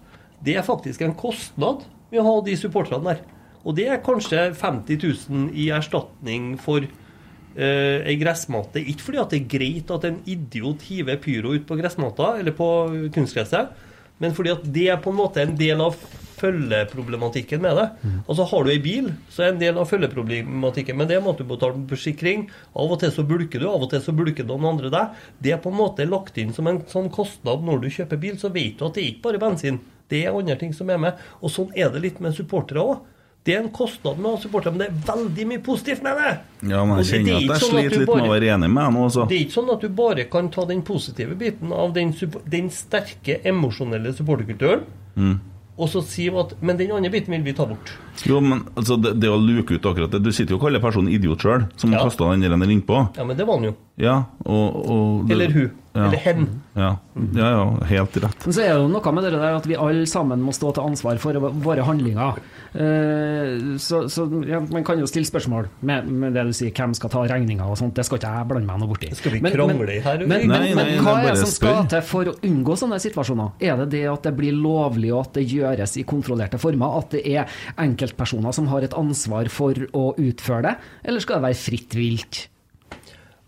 Det 0.45 0.59
er 0.59 0.67
faktisk 0.67 1.03
en 1.03 1.17
kostnad 1.19 1.87
ved 2.13 2.23
å 2.23 2.29
ha 2.29 2.37
de 2.45 2.57
supporterne 2.59 3.15
der. 3.15 3.38
Og 3.65 3.77
det 3.79 3.89
er 3.91 4.05
kanskje 4.05 4.49
50 4.59 5.03
000 5.29 5.51
i 5.59 5.69
erstatning 5.75 6.53
for 6.63 6.85
eh, 6.85 7.99
ei 8.07 8.17
gressmatte. 8.21 8.83
Ikke 8.83 9.09
fordi 9.09 9.23
at 9.23 9.35
det 9.35 9.43
er 9.43 9.51
greit 9.57 9.93
at 9.95 10.07
en 10.09 10.23
idiot 10.27 10.87
hiver 10.89 11.19
pyro 11.23 11.57
ut 11.57 11.67
på 11.69 11.79
gressmatta 11.81 12.37
eller 12.39 12.57
på 12.57 12.69
kunstgresset, 13.15 13.75
men 14.19 14.35
fordi 14.35 14.55
at 14.55 14.65
det 14.75 14.89
er 14.93 15.03
på 15.03 15.13
en 15.13 15.21
måte 15.21 15.43
en 15.43 15.55
del 15.59 15.83
av 15.83 15.99
følgeproblematikken 16.39 17.63
med 17.63 17.77
det. 17.77 17.87
Altså 18.29 18.45
Har 18.51 18.65
du 18.65 18.71
ei 18.71 18.79
bil, 18.83 19.11
så 19.31 19.43
er 19.43 19.53
en 19.53 19.61
del 19.61 19.79
av 19.79 19.89
følgeproblematikken 19.91 20.99
med 20.99 21.11
det 21.11 21.19
må 21.23 21.35
du 21.39 21.45
betale 21.49 21.83
forsikring. 21.91 22.49
Av 22.75 22.95
og 22.95 23.01
til 23.03 23.13
så 23.15 23.25
bulker 23.27 23.63
du, 23.63 23.69
av 23.71 23.83
og 23.83 23.91
til 23.91 24.03
så 24.05 24.15
bulker 24.15 24.47
noen 24.47 24.69
andre 24.73 24.91
deg. 24.95 25.21
Det 25.43 25.55
er 25.55 25.63
på 25.63 25.73
en 25.73 25.81
måte 25.81 26.07
lagt 26.09 26.39
inn 26.39 26.55
som 26.55 26.71
en 26.71 26.83
sånn 26.91 27.11
kostnad 27.15 27.65
når 27.67 27.83
du 27.83 27.91
kjøper 27.91 28.23
bil, 28.23 28.39
så 28.39 28.53
vet 28.55 28.79
du 28.79 28.87
at 28.87 28.95
det 28.95 29.05
er 29.05 29.13
ikke 29.13 29.27
bare 29.29 29.43
bensin. 29.43 29.81
Det 30.09 30.25
er 30.25 30.35
andre 30.35 30.57
ting 30.61 30.73
som 30.73 30.91
er 30.91 31.01
med. 31.03 31.23
Og 31.43 31.53
sånn 31.53 31.73
er 31.77 31.91
det 31.93 32.05
litt 32.05 32.21
med 32.25 32.37
supportere 32.37 32.85
òg. 32.85 33.03
Det 33.49 33.55
er 33.57 33.63
en 33.65 33.71
kostnad 33.73 34.19
med 34.21 34.29
å 34.29 34.35
ha 34.37 34.41
supportere, 34.43 34.75
men 34.77 34.83
det 34.83 34.89
er 34.93 34.97
veldig 35.09 35.45
mye 35.49 35.61
positivt 35.65 36.03
med 36.05 36.19
det. 36.21 36.33
Ja, 36.69 36.83
men 36.85 36.99
jeg 37.01 37.07
er 37.07 37.11
kjenner 37.15 37.37
at 37.39 37.43
jeg 37.47 37.63
sånn 37.63 37.71
sliter 37.73 37.91
litt 37.91 37.99
med 38.01 38.09
å 38.09 38.17
bare- 38.19 38.33
være 38.35 38.49
enig 38.55 38.69
med 38.75 38.83
deg 38.85 38.93
nå, 38.99 39.05
altså. 39.09 39.25
Det 39.31 39.37
er 39.39 39.45
ikke 39.47 39.57
sånn 39.57 39.71
at 39.73 39.81
du 39.81 39.89
bare 39.89 40.25
kan 40.29 40.51
ta 40.53 40.65
den 40.69 40.83
positive 40.83 41.35
biten 41.41 41.73
av 41.73 41.95
den, 41.97 42.13
den 42.47 42.69
sterke 42.69 43.39
emosjonelle 43.49 44.13
supporterkulturen, 44.13 44.83
Mm. 45.17 45.39
og 45.79 45.89
så 45.89 46.03
si 46.05 46.29
at 46.29 46.61
Men 46.63 46.77
den 46.77 46.91
andre 46.93 47.11
biten 47.11 47.31
vil 47.31 47.43
vi 47.43 47.53
ta 47.55 47.65
bort. 47.65 47.91
Jo, 48.27 48.41
men 48.41 48.65
altså, 48.77 49.01
det, 49.01 49.19
det 49.21 49.29
å 49.31 49.39
luke 49.41 49.71
ut 49.75 49.83
akkurat 49.83 50.11
det 50.11 50.23
Du 50.23 50.31
sitter 50.31 50.51
jo 50.51 50.57
og 50.57 50.63
kaller 50.67 50.81
personen 50.81 51.09
idiot 51.09 51.39
sjøl, 51.41 51.69
som 51.77 51.91
Ja. 51.93 52.03
kasta 52.05 52.31
den 52.37 52.41
der 52.41 52.67
innpå. 52.69 53.17
Ja, 53.17 53.25
men 53.25 53.37
det 53.37 53.47
var 53.47 53.55
han 53.57 53.65
jo. 53.65 53.75
Ja, 53.97 54.25
og, 54.45 54.91
og 54.91 55.27
det- 55.29 55.33
Eller 55.33 55.51
hun. 55.53 55.71
Ja. 55.99 56.05
Eller 56.07 56.21
hen. 56.23 56.45
Ja. 56.79 56.91
ja, 57.35 57.49
ja, 57.57 57.63
helt 57.91 58.17
rett. 58.23 58.45
Men 58.47 58.55
så 58.55 58.63
er 58.63 58.69
det 58.71 58.79
jo 58.85 58.89
noe 58.93 59.13
med 59.17 59.25
det 59.27 59.33
der 59.35 59.57
at 59.59 59.67
vi 59.67 59.75
alle 59.83 60.07
sammen 60.07 60.43
må 60.47 60.53
stå 60.55 60.71
til 60.77 60.87
ansvar 60.87 61.19
for 61.19 61.35
våre 61.65 61.83
handlinger. 61.89 62.39
Eh, 62.79 63.77
Så, 63.83 64.05
så 64.13 64.27
ja, 64.47 64.61
man 64.61 64.85
kan 64.87 65.01
jo 65.01 65.07
stille 65.11 65.27
spørsmål 65.29 65.69
med, 65.89 66.07
med 66.11 66.35
det 66.37 66.45
du 66.49 66.53
sier, 66.57 66.71
hvem 66.77 66.95
skal 66.97 67.11
ta 67.13 67.23
regninga 67.31 67.67
og 67.67 67.79
sånt. 67.81 67.95
Det 67.99 68.05
skal 68.07 68.21
ikke 68.21 68.31
jeg 68.37 68.49
blande 68.51 68.69
meg 68.69 68.81
noe 68.83 68.91
borti. 68.93 69.11
Skal 69.19 69.35
vi 69.35 69.41
Men- 69.45 69.55
krangle 69.57 69.99
her? 70.05 70.19
Men, 70.25 70.29
men, 70.29 70.49
Nei, 70.53 70.61
nei, 70.75 70.75
men 70.95 71.05
hva 71.07 71.17
er 71.23 71.33
det 71.33 71.39
som 71.43 71.53
skal 71.55 71.89
til 71.91 72.05
for 72.07 72.31
å 72.33 72.37
unngå 72.47 72.77
sånne 72.79 73.01
situasjoner? 73.03 73.53
Er 73.65 73.81
det 73.83 73.89
det 73.97 74.05
at 74.13 74.23
det 74.29 74.35
blir 74.39 74.55
lovlig 74.57 75.13
og 75.15 75.27
at 75.27 75.39
det 75.41 75.47
gjøres 75.51 75.97
i 75.99 76.05
kontrollerte 76.09 76.61
former? 76.63 76.99
At 77.03 77.11
det 77.17 77.25
er 77.27 77.49
enkeltpersoner 77.79 78.55
som 78.55 78.69
har 78.73 78.87
et 78.87 78.95
ansvar 78.99 79.49
for 79.53 79.75
å 79.97 80.13
utføre 80.19 80.63
det? 80.69 80.77
Eller 81.09 81.25
skal 81.25 81.41
det 81.41 81.49
være 81.51 81.61
fritt 81.65 81.99
vilt? 81.99 82.45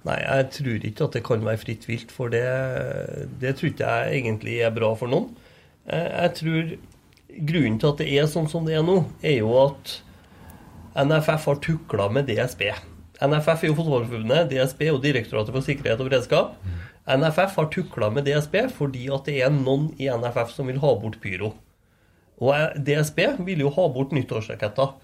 Nei, 0.08 0.16
jeg 0.22 0.46
tror 0.56 0.84
ikke 0.88 1.06
at 1.06 1.16
det 1.16 1.24
kan 1.26 1.42
være 1.44 1.60
fritt 1.60 1.84
vilt, 1.88 2.12
for 2.14 2.32
det, 2.32 2.44
det 3.42 3.56
tror 3.58 3.68
ikke 3.68 3.88
jeg 3.90 4.20
egentlig 4.22 4.60
er 4.64 4.72
bra 4.72 4.94
for 4.96 5.12
noen. 5.12 5.34
Jeg, 5.90 6.30
tror 6.38 6.70
grunnen 7.50 7.80
til 7.80 7.90
at 7.90 8.00
det 8.00 8.06
er 8.16 8.30
sånn 8.30 8.48
som 8.48 8.68
det 8.68 8.78
er 8.78 8.86
nå, 8.86 9.02
er 9.20 9.40
jo 9.42 9.52
at 9.60 9.98
NFF 11.04 11.50
har 11.50 11.60
tukla 11.64 12.08
med 12.12 12.30
DSB. 12.30 12.70
NFF 13.20 13.66
er 13.66 13.68
jo 13.68 13.76
Fotballforbundet, 13.76 14.48
DSB 14.50 14.86
og 14.94 15.02
Direktoratet 15.04 15.52
for 15.54 15.66
sikkerhet 15.66 16.00
og 16.00 16.08
beredskap. 16.08 16.56
NFF 17.10 17.58
har 17.58 17.68
tukla 17.72 18.08
med 18.12 18.24
DSB 18.28 18.56
fordi 18.76 19.08
at 19.12 19.28
det 19.28 19.40
er 19.44 19.52
noen 19.52 19.90
i 20.00 20.08
NFF 20.08 20.54
som 20.54 20.70
vil 20.70 20.80
ha 20.80 20.94
bort 21.00 21.20
pyro. 21.20 21.52
Og 22.40 22.80
DSB 22.80 23.20
vil 23.44 23.66
jo 23.66 23.72
ha 23.76 23.86
bort 23.92 24.14
nyttårsraketter. 24.16 24.94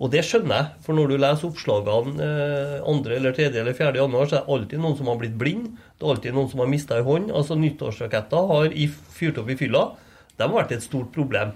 Og 0.00 0.08
det 0.08 0.22
skjønner 0.24 0.56
jeg, 0.56 0.68
for 0.84 0.96
når 0.96 1.10
du 1.10 1.16
leser 1.20 1.46
oppslagene 1.50 2.24
eh, 2.24 2.76
2. 2.86 2.94
eller 3.18 3.34
3. 3.36 3.48
eller 3.60 3.74
4. 3.76 3.90
januar, 4.00 4.28
så 4.30 4.38
er 4.38 4.46
det 4.46 4.54
alltid 4.54 4.80
noen 4.80 4.96
som 4.96 5.10
har 5.12 5.18
blitt 5.20 5.34
blind. 5.40 5.66
Det 5.98 6.06
er 6.06 6.14
alltid 6.14 6.36
noen 6.36 6.48
som 6.48 6.62
har 6.64 6.70
mista 6.72 6.96
ei 6.96 7.04
hånd. 7.04 7.28
Altså 7.36 7.58
Nyttårsraketter 7.60 8.46
har 8.48 8.72
i, 8.72 8.86
fyrt 8.88 9.42
opp 9.42 9.50
i 9.52 9.58
fylla. 9.60 9.90
De 10.38 10.46
har 10.46 10.54
vært 10.54 10.72
et 10.72 10.86
stort 10.86 11.12
problem. 11.12 11.52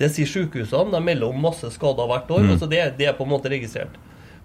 Det 0.00 0.10
sier 0.10 0.26
sykehusene. 0.26 0.90
De 0.90 1.02
melder 1.06 1.30
om 1.30 1.46
masse 1.46 1.70
skader 1.76 2.10
hvert 2.10 2.34
år. 2.34 2.48
altså 2.56 2.66
det, 2.70 2.82
det 2.98 3.06
er 3.12 3.14
på 3.14 3.28
en 3.28 3.34
måte 3.36 3.52
registrert. 3.52 3.94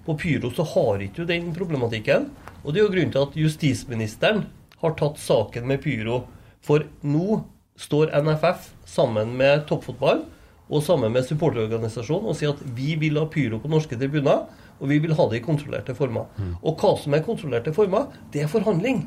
På 0.06 0.14
Pyro 0.18 0.54
så 0.54 0.68
har 0.76 1.02
ikke 1.02 1.24
du 1.24 1.34
den 1.34 1.50
problematikken. 1.58 2.30
Og 2.62 2.74
det 2.74 2.84
er 2.84 2.86
jo 2.86 2.94
grunnen 2.94 3.16
til 3.16 3.26
at 3.26 3.40
justisministeren 3.48 4.46
har 4.84 4.94
tatt 5.00 5.18
saken 5.18 5.66
med 5.66 5.82
Pyro. 5.82 6.28
For 6.62 6.86
nå 7.02 7.42
står 7.80 8.14
NFF 8.14 8.76
sammen 8.86 9.34
med 9.40 9.66
toppfotball 9.66 10.28
og 10.70 10.84
sammen 10.86 11.14
med 11.14 11.26
supporterorganisasjonen 11.26 12.30
og 12.30 12.38
sier 12.38 12.54
at 12.54 12.62
vi 12.78 12.94
vil 13.02 13.18
ha 13.18 13.26
pyro 13.32 13.58
på 13.62 13.72
norske 13.72 13.98
tribuner, 13.98 14.46
og 14.80 14.92
vi 14.92 15.00
vil 15.04 15.16
ha 15.18 15.26
det 15.30 15.42
i 15.42 15.44
kontrollerte 15.44 15.96
former. 15.98 16.30
Og 16.64 16.80
hva 16.80 16.94
som 17.02 17.16
er 17.18 17.26
kontrollerte 17.26 17.74
former, 17.76 18.06
det 18.32 18.46
er 18.46 18.52
forhandling. 18.52 19.02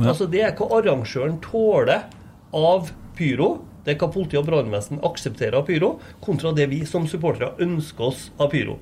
Altså 0.00 0.26
Det 0.26 0.40
er 0.42 0.56
hva 0.56 0.70
arrangøren 0.78 1.38
tåler 1.44 2.08
av 2.52 2.90
pyro, 3.16 3.60
det 3.84 3.94
er 3.94 4.00
hva 4.00 4.08
politi 4.14 4.38
og 4.38 4.46
brannvesen 4.46 5.02
aksepterer 5.04 5.58
av 5.60 5.66
pyro, 5.68 5.98
kontra 6.24 6.52
det 6.56 6.68
vi 6.70 6.84
som 6.86 7.06
supportere 7.06 7.54
ønsker 7.62 8.08
oss 8.08 8.30
av 8.38 8.50
pyro. 8.54 8.78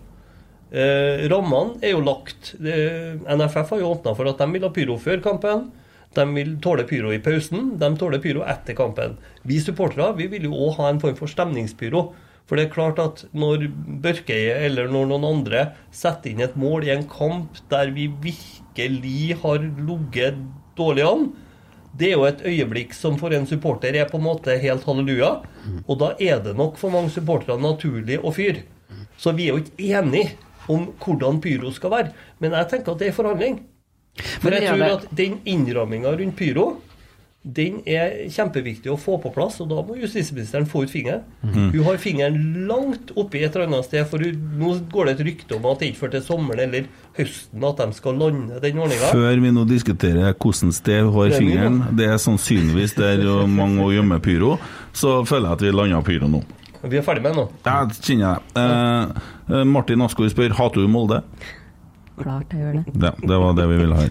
Eh, 0.70 1.26
rammene 1.28 1.80
er 1.82 1.96
jo 1.96 2.02
lagt. 2.04 2.54
Eh, 2.62 3.18
NFF 3.26 3.74
har 3.74 3.80
jo 3.80 3.90
åpna 3.90 4.14
for 4.14 4.30
at 4.30 4.38
de 4.38 4.46
vil 4.52 4.62
ha 4.62 4.70
pyro 4.70 4.96
før 5.02 5.22
kampen. 5.24 5.70
De 6.16 6.24
vil 6.34 6.56
tåle 6.62 6.84
pyro 6.88 7.12
i 7.14 7.20
pausen, 7.22 7.76
de 7.78 7.90
tåler 7.98 8.22
pyro 8.22 8.42
etter 8.42 8.74
kampen. 8.78 9.14
Vi 9.46 9.60
supportere 9.62 10.16
vi 10.18 10.26
vil 10.32 10.48
jo 10.48 10.56
òg 10.66 10.80
ha 10.80 10.88
en 10.90 10.98
form 11.02 11.14
for 11.18 11.30
stemningspyro. 11.30 12.08
For 12.50 12.58
det 12.58 12.64
er 12.66 12.72
klart 12.74 12.98
at 12.98 13.20
når 13.30 13.68
Børkeie 14.02 14.56
eller 14.66 14.88
når 14.90 15.06
noen 15.12 15.28
andre 15.28 15.68
setter 15.94 16.32
inn 16.32 16.42
et 16.42 16.56
mål 16.58 16.88
i 16.88 16.90
en 16.96 17.06
kamp 17.06 17.60
der 17.70 17.92
vi 17.94 18.08
virkelig 18.24 19.36
har 19.44 19.62
ligget 19.62 20.40
dårlig 20.74 21.06
an, 21.06 21.28
det 21.94 22.10
er 22.10 22.16
jo 22.16 22.26
et 22.26 22.42
øyeblikk 22.46 22.94
som 22.94 23.16
for 23.18 23.30
en 23.34 23.46
supporter 23.46 23.94
er 23.94 24.10
på 24.10 24.18
en 24.18 24.26
måte 24.26 24.58
helt 24.58 24.82
halleluja. 24.86 25.30
Og 25.86 25.98
da 26.02 26.12
er 26.18 26.42
det 26.42 26.56
nok 26.58 26.78
for 26.78 26.90
mange 26.90 27.14
supportere 27.14 27.58
naturlig 27.62 28.18
å 28.18 28.34
fyre. 28.34 28.64
Så 29.18 29.30
vi 29.38 29.46
er 29.46 29.54
jo 29.54 29.62
ikke 29.62 29.94
enige 29.94 30.34
om 30.70 30.90
hvordan 30.98 31.40
pyro 31.42 31.70
skal 31.70 31.94
være. 31.94 32.12
Men 32.42 32.58
jeg 32.58 32.68
tenker 32.70 32.94
at 32.94 32.98
det 32.98 33.10
er 33.10 33.16
forhandling. 33.16 33.60
For 34.20 34.50
Men 34.50 34.58
jeg 34.58 34.70
tror 34.70 34.86
at 34.98 35.10
den 35.16 35.40
innramminga 35.48 36.14
rundt 36.20 36.38
pyro 36.38 36.70
den 37.40 37.78
er 37.88 38.26
kjempeviktig 38.28 38.90
å 38.92 38.98
få 39.00 39.14
på 39.22 39.30
plass, 39.32 39.54
og 39.64 39.70
da 39.70 39.80
må 39.80 39.94
justisministeren 39.96 40.66
få 40.68 40.82
ut 40.84 40.90
fingeren. 40.92 41.22
Mm. 41.40 41.70
Hun 41.72 41.86
har 41.86 42.00
fingeren 42.02 42.66
langt 42.68 43.14
oppi 43.16 43.40
et 43.40 43.54
eller 43.54 43.70
annet 43.70 43.86
sted, 43.86 44.04
for 44.10 44.20
hun, 44.20 44.42
nå 44.60 44.74
går 44.92 45.08
det 45.08 45.14
et 45.14 45.22
rykte 45.30 45.56
om 45.56 45.68
at 45.70 45.80
det 45.80 45.88
ikke 45.88 46.02
før 46.02 46.12
til 46.12 46.24
sommeren 46.26 46.60
eller 46.66 46.90
høsten 47.16 47.64
at 47.64 47.80
de 47.80 47.96
skal 47.96 48.20
lande 48.20 48.60
den 48.60 48.82
ordninga. 48.84 49.08
Før 49.16 49.40
vi 49.40 49.52
nå 49.56 49.64
diskuterer 49.70 50.36
hvordan 50.36 50.74
sted 50.76 51.00
hun 51.06 51.16
har 51.16 51.32
Det 51.32 51.38
er 51.38 51.44
fingeren, 51.46 51.80
det 51.96 52.10
er 52.10 52.20
sannsynligvis 52.20 52.96
der 53.00 53.24
mange 53.48 53.86
å 53.86 53.94
gjemme 53.94 54.20
pyro, 54.20 54.58
så 54.92 55.22
føler 55.24 55.48
jeg 55.48 55.60
at 55.60 55.64
vi 55.64 55.72
lander 55.78 56.04
pyro 56.04 56.28
nå. 56.28 56.42
Vi 56.82 57.00
er 57.00 57.04
ferdig 57.04 57.24
med 57.24 57.34
den 57.34 57.40
nå. 57.40 57.48
Jeg 57.64 58.04
kjenner 58.04 58.44
det. 58.52 58.60
Eh, 58.60 59.24
eh, 59.48 59.64
Martin 59.68 60.04
Asgaard 60.04 60.32
spør 60.32 60.54
hater 60.60 60.84
du 60.84 60.92
Molde. 60.92 61.22
Klart 62.20 62.54
jeg 62.54 62.62
gjør 62.64 62.78
det. 62.78 62.94
Ja, 63.02 63.12
det 63.32 63.38
var 63.42 63.56
det 63.58 63.66
vi 63.70 63.78
ville 63.80 63.98
ha. 63.98 64.06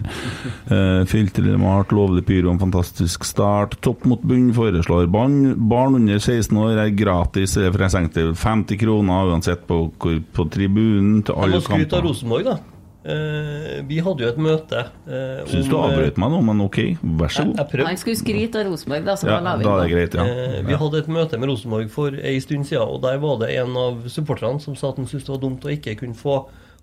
Uh, 0.70 1.02
Filtre 1.10 1.56
malt, 1.60 1.94
lovlig 1.94 2.24
pyro, 2.28 2.50
en 2.52 2.62
fantastisk 2.62 3.26
start. 3.28 3.78
Topp 3.84 4.06
mot 4.10 4.22
bunn 4.26 4.50
foreslår 4.56 5.08
barn, 5.12 5.54
barn 5.70 5.98
under 6.00 6.18
16 6.18 6.56
år 6.60 6.82
er 6.86 6.92
gratis 6.96 7.56
eh, 7.60 7.70
fra 7.74 7.90
seng 7.92 8.10
til 8.14 8.34
50 8.34 8.80
kroner, 8.80 9.30
uansett 9.32 9.64
på, 9.68 9.86
på 9.98 10.50
tribunen 10.52 11.22
til 11.26 11.38
Jeg 11.40 11.56
må 11.56 11.64
skryte 11.64 11.98
av. 11.98 12.06
Rosenborg, 12.10 12.50
da. 12.50 12.58
Uh, 13.00 13.80
vi 13.88 13.96
hadde 14.04 14.26
jo 14.26 14.28
et 14.28 14.40
møte 14.44 14.76
uh, 15.08 15.38
Syns 15.48 15.70
du 15.70 15.72
eh, 15.72 15.84
avbrøt 15.86 16.18
meg 16.20 16.34
nå, 16.34 16.40
men 16.44 16.58
ok, 16.60 16.76
vær 17.16 17.32
så 17.32 17.46
god. 17.48 17.70
Han 17.88 17.96
skulle 17.96 18.20
skryte 18.20 18.60
av 18.60 18.68
Rosenborg, 18.68 19.06
da, 19.06 19.14
så 19.16 19.30
Ja, 19.30 19.38
da 19.38 19.46
la 19.46 19.54
vi 19.56 19.64
da 19.64 19.72
er 19.72 19.86
det 19.86 19.94
greit, 19.94 20.16
ja. 20.18 20.26
uh, 20.28 20.58
Vi 20.68 20.76
hadde 20.82 21.00
et 21.00 21.08
møte 21.08 21.40
med 21.40 21.48
Rosenborg 21.48 21.88
for 21.94 22.12
ei 22.12 22.34
stund 22.44 22.68
siden, 22.68 22.84
og 22.84 23.00
der 23.06 23.16
var 23.22 23.38
det 23.40 23.54
en 23.56 23.72
av 23.80 24.04
supporterne 24.12 24.60
som 24.60 24.76
sa 24.76 24.92
at 24.92 25.00
han 25.00 25.08
syntes 25.08 25.30
det 25.30 25.32
var 25.32 25.40
dumt 25.46 25.64
å 25.64 25.72
ikke 25.72 25.96
kunne 26.02 26.18
få 26.18 26.36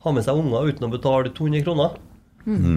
ha 0.07 0.15
med 0.15 0.25
seg 0.25 0.39
unger 0.39 0.71
uten 0.71 0.87
å 0.87 0.93
betale 0.93 1.33
200 1.35 1.65
kroner. 1.67 1.97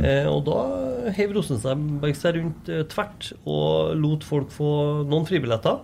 Eh, 0.03 0.27
og 0.27 0.49
da 0.49 1.11
heiv 1.15 1.37
Rosenberg 1.37 2.17
seg 2.19 2.41
rundt 2.41 2.71
eh, 2.73 2.83
tvert 2.91 3.31
og 3.47 3.95
lot 3.95 4.27
folk 4.27 4.51
få 4.51 4.71
noen 5.07 5.29
fribilletter 5.29 5.79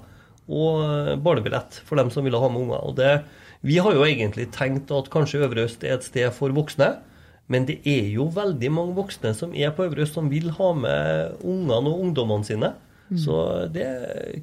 og 0.50 0.80
eh, 0.82 1.12
barnebillett 1.22 1.78
for 1.86 2.00
dem 2.00 2.10
som 2.10 2.26
ville 2.26 2.40
ha 2.42 2.50
med 2.50 2.64
unger. 2.66 2.82
Og 2.82 2.96
det, 2.98 3.12
vi 3.66 3.78
har 3.82 3.94
jo 3.94 4.06
egentlig 4.06 4.48
tenkt 4.54 4.90
at 4.94 5.10
kanskje 5.12 5.44
Øvre 5.46 5.68
Øst 5.68 5.86
er 5.86 5.96
et 5.96 6.08
sted 6.08 6.34
for 6.34 6.54
voksne. 6.56 6.96
Men 7.46 7.62
det 7.68 7.78
er 7.86 8.08
jo 8.10 8.26
veldig 8.34 8.72
mange 8.74 8.96
voksne 8.96 9.30
som 9.38 9.54
er 9.54 9.70
på 9.70 9.86
Øvre 9.86 10.02
Øst, 10.02 10.16
som 10.18 10.32
vil 10.32 10.50
ha 10.56 10.72
med 10.74 11.38
ungene 11.46 11.92
og 11.92 12.02
ungdommene 12.08 12.48
sine. 12.48 12.72
Så 13.14 13.68
det 13.70 13.86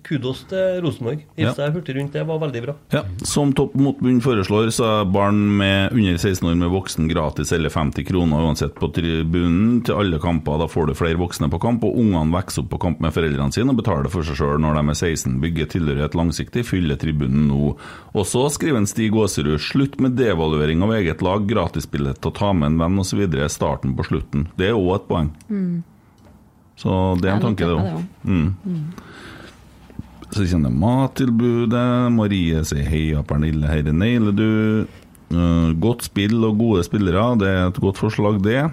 kudos 0.07 0.45
til 0.47 0.79
Rosenborg. 0.83 1.25
Ja. 1.35 1.51
Jeg 1.57 1.73
hurtig 1.75 1.97
rundt, 1.97 2.13
det 2.15 2.23
var 2.27 2.39
veldig 2.39 2.61
bra. 2.63 2.75
Ja, 2.93 3.01
Som 3.27 3.51
Topp 3.57 3.75
mot 3.75 3.99
bunn 3.99 4.21
foreslår, 4.23 4.71
så 4.71 4.87
er 4.87 5.11
barn 5.11 5.41
med 5.59 5.91
under 5.91 6.15
16 6.15 6.47
år 6.47 6.55
med 6.61 6.71
voksen 6.71 7.09
gratis 7.11 7.51
eller 7.55 7.73
50 7.73 8.07
kroner 8.07 8.47
uansett 8.47 8.75
på 8.79 8.87
tribunen 8.95 9.81
til 9.83 9.99
alle 9.99 10.19
kamper. 10.23 10.61
Da 10.63 10.69
får 10.71 10.89
du 10.89 10.95
flere 10.95 11.19
voksne 11.19 11.51
på 11.51 11.59
kamp, 11.63 11.83
og 11.83 11.99
ungene 11.99 12.31
vokser 12.33 12.63
opp 12.63 12.71
på 12.71 12.81
kamp 12.87 13.03
med 13.03 13.15
foreldrene 13.15 13.51
sine 13.55 13.75
og 13.75 13.81
betaler 13.83 14.11
for 14.13 14.23
seg 14.23 14.39
sjøl 14.39 14.61
når 14.63 14.79
de 14.79 14.85
er 14.95 15.01
16. 15.11 15.37
Bygger 15.43 15.71
tilhørighet 15.75 16.17
langsiktig, 16.17 16.65
fyller 16.69 16.99
tribunen 17.01 17.49
nå. 17.51 17.73
Og 18.15 18.27
så 18.29 18.47
skriver 18.53 18.79
en 18.79 18.89
Stig 18.89 19.15
Aasrud 19.17 19.59
slutt 19.61 19.99
med 20.03 20.15
devaluering 20.19 20.83
av 20.87 20.95
eget 20.95 21.23
lag, 21.25 21.43
gratisbillett 21.49 22.23
til 22.23 22.31
å 22.31 22.37
ta 22.39 22.53
med 22.55 22.71
en 22.71 22.83
venn 22.85 23.03
osv. 23.03 23.25
Starten 23.51 23.97
på 23.97 24.07
slutten. 24.07 24.47
Det 24.55 24.71
er 24.71 24.77
òg 24.79 24.95
et 25.01 25.09
poeng. 25.09 25.33
Så 26.83 26.99
det 27.21 27.29
er 27.29 27.37
en 27.37 27.45
tanke, 27.45 27.63
det 27.63 27.77
òg. 27.79 28.03
Mm. 28.27 28.87
Så 30.33 30.43
kjenner 30.49 30.71
jeg 30.71 30.81
mattilbudet. 30.81 31.87
Marie 32.11 32.63
sier 32.67 32.89
heia, 32.89 33.23
Pernille, 33.27 33.69
herre 33.71 33.95
nailer 33.95 34.35
du. 34.35 34.49
Uh, 35.33 35.71
godt 35.81 36.05
spill 36.09 36.43
og 36.45 36.59
gode 36.59 36.83
spillere, 36.85 37.23
det 37.41 37.49
er 37.49 37.67
et 37.71 37.79
godt 37.81 37.97
forslag, 38.01 38.37
det. 38.45 38.67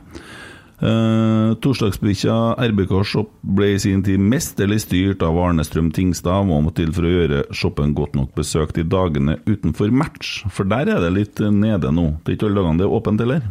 Uh, 0.80 1.52
Torsdagsbikkja 1.60 2.34
RBK 2.56 2.92
Shop 3.04 3.30
ble 3.44 3.74
i 3.74 3.80
sin 3.80 4.00
tid 4.04 4.20
mesterlig 4.20 4.80
styrt 4.86 5.24
av 5.24 5.36
Arne 5.40 5.64
Strøm 5.64 5.90
Tingstad. 5.92 6.48
og 6.48 6.64
må 6.64 6.72
til 6.76 6.92
for 6.96 7.04
å 7.04 7.14
gjøre 7.14 7.42
shoppen 7.52 7.94
godt 7.96 8.16
nok 8.16 8.32
besøkt 8.36 8.80
i 8.80 8.86
dagene 8.88 9.38
utenfor 9.46 9.92
match? 9.92 10.40
For 10.48 10.68
der 10.68 10.88
er 10.88 11.04
det 11.04 11.12
litt 11.16 11.40
nede 11.40 11.92
nå. 11.92 12.14
Det 12.24 12.32
er 12.32 12.38
ikke 12.38 12.48
alle 12.50 12.62
dagene 12.64 12.80
det 12.80 12.88
er 12.88 12.96
åpent 12.96 13.24
heller. 13.24 13.44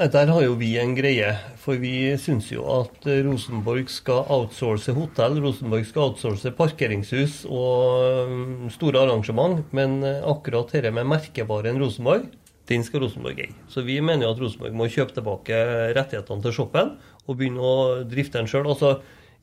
Der 0.00 0.30
har 0.32 0.40
jo 0.40 0.54
vi 0.56 0.78
en 0.80 0.94
greie, 0.96 1.28
for 1.60 1.76
vi 1.76 2.14
syns 2.16 2.46
jo 2.48 2.62
at 2.72 3.04
Rosenborg 3.04 3.90
skal 3.92 4.22
outsource 4.32 4.94
hotell, 4.96 5.34
Rosenborg 5.44 5.82
skal 5.84 6.06
outsource 6.06 6.52
parkeringshus 6.56 7.42
og 7.44 8.30
mm, 8.30 8.70
store 8.72 9.02
arrangement, 9.02 9.60
men 9.76 9.98
eh, 10.00 10.22
akkurat 10.24 10.72
dette 10.72 10.88
med 10.96 11.04
merkevaren 11.04 11.76
Rosenborg, 11.82 12.30
den 12.72 12.86
skal 12.86 13.04
Rosenborg 13.04 13.42
eie. 13.44 13.52
Så 13.68 13.84
vi 13.84 13.98
mener 14.00 14.24
jo 14.24 14.30
at 14.32 14.40
Rosenborg 14.40 14.78
må 14.80 14.86
kjøpe 14.88 15.18
tilbake 15.18 15.58
rettighetene 15.98 16.46
til 16.46 16.56
shoppen 16.56 16.94
og 17.26 17.36
begynne 17.36 17.60
å 17.60 17.74
drifte 18.08 18.40
den 18.40 18.48
sjøl. 18.48 18.70
Altså, 18.72 18.94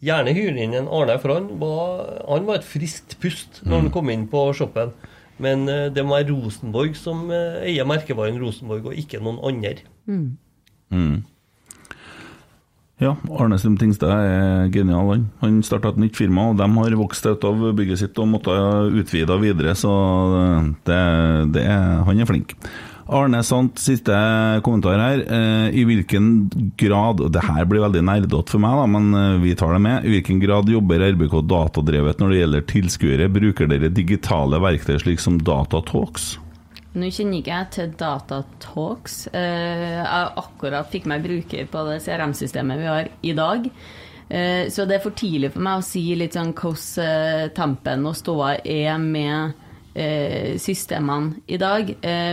gjerne 0.02 0.34
hyre 0.34 0.58
inn 0.58 0.74
en 0.82 0.90
Arne, 0.90 1.20
for 1.22 1.36
han 1.36 1.52
var, 1.62 2.02
han 2.26 2.50
var 2.50 2.64
et 2.64 2.72
friskt 2.72 3.20
pust 3.22 3.62
når 3.62 3.84
han 3.84 3.94
kom 3.94 4.10
inn 4.10 4.26
på 4.34 4.42
shoppen. 4.58 4.96
Men 5.38 5.70
eh, 5.70 5.86
det 5.94 6.02
må 6.02 6.18
være 6.18 6.34
Rosenborg 6.34 6.98
som 6.98 7.28
eh, 7.30 7.62
eier 7.70 7.86
merkevaren 7.86 8.42
Rosenborg, 8.42 8.90
og 8.90 9.06
ikke 9.06 9.22
noen 9.22 9.38
andre. 9.54 9.86
Mm. 10.10 10.28
Ja, 12.98 13.12
Arne 13.38 13.60
Strøm 13.62 13.76
Tingstad 13.78 14.10
er 14.10 14.70
genial. 14.74 15.12
Han 15.14 15.28
Han 15.44 15.62
starta 15.62 15.92
et 15.94 16.00
nytt 16.02 16.18
firma, 16.18 16.50
og 16.50 16.58
de 16.58 16.66
har 16.66 16.98
vokst 16.98 17.26
ut 17.26 17.44
av 17.46 17.74
bygget 17.78 18.00
sitt 18.02 18.18
og 18.18 18.32
måtte 18.32 18.56
utvide 18.90 19.38
videre, 19.38 19.76
så 19.78 19.92
det, 20.88 21.02
det 21.54 21.68
han 21.68 22.20
er 22.20 22.26
flink. 22.26 22.56
Arne 23.08 23.40
Sant, 23.46 23.78
siste 23.80 24.16
kommentar 24.66 25.00
her. 25.00 25.22
Eh, 25.24 25.78
I 25.80 25.86
hvilken 25.88 26.50
grad 26.80 27.22
og 27.24 27.32
Det 27.32 27.46
her 27.46 27.64
blir 27.70 27.86
veldig 27.86 28.02
nerdete 28.04 28.52
for 28.52 28.60
meg, 28.60 28.76
da, 28.82 28.88
men 28.98 29.14
eh, 29.16 29.38
vi 29.46 29.54
tar 29.56 29.72
det 29.78 29.84
med. 29.86 30.04
I 30.04 30.18
hvilken 30.18 30.42
grad 30.44 30.68
jobber 30.72 31.06
RBK 31.14 31.38
datadrevet 31.48 32.20
når 32.20 32.34
det 32.34 32.42
gjelder 32.42 32.68
tilskuere? 32.74 33.30
Bruker 33.32 33.72
dere 33.72 33.94
digitale 33.94 34.60
verktøy 34.60 34.98
slik 35.00 35.24
som 35.24 35.40
Datatalks? 35.40 36.34
Nå 36.98 37.10
kjenner 37.14 37.42
ikke 37.42 37.54
jeg 37.54 37.70
til 37.76 37.92
Datatalks. 38.00 39.18
Eh, 39.30 39.98
Jeg 40.02 40.34
akkurat 40.42 40.90
fikk 40.90 41.06
meg 41.10 41.24
bruker 41.26 41.70
på 41.70 41.84
det 41.90 42.00
CRM-systemet 42.06 42.80
vi 42.82 42.88
har 42.90 43.10
i 43.22 43.34
dag. 43.38 43.70
Eh, 44.30 44.70
Så 44.70 44.88
det 44.88 44.96
er 44.98 45.04
for 45.04 45.12
tidlig 45.12 45.52
for 45.54 45.62
meg 45.62 45.80
å 45.80 45.86
si 45.86 46.04
litt 46.16 46.34
sånn 46.34 46.54
hvordan 46.58 47.04
eh, 47.06 47.48
tempen 47.54 48.06
og 48.06 48.16
ståa 48.16 48.58
er 48.66 48.98
med 48.98 49.64
systemene 50.62 51.40
i 51.50 51.58
dag. 51.58 51.88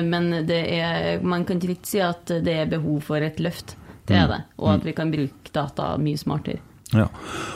Men 0.05 0.27
det 0.45 0.59
er, 0.69 1.23
man 1.25 1.47
kan 1.49 1.57
trygt 1.59 1.87
si 1.89 1.99
at 2.05 2.27
det 2.45 2.53
er 2.61 2.67
behov 2.69 3.01
for 3.07 3.25
et 3.25 3.41
løft. 3.41 3.73
Det 4.05 4.19
er 4.21 4.29
det. 4.29 4.41
Og 4.59 4.69
at 4.75 4.85
vi 4.85 4.93
kan 4.93 5.09
bruke 5.11 5.49
data 5.55 5.95
mye 5.97 6.21
smartere. 6.21 6.61
Ja. 6.93 7.09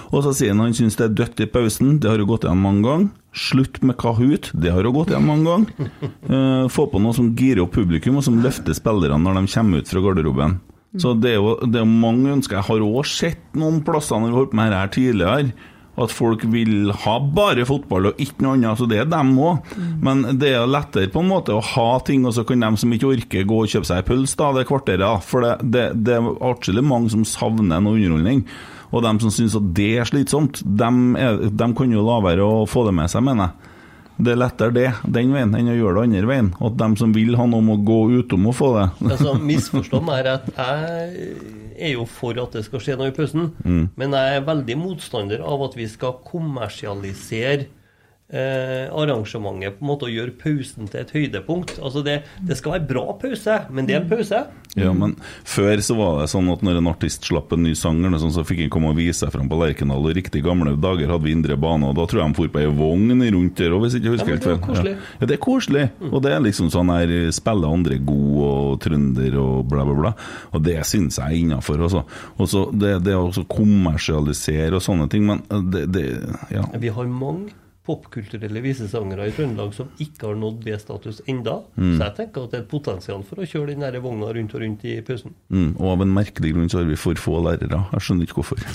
Og 0.08 0.24
så 0.24 0.32
sier 0.34 0.54
han 0.54 0.64
han 0.64 0.76
syns 0.76 0.96
det 0.98 1.10
er 1.10 1.16
dødt 1.20 1.42
i 1.44 1.48
pausen, 1.52 1.98
det 2.00 2.10
har 2.10 2.20
jo 2.22 2.28
gått 2.30 2.46
igjen 2.46 2.62
mange 2.62 2.86
ganger. 2.86 3.10
Slutt 3.38 3.82
med 3.84 3.98
Kahoot, 4.00 4.50
det 4.56 4.72
har 4.72 4.86
jo 4.86 4.94
gått 4.96 5.12
igjen 5.12 5.28
mange 5.28 5.52
ganger. 5.52 5.92
Eh, 6.28 6.66
få 6.68 6.84
på 6.92 7.00
noe 7.00 7.16
som 7.16 7.30
girer 7.38 7.62
opp 7.62 7.72
publikum, 7.72 8.18
og 8.20 8.24
som 8.26 8.40
løfter 8.44 8.76
spillerne 8.76 9.16
når 9.22 9.38
de 9.38 9.52
kommer 9.54 9.80
ut 9.80 9.88
fra 9.88 10.02
garderoben. 10.04 10.58
Så 11.00 11.14
det 11.16 11.34
er 11.34 11.38
jo 11.38 11.54
det 11.64 11.80
er 11.80 11.88
mange 11.88 12.34
ønsker. 12.34 12.58
Jeg 12.58 12.68
har 12.68 12.84
òg 12.84 13.08
sett 13.08 13.56
noen 13.56 13.80
plasser 13.86 14.16
når 14.18 14.28
vi 14.28 14.34
har 14.34 14.40
holdt 14.42 14.52
på 14.52 14.58
med 14.58 14.72
dette 14.74 14.94
tidligere, 14.98 15.52
at 15.98 16.14
folk 16.14 16.44
vil 16.52 16.92
ha 17.04 17.16
bare 17.34 17.64
fotball 17.66 18.10
og 18.10 18.20
ikke 18.22 18.44
noe 18.44 18.54
annet, 18.56 18.78
så 18.78 18.86
det 18.90 19.00
er 19.02 19.10
dem 19.10 19.32
òg. 19.42 19.72
Men 20.04 20.24
det 20.38 20.52
er 20.54 20.70
lettere 20.70 21.10
på 21.12 21.24
en 21.24 21.30
måte 21.32 21.56
å 21.56 21.64
ha 21.74 21.88
ting, 22.06 22.26
og 22.28 22.36
så 22.36 22.44
kan 22.46 22.62
dem 22.62 22.78
som 22.80 22.92
ikke 22.94 23.10
orker 23.10 23.48
gå 23.48 23.62
og 23.64 23.72
kjøpe 23.72 23.88
seg 23.90 24.02
en 24.02 24.08
pølse 24.08 24.52
det 24.58 24.66
kvarteret, 24.68 25.26
for 25.26 25.44
det, 25.44 25.54
det, 25.74 25.86
det 26.06 26.18
er 26.18 26.28
atskillig 26.52 26.84
mange 26.86 27.12
som 27.14 27.26
savner 27.26 27.82
noe 27.82 27.98
underholdning. 27.98 28.44
Og 28.88 29.02
dem 29.04 29.18
som 29.20 29.32
syns 29.34 29.56
at 29.58 29.72
det 29.76 29.90
er 30.00 30.08
slitsomt, 30.08 30.62
dem, 30.64 31.16
er, 31.20 31.42
dem 31.52 31.74
kan 31.76 31.92
jo 31.92 32.04
la 32.06 32.20
være 32.24 32.44
å 32.44 32.62
få 32.68 32.86
det 32.88 32.94
med 32.96 33.12
seg, 33.12 33.24
mener 33.26 33.50
jeg. 33.50 33.74
Det 34.18 34.32
er 34.32 34.38
lettere 34.40 34.74
det, 34.74 34.86
den 35.14 35.30
veien, 35.30 35.52
enn 35.54 35.70
å 35.70 35.76
gjøre 35.76 36.00
det 36.00 36.06
andre 36.08 36.26
veien. 36.26 36.48
At 36.66 36.74
dem 36.80 36.96
som 36.98 37.12
vil 37.14 37.36
ha 37.38 37.44
noe, 37.46 37.62
må 37.62 37.76
gå 37.86 37.98
utom 38.18 38.48
å 38.50 38.54
få 38.56 38.72
det. 38.74 38.86
Altså, 39.12 39.36
Misforstå 39.38 40.00
meg 40.02 40.24
rett. 40.26 40.48
Jeg 40.58 41.36
er 41.78 41.92
jo 41.92 42.06
for 42.10 42.40
at 42.42 42.56
det 42.56 42.64
skal 42.66 42.82
skje 42.82 42.96
noe 42.98 43.12
i 43.12 43.14
pausen. 43.14 43.52
Men 43.62 44.16
jeg 44.18 44.40
er 44.40 44.48
veldig 44.48 44.78
motstander 44.80 45.44
av 45.46 45.62
at 45.68 45.78
vi 45.78 45.86
skal 45.86 46.16
kommersialisere 46.26 47.68
eh, 48.28 48.86
arrangementet 48.92 49.78
på 49.78 49.84
en 49.84 49.90
måte 49.90 50.08
å 50.08 50.12
gjøre 50.12 50.36
pausen 50.40 50.88
til 50.90 51.00
et 51.02 51.12
høydepunkt. 51.14 51.78
Altså 51.80 52.02
det, 52.06 52.20
det 52.44 52.58
skal 52.58 52.76
være 52.76 52.88
bra 52.90 53.04
pause, 53.20 53.60
men 53.72 53.88
det 53.88 53.96
er 53.96 54.02
en 54.02 54.10
pause. 54.10 54.42
Ja, 54.78 54.92
men 54.94 55.16
før 55.48 55.80
så 55.82 55.96
var 55.98 56.20
det 56.20 56.28
sånn 56.30 56.50
at 56.52 56.62
når 56.62 56.78
en 56.78 56.90
artist 56.90 57.24
slapp 57.26 57.52
en 57.56 57.64
ny 57.64 57.72
sang, 57.78 57.98
noe 58.04 58.20
så 58.20 58.44
fikk 58.46 58.66
han 58.66 58.72
komme 58.72 58.92
og 58.92 58.98
vise 59.00 59.22
seg 59.22 59.32
fram 59.34 59.48
på 59.50 59.58
Lerkendal. 59.58 60.04
Og 60.04 60.16
riktig 60.16 60.44
gamle 60.44 60.74
dager 60.78 61.10
hadde 61.10 61.26
vi 61.26 61.34
indre 61.34 61.56
bane, 61.60 61.88
og 61.88 61.96
da 61.98 62.06
tror 62.08 62.22
jeg 62.22 62.34
de 62.34 62.38
for 62.38 62.52
på 62.52 62.62
ei 62.62 62.72
vogn 62.78 63.16
rundt 63.18 63.58
der 63.58 63.74
òg, 63.74 63.84
hvis 63.86 63.98
ikke 63.98 64.10
jeg 64.10 64.16
husker 64.16 64.34
helt 64.34 64.44
det 64.44 64.50
feil. 64.52 64.60
koselig. 64.68 64.94
Ja. 64.94 65.12
ja, 65.20 65.30
det 65.30 65.36
er 65.38 65.42
koselig. 65.42 65.84
Og 66.12 66.18
det 66.24 66.34
er 66.34 66.44
liksom 66.44 66.72
sånn 66.74 66.92
her 66.92 67.14
spiller 67.34 67.74
andre 67.78 67.98
god 67.98 68.34
og 68.48 68.74
trønder 68.84 69.38
og 69.40 69.70
bla, 69.70 69.86
bla, 69.88 69.96
bla. 70.02 70.12
Og 70.52 70.64
det 70.66 70.76
syns 70.88 71.18
jeg 71.18 71.26
er 71.26 71.40
innafor, 71.42 71.82
altså. 71.88 72.04
Det, 72.78 72.98
det 73.06 73.16
å 73.16 73.32
kommersialisere 73.48 74.78
og 74.78 74.84
sånne 74.84 75.08
ting, 75.10 75.26
men 75.28 75.42
det, 75.72 75.88
det 75.94 76.06
Ja. 76.52 76.62
Vi 76.78 76.90
har 76.92 77.08
mange 77.10 77.52
popkulturelle 77.88 78.60
visesangere 78.64 79.28
i 79.30 79.32
Trøndelag 79.32 79.72
som 79.76 79.88
ikke 80.02 80.26
har 80.28 80.36
nådd 80.38 80.58
B-status 80.66 81.18
enda. 81.30 81.56
Mm. 81.78 81.96
Så 81.96 82.02
jeg 82.04 82.14
tenker 82.20 82.38
at 82.44 82.50
det 82.52 82.58
er 82.58 82.64
et 82.66 82.70
potensial 82.70 83.22
for 83.26 83.36
å 83.40 83.48
kjøre 83.48 83.70
den 83.72 83.84
der 83.86 84.02
vogna 84.04 84.26
rundt 84.36 84.54
og 84.54 84.60
rundt 84.64 84.82
i 84.88 84.90
pausen. 85.04 85.32
Mm, 85.48 85.72
og 85.78 85.86
av 85.94 86.00
en 86.04 86.16
merkelig 86.18 86.50
grunn 86.56 86.70
så 86.72 86.78
har 86.82 86.88
vi 86.90 86.96
for 87.00 87.14
få 87.18 87.34
lærere. 87.46 87.78
Jeg 87.94 88.00
skjønner 88.04 88.24
ikke 88.28 88.38
hvorfor. 88.42 88.58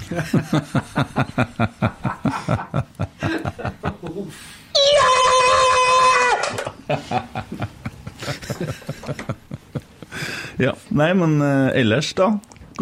ja, 10.66 10.74
Nei, 10.94 11.12
men 11.18 11.32
eh, 11.42 11.80
ellers, 11.82 12.14
da? 12.18 12.28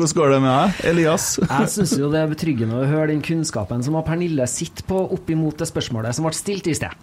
Hvordan 0.02 0.18
går 0.18 0.32
det 0.34 0.38
med 0.42 0.50
deg, 0.50 0.78
Elias? 0.90 1.26
Jeg 1.38 1.70
syns 1.70 1.92
jo 2.00 2.08
det 2.10 2.22
er 2.24 2.30
betryggende 2.32 2.78
å 2.80 2.86
høre 2.90 3.12
den 3.12 3.20
kunnskapen 3.22 3.84
som 3.86 3.98
Pernille 4.02 4.48
sitter 4.50 4.86
på 4.90 4.98
opp 5.14 5.28
imot 5.30 5.60
det 5.62 5.68
spørsmålet 5.70 6.18
som 6.18 6.26
ble 6.26 6.32
stilt 6.34 6.70
i 6.72 6.74
sted. 6.74 6.96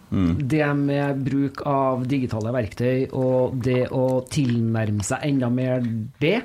Det 0.50 0.66
med 0.74 1.20
bruk 1.22 1.62
av 1.68 2.02
digitale 2.10 2.50
verktøy 2.56 3.04
og 3.14 3.54
det 3.62 3.84
å 3.94 4.24
tilnærme 4.26 5.06
seg 5.06 5.28
enda 5.28 5.50
mer 5.52 5.84
det, 6.18 6.40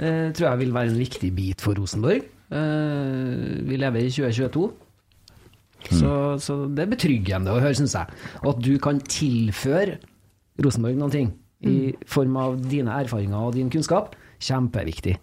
eh, 0.00 0.30
tror 0.32 0.46
jeg 0.46 0.60
vil 0.62 0.72
være 0.72 0.94
en 0.94 1.02
viktig 1.02 1.30
bit 1.36 1.60
for 1.60 1.76
Rosenborg. 1.76 2.24
Eh, 2.48 3.60
vi 3.68 3.76
lever 3.76 4.06
i 4.06 4.14
2022. 4.14 4.70
Så, 5.90 6.14
så 6.40 6.56
det 6.64 6.86
er 6.86 6.94
betryggende 6.94 7.52
å 7.52 7.60
høre, 7.60 7.76
syns 7.76 7.98
jeg. 7.98 8.08
Og 8.40 8.54
at 8.54 8.64
du 8.64 8.72
kan 8.80 9.00
tilføre 9.04 9.98
Rosenborg 10.64 10.96
noen 10.96 11.12
ting 11.12 11.30
i 11.68 11.92
form 12.08 12.40
av 12.40 12.56
dine 12.64 12.96
erfaringer 13.04 13.36
og 13.50 13.52
din 13.58 13.68
kunnskap, 13.72 14.16
kjempeviktig. 14.40 15.18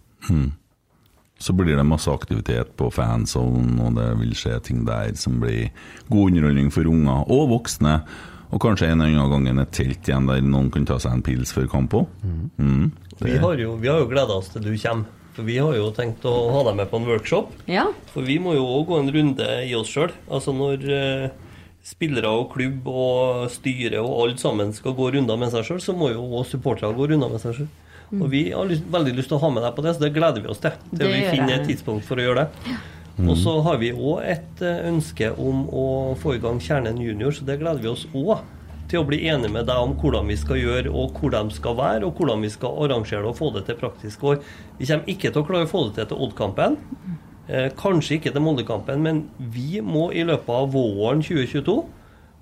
Så 1.38 1.54
blir 1.54 1.78
det 1.78 1.86
masse 1.86 2.10
aktivitet 2.10 2.72
på 2.78 2.88
fanzone, 2.90 3.76
og 3.84 3.94
det 3.98 4.08
vil 4.18 4.34
skje 4.34 4.56
ting 4.66 4.82
der 4.88 5.14
som 5.18 5.38
blir 5.42 5.70
god 6.10 6.32
underholdning 6.32 6.72
for 6.74 6.90
unger 6.90 7.30
og 7.30 7.52
voksne. 7.52 8.00
Og 8.48 8.62
kanskje 8.64 8.88
en 8.88 9.04
eller 9.04 9.20
annen 9.20 9.46
gang 9.46 9.60
et 9.62 9.76
telt 9.76 10.08
igjen 10.08 10.26
der 10.26 10.42
noen 10.42 10.72
kan 10.72 10.88
ta 10.88 10.96
seg 11.02 11.18
en 11.18 11.22
pils 11.24 11.52
før 11.54 11.68
kamp 11.70 11.94
òg. 11.94 12.08
Mm. 12.56 12.90
Vi 13.20 13.36
har 13.38 13.60
jo, 13.60 13.76
vi 13.78 13.90
har 13.90 14.02
jo 14.02 14.10
gleda 14.10 14.38
oss 14.40 14.50
til 14.54 14.64
du 14.64 14.72
kommer. 14.74 15.14
For 15.38 15.46
vi 15.46 15.60
har 15.62 15.76
jo 15.76 15.92
tenkt 15.94 16.24
å 16.26 16.32
ha 16.50 16.64
deg 16.66 16.80
med 16.80 16.88
på 16.90 16.98
en 16.98 17.04
workshop. 17.06 17.52
Ja. 17.70 17.84
For 18.10 18.26
vi 18.26 18.40
må 18.42 18.56
jo 18.56 18.64
òg 18.74 18.88
gå 18.88 18.96
en 18.98 19.12
runde 19.14 19.44
i 19.62 19.76
oss 19.78 19.92
sjøl. 19.92 20.10
Altså 20.34 20.50
når 20.50 20.86
eh, 20.90 21.28
spillere 21.86 22.32
og 22.40 22.48
klubb 22.56 22.88
og 22.90 23.44
styre 23.54 24.00
og 24.02 24.16
alle 24.24 24.40
sammen 24.40 24.72
skal 24.74 24.96
gå 24.98 25.12
runder 25.14 25.38
med 25.38 25.52
seg 25.54 25.68
sjøl, 25.68 25.78
så 25.84 25.94
må 25.94 26.10
jo 26.10 26.24
også 26.26 26.56
supportere 26.56 26.96
gå 26.96 27.06
runder 27.12 27.30
med 27.30 27.44
seg 27.44 27.54
sjøl. 27.60 27.68
Og 28.16 28.28
vi 28.32 28.42
har 28.50 28.68
lyst, 28.68 28.86
veldig 28.88 29.16
lyst 29.18 29.28
til 29.28 29.36
å 29.36 29.42
ha 29.42 29.50
med 29.52 29.64
deg 29.66 29.74
på 29.76 29.84
det, 29.84 29.96
så 29.96 30.06
det 30.06 30.14
gleder 30.16 30.44
vi 30.44 30.52
oss 30.52 30.62
til. 30.62 30.76
Til 30.90 31.02
Det 31.02 31.10
vi 31.12 31.24
finner 31.28 31.54
jeg. 31.54 31.60
et 31.60 31.68
tidspunkt 31.72 32.06
for 32.08 32.20
å 32.20 32.24
gjøre 32.24 32.46
det. 32.46 32.76
Og 33.26 33.34
så 33.36 33.56
har 33.66 33.80
vi 33.80 33.90
òg 33.92 34.22
et 34.30 34.62
eh, 34.62 34.84
ønske 34.88 35.32
om 35.34 35.64
å 35.74 36.14
få 36.20 36.36
i 36.36 36.42
gang 36.42 36.60
Kjernen 36.62 37.00
junior, 37.02 37.34
så 37.34 37.44
det 37.44 37.58
gleder 37.58 37.82
vi 37.82 37.90
oss 37.90 38.06
òg 38.14 38.38
til 38.88 39.02
å 39.02 39.08
bli 39.08 39.18
enige 39.28 39.52
med 39.52 39.66
deg 39.68 39.84
om 39.84 39.96
hvordan 40.00 40.30
vi 40.30 40.36
skal 40.38 40.60
gjøre, 40.60 40.92
og 40.94 41.18
hvor 41.18 41.34
de 41.34 41.42
skal 41.52 41.76
være, 41.76 42.06
og 42.06 42.16
hvordan 42.16 42.44
vi 42.46 42.52
skal 42.52 42.78
arrangere 42.86 43.26
det 43.26 43.32
og 43.32 43.36
få 43.36 43.50
det 43.56 43.66
til 43.66 43.76
praktisk 43.80 44.22
år. 44.24 44.38
Vi 44.78 44.88
kommer 44.88 45.10
ikke 45.12 45.32
til 45.32 45.42
å 45.42 45.48
klare 45.48 45.68
å 45.68 45.72
få 45.72 45.82
det 45.88 45.98
til 45.98 46.12
til 46.12 46.22
Odd-kampen. 46.24 46.78
Eh, 47.48 47.68
kanskje 47.76 48.16
ikke 48.16 48.32
til 48.32 48.44
Molde-kampen, 48.44 49.02
men 49.04 49.22
vi 49.38 49.82
må 49.84 50.08
i 50.12 50.24
løpet 50.24 50.54
av 50.54 50.72
våren 50.72 51.20
2022 51.24 51.82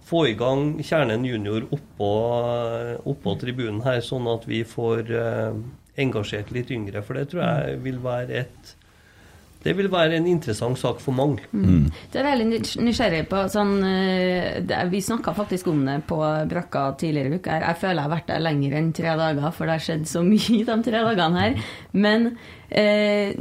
få 0.07 0.27
i 0.31 0.37
gang 0.39 0.77
Kjernen 0.87 1.27
junior 1.27 1.66
oppå, 1.74 2.11
oppå 3.11 3.35
tribunen 3.41 3.83
her, 3.87 4.01
sånn 4.05 4.28
at 4.31 4.47
vi 4.49 4.62
får 4.66 5.11
eh, 5.11 5.59
engasjert 6.03 6.53
litt 6.55 6.70
yngre. 6.74 7.03
For 7.03 7.19
det 7.19 7.31
tror 7.33 7.43
jeg 7.43 7.81
vil 7.87 7.99
være 8.05 8.45
et 8.45 8.76
Det 9.62 9.73
vil 9.74 9.89
være 9.91 10.15
en 10.20 10.27
interessant 10.31 10.78
sak 10.78 11.01
for 11.03 11.12
mange. 11.16 11.43
Det 12.12 12.20
er 12.20 12.27
veldig 12.28 12.59
nysgjerrig 12.87 13.24
på. 13.31 13.41
Sånn, 13.51 13.73
eh, 13.83 14.61
det, 14.62 14.77
vi 14.93 15.01
snakka 15.03 15.33
faktisk 15.35 15.66
om 15.73 15.81
det 15.89 15.97
på 16.07 16.19
brakka 16.47 16.85
tidligere 17.01 17.33
i 17.33 17.41
uka. 17.41 17.57
Jeg 17.65 17.81
føler 17.81 17.99
jeg 17.99 18.07
har 18.07 18.12
vært 18.12 18.28
der 18.31 18.45
lenger 18.45 18.77
enn 18.78 18.93
tre 18.95 19.16
dager, 19.19 19.51
for 19.57 19.66
det 19.66 19.74
har 19.78 19.83
skjedd 19.89 20.07
så 20.07 20.23
mye 20.28 20.62
de 20.69 20.77
tre 20.87 21.03
dagene 21.09 21.43
her. 21.43 21.59
Men 21.99 22.28
eh, 22.70 23.35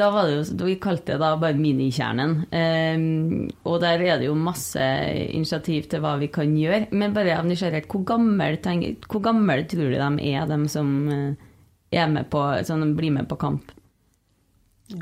da 0.00 0.08
var 0.14 0.30
det 0.30 0.38
jo 0.38 0.64
Vi 0.64 0.78
kalte 0.80 1.12
det 1.12 1.20
da 1.20 1.34
bare 1.44 1.60
Minikjernen. 1.60 2.34
Eh, 2.50 3.52
og 3.68 3.80
der 3.84 4.00
er 4.08 4.18
det 4.22 4.30
jo 4.30 4.34
masse 4.40 4.80
initiativ 5.28 5.90
til 5.92 6.00
hva 6.00 6.16
vi 6.22 6.30
kan 6.32 6.56
gjøre. 6.56 6.86
Men 6.96 7.12
bare 7.12 7.36
av 7.36 7.44
nysgjerrighet, 7.50 7.90
hvor 7.92 8.06
gammel, 8.14 8.56
tenk- 8.64 9.04
hvor 9.12 9.20
gammel 9.28 9.66
tror 9.68 9.90
du 9.92 9.98
de 10.00 10.32
er, 10.32 10.46
de 10.48 10.62
som 10.72 10.94
eh, 11.12 11.34
er 12.00 12.08
med 12.16 12.30
på, 12.32 12.40
sånn, 12.64 12.94
blir 12.96 13.12
med 13.20 13.28
på 13.28 13.36
kamp? 13.44 13.75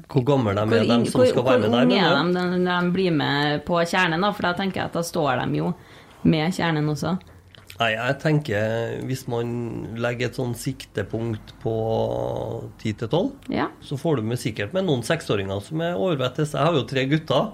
Hvor 0.09 0.25
gamle 0.25 0.55
de 0.57 0.63
er, 0.79 0.87
de 0.89 1.11
som 1.13 1.27
skal 1.29 1.45
være 1.45 1.61
med 1.61 1.71
der. 1.71 1.85
Hvor 1.85 1.93
unge 1.93 2.01
er 2.01 2.17
de 2.25 2.59
når 2.65 2.81
de 2.85 2.91
blir 2.95 3.13
med 3.13 3.65
på 3.67 3.83
kjernen? 3.85 4.21
da? 4.25 4.31
For 4.33 4.43
da 4.49 4.53
tenker 4.57 4.81
jeg 4.81 4.91
at 4.91 4.97
da 4.97 5.03
står 5.05 5.43
de 5.45 5.59
jo 5.61 5.75
med 6.25 6.55
kjernen 6.57 6.89
også. 6.89 7.19
Nei, 7.75 7.91
jeg 7.97 8.15
tenker 8.23 9.01
hvis 9.09 9.25
man 9.29 9.49
legger 9.99 10.29
et 10.31 10.37
sånn 10.39 10.55
siktepunkt 10.55 11.53
på 11.61 11.73
10-12, 12.79 13.33
Ja. 13.51 13.67
så 13.83 13.99
får 13.99 14.17
du 14.17 14.23
med 14.23 14.39
sikkert 14.39 14.73
med 14.73 14.87
noen 14.87 15.03
seksåringer 15.03 15.61
som 15.61 15.81
er 15.83 15.97
overvettes. 15.99 16.53
Jeg 16.55 16.63
har 16.65 16.73
jo 16.73 16.85
tre 16.87 17.05
gutter, 17.11 17.51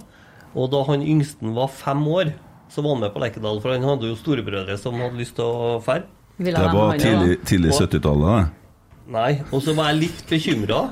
og 0.53 0.71
da 0.71 0.83
han 0.91 1.01
yngsten 1.01 1.55
var 1.57 1.67
fem 1.73 2.05
år, 2.07 2.33
så 2.69 2.83
var 2.83 2.93
han 2.95 3.01
med 3.01 3.13
på 3.15 3.19
Lekedal, 3.23 3.59
for 3.63 3.73
han 3.73 3.83
hadde 3.83 4.07
jo 4.11 4.15
storebrødre 4.15 4.77
som 4.79 4.93
hadde 5.01 5.17
lyst 5.19 5.35
til 5.35 5.45
å 5.45 5.79
ferde. 5.83 6.05
Det 6.37 6.53
var 6.55 6.97
tidlig, 6.97 7.41
tidlig 7.45 7.71
70-tallet, 7.75 8.45
det. 8.45 8.77
Nei, 9.11 9.31
og 9.51 9.59
så 9.65 9.73
var 9.75 9.89
jeg 9.91 10.03
litt 10.05 10.21
bekymra. 10.29 10.85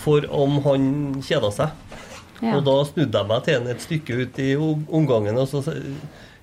For 0.00 0.26
om 0.34 0.58
han 0.64 0.84
kjeda 1.24 1.50
seg. 1.54 1.96
Ja. 2.40 2.56
Og 2.56 2.64
da 2.64 2.76
snudde 2.88 3.20
jeg 3.20 3.28
meg 3.28 3.44
til 3.44 3.58
ham 3.58 3.68
et 3.68 3.84
stykke 3.84 4.22
ut 4.22 4.38
i 4.40 4.52
omgangen 4.56 5.36
og 5.36 5.48
så 5.50 5.60
sa 5.64 5.74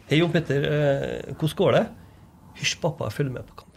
Hei, 0.07 0.21
Jon 0.21 0.31
Petter, 0.31 0.63
eh, 0.63 1.33
hvordan 1.33 1.57
går 1.59 1.73
det? 1.75 1.81
Hysj, 2.61 2.77
pappa, 2.79 3.09
jeg 3.09 3.17
følger 3.17 3.33
med 3.33 3.49
på 3.49 3.57
kampen. 3.59 3.67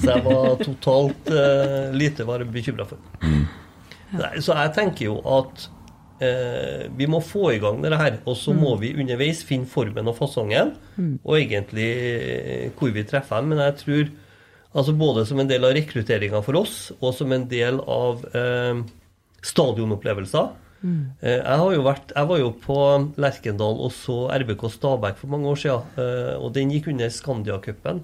Så 0.00 0.14
jeg 0.14 0.22
var 0.24 0.54
totalt 0.62 1.28
uh, 1.28 1.92
lite 1.92 2.24
var 2.24 2.44
bekymra 2.48 2.86
for. 2.88 3.02
Nei, 4.14 4.30
så 4.40 4.56
jeg 4.56 4.72
tenker 4.78 5.08
jo 5.10 5.18
at 5.34 5.66
uh, 6.22 6.86
vi 6.96 7.08
må 7.10 7.20
få 7.20 7.50
i 7.52 7.60
gang 7.62 7.82
dette 7.84 7.98
her. 8.00 8.16
Og 8.24 8.38
så 8.40 8.54
må 8.56 8.72
vi 8.80 8.94
underveis 8.96 9.42
finne 9.44 9.68
formen 9.68 10.08
og 10.08 10.16
fasongen, 10.16 10.74
og 11.20 11.36
egentlig 11.36 11.90
uh, 11.92 12.66
hvor 12.78 12.94
vi 12.96 13.04
treffer. 13.10 13.44
Men 13.44 13.60
jeg 13.66 13.78
tror 13.82 14.12
altså 14.74 14.94
både 14.98 15.24
som 15.28 15.40
en 15.40 15.48
del 15.50 15.64
av 15.66 15.74
rekrutteringa 15.76 16.42
for 16.44 16.58
oss, 16.60 16.92
og 17.00 17.14
som 17.16 17.32
en 17.34 17.46
del 17.50 17.80
av 17.80 18.24
eh, 18.34 18.82
stadionopplevelser. 19.44 20.52
Mm. 20.84 20.98
Jeg, 21.22 21.58
har 21.62 21.70
jo 21.72 21.84
vært, 21.86 22.12
jeg 22.12 22.28
var 22.28 22.40
jo 22.42 22.50
på 22.60 22.78
Lerkendal 23.22 23.78
og 23.86 23.92
så 23.96 24.18
RBK 24.42 24.66
Stabæk 24.74 25.16
for 25.22 25.32
mange 25.32 25.48
år 25.48 25.60
siden. 25.62 25.94
eh, 25.96 26.34
Og 26.36 26.52
den 26.52 26.74
gikk 26.74 26.90
under 26.92 27.08
Skandia-cupen. 27.08 28.02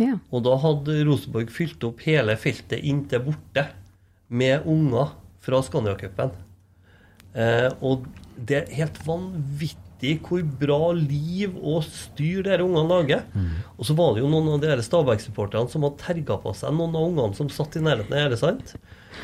Ja. 0.00 0.16
Og 0.32 0.42
da 0.46 0.56
hadde 0.58 1.02
Rosenborg 1.06 1.52
fylt 1.54 1.84
opp 1.86 2.00
hele 2.06 2.38
feltet 2.40 2.80
inntil 2.82 3.22
borte 3.28 3.68
med 4.28 4.64
unger 4.66 5.12
fra 5.44 5.60
Skandia-cupen. 5.62 6.32
Eh, 7.34 7.70
og 7.84 8.06
det 8.38 8.62
er 8.62 8.76
helt 8.80 8.98
vanvittig 9.06 9.83
hvor 10.00 10.42
bra 10.60 10.92
liv 10.92 11.54
og 11.56 11.84
styr 11.84 12.42
disse 12.44 12.64
ungene 12.64 12.88
lager. 12.90 13.22
Og 13.78 13.86
så 13.88 13.94
var 13.94 14.14
det 14.14 14.24
jo 14.24 14.28
noen 14.28 14.50
av 14.54 14.60
de 14.60 14.82
Stabæk-supporterne 14.82 15.70
som 15.70 15.82
hadde 15.86 16.02
terga 16.02 16.36
på 16.42 16.52
seg 16.54 16.74
noen 16.74 16.96
av 16.96 17.08
ungene 17.08 17.34
som 17.38 17.48
satt 17.48 17.76
i 17.76 17.84
nærheten 17.84 18.12
av 18.12 18.20
gjerdet. 18.24 18.38
sant? 18.42 18.74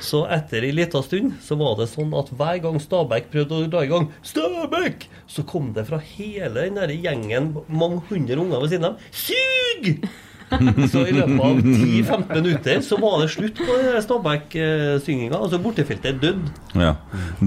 Så 0.01 0.23
etter 0.31 0.63
ei 0.63 0.73
lita 0.73 1.03
stund 1.03 1.35
så 1.43 1.59
var 1.59 1.77
det 1.81 1.91
sånn 1.91 2.15
at 2.17 2.31
hver 2.31 2.63
gang 2.63 2.79
Stabæk 2.81 3.31
prøvde 3.33 3.59
å 3.59 3.69
dra 3.69 3.85
i 3.85 3.91
gang 3.91 4.09
Stabæk! 4.23 5.09
Så 5.27 5.43
kom 5.43 5.73
det 5.75 5.89
fra 5.91 5.99
hele 5.99 6.69
den 6.69 6.79
der 6.79 6.95
gjengen 6.95 7.53
mange 7.69 8.01
hundre 8.09 8.39
unger 8.41 8.63
ved 8.63 8.77
siden 8.77 8.93
av 8.93 9.07
Sug! 9.11 10.30
Så 10.93 11.05
i 11.07 11.15
løpet 11.15 11.41
av 11.41 11.61
10-15 11.65 12.35
minutter 12.35 12.81
så 12.85 12.99
var 13.01 13.21
det 13.23 13.29
slutt 13.33 13.61
på 13.61 13.77
Stabæk-synginga. 14.05 15.39
Altså 15.39 15.61
bortefeltet 15.63 16.11
er 16.13 16.19
dødd. 16.23 16.51
Ja. 16.79 16.93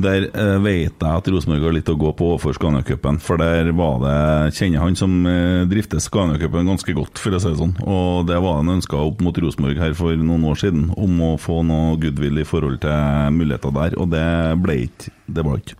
Der 0.05 0.27
eh, 0.29 0.55
vet 0.63 0.95
jeg 1.03 1.09
at 1.09 1.29
Rosenborg 1.31 1.67
har 1.67 1.75
litt 1.77 1.91
å 1.91 1.97
gå 1.99 2.13
på 2.17 2.31
overfor 2.33 2.55
Scania-cupen, 2.57 3.19
for 3.23 3.41
der 3.41 3.71
var 3.77 3.99
det 4.03 4.17
Kjenner 4.57 4.83
han 4.83 4.97
som 4.99 5.15
eh, 5.29 5.63
drifter 5.69 6.01
Scania-cupen 6.03 6.69
ganske 6.73 6.95
godt, 6.97 7.21
for 7.21 7.35
å 7.35 7.41
si 7.43 7.51
det 7.51 7.59
sånn. 7.61 7.75
Og 7.83 8.27
det 8.29 8.39
var 8.43 8.61
en 8.61 8.75
ønska 8.77 8.99
opp 8.99 9.23
mot 9.23 9.37
Rosenborg 9.43 9.79
her 9.81 9.95
for 9.97 10.15
noen 10.19 10.47
år 10.49 10.59
siden, 10.63 10.87
om 10.97 11.23
å 11.23 11.33
få 11.41 11.61
noe 11.67 11.97
goodwill 12.01 12.41
i 12.41 12.47
forhold 12.47 12.81
til 12.83 13.33
muligheter 13.35 13.73
der, 13.75 13.97
og 13.99 14.11
det 14.13 14.27
ble 14.63 14.83
ikke. 14.87 15.13
Det 15.33 15.45
var 15.45 15.61
ikke. 15.61 15.77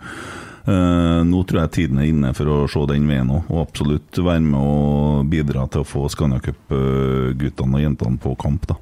Eh, 0.63 1.21
nå 1.27 1.41
tror 1.43 1.65
jeg 1.65 1.73
tiden 1.75 1.99
er 1.99 2.07
inne 2.07 2.29
for 2.37 2.47
å 2.47 2.57
se 2.71 2.85
den 2.87 3.07
veien 3.09 3.31
òg, 3.35 3.49
og 3.51 3.65
absolutt 3.65 4.19
være 4.23 4.45
med 4.45 4.59
og 4.59 5.25
bidra 5.31 5.65
til 5.71 5.83
å 5.83 5.87
få 5.87 6.05
Scania 6.11 6.39
Cup-guttene 6.43 7.79
og 7.79 7.83
jentene 7.83 8.21
på 8.23 8.35
kamp. 8.39 8.69
da. 8.69 8.77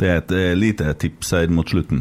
Det 0.00 0.08
er 0.08 0.22
et 0.22 0.32
eh, 0.38 0.54
lite 0.56 0.88
tips 1.02 1.34
her 1.36 1.52
mot 1.52 1.68
slutten. 1.68 2.00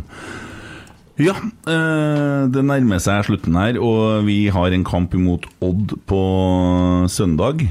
Ja, 1.19 1.35
eh, 1.67 2.47
det 2.49 2.63
nærmer 2.63 3.03
seg 3.03 3.27
slutten 3.27 3.59
her, 3.59 3.77
og 3.83 4.23
vi 4.29 4.45
har 4.53 4.71
en 4.71 4.87
kamp 4.87 5.13
imot 5.13 5.45
Odd 5.61 5.97
på 6.07 6.21
søndag. 7.11 7.67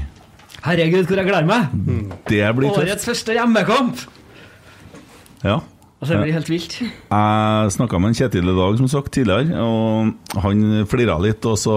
Herregud, 0.61 1.07
hvor 1.09 1.17
jeg 1.17 1.25
gleder 1.25 1.49
meg! 1.49 1.73
Det 2.29 2.43
blir 2.53 2.69
tøft. 2.69 2.85
Årets 2.85 3.07
første 3.09 3.33
hjemmekamp! 3.33 4.05
Ja. 5.41 5.57
Altså, 6.01 6.15
det 6.15 6.23
blir 6.23 6.33
helt 6.33 6.49
vilt. 6.49 6.75
Jeg 6.81 7.73
snakka 7.75 7.99
med 8.01 8.09
en 8.09 8.15
Kjetil 8.17 8.47
i 8.49 8.55
dag, 8.57 8.77
som 8.79 8.87
sagt, 8.89 9.11
tidligere, 9.13 9.61
og 9.61 10.39
han 10.41 10.63
flira 10.89 11.19
litt. 11.21 11.45
Og 11.45 11.59
så 11.61 11.75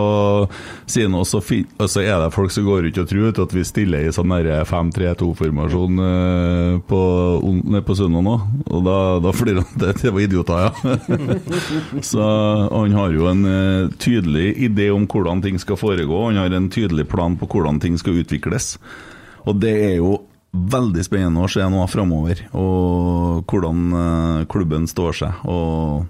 sier 0.88 1.10
han 1.10 1.18
også 1.18 1.42
Og 1.44 1.90
så 1.92 2.00
er 2.00 2.22
det 2.22 2.30
folk 2.32 2.54
som 2.54 2.64
går 2.64 2.88
ut 2.88 3.02
og 3.02 3.10
tror 3.10 3.42
at 3.44 3.52
vi 3.52 3.66
stiller 3.68 4.08
i 4.08 4.14
sånn 4.16 4.32
der 4.32 4.64
5-3-2-formasjon 4.64 6.00
eh, 6.08 6.80
på, 6.88 7.02
på 7.84 7.98
søndag 8.00 8.24
nå. 8.24 8.36
Og 8.72 8.88
da, 8.88 8.98
da 9.28 9.36
flirer 9.36 9.60
han. 9.60 9.80
Det, 9.84 9.92
det 10.00 10.16
var 10.16 10.24
idioter, 10.24 10.64
ja. 10.64 10.96
så 12.14 12.24
han 12.72 12.96
har 12.96 13.12
jo 13.12 13.28
en 13.28 13.44
eh, 13.44 13.94
tydelig 14.00 14.54
idé 14.70 14.88
om 14.94 15.04
hvordan 15.04 15.44
ting 15.44 15.60
skal 15.60 15.76
foregå. 15.76 16.30
Han 16.30 16.40
har 16.40 16.56
en 16.56 16.72
tydelig 16.72 17.10
plan 17.12 17.36
på 17.36 17.50
hvordan 17.52 17.82
ting 17.84 18.00
skal 18.00 18.24
utvikles. 18.24 18.78
Og 19.44 19.60
det 19.60 19.76
er 19.84 19.98
jo 19.98 20.22
veldig 20.54 21.02
spennende 21.04 21.42
å 21.44 21.50
se 21.50 21.64
nå 21.66 21.84
framover, 21.90 22.44
og 22.54 23.44
hvordan 23.50 23.96
eh, 23.98 24.42
klubben 24.50 24.86
står 24.90 25.18
seg. 25.18 25.46
Og 25.50 26.06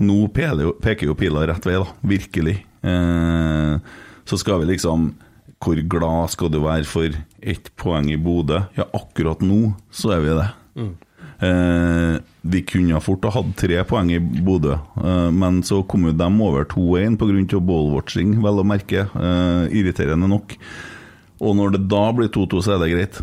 nå 0.00 0.18
peker 0.32 1.06
jo 1.06 1.16
pila 1.18 1.46
rett 1.48 1.66
vei, 1.68 1.76
da. 1.78 1.86
Virkelig. 2.00 2.56
Eh, 2.82 3.74
så 4.24 4.38
skal 4.40 4.62
vi 4.62 4.70
liksom 4.70 5.10
Hvor 5.60 5.76
glad 5.92 6.30
skal 6.32 6.48
du 6.48 6.62
være 6.64 6.86
for 6.88 7.12
ett 7.44 7.66
poeng 7.76 8.06
i 8.08 8.16
Bodø? 8.16 8.62
Ja, 8.78 8.86
akkurat 8.96 9.42
nå 9.44 9.74
så 9.92 10.14
er 10.14 10.22
vi 10.24 10.36
det. 10.38 10.46
Eh, 11.44 12.14
vi 12.40 12.62
kunne 12.64 13.02
fort 13.04 13.26
ha 13.28 13.34
hatt 13.34 13.50
tre 13.60 13.82
poeng 13.84 14.08
i 14.14 14.16
Bodø, 14.18 14.78
eh, 15.04 15.28
men 15.36 15.60
så 15.60 15.82
kom 15.84 16.08
jo 16.08 16.14
dem 16.16 16.40
over 16.40 16.64
2-1 16.64 17.18
pga. 17.20 17.60
ballwatching, 17.60 18.38
vel 18.40 18.62
å 18.62 18.64
merke. 18.64 19.04
Irriterende 19.68 20.32
nok. 20.32 20.56
Og 21.40 21.56
når 21.56 21.76
det 21.76 21.82
da 21.92 22.06
blir 22.16 22.32
2-2, 22.32 22.64
så 22.64 22.74
er 22.76 22.80
det 22.80 22.92
greit. 22.94 23.20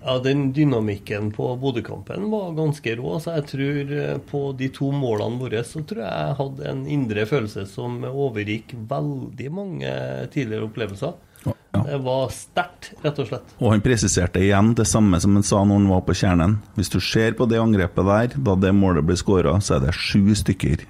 Ja, 0.00 0.18
Den 0.22 0.52
dynamikken 0.52 1.30
på 1.32 1.56
Bodø-kampen 1.60 2.30
var 2.30 2.52
ganske 2.56 2.94
rå. 2.96 3.16
Så 3.20 3.34
jeg 3.36 3.46
tror 3.50 3.96
eh, 3.96 4.18
på 4.30 4.42
de 4.56 4.70
to 4.72 4.90
målene 4.96 5.40
våre 5.40 5.64
så 5.66 5.82
tror 5.84 6.04
jeg 6.04 6.28
jeg 6.28 6.38
hadde 6.38 6.68
en 6.70 6.84
indre 6.88 7.26
følelse 7.28 7.66
som 7.68 7.98
overgikk 8.08 8.76
veldig 8.90 9.50
mange 9.56 9.90
tidligere 10.32 10.68
opplevelser. 10.70 11.18
Ja. 11.44 11.82
Det 11.86 11.98
var 12.04 12.32
sterkt, 12.34 12.90
rett 13.04 13.18
og 13.22 13.28
slett. 13.28 13.52
Og 13.60 13.74
han 13.74 13.84
presiserte 13.84 14.40
igjen 14.42 14.72
det 14.76 14.88
samme 14.90 15.20
som 15.22 15.36
han 15.38 15.46
sa 15.46 15.62
når 15.64 15.78
han 15.80 15.90
var 15.92 16.06
på 16.06 16.16
kjernen. 16.18 16.56
Hvis 16.76 16.92
du 16.92 16.98
ser 17.04 17.36
på 17.38 17.46
det 17.50 17.60
angrepet 17.62 18.08
der, 18.08 18.40
da 18.48 18.56
det 18.58 18.72
målet 18.76 19.06
blir 19.06 19.20
skåra, 19.20 19.54
så 19.62 19.78
er 19.78 19.86
det 19.86 19.96
sju 19.96 20.34
stykker 20.36 20.84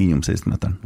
innom 0.00 0.22
16-meteren. 0.22 0.78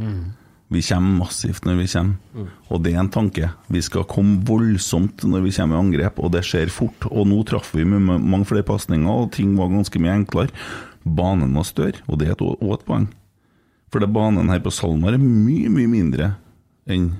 Vi 0.73 0.81
kommer 0.81 1.19
massivt 1.25 1.65
når 1.67 1.75
vi 1.77 1.87
kommer, 1.87 2.49
og 2.73 2.81
det 2.83 2.93
er 2.95 2.99
en 3.03 3.09
tanke. 3.13 3.51
Vi 3.69 3.81
skal 3.85 4.03
komme 4.09 4.39
voldsomt 4.47 5.21
når 5.23 5.43
vi 5.45 5.51
kommer 5.53 5.77
i 5.77 5.81
angrep, 5.83 6.17
og 6.19 6.31
det 6.33 6.41
skjer 6.47 6.71
fort. 6.73 7.05
Og 7.11 7.27
nå 7.29 7.43
traff 7.45 7.73
vi 7.75 7.83
med 7.85 8.01
mange 8.01 8.45
flere 8.49 8.65
pasninger, 8.65 9.05
og 9.09 9.31
ting 9.35 9.55
var 9.59 9.69
ganske 9.69 9.99
mye 10.01 10.15
enklere. 10.23 10.49
Banen 11.05 11.53
var 11.53 11.63
større, 11.69 12.01
og 12.09 12.17
det 12.17 12.27
er 12.27 12.31
et- 12.33 12.41
også 12.41 12.73
et 12.79 12.85
poeng. 12.85 13.07
For 13.91 13.99
det 13.99 14.11
banen 14.11 14.49
her 14.49 14.59
på 14.59 14.71
SalMar 14.73 15.13
er 15.13 15.17
mye, 15.21 15.69
mye 15.69 15.87
mindre 15.87 16.35
enn 16.87 17.13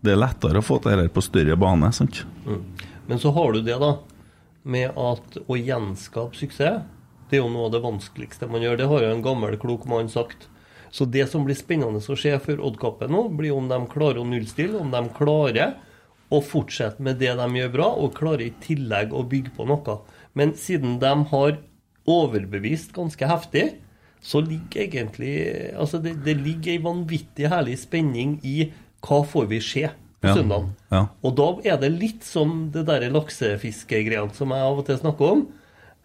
Det 0.00 0.12
er 0.12 0.16
lettere 0.16 0.58
å 0.60 0.62
få 0.62 0.80
til 0.80 0.92
her 0.92 1.08
på 1.08 1.20
større 1.20 1.56
bane, 1.58 1.90
sant? 1.92 2.24
Men 3.08 3.18
så 3.18 3.32
har 3.34 3.52
du 3.52 3.62
det, 3.62 3.80
da, 3.80 3.96
med 4.64 4.90
at 4.90 5.38
å 5.48 5.56
gjenskape 5.58 6.36
suksess, 6.36 6.84
det 7.28 7.36
er 7.38 7.42
jo 7.42 7.48
noe 7.50 7.66
av 7.66 7.72
det 7.72 7.82
vanskeligste 7.82 8.48
man 8.48 8.60
gjør. 8.62 8.76
Det 8.76 8.86
har 8.86 9.00
jo 9.00 9.10
en 9.16 9.22
gammel, 9.24 9.56
klok 9.58 9.86
mann 9.86 10.08
sagt. 10.08 10.46
Så 10.90 11.04
det 11.04 11.26
som 11.30 11.44
blir 11.44 11.56
spennende 11.58 12.00
å 12.00 12.16
se 12.18 12.32
for 12.38 12.60
Odd-kampen 12.64 13.10
nå, 13.12 13.28
blir 13.36 13.52
om 13.56 13.68
de 13.68 13.78
klarer 13.92 14.22
å 14.22 14.26
nullstille, 14.28 14.78
om 14.78 14.90
de 14.90 15.02
klarer 15.16 15.76
å 16.30 16.40
fortsette 16.44 17.00
med 17.00 17.18
det 17.20 17.34
de 17.38 17.46
gjør 17.56 17.72
bra, 17.72 17.88
og 17.96 18.14
klarer 18.16 18.46
i 18.48 18.54
tillegg 18.64 19.12
å 19.16 19.24
bygge 19.28 19.54
på 19.56 19.66
noe. 19.68 19.98
Men 20.36 20.52
siden 20.54 20.98
de 21.00 21.12
har 21.30 21.58
overbevist 22.08 22.92
ganske 22.96 23.28
heftig, 23.28 23.68
så 24.20 24.40
ligger 24.42 24.82
egentlig 24.82 25.32
Altså, 25.78 26.00
det, 26.02 26.16
det 26.24 26.34
ligger 26.40 26.72
ei 26.74 26.82
vanvittig 26.82 27.48
herlig 27.52 27.76
spenning 27.78 28.38
i 28.42 28.72
hva 29.06 29.20
får 29.24 29.46
vi 29.52 29.60
se 29.62 29.84
på 30.18 30.26
Ja. 30.26 30.34
søndag. 30.34 30.64
Ja. 30.90 31.04
Og 31.22 31.36
da 31.38 31.46
er 31.64 31.76
det 31.78 31.92
litt 31.94 32.24
som 32.26 32.70
det 32.74 32.86
der 32.88 33.06
laksefiskegreiene 33.14 34.34
som 34.34 34.50
jeg 34.50 34.64
av 34.66 34.78
og 34.80 34.86
til 34.88 34.98
snakker 34.98 35.32
om. 35.36 35.44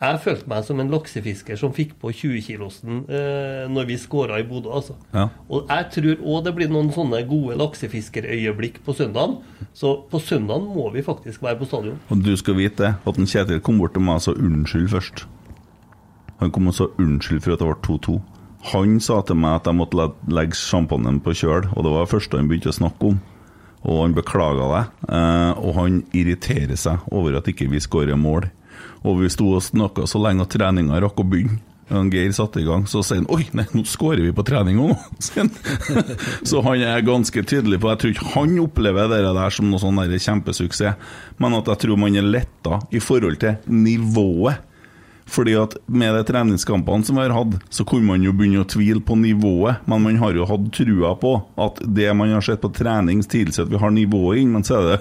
Jeg 0.04 0.20
følte 0.20 0.50
meg 0.52 0.66
som 0.68 0.82
en 0.84 0.90
laksefisker 0.92 1.60
som 1.60 1.72
fikk 1.76 1.94
på 2.02 2.12
20-kilosen 2.12 3.06
eh, 3.08 3.62
når 3.72 3.88
vi 3.88 3.96
skåra 4.02 4.42
i 4.42 4.48
Bodø. 4.48 4.74
Altså. 4.76 4.98
Ja. 5.14 5.30
Og 5.48 5.70
jeg 5.72 5.86
tror 5.96 6.26
òg 6.34 6.48
det 6.48 6.56
blir 6.58 6.72
noen 6.72 6.90
sånne 6.92 7.22
gode 7.30 7.56
laksefiskerøyeblikk 7.62 8.82
på 8.84 8.96
søndagen. 8.98 9.38
Så 9.72 9.96
på 10.12 10.20
søndagen 10.20 10.68
må 10.76 10.90
vi 10.92 11.06
faktisk 11.06 11.46
være 11.46 11.62
på 11.62 11.70
stadion. 11.70 12.02
Og 12.12 12.26
du 12.26 12.34
skal 12.40 12.60
vite 12.60 12.84
det, 12.84 12.92
at 13.00 13.20
en 13.22 13.30
Kjetil 13.30 13.64
kom 13.64 13.80
bort 13.80 13.96
til 13.96 14.04
meg 14.04 14.20
og 14.20 14.26
sa 14.26 14.36
unnskyld 14.36 14.92
først. 14.92 15.24
Han 16.44 16.52
kom 16.52 16.68
og 16.68 16.76
sa 16.76 16.90
unnskyld 17.00 17.46
for 17.46 17.56
at 17.56 17.64
det 17.64 17.70
ble 17.70 17.80
2-2. 17.88 18.18
Han 18.74 18.98
sa 19.04 19.22
til 19.28 19.40
meg 19.40 19.62
at 19.62 19.70
jeg 19.70 19.80
måtte 19.80 20.10
legge 20.32 20.60
sjampanjen 20.60 21.22
på 21.24 21.36
kjøl, 21.36 21.70
og 21.72 21.80
det 21.84 21.94
var 21.94 22.04
det 22.04 22.12
første 22.12 22.40
han 22.40 22.50
begynte 22.52 22.72
å 22.72 22.76
snakke 22.76 23.14
om. 23.14 23.22
Og 23.84 23.98
han 24.00 24.16
beklaga 24.16 24.68
det, 24.72 24.84
eh, 25.16 25.52
og 25.60 25.80
han 25.80 26.04
irriterer 26.16 26.76
seg 26.80 27.08
over 27.12 27.40
at 27.40 27.48
ikke 27.52 27.68
vi 27.72 27.82
skårer 27.84 28.20
mål. 28.20 28.48
Og 29.04 29.20
vi 29.20 29.30
sto 29.32 29.52
og 29.58 29.64
snakka 29.66 30.08
så 30.08 30.22
lenge 30.24 30.46
at 30.46 30.54
treninga 30.56 31.02
rakk 31.04 31.20
å 31.20 31.28
begynne. 31.28 31.62
Geir 32.10 32.32
satte 32.34 32.62
i 32.62 32.66
gang, 32.66 32.86
så 32.90 33.04
sier 33.06 33.20
han 33.20 33.28
Oi, 33.30 33.44
nei, 33.54 33.66
nå 33.76 33.84
skårer 33.86 34.24
vi 34.24 34.32
på 34.34 34.46
trening 34.48 34.80
òg, 34.82 34.94
så 36.50 36.62
han 36.66 36.82
er 36.82 37.06
ganske 37.06 37.44
tydelig 37.46 37.82
på 37.84 37.92
Jeg 37.92 38.00
tror 38.02 38.14
ikke 38.16 38.32
han 38.34 38.56
opplever 38.64 39.12
det 39.12 39.20
der 39.28 39.54
som 39.54 39.70
noe 39.70 39.82
sånn 39.84 40.00
kjempesuksess, 40.00 41.12
men 41.44 41.58
at 41.60 41.70
jeg 41.74 41.84
tror 41.84 42.00
man 42.00 42.16
er 42.18 42.26
letta 42.26 42.80
i 42.90 43.04
forhold 43.04 43.42
til 43.44 43.60
nivået. 43.68 44.64
Fordi 45.26 45.54
at 45.56 45.76
med 45.88 46.16
de 46.18 46.24
treningskampene 46.28 47.06
som 47.08 47.18
vi 47.18 47.24
har 47.24 47.34
hatt, 47.36 47.56
så 47.74 47.86
kunne 47.88 48.08
man 48.08 48.26
jo 48.26 48.34
begynne 48.36 48.64
å 48.64 48.68
tvile 48.70 49.02
på 49.04 49.16
nivået, 49.20 49.86
men 49.90 50.04
man 50.04 50.20
har 50.22 50.36
jo 50.36 50.48
hatt 50.50 50.68
trua 50.76 51.14
på 51.20 51.34
at 51.64 51.80
det 51.96 52.10
man 52.18 52.34
har 52.36 52.44
sett 52.44 52.62
på 52.64 52.72
trening, 52.76 53.24
tilsier 53.24 53.66
at 53.66 53.72
vi 53.72 53.80
har 53.82 53.94
nivået 53.96 54.44
inn, 54.44 54.52
men 54.56 54.68
så 54.68 54.80
er 54.80 54.90
det 54.92 55.00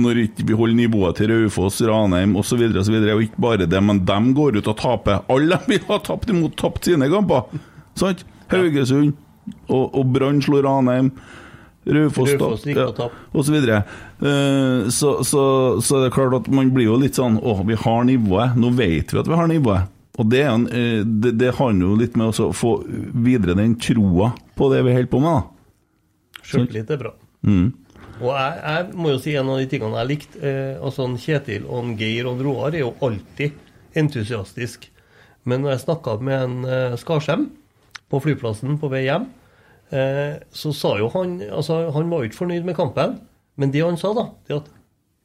når 0.00 0.22
vi 0.38 0.56
holder 0.56 0.78
nivået 0.78 1.18
til 1.18 1.32
Raufoss, 1.32 1.82
Ranheim 1.84 2.36
osv., 2.38 2.62
og, 2.70 2.80
så 2.86 2.94
videre, 2.94 3.16
og 3.16 3.26
ikke 3.26 3.44
bare 3.44 3.68
det, 3.70 3.82
men 3.82 4.04
dem 4.06 4.32
går 4.36 4.60
ut 4.60 4.70
og 4.70 4.78
taper. 4.80 5.24
Alle 5.32 5.58
de 5.58 5.70
vi 5.74 5.82
har 5.88 6.02
tapt 6.06 6.30
imot 6.30 6.56
tapt 6.60 6.86
sine 6.90 7.10
kamper! 7.12 7.48
Sant? 7.98 8.24
Haugesund 8.52 9.14
og, 9.68 9.94
og 9.94 10.12
Brann 10.14 10.42
slår 10.44 10.64
Ranheim. 10.66 11.10
Raufoss 11.84 12.32
tapp. 12.96 13.16
og 13.32 13.44
så 13.44 13.52
videre. 13.52 13.82
Eh, 14.20 14.88
så, 14.94 15.18
så, 15.26 15.42
så 15.84 16.00
det 16.00 16.08
er 16.08 16.14
klart 16.16 16.38
at 16.38 16.48
man 16.52 16.72
blir 16.74 16.88
jo 16.88 17.00
litt 17.00 17.18
sånn 17.18 17.36
Å, 17.40 17.58
vi 17.68 17.76
har 17.80 18.06
nivået. 18.08 18.56
Nå 18.60 18.72
vet 18.78 19.12
vi 19.12 19.20
at 19.20 19.28
vi 19.28 19.38
har 19.38 19.50
nivået. 19.50 19.90
Og 20.14 20.30
det, 20.30 20.44
en, 20.46 20.68
eh, 20.70 21.02
det, 21.04 21.34
det 21.40 21.56
handler 21.58 21.90
jo 21.90 22.00
litt 22.00 22.16
med 22.18 22.30
å 22.30 22.50
få 22.54 22.76
videre 23.26 23.56
den 23.58 23.74
troa 23.82 24.32
på 24.54 24.70
det 24.72 24.84
vi 24.86 24.94
holder 24.94 25.10
på 25.10 25.22
med, 25.24 25.40
da. 25.40 26.40
Sjøltillit 26.44 26.92
er 26.94 27.00
bra. 27.00 27.14
Mm. 27.44 27.72
Og 28.22 28.30
jeg, 28.30 28.58
jeg 28.62 28.88
må 28.94 29.10
jo 29.10 29.20
si 29.20 29.34
en 29.34 29.50
av 29.50 29.60
de 29.60 29.68
tingene 29.70 30.00
jeg 30.00 30.10
likte 30.12 30.40
eh, 30.46 30.74
altså 30.78 31.08
Kjetil 31.18 31.66
og 31.66 31.80
en 31.80 31.94
Geir 31.98 32.28
og 32.28 32.36
en 32.36 32.44
Roar 32.46 32.74
er 32.76 32.84
jo 32.84 32.92
alltid 33.04 33.56
entusiastisk. 33.98 34.86
Men 35.44 35.64
når 35.64 35.74
jeg 35.74 35.84
snakka 35.88 36.18
med 36.24 36.36
en 36.38 36.68
eh, 36.68 36.98
Skarsheim 37.00 37.48
på 38.12 38.20
flyplassen 38.22 38.78
på 38.80 38.90
vei 38.92 39.06
hjem, 39.08 39.26
så 40.50 40.72
sa 40.74 40.96
jo 40.98 41.06
han 41.12 41.36
altså 41.44 41.76
Han 41.94 42.08
var 42.10 42.22
jo 42.22 42.30
ikke 42.30 42.40
fornøyd 42.40 42.64
med 42.66 42.74
kampen, 42.78 43.18
men 43.60 43.70
det 43.70 43.84
han 43.84 43.98
sa, 44.00 44.10
da, 44.16 44.24
det 44.48 44.56
at 44.56 44.72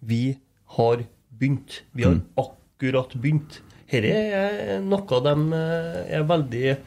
vi 0.05 0.37
har 0.77 1.01
begynt. 1.39 1.81
Vi 1.97 2.05
har 2.05 2.19
akkurat 2.37 3.15
begynt. 3.17 3.61
Dette 3.89 4.13
er 4.13 4.81
noe 4.85 5.21
de 5.25 5.35
eh, 5.57 6.17
er 6.19 6.27
veldig 6.29 6.77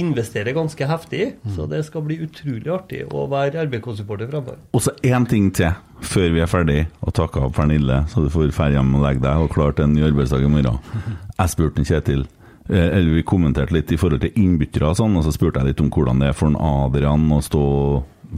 investerer 0.00 0.54
ganske 0.54 0.86
heftig 0.86 1.20
i, 1.24 1.28
så 1.54 1.66
det 1.70 1.80
skal 1.86 2.04
bli 2.06 2.20
utrolig 2.22 2.70
artig 2.70 3.00
å 3.10 3.24
være 3.30 3.64
RBK-supporter 3.66 4.28
fremover. 4.30 4.58
Og 4.74 4.84
så 4.84 4.94
én 5.06 5.26
ting 5.30 5.48
til 5.54 5.72
før 6.06 6.28
vi 6.34 6.42
er 6.42 6.50
ferdig, 6.50 6.84
og 7.02 7.14
takke 7.18 7.42
av 7.42 7.54
Pernille, 7.56 8.04
så 8.10 8.22
du 8.22 8.30
får 8.32 8.52
dra 8.54 8.68
hjem 8.70 8.94
og 8.98 9.02
legge 9.06 9.24
deg 9.24 9.42
og 9.42 9.50
klar 9.54 9.74
en 9.82 9.94
ny 9.94 10.04
arbeidsdag 10.06 10.46
i 10.46 10.52
morgen. 10.52 10.78
Jeg 11.40 11.54
spurte 11.54 11.86
Kjetil 11.86 12.22
eh, 12.22 12.39
eller 12.70 13.16
Vi 13.18 13.26
kommenterte 13.26 13.74
litt 13.74 13.90
i 13.92 13.98
forhold 13.98 14.22
til 14.22 14.36
innbyttere 14.38 14.92
og 14.92 14.98
sånn, 15.00 15.16
og 15.18 15.24
så 15.26 15.34
spurte 15.34 15.58
jeg 15.60 15.72
litt 15.72 15.82
om 15.82 15.90
hvordan 15.90 16.22
det 16.22 16.30
er 16.30 16.36
for 16.38 16.50
en 16.50 16.58
Adrian 16.60 17.26
å 17.34 17.40
stå 17.42 17.64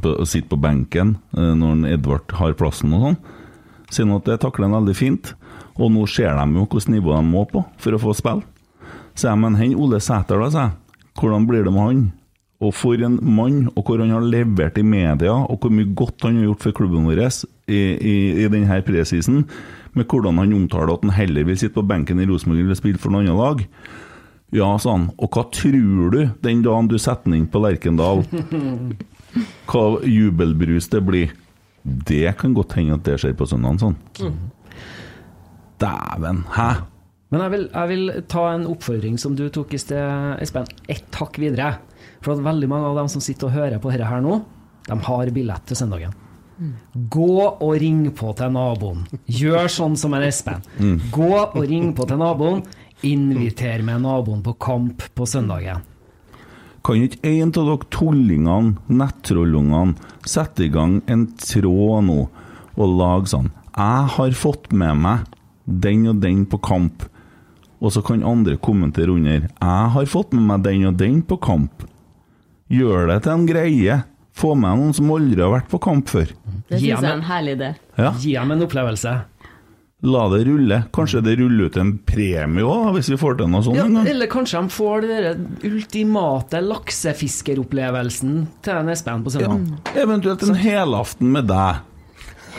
å 0.01 0.27
sitte 0.29 0.49
på 0.53 0.61
benken 0.61 1.17
eh, 1.37 1.53
når 1.53 1.75
en 1.75 1.89
Edvard 1.91 2.37
har 2.39 2.57
plassen 2.57 2.95
og 2.97 3.07
sånn. 3.07 3.19
Sier 3.93 4.09
han 4.09 4.17
at 4.17 4.31
det 4.31 4.39
takler 4.41 4.69
han 4.69 4.79
veldig 4.79 4.97
fint, 4.97 5.35
og 5.77 5.93
nå 5.93 6.07
ser 6.09 6.33
de 6.39 6.47
jo 6.57 6.65
hvilket 6.65 6.95
nivå 6.95 7.13
de 7.13 7.23
må 7.29 7.45
på 7.51 7.65
for 7.81 7.97
å 7.97 8.01
få 8.01 8.17
spille. 8.17 8.47
Så 9.13 9.29
jeg, 9.29 9.41
men 9.43 9.59
hen 9.61 9.77
Ole 9.77 10.01
Sæter, 10.01 10.41
da, 10.41 10.49
sa 10.49 10.67
jeg. 10.71 10.79
Hvordan 11.21 11.45
blir 11.45 11.67
det 11.67 11.73
med 11.75 11.85
han? 11.85 12.03
Og 12.63 12.71
for 12.79 12.97
en 13.05 13.19
mann, 13.21 13.67
og 13.75 13.85
hvor 13.85 14.01
han 14.01 14.15
har 14.15 14.25
levert 14.25 14.79
i 14.81 14.85
media, 14.87 15.35
og 15.35 15.61
hvor 15.61 15.73
mye 15.75 15.93
godt 15.99 16.25
han 16.25 16.39
har 16.39 16.47
gjort 16.47 16.65
for 16.65 16.77
klubben 16.79 17.09
vår 17.09 17.21
i, 17.27 17.27
i, 17.77 18.15
i 18.45 18.49
denne 18.49 18.79
presisen, 18.87 19.43
med 19.93 20.09
hvordan 20.09 20.39
han 20.41 20.55
omtaler 20.57 20.95
at 20.95 21.05
han 21.05 21.13
heller 21.13 21.45
vil 21.45 21.59
sitte 21.59 21.77
på 21.77 21.85
benken 21.85 22.23
i 22.23 22.29
Rosenborg 22.31 22.63
eller 22.63 22.79
spille 22.79 23.03
for 23.03 23.13
noe 23.13 23.27
annet 23.27 23.37
lag. 23.37 23.65
Ja, 24.53 24.69
sa 24.79 24.93
han. 24.97 25.09
Og 25.17 25.33
hva 25.33 25.47
tror 25.55 26.13
du 26.13 26.19
den 26.45 26.63
dagen 26.65 26.91
du 26.91 26.99
setter 27.01 27.31
den 27.31 27.41
inn 27.41 27.49
på 27.51 27.63
Lerkendal? 27.65 28.25
Hva 29.71 29.85
jubelbrus 30.05 30.91
det 30.93 31.01
blir? 31.07 31.31
Det 31.83 32.35
kan 32.37 32.53
godt 32.53 32.75
hende 32.77 32.99
at 32.99 33.07
det 33.07 33.15
skjer 33.23 33.33
på 33.39 33.47
søndag, 33.49 33.81
sånn. 33.81 33.97
Dæven, 35.81 36.43
hæ? 36.53 36.67
Men 37.33 37.47
jeg 37.47 37.53
vil, 37.55 37.65
jeg 37.73 37.89
vil 37.89 38.11
ta 38.29 38.43
en 38.53 38.67
oppfordring 38.69 39.17
som 39.19 39.33
du 39.39 39.47
tok 39.49 39.73
i 39.73 39.81
sted, 39.81 40.37
Espen. 40.45 40.69
Ett 40.93 41.17
hakk 41.17 41.41
videre. 41.41 41.79
For 42.21 42.37
at 42.37 42.45
veldig 42.45 42.69
mange 42.69 42.91
av 42.91 43.01
dem 43.01 43.09
som 43.09 43.25
sitter 43.25 43.49
og 43.49 43.57
hører 43.57 43.81
på 43.81 43.91
dette 43.95 44.05
her 44.11 44.21
nå, 44.21 44.43
de 44.85 44.99
har 45.09 45.33
billett 45.33 45.65
til 45.71 45.81
søndagen. 45.81 46.13
Gå 47.11 47.39
og 47.49 47.73
ring 47.81 48.05
på 48.15 48.35
til 48.39 48.53
naboen. 48.55 49.07
Gjør 49.27 49.73
sånn 49.73 49.97
som 49.99 50.13
en 50.15 50.27
Espen. 50.29 50.61
Gå 51.15 51.33
og 51.41 51.63
ring 51.67 51.91
på 51.97 52.07
til 52.07 52.21
naboen. 52.21 52.63
Inviter 53.03 53.83
med 53.83 54.05
naboen 54.05 54.43
på 54.45 54.53
kamp 54.63 55.03
på 55.15 55.27
søndagen. 55.27 55.83
Kan 56.83 57.03
ikke 57.03 57.23
en 57.31 57.51
av 57.51 57.69
dere 57.69 57.89
tullingene, 57.95 58.77
nettrollungene, 58.91 59.97
sette 60.27 60.67
i 60.67 60.71
gang 60.73 61.01
en 61.11 61.29
tråd 61.39 62.07
nå 62.09 62.19
og 62.73 62.95
lage 62.99 63.31
sånn 63.31 63.51
Jeg 63.77 64.09
har 64.17 64.37
fått 64.37 64.71
med 64.73 64.99
meg 65.03 65.27
den 65.65 66.07
og 66.11 66.21
den 66.23 66.45
på 66.47 66.59
kamp. 66.63 67.07
Og 67.83 67.95
så 67.95 68.03
kan 68.05 68.23
andre 68.23 68.57
kommentere 68.57 69.11
under 69.11 69.49
'Jeg 69.49 69.91
har 69.95 70.07
fått 70.07 70.33
med 70.33 70.43
meg 70.43 70.63
den 70.63 70.87
og 70.87 70.97
den 70.97 71.23
på 71.23 71.39
kamp'. 71.39 71.87
Gjør 72.71 73.09
det 73.09 73.23
til 73.23 73.33
en 73.33 73.47
greie. 73.47 74.05
Få 74.33 74.55
med 74.57 74.79
noen 74.79 74.95
som 74.95 75.11
aldri 75.11 75.43
har 75.43 75.51
vært 75.61 75.69
på 75.69 75.81
kamp 75.81 76.09
før. 76.09 76.27
Det 76.69 76.79
syns 76.81 76.83
jeg 76.83 77.05
er 77.05 77.13
en 77.13 77.23
herlig 77.23 77.57
idé. 77.59 77.75
Ja, 77.99 78.13
Gi 78.13 78.33
dem 78.33 78.51
en 78.51 78.63
opplevelse. 78.63 79.25
La 80.03 80.25
det 80.33 80.41
rulle. 80.49 80.81
Kanskje 80.95 81.21
det 81.23 81.37
ruller 81.39 81.69
ut 81.71 81.77
en 81.79 81.93
premie 82.03 82.65
òg, 82.67 82.89
hvis 82.97 83.13
vi 83.13 83.19
får 83.21 83.37
til 83.39 83.47
noe 83.53 83.63
sånt. 83.63 83.79
Ja, 83.79 83.85
en 83.87 84.01
gang. 84.01 84.09
eller 84.11 84.27
kanskje 84.31 84.59
de 84.59 84.67
får 84.75 85.07
den 85.07 85.45
ultimate 85.69 86.59
laksefiskeropplevelsen 86.67 88.33
til 88.67 88.81
en 88.81 88.91
Espen 88.91 89.23
på 89.23 89.31
søndag. 89.37 89.79
Eventuelt 89.95 90.43
en 90.49 90.59
helaften 90.59 91.31
med 91.37 91.47
deg. 91.53 91.73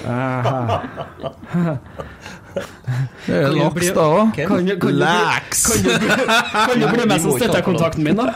Det 2.53 3.39
er 3.39 3.53
laks, 3.55 3.89
da 3.95 4.07
òg. 4.17 4.39
Kan 4.49 4.67
du, 4.67 4.89
Laks! 4.99 5.63
kan, 5.83 6.79
du, 6.79 6.87
bli 6.91 7.07
med 7.07 7.21
som 7.23 7.37
støttekontakten 7.37 8.03
min, 8.05 8.19
da? 8.19 8.33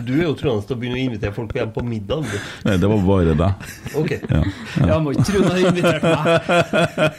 Du 0.00 0.14
er 0.16 0.24
jo 0.24 0.34
troende 0.38 0.64
til 0.66 0.76
å 0.76 0.80
begynne 0.80 0.98
å 0.98 1.02
invitere 1.02 1.34
folk 1.34 1.52
hjem 1.54 1.72
på 1.74 1.84
middag. 1.86 2.26
Nei, 2.66 2.76
det 2.80 2.90
var 2.90 3.02
bare 3.06 3.34
deg. 3.38 3.66
Ok. 4.00 4.14
Ja. 4.16 4.42
Jeg 4.80 4.98
må 5.04 5.14
ikke 5.14 5.26
tro 5.28 5.42
du 5.44 5.50
har 5.50 5.60
invitert 5.70 6.02
meg. 6.06 6.26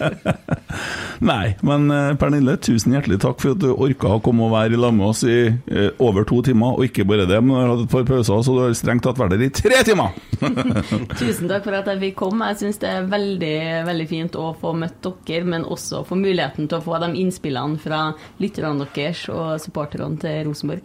Nei, 1.32 1.54
men 1.68 1.92
eh, 1.94 2.14
Pernille, 2.18 2.56
tusen 2.64 2.96
hjertelig 2.96 3.20
takk 3.22 3.42
for 3.44 3.54
at 3.54 3.62
du 3.62 3.70
orka 3.72 4.16
å 4.16 4.22
komme 4.26 4.48
og 4.48 4.56
være 4.56 4.74
i 4.74 4.82
lag 4.82 4.96
med 4.98 5.12
oss 5.12 5.22
i 5.28 5.38
eh, 5.52 5.90
over 6.02 6.26
to 6.28 6.42
timer. 6.46 6.80
Og 6.80 6.90
ikke 6.90 7.06
bare 7.08 7.28
det, 7.30 7.38
men 7.44 7.54
du 7.54 7.60
har 7.60 7.72
hatt 7.76 7.86
et 7.86 7.94
par 7.94 8.08
pauser, 8.10 8.42
så 8.42 8.56
du 8.58 8.64
har 8.64 8.78
strengt 8.78 9.06
tatt 9.06 9.22
vært 9.22 9.36
der 9.36 9.46
i 9.46 9.52
tre 9.54 9.84
timer! 9.88 10.18
Tusen 11.22 11.52
takk 11.52 11.68
for 11.68 11.78
at 11.78 11.92
jeg 11.92 12.02
fikk 12.08 12.18
komme. 12.24 12.50
Jeg 12.52 12.64
syns 12.64 12.82
det 12.82 12.90
er 12.90 13.10
veldig 13.12 13.56
veldig 13.92 14.08
fint 14.10 14.40
å 14.40 14.52
få 14.58 14.74
møtt 14.78 15.12
dere, 15.28 15.46
men 15.54 15.68
også 15.68 16.04
få 16.12 16.20
muligheten 16.20 16.68
til 16.68 16.78
å 16.80 16.84
få 16.84 17.00
de 17.02 17.14
innspillene 17.22 17.80
fra 17.82 18.02
lytterne 18.44 18.88
deres 18.96 19.24
og 19.32 19.56
supporterne 19.64 20.20
til 20.22 20.44
Rosenborg. 20.50 20.84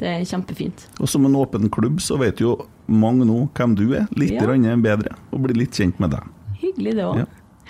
Det 0.00 0.06
er 0.12 0.26
kjempefint. 0.28 0.86
Og 1.00 1.08
som 1.10 1.24
en 1.26 1.38
åpen 1.40 1.70
klubb 1.72 2.00
så 2.04 2.18
vet 2.20 2.42
jo 2.44 2.58
mange 2.90 3.26
nå 3.26 3.46
hvem 3.56 3.76
du 3.78 3.86
er. 3.94 4.06
Litt 4.16 4.36
Ja. 4.36 4.46
bedre, 4.76 5.16
og 5.32 5.42
blir 5.42 5.56
litt 5.56 5.72
kjent 5.72 5.98
med 6.00 6.10
deg. 6.10 6.22
Hyggelig, 6.60 6.94
det 6.94 7.04
òg. 7.04 7.18
Ja. 7.18 7.26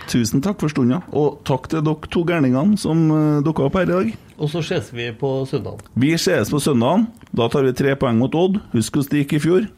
Tusen 0.09 0.41
takk 0.41 0.59
for 0.61 0.69
stunda, 0.69 1.03
og 1.13 1.45
takk 1.45 1.69
til 1.69 1.83
dere 1.85 2.09
to 2.11 2.25
gærningene 2.25 2.79
som 2.79 3.11
uh, 3.11 3.43
dukka 3.45 3.67
opp 3.67 3.75
her 3.75 3.83
i 3.83 3.93
dag. 3.93 4.17
Og 4.39 4.49
så 4.49 4.63
ses 4.65 4.91
vi 4.93 5.11
på 5.13 5.47
søndag. 5.47 5.83
Vi 5.95 6.15
ses 6.17 6.49
på 6.51 6.59
søndagen. 6.59 7.07
Da 7.37 7.49
tar 7.49 7.63
vi 7.63 7.73
tre 7.77 7.95
poeng 8.01 8.19
mot 8.19 8.35
Odd. 8.35 8.61
Husk 8.73 8.97
hvordan 8.97 9.11
det 9.11 9.21
gikk 9.27 9.37
i 9.37 9.43
fjor. 9.45 9.69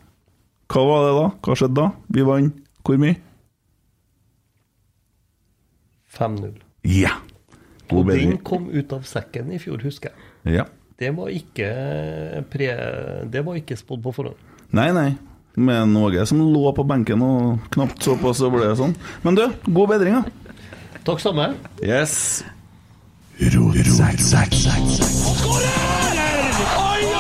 Hva 0.71 0.85
var 0.87 1.03
det 1.09 1.15
da? 1.19 1.27
Hva 1.43 1.57
skjedde 1.59 1.75
da? 1.75 1.89
Vi 2.09 2.23
vant 2.23 2.55
hvor 2.87 2.99
mye? 3.03 3.17
5-0. 6.13 6.62
Ja! 6.89 7.17
God 7.91 8.09
Og 8.09 8.15
den 8.15 8.39
kom 8.47 8.71
ut 8.73 8.93
av 8.95 9.05
sekken 9.07 9.53
i 9.53 9.59
fjor, 9.63 9.83
husker 9.85 10.11
jeg. 10.11 10.59
Ja. 10.61 10.65
Det 10.99 11.11
var 11.17 11.29
ikke 11.35 11.69
pre... 12.53 12.71
Det 13.33 13.43
var 13.45 13.59
ikke 13.59 13.77
spådd 13.79 14.03
på 14.05 14.15
forhånd. 14.17 14.39
Nei, 14.77 14.89
nei. 14.97 15.11
Med 15.61 15.91
noe 15.93 16.25
som 16.29 16.41
lå 16.41 16.73
på 16.73 16.85
benken 16.89 17.23
og 17.27 17.59
knapt 17.75 18.07
så 18.07 18.17
på, 18.21 18.33
så 18.37 18.49
ble 18.53 18.65
det 18.71 18.79
sånn. 18.81 18.95
Men 19.27 19.37
du, 19.37 19.45
god 19.69 19.93
bedring, 19.93 20.23
da. 20.23 20.55
Takk 21.05 21.21
samme. 21.21 21.51
Yes. 21.85 22.45
Skårer! 25.43 25.83
Oi, 26.79 27.03
oi, 27.03 27.12